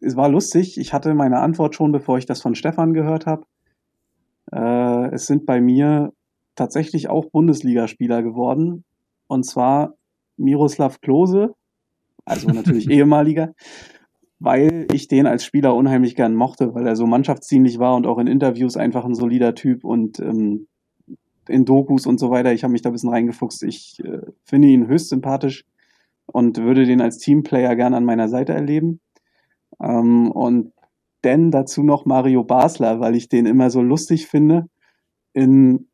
es 0.00 0.14
war 0.14 0.28
lustig. 0.28 0.76
Ich 0.78 0.92
hatte 0.92 1.14
meine 1.14 1.38
Antwort 1.38 1.74
schon, 1.74 1.90
bevor 1.90 2.18
ich 2.18 2.26
das 2.26 2.42
von 2.42 2.54
Stefan 2.54 2.92
gehört 2.92 3.24
habe. 3.24 3.46
Äh, 4.52 5.14
es 5.14 5.26
sind 5.26 5.46
bei 5.46 5.62
mir 5.62 6.12
tatsächlich 6.54 7.08
auch 7.08 7.30
Bundesligaspieler 7.30 8.22
geworden. 8.22 8.84
Und 9.26 9.44
zwar 9.44 9.94
Miroslav 10.36 11.00
Klose, 11.00 11.54
also 12.26 12.48
natürlich 12.48 12.90
ehemaliger, 12.90 13.54
weil 14.38 14.86
ich 14.92 15.08
den 15.08 15.26
als 15.26 15.46
Spieler 15.46 15.74
unheimlich 15.74 16.14
gern 16.14 16.34
mochte, 16.34 16.74
weil 16.74 16.86
er 16.86 16.94
so 16.94 17.06
mannschaftsdienlich 17.06 17.78
war 17.78 17.96
und 17.96 18.06
auch 18.06 18.18
in 18.18 18.26
Interviews 18.26 18.76
einfach 18.76 19.06
ein 19.06 19.14
solider 19.14 19.54
Typ 19.54 19.82
und 19.82 20.20
ähm, 20.20 20.68
in 21.48 21.64
Dokus 21.64 22.06
und 22.06 22.18
so 22.18 22.30
weiter. 22.30 22.52
Ich 22.52 22.64
habe 22.64 22.72
mich 22.72 22.82
da 22.82 22.90
ein 22.90 22.92
bisschen 22.92 23.10
reingefuchst. 23.10 23.62
Ich 23.62 24.02
äh, 24.04 24.20
finde 24.44 24.68
ihn 24.68 24.86
höchst 24.86 25.08
sympathisch 25.08 25.64
und 26.26 26.58
würde 26.58 26.84
den 26.84 27.00
als 27.00 27.18
Teamplayer 27.18 27.74
gern 27.76 27.94
an 27.94 28.04
meiner 28.04 28.28
Seite 28.28 28.52
erleben. 28.52 29.00
Ähm, 29.80 30.30
und 30.30 30.72
denn 31.24 31.50
dazu 31.50 31.82
noch 31.82 32.04
Mario 32.04 32.44
Basler, 32.44 33.00
weil 33.00 33.16
ich 33.16 33.28
den 33.28 33.46
immer 33.46 33.70
so 33.70 33.82
lustig 33.82 34.26
finde 34.26 34.68
in, 35.32 35.88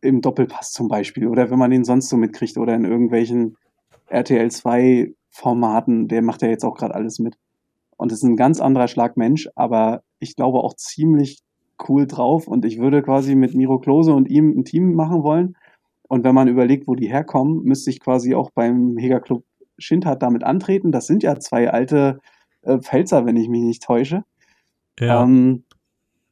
im 0.00 0.20
Doppelpass 0.20 0.72
zum 0.72 0.88
Beispiel 0.88 1.26
oder 1.26 1.50
wenn 1.50 1.58
man 1.58 1.70
den 1.70 1.84
sonst 1.84 2.08
so 2.08 2.16
mitkriegt 2.16 2.56
oder 2.56 2.74
in 2.74 2.84
irgendwelchen 2.84 3.56
RTL 4.06 4.50
2 4.50 5.14
Formaten, 5.30 6.08
der 6.08 6.22
macht 6.22 6.42
ja 6.42 6.48
jetzt 6.48 6.64
auch 6.64 6.76
gerade 6.76 6.94
alles 6.94 7.18
mit. 7.18 7.38
Und 7.96 8.12
ist 8.12 8.22
ein 8.22 8.36
ganz 8.36 8.60
anderer 8.60 8.88
Schlag 8.88 9.16
Mensch, 9.16 9.48
aber 9.54 10.02
ich 10.18 10.34
glaube 10.34 10.58
auch 10.58 10.74
ziemlich 10.74 11.42
cool 11.88 12.06
drauf 12.06 12.46
und 12.46 12.64
ich 12.64 12.78
würde 12.78 13.02
quasi 13.02 13.34
mit 13.34 13.54
Miro 13.54 13.78
Klose 13.78 14.12
und 14.12 14.28
ihm 14.28 14.58
ein 14.58 14.64
Team 14.64 14.94
machen 14.94 15.22
wollen. 15.22 15.56
Und 16.08 16.24
wenn 16.24 16.34
man 16.34 16.48
überlegt, 16.48 16.88
wo 16.88 16.94
die 16.94 17.08
herkommen, 17.08 17.62
müsste 17.62 17.90
ich 17.90 18.00
quasi 18.00 18.34
auch 18.34 18.50
beim 18.50 18.96
Heger 18.98 19.20
Club 19.20 19.44
Schindhardt 19.78 20.22
damit 20.22 20.44
antreten. 20.44 20.92
Das 20.92 21.06
sind 21.06 21.22
ja 21.22 21.38
zwei 21.38 21.70
alte 21.70 22.20
äh, 22.62 22.78
Pfälzer, 22.78 23.26
wenn 23.26 23.36
ich 23.36 23.48
mich 23.48 23.62
nicht 23.62 23.82
täusche. 23.82 24.24
Ja. 24.98 25.22
Ähm, 25.22 25.64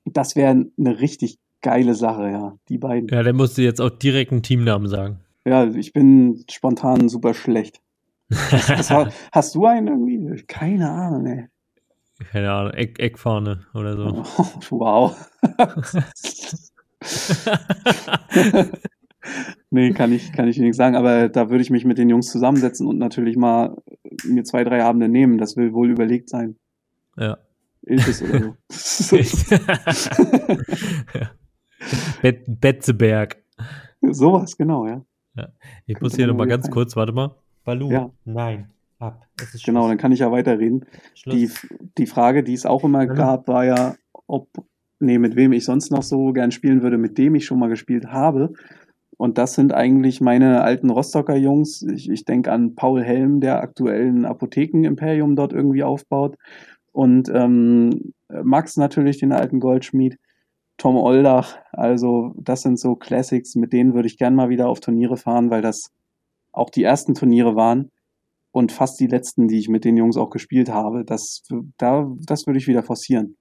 das 0.05 0.37
wäre 0.37 0.66
eine 0.79 1.01
richtig 1.01 1.39
geile 1.62 1.95
Sache, 1.95 2.31
ja, 2.31 2.57
die 2.69 2.79
beiden. 2.79 3.09
Ja, 3.09 3.23
dann 3.23 3.37
musst 3.37 3.59
du 3.59 3.62
jetzt 3.62 3.81
auch 3.81 3.91
direkt 3.91 4.33
einen 4.33 4.43
Teamnamen 4.43 4.89
sagen. 4.89 5.20
Ja, 5.45 5.66
ich 5.66 5.93
bin 5.93 6.45
spontan 6.51 7.09
super 7.09 7.35
schlecht. 7.35 7.81
Was, 8.31 8.91
was, 8.91 9.15
hast 9.33 9.55
du 9.55 9.65
einen 9.65 9.89
irgendwie? 9.89 10.43
Keine 10.47 10.91
Ahnung, 10.91 11.25
ey. 11.25 11.47
Keine 12.19 12.51
Ahnung, 12.51 12.73
Eck, 12.73 12.99
Eckfahne 12.99 13.66
oder 13.74 13.97
so. 13.97 14.07
wow. 14.70 15.16
nee, 19.70 19.93
kann 19.93 20.12
ich, 20.12 20.32
kann 20.32 20.49
ich 20.49 20.59
nicht 20.59 20.74
sagen, 20.74 20.97
aber 20.97 21.28
da 21.28 21.49
würde 21.49 21.62
ich 21.62 21.70
mich 21.70 21.85
mit 21.85 21.97
den 21.97 22.11
Jungs 22.11 22.28
zusammensetzen 22.31 22.89
und 22.89 22.99
natürlich 22.99 23.36
mal 23.36 23.77
mir 24.24 24.43
zwei, 24.43 24.65
drei 24.65 24.82
Abende 24.82 25.09
nehmen. 25.09 25.39
Das 25.39 25.57
will 25.57 25.73
wohl 25.73 25.90
überlegt 25.90 26.28
sein. 26.28 26.57
Ja. 27.16 27.39
Iltis 27.82 28.20
oder 28.23 28.57
so. 28.69 29.16
ja. 29.16 31.31
Bet 32.20 32.61
Betzeberg. 32.61 33.36
Sowas, 34.03 34.57
genau, 34.57 34.86
ja. 34.86 35.05
ja. 35.36 35.49
Ich 35.86 36.01
muss 36.01 36.16
hier 36.16 36.27
nochmal 36.27 36.49
ganz 36.49 36.69
kurz, 36.69 36.97
warte 36.97 37.12
mal. 37.12 37.36
Balu. 37.65 37.90
Ja. 37.90 38.11
Nein. 38.24 38.73
Ab. 38.99 39.27
genau, 39.65 39.87
dann 39.87 39.99
kann 39.99 40.11
ich 40.11 40.20
ja 40.20 40.33
weiterreden. 40.33 40.85
Die, 41.25 41.51
die 41.99 42.07
Frage, 42.07 42.43
die 42.43 42.55
es 42.55 42.66
auch 42.66 42.83
immer 42.83 43.05
ja. 43.05 43.15
gab, 43.15 43.47
war 43.47 43.65
ja, 43.65 43.95
ob, 44.27 44.49
nee, 44.99 45.19
mit 45.19 45.37
wem 45.37 45.53
ich 45.53 45.65
sonst 45.65 45.91
noch 45.93 46.03
so 46.03 46.33
gern 46.33 46.51
spielen 46.51 46.83
würde, 46.83 46.99
mit 46.99 47.16
dem 47.16 47.37
ich 47.37 47.47
schon 47.47 47.61
mal 47.61 47.69
gespielt 47.69 48.07
habe. 48.07 48.53
Und 49.16 49.39
das 49.39 49.55
sind 49.55 49.73
eigentlich 49.73 50.20
meine 50.20 50.62
alten 50.62 50.91
Rostocker 50.91 51.37
Jungs. 51.37 51.83
Ich, 51.83 52.11
ich 52.11 52.25
denke 52.25 52.51
an 52.51 52.75
Paul 52.75 53.03
Helm, 53.03 53.41
der 53.41 53.61
aktuellen 53.61 54.25
Apotheken-Imperium 54.25 55.37
dort 55.37 55.53
irgendwie 55.53 55.85
aufbaut. 55.85 56.37
Und 56.91 57.31
ähm, 57.33 58.15
Max 58.29 58.77
natürlich, 58.77 59.19
den 59.19 59.33
alten 59.33 59.61
Goldschmied. 59.61 60.19
Tom 60.77 60.97
Oldach, 60.97 61.59
also 61.73 62.33
das 62.37 62.62
sind 62.62 62.79
so 62.79 62.95
Classics, 62.95 63.57
mit 63.57 63.73
denen 63.73 63.95
würde 63.95 64.07
ich 64.07 64.16
gern 64.16 64.37
mal 64.37 64.49
wieder 64.49 64.69
auf 64.69 64.79
Turniere 64.79 65.16
fahren, 65.16 65.51
weil 65.51 65.62
das 65.62 65.91
auch 66.53 66.70
die 66.70 66.85
ersten 66.85 67.15
Turniere 67.15 67.57
waren 67.57 67.91
und 68.51 68.73
fast 68.73 68.99
die 69.01 69.07
letzten, 69.07 69.49
die 69.49 69.59
ich 69.59 69.69
mit 69.69 69.85
den 69.85 69.97
Jungs 69.97 70.16
auch 70.16 70.31
gespielt 70.31 70.70
habe. 70.70 71.05
Das, 71.05 71.43
da, 71.77 72.11
das 72.20 72.47
würde 72.47 72.59
ich 72.59 72.66
wieder 72.66 72.83
forcieren. 72.83 73.37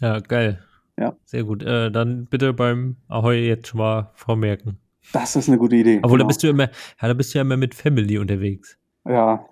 Ja, 0.00 0.20
geil. 0.20 0.62
Ja. 0.98 1.16
Sehr 1.24 1.44
gut. 1.44 1.62
Äh, 1.62 1.90
dann 1.90 2.26
bitte 2.26 2.52
beim 2.52 2.96
Ahoi 3.08 3.46
jetzt 3.46 3.68
schon 3.68 3.78
mal 3.78 4.10
vormerken. 4.14 4.78
Das 5.12 5.34
ist 5.36 5.48
eine 5.48 5.58
gute 5.58 5.76
Idee. 5.76 5.98
Obwohl, 6.02 6.18
genau. 6.18 6.24
da 6.24 6.28
bist 6.28 6.42
du 6.42 6.48
immer, 6.48 6.68
ja, 7.00 7.08
da 7.08 7.14
bist 7.14 7.34
du 7.34 7.38
ja 7.38 7.42
immer 7.42 7.56
mit 7.56 7.74
Family 7.74 8.18
unterwegs. 8.18 8.76
Ja, 9.06 9.46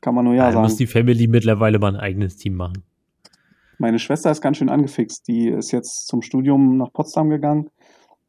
kann 0.00 0.14
man 0.14 0.24
nur 0.24 0.34
ja, 0.34 0.46
ja 0.46 0.52
sagen. 0.52 0.62
muss 0.62 0.76
die 0.76 0.86
Family 0.86 1.26
mittlerweile 1.26 1.78
mal 1.78 1.94
ein 1.94 2.00
eigenes 2.00 2.36
Team 2.36 2.54
machen. 2.54 2.84
Meine 3.78 3.98
Schwester 3.98 4.30
ist 4.30 4.40
ganz 4.40 4.56
schön 4.56 4.68
angefixt. 4.68 5.26
Die 5.28 5.48
ist 5.48 5.72
jetzt 5.72 6.06
zum 6.06 6.22
Studium 6.22 6.76
nach 6.76 6.92
Potsdam 6.92 7.30
gegangen 7.30 7.70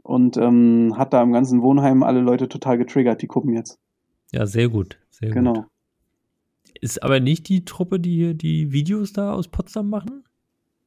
und 0.03 0.37
ähm, 0.37 0.95
hat 0.97 1.13
da 1.13 1.21
im 1.21 1.31
ganzen 1.31 1.61
Wohnheim 1.61 2.03
alle 2.03 2.21
Leute 2.21 2.49
total 2.49 2.77
getriggert. 2.77 3.21
Die 3.21 3.27
gucken 3.27 3.53
jetzt. 3.53 3.79
Ja, 4.31 4.45
sehr 4.45 4.69
gut. 4.69 4.99
Sehr 5.09 5.31
genau. 5.31 5.53
Gut. 5.53 5.65
Ist 6.81 7.03
aber 7.03 7.19
nicht 7.19 7.49
die 7.49 7.65
Truppe, 7.65 7.99
die 7.99 8.15
hier 8.15 8.33
die 8.33 8.71
Videos 8.71 9.11
da 9.13 9.33
aus 9.33 9.47
Potsdam 9.47 9.89
machen? 9.89 10.23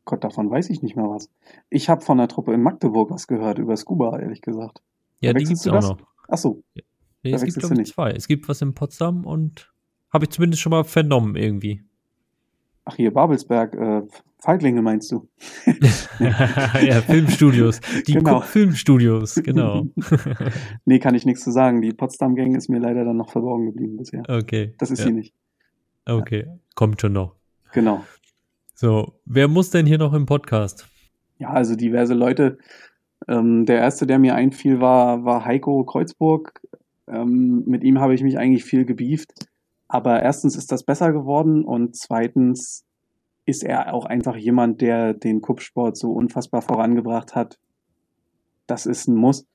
Gott, 0.04 0.24
davon 0.24 0.50
weiß 0.50 0.70
ich 0.70 0.82
nicht 0.82 0.96
mehr 0.96 1.08
was. 1.08 1.30
Ich 1.70 1.88
habe 1.88 2.00
von 2.00 2.18
der 2.18 2.28
Truppe 2.28 2.52
in 2.54 2.62
Magdeburg 2.62 3.10
was 3.10 3.26
gehört, 3.26 3.58
über 3.58 3.76
Scuba, 3.76 4.18
ehrlich 4.18 4.40
gesagt. 4.40 4.82
Ja, 5.20 5.32
die 5.32 5.44
gibt 5.44 5.58
es 5.58 5.68
auch 5.68 5.80
noch. 5.80 5.98
Ach 6.28 6.38
so. 6.38 6.62
Ja. 6.74 6.82
Nee, 7.22 7.32
es 7.34 7.44
gibt, 7.44 7.56
glaube 7.56 7.80
ich, 7.80 7.92
zwei. 7.92 8.10
Es 8.10 8.26
gibt 8.26 8.48
was 8.48 8.60
in 8.62 8.74
Potsdam 8.74 9.24
und 9.24 9.72
habe 10.12 10.24
ich 10.24 10.30
zumindest 10.30 10.60
schon 10.60 10.70
mal 10.70 10.84
vernommen 10.84 11.36
irgendwie. 11.36 11.84
Ach, 12.84 12.96
hier, 12.96 13.12
Babelsberg, 13.12 13.74
äh, 13.74 14.02
Feiglinge 14.42 14.82
meinst 14.82 15.12
du? 15.12 15.28
ja, 16.18 17.00
Filmstudios. 17.02 17.80
Die 18.08 18.14
genau. 18.14 18.40
Filmstudios, 18.40 19.36
genau. 19.36 19.86
nee, 20.84 20.98
kann 20.98 21.14
ich 21.14 21.24
nichts 21.24 21.44
zu 21.44 21.52
sagen. 21.52 21.80
Die 21.80 21.92
Potsdam-Gang 21.92 22.56
ist 22.56 22.68
mir 22.68 22.80
leider 22.80 23.04
dann 23.04 23.16
noch 23.16 23.30
verborgen 23.30 23.66
geblieben 23.66 23.98
bisher. 23.98 24.24
Okay. 24.28 24.74
Das 24.78 24.90
ist 24.90 24.98
ja. 24.98 25.04
sie 25.04 25.12
nicht. 25.12 25.32
Okay, 26.06 26.44
ja. 26.44 26.58
kommt 26.74 27.00
schon 27.00 27.12
noch. 27.12 27.36
Genau. 27.72 28.02
So, 28.74 29.12
wer 29.24 29.46
muss 29.46 29.70
denn 29.70 29.86
hier 29.86 29.98
noch 29.98 30.12
im 30.12 30.26
Podcast? 30.26 30.88
Ja, 31.38 31.50
also 31.50 31.76
diverse 31.76 32.14
Leute. 32.14 32.58
Ähm, 33.28 33.64
der 33.64 33.78
erste, 33.78 34.08
der 34.08 34.18
mir 34.18 34.34
einfiel, 34.34 34.80
war, 34.80 35.24
war 35.24 35.44
Heiko 35.44 35.84
Kreuzburg. 35.84 36.60
Ähm, 37.06 37.62
mit 37.66 37.84
ihm 37.84 38.00
habe 38.00 38.14
ich 38.14 38.24
mich 38.24 38.38
eigentlich 38.38 38.64
viel 38.64 38.86
gebieft. 38.86 39.32
Aber 39.86 40.20
erstens 40.20 40.56
ist 40.56 40.72
das 40.72 40.82
besser 40.82 41.12
geworden 41.12 41.64
und 41.64 41.94
zweitens 41.94 42.84
ist 43.44 43.64
er 43.64 43.92
auch 43.92 44.06
einfach 44.06 44.36
jemand, 44.36 44.80
der 44.80 45.14
den 45.14 45.40
Kuppsport 45.40 45.96
so 45.96 46.12
unfassbar 46.12 46.62
vorangebracht 46.62 47.34
hat. 47.34 47.58
Das 48.66 48.86
ist 48.86 49.08
ein 49.08 49.16
Muss. 49.16 49.46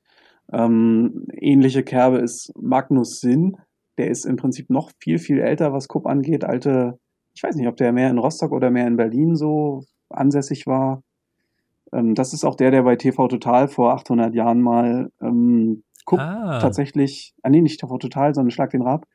Ähm, 0.51 1.25
ähnliche 1.33 1.83
Kerbe 1.83 2.17
ist 2.17 2.51
Magnus 2.59 3.19
Sinn. 3.19 3.57
Der 3.97 4.09
ist 4.09 4.25
im 4.25 4.35
Prinzip 4.35 4.69
noch 4.69 4.91
viel, 4.99 5.19
viel 5.19 5.39
älter, 5.39 5.73
was 5.73 5.87
Kupp 5.87 6.05
angeht. 6.05 6.43
Alte, 6.43 6.99
ich 7.33 7.43
weiß 7.43 7.55
nicht, 7.55 7.67
ob 7.67 7.77
der 7.77 7.91
mehr 7.93 8.09
in 8.09 8.17
Rostock 8.17 8.51
oder 8.51 8.69
mehr 8.69 8.87
in 8.87 8.97
Berlin 8.97 9.35
so 9.35 9.83
ansässig 10.09 10.67
war. 10.67 11.01
Ähm, 11.93 12.15
das 12.15 12.33
ist 12.33 12.43
auch 12.43 12.55
der, 12.55 12.71
der 12.71 12.83
bei 12.83 12.95
TV 12.95 13.27
Total 13.27 13.67
vor 13.67 13.93
800 13.93 14.33
Jahren 14.35 14.61
mal 14.61 15.11
ähm, 15.21 15.83
Kupp 16.05 16.19
ah. 16.19 16.59
tatsächlich, 16.59 17.33
ah 17.43 17.49
nee, 17.49 17.61
nicht 17.61 17.79
TV 17.79 17.97
Total, 17.97 18.33
sondern 18.33 18.51
Schlag 18.51 18.69
den 18.69 18.81
Rab, 18.81 19.05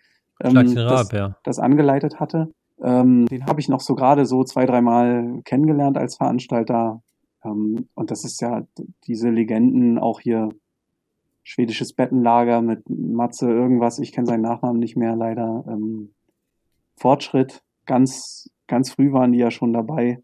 ähm, 0.43 0.51
Schlag 0.51 0.67
den 0.67 0.79
Rab 0.79 0.99
das, 0.99 1.13
ja. 1.13 1.37
das 1.45 1.59
angeleitet 1.59 2.21
hatte. 2.21 2.53
Ähm, 2.83 3.27
den 3.27 3.47
habe 3.47 3.61
ich 3.61 3.69
noch 3.69 3.81
so 3.81 3.95
gerade 3.95 4.27
so 4.27 4.43
zwei, 4.43 4.67
dreimal 4.67 5.41
kennengelernt 5.45 5.97
als 5.97 6.17
Veranstalter. 6.17 7.03
Ähm, 7.45 7.89
und 7.95 8.11
das 8.11 8.25
ist 8.25 8.41
ja 8.41 8.67
diese 9.07 9.31
Legenden, 9.31 9.99
auch 9.99 10.21
hier 10.21 10.49
schwedisches 11.45 11.93
Bettenlager 11.93 12.61
mit 12.61 12.89
Matze 12.89 13.51
irgendwas, 13.51 13.99
ich 13.99 14.13
kenne 14.13 14.27
seinen 14.27 14.43
Nachnamen 14.43 14.79
nicht 14.79 14.97
mehr 14.97 15.17
leider. 15.17 15.65
Ähm, 15.69 16.13
Fortschritt, 16.97 17.63
ganz, 17.87 18.51
ganz 18.67 18.93
früh 18.93 19.13
waren 19.13 19.33
die 19.33 19.39
ja 19.39 19.51
schon 19.51 19.73
dabei. 19.73 20.23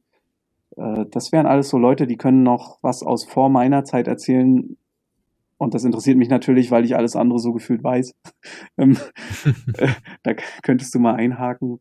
Äh, 0.77 1.07
das 1.11 1.33
wären 1.33 1.47
alles 1.47 1.69
so 1.69 1.79
Leute, 1.79 2.07
die 2.07 2.17
können 2.17 2.43
noch 2.43 2.79
was 2.83 3.03
aus 3.03 3.25
vor 3.25 3.49
meiner 3.51 3.85
Zeit 3.85 4.09
erzählen. 4.09 4.77
Und 5.59 5.75
das 5.75 5.85
interessiert 5.85 6.19
mich 6.19 6.29
natürlich, 6.29 6.71
weil 6.71 6.85
ich 6.85 6.97
alles 6.97 7.17
andere 7.17 7.39
so 7.39 7.53
gefühlt 7.53 7.85
weiß. 7.85 8.15
Ähm, 8.77 8.97
äh, 9.79 9.89
da 10.23 10.35
könntest 10.63 10.95
du 10.95 11.01
mal 11.01 11.17
einhaken 11.17 11.81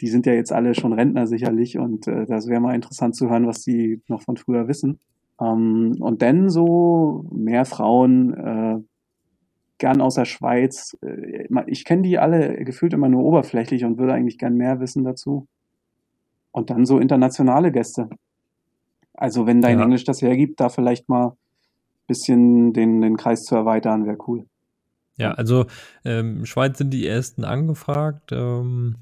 die 0.00 0.08
sind 0.08 0.26
ja 0.26 0.32
jetzt 0.32 0.52
alle 0.52 0.74
schon 0.74 0.92
Rentner 0.92 1.26
sicherlich 1.26 1.78
und 1.78 2.06
äh, 2.06 2.26
das 2.26 2.48
wäre 2.48 2.60
mal 2.60 2.74
interessant 2.74 3.16
zu 3.16 3.30
hören, 3.30 3.46
was 3.46 3.62
die 3.62 4.00
noch 4.08 4.22
von 4.22 4.36
früher 4.36 4.68
wissen. 4.68 4.98
Ähm, 5.40 5.96
und 6.00 6.22
dann 6.22 6.50
so 6.50 7.26
mehr 7.32 7.64
Frauen, 7.64 8.34
äh, 8.34 8.80
gern 9.78 10.00
aus 10.00 10.14
der 10.14 10.24
Schweiz. 10.24 10.96
Äh, 11.02 11.48
ich 11.66 11.84
kenne 11.84 12.02
die 12.02 12.18
alle 12.18 12.64
gefühlt 12.64 12.92
immer 12.92 13.08
nur 13.08 13.24
oberflächlich 13.24 13.84
und 13.84 13.98
würde 13.98 14.14
eigentlich 14.14 14.38
gern 14.38 14.56
mehr 14.56 14.80
wissen 14.80 15.04
dazu. 15.04 15.46
Und 16.52 16.70
dann 16.70 16.86
so 16.86 16.98
internationale 16.98 17.70
Gäste. 17.70 18.08
Also 19.14 19.46
wenn 19.46 19.60
dein 19.60 19.78
ja. 19.78 19.84
Englisch 19.84 20.04
das 20.04 20.22
hergibt, 20.22 20.60
da 20.60 20.68
vielleicht 20.68 21.08
mal 21.08 21.36
bisschen 22.06 22.72
den, 22.72 23.00
den 23.00 23.16
Kreis 23.16 23.44
zu 23.44 23.54
erweitern, 23.54 24.06
wäre 24.06 24.18
cool. 24.28 24.46
Ja, 25.18 25.32
also 25.32 25.66
ähm, 26.04 26.44
Schweiz 26.44 26.78
sind 26.78 26.90
die 26.90 27.06
ersten 27.06 27.44
angefragt, 27.44 28.30
ähm, 28.32 28.96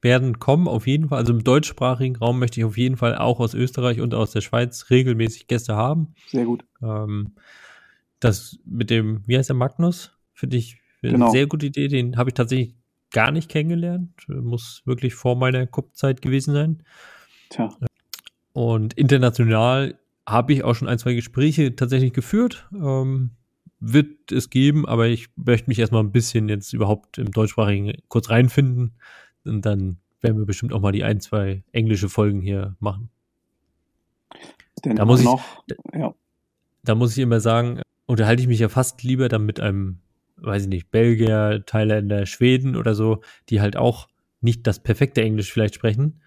werden 0.00 0.38
kommen 0.38 0.68
auf 0.68 0.86
jeden 0.86 1.08
Fall. 1.08 1.18
Also 1.18 1.32
im 1.32 1.42
deutschsprachigen 1.44 2.16
Raum 2.16 2.38
möchte 2.38 2.60
ich 2.60 2.64
auf 2.64 2.78
jeden 2.78 2.96
Fall 2.96 3.16
auch 3.16 3.40
aus 3.40 3.54
Österreich 3.54 4.00
und 4.00 4.14
aus 4.14 4.30
der 4.30 4.40
Schweiz 4.40 4.90
regelmäßig 4.90 5.46
Gäste 5.48 5.74
haben. 5.74 6.14
Sehr 6.28 6.44
gut. 6.44 6.64
Ähm, 6.82 7.34
das 8.20 8.58
mit 8.64 8.90
dem, 8.90 9.22
wie 9.26 9.36
heißt 9.36 9.48
der 9.48 9.56
Magnus? 9.56 10.12
Finde 10.34 10.56
ich 10.56 10.78
eine 11.02 11.12
Genau. 11.12 11.30
sehr 11.30 11.46
gute 11.46 11.66
Idee. 11.66 11.88
Den 11.88 12.16
habe 12.16 12.30
ich 12.30 12.34
tatsächlich 12.34 12.74
gar 13.12 13.30
nicht 13.30 13.48
kennengelernt. 13.48 14.10
Muss 14.28 14.82
wirklich 14.84 15.14
vor 15.14 15.36
meiner 15.36 15.66
Cup-Zeit 15.66 16.22
gewesen 16.22 16.52
sein. 16.54 16.82
Tja, 17.50 17.70
Und 18.52 18.94
international 18.94 19.98
habe 20.26 20.52
ich 20.52 20.62
auch 20.64 20.74
schon 20.74 20.88
ein, 20.88 20.98
zwei 20.98 21.14
Gespräche 21.14 21.74
tatsächlich 21.74 22.12
geführt. 22.12 22.68
Ähm, 22.74 23.30
wird 23.80 24.32
es 24.32 24.50
geben, 24.50 24.86
aber 24.86 25.06
ich 25.06 25.28
möchte 25.36 25.70
mich 25.70 25.78
erstmal 25.78 26.02
ein 26.02 26.10
bisschen 26.12 26.48
jetzt 26.48 26.72
überhaupt 26.72 27.18
im 27.18 27.30
deutschsprachigen 27.30 27.92
kurz 28.08 28.28
reinfinden. 28.28 28.96
Und 29.48 29.66
dann 29.66 29.98
werden 30.20 30.38
wir 30.38 30.46
bestimmt 30.46 30.72
auch 30.72 30.80
mal 30.80 30.92
die 30.92 31.04
ein, 31.04 31.20
zwei 31.20 31.62
englische 31.72 32.08
Folgen 32.08 32.40
hier 32.40 32.76
machen. 32.80 33.10
denn 34.84 34.96
Da 34.96 35.04
muss 35.04 35.20
ich- 35.20 35.26
noch, 35.26 35.64
ja, 35.92 36.14
Da 36.84 36.94
muss 36.94 37.12
ich 37.16 37.22
immer 37.22 37.40
sagen, 37.40 37.82
unterhalte 38.06 38.42
ich 38.42 38.48
mich 38.48 38.60
ja 38.60 38.68
fast 38.68 39.02
lieber 39.02 39.28
dann 39.28 39.44
mit 39.44 39.60
einem, 39.60 39.98
weiß 40.36 40.62
ich 40.62 40.68
nicht, 40.68 40.90
Belgier, 40.90 41.64
Thailänder, 41.66 42.24
Schweden 42.26 42.76
oder 42.76 42.94
so, 42.94 43.20
die 43.48 43.60
halt 43.60 43.76
auch 43.76 44.08
nicht 44.40 44.66
das 44.66 44.80
perfekte 44.82 45.20
Englisch 45.22 45.52
vielleicht 45.52 45.74
sprechen, 45.74 46.20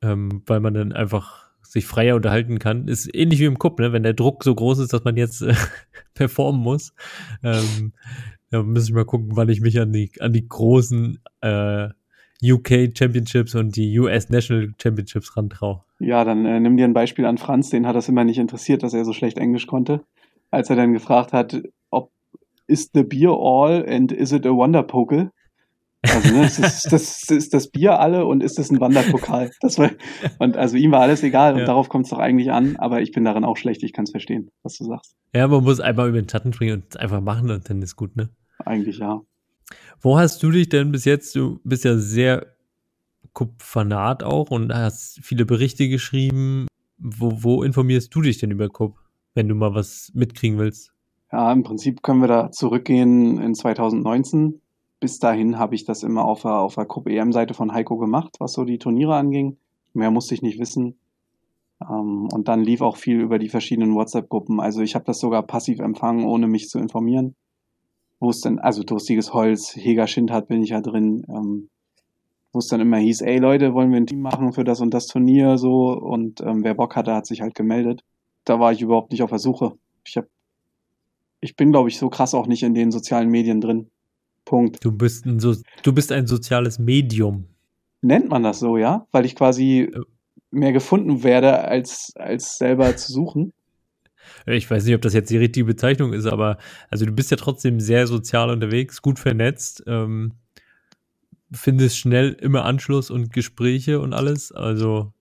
ähm, 0.00 0.42
weil 0.46 0.60
man 0.60 0.74
dann 0.74 0.92
einfach 0.92 1.42
sich 1.62 1.86
freier 1.86 2.16
unterhalten 2.16 2.58
kann. 2.58 2.86
Ist 2.88 3.12
ähnlich 3.14 3.40
wie 3.40 3.44
im 3.46 3.58
Cup, 3.58 3.78
ne? 3.80 3.92
wenn 3.92 4.02
der 4.04 4.14
Druck 4.14 4.44
so 4.44 4.54
groß 4.54 4.78
ist, 4.78 4.92
dass 4.92 5.04
man 5.04 5.16
jetzt 5.16 5.42
äh, 5.42 5.54
performen 6.14 6.60
muss. 6.62 6.94
Ähm, 7.42 7.92
da 8.50 8.62
muss 8.62 8.84
ich 8.84 8.92
mal 8.94 9.04
gucken, 9.04 9.30
wann 9.34 9.48
ich 9.48 9.60
mich 9.60 9.80
an 9.80 9.92
die, 9.92 10.12
an 10.20 10.32
die 10.32 10.46
großen 10.48 11.18
äh, 11.40 11.88
UK 12.42 12.96
Championships 12.96 13.54
und 13.54 13.76
die 13.76 13.98
US 13.98 14.30
National 14.30 14.72
Championships 14.80 15.36
rantraue. 15.36 15.82
Ja, 15.98 16.24
dann 16.24 16.44
äh, 16.44 16.58
nimm 16.60 16.76
dir 16.76 16.84
ein 16.84 16.94
Beispiel 16.94 17.26
an 17.26 17.38
Franz, 17.38 17.70
den 17.70 17.86
hat 17.86 17.94
das 17.94 18.08
immer 18.08 18.24
nicht 18.24 18.38
interessiert, 18.38 18.82
dass 18.82 18.94
er 18.94 19.04
so 19.04 19.12
schlecht 19.12 19.38
Englisch 19.38 19.66
konnte. 19.66 20.02
Als 20.50 20.68
er 20.68 20.76
dann 20.76 20.92
gefragt 20.92 21.32
hat, 21.32 21.62
ob 21.90 22.10
is 22.66 22.90
the 22.92 23.04
beer 23.04 23.30
all 23.30 23.86
and 23.88 24.12
is 24.12 24.32
it 24.32 24.46
a 24.46 24.50
Wonderpokal? 24.50 25.30
Also, 26.02 26.34
ne, 26.34 26.44
ist, 26.46 26.58
das, 26.58 26.82
das, 26.82 27.30
ist 27.30 27.54
das 27.54 27.68
Bier 27.68 28.00
alle 28.00 28.26
und 28.26 28.42
ist 28.42 28.58
das 28.58 28.70
ein 28.70 28.80
Wanderpokal? 28.80 29.50
Das 29.60 29.78
war, 29.78 29.90
und 30.38 30.56
also 30.56 30.76
ihm 30.76 30.90
war 30.90 31.00
alles 31.00 31.22
egal 31.22 31.54
und 31.54 31.60
Ja. 31.60 31.66
darauf 31.66 31.88
kommt 31.88 32.06
es 32.06 32.10
doch 32.10 32.18
eigentlich 32.18 32.50
an, 32.50 32.76
aber 32.76 33.00
ich 33.00 33.12
bin 33.12 33.24
darin 33.24 33.44
auch 33.44 33.56
schlecht, 33.56 33.82
ich 33.84 33.92
kann 33.92 34.04
es 34.04 34.10
verstehen, 34.10 34.50
was 34.64 34.76
du 34.78 34.84
sagst. 34.84 35.14
Ja, 35.32 35.46
man 35.46 35.62
muss 35.62 35.78
einmal 35.78 36.08
über 36.08 36.20
den 36.20 36.28
Schatten 36.28 36.52
springen 36.52 36.74
und 36.74 36.84
es 36.90 36.96
einfach 36.96 37.20
machen 37.20 37.50
und 37.50 37.70
dann 37.70 37.80
ist 37.82 37.94
gut, 37.94 38.16
ne? 38.16 38.30
Eigentlich 38.64 38.98
ja. 38.98 39.20
Wo 40.02 40.18
hast 40.18 40.42
du 40.42 40.50
dich 40.50 40.68
denn 40.68 40.90
bis 40.90 41.04
jetzt, 41.04 41.36
du 41.36 41.60
bist 41.62 41.84
ja 41.84 41.96
sehr 41.96 42.46
Cup-Fanat 43.34 44.24
auch 44.24 44.50
und 44.50 44.74
hast 44.74 45.20
viele 45.22 45.46
Berichte 45.46 45.88
geschrieben. 45.88 46.66
Wo, 46.98 47.32
wo 47.42 47.62
informierst 47.62 48.12
du 48.12 48.20
dich 48.20 48.38
denn 48.38 48.50
über 48.50 48.68
Cup, 48.68 48.96
wenn 49.34 49.48
du 49.48 49.54
mal 49.54 49.74
was 49.74 50.10
mitkriegen 50.14 50.58
willst? 50.58 50.92
Ja, 51.30 51.52
im 51.52 51.62
Prinzip 51.62 52.02
können 52.02 52.20
wir 52.20 52.28
da 52.28 52.50
zurückgehen 52.50 53.40
in 53.40 53.54
2019. 53.54 54.60
Bis 54.98 55.20
dahin 55.20 55.58
habe 55.58 55.76
ich 55.76 55.84
das 55.84 56.02
immer 56.02 56.24
auf 56.24 56.42
der, 56.42 56.58
auf 56.58 56.74
der 56.74 56.84
Cup 56.84 57.08
EM-Seite 57.08 57.54
von 57.54 57.72
Heiko 57.72 57.96
gemacht, 57.96 58.36
was 58.40 58.52
so 58.52 58.64
die 58.64 58.78
Turniere 58.78 59.14
anging. 59.14 59.56
Mehr 59.94 60.10
musste 60.10 60.34
ich 60.34 60.42
nicht 60.42 60.58
wissen. 60.58 60.96
Ähm, 61.80 62.28
und 62.32 62.48
dann 62.48 62.62
lief 62.62 62.82
auch 62.82 62.96
viel 62.96 63.20
über 63.20 63.38
die 63.38 63.48
verschiedenen 63.48 63.94
WhatsApp-Gruppen. 63.94 64.60
Also 64.60 64.82
ich 64.82 64.96
habe 64.96 65.04
das 65.04 65.20
sogar 65.20 65.42
passiv 65.44 65.78
empfangen, 65.78 66.24
ohne 66.24 66.48
mich 66.48 66.68
zu 66.68 66.78
informieren. 66.78 67.34
Wo 68.22 68.30
es 68.30 68.40
denn, 68.40 68.60
also 68.60 68.84
Durstiges 68.84 69.34
Holz, 69.34 69.74
Heger 69.74 70.06
Schindhardt 70.06 70.46
bin 70.46 70.62
ich 70.62 70.70
ja 70.70 70.80
drin, 70.80 71.24
ähm, 71.28 71.68
wo 72.52 72.60
es 72.60 72.68
dann 72.68 72.80
immer 72.80 72.98
hieß, 72.98 73.20
ey 73.22 73.38
Leute, 73.38 73.74
wollen 73.74 73.90
wir 73.90 73.96
ein 73.96 74.06
Team 74.06 74.20
machen 74.20 74.52
für 74.52 74.62
das 74.62 74.80
und 74.80 74.94
das 74.94 75.08
Turnier 75.08 75.58
so 75.58 75.88
und 75.88 76.40
ähm, 76.40 76.62
wer 76.62 76.74
Bock 76.74 76.94
hatte, 76.94 77.14
hat 77.14 77.26
sich 77.26 77.40
halt 77.40 77.56
gemeldet. 77.56 78.04
Da 78.44 78.60
war 78.60 78.70
ich 78.70 78.80
überhaupt 78.80 79.10
nicht 79.10 79.24
auf 79.24 79.30
der 79.30 79.40
Suche. 79.40 79.72
Ich 80.06 80.16
habe 80.16 80.28
ich 81.40 81.56
bin, 81.56 81.72
glaube 81.72 81.88
ich, 81.88 81.98
so 81.98 82.10
krass 82.10 82.32
auch 82.32 82.46
nicht 82.46 82.62
in 82.62 82.74
den 82.74 82.92
sozialen 82.92 83.28
Medien 83.28 83.60
drin. 83.60 83.88
Punkt. 84.44 84.84
Du 84.84 84.92
bist 84.92 85.26
ein, 85.26 85.40
so, 85.40 85.56
du 85.82 85.92
bist 85.92 86.12
ein 86.12 86.28
soziales 86.28 86.78
Medium. 86.78 87.46
Nennt 88.02 88.28
man 88.28 88.44
das 88.44 88.60
so, 88.60 88.76
ja? 88.76 89.04
Weil 89.10 89.24
ich 89.24 89.34
quasi 89.34 89.90
Äh. 89.92 90.00
mehr 90.52 90.72
gefunden 90.72 91.24
werde, 91.24 91.58
als, 91.58 92.12
als 92.14 92.58
selber 92.58 92.96
zu 92.96 93.10
suchen. 93.12 93.52
Ich 94.46 94.70
weiß 94.70 94.84
nicht, 94.84 94.94
ob 94.94 95.02
das 95.02 95.14
jetzt 95.14 95.30
die 95.30 95.38
richtige 95.38 95.66
Bezeichnung 95.66 96.12
ist, 96.12 96.26
aber 96.26 96.58
also 96.90 97.06
du 97.06 97.12
bist 97.12 97.30
ja 97.30 97.36
trotzdem 97.36 97.80
sehr 97.80 98.06
sozial 98.06 98.50
unterwegs, 98.50 99.02
gut 99.02 99.18
vernetzt, 99.18 99.84
ähm, 99.86 100.32
findest 101.52 101.98
schnell 101.98 102.32
immer 102.32 102.64
Anschluss 102.64 103.10
und 103.10 103.32
Gespräche 103.32 104.00
und 104.00 104.14
alles. 104.14 104.52
Also 104.52 105.12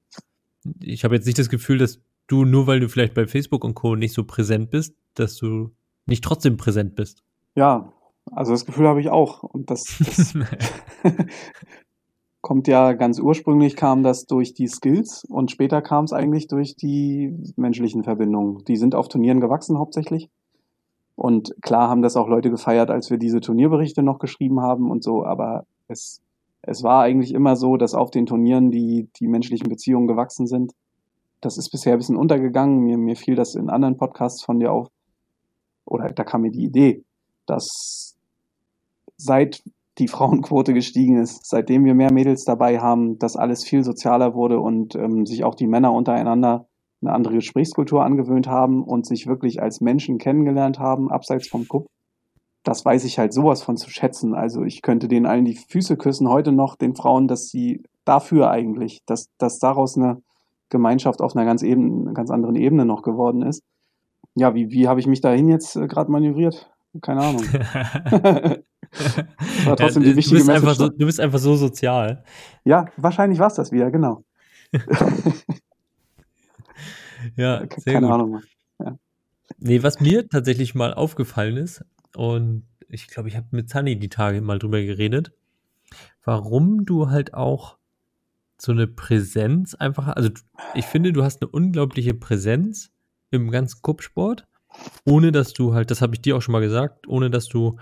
ich 0.79 1.03
habe 1.03 1.15
jetzt 1.15 1.25
nicht 1.25 1.39
das 1.39 1.49
Gefühl, 1.49 1.77
dass 1.77 2.01
du 2.27 2.45
nur 2.45 2.67
weil 2.67 2.79
du 2.79 2.87
vielleicht 2.87 3.13
bei 3.13 3.27
Facebook 3.27 3.63
und 3.63 3.75
Co. 3.75 3.95
nicht 3.95 4.13
so 4.13 4.23
präsent 4.23 4.69
bist, 4.71 4.95
dass 5.15 5.35
du 5.35 5.71
nicht 6.05 6.23
trotzdem 6.23 6.57
präsent 6.57 6.95
bist. 6.95 7.23
Ja, 7.55 7.93
also 8.31 8.51
das 8.51 8.65
Gefühl 8.65 8.87
habe 8.87 9.01
ich 9.01 9.09
auch. 9.09 9.43
Und 9.43 9.69
das, 9.69 9.97
das 9.99 10.33
kommt 12.41 12.67
ja 12.67 12.93
ganz 12.93 13.19
ursprünglich 13.19 13.75
kam 13.75 14.03
das 14.03 14.25
durch 14.25 14.53
die 14.53 14.67
Skills 14.67 15.23
und 15.25 15.51
später 15.51 15.81
kam 15.81 16.05
es 16.05 16.13
eigentlich 16.13 16.47
durch 16.47 16.75
die 16.75 17.35
menschlichen 17.55 18.03
Verbindungen. 18.03 18.65
Die 18.65 18.77
sind 18.77 18.95
auf 18.95 19.07
Turnieren 19.07 19.39
gewachsen 19.39 19.77
hauptsächlich. 19.77 20.29
Und 21.15 21.55
klar 21.61 21.87
haben 21.87 22.01
das 22.01 22.17
auch 22.17 22.27
Leute 22.27 22.49
gefeiert, 22.49 22.89
als 22.89 23.11
wir 23.11 23.17
diese 23.17 23.41
Turnierberichte 23.41 24.01
noch 24.01 24.17
geschrieben 24.17 24.61
haben 24.61 24.89
und 24.89 25.03
so, 25.03 25.23
aber 25.23 25.65
es, 25.87 26.21
es 26.63 26.81
war 26.81 27.03
eigentlich 27.03 27.33
immer 27.33 27.55
so, 27.55 27.77
dass 27.77 27.93
auf 27.93 28.09
den 28.09 28.25
Turnieren 28.25 28.71
die, 28.71 29.07
die 29.17 29.27
menschlichen 29.27 29.69
Beziehungen 29.69 30.07
gewachsen 30.07 30.47
sind. 30.47 30.73
Das 31.39 31.57
ist 31.57 31.69
bisher 31.69 31.93
ein 31.93 31.99
bisschen 31.99 32.17
untergegangen. 32.17 32.79
Mir, 32.79 32.97
mir 32.97 33.15
fiel 33.15 33.35
das 33.35 33.55
in 33.55 33.69
anderen 33.69 33.97
Podcasts 33.97 34.43
von 34.43 34.59
dir 34.59 34.71
auf. 34.71 34.87
Oder 35.85 36.09
da 36.09 36.23
kam 36.23 36.41
mir 36.41 36.51
die 36.51 36.63
Idee, 36.63 37.03
dass 37.45 38.15
seit 39.17 39.63
die 39.97 40.07
Frauenquote 40.07 40.73
gestiegen 40.73 41.17
ist, 41.17 41.45
seitdem 41.45 41.83
wir 41.83 41.93
mehr 41.93 42.13
Mädels 42.13 42.45
dabei 42.45 42.79
haben, 42.79 43.19
dass 43.19 43.35
alles 43.35 43.63
viel 43.63 43.83
sozialer 43.83 44.33
wurde 44.33 44.59
und 44.59 44.95
ähm, 44.95 45.25
sich 45.25 45.43
auch 45.43 45.55
die 45.55 45.67
Männer 45.67 45.91
untereinander 45.93 46.67
eine 47.01 47.13
andere 47.13 47.35
Gesprächskultur 47.35 48.03
angewöhnt 48.03 48.47
haben 48.47 48.83
und 48.83 49.05
sich 49.05 49.27
wirklich 49.27 49.61
als 49.61 49.81
Menschen 49.81 50.17
kennengelernt 50.17 50.79
haben, 50.79 51.11
abseits 51.11 51.47
vom 51.47 51.67
Kupp. 51.67 51.87
Das 52.63 52.85
weiß 52.85 53.05
ich 53.05 53.17
halt 53.17 53.33
sowas 53.33 53.63
von 53.63 53.75
zu 53.75 53.89
schätzen. 53.89 54.35
Also 54.35 54.63
ich 54.63 54.83
könnte 54.83 55.07
denen 55.07 55.25
allen 55.25 55.45
die 55.45 55.55
Füße 55.55 55.97
küssen 55.97 56.29
heute 56.29 56.51
noch, 56.51 56.75
den 56.75 56.95
Frauen, 56.95 57.27
dass 57.27 57.47
sie 57.47 57.83
dafür 58.05 58.51
eigentlich, 58.51 59.01
dass, 59.07 59.29
dass 59.39 59.57
daraus 59.57 59.97
eine 59.97 60.21
Gemeinschaft 60.69 61.21
auf 61.21 61.35
einer 61.35 61.45
ganz, 61.45 61.63
eben, 61.63 62.03
einer 62.03 62.13
ganz 62.13 62.29
anderen 62.29 62.55
Ebene 62.55 62.85
noch 62.85 63.01
geworden 63.01 63.41
ist. 63.41 63.63
Ja, 64.35 64.53
wie, 64.53 64.69
wie 64.69 64.87
habe 64.87 64.99
ich 64.99 65.07
mich 65.07 65.21
dahin 65.21 65.49
jetzt 65.49 65.75
äh, 65.75 65.87
gerade 65.87 66.11
manövriert? 66.11 66.71
Keine 67.01 67.21
Ahnung. 67.21 67.43
War 69.63 69.77
trotzdem 69.77 70.03
die 70.03 70.09
Ja, 70.09 70.13
du, 70.13 70.17
wichtige 70.17 70.35
bist 70.37 70.49
einfach 70.49 70.69
Message. 70.69 70.77
so, 70.79 70.89
du 70.89 71.05
bist 71.05 71.19
einfach 71.19 71.39
so 71.39 71.55
sozial. 71.55 72.23
Ja, 72.65 72.85
wahrscheinlich 72.97 73.39
war 73.39 73.47
es 73.47 73.55
das 73.55 73.71
wieder, 73.71 73.91
genau. 73.91 74.23
Ja, 77.35 77.59
sehr 77.77 77.93
Keine 77.93 78.07
gut. 78.07 78.15
Ahnung. 78.15 78.41
Nee, 79.59 79.83
was 79.83 79.99
mir 79.99 80.27
tatsächlich 80.27 80.75
mal 80.75 80.93
aufgefallen 80.93 81.57
ist, 81.57 81.85
und 82.15 82.65
ich 82.87 83.07
glaube, 83.07 83.29
ich 83.29 83.35
habe 83.35 83.47
mit 83.51 83.69
Sunny 83.69 83.99
die 83.99 84.09
Tage 84.09 84.41
mal 84.41 84.59
drüber 84.59 84.81
geredet, 84.81 85.31
warum 86.23 86.85
du 86.85 87.09
halt 87.09 87.33
auch 87.33 87.77
so 88.57 88.71
eine 88.71 88.87
Präsenz 88.87 89.75
einfach, 89.75 90.07
also 90.07 90.29
ich 90.73 90.85
finde, 90.85 91.13
du 91.13 91.23
hast 91.23 91.41
eine 91.41 91.49
unglaubliche 91.51 92.13
Präsenz 92.13 92.91
im 93.29 93.51
ganzen 93.51 93.81
Kuppsport, 93.81 94.47
ohne 95.05 95.31
dass 95.31 95.53
du 95.53 95.73
halt, 95.73 95.91
das 95.91 96.01
habe 96.01 96.15
ich 96.15 96.21
dir 96.21 96.37
auch 96.37 96.41
schon 96.41 96.53
mal 96.53 96.61
gesagt, 96.61 97.07
ohne 97.07 97.29
dass 97.29 97.47
du 97.47 97.77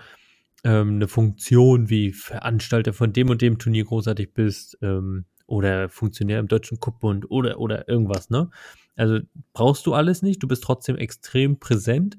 ähm, 0.63 0.95
eine 0.95 1.07
Funktion 1.07 1.89
wie 1.89 2.11
Veranstalter 2.11 2.93
von 2.93 3.13
dem 3.13 3.29
und 3.29 3.41
dem 3.41 3.59
Turnier 3.59 3.85
großartig 3.85 4.33
bist 4.33 4.77
ähm, 4.81 5.25
oder 5.47 5.89
Funktionär 5.89 6.39
im 6.39 6.47
Deutschen 6.47 6.79
Kuppbund 6.79 7.29
oder, 7.31 7.59
oder 7.59 7.87
irgendwas, 7.87 8.29
ne? 8.29 8.49
Also 8.95 9.19
brauchst 9.53 9.85
du 9.85 9.93
alles 9.93 10.21
nicht, 10.21 10.43
du 10.43 10.47
bist 10.47 10.63
trotzdem 10.63 10.97
extrem 10.97 11.57
präsent 11.57 12.17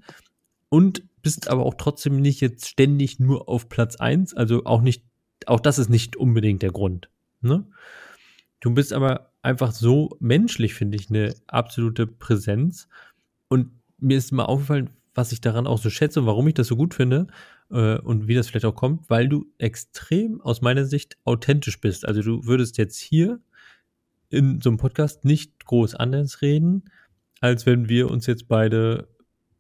und 0.71 1.03
bist 1.21 1.49
aber 1.49 1.67
auch 1.67 1.75
trotzdem 1.75 2.21
nicht 2.21 2.41
jetzt 2.41 2.67
ständig 2.67 3.21
nur 3.21 3.49
auf 3.49 3.69
Platz 3.69 3.97
eins. 3.97 4.35
also 4.35 4.65
auch 4.65 4.81
nicht, 4.81 5.05
auch 5.47 5.61
das 5.61 5.79
ist 5.79 5.91
nicht 5.91 6.17
unbedingt 6.17 6.63
der 6.63 6.71
Grund. 6.71 7.11
Ne? 7.43 7.67
Du 8.61 8.73
bist 8.73 8.95
aber 8.95 9.33
einfach 9.43 9.73
so 9.73 10.17
menschlich, 10.21 10.73
finde 10.73 10.97
ich, 10.97 11.11
eine 11.11 11.35
absolute 11.47 12.07
Präsenz. 12.07 12.89
Und 13.49 13.71
mir 13.99 14.17
ist 14.17 14.33
mal 14.33 14.45
aufgefallen, 14.45 14.91
was 15.15 15.33
ich 15.33 15.43
daran 15.43 15.67
auch 15.67 15.79
so 15.79 15.91
schätze 15.91 16.21
und 16.21 16.27
warum 16.27 16.49
ich 16.49 16.55
das 16.55 16.69
so 16.69 16.77
gut 16.77 16.95
finde 16.95 17.27
äh, 17.71 17.99
und 17.99 18.29
wie 18.29 18.35
das 18.35 18.49
vielleicht 18.49 18.67
auch 18.67 18.75
kommt, 18.75 19.09
weil 19.09 19.29
du 19.29 19.47
extrem 19.59 20.41
aus 20.41 20.61
meiner 20.61 20.85
Sicht 20.85 21.17
authentisch 21.25 21.81
bist. 21.81 22.07
Also 22.07 22.23
du 22.23 22.45
würdest 22.45 22.79
jetzt 22.79 22.99
hier 22.99 23.41
in 24.29 24.61
so 24.61 24.71
einem 24.71 24.79
Podcast 24.79 25.25
nicht 25.25 25.65
groß 25.65 25.95
anders 25.95 26.43
reden, 26.43 26.85
als 27.41 27.67
wenn 27.67 27.89
wir 27.89 28.11
uns 28.11 28.27
jetzt 28.27 28.49
beide 28.49 29.09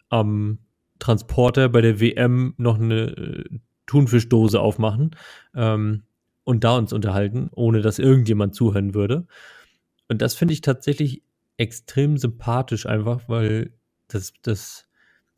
am 0.09 0.59
Transporter 0.99 1.69
bei 1.69 1.81
der 1.81 2.01
WM 2.01 2.55
noch 2.57 2.78
eine 2.78 3.16
äh, 3.16 3.45
Thunfischdose 3.87 4.61
aufmachen 4.61 5.16
ähm, 5.55 6.05
und 6.45 6.62
da 6.62 6.77
uns 6.77 6.93
unterhalten, 6.93 7.49
ohne 7.53 7.81
dass 7.81 7.99
irgendjemand 7.99 8.55
zuhören 8.55 8.95
würde. 8.95 9.27
Und 10.09 10.23
das 10.23 10.35
finde 10.35 10.55
ich 10.55 10.61
tatsächlich 10.61 11.23
extrem 11.57 12.16
sympathisch 12.16 12.87
einfach, 12.87 13.28
weil 13.28 13.73
das, 14.09 14.32
das 14.43 14.89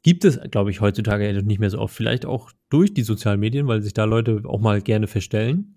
gibt 0.03 0.25
es, 0.25 0.41
glaube 0.51 0.71
ich, 0.71 0.81
heutzutage 0.81 1.43
nicht 1.43 1.61
mehr 1.61 1.71
so 1.71 1.79
oft. 1.79 1.95
Vielleicht 1.95 2.27
auch 2.27 2.51
durch 2.69 2.95
die 2.95 3.03
sozialen 3.03 3.41
Medien, 3.41 3.67
weil 3.67 3.83
sich 3.83 3.95
da 3.95 4.05
Leute 4.05 4.43
auch 4.45 4.61
mal 4.61 4.81
gerne 4.81 5.07
verstellen. 5.07 5.77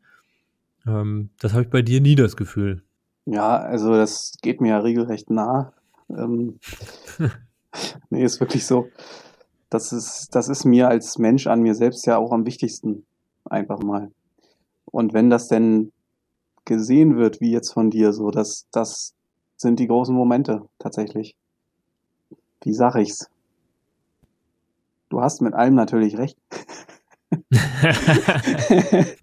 Ähm, 0.87 1.29
das 1.39 1.53
habe 1.53 1.63
ich 1.63 1.69
bei 1.69 1.81
dir 1.81 2.01
nie 2.01 2.15
das 2.15 2.35
Gefühl. 2.35 2.83
Ja, 3.25 3.57
also 3.57 3.93
das 3.93 4.33
geht 4.41 4.61
mir 4.61 4.69
ja 4.69 4.79
regelrecht 4.79 5.29
nah. 5.29 5.73
Ähm, 6.09 6.59
nee, 8.09 8.23
ist 8.23 8.39
wirklich 8.39 8.65
so. 8.65 8.87
Das 9.69 9.91
ist, 9.91 10.29
das 10.33 10.47
ist 10.47 10.63
mir 10.65 10.87
als 10.87 11.17
Mensch 11.17 11.47
an 11.47 11.61
mir 11.61 11.75
selbst 11.75 12.05
ja 12.05 12.17
auch 12.17 12.31
am 12.31 12.45
wichtigsten. 12.45 13.05
Einfach 13.45 13.79
mal. 13.79 14.11
Und 14.85 15.13
wenn 15.13 15.29
das 15.29 15.47
denn 15.47 15.91
gesehen 16.65 17.17
wird, 17.17 17.41
wie 17.41 17.51
jetzt 17.51 17.73
von 17.73 17.91
dir, 17.91 18.13
so, 18.13 18.31
das, 18.31 18.67
das 18.71 19.13
sind 19.57 19.79
die 19.79 19.87
großen 19.87 20.15
Momente 20.15 20.63
tatsächlich. 20.79 21.35
Wie 22.63 22.73
sag 22.73 22.95
ich's? 22.95 23.29
Du 25.15 25.21
hast 25.21 25.41
mit 25.41 25.53
allem 25.53 25.75
natürlich 25.75 26.17
recht. 26.17 26.37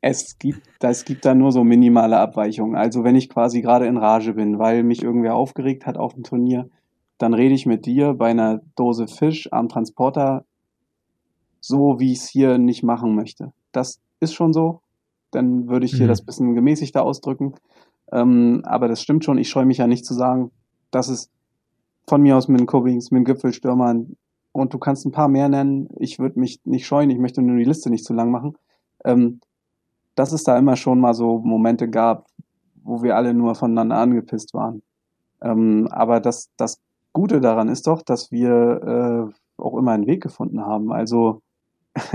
es 0.00 0.36
gibt, 0.36 0.68
es 0.80 1.04
gibt 1.04 1.24
da 1.24 1.32
nur 1.32 1.52
so 1.52 1.62
minimale 1.62 2.18
Abweichungen. 2.18 2.74
Also 2.74 3.04
wenn 3.04 3.14
ich 3.14 3.28
quasi 3.28 3.62
gerade 3.62 3.86
in 3.86 3.96
Rage 3.96 4.34
bin, 4.34 4.58
weil 4.58 4.82
mich 4.82 5.00
irgendwer 5.04 5.36
aufgeregt 5.36 5.86
hat 5.86 5.96
auf 5.96 6.14
dem 6.14 6.24
Turnier, 6.24 6.68
dann 7.18 7.34
rede 7.34 7.54
ich 7.54 7.66
mit 7.66 7.86
dir 7.86 8.14
bei 8.14 8.30
einer 8.30 8.62
Dose 8.74 9.06
Fisch 9.06 9.48
am 9.52 9.68
Transporter 9.68 10.44
so, 11.60 12.00
wie 12.00 12.10
ich 12.10 12.18
es 12.18 12.28
hier 12.28 12.58
nicht 12.58 12.82
machen 12.82 13.14
möchte. 13.14 13.52
Das 13.70 14.00
ist 14.18 14.34
schon 14.34 14.52
so. 14.52 14.80
Dann 15.30 15.68
würde 15.68 15.86
ich 15.86 15.92
hier 15.92 16.06
mhm. 16.06 16.08
das 16.08 16.26
bisschen 16.26 16.56
gemäßigter 16.56 17.04
ausdrücken. 17.04 17.54
Ähm, 18.10 18.62
aber 18.64 18.88
das 18.88 19.00
stimmt 19.00 19.24
schon. 19.24 19.38
Ich 19.38 19.48
scheue 19.48 19.66
mich 19.66 19.78
ja 19.78 19.86
nicht 19.86 20.04
zu 20.04 20.14
sagen, 20.14 20.50
dass 20.90 21.08
es 21.08 21.30
von 22.08 22.22
mir 22.22 22.36
aus 22.36 22.48
mit 22.48 22.58
den 22.58 22.66
Cubbings, 22.66 23.12
mit 23.12 23.20
den 23.20 23.24
Gipfelstürmern 23.26 24.16
und 24.52 24.74
du 24.74 24.78
kannst 24.78 25.04
ein 25.06 25.12
paar 25.12 25.28
mehr 25.28 25.48
nennen. 25.48 25.88
Ich 25.98 26.18
würde 26.18 26.38
mich 26.38 26.60
nicht 26.64 26.86
scheuen. 26.86 27.10
Ich 27.10 27.18
möchte 27.18 27.42
nur 27.42 27.56
die 27.56 27.64
Liste 27.64 27.90
nicht 27.90 28.04
zu 28.04 28.12
lang 28.12 28.30
machen. 28.30 28.56
Ähm, 29.04 29.40
dass 30.14 30.32
es 30.32 30.44
da 30.44 30.58
immer 30.58 30.76
schon 30.76 31.00
mal 31.00 31.14
so 31.14 31.38
Momente 31.38 31.88
gab, 31.88 32.26
wo 32.84 33.02
wir 33.02 33.16
alle 33.16 33.34
nur 33.34 33.54
voneinander 33.54 33.96
angepisst 33.96 34.52
waren. 34.54 34.82
Ähm, 35.40 35.88
aber 35.90 36.20
das, 36.20 36.50
das 36.56 36.80
Gute 37.12 37.40
daran 37.40 37.68
ist 37.68 37.86
doch, 37.86 38.02
dass 38.02 38.30
wir 38.30 39.30
äh, 39.32 39.62
auch 39.62 39.76
immer 39.76 39.92
einen 39.92 40.06
Weg 40.06 40.22
gefunden 40.22 40.60
haben. 40.60 40.92
Also 40.92 41.40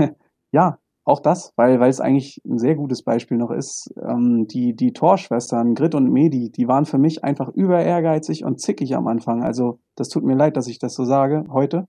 ja, 0.52 0.78
auch 1.04 1.20
das, 1.20 1.52
weil, 1.56 1.80
weil 1.80 1.90
es 1.90 2.00
eigentlich 2.00 2.42
ein 2.44 2.58
sehr 2.58 2.74
gutes 2.74 3.02
Beispiel 3.02 3.38
noch 3.38 3.50
ist. 3.50 3.92
Ähm, 4.00 4.46
die, 4.46 4.76
die 4.76 4.92
Torschwestern, 4.92 5.74
Grit 5.74 5.94
und 5.94 6.10
Medi, 6.12 6.50
die 6.50 6.68
waren 6.68 6.84
für 6.84 6.98
mich 6.98 7.24
einfach 7.24 7.48
über 7.48 7.80
ehrgeizig 7.80 8.44
und 8.44 8.60
zickig 8.60 8.94
am 8.94 9.06
Anfang. 9.08 9.42
Also 9.42 9.78
das 9.96 10.08
tut 10.08 10.24
mir 10.24 10.34
leid, 10.34 10.56
dass 10.56 10.68
ich 10.68 10.78
das 10.78 10.94
so 10.94 11.04
sage 11.04 11.44
heute. 11.50 11.88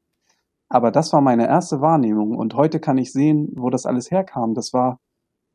Aber 0.70 0.92
das 0.92 1.12
war 1.14 1.22
meine 1.22 1.48
erste 1.48 1.82
Wahrnehmung. 1.82 2.38
Und 2.38 2.54
heute 2.54 2.80
kann 2.80 2.98
ich 2.98 3.12
sehen, 3.12 3.50
wo 3.56 3.70
das 3.70 3.86
alles 3.86 4.12
herkam. 4.12 4.54
Das 4.54 4.72
war 4.72 5.00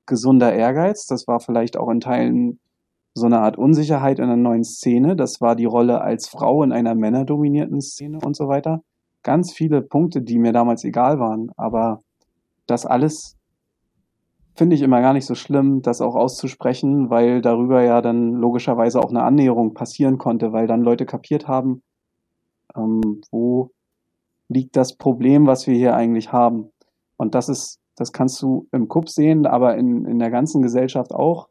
gesunder 0.07 0.53
Ehrgeiz. 0.53 1.07
Das 1.07 1.27
war 1.29 1.41
vielleicht 1.41 1.77
auch 1.77 1.89
in 1.89 2.01
Teilen 2.01 2.59
so 3.15 3.27
eine 3.27 3.41
Art 3.41 3.57
Unsicherheit 3.57 4.19
in 4.19 4.25
einer 4.25 4.37
neuen 4.37 4.65
Szene. 4.65 5.15
Das 5.15 5.41
war 5.41 5.55
die 5.55 5.67
Rolle 5.67 6.01
als 6.01 6.29
Frau 6.29 6.65
in 6.65 6.73
einer 6.73 6.97
männerdominierten 6.97 7.81
Szene 7.81 8.19
und 8.25 8.35
so 8.37 8.49
weiter. 8.49 8.83
Ganz 9.23 9.53
viele 9.53 9.83
Punkte, 9.83 10.21
die 10.21 10.39
mir 10.39 10.53
damals 10.53 10.83
egal 10.85 11.21
waren. 11.21 11.53
Aber 11.57 12.03
das 12.67 12.85
alles 12.85 13.37
finde 14.57 14.75
ich 14.75 14.83
immer 14.83 15.01
gar 15.01 15.13
nicht 15.13 15.27
so 15.27 15.35
schlimm, 15.35 15.83
das 15.83 16.01
auch 16.01 16.15
auszusprechen, 16.15 17.11
weil 17.11 17.41
darüber 17.41 17.83
ja 17.83 18.01
dann 18.01 18.35
logischerweise 18.35 19.01
auch 19.01 19.11
eine 19.11 19.23
Annäherung 19.23 19.75
passieren 19.75 20.19
konnte, 20.19 20.53
weil 20.53 20.67
dann 20.67 20.83
Leute 20.83 21.07
kapiert 21.07 21.49
haben, 21.49 21.83
ähm, 22.77 23.21
wo 23.31 23.71
liegt 24.55 24.77
das 24.77 24.97
Problem, 24.97 25.47
was 25.47 25.67
wir 25.67 25.75
hier 25.75 25.95
eigentlich 25.95 26.33
haben. 26.33 26.71
Und 27.17 27.35
das 27.35 27.49
ist 27.49 27.81
das 27.97 28.13
kannst 28.13 28.43
du 28.43 28.67
im 28.73 28.89
Cup 28.89 29.09
sehen, 29.09 29.47
aber 29.47 29.77
in, 29.77 30.05
in 30.05 30.19
der 30.19 30.31
ganzen 30.31 30.63
Gesellschaft 30.63 31.13
auch. 31.13 31.49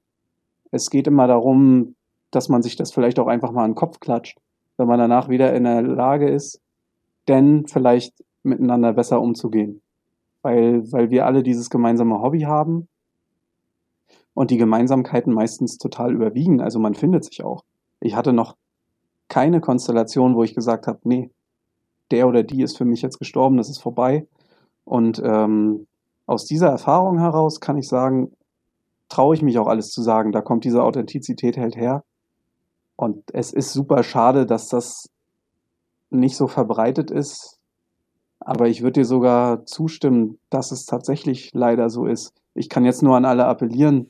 Es 0.72 0.90
geht 0.90 1.08
immer 1.08 1.28
darum, 1.28 1.96
dass 2.32 2.50
man 2.50 2.64
sich 2.64 2.76
das 2.76 2.92
vielleicht 2.92 3.20
auch 3.20 3.28
einfach 3.28 3.52
mal 3.52 3.64
an 3.64 3.72
den 3.72 3.76
Kopf 3.76 4.00
klatscht, 4.00 4.40
wenn 4.78 4.88
man 4.88 5.00
danach 5.00 5.30
wieder 5.30 5.54
in 5.54 5.64
der 5.64 5.82
Lage 5.82 6.30
ist, 6.30 6.60
denn 7.28 7.66
vielleicht 7.68 8.24
miteinander 8.42 8.94
besser 8.94 9.22
umzugehen. 9.22 9.82
Weil, 10.42 10.92
weil 10.92 11.10
wir 11.10 11.26
alle 11.26 11.44
dieses 11.44 11.70
gemeinsame 11.70 12.20
Hobby 12.22 12.42
haben 12.42 12.90
und 14.34 14.52
die 14.52 14.58
Gemeinsamkeiten 14.58 15.32
meistens 15.32 15.78
total 15.78 16.14
überwiegen. 16.14 16.60
Also 16.60 16.80
man 16.80 16.96
findet 16.96 17.24
sich 17.24 17.44
auch. 17.44 17.64
Ich 18.02 18.16
hatte 18.16 18.34
noch 18.34 18.58
keine 19.30 19.62
Konstellation, 19.62 20.36
wo 20.36 20.44
ich 20.44 20.54
gesagt 20.54 20.88
habe, 20.88 21.00
nee, 21.04 21.30
der 22.12 22.28
oder 22.28 22.44
die 22.44 22.62
ist 22.62 22.78
für 22.78 22.86
mich 22.86 23.02
jetzt 23.02 23.20
gestorben, 23.20 23.58
das 23.58 23.70
ist 23.70 23.82
vorbei. 23.82 24.28
Und 24.86 25.22
ähm, 25.24 25.88
aus 26.26 26.46
dieser 26.46 26.70
Erfahrung 26.70 27.20
heraus 27.20 27.60
kann 27.60 27.78
ich 27.78 27.88
sagen, 27.88 28.32
traue 29.10 29.36
ich 29.36 29.42
mich 29.42 29.60
auch 29.60 29.68
alles 29.68 29.92
zu 29.92 30.02
sagen. 30.02 30.32
Da 30.32 30.42
kommt 30.42 30.64
diese 30.64 30.84
Authentizität 30.84 31.58
halt 31.58 31.76
her. 31.76 32.04
Und 32.96 33.24
es 33.34 33.54
ist 33.54 33.74
super 33.74 34.04
schade, 34.04 34.46
dass 34.46 34.68
das 34.68 35.10
nicht 36.10 36.36
so 36.36 36.48
verbreitet 36.48 37.12
ist. 37.12 37.60
Aber 38.40 38.68
ich 38.68 38.82
würde 38.82 39.02
dir 39.02 39.06
sogar 39.06 39.66
zustimmen, 39.66 40.38
dass 40.50 40.72
es 40.72 40.86
tatsächlich 40.86 41.52
leider 41.54 41.90
so 41.90 42.06
ist. 42.06 42.34
Ich 42.56 42.70
kann 42.70 42.86
jetzt 42.86 43.02
nur 43.02 43.16
an 43.16 43.26
alle 43.26 43.46
appellieren, 43.46 44.10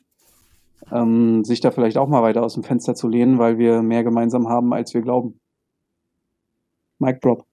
ähm, 0.91 1.43
sich 1.43 1.61
da 1.61 1.71
vielleicht 1.71 1.97
auch 1.97 2.07
mal 2.07 2.23
weiter 2.23 2.43
aus 2.43 2.55
dem 2.55 2.63
Fenster 2.63 2.95
zu 2.95 3.07
lehnen, 3.07 3.39
weil 3.39 3.57
wir 3.57 3.81
mehr 3.81 4.03
gemeinsam 4.03 4.49
haben, 4.49 4.73
als 4.73 4.93
wir 4.93 5.01
glauben. 5.01 5.39
Mike 6.99 7.19
Drop. 7.21 7.45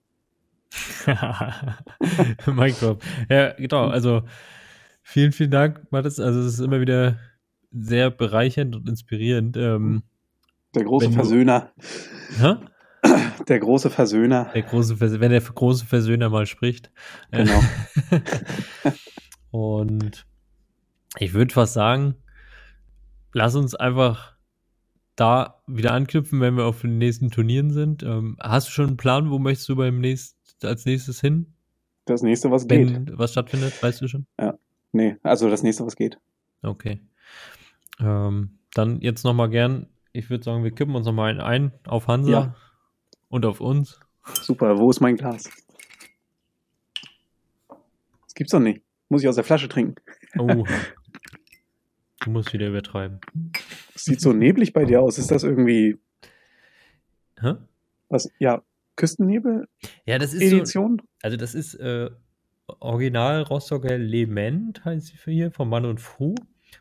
Mic 2.47 2.79
Drop. 2.79 3.03
Ja, 3.29 3.53
genau. 3.53 3.89
Also 3.89 4.23
vielen, 5.03 5.33
vielen 5.33 5.51
Dank, 5.51 5.91
Mathis. 5.91 6.21
Also 6.21 6.41
es 6.41 6.55
ist 6.55 6.61
immer 6.61 6.81
wieder 6.81 7.19
sehr 7.71 8.11
bereichernd 8.11 8.77
und 8.77 8.89
inspirierend. 8.89 9.57
Ähm, 9.57 10.03
der 10.75 10.85
große 10.85 11.11
Versöhner. 11.11 11.73
Hä? 12.39 12.57
Der 13.49 13.59
große 13.59 13.89
Versöhner. 13.89 14.51
Der 14.55 14.63
große 14.63 14.99
Versöhner, 14.99 15.21
wenn 15.23 15.31
der 15.31 15.41
große 15.41 15.87
Versöhner 15.87 16.29
mal 16.29 16.45
spricht. 16.45 16.93
Genau. 17.31 17.63
und 19.51 20.27
ich 21.19 21.33
würde 21.33 21.53
fast 21.53 21.73
sagen, 21.73 22.17
lass 23.33 23.55
uns 23.55 23.75
einfach 23.75 24.37
da 25.17 25.63
wieder 25.67 25.93
anknüpfen, 25.93 26.41
wenn 26.41 26.57
wir 26.57 26.65
auf 26.65 26.83
den 26.83 26.99
nächsten 26.99 27.31
Turnieren 27.31 27.71
sind. 27.71 28.03
Ähm, 28.03 28.37
hast 28.41 28.69
du 28.69 28.73
schon 28.73 28.89
einen 28.89 28.97
Plan, 28.97 29.31
wo 29.31 29.39
möchtest 29.39 29.69
du 29.71 29.77
beim 29.77 30.01
nächsten 30.01 30.40
als 30.65 30.85
nächstes 30.85 31.21
hin? 31.21 31.55
Das 32.05 32.23
nächste, 32.23 32.51
was 32.51 32.69
Wenn 32.69 33.07
geht. 33.07 33.19
was 33.19 33.33
stattfindet, 33.33 33.83
weißt 33.83 34.01
du 34.01 34.09
schon? 34.09 34.27
Ja. 34.39 34.59
Nee, 34.93 35.17
also 35.23 35.49
das 35.49 35.63
nächste, 35.63 35.87
was 35.87 35.97
geht. 35.97 36.19
Okay. 36.63 37.01
Ähm, 38.01 38.59
dann 38.75 39.01
jetzt 39.01 39.25
nochmal 39.25 39.51
gern, 39.51 39.87
ich 40.13 40.31
würde 40.31 40.45
sagen, 40.45 40.65
wir 40.65 40.73
kippen 40.73 40.95
uns 40.95 41.07
nochmal 41.07 41.33
ein, 41.33 41.41
ein 41.41 41.73
auf 41.87 42.09
Hansa 42.09 42.31
ja. 42.31 42.57
und 43.29 43.47
auf 43.47 43.61
uns. 43.61 44.01
Super, 44.43 44.79
wo 44.79 44.91
ist 44.91 45.01
mein 45.01 45.17
Glas? 45.17 45.51
Das 48.25 48.35
gibt's 48.35 48.53
doch 48.53 48.61
nicht. 48.61 48.83
Muss 49.09 49.23
ich 49.23 49.29
aus 49.29 49.35
der 49.37 49.45
Flasche 49.45 49.69
trinken. 49.69 49.97
Oh. 50.39 50.65
Du 52.21 52.31
musst 52.31 52.53
wieder 52.53 52.69
übertreiben. 52.69 53.19
sieht 53.95 54.21
so 54.21 54.33
neblig 54.33 54.73
bei 54.73 54.85
dir 54.85 55.01
aus. 55.01 55.19
Ist 55.19 55.31
das 55.31 55.43
irgendwie. 55.43 55.99
Hä? 57.41 57.55
Was? 58.09 58.31
Ja, 58.39 58.63
Küstennebel? 59.01 59.67
Ja, 60.05 60.19
das 60.19 60.35
ist 60.35 60.43
Edition? 60.43 60.99
So, 61.01 61.09
also 61.23 61.37
das 61.37 61.55
ist 61.55 61.75
äh, 61.75 62.11
Original 62.81 63.43
Rostocker 63.43 63.99
Lement, 63.99 64.85
heißt 64.85 65.07
sie 65.07 65.17
für 65.17 65.31
hier, 65.31 65.51
von 65.51 65.69
Mann 65.69 65.85
und 65.85 66.01
Fu. 66.01 66.35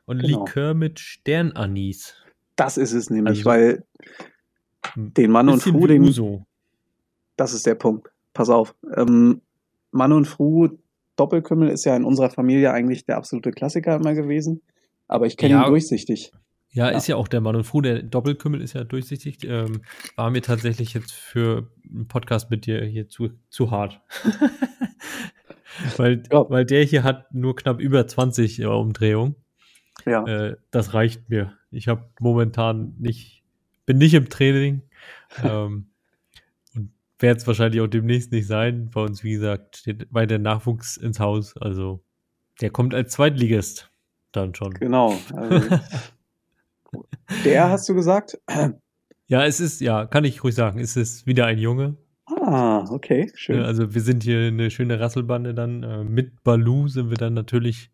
Und 0.06 0.20
genau. 0.20 0.46
Likör 0.46 0.74
mit 0.74 1.00
Sternanis. 1.00 2.14
Das 2.56 2.78
ist 2.78 2.94
es 2.94 3.10
nämlich, 3.10 3.46
also, 3.46 3.50
weil 3.50 3.84
den 4.96 5.32
Mann 5.32 5.50
und 5.50 5.62
Fu, 5.62 5.88
den. 5.88 6.04
Uso. 6.04 6.46
Das 7.38 7.54
ist 7.54 7.66
der 7.66 7.76
Punkt. 7.76 8.10
Pass 8.34 8.50
auf. 8.50 8.76
Ähm, 8.96 9.42
Mann 9.92 10.12
und 10.12 10.26
Fu 10.26 10.70
Doppelkümmel 11.16 11.70
ist 11.70 11.86
ja 11.86 11.96
in 11.96 12.06
unserer 12.06 12.30
Familie 12.30 12.72
eigentlich 12.72 13.06
der 13.06 13.18
absolute 13.18 13.52
Klassiker 13.52 13.96
immer 13.96 14.14
gewesen. 14.14 14.62
Aber 15.08 15.26
ich 15.26 15.38
kenne 15.38 15.56
ja, 15.56 15.64
ihn 15.64 15.70
durchsichtig. 15.70 16.32
Ja, 16.72 16.92
ja, 16.92 16.98
ist 16.98 17.08
ja 17.08 17.16
auch 17.16 17.28
der 17.28 17.42
Mann 17.42 17.56
und 17.56 17.64
Fu. 17.64 17.82
Der 17.82 18.04
Doppelkümmel 18.04 18.62
ist 18.62 18.74
ja 18.74 18.84
durchsichtig. 18.84 19.44
Ähm, 19.44 19.82
war 20.16 20.30
mir 20.30 20.42
tatsächlich 20.42 20.94
jetzt 20.94 21.12
für 21.12 21.72
einen 21.90 22.08
Podcast 22.08 22.52
mit 22.52 22.66
dir 22.66 22.86
hier 22.86 23.10
zu, 23.10 23.30
zu 23.50 23.72
hart. 23.72 24.02
weil, 25.98 26.24
ja. 26.32 26.50
weil 26.50 26.66
der 26.66 26.84
hier 26.84 27.04
hat 27.04 27.34
nur 27.34 27.56
knapp 27.56 27.80
über 27.80 28.06
20 28.06 28.64
Umdrehungen. 28.66 29.36
Ja. 30.06 30.26
Äh, 30.26 30.58
das 30.70 30.94
reicht 30.94 31.30
mir. 31.30 31.54
Ich 31.72 31.88
habe 31.88 32.10
momentan 32.20 32.96
nicht, 33.00 33.44
bin 33.86 33.98
nicht 33.98 34.14
im 34.14 34.30
Training. 34.30 34.84
ähm, 35.44 35.88
und 36.76 36.92
wird 37.18 37.38
es 37.38 37.48
wahrscheinlich 37.48 37.82
auch 37.82 37.88
demnächst 37.88 38.32
nicht 38.32 38.48
sein. 38.48 38.92
Bei 38.94 39.02
uns, 39.02 39.24
wie 39.24 39.32
gesagt, 39.32 39.78
steht 39.78 40.14
weiter 40.14 40.38
Nachwuchs 40.38 40.98
ins 40.98 41.20
Haus. 41.20 41.58
Also 41.58 42.04
der 42.62 42.70
kommt 42.70 42.94
als 42.94 43.14
Zweitligist 43.14 43.92
dann 44.32 44.54
schon. 44.54 44.74
Genau. 44.76 45.18
Also, 45.34 45.80
der 47.46 47.70
hast 47.70 47.88
du 47.90 47.96
gesagt? 47.96 48.40
Ja, 49.28 49.46
es 49.46 49.60
ist, 49.60 49.82
ja, 49.82 50.06
kann 50.06 50.26
ich 50.26 50.44
ruhig 50.44 50.56
sagen, 50.56 50.80
es 50.80 50.96
ist 50.96 51.28
wieder 51.28 51.46
ein 51.46 51.60
Junge. 51.60 51.98
Ah, 52.26 52.86
okay, 52.90 53.32
schön. 53.36 53.62
Also 53.62 53.94
wir 53.94 54.02
sind 54.02 54.24
hier 54.24 54.48
eine 54.48 54.72
schöne 54.72 55.00
Rasselbande 55.00 55.54
dann. 55.54 55.84
Äh, 55.84 56.04
mit 56.04 56.44
Balu 56.44 56.88
sind 56.88 57.10
wir 57.10 57.18
dann 57.18 57.34
natürlich 57.34 57.92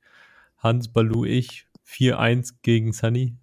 Hans, 0.58 0.88
Balu, 0.88 1.26
ich. 1.26 1.68
4-1 1.88 2.56
gegen 2.62 2.94
Sunny. 2.94 3.36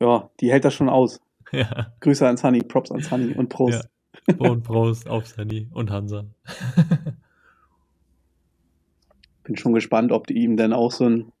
Ja, 0.00 0.30
die 0.40 0.50
hält 0.50 0.64
das 0.64 0.74
schon 0.74 0.88
aus. 0.88 1.20
Ja. 1.54 1.92
Grüße 2.00 2.26
an 2.26 2.38
Sunny, 2.38 2.60
Props 2.60 2.90
an 2.90 3.00
Sunny 3.00 3.34
und 3.34 3.50
Prost. 3.50 3.86
Ja. 4.26 4.36
Und 4.38 4.62
Prost 4.62 5.06
auf 5.06 5.26
Sunny 5.26 5.68
und 5.70 5.90
Hansa. 5.90 6.24
Bin 9.44 9.58
schon 9.58 9.74
gespannt, 9.74 10.12
ob 10.12 10.26
die 10.26 10.32
ihm 10.32 10.56
dann 10.56 10.72
auch 10.72 10.92
so 10.92 11.04
ein 11.04 11.31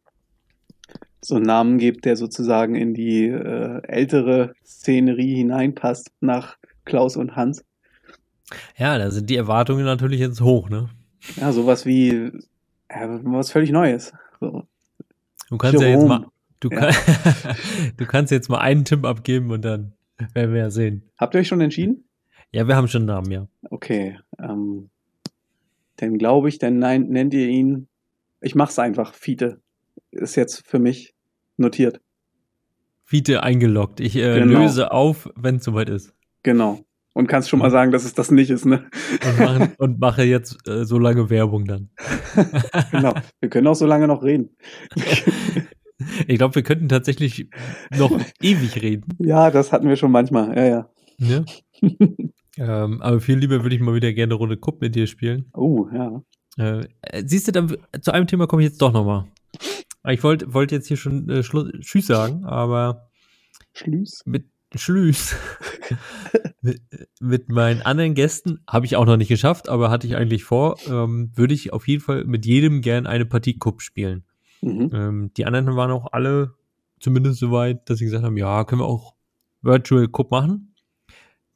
so 1.24 1.36
einen 1.36 1.44
Namen 1.44 1.78
gibt, 1.78 2.04
der 2.04 2.16
sozusagen 2.16 2.74
in 2.74 2.94
die 2.94 3.26
äh, 3.26 3.80
ältere 3.86 4.54
Szenerie 4.64 5.36
hineinpasst 5.36 6.10
nach 6.20 6.56
Klaus 6.84 7.16
und 7.16 7.36
Hans. 7.36 7.64
Ja, 8.76 8.98
da 8.98 9.10
sind 9.10 9.30
die 9.30 9.36
Erwartungen 9.36 9.84
natürlich 9.84 10.20
jetzt 10.20 10.40
hoch, 10.40 10.68
ne? 10.68 10.90
Ja, 11.36 11.52
sowas 11.52 11.86
wie 11.86 12.32
ja, 12.90 13.20
was 13.24 13.50
völlig 13.50 13.70
Neues. 13.70 14.12
So. 14.40 14.66
Du 15.48 15.58
kannst 15.58 15.80
Jerome. 15.80 15.88
ja 15.90 15.98
jetzt 15.98 16.08
mal, 16.08 16.26
du, 16.60 16.68
ja. 16.70 16.90
Kann, 16.90 17.56
du 17.96 18.06
kannst 18.06 18.32
jetzt 18.32 18.48
mal 18.48 18.58
einen 18.58 18.84
Tipp 18.84 19.04
abgeben 19.04 19.50
und 19.50 19.64
dann 19.64 19.92
werden 20.34 20.52
wir 20.52 20.60
ja 20.60 20.70
sehen. 20.70 21.02
Habt 21.18 21.34
ihr 21.34 21.40
euch 21.40 21.48
schon 21.48 21.60
entschieden? 21.60 22.04
Ja, 22.50 22.68
wir 22.68 22.76
haben 22.76 22.88
schon 22.88 23.02
einen 23.02 23.06
Namen, 23.06 23.30
ja. 23.30 23.46
Okay, 23.70 24.18
ähm, 24.38 24.90
dann 25.96 26.18
glaube 26.18 26.48
ich, 26.48 26.58
dann 26.58 26.78
nein, 26.78 27.08
nennt 27.08 27.32
ihr 27.32 27.48
ihn, 27.48 27.86
ich 28.40 28.54
mach's 28.54 28.78
einfach, 28.78 29.14
Fiete. 29.14 29.60
Ist 30.10 30.36
jetzt 30.36 30.66
für 30.66 30.78
mich 30.78 31.11
notiert. 31.56 32.00
Fiete 33.04 33.42
eingeloggt. 33.42 34.00
Ich 34.00 34.16
äh, 34.16 34.40
genau. 34.40 34.60
löse 34.60 34.92
auf, 34.92 35.28
wenn 35.36 35.56
es 35.56 35.64
soweit 35.64 35.88
ist. 35.88 36.14
Genau. 36.42 36.80
Und 37.14 37.26
kannst 37.26 37.50
schon 37.50 37.58
mal 37.58 37.70
sagen, 37.70 37.92
dass 37.92 38.04
es 38.04 38.14
das 38.14 38.30
nicht 38.30 38.50
ist, 38.50 38.64
ne? 38.64 38.86
Und, 39.26 39.38
machen, 39.38 39.72
und 39.76 40.00
mache 40.00 40.22
jetzt 40.22 40.66
äh, 40.66 40.84
so 40.84 40.98
lange 40.98 41.28
Werbung 41.28 41.66
dann. 41.66 41.90
genau. 42.90 43.14
Wir 43.40 43.50
können 43.50 43.66
auch 43.66 43.74
so 43.74 43.84
lange 43.84 44.08
noch 44.08 44.22
reden. 44.22 44.56
ich 46.26 46.38
glaube, 46.38 46.54
wir 46.54 46.62
könnten 46.62 46.88
tatsächlich 46.88 47.48
noch 47.94 48.18
ewig 48.40 48.80
reden. 48.80 49.04
Ja, 49.18 49.50
das 49.50 49.72
hatten 49.72 49.88
wir 49.88 49.96
schon 49.96 50.10
manchmal. 50.10 50.56
Ja, 50.56 50.64
ja. 50.64 50.90
ja? 51.18 51.44
ähm, 52.56 53.02
aber 53.02 53.20
viel 53.20 53.36
lieber 53.36 53.62
würde 53.62 53.74
ich 53.74 53.82
mal 53.82 53.94
wieder 53.94 54.12
gerne 54.14 54.32
eine 54.32 54.38
Runde 54.38 54.56
Cup 54.56 54.80
mit 54.80 54.94
dir 54.94 55.06
spielen. 55.06 55.50
Oh, 55.52 55.86
ja. 55.92 56.22
Äh, 56.56 56.86
siehst 57.26 57.48
du, 57.48 57.52
dann 57.52 57.76
zu 58.00 58.12
einem 58.12 58.26
Thema 58.26 58.46
komme 58.46 58.62
ich 58.62 58.68
jetzt 58.70 58.80
doch 58.80 58.92
nochmal. 58.92 59.26
Ich 60.08 60.22
wollte 60.22 60.52
wollt 60.52 60.72
jetzt 60.72 60.88
hier 60.88 60.96
schon 60.96 61.28
äh, 61.28 61.42
Tschüss 61.42 62.06
sagen, 62.06 62.44
aber 62.44 63.10
Schlüß? 63.74 64.22
Mit 64.26 64.46
Schlüß. 64.74 65.36
mit, 66.62 66.80
mit, 67.20 67.48
meinen 67.50 67.82
anderen 67.82 68.14
Gästen 68.14 68.60
habe 68.66 68.86
ich 68.86 68.96
auch 68.96 69.04
noch 69.04 69.16
nicht 69.16 69.28
geschafft, 69.28 69.68
aber 69.68 69.90
hatte 69.90 70.06
ich 70.06 70.16
eigentlich 70.16 70.44
vor, 70.44 70.78
ähm, 70.88 71.30
würde 71.34 71.54
ich 71.54 71.72
auf 71.72 71.86
jeden 71.86 72.02
Fall 72.02 72.24
mit 72.24 72.46
jedem 72.46 72.80
gern 72.80 73.06
eine 73.06 73.26
Partie 73.26 73.58
Cup 73.58 73.82
spielen. 73.82 74.24
Mhm. 74.62 74.90
Ähm, 74.92 75.30
die 75.36 75.44
anderen 75.44 75.76
waren 75.76 75.90
auch 75.90 76.12
alle 76.12 76.54
zumindest 77.00 77.40
so 77.40 77.50
weit, 77.50 77.88
dass 77.90 77.98
sie 77.98 78.04
gesagt 78.04 78.24
haben, 78.24 78.36
ja, 78.36 78.64
können 78.64 78.80
wir 78.80 78.86
auch 78.86 79.14
Virtual 79.60 80.08
Cup 80.08 80.30
machen. 80.30 80.74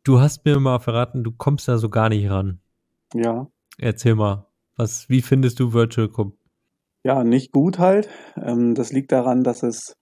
Du 0.05 0.21
hast 0.21 0.45
mir 0.45 0.59
mal 0.61 0.79
verraten, 0.79 1.25
du 1.25 1.33
kommst 1.33 1.69
da 1.69 1.79
so 1.79 1.89
gar 1.89 2.09
nicht 2.09 2.29
ran. 2.31 2.61
Ja. 3.15 3.49
Erzähl 3.79 4.15
mal, 4.15 4.47
was, 4.77 5.09
wie 5.09 5.23
findest 5.23 5.59
du 5.59 5.73
Virtual 5.73 6.09
Cup? 6.09 6.36
Ja, 7.07 7.23
nicht 7.23 7.53
gut 7.53 7.79
halt. 7.79 8.09
Ähm, 8.35 8.75
das 8.75 8.91
liegt 8.91 9.13
daran, 9.13 9.45
dass 9.45 9.63
es, 9.63 9.95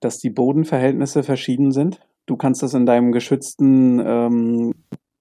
dass 0.00 0.16
die 0.16 0.30
Bodenverhältnisse 0.30 1.22
verschieden 1.24 1.72
sind. 1.72 2.00
Du 2.24 2.38
kannst 2.38 2.62
das 2.62 2.72
in 2.72 2.86
deinem 2.86 3.12
geschützten, 3.12 4.00
ähm, 4.00 4.72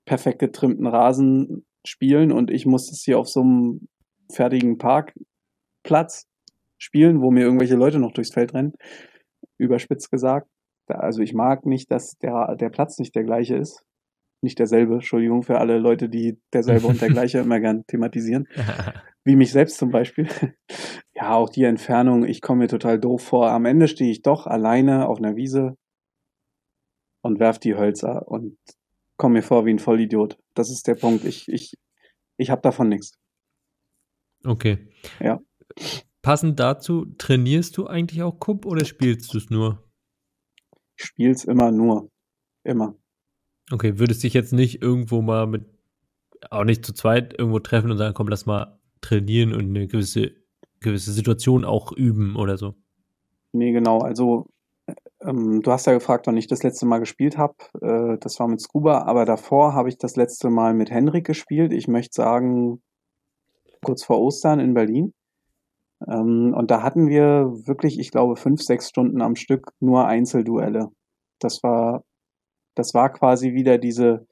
perfekt 0.06 0.40
getrimmten 0.40 0.88
Rasen 0.88 1.66
spielen 1.86 2.32
und 2.32 2.50
ich 2.50 2.66
muss 2.66 2.90
das 2.90 3.02
hier 3.04 3.20
auf 3.20 3.28
so 3.28 3.42
einem 3.42 3.90
fertigen 4.32 4.78
Parkplatz 4.78 6.28
spielen, 6.78 7.22
wo 7.22 7.30
mir 7.30 7.42
irgendwelche 7.42 7.76
Leute 7.76 8.00
noch 8.00 8.14
durchs 8.14 8.34
Feld 8.34 8.54
rennen. 8.54 8.72
Überspitzt 9.58 10.12
gesagt. 10.12 10.48
Also 10.88 11.22
ich 11.22 11.34
mag 11.34 11.66
nicht, 11.66 11.92
dass 11.92 12.14
der, 12.24 12.56
der 12.56 12.70
Platz 12.70 13.00
nicht 13.00 13.14
der 13.16 13.26
gleiche 13.26 13.58
ist. 13.58 13.84
Nicht 14.42 14.60
derselbe, 14.60 14.96
Entschuldigung 14.96 15.44
für 15.44 15.60
alle 15.60 15.78
Leute, 15.78 16.10
die 16.10 16.40
derselbe 16.52 16.88
und 16.88 17.02
der 17.02 17.10
gleiche 17.10 17.40
immer 17.40 17.60
gern 17.60 17.86
thematisieren. 17.88 18.48
Wie 19.24 19.36
mich 19.36 19.52
selbst 19.52 19.78
zum 19.78 19.92
Beispiel. 19.92 20.28
Ja, 21.14 21.36
auch 21.36 21.50
die 21.50 21.66
Entfernung, 21.66 22.26
ich 22.26 22.42
komme 22.42 22.62
mir 22.62 22.68
total 22.68 23.00
doof 23.00 23.22
vor. 23.22 23.52
Am 23.52 23.66
Ende 23.66 23.88
stehe 23.88 24.10
ich 24.10 24.24
doch 24.24 24.48
alleine 24.48 25.08
auf 25.08 25.20
einer 25.20 25.36
Wiese 25.36 25.78
und 27.22 27.40
werf 27.40 27.60
die 27.60 27.76
Hölzer 27.76 28.28
und 28.28 28.58
komme 29.18 29.34
mir 29.34 29.42
vor 29.44 29.68
wie 29.68 29.70
ein 29.70 29.78
Vollidiot. 29.78 30.40
Das 30.56 30.72
ist 30.72 30.88
der 30.88 30.96
Punkt. 30.96 31.26
Ich, 31.26 31.48
ich, 31.48 31.78
ich 32.38 32.50
habe 32.50 32.64
davon 32.64 32.90
nichts. 32.90 33.20
Okay. 34.44 34.88
Ja. 35.20 35.40
Passend 36.24 36.60
dazu, 36.60 37.06
trainierst 37.18 37.78
du 37.78 37.86
eigentlich 37.86 38.24
auch 38.24 38.40
Kupp 38.40 38.66
oder 38.66 38.84
spielst 38.86 39.32
du 39.34 39.38
es 39.38 39.52
nur? 39.52 39.88
Ich 40.98 41.06
spiel's 41.06 41.46
immer 41.46 41.72
nur. 41.72 42.10
Immer. 42.64 42.96
Okay, 43.72 44.00
würdest 44.00 44.24
dich 44.24 44.34
jetzt 44.34 44.54
nicht 44.54 44.82
irgendwo 44.82 45.22
mal 45.22 45.48
mit, 45.48 45.66
auch 46.50 46.64
nicht 46.64 46.86
zu 46.86 46.94
zweit 46.94 47.38
irgendwo 47.38 47.60
treffen 47.60 47.92
und 47.92 47.98
sagen, 47.98 48.14
komm, 48.14 48.28
lass 48.28 48.46
mal 48.46 48.80
trainieren 49.02 49.54
und 49.54 49.70
eine 49.70 49.88
gewisse, 49.88 50.32
gewisse 50.80 51.12
Situation 51.12 51.66
auch 51.66 51.92
üben 51.92 52.36
oder 52.36 52.58
so? 52.58 52.76
Nee, 53.54 53.72
genau. 53.72 54.00
Also 54.00 54.48
ähm, 55.22 55.62
du 55.62 55.72
hast 55.72 55.88
ja 55.88 55.94
gefragt, 55.94 56.28
wann 56.28 56.38
ich 56.38 56.48
das 56.48 56.64
letzte 56.64 56.86
Mal 56.86 57.00
gespielt 57.00 57.38
habe. 57.38 57.56
Äh, 57.82 58.18
das 58.20 58.40
war 58.40 58.48
mit 58.48 58.62
Scuba, 58.62 59.04
aber 59.04 59.26
davor 59.26 59.74
habe 59.74 59.90
ich 59.90 59.98
das 59.98 60.16
letzte 60.16 60.50
Mal 60.50 60.74
mit 60.74 60.92
Henrik 60.92 61.26
gespielt. 61.26 61.74
Ich 61.74 61.88
möchte 61.88 62.16
sagen, 62.16 62.82
kurz 63.84 64.04
vor 64.04 64.20
Ostern 64.20 64.60
in 64.60 64.74
Berlin. 64.74 65.14
Ähm, 66.08 66.54
und 66.56 66.72
da 66.72 66.82
hatten 66.82 67.08
wir 67.08 67.52
wirklich, 67.66 68.00
ich 68.00 68.12
glaube, 68.12 68.36
fünf, 68.36 68.62
sechs 68.62 68.90
Stunden 68.90 69.22
am 69.22 69.36
Stück 69.36 69.72
nur 69.80 70.08
Einzelduelle. 70.08 70.90
Das 71.40 71.62
war, 71.64 72.04
das 72.76 72.94
war 72.94 73.12
quasi 73.12 73.54
wieder 73.54 73.78
diese 73.78 74.26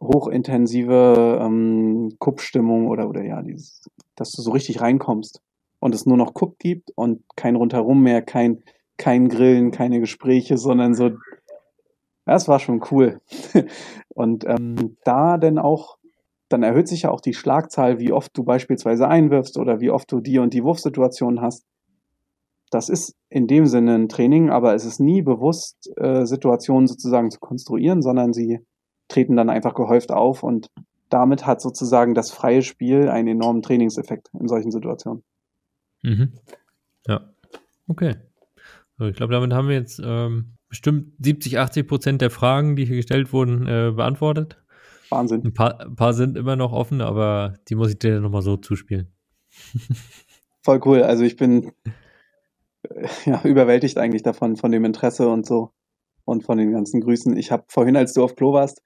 hochintensive 0.00 1.38
ähm, 1.40 2.16
Kuppstimmung 2.18 2.88
oder, 2.88 3.08
oder 3.08 3.22
ja, 3.22 3.42
dieses, 3.42 3.88
dass 4.16 4.32
du 4.32 4.42
so 4.42 4.50
richtig 4.50 4.80
reinkommst 4.80 5.40
und 5.80 5.94
es 5.94 6.06
nur 6.06 6.16
noch 6.16 6.34
Kupp 6.34 6.58
gibt 6.58 6.90
und 6.94 7.22
kein 7.36 7.56
rundherum 7.56 8.02
mehr, 8.02 8.22
kein 8.22 8.62
kein 8.96 9.28
Grillen, 9.28 9.70
keine 9.70 10.00
Gespräche, 10.00 10.56
sondern 10.56 10.94
so, 10.94 11.10
das 12.26 12.48
war 12.48 12.58
schon 12.58 12.82
cool. 12.90 13.20
Und 14.08 14.44
ähm, 14.46 14.96
da 15.04 15.38
denn 15.38 15.58
auch, 15.58 15.98
dann 16.48 16.62
erhöht 16.62 16.88
sich 16.88 17.02
ja 17.02 17.10
auch 17.10 17.20
die 17.20 17.34
Schlagzahl, 17.34 17.98
wie 17.98 18.12
oft 18.12 18.36
du 18.36 18.44
beispielsweise 18.44 19.08
einwirfst 19.08 19.58
oder 19.58 19.80
wie 19.80 19.90
oft 19.90 20.10
du 20.12 20.20
die 20.20 20.38
und 20.38 20.54
die 20.54 20.62
Wurfsituation 20.62 21.40
hast. 21.40 21.64
Das 22.74 22.88
ist 22.88 23.14
in 23.28 23.46
dem 23.46 23.66
Sinne 23.66 23.94
ein 23.94 24.08
Training, 24.08 24.50
aber 24.50 24.74
es 24.74 24.84
ist 24.84 24.98
nie 24.98 25.22
bewusst, 25.22 25.92
äh, 25.96 26.26
Situationen 26.26 26.88
sozusagen 26.88 27.30
zu 27.30 27.38
konstruieren, 27.38 28.02
sondern 28.02 28.32
sie 28.32 28.58
treten 29.06 29.36
dann 29.36 29.48
einfach 29.48 29.74
gehäuft 29.74 30.10
auf 30.10 30.42
und 30.42 30.72
damit 31.08 31.46
hat 31.46 31.60
sozusagen 31.60 32.14
das 32.14 32.32
freie 32.32 32.62
Spiel 32.62 33.08
einen 33.08 33.28
enormen 33.28 33.62
Trainingseffekt 33.62 34.28
in 34.40 34.48
solchen 34.48 34.72
Situationen. 34.72 35.22
Mhm. 36.02 36.32
Ja, 37.06 37.32
okay. 37.86 38.16
Ich 39.00 39.14
glaube, 39.14 39.34
damit 39.34 39.52
haben 39.52 39.68
wir 39.68 39.76
jetzt 39.76 40.02
ähm, 40.04 40.56
bestimmt 40.68 41.12
70, 41.20 41.60
80 41.60 41.86
Prozent 41.86 42.22
der 42.22 42.30
Fragen, 42.30 42.74
die 42.74 42.86
hier 42.86 42.96
gestellt 42.96 43.32
wurden, 43.32 43.68
äh, 43.68 43.92
beantwortet. 43.94 44.60
Wahnsinn. 45.10 45.44
Ein 45.44 45.54
paar, 45.54 45.80
ein 45.80 45.94
paar 45.94 46.12
sind 46.12 46.36
immer 46.36 46.56
noch 46.56 46.72
offen, 46.72 47.02
aber 47.02 47.54
die 47.68 47.76
muss 47.76 47.90
ich 47.90 48.00
dir 48.00 48.18
nochmal 48.18 48.42
so 48.42 48.56
zuspielen. 48.56 49.12
Voll 50.62 50.80
cool. 50.84 51.04
Also 51.04 51.22
ich 51.22 51.36
bin 51.36 51.70
ja, 53.24 53.42
überwältigt 53.44 53.98
eigentlich 53.98 54.22
davon, 54.22 54.56
von 54.56 54.72
dem 54.72 54.84
Interesse 54.84 55.28
und 55.28 55.46
so 55.46 55.70
und 56.24 56.44
von 56.44 56.58
den 56.58 56.72
ganzen 56.72 57.00
Grüßen. 57.00 57.36
Ich 57.36 57.50
habe 57.50 57.64
vorhin, 57.68 57.96
als 57.96 58.14
du 58.14 58.22
auf 58.22 58.34
Klo 58.36 58.52
warst, 58.52 58.82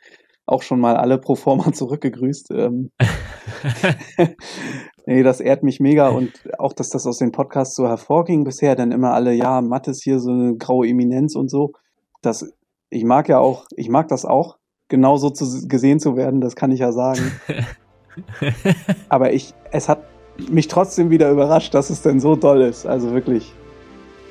auch 0.46 0.62
schon 0.62 0.80
mal 0.80 0.96
alle 0.96 1.18
pro 1.18 1.34
forma 1.34 1.72
zurückgegrüßt. 1.72 2.50
Ähm, 2.52 2.90
nee, 5.06 5.22
das 5.22 5.40
ehrt 5.40 5.62
mich 5.62 5.80
mega 5.80 6.08
und 6.08 6.32
auch, 6.58 6.72
dass 6.72 6.90
das 6.90 7.06
aus 7.06 7.18
den 7.18 7.32
Podcasts 7.32 7.76
so 7.76 7.86
hervorging 7.86 8.44
bisher, 8.44 8.74
dann 8.74 8.92
immer 8.92 9.12
alle, 9.12 9.32
ja, 9.32 9.60
Mattes 9.60 10.02
hier 10.02 10.18
so 10.18 10.30
eine 10.30 10.56
graue 10.56 10.88
Eminenz 10.88 11.36
und 11.36 11.50
so. 11.50 11.72
Das, 12.22 12.50
ich 12.90 13.04
mag 13.04 13.28
ja 13.28 13.38
auch, 13.38 13.66
ich 13.76 13.88
mag 13.88 14.08
das 14.08 14.24
auch, 14.24 14.58
genauso 14.88 15.30
zu, 15.30 15.68
gesehen 15.68 16.00
zu 16.00 16.16
werden, 16.16 16.40
das 16.40 16.56
kann 16.56 16.72
ich 16.72 16.80
ja 16.80 16.92
sagen. 16.92 17.20
Aber 19.08 19.32
ich, 19.32 19.54
es 19.70 19.88
hat 19.88 20.02
mich 20.50 20.68
trotzdem 20.68 21.10
wieder 21.10 21.30
überrascht, 21.30 21.74
dass 21.74 21.90
es 21.90 22.02
denn 22.02 22.20
so 22.20 22.36
toll 22.36 22.62
ist. 22.62 22.86
Also 22.86 23.12
wirklich 23.12 23.54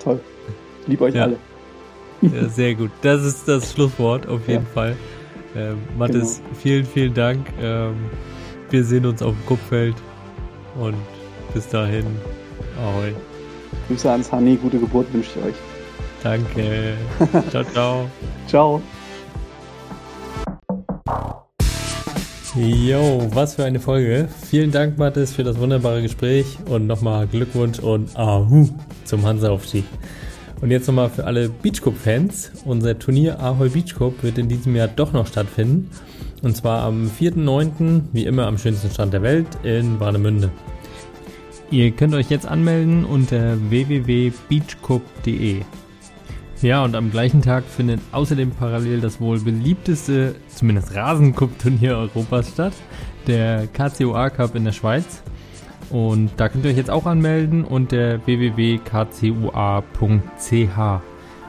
toll. 0.03 0.19
Lieb 0.87 1.01
euch 1.01 1.15
ja. 1.15 1.23
alle. 1.23 1.37
Ja, 2.21 2.47
sehr 2.49 2.75
gut. 2.75 2.91
Das 3.01 3.23
ist 3.23 3.47
das 3.47 3.73
Schlusswort 3.73 4.27
auf 4.27 4.47
jeden 4.47 4.65
ja. 4.65 4.69
Fall. 4.73 4.95
Äh, 5.55 5.73
Mathis, 5.97 6.37
genau. 6.37 6.55
vielen, 6.59 6.85
vielen 6.85 7.13
Dank. 7.13 7.47
Ähm, 7.61 7.95
wir 8.69 8.83
sehen 8.83 9.05
uns 9.05 9.21
auf 9.21 9.33
dem 9.33 9.45
Kupfeld 9.45 9.95
und 10.79 10.95
bis 11.53 11.67
dahin, 11.69 12.05
ahoi. 12.81 13.13
Grüße 13.87 14.11
ans 14.11 14.31
Hani, 14.31 14.55
gute 14.57 14.79
Geburt 14.79 15.11
wünsche 15.13 15.31
ich 15.39 15.45
euch. 15.45 15.55
Danke. 16.23 16.93
ciao, 17.49 17.63
ciao. 17.63 18.11
Ciao. 18.47 18.81
Jo, 22.57 23.29
was 23.35 23.53
für 23.53 23.65
eine 23.65 23.79
Folge. 23.79 24.27
Vielen 24.49 24.71
Dank, 24.71 24.97
Mathis, 24.97 25.31
für 25.31 25.43
das 25.43 25.59
wunderbare 25.59 26.01
Gespräch 26.01 26.57
und 26.65 26.87
nochmal 26.87 27.27
Glückwunsch 27.27 27.77
und 27.77 28.17
Ahu 28.17 28.69
zum 29.05 29.23
Hansa-Aufstieg. 29.23 29.83
Und 30.59 30.71
jetzt 30.71 30.87
nochmal 30.87 31.11
für 31.11 31.25
alle 31.25 31.49
Beachcup-Fans. 31.49 32.53
Unser 32.65 32.97
Turnier 32.97 33.39
Ahoy 33.39 33.69
Beach 33.69 33.93
Cup 33.93 34.23
wird 34.23 34.39
in 34.39 34.49
diesem 34.49 34.75
Jahr 34.75 34.87
doch 34.87 35.13
noch 35.13 35.27
stattfinden. 35.27 35.91
Und 36.41 36.57
zwar 36.57 36.81
am 36.81 37.11
4.9., 37.11 38.01
wie 38.11 38.25
immer 38.25 38.47
am 38.47 38.57
schönsten 38.57 38.89
Strand 38.89 39.13
der 39.13 39.21
Welt, 39.21 39.47
in 39.61 39.99
Warnemünde. 39.99 40.49
Ihr 41.69 41.91
könnt 41.91 42.15
euch 42.15 42.31
jetzt 42.31 42.47
anmelden 42.47 43.05
unter 43.05 43.57
www.beachcup.de. 43.69 45.61
Ja, 46.61 46.83
und 46.83 46.95
am 46.95 47.11
gleichen 47.11 47.43
Tag 47.43 47.65
findet 47.65 47.99
außerdem 48.11 48.49
parallel 48.49 48.99
das 48.99 49.21
wohl 49.21 49.39
beliebteste, 49.39 50.33
zumindest 50.47 50.95
Rasencup-Turnier 50.95 51.95
Europas 51.95 52.49
statt, 52.49 52.73
der 53.27 53.67
KCOA 53.67 54.31
Cup 54.31 54.55
in 54.55 54.65
der 54.65 54.71
Schweiz. 54.71 55.21
Und 55.91 56.31
da 56.37 56.49
könnt 56.49 56.65
ihr 56.65 56.71
euch 56.71 56.77
jetzt 56.77 56.89
auch 56.89 57.05
anmelden 57.05 57.63
unter 57.63 58.25
www.kcua.ch. 58.25 58.81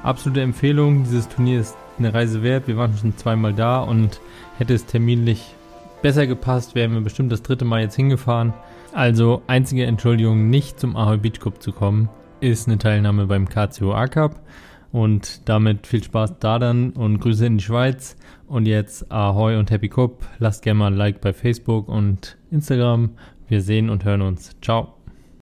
Absolute 0.03 0.43
Empfehlung, 0.43 1.05
dieses 1.05 1.28
Turnier 1.28 1.61
ist 1.61 1.75
eine 1.99 2.12
Reise 2.12 2.43
wert. 2.43 2.69
Wir 2.69 2.77
waren 2.77 2.95
schon 2.97 3.17
zweimal 3.17 3.55
da 3.55 3.81
und 3.81 4.20
hätte 4.59 4.75
es 4.75 4.85
terminlich 4.85 5.55
besser 6.03 6.27
gepasst, 6.27 6.75
wären 6.75 6.93
wir 6.93 7.01
bestimmt 7.01 7.33
das 7.33 7.43
dritte 7.43 7.65
Mal 7.65 7.81
jetzt 7.81 7.97
hingefahren. 7.97 8.53
Also 8.93 9.41
einzige 9.47 9.87
Entschuldigung, 9.87 10.51
nicht 10.51 10.78
zum 10.78 10.97
Ahoy 10.97 11.17
Beach 11.17 11.41
Cup 11.41 11.62
zu 11.62 11.73
kommen, 11.73 12.11
ist 12.41 12.69
eine 12.69 12.77
Teilnahme 12.77 13.27
beim 13.27 13.49
KCOA 13.49 14.07
Cup. 14.09 14.37
Und 14.91 15.49
damit 15.49 15.86
viel 15.86 16.02
Spaß 16.02 16.39
da 16.41 16.58
dann 16.58 16.91
und 16.91 17.20
Grüße 17.20 17.47
in 17.47 17.58
die 17.58 17.65
Schweiz. 17.65 18.17
Und 18.47 18.67
jetzt 18.67 19.10
Ahoy 19.12 19.57
und 19.57 19.70
Happy 19.70 19.89
Cup. 19.89 20.26
Lasst 20.39 20.62
gerne 20.62 20.78
mal 20.78 20.86
ein 20.86 20.97
Like 20.97 21.20
bei 21.20 21.33
Facebook 21.33 21.89
und 21.89 22.39
Instagram. 22.50 23.10
Wir 23.49 23.62
sehen 23.62 23.91
und 23.91 24.05
hören 24.05 24.23
uns. 24.23 24.57
Ciao. 24.62 24.98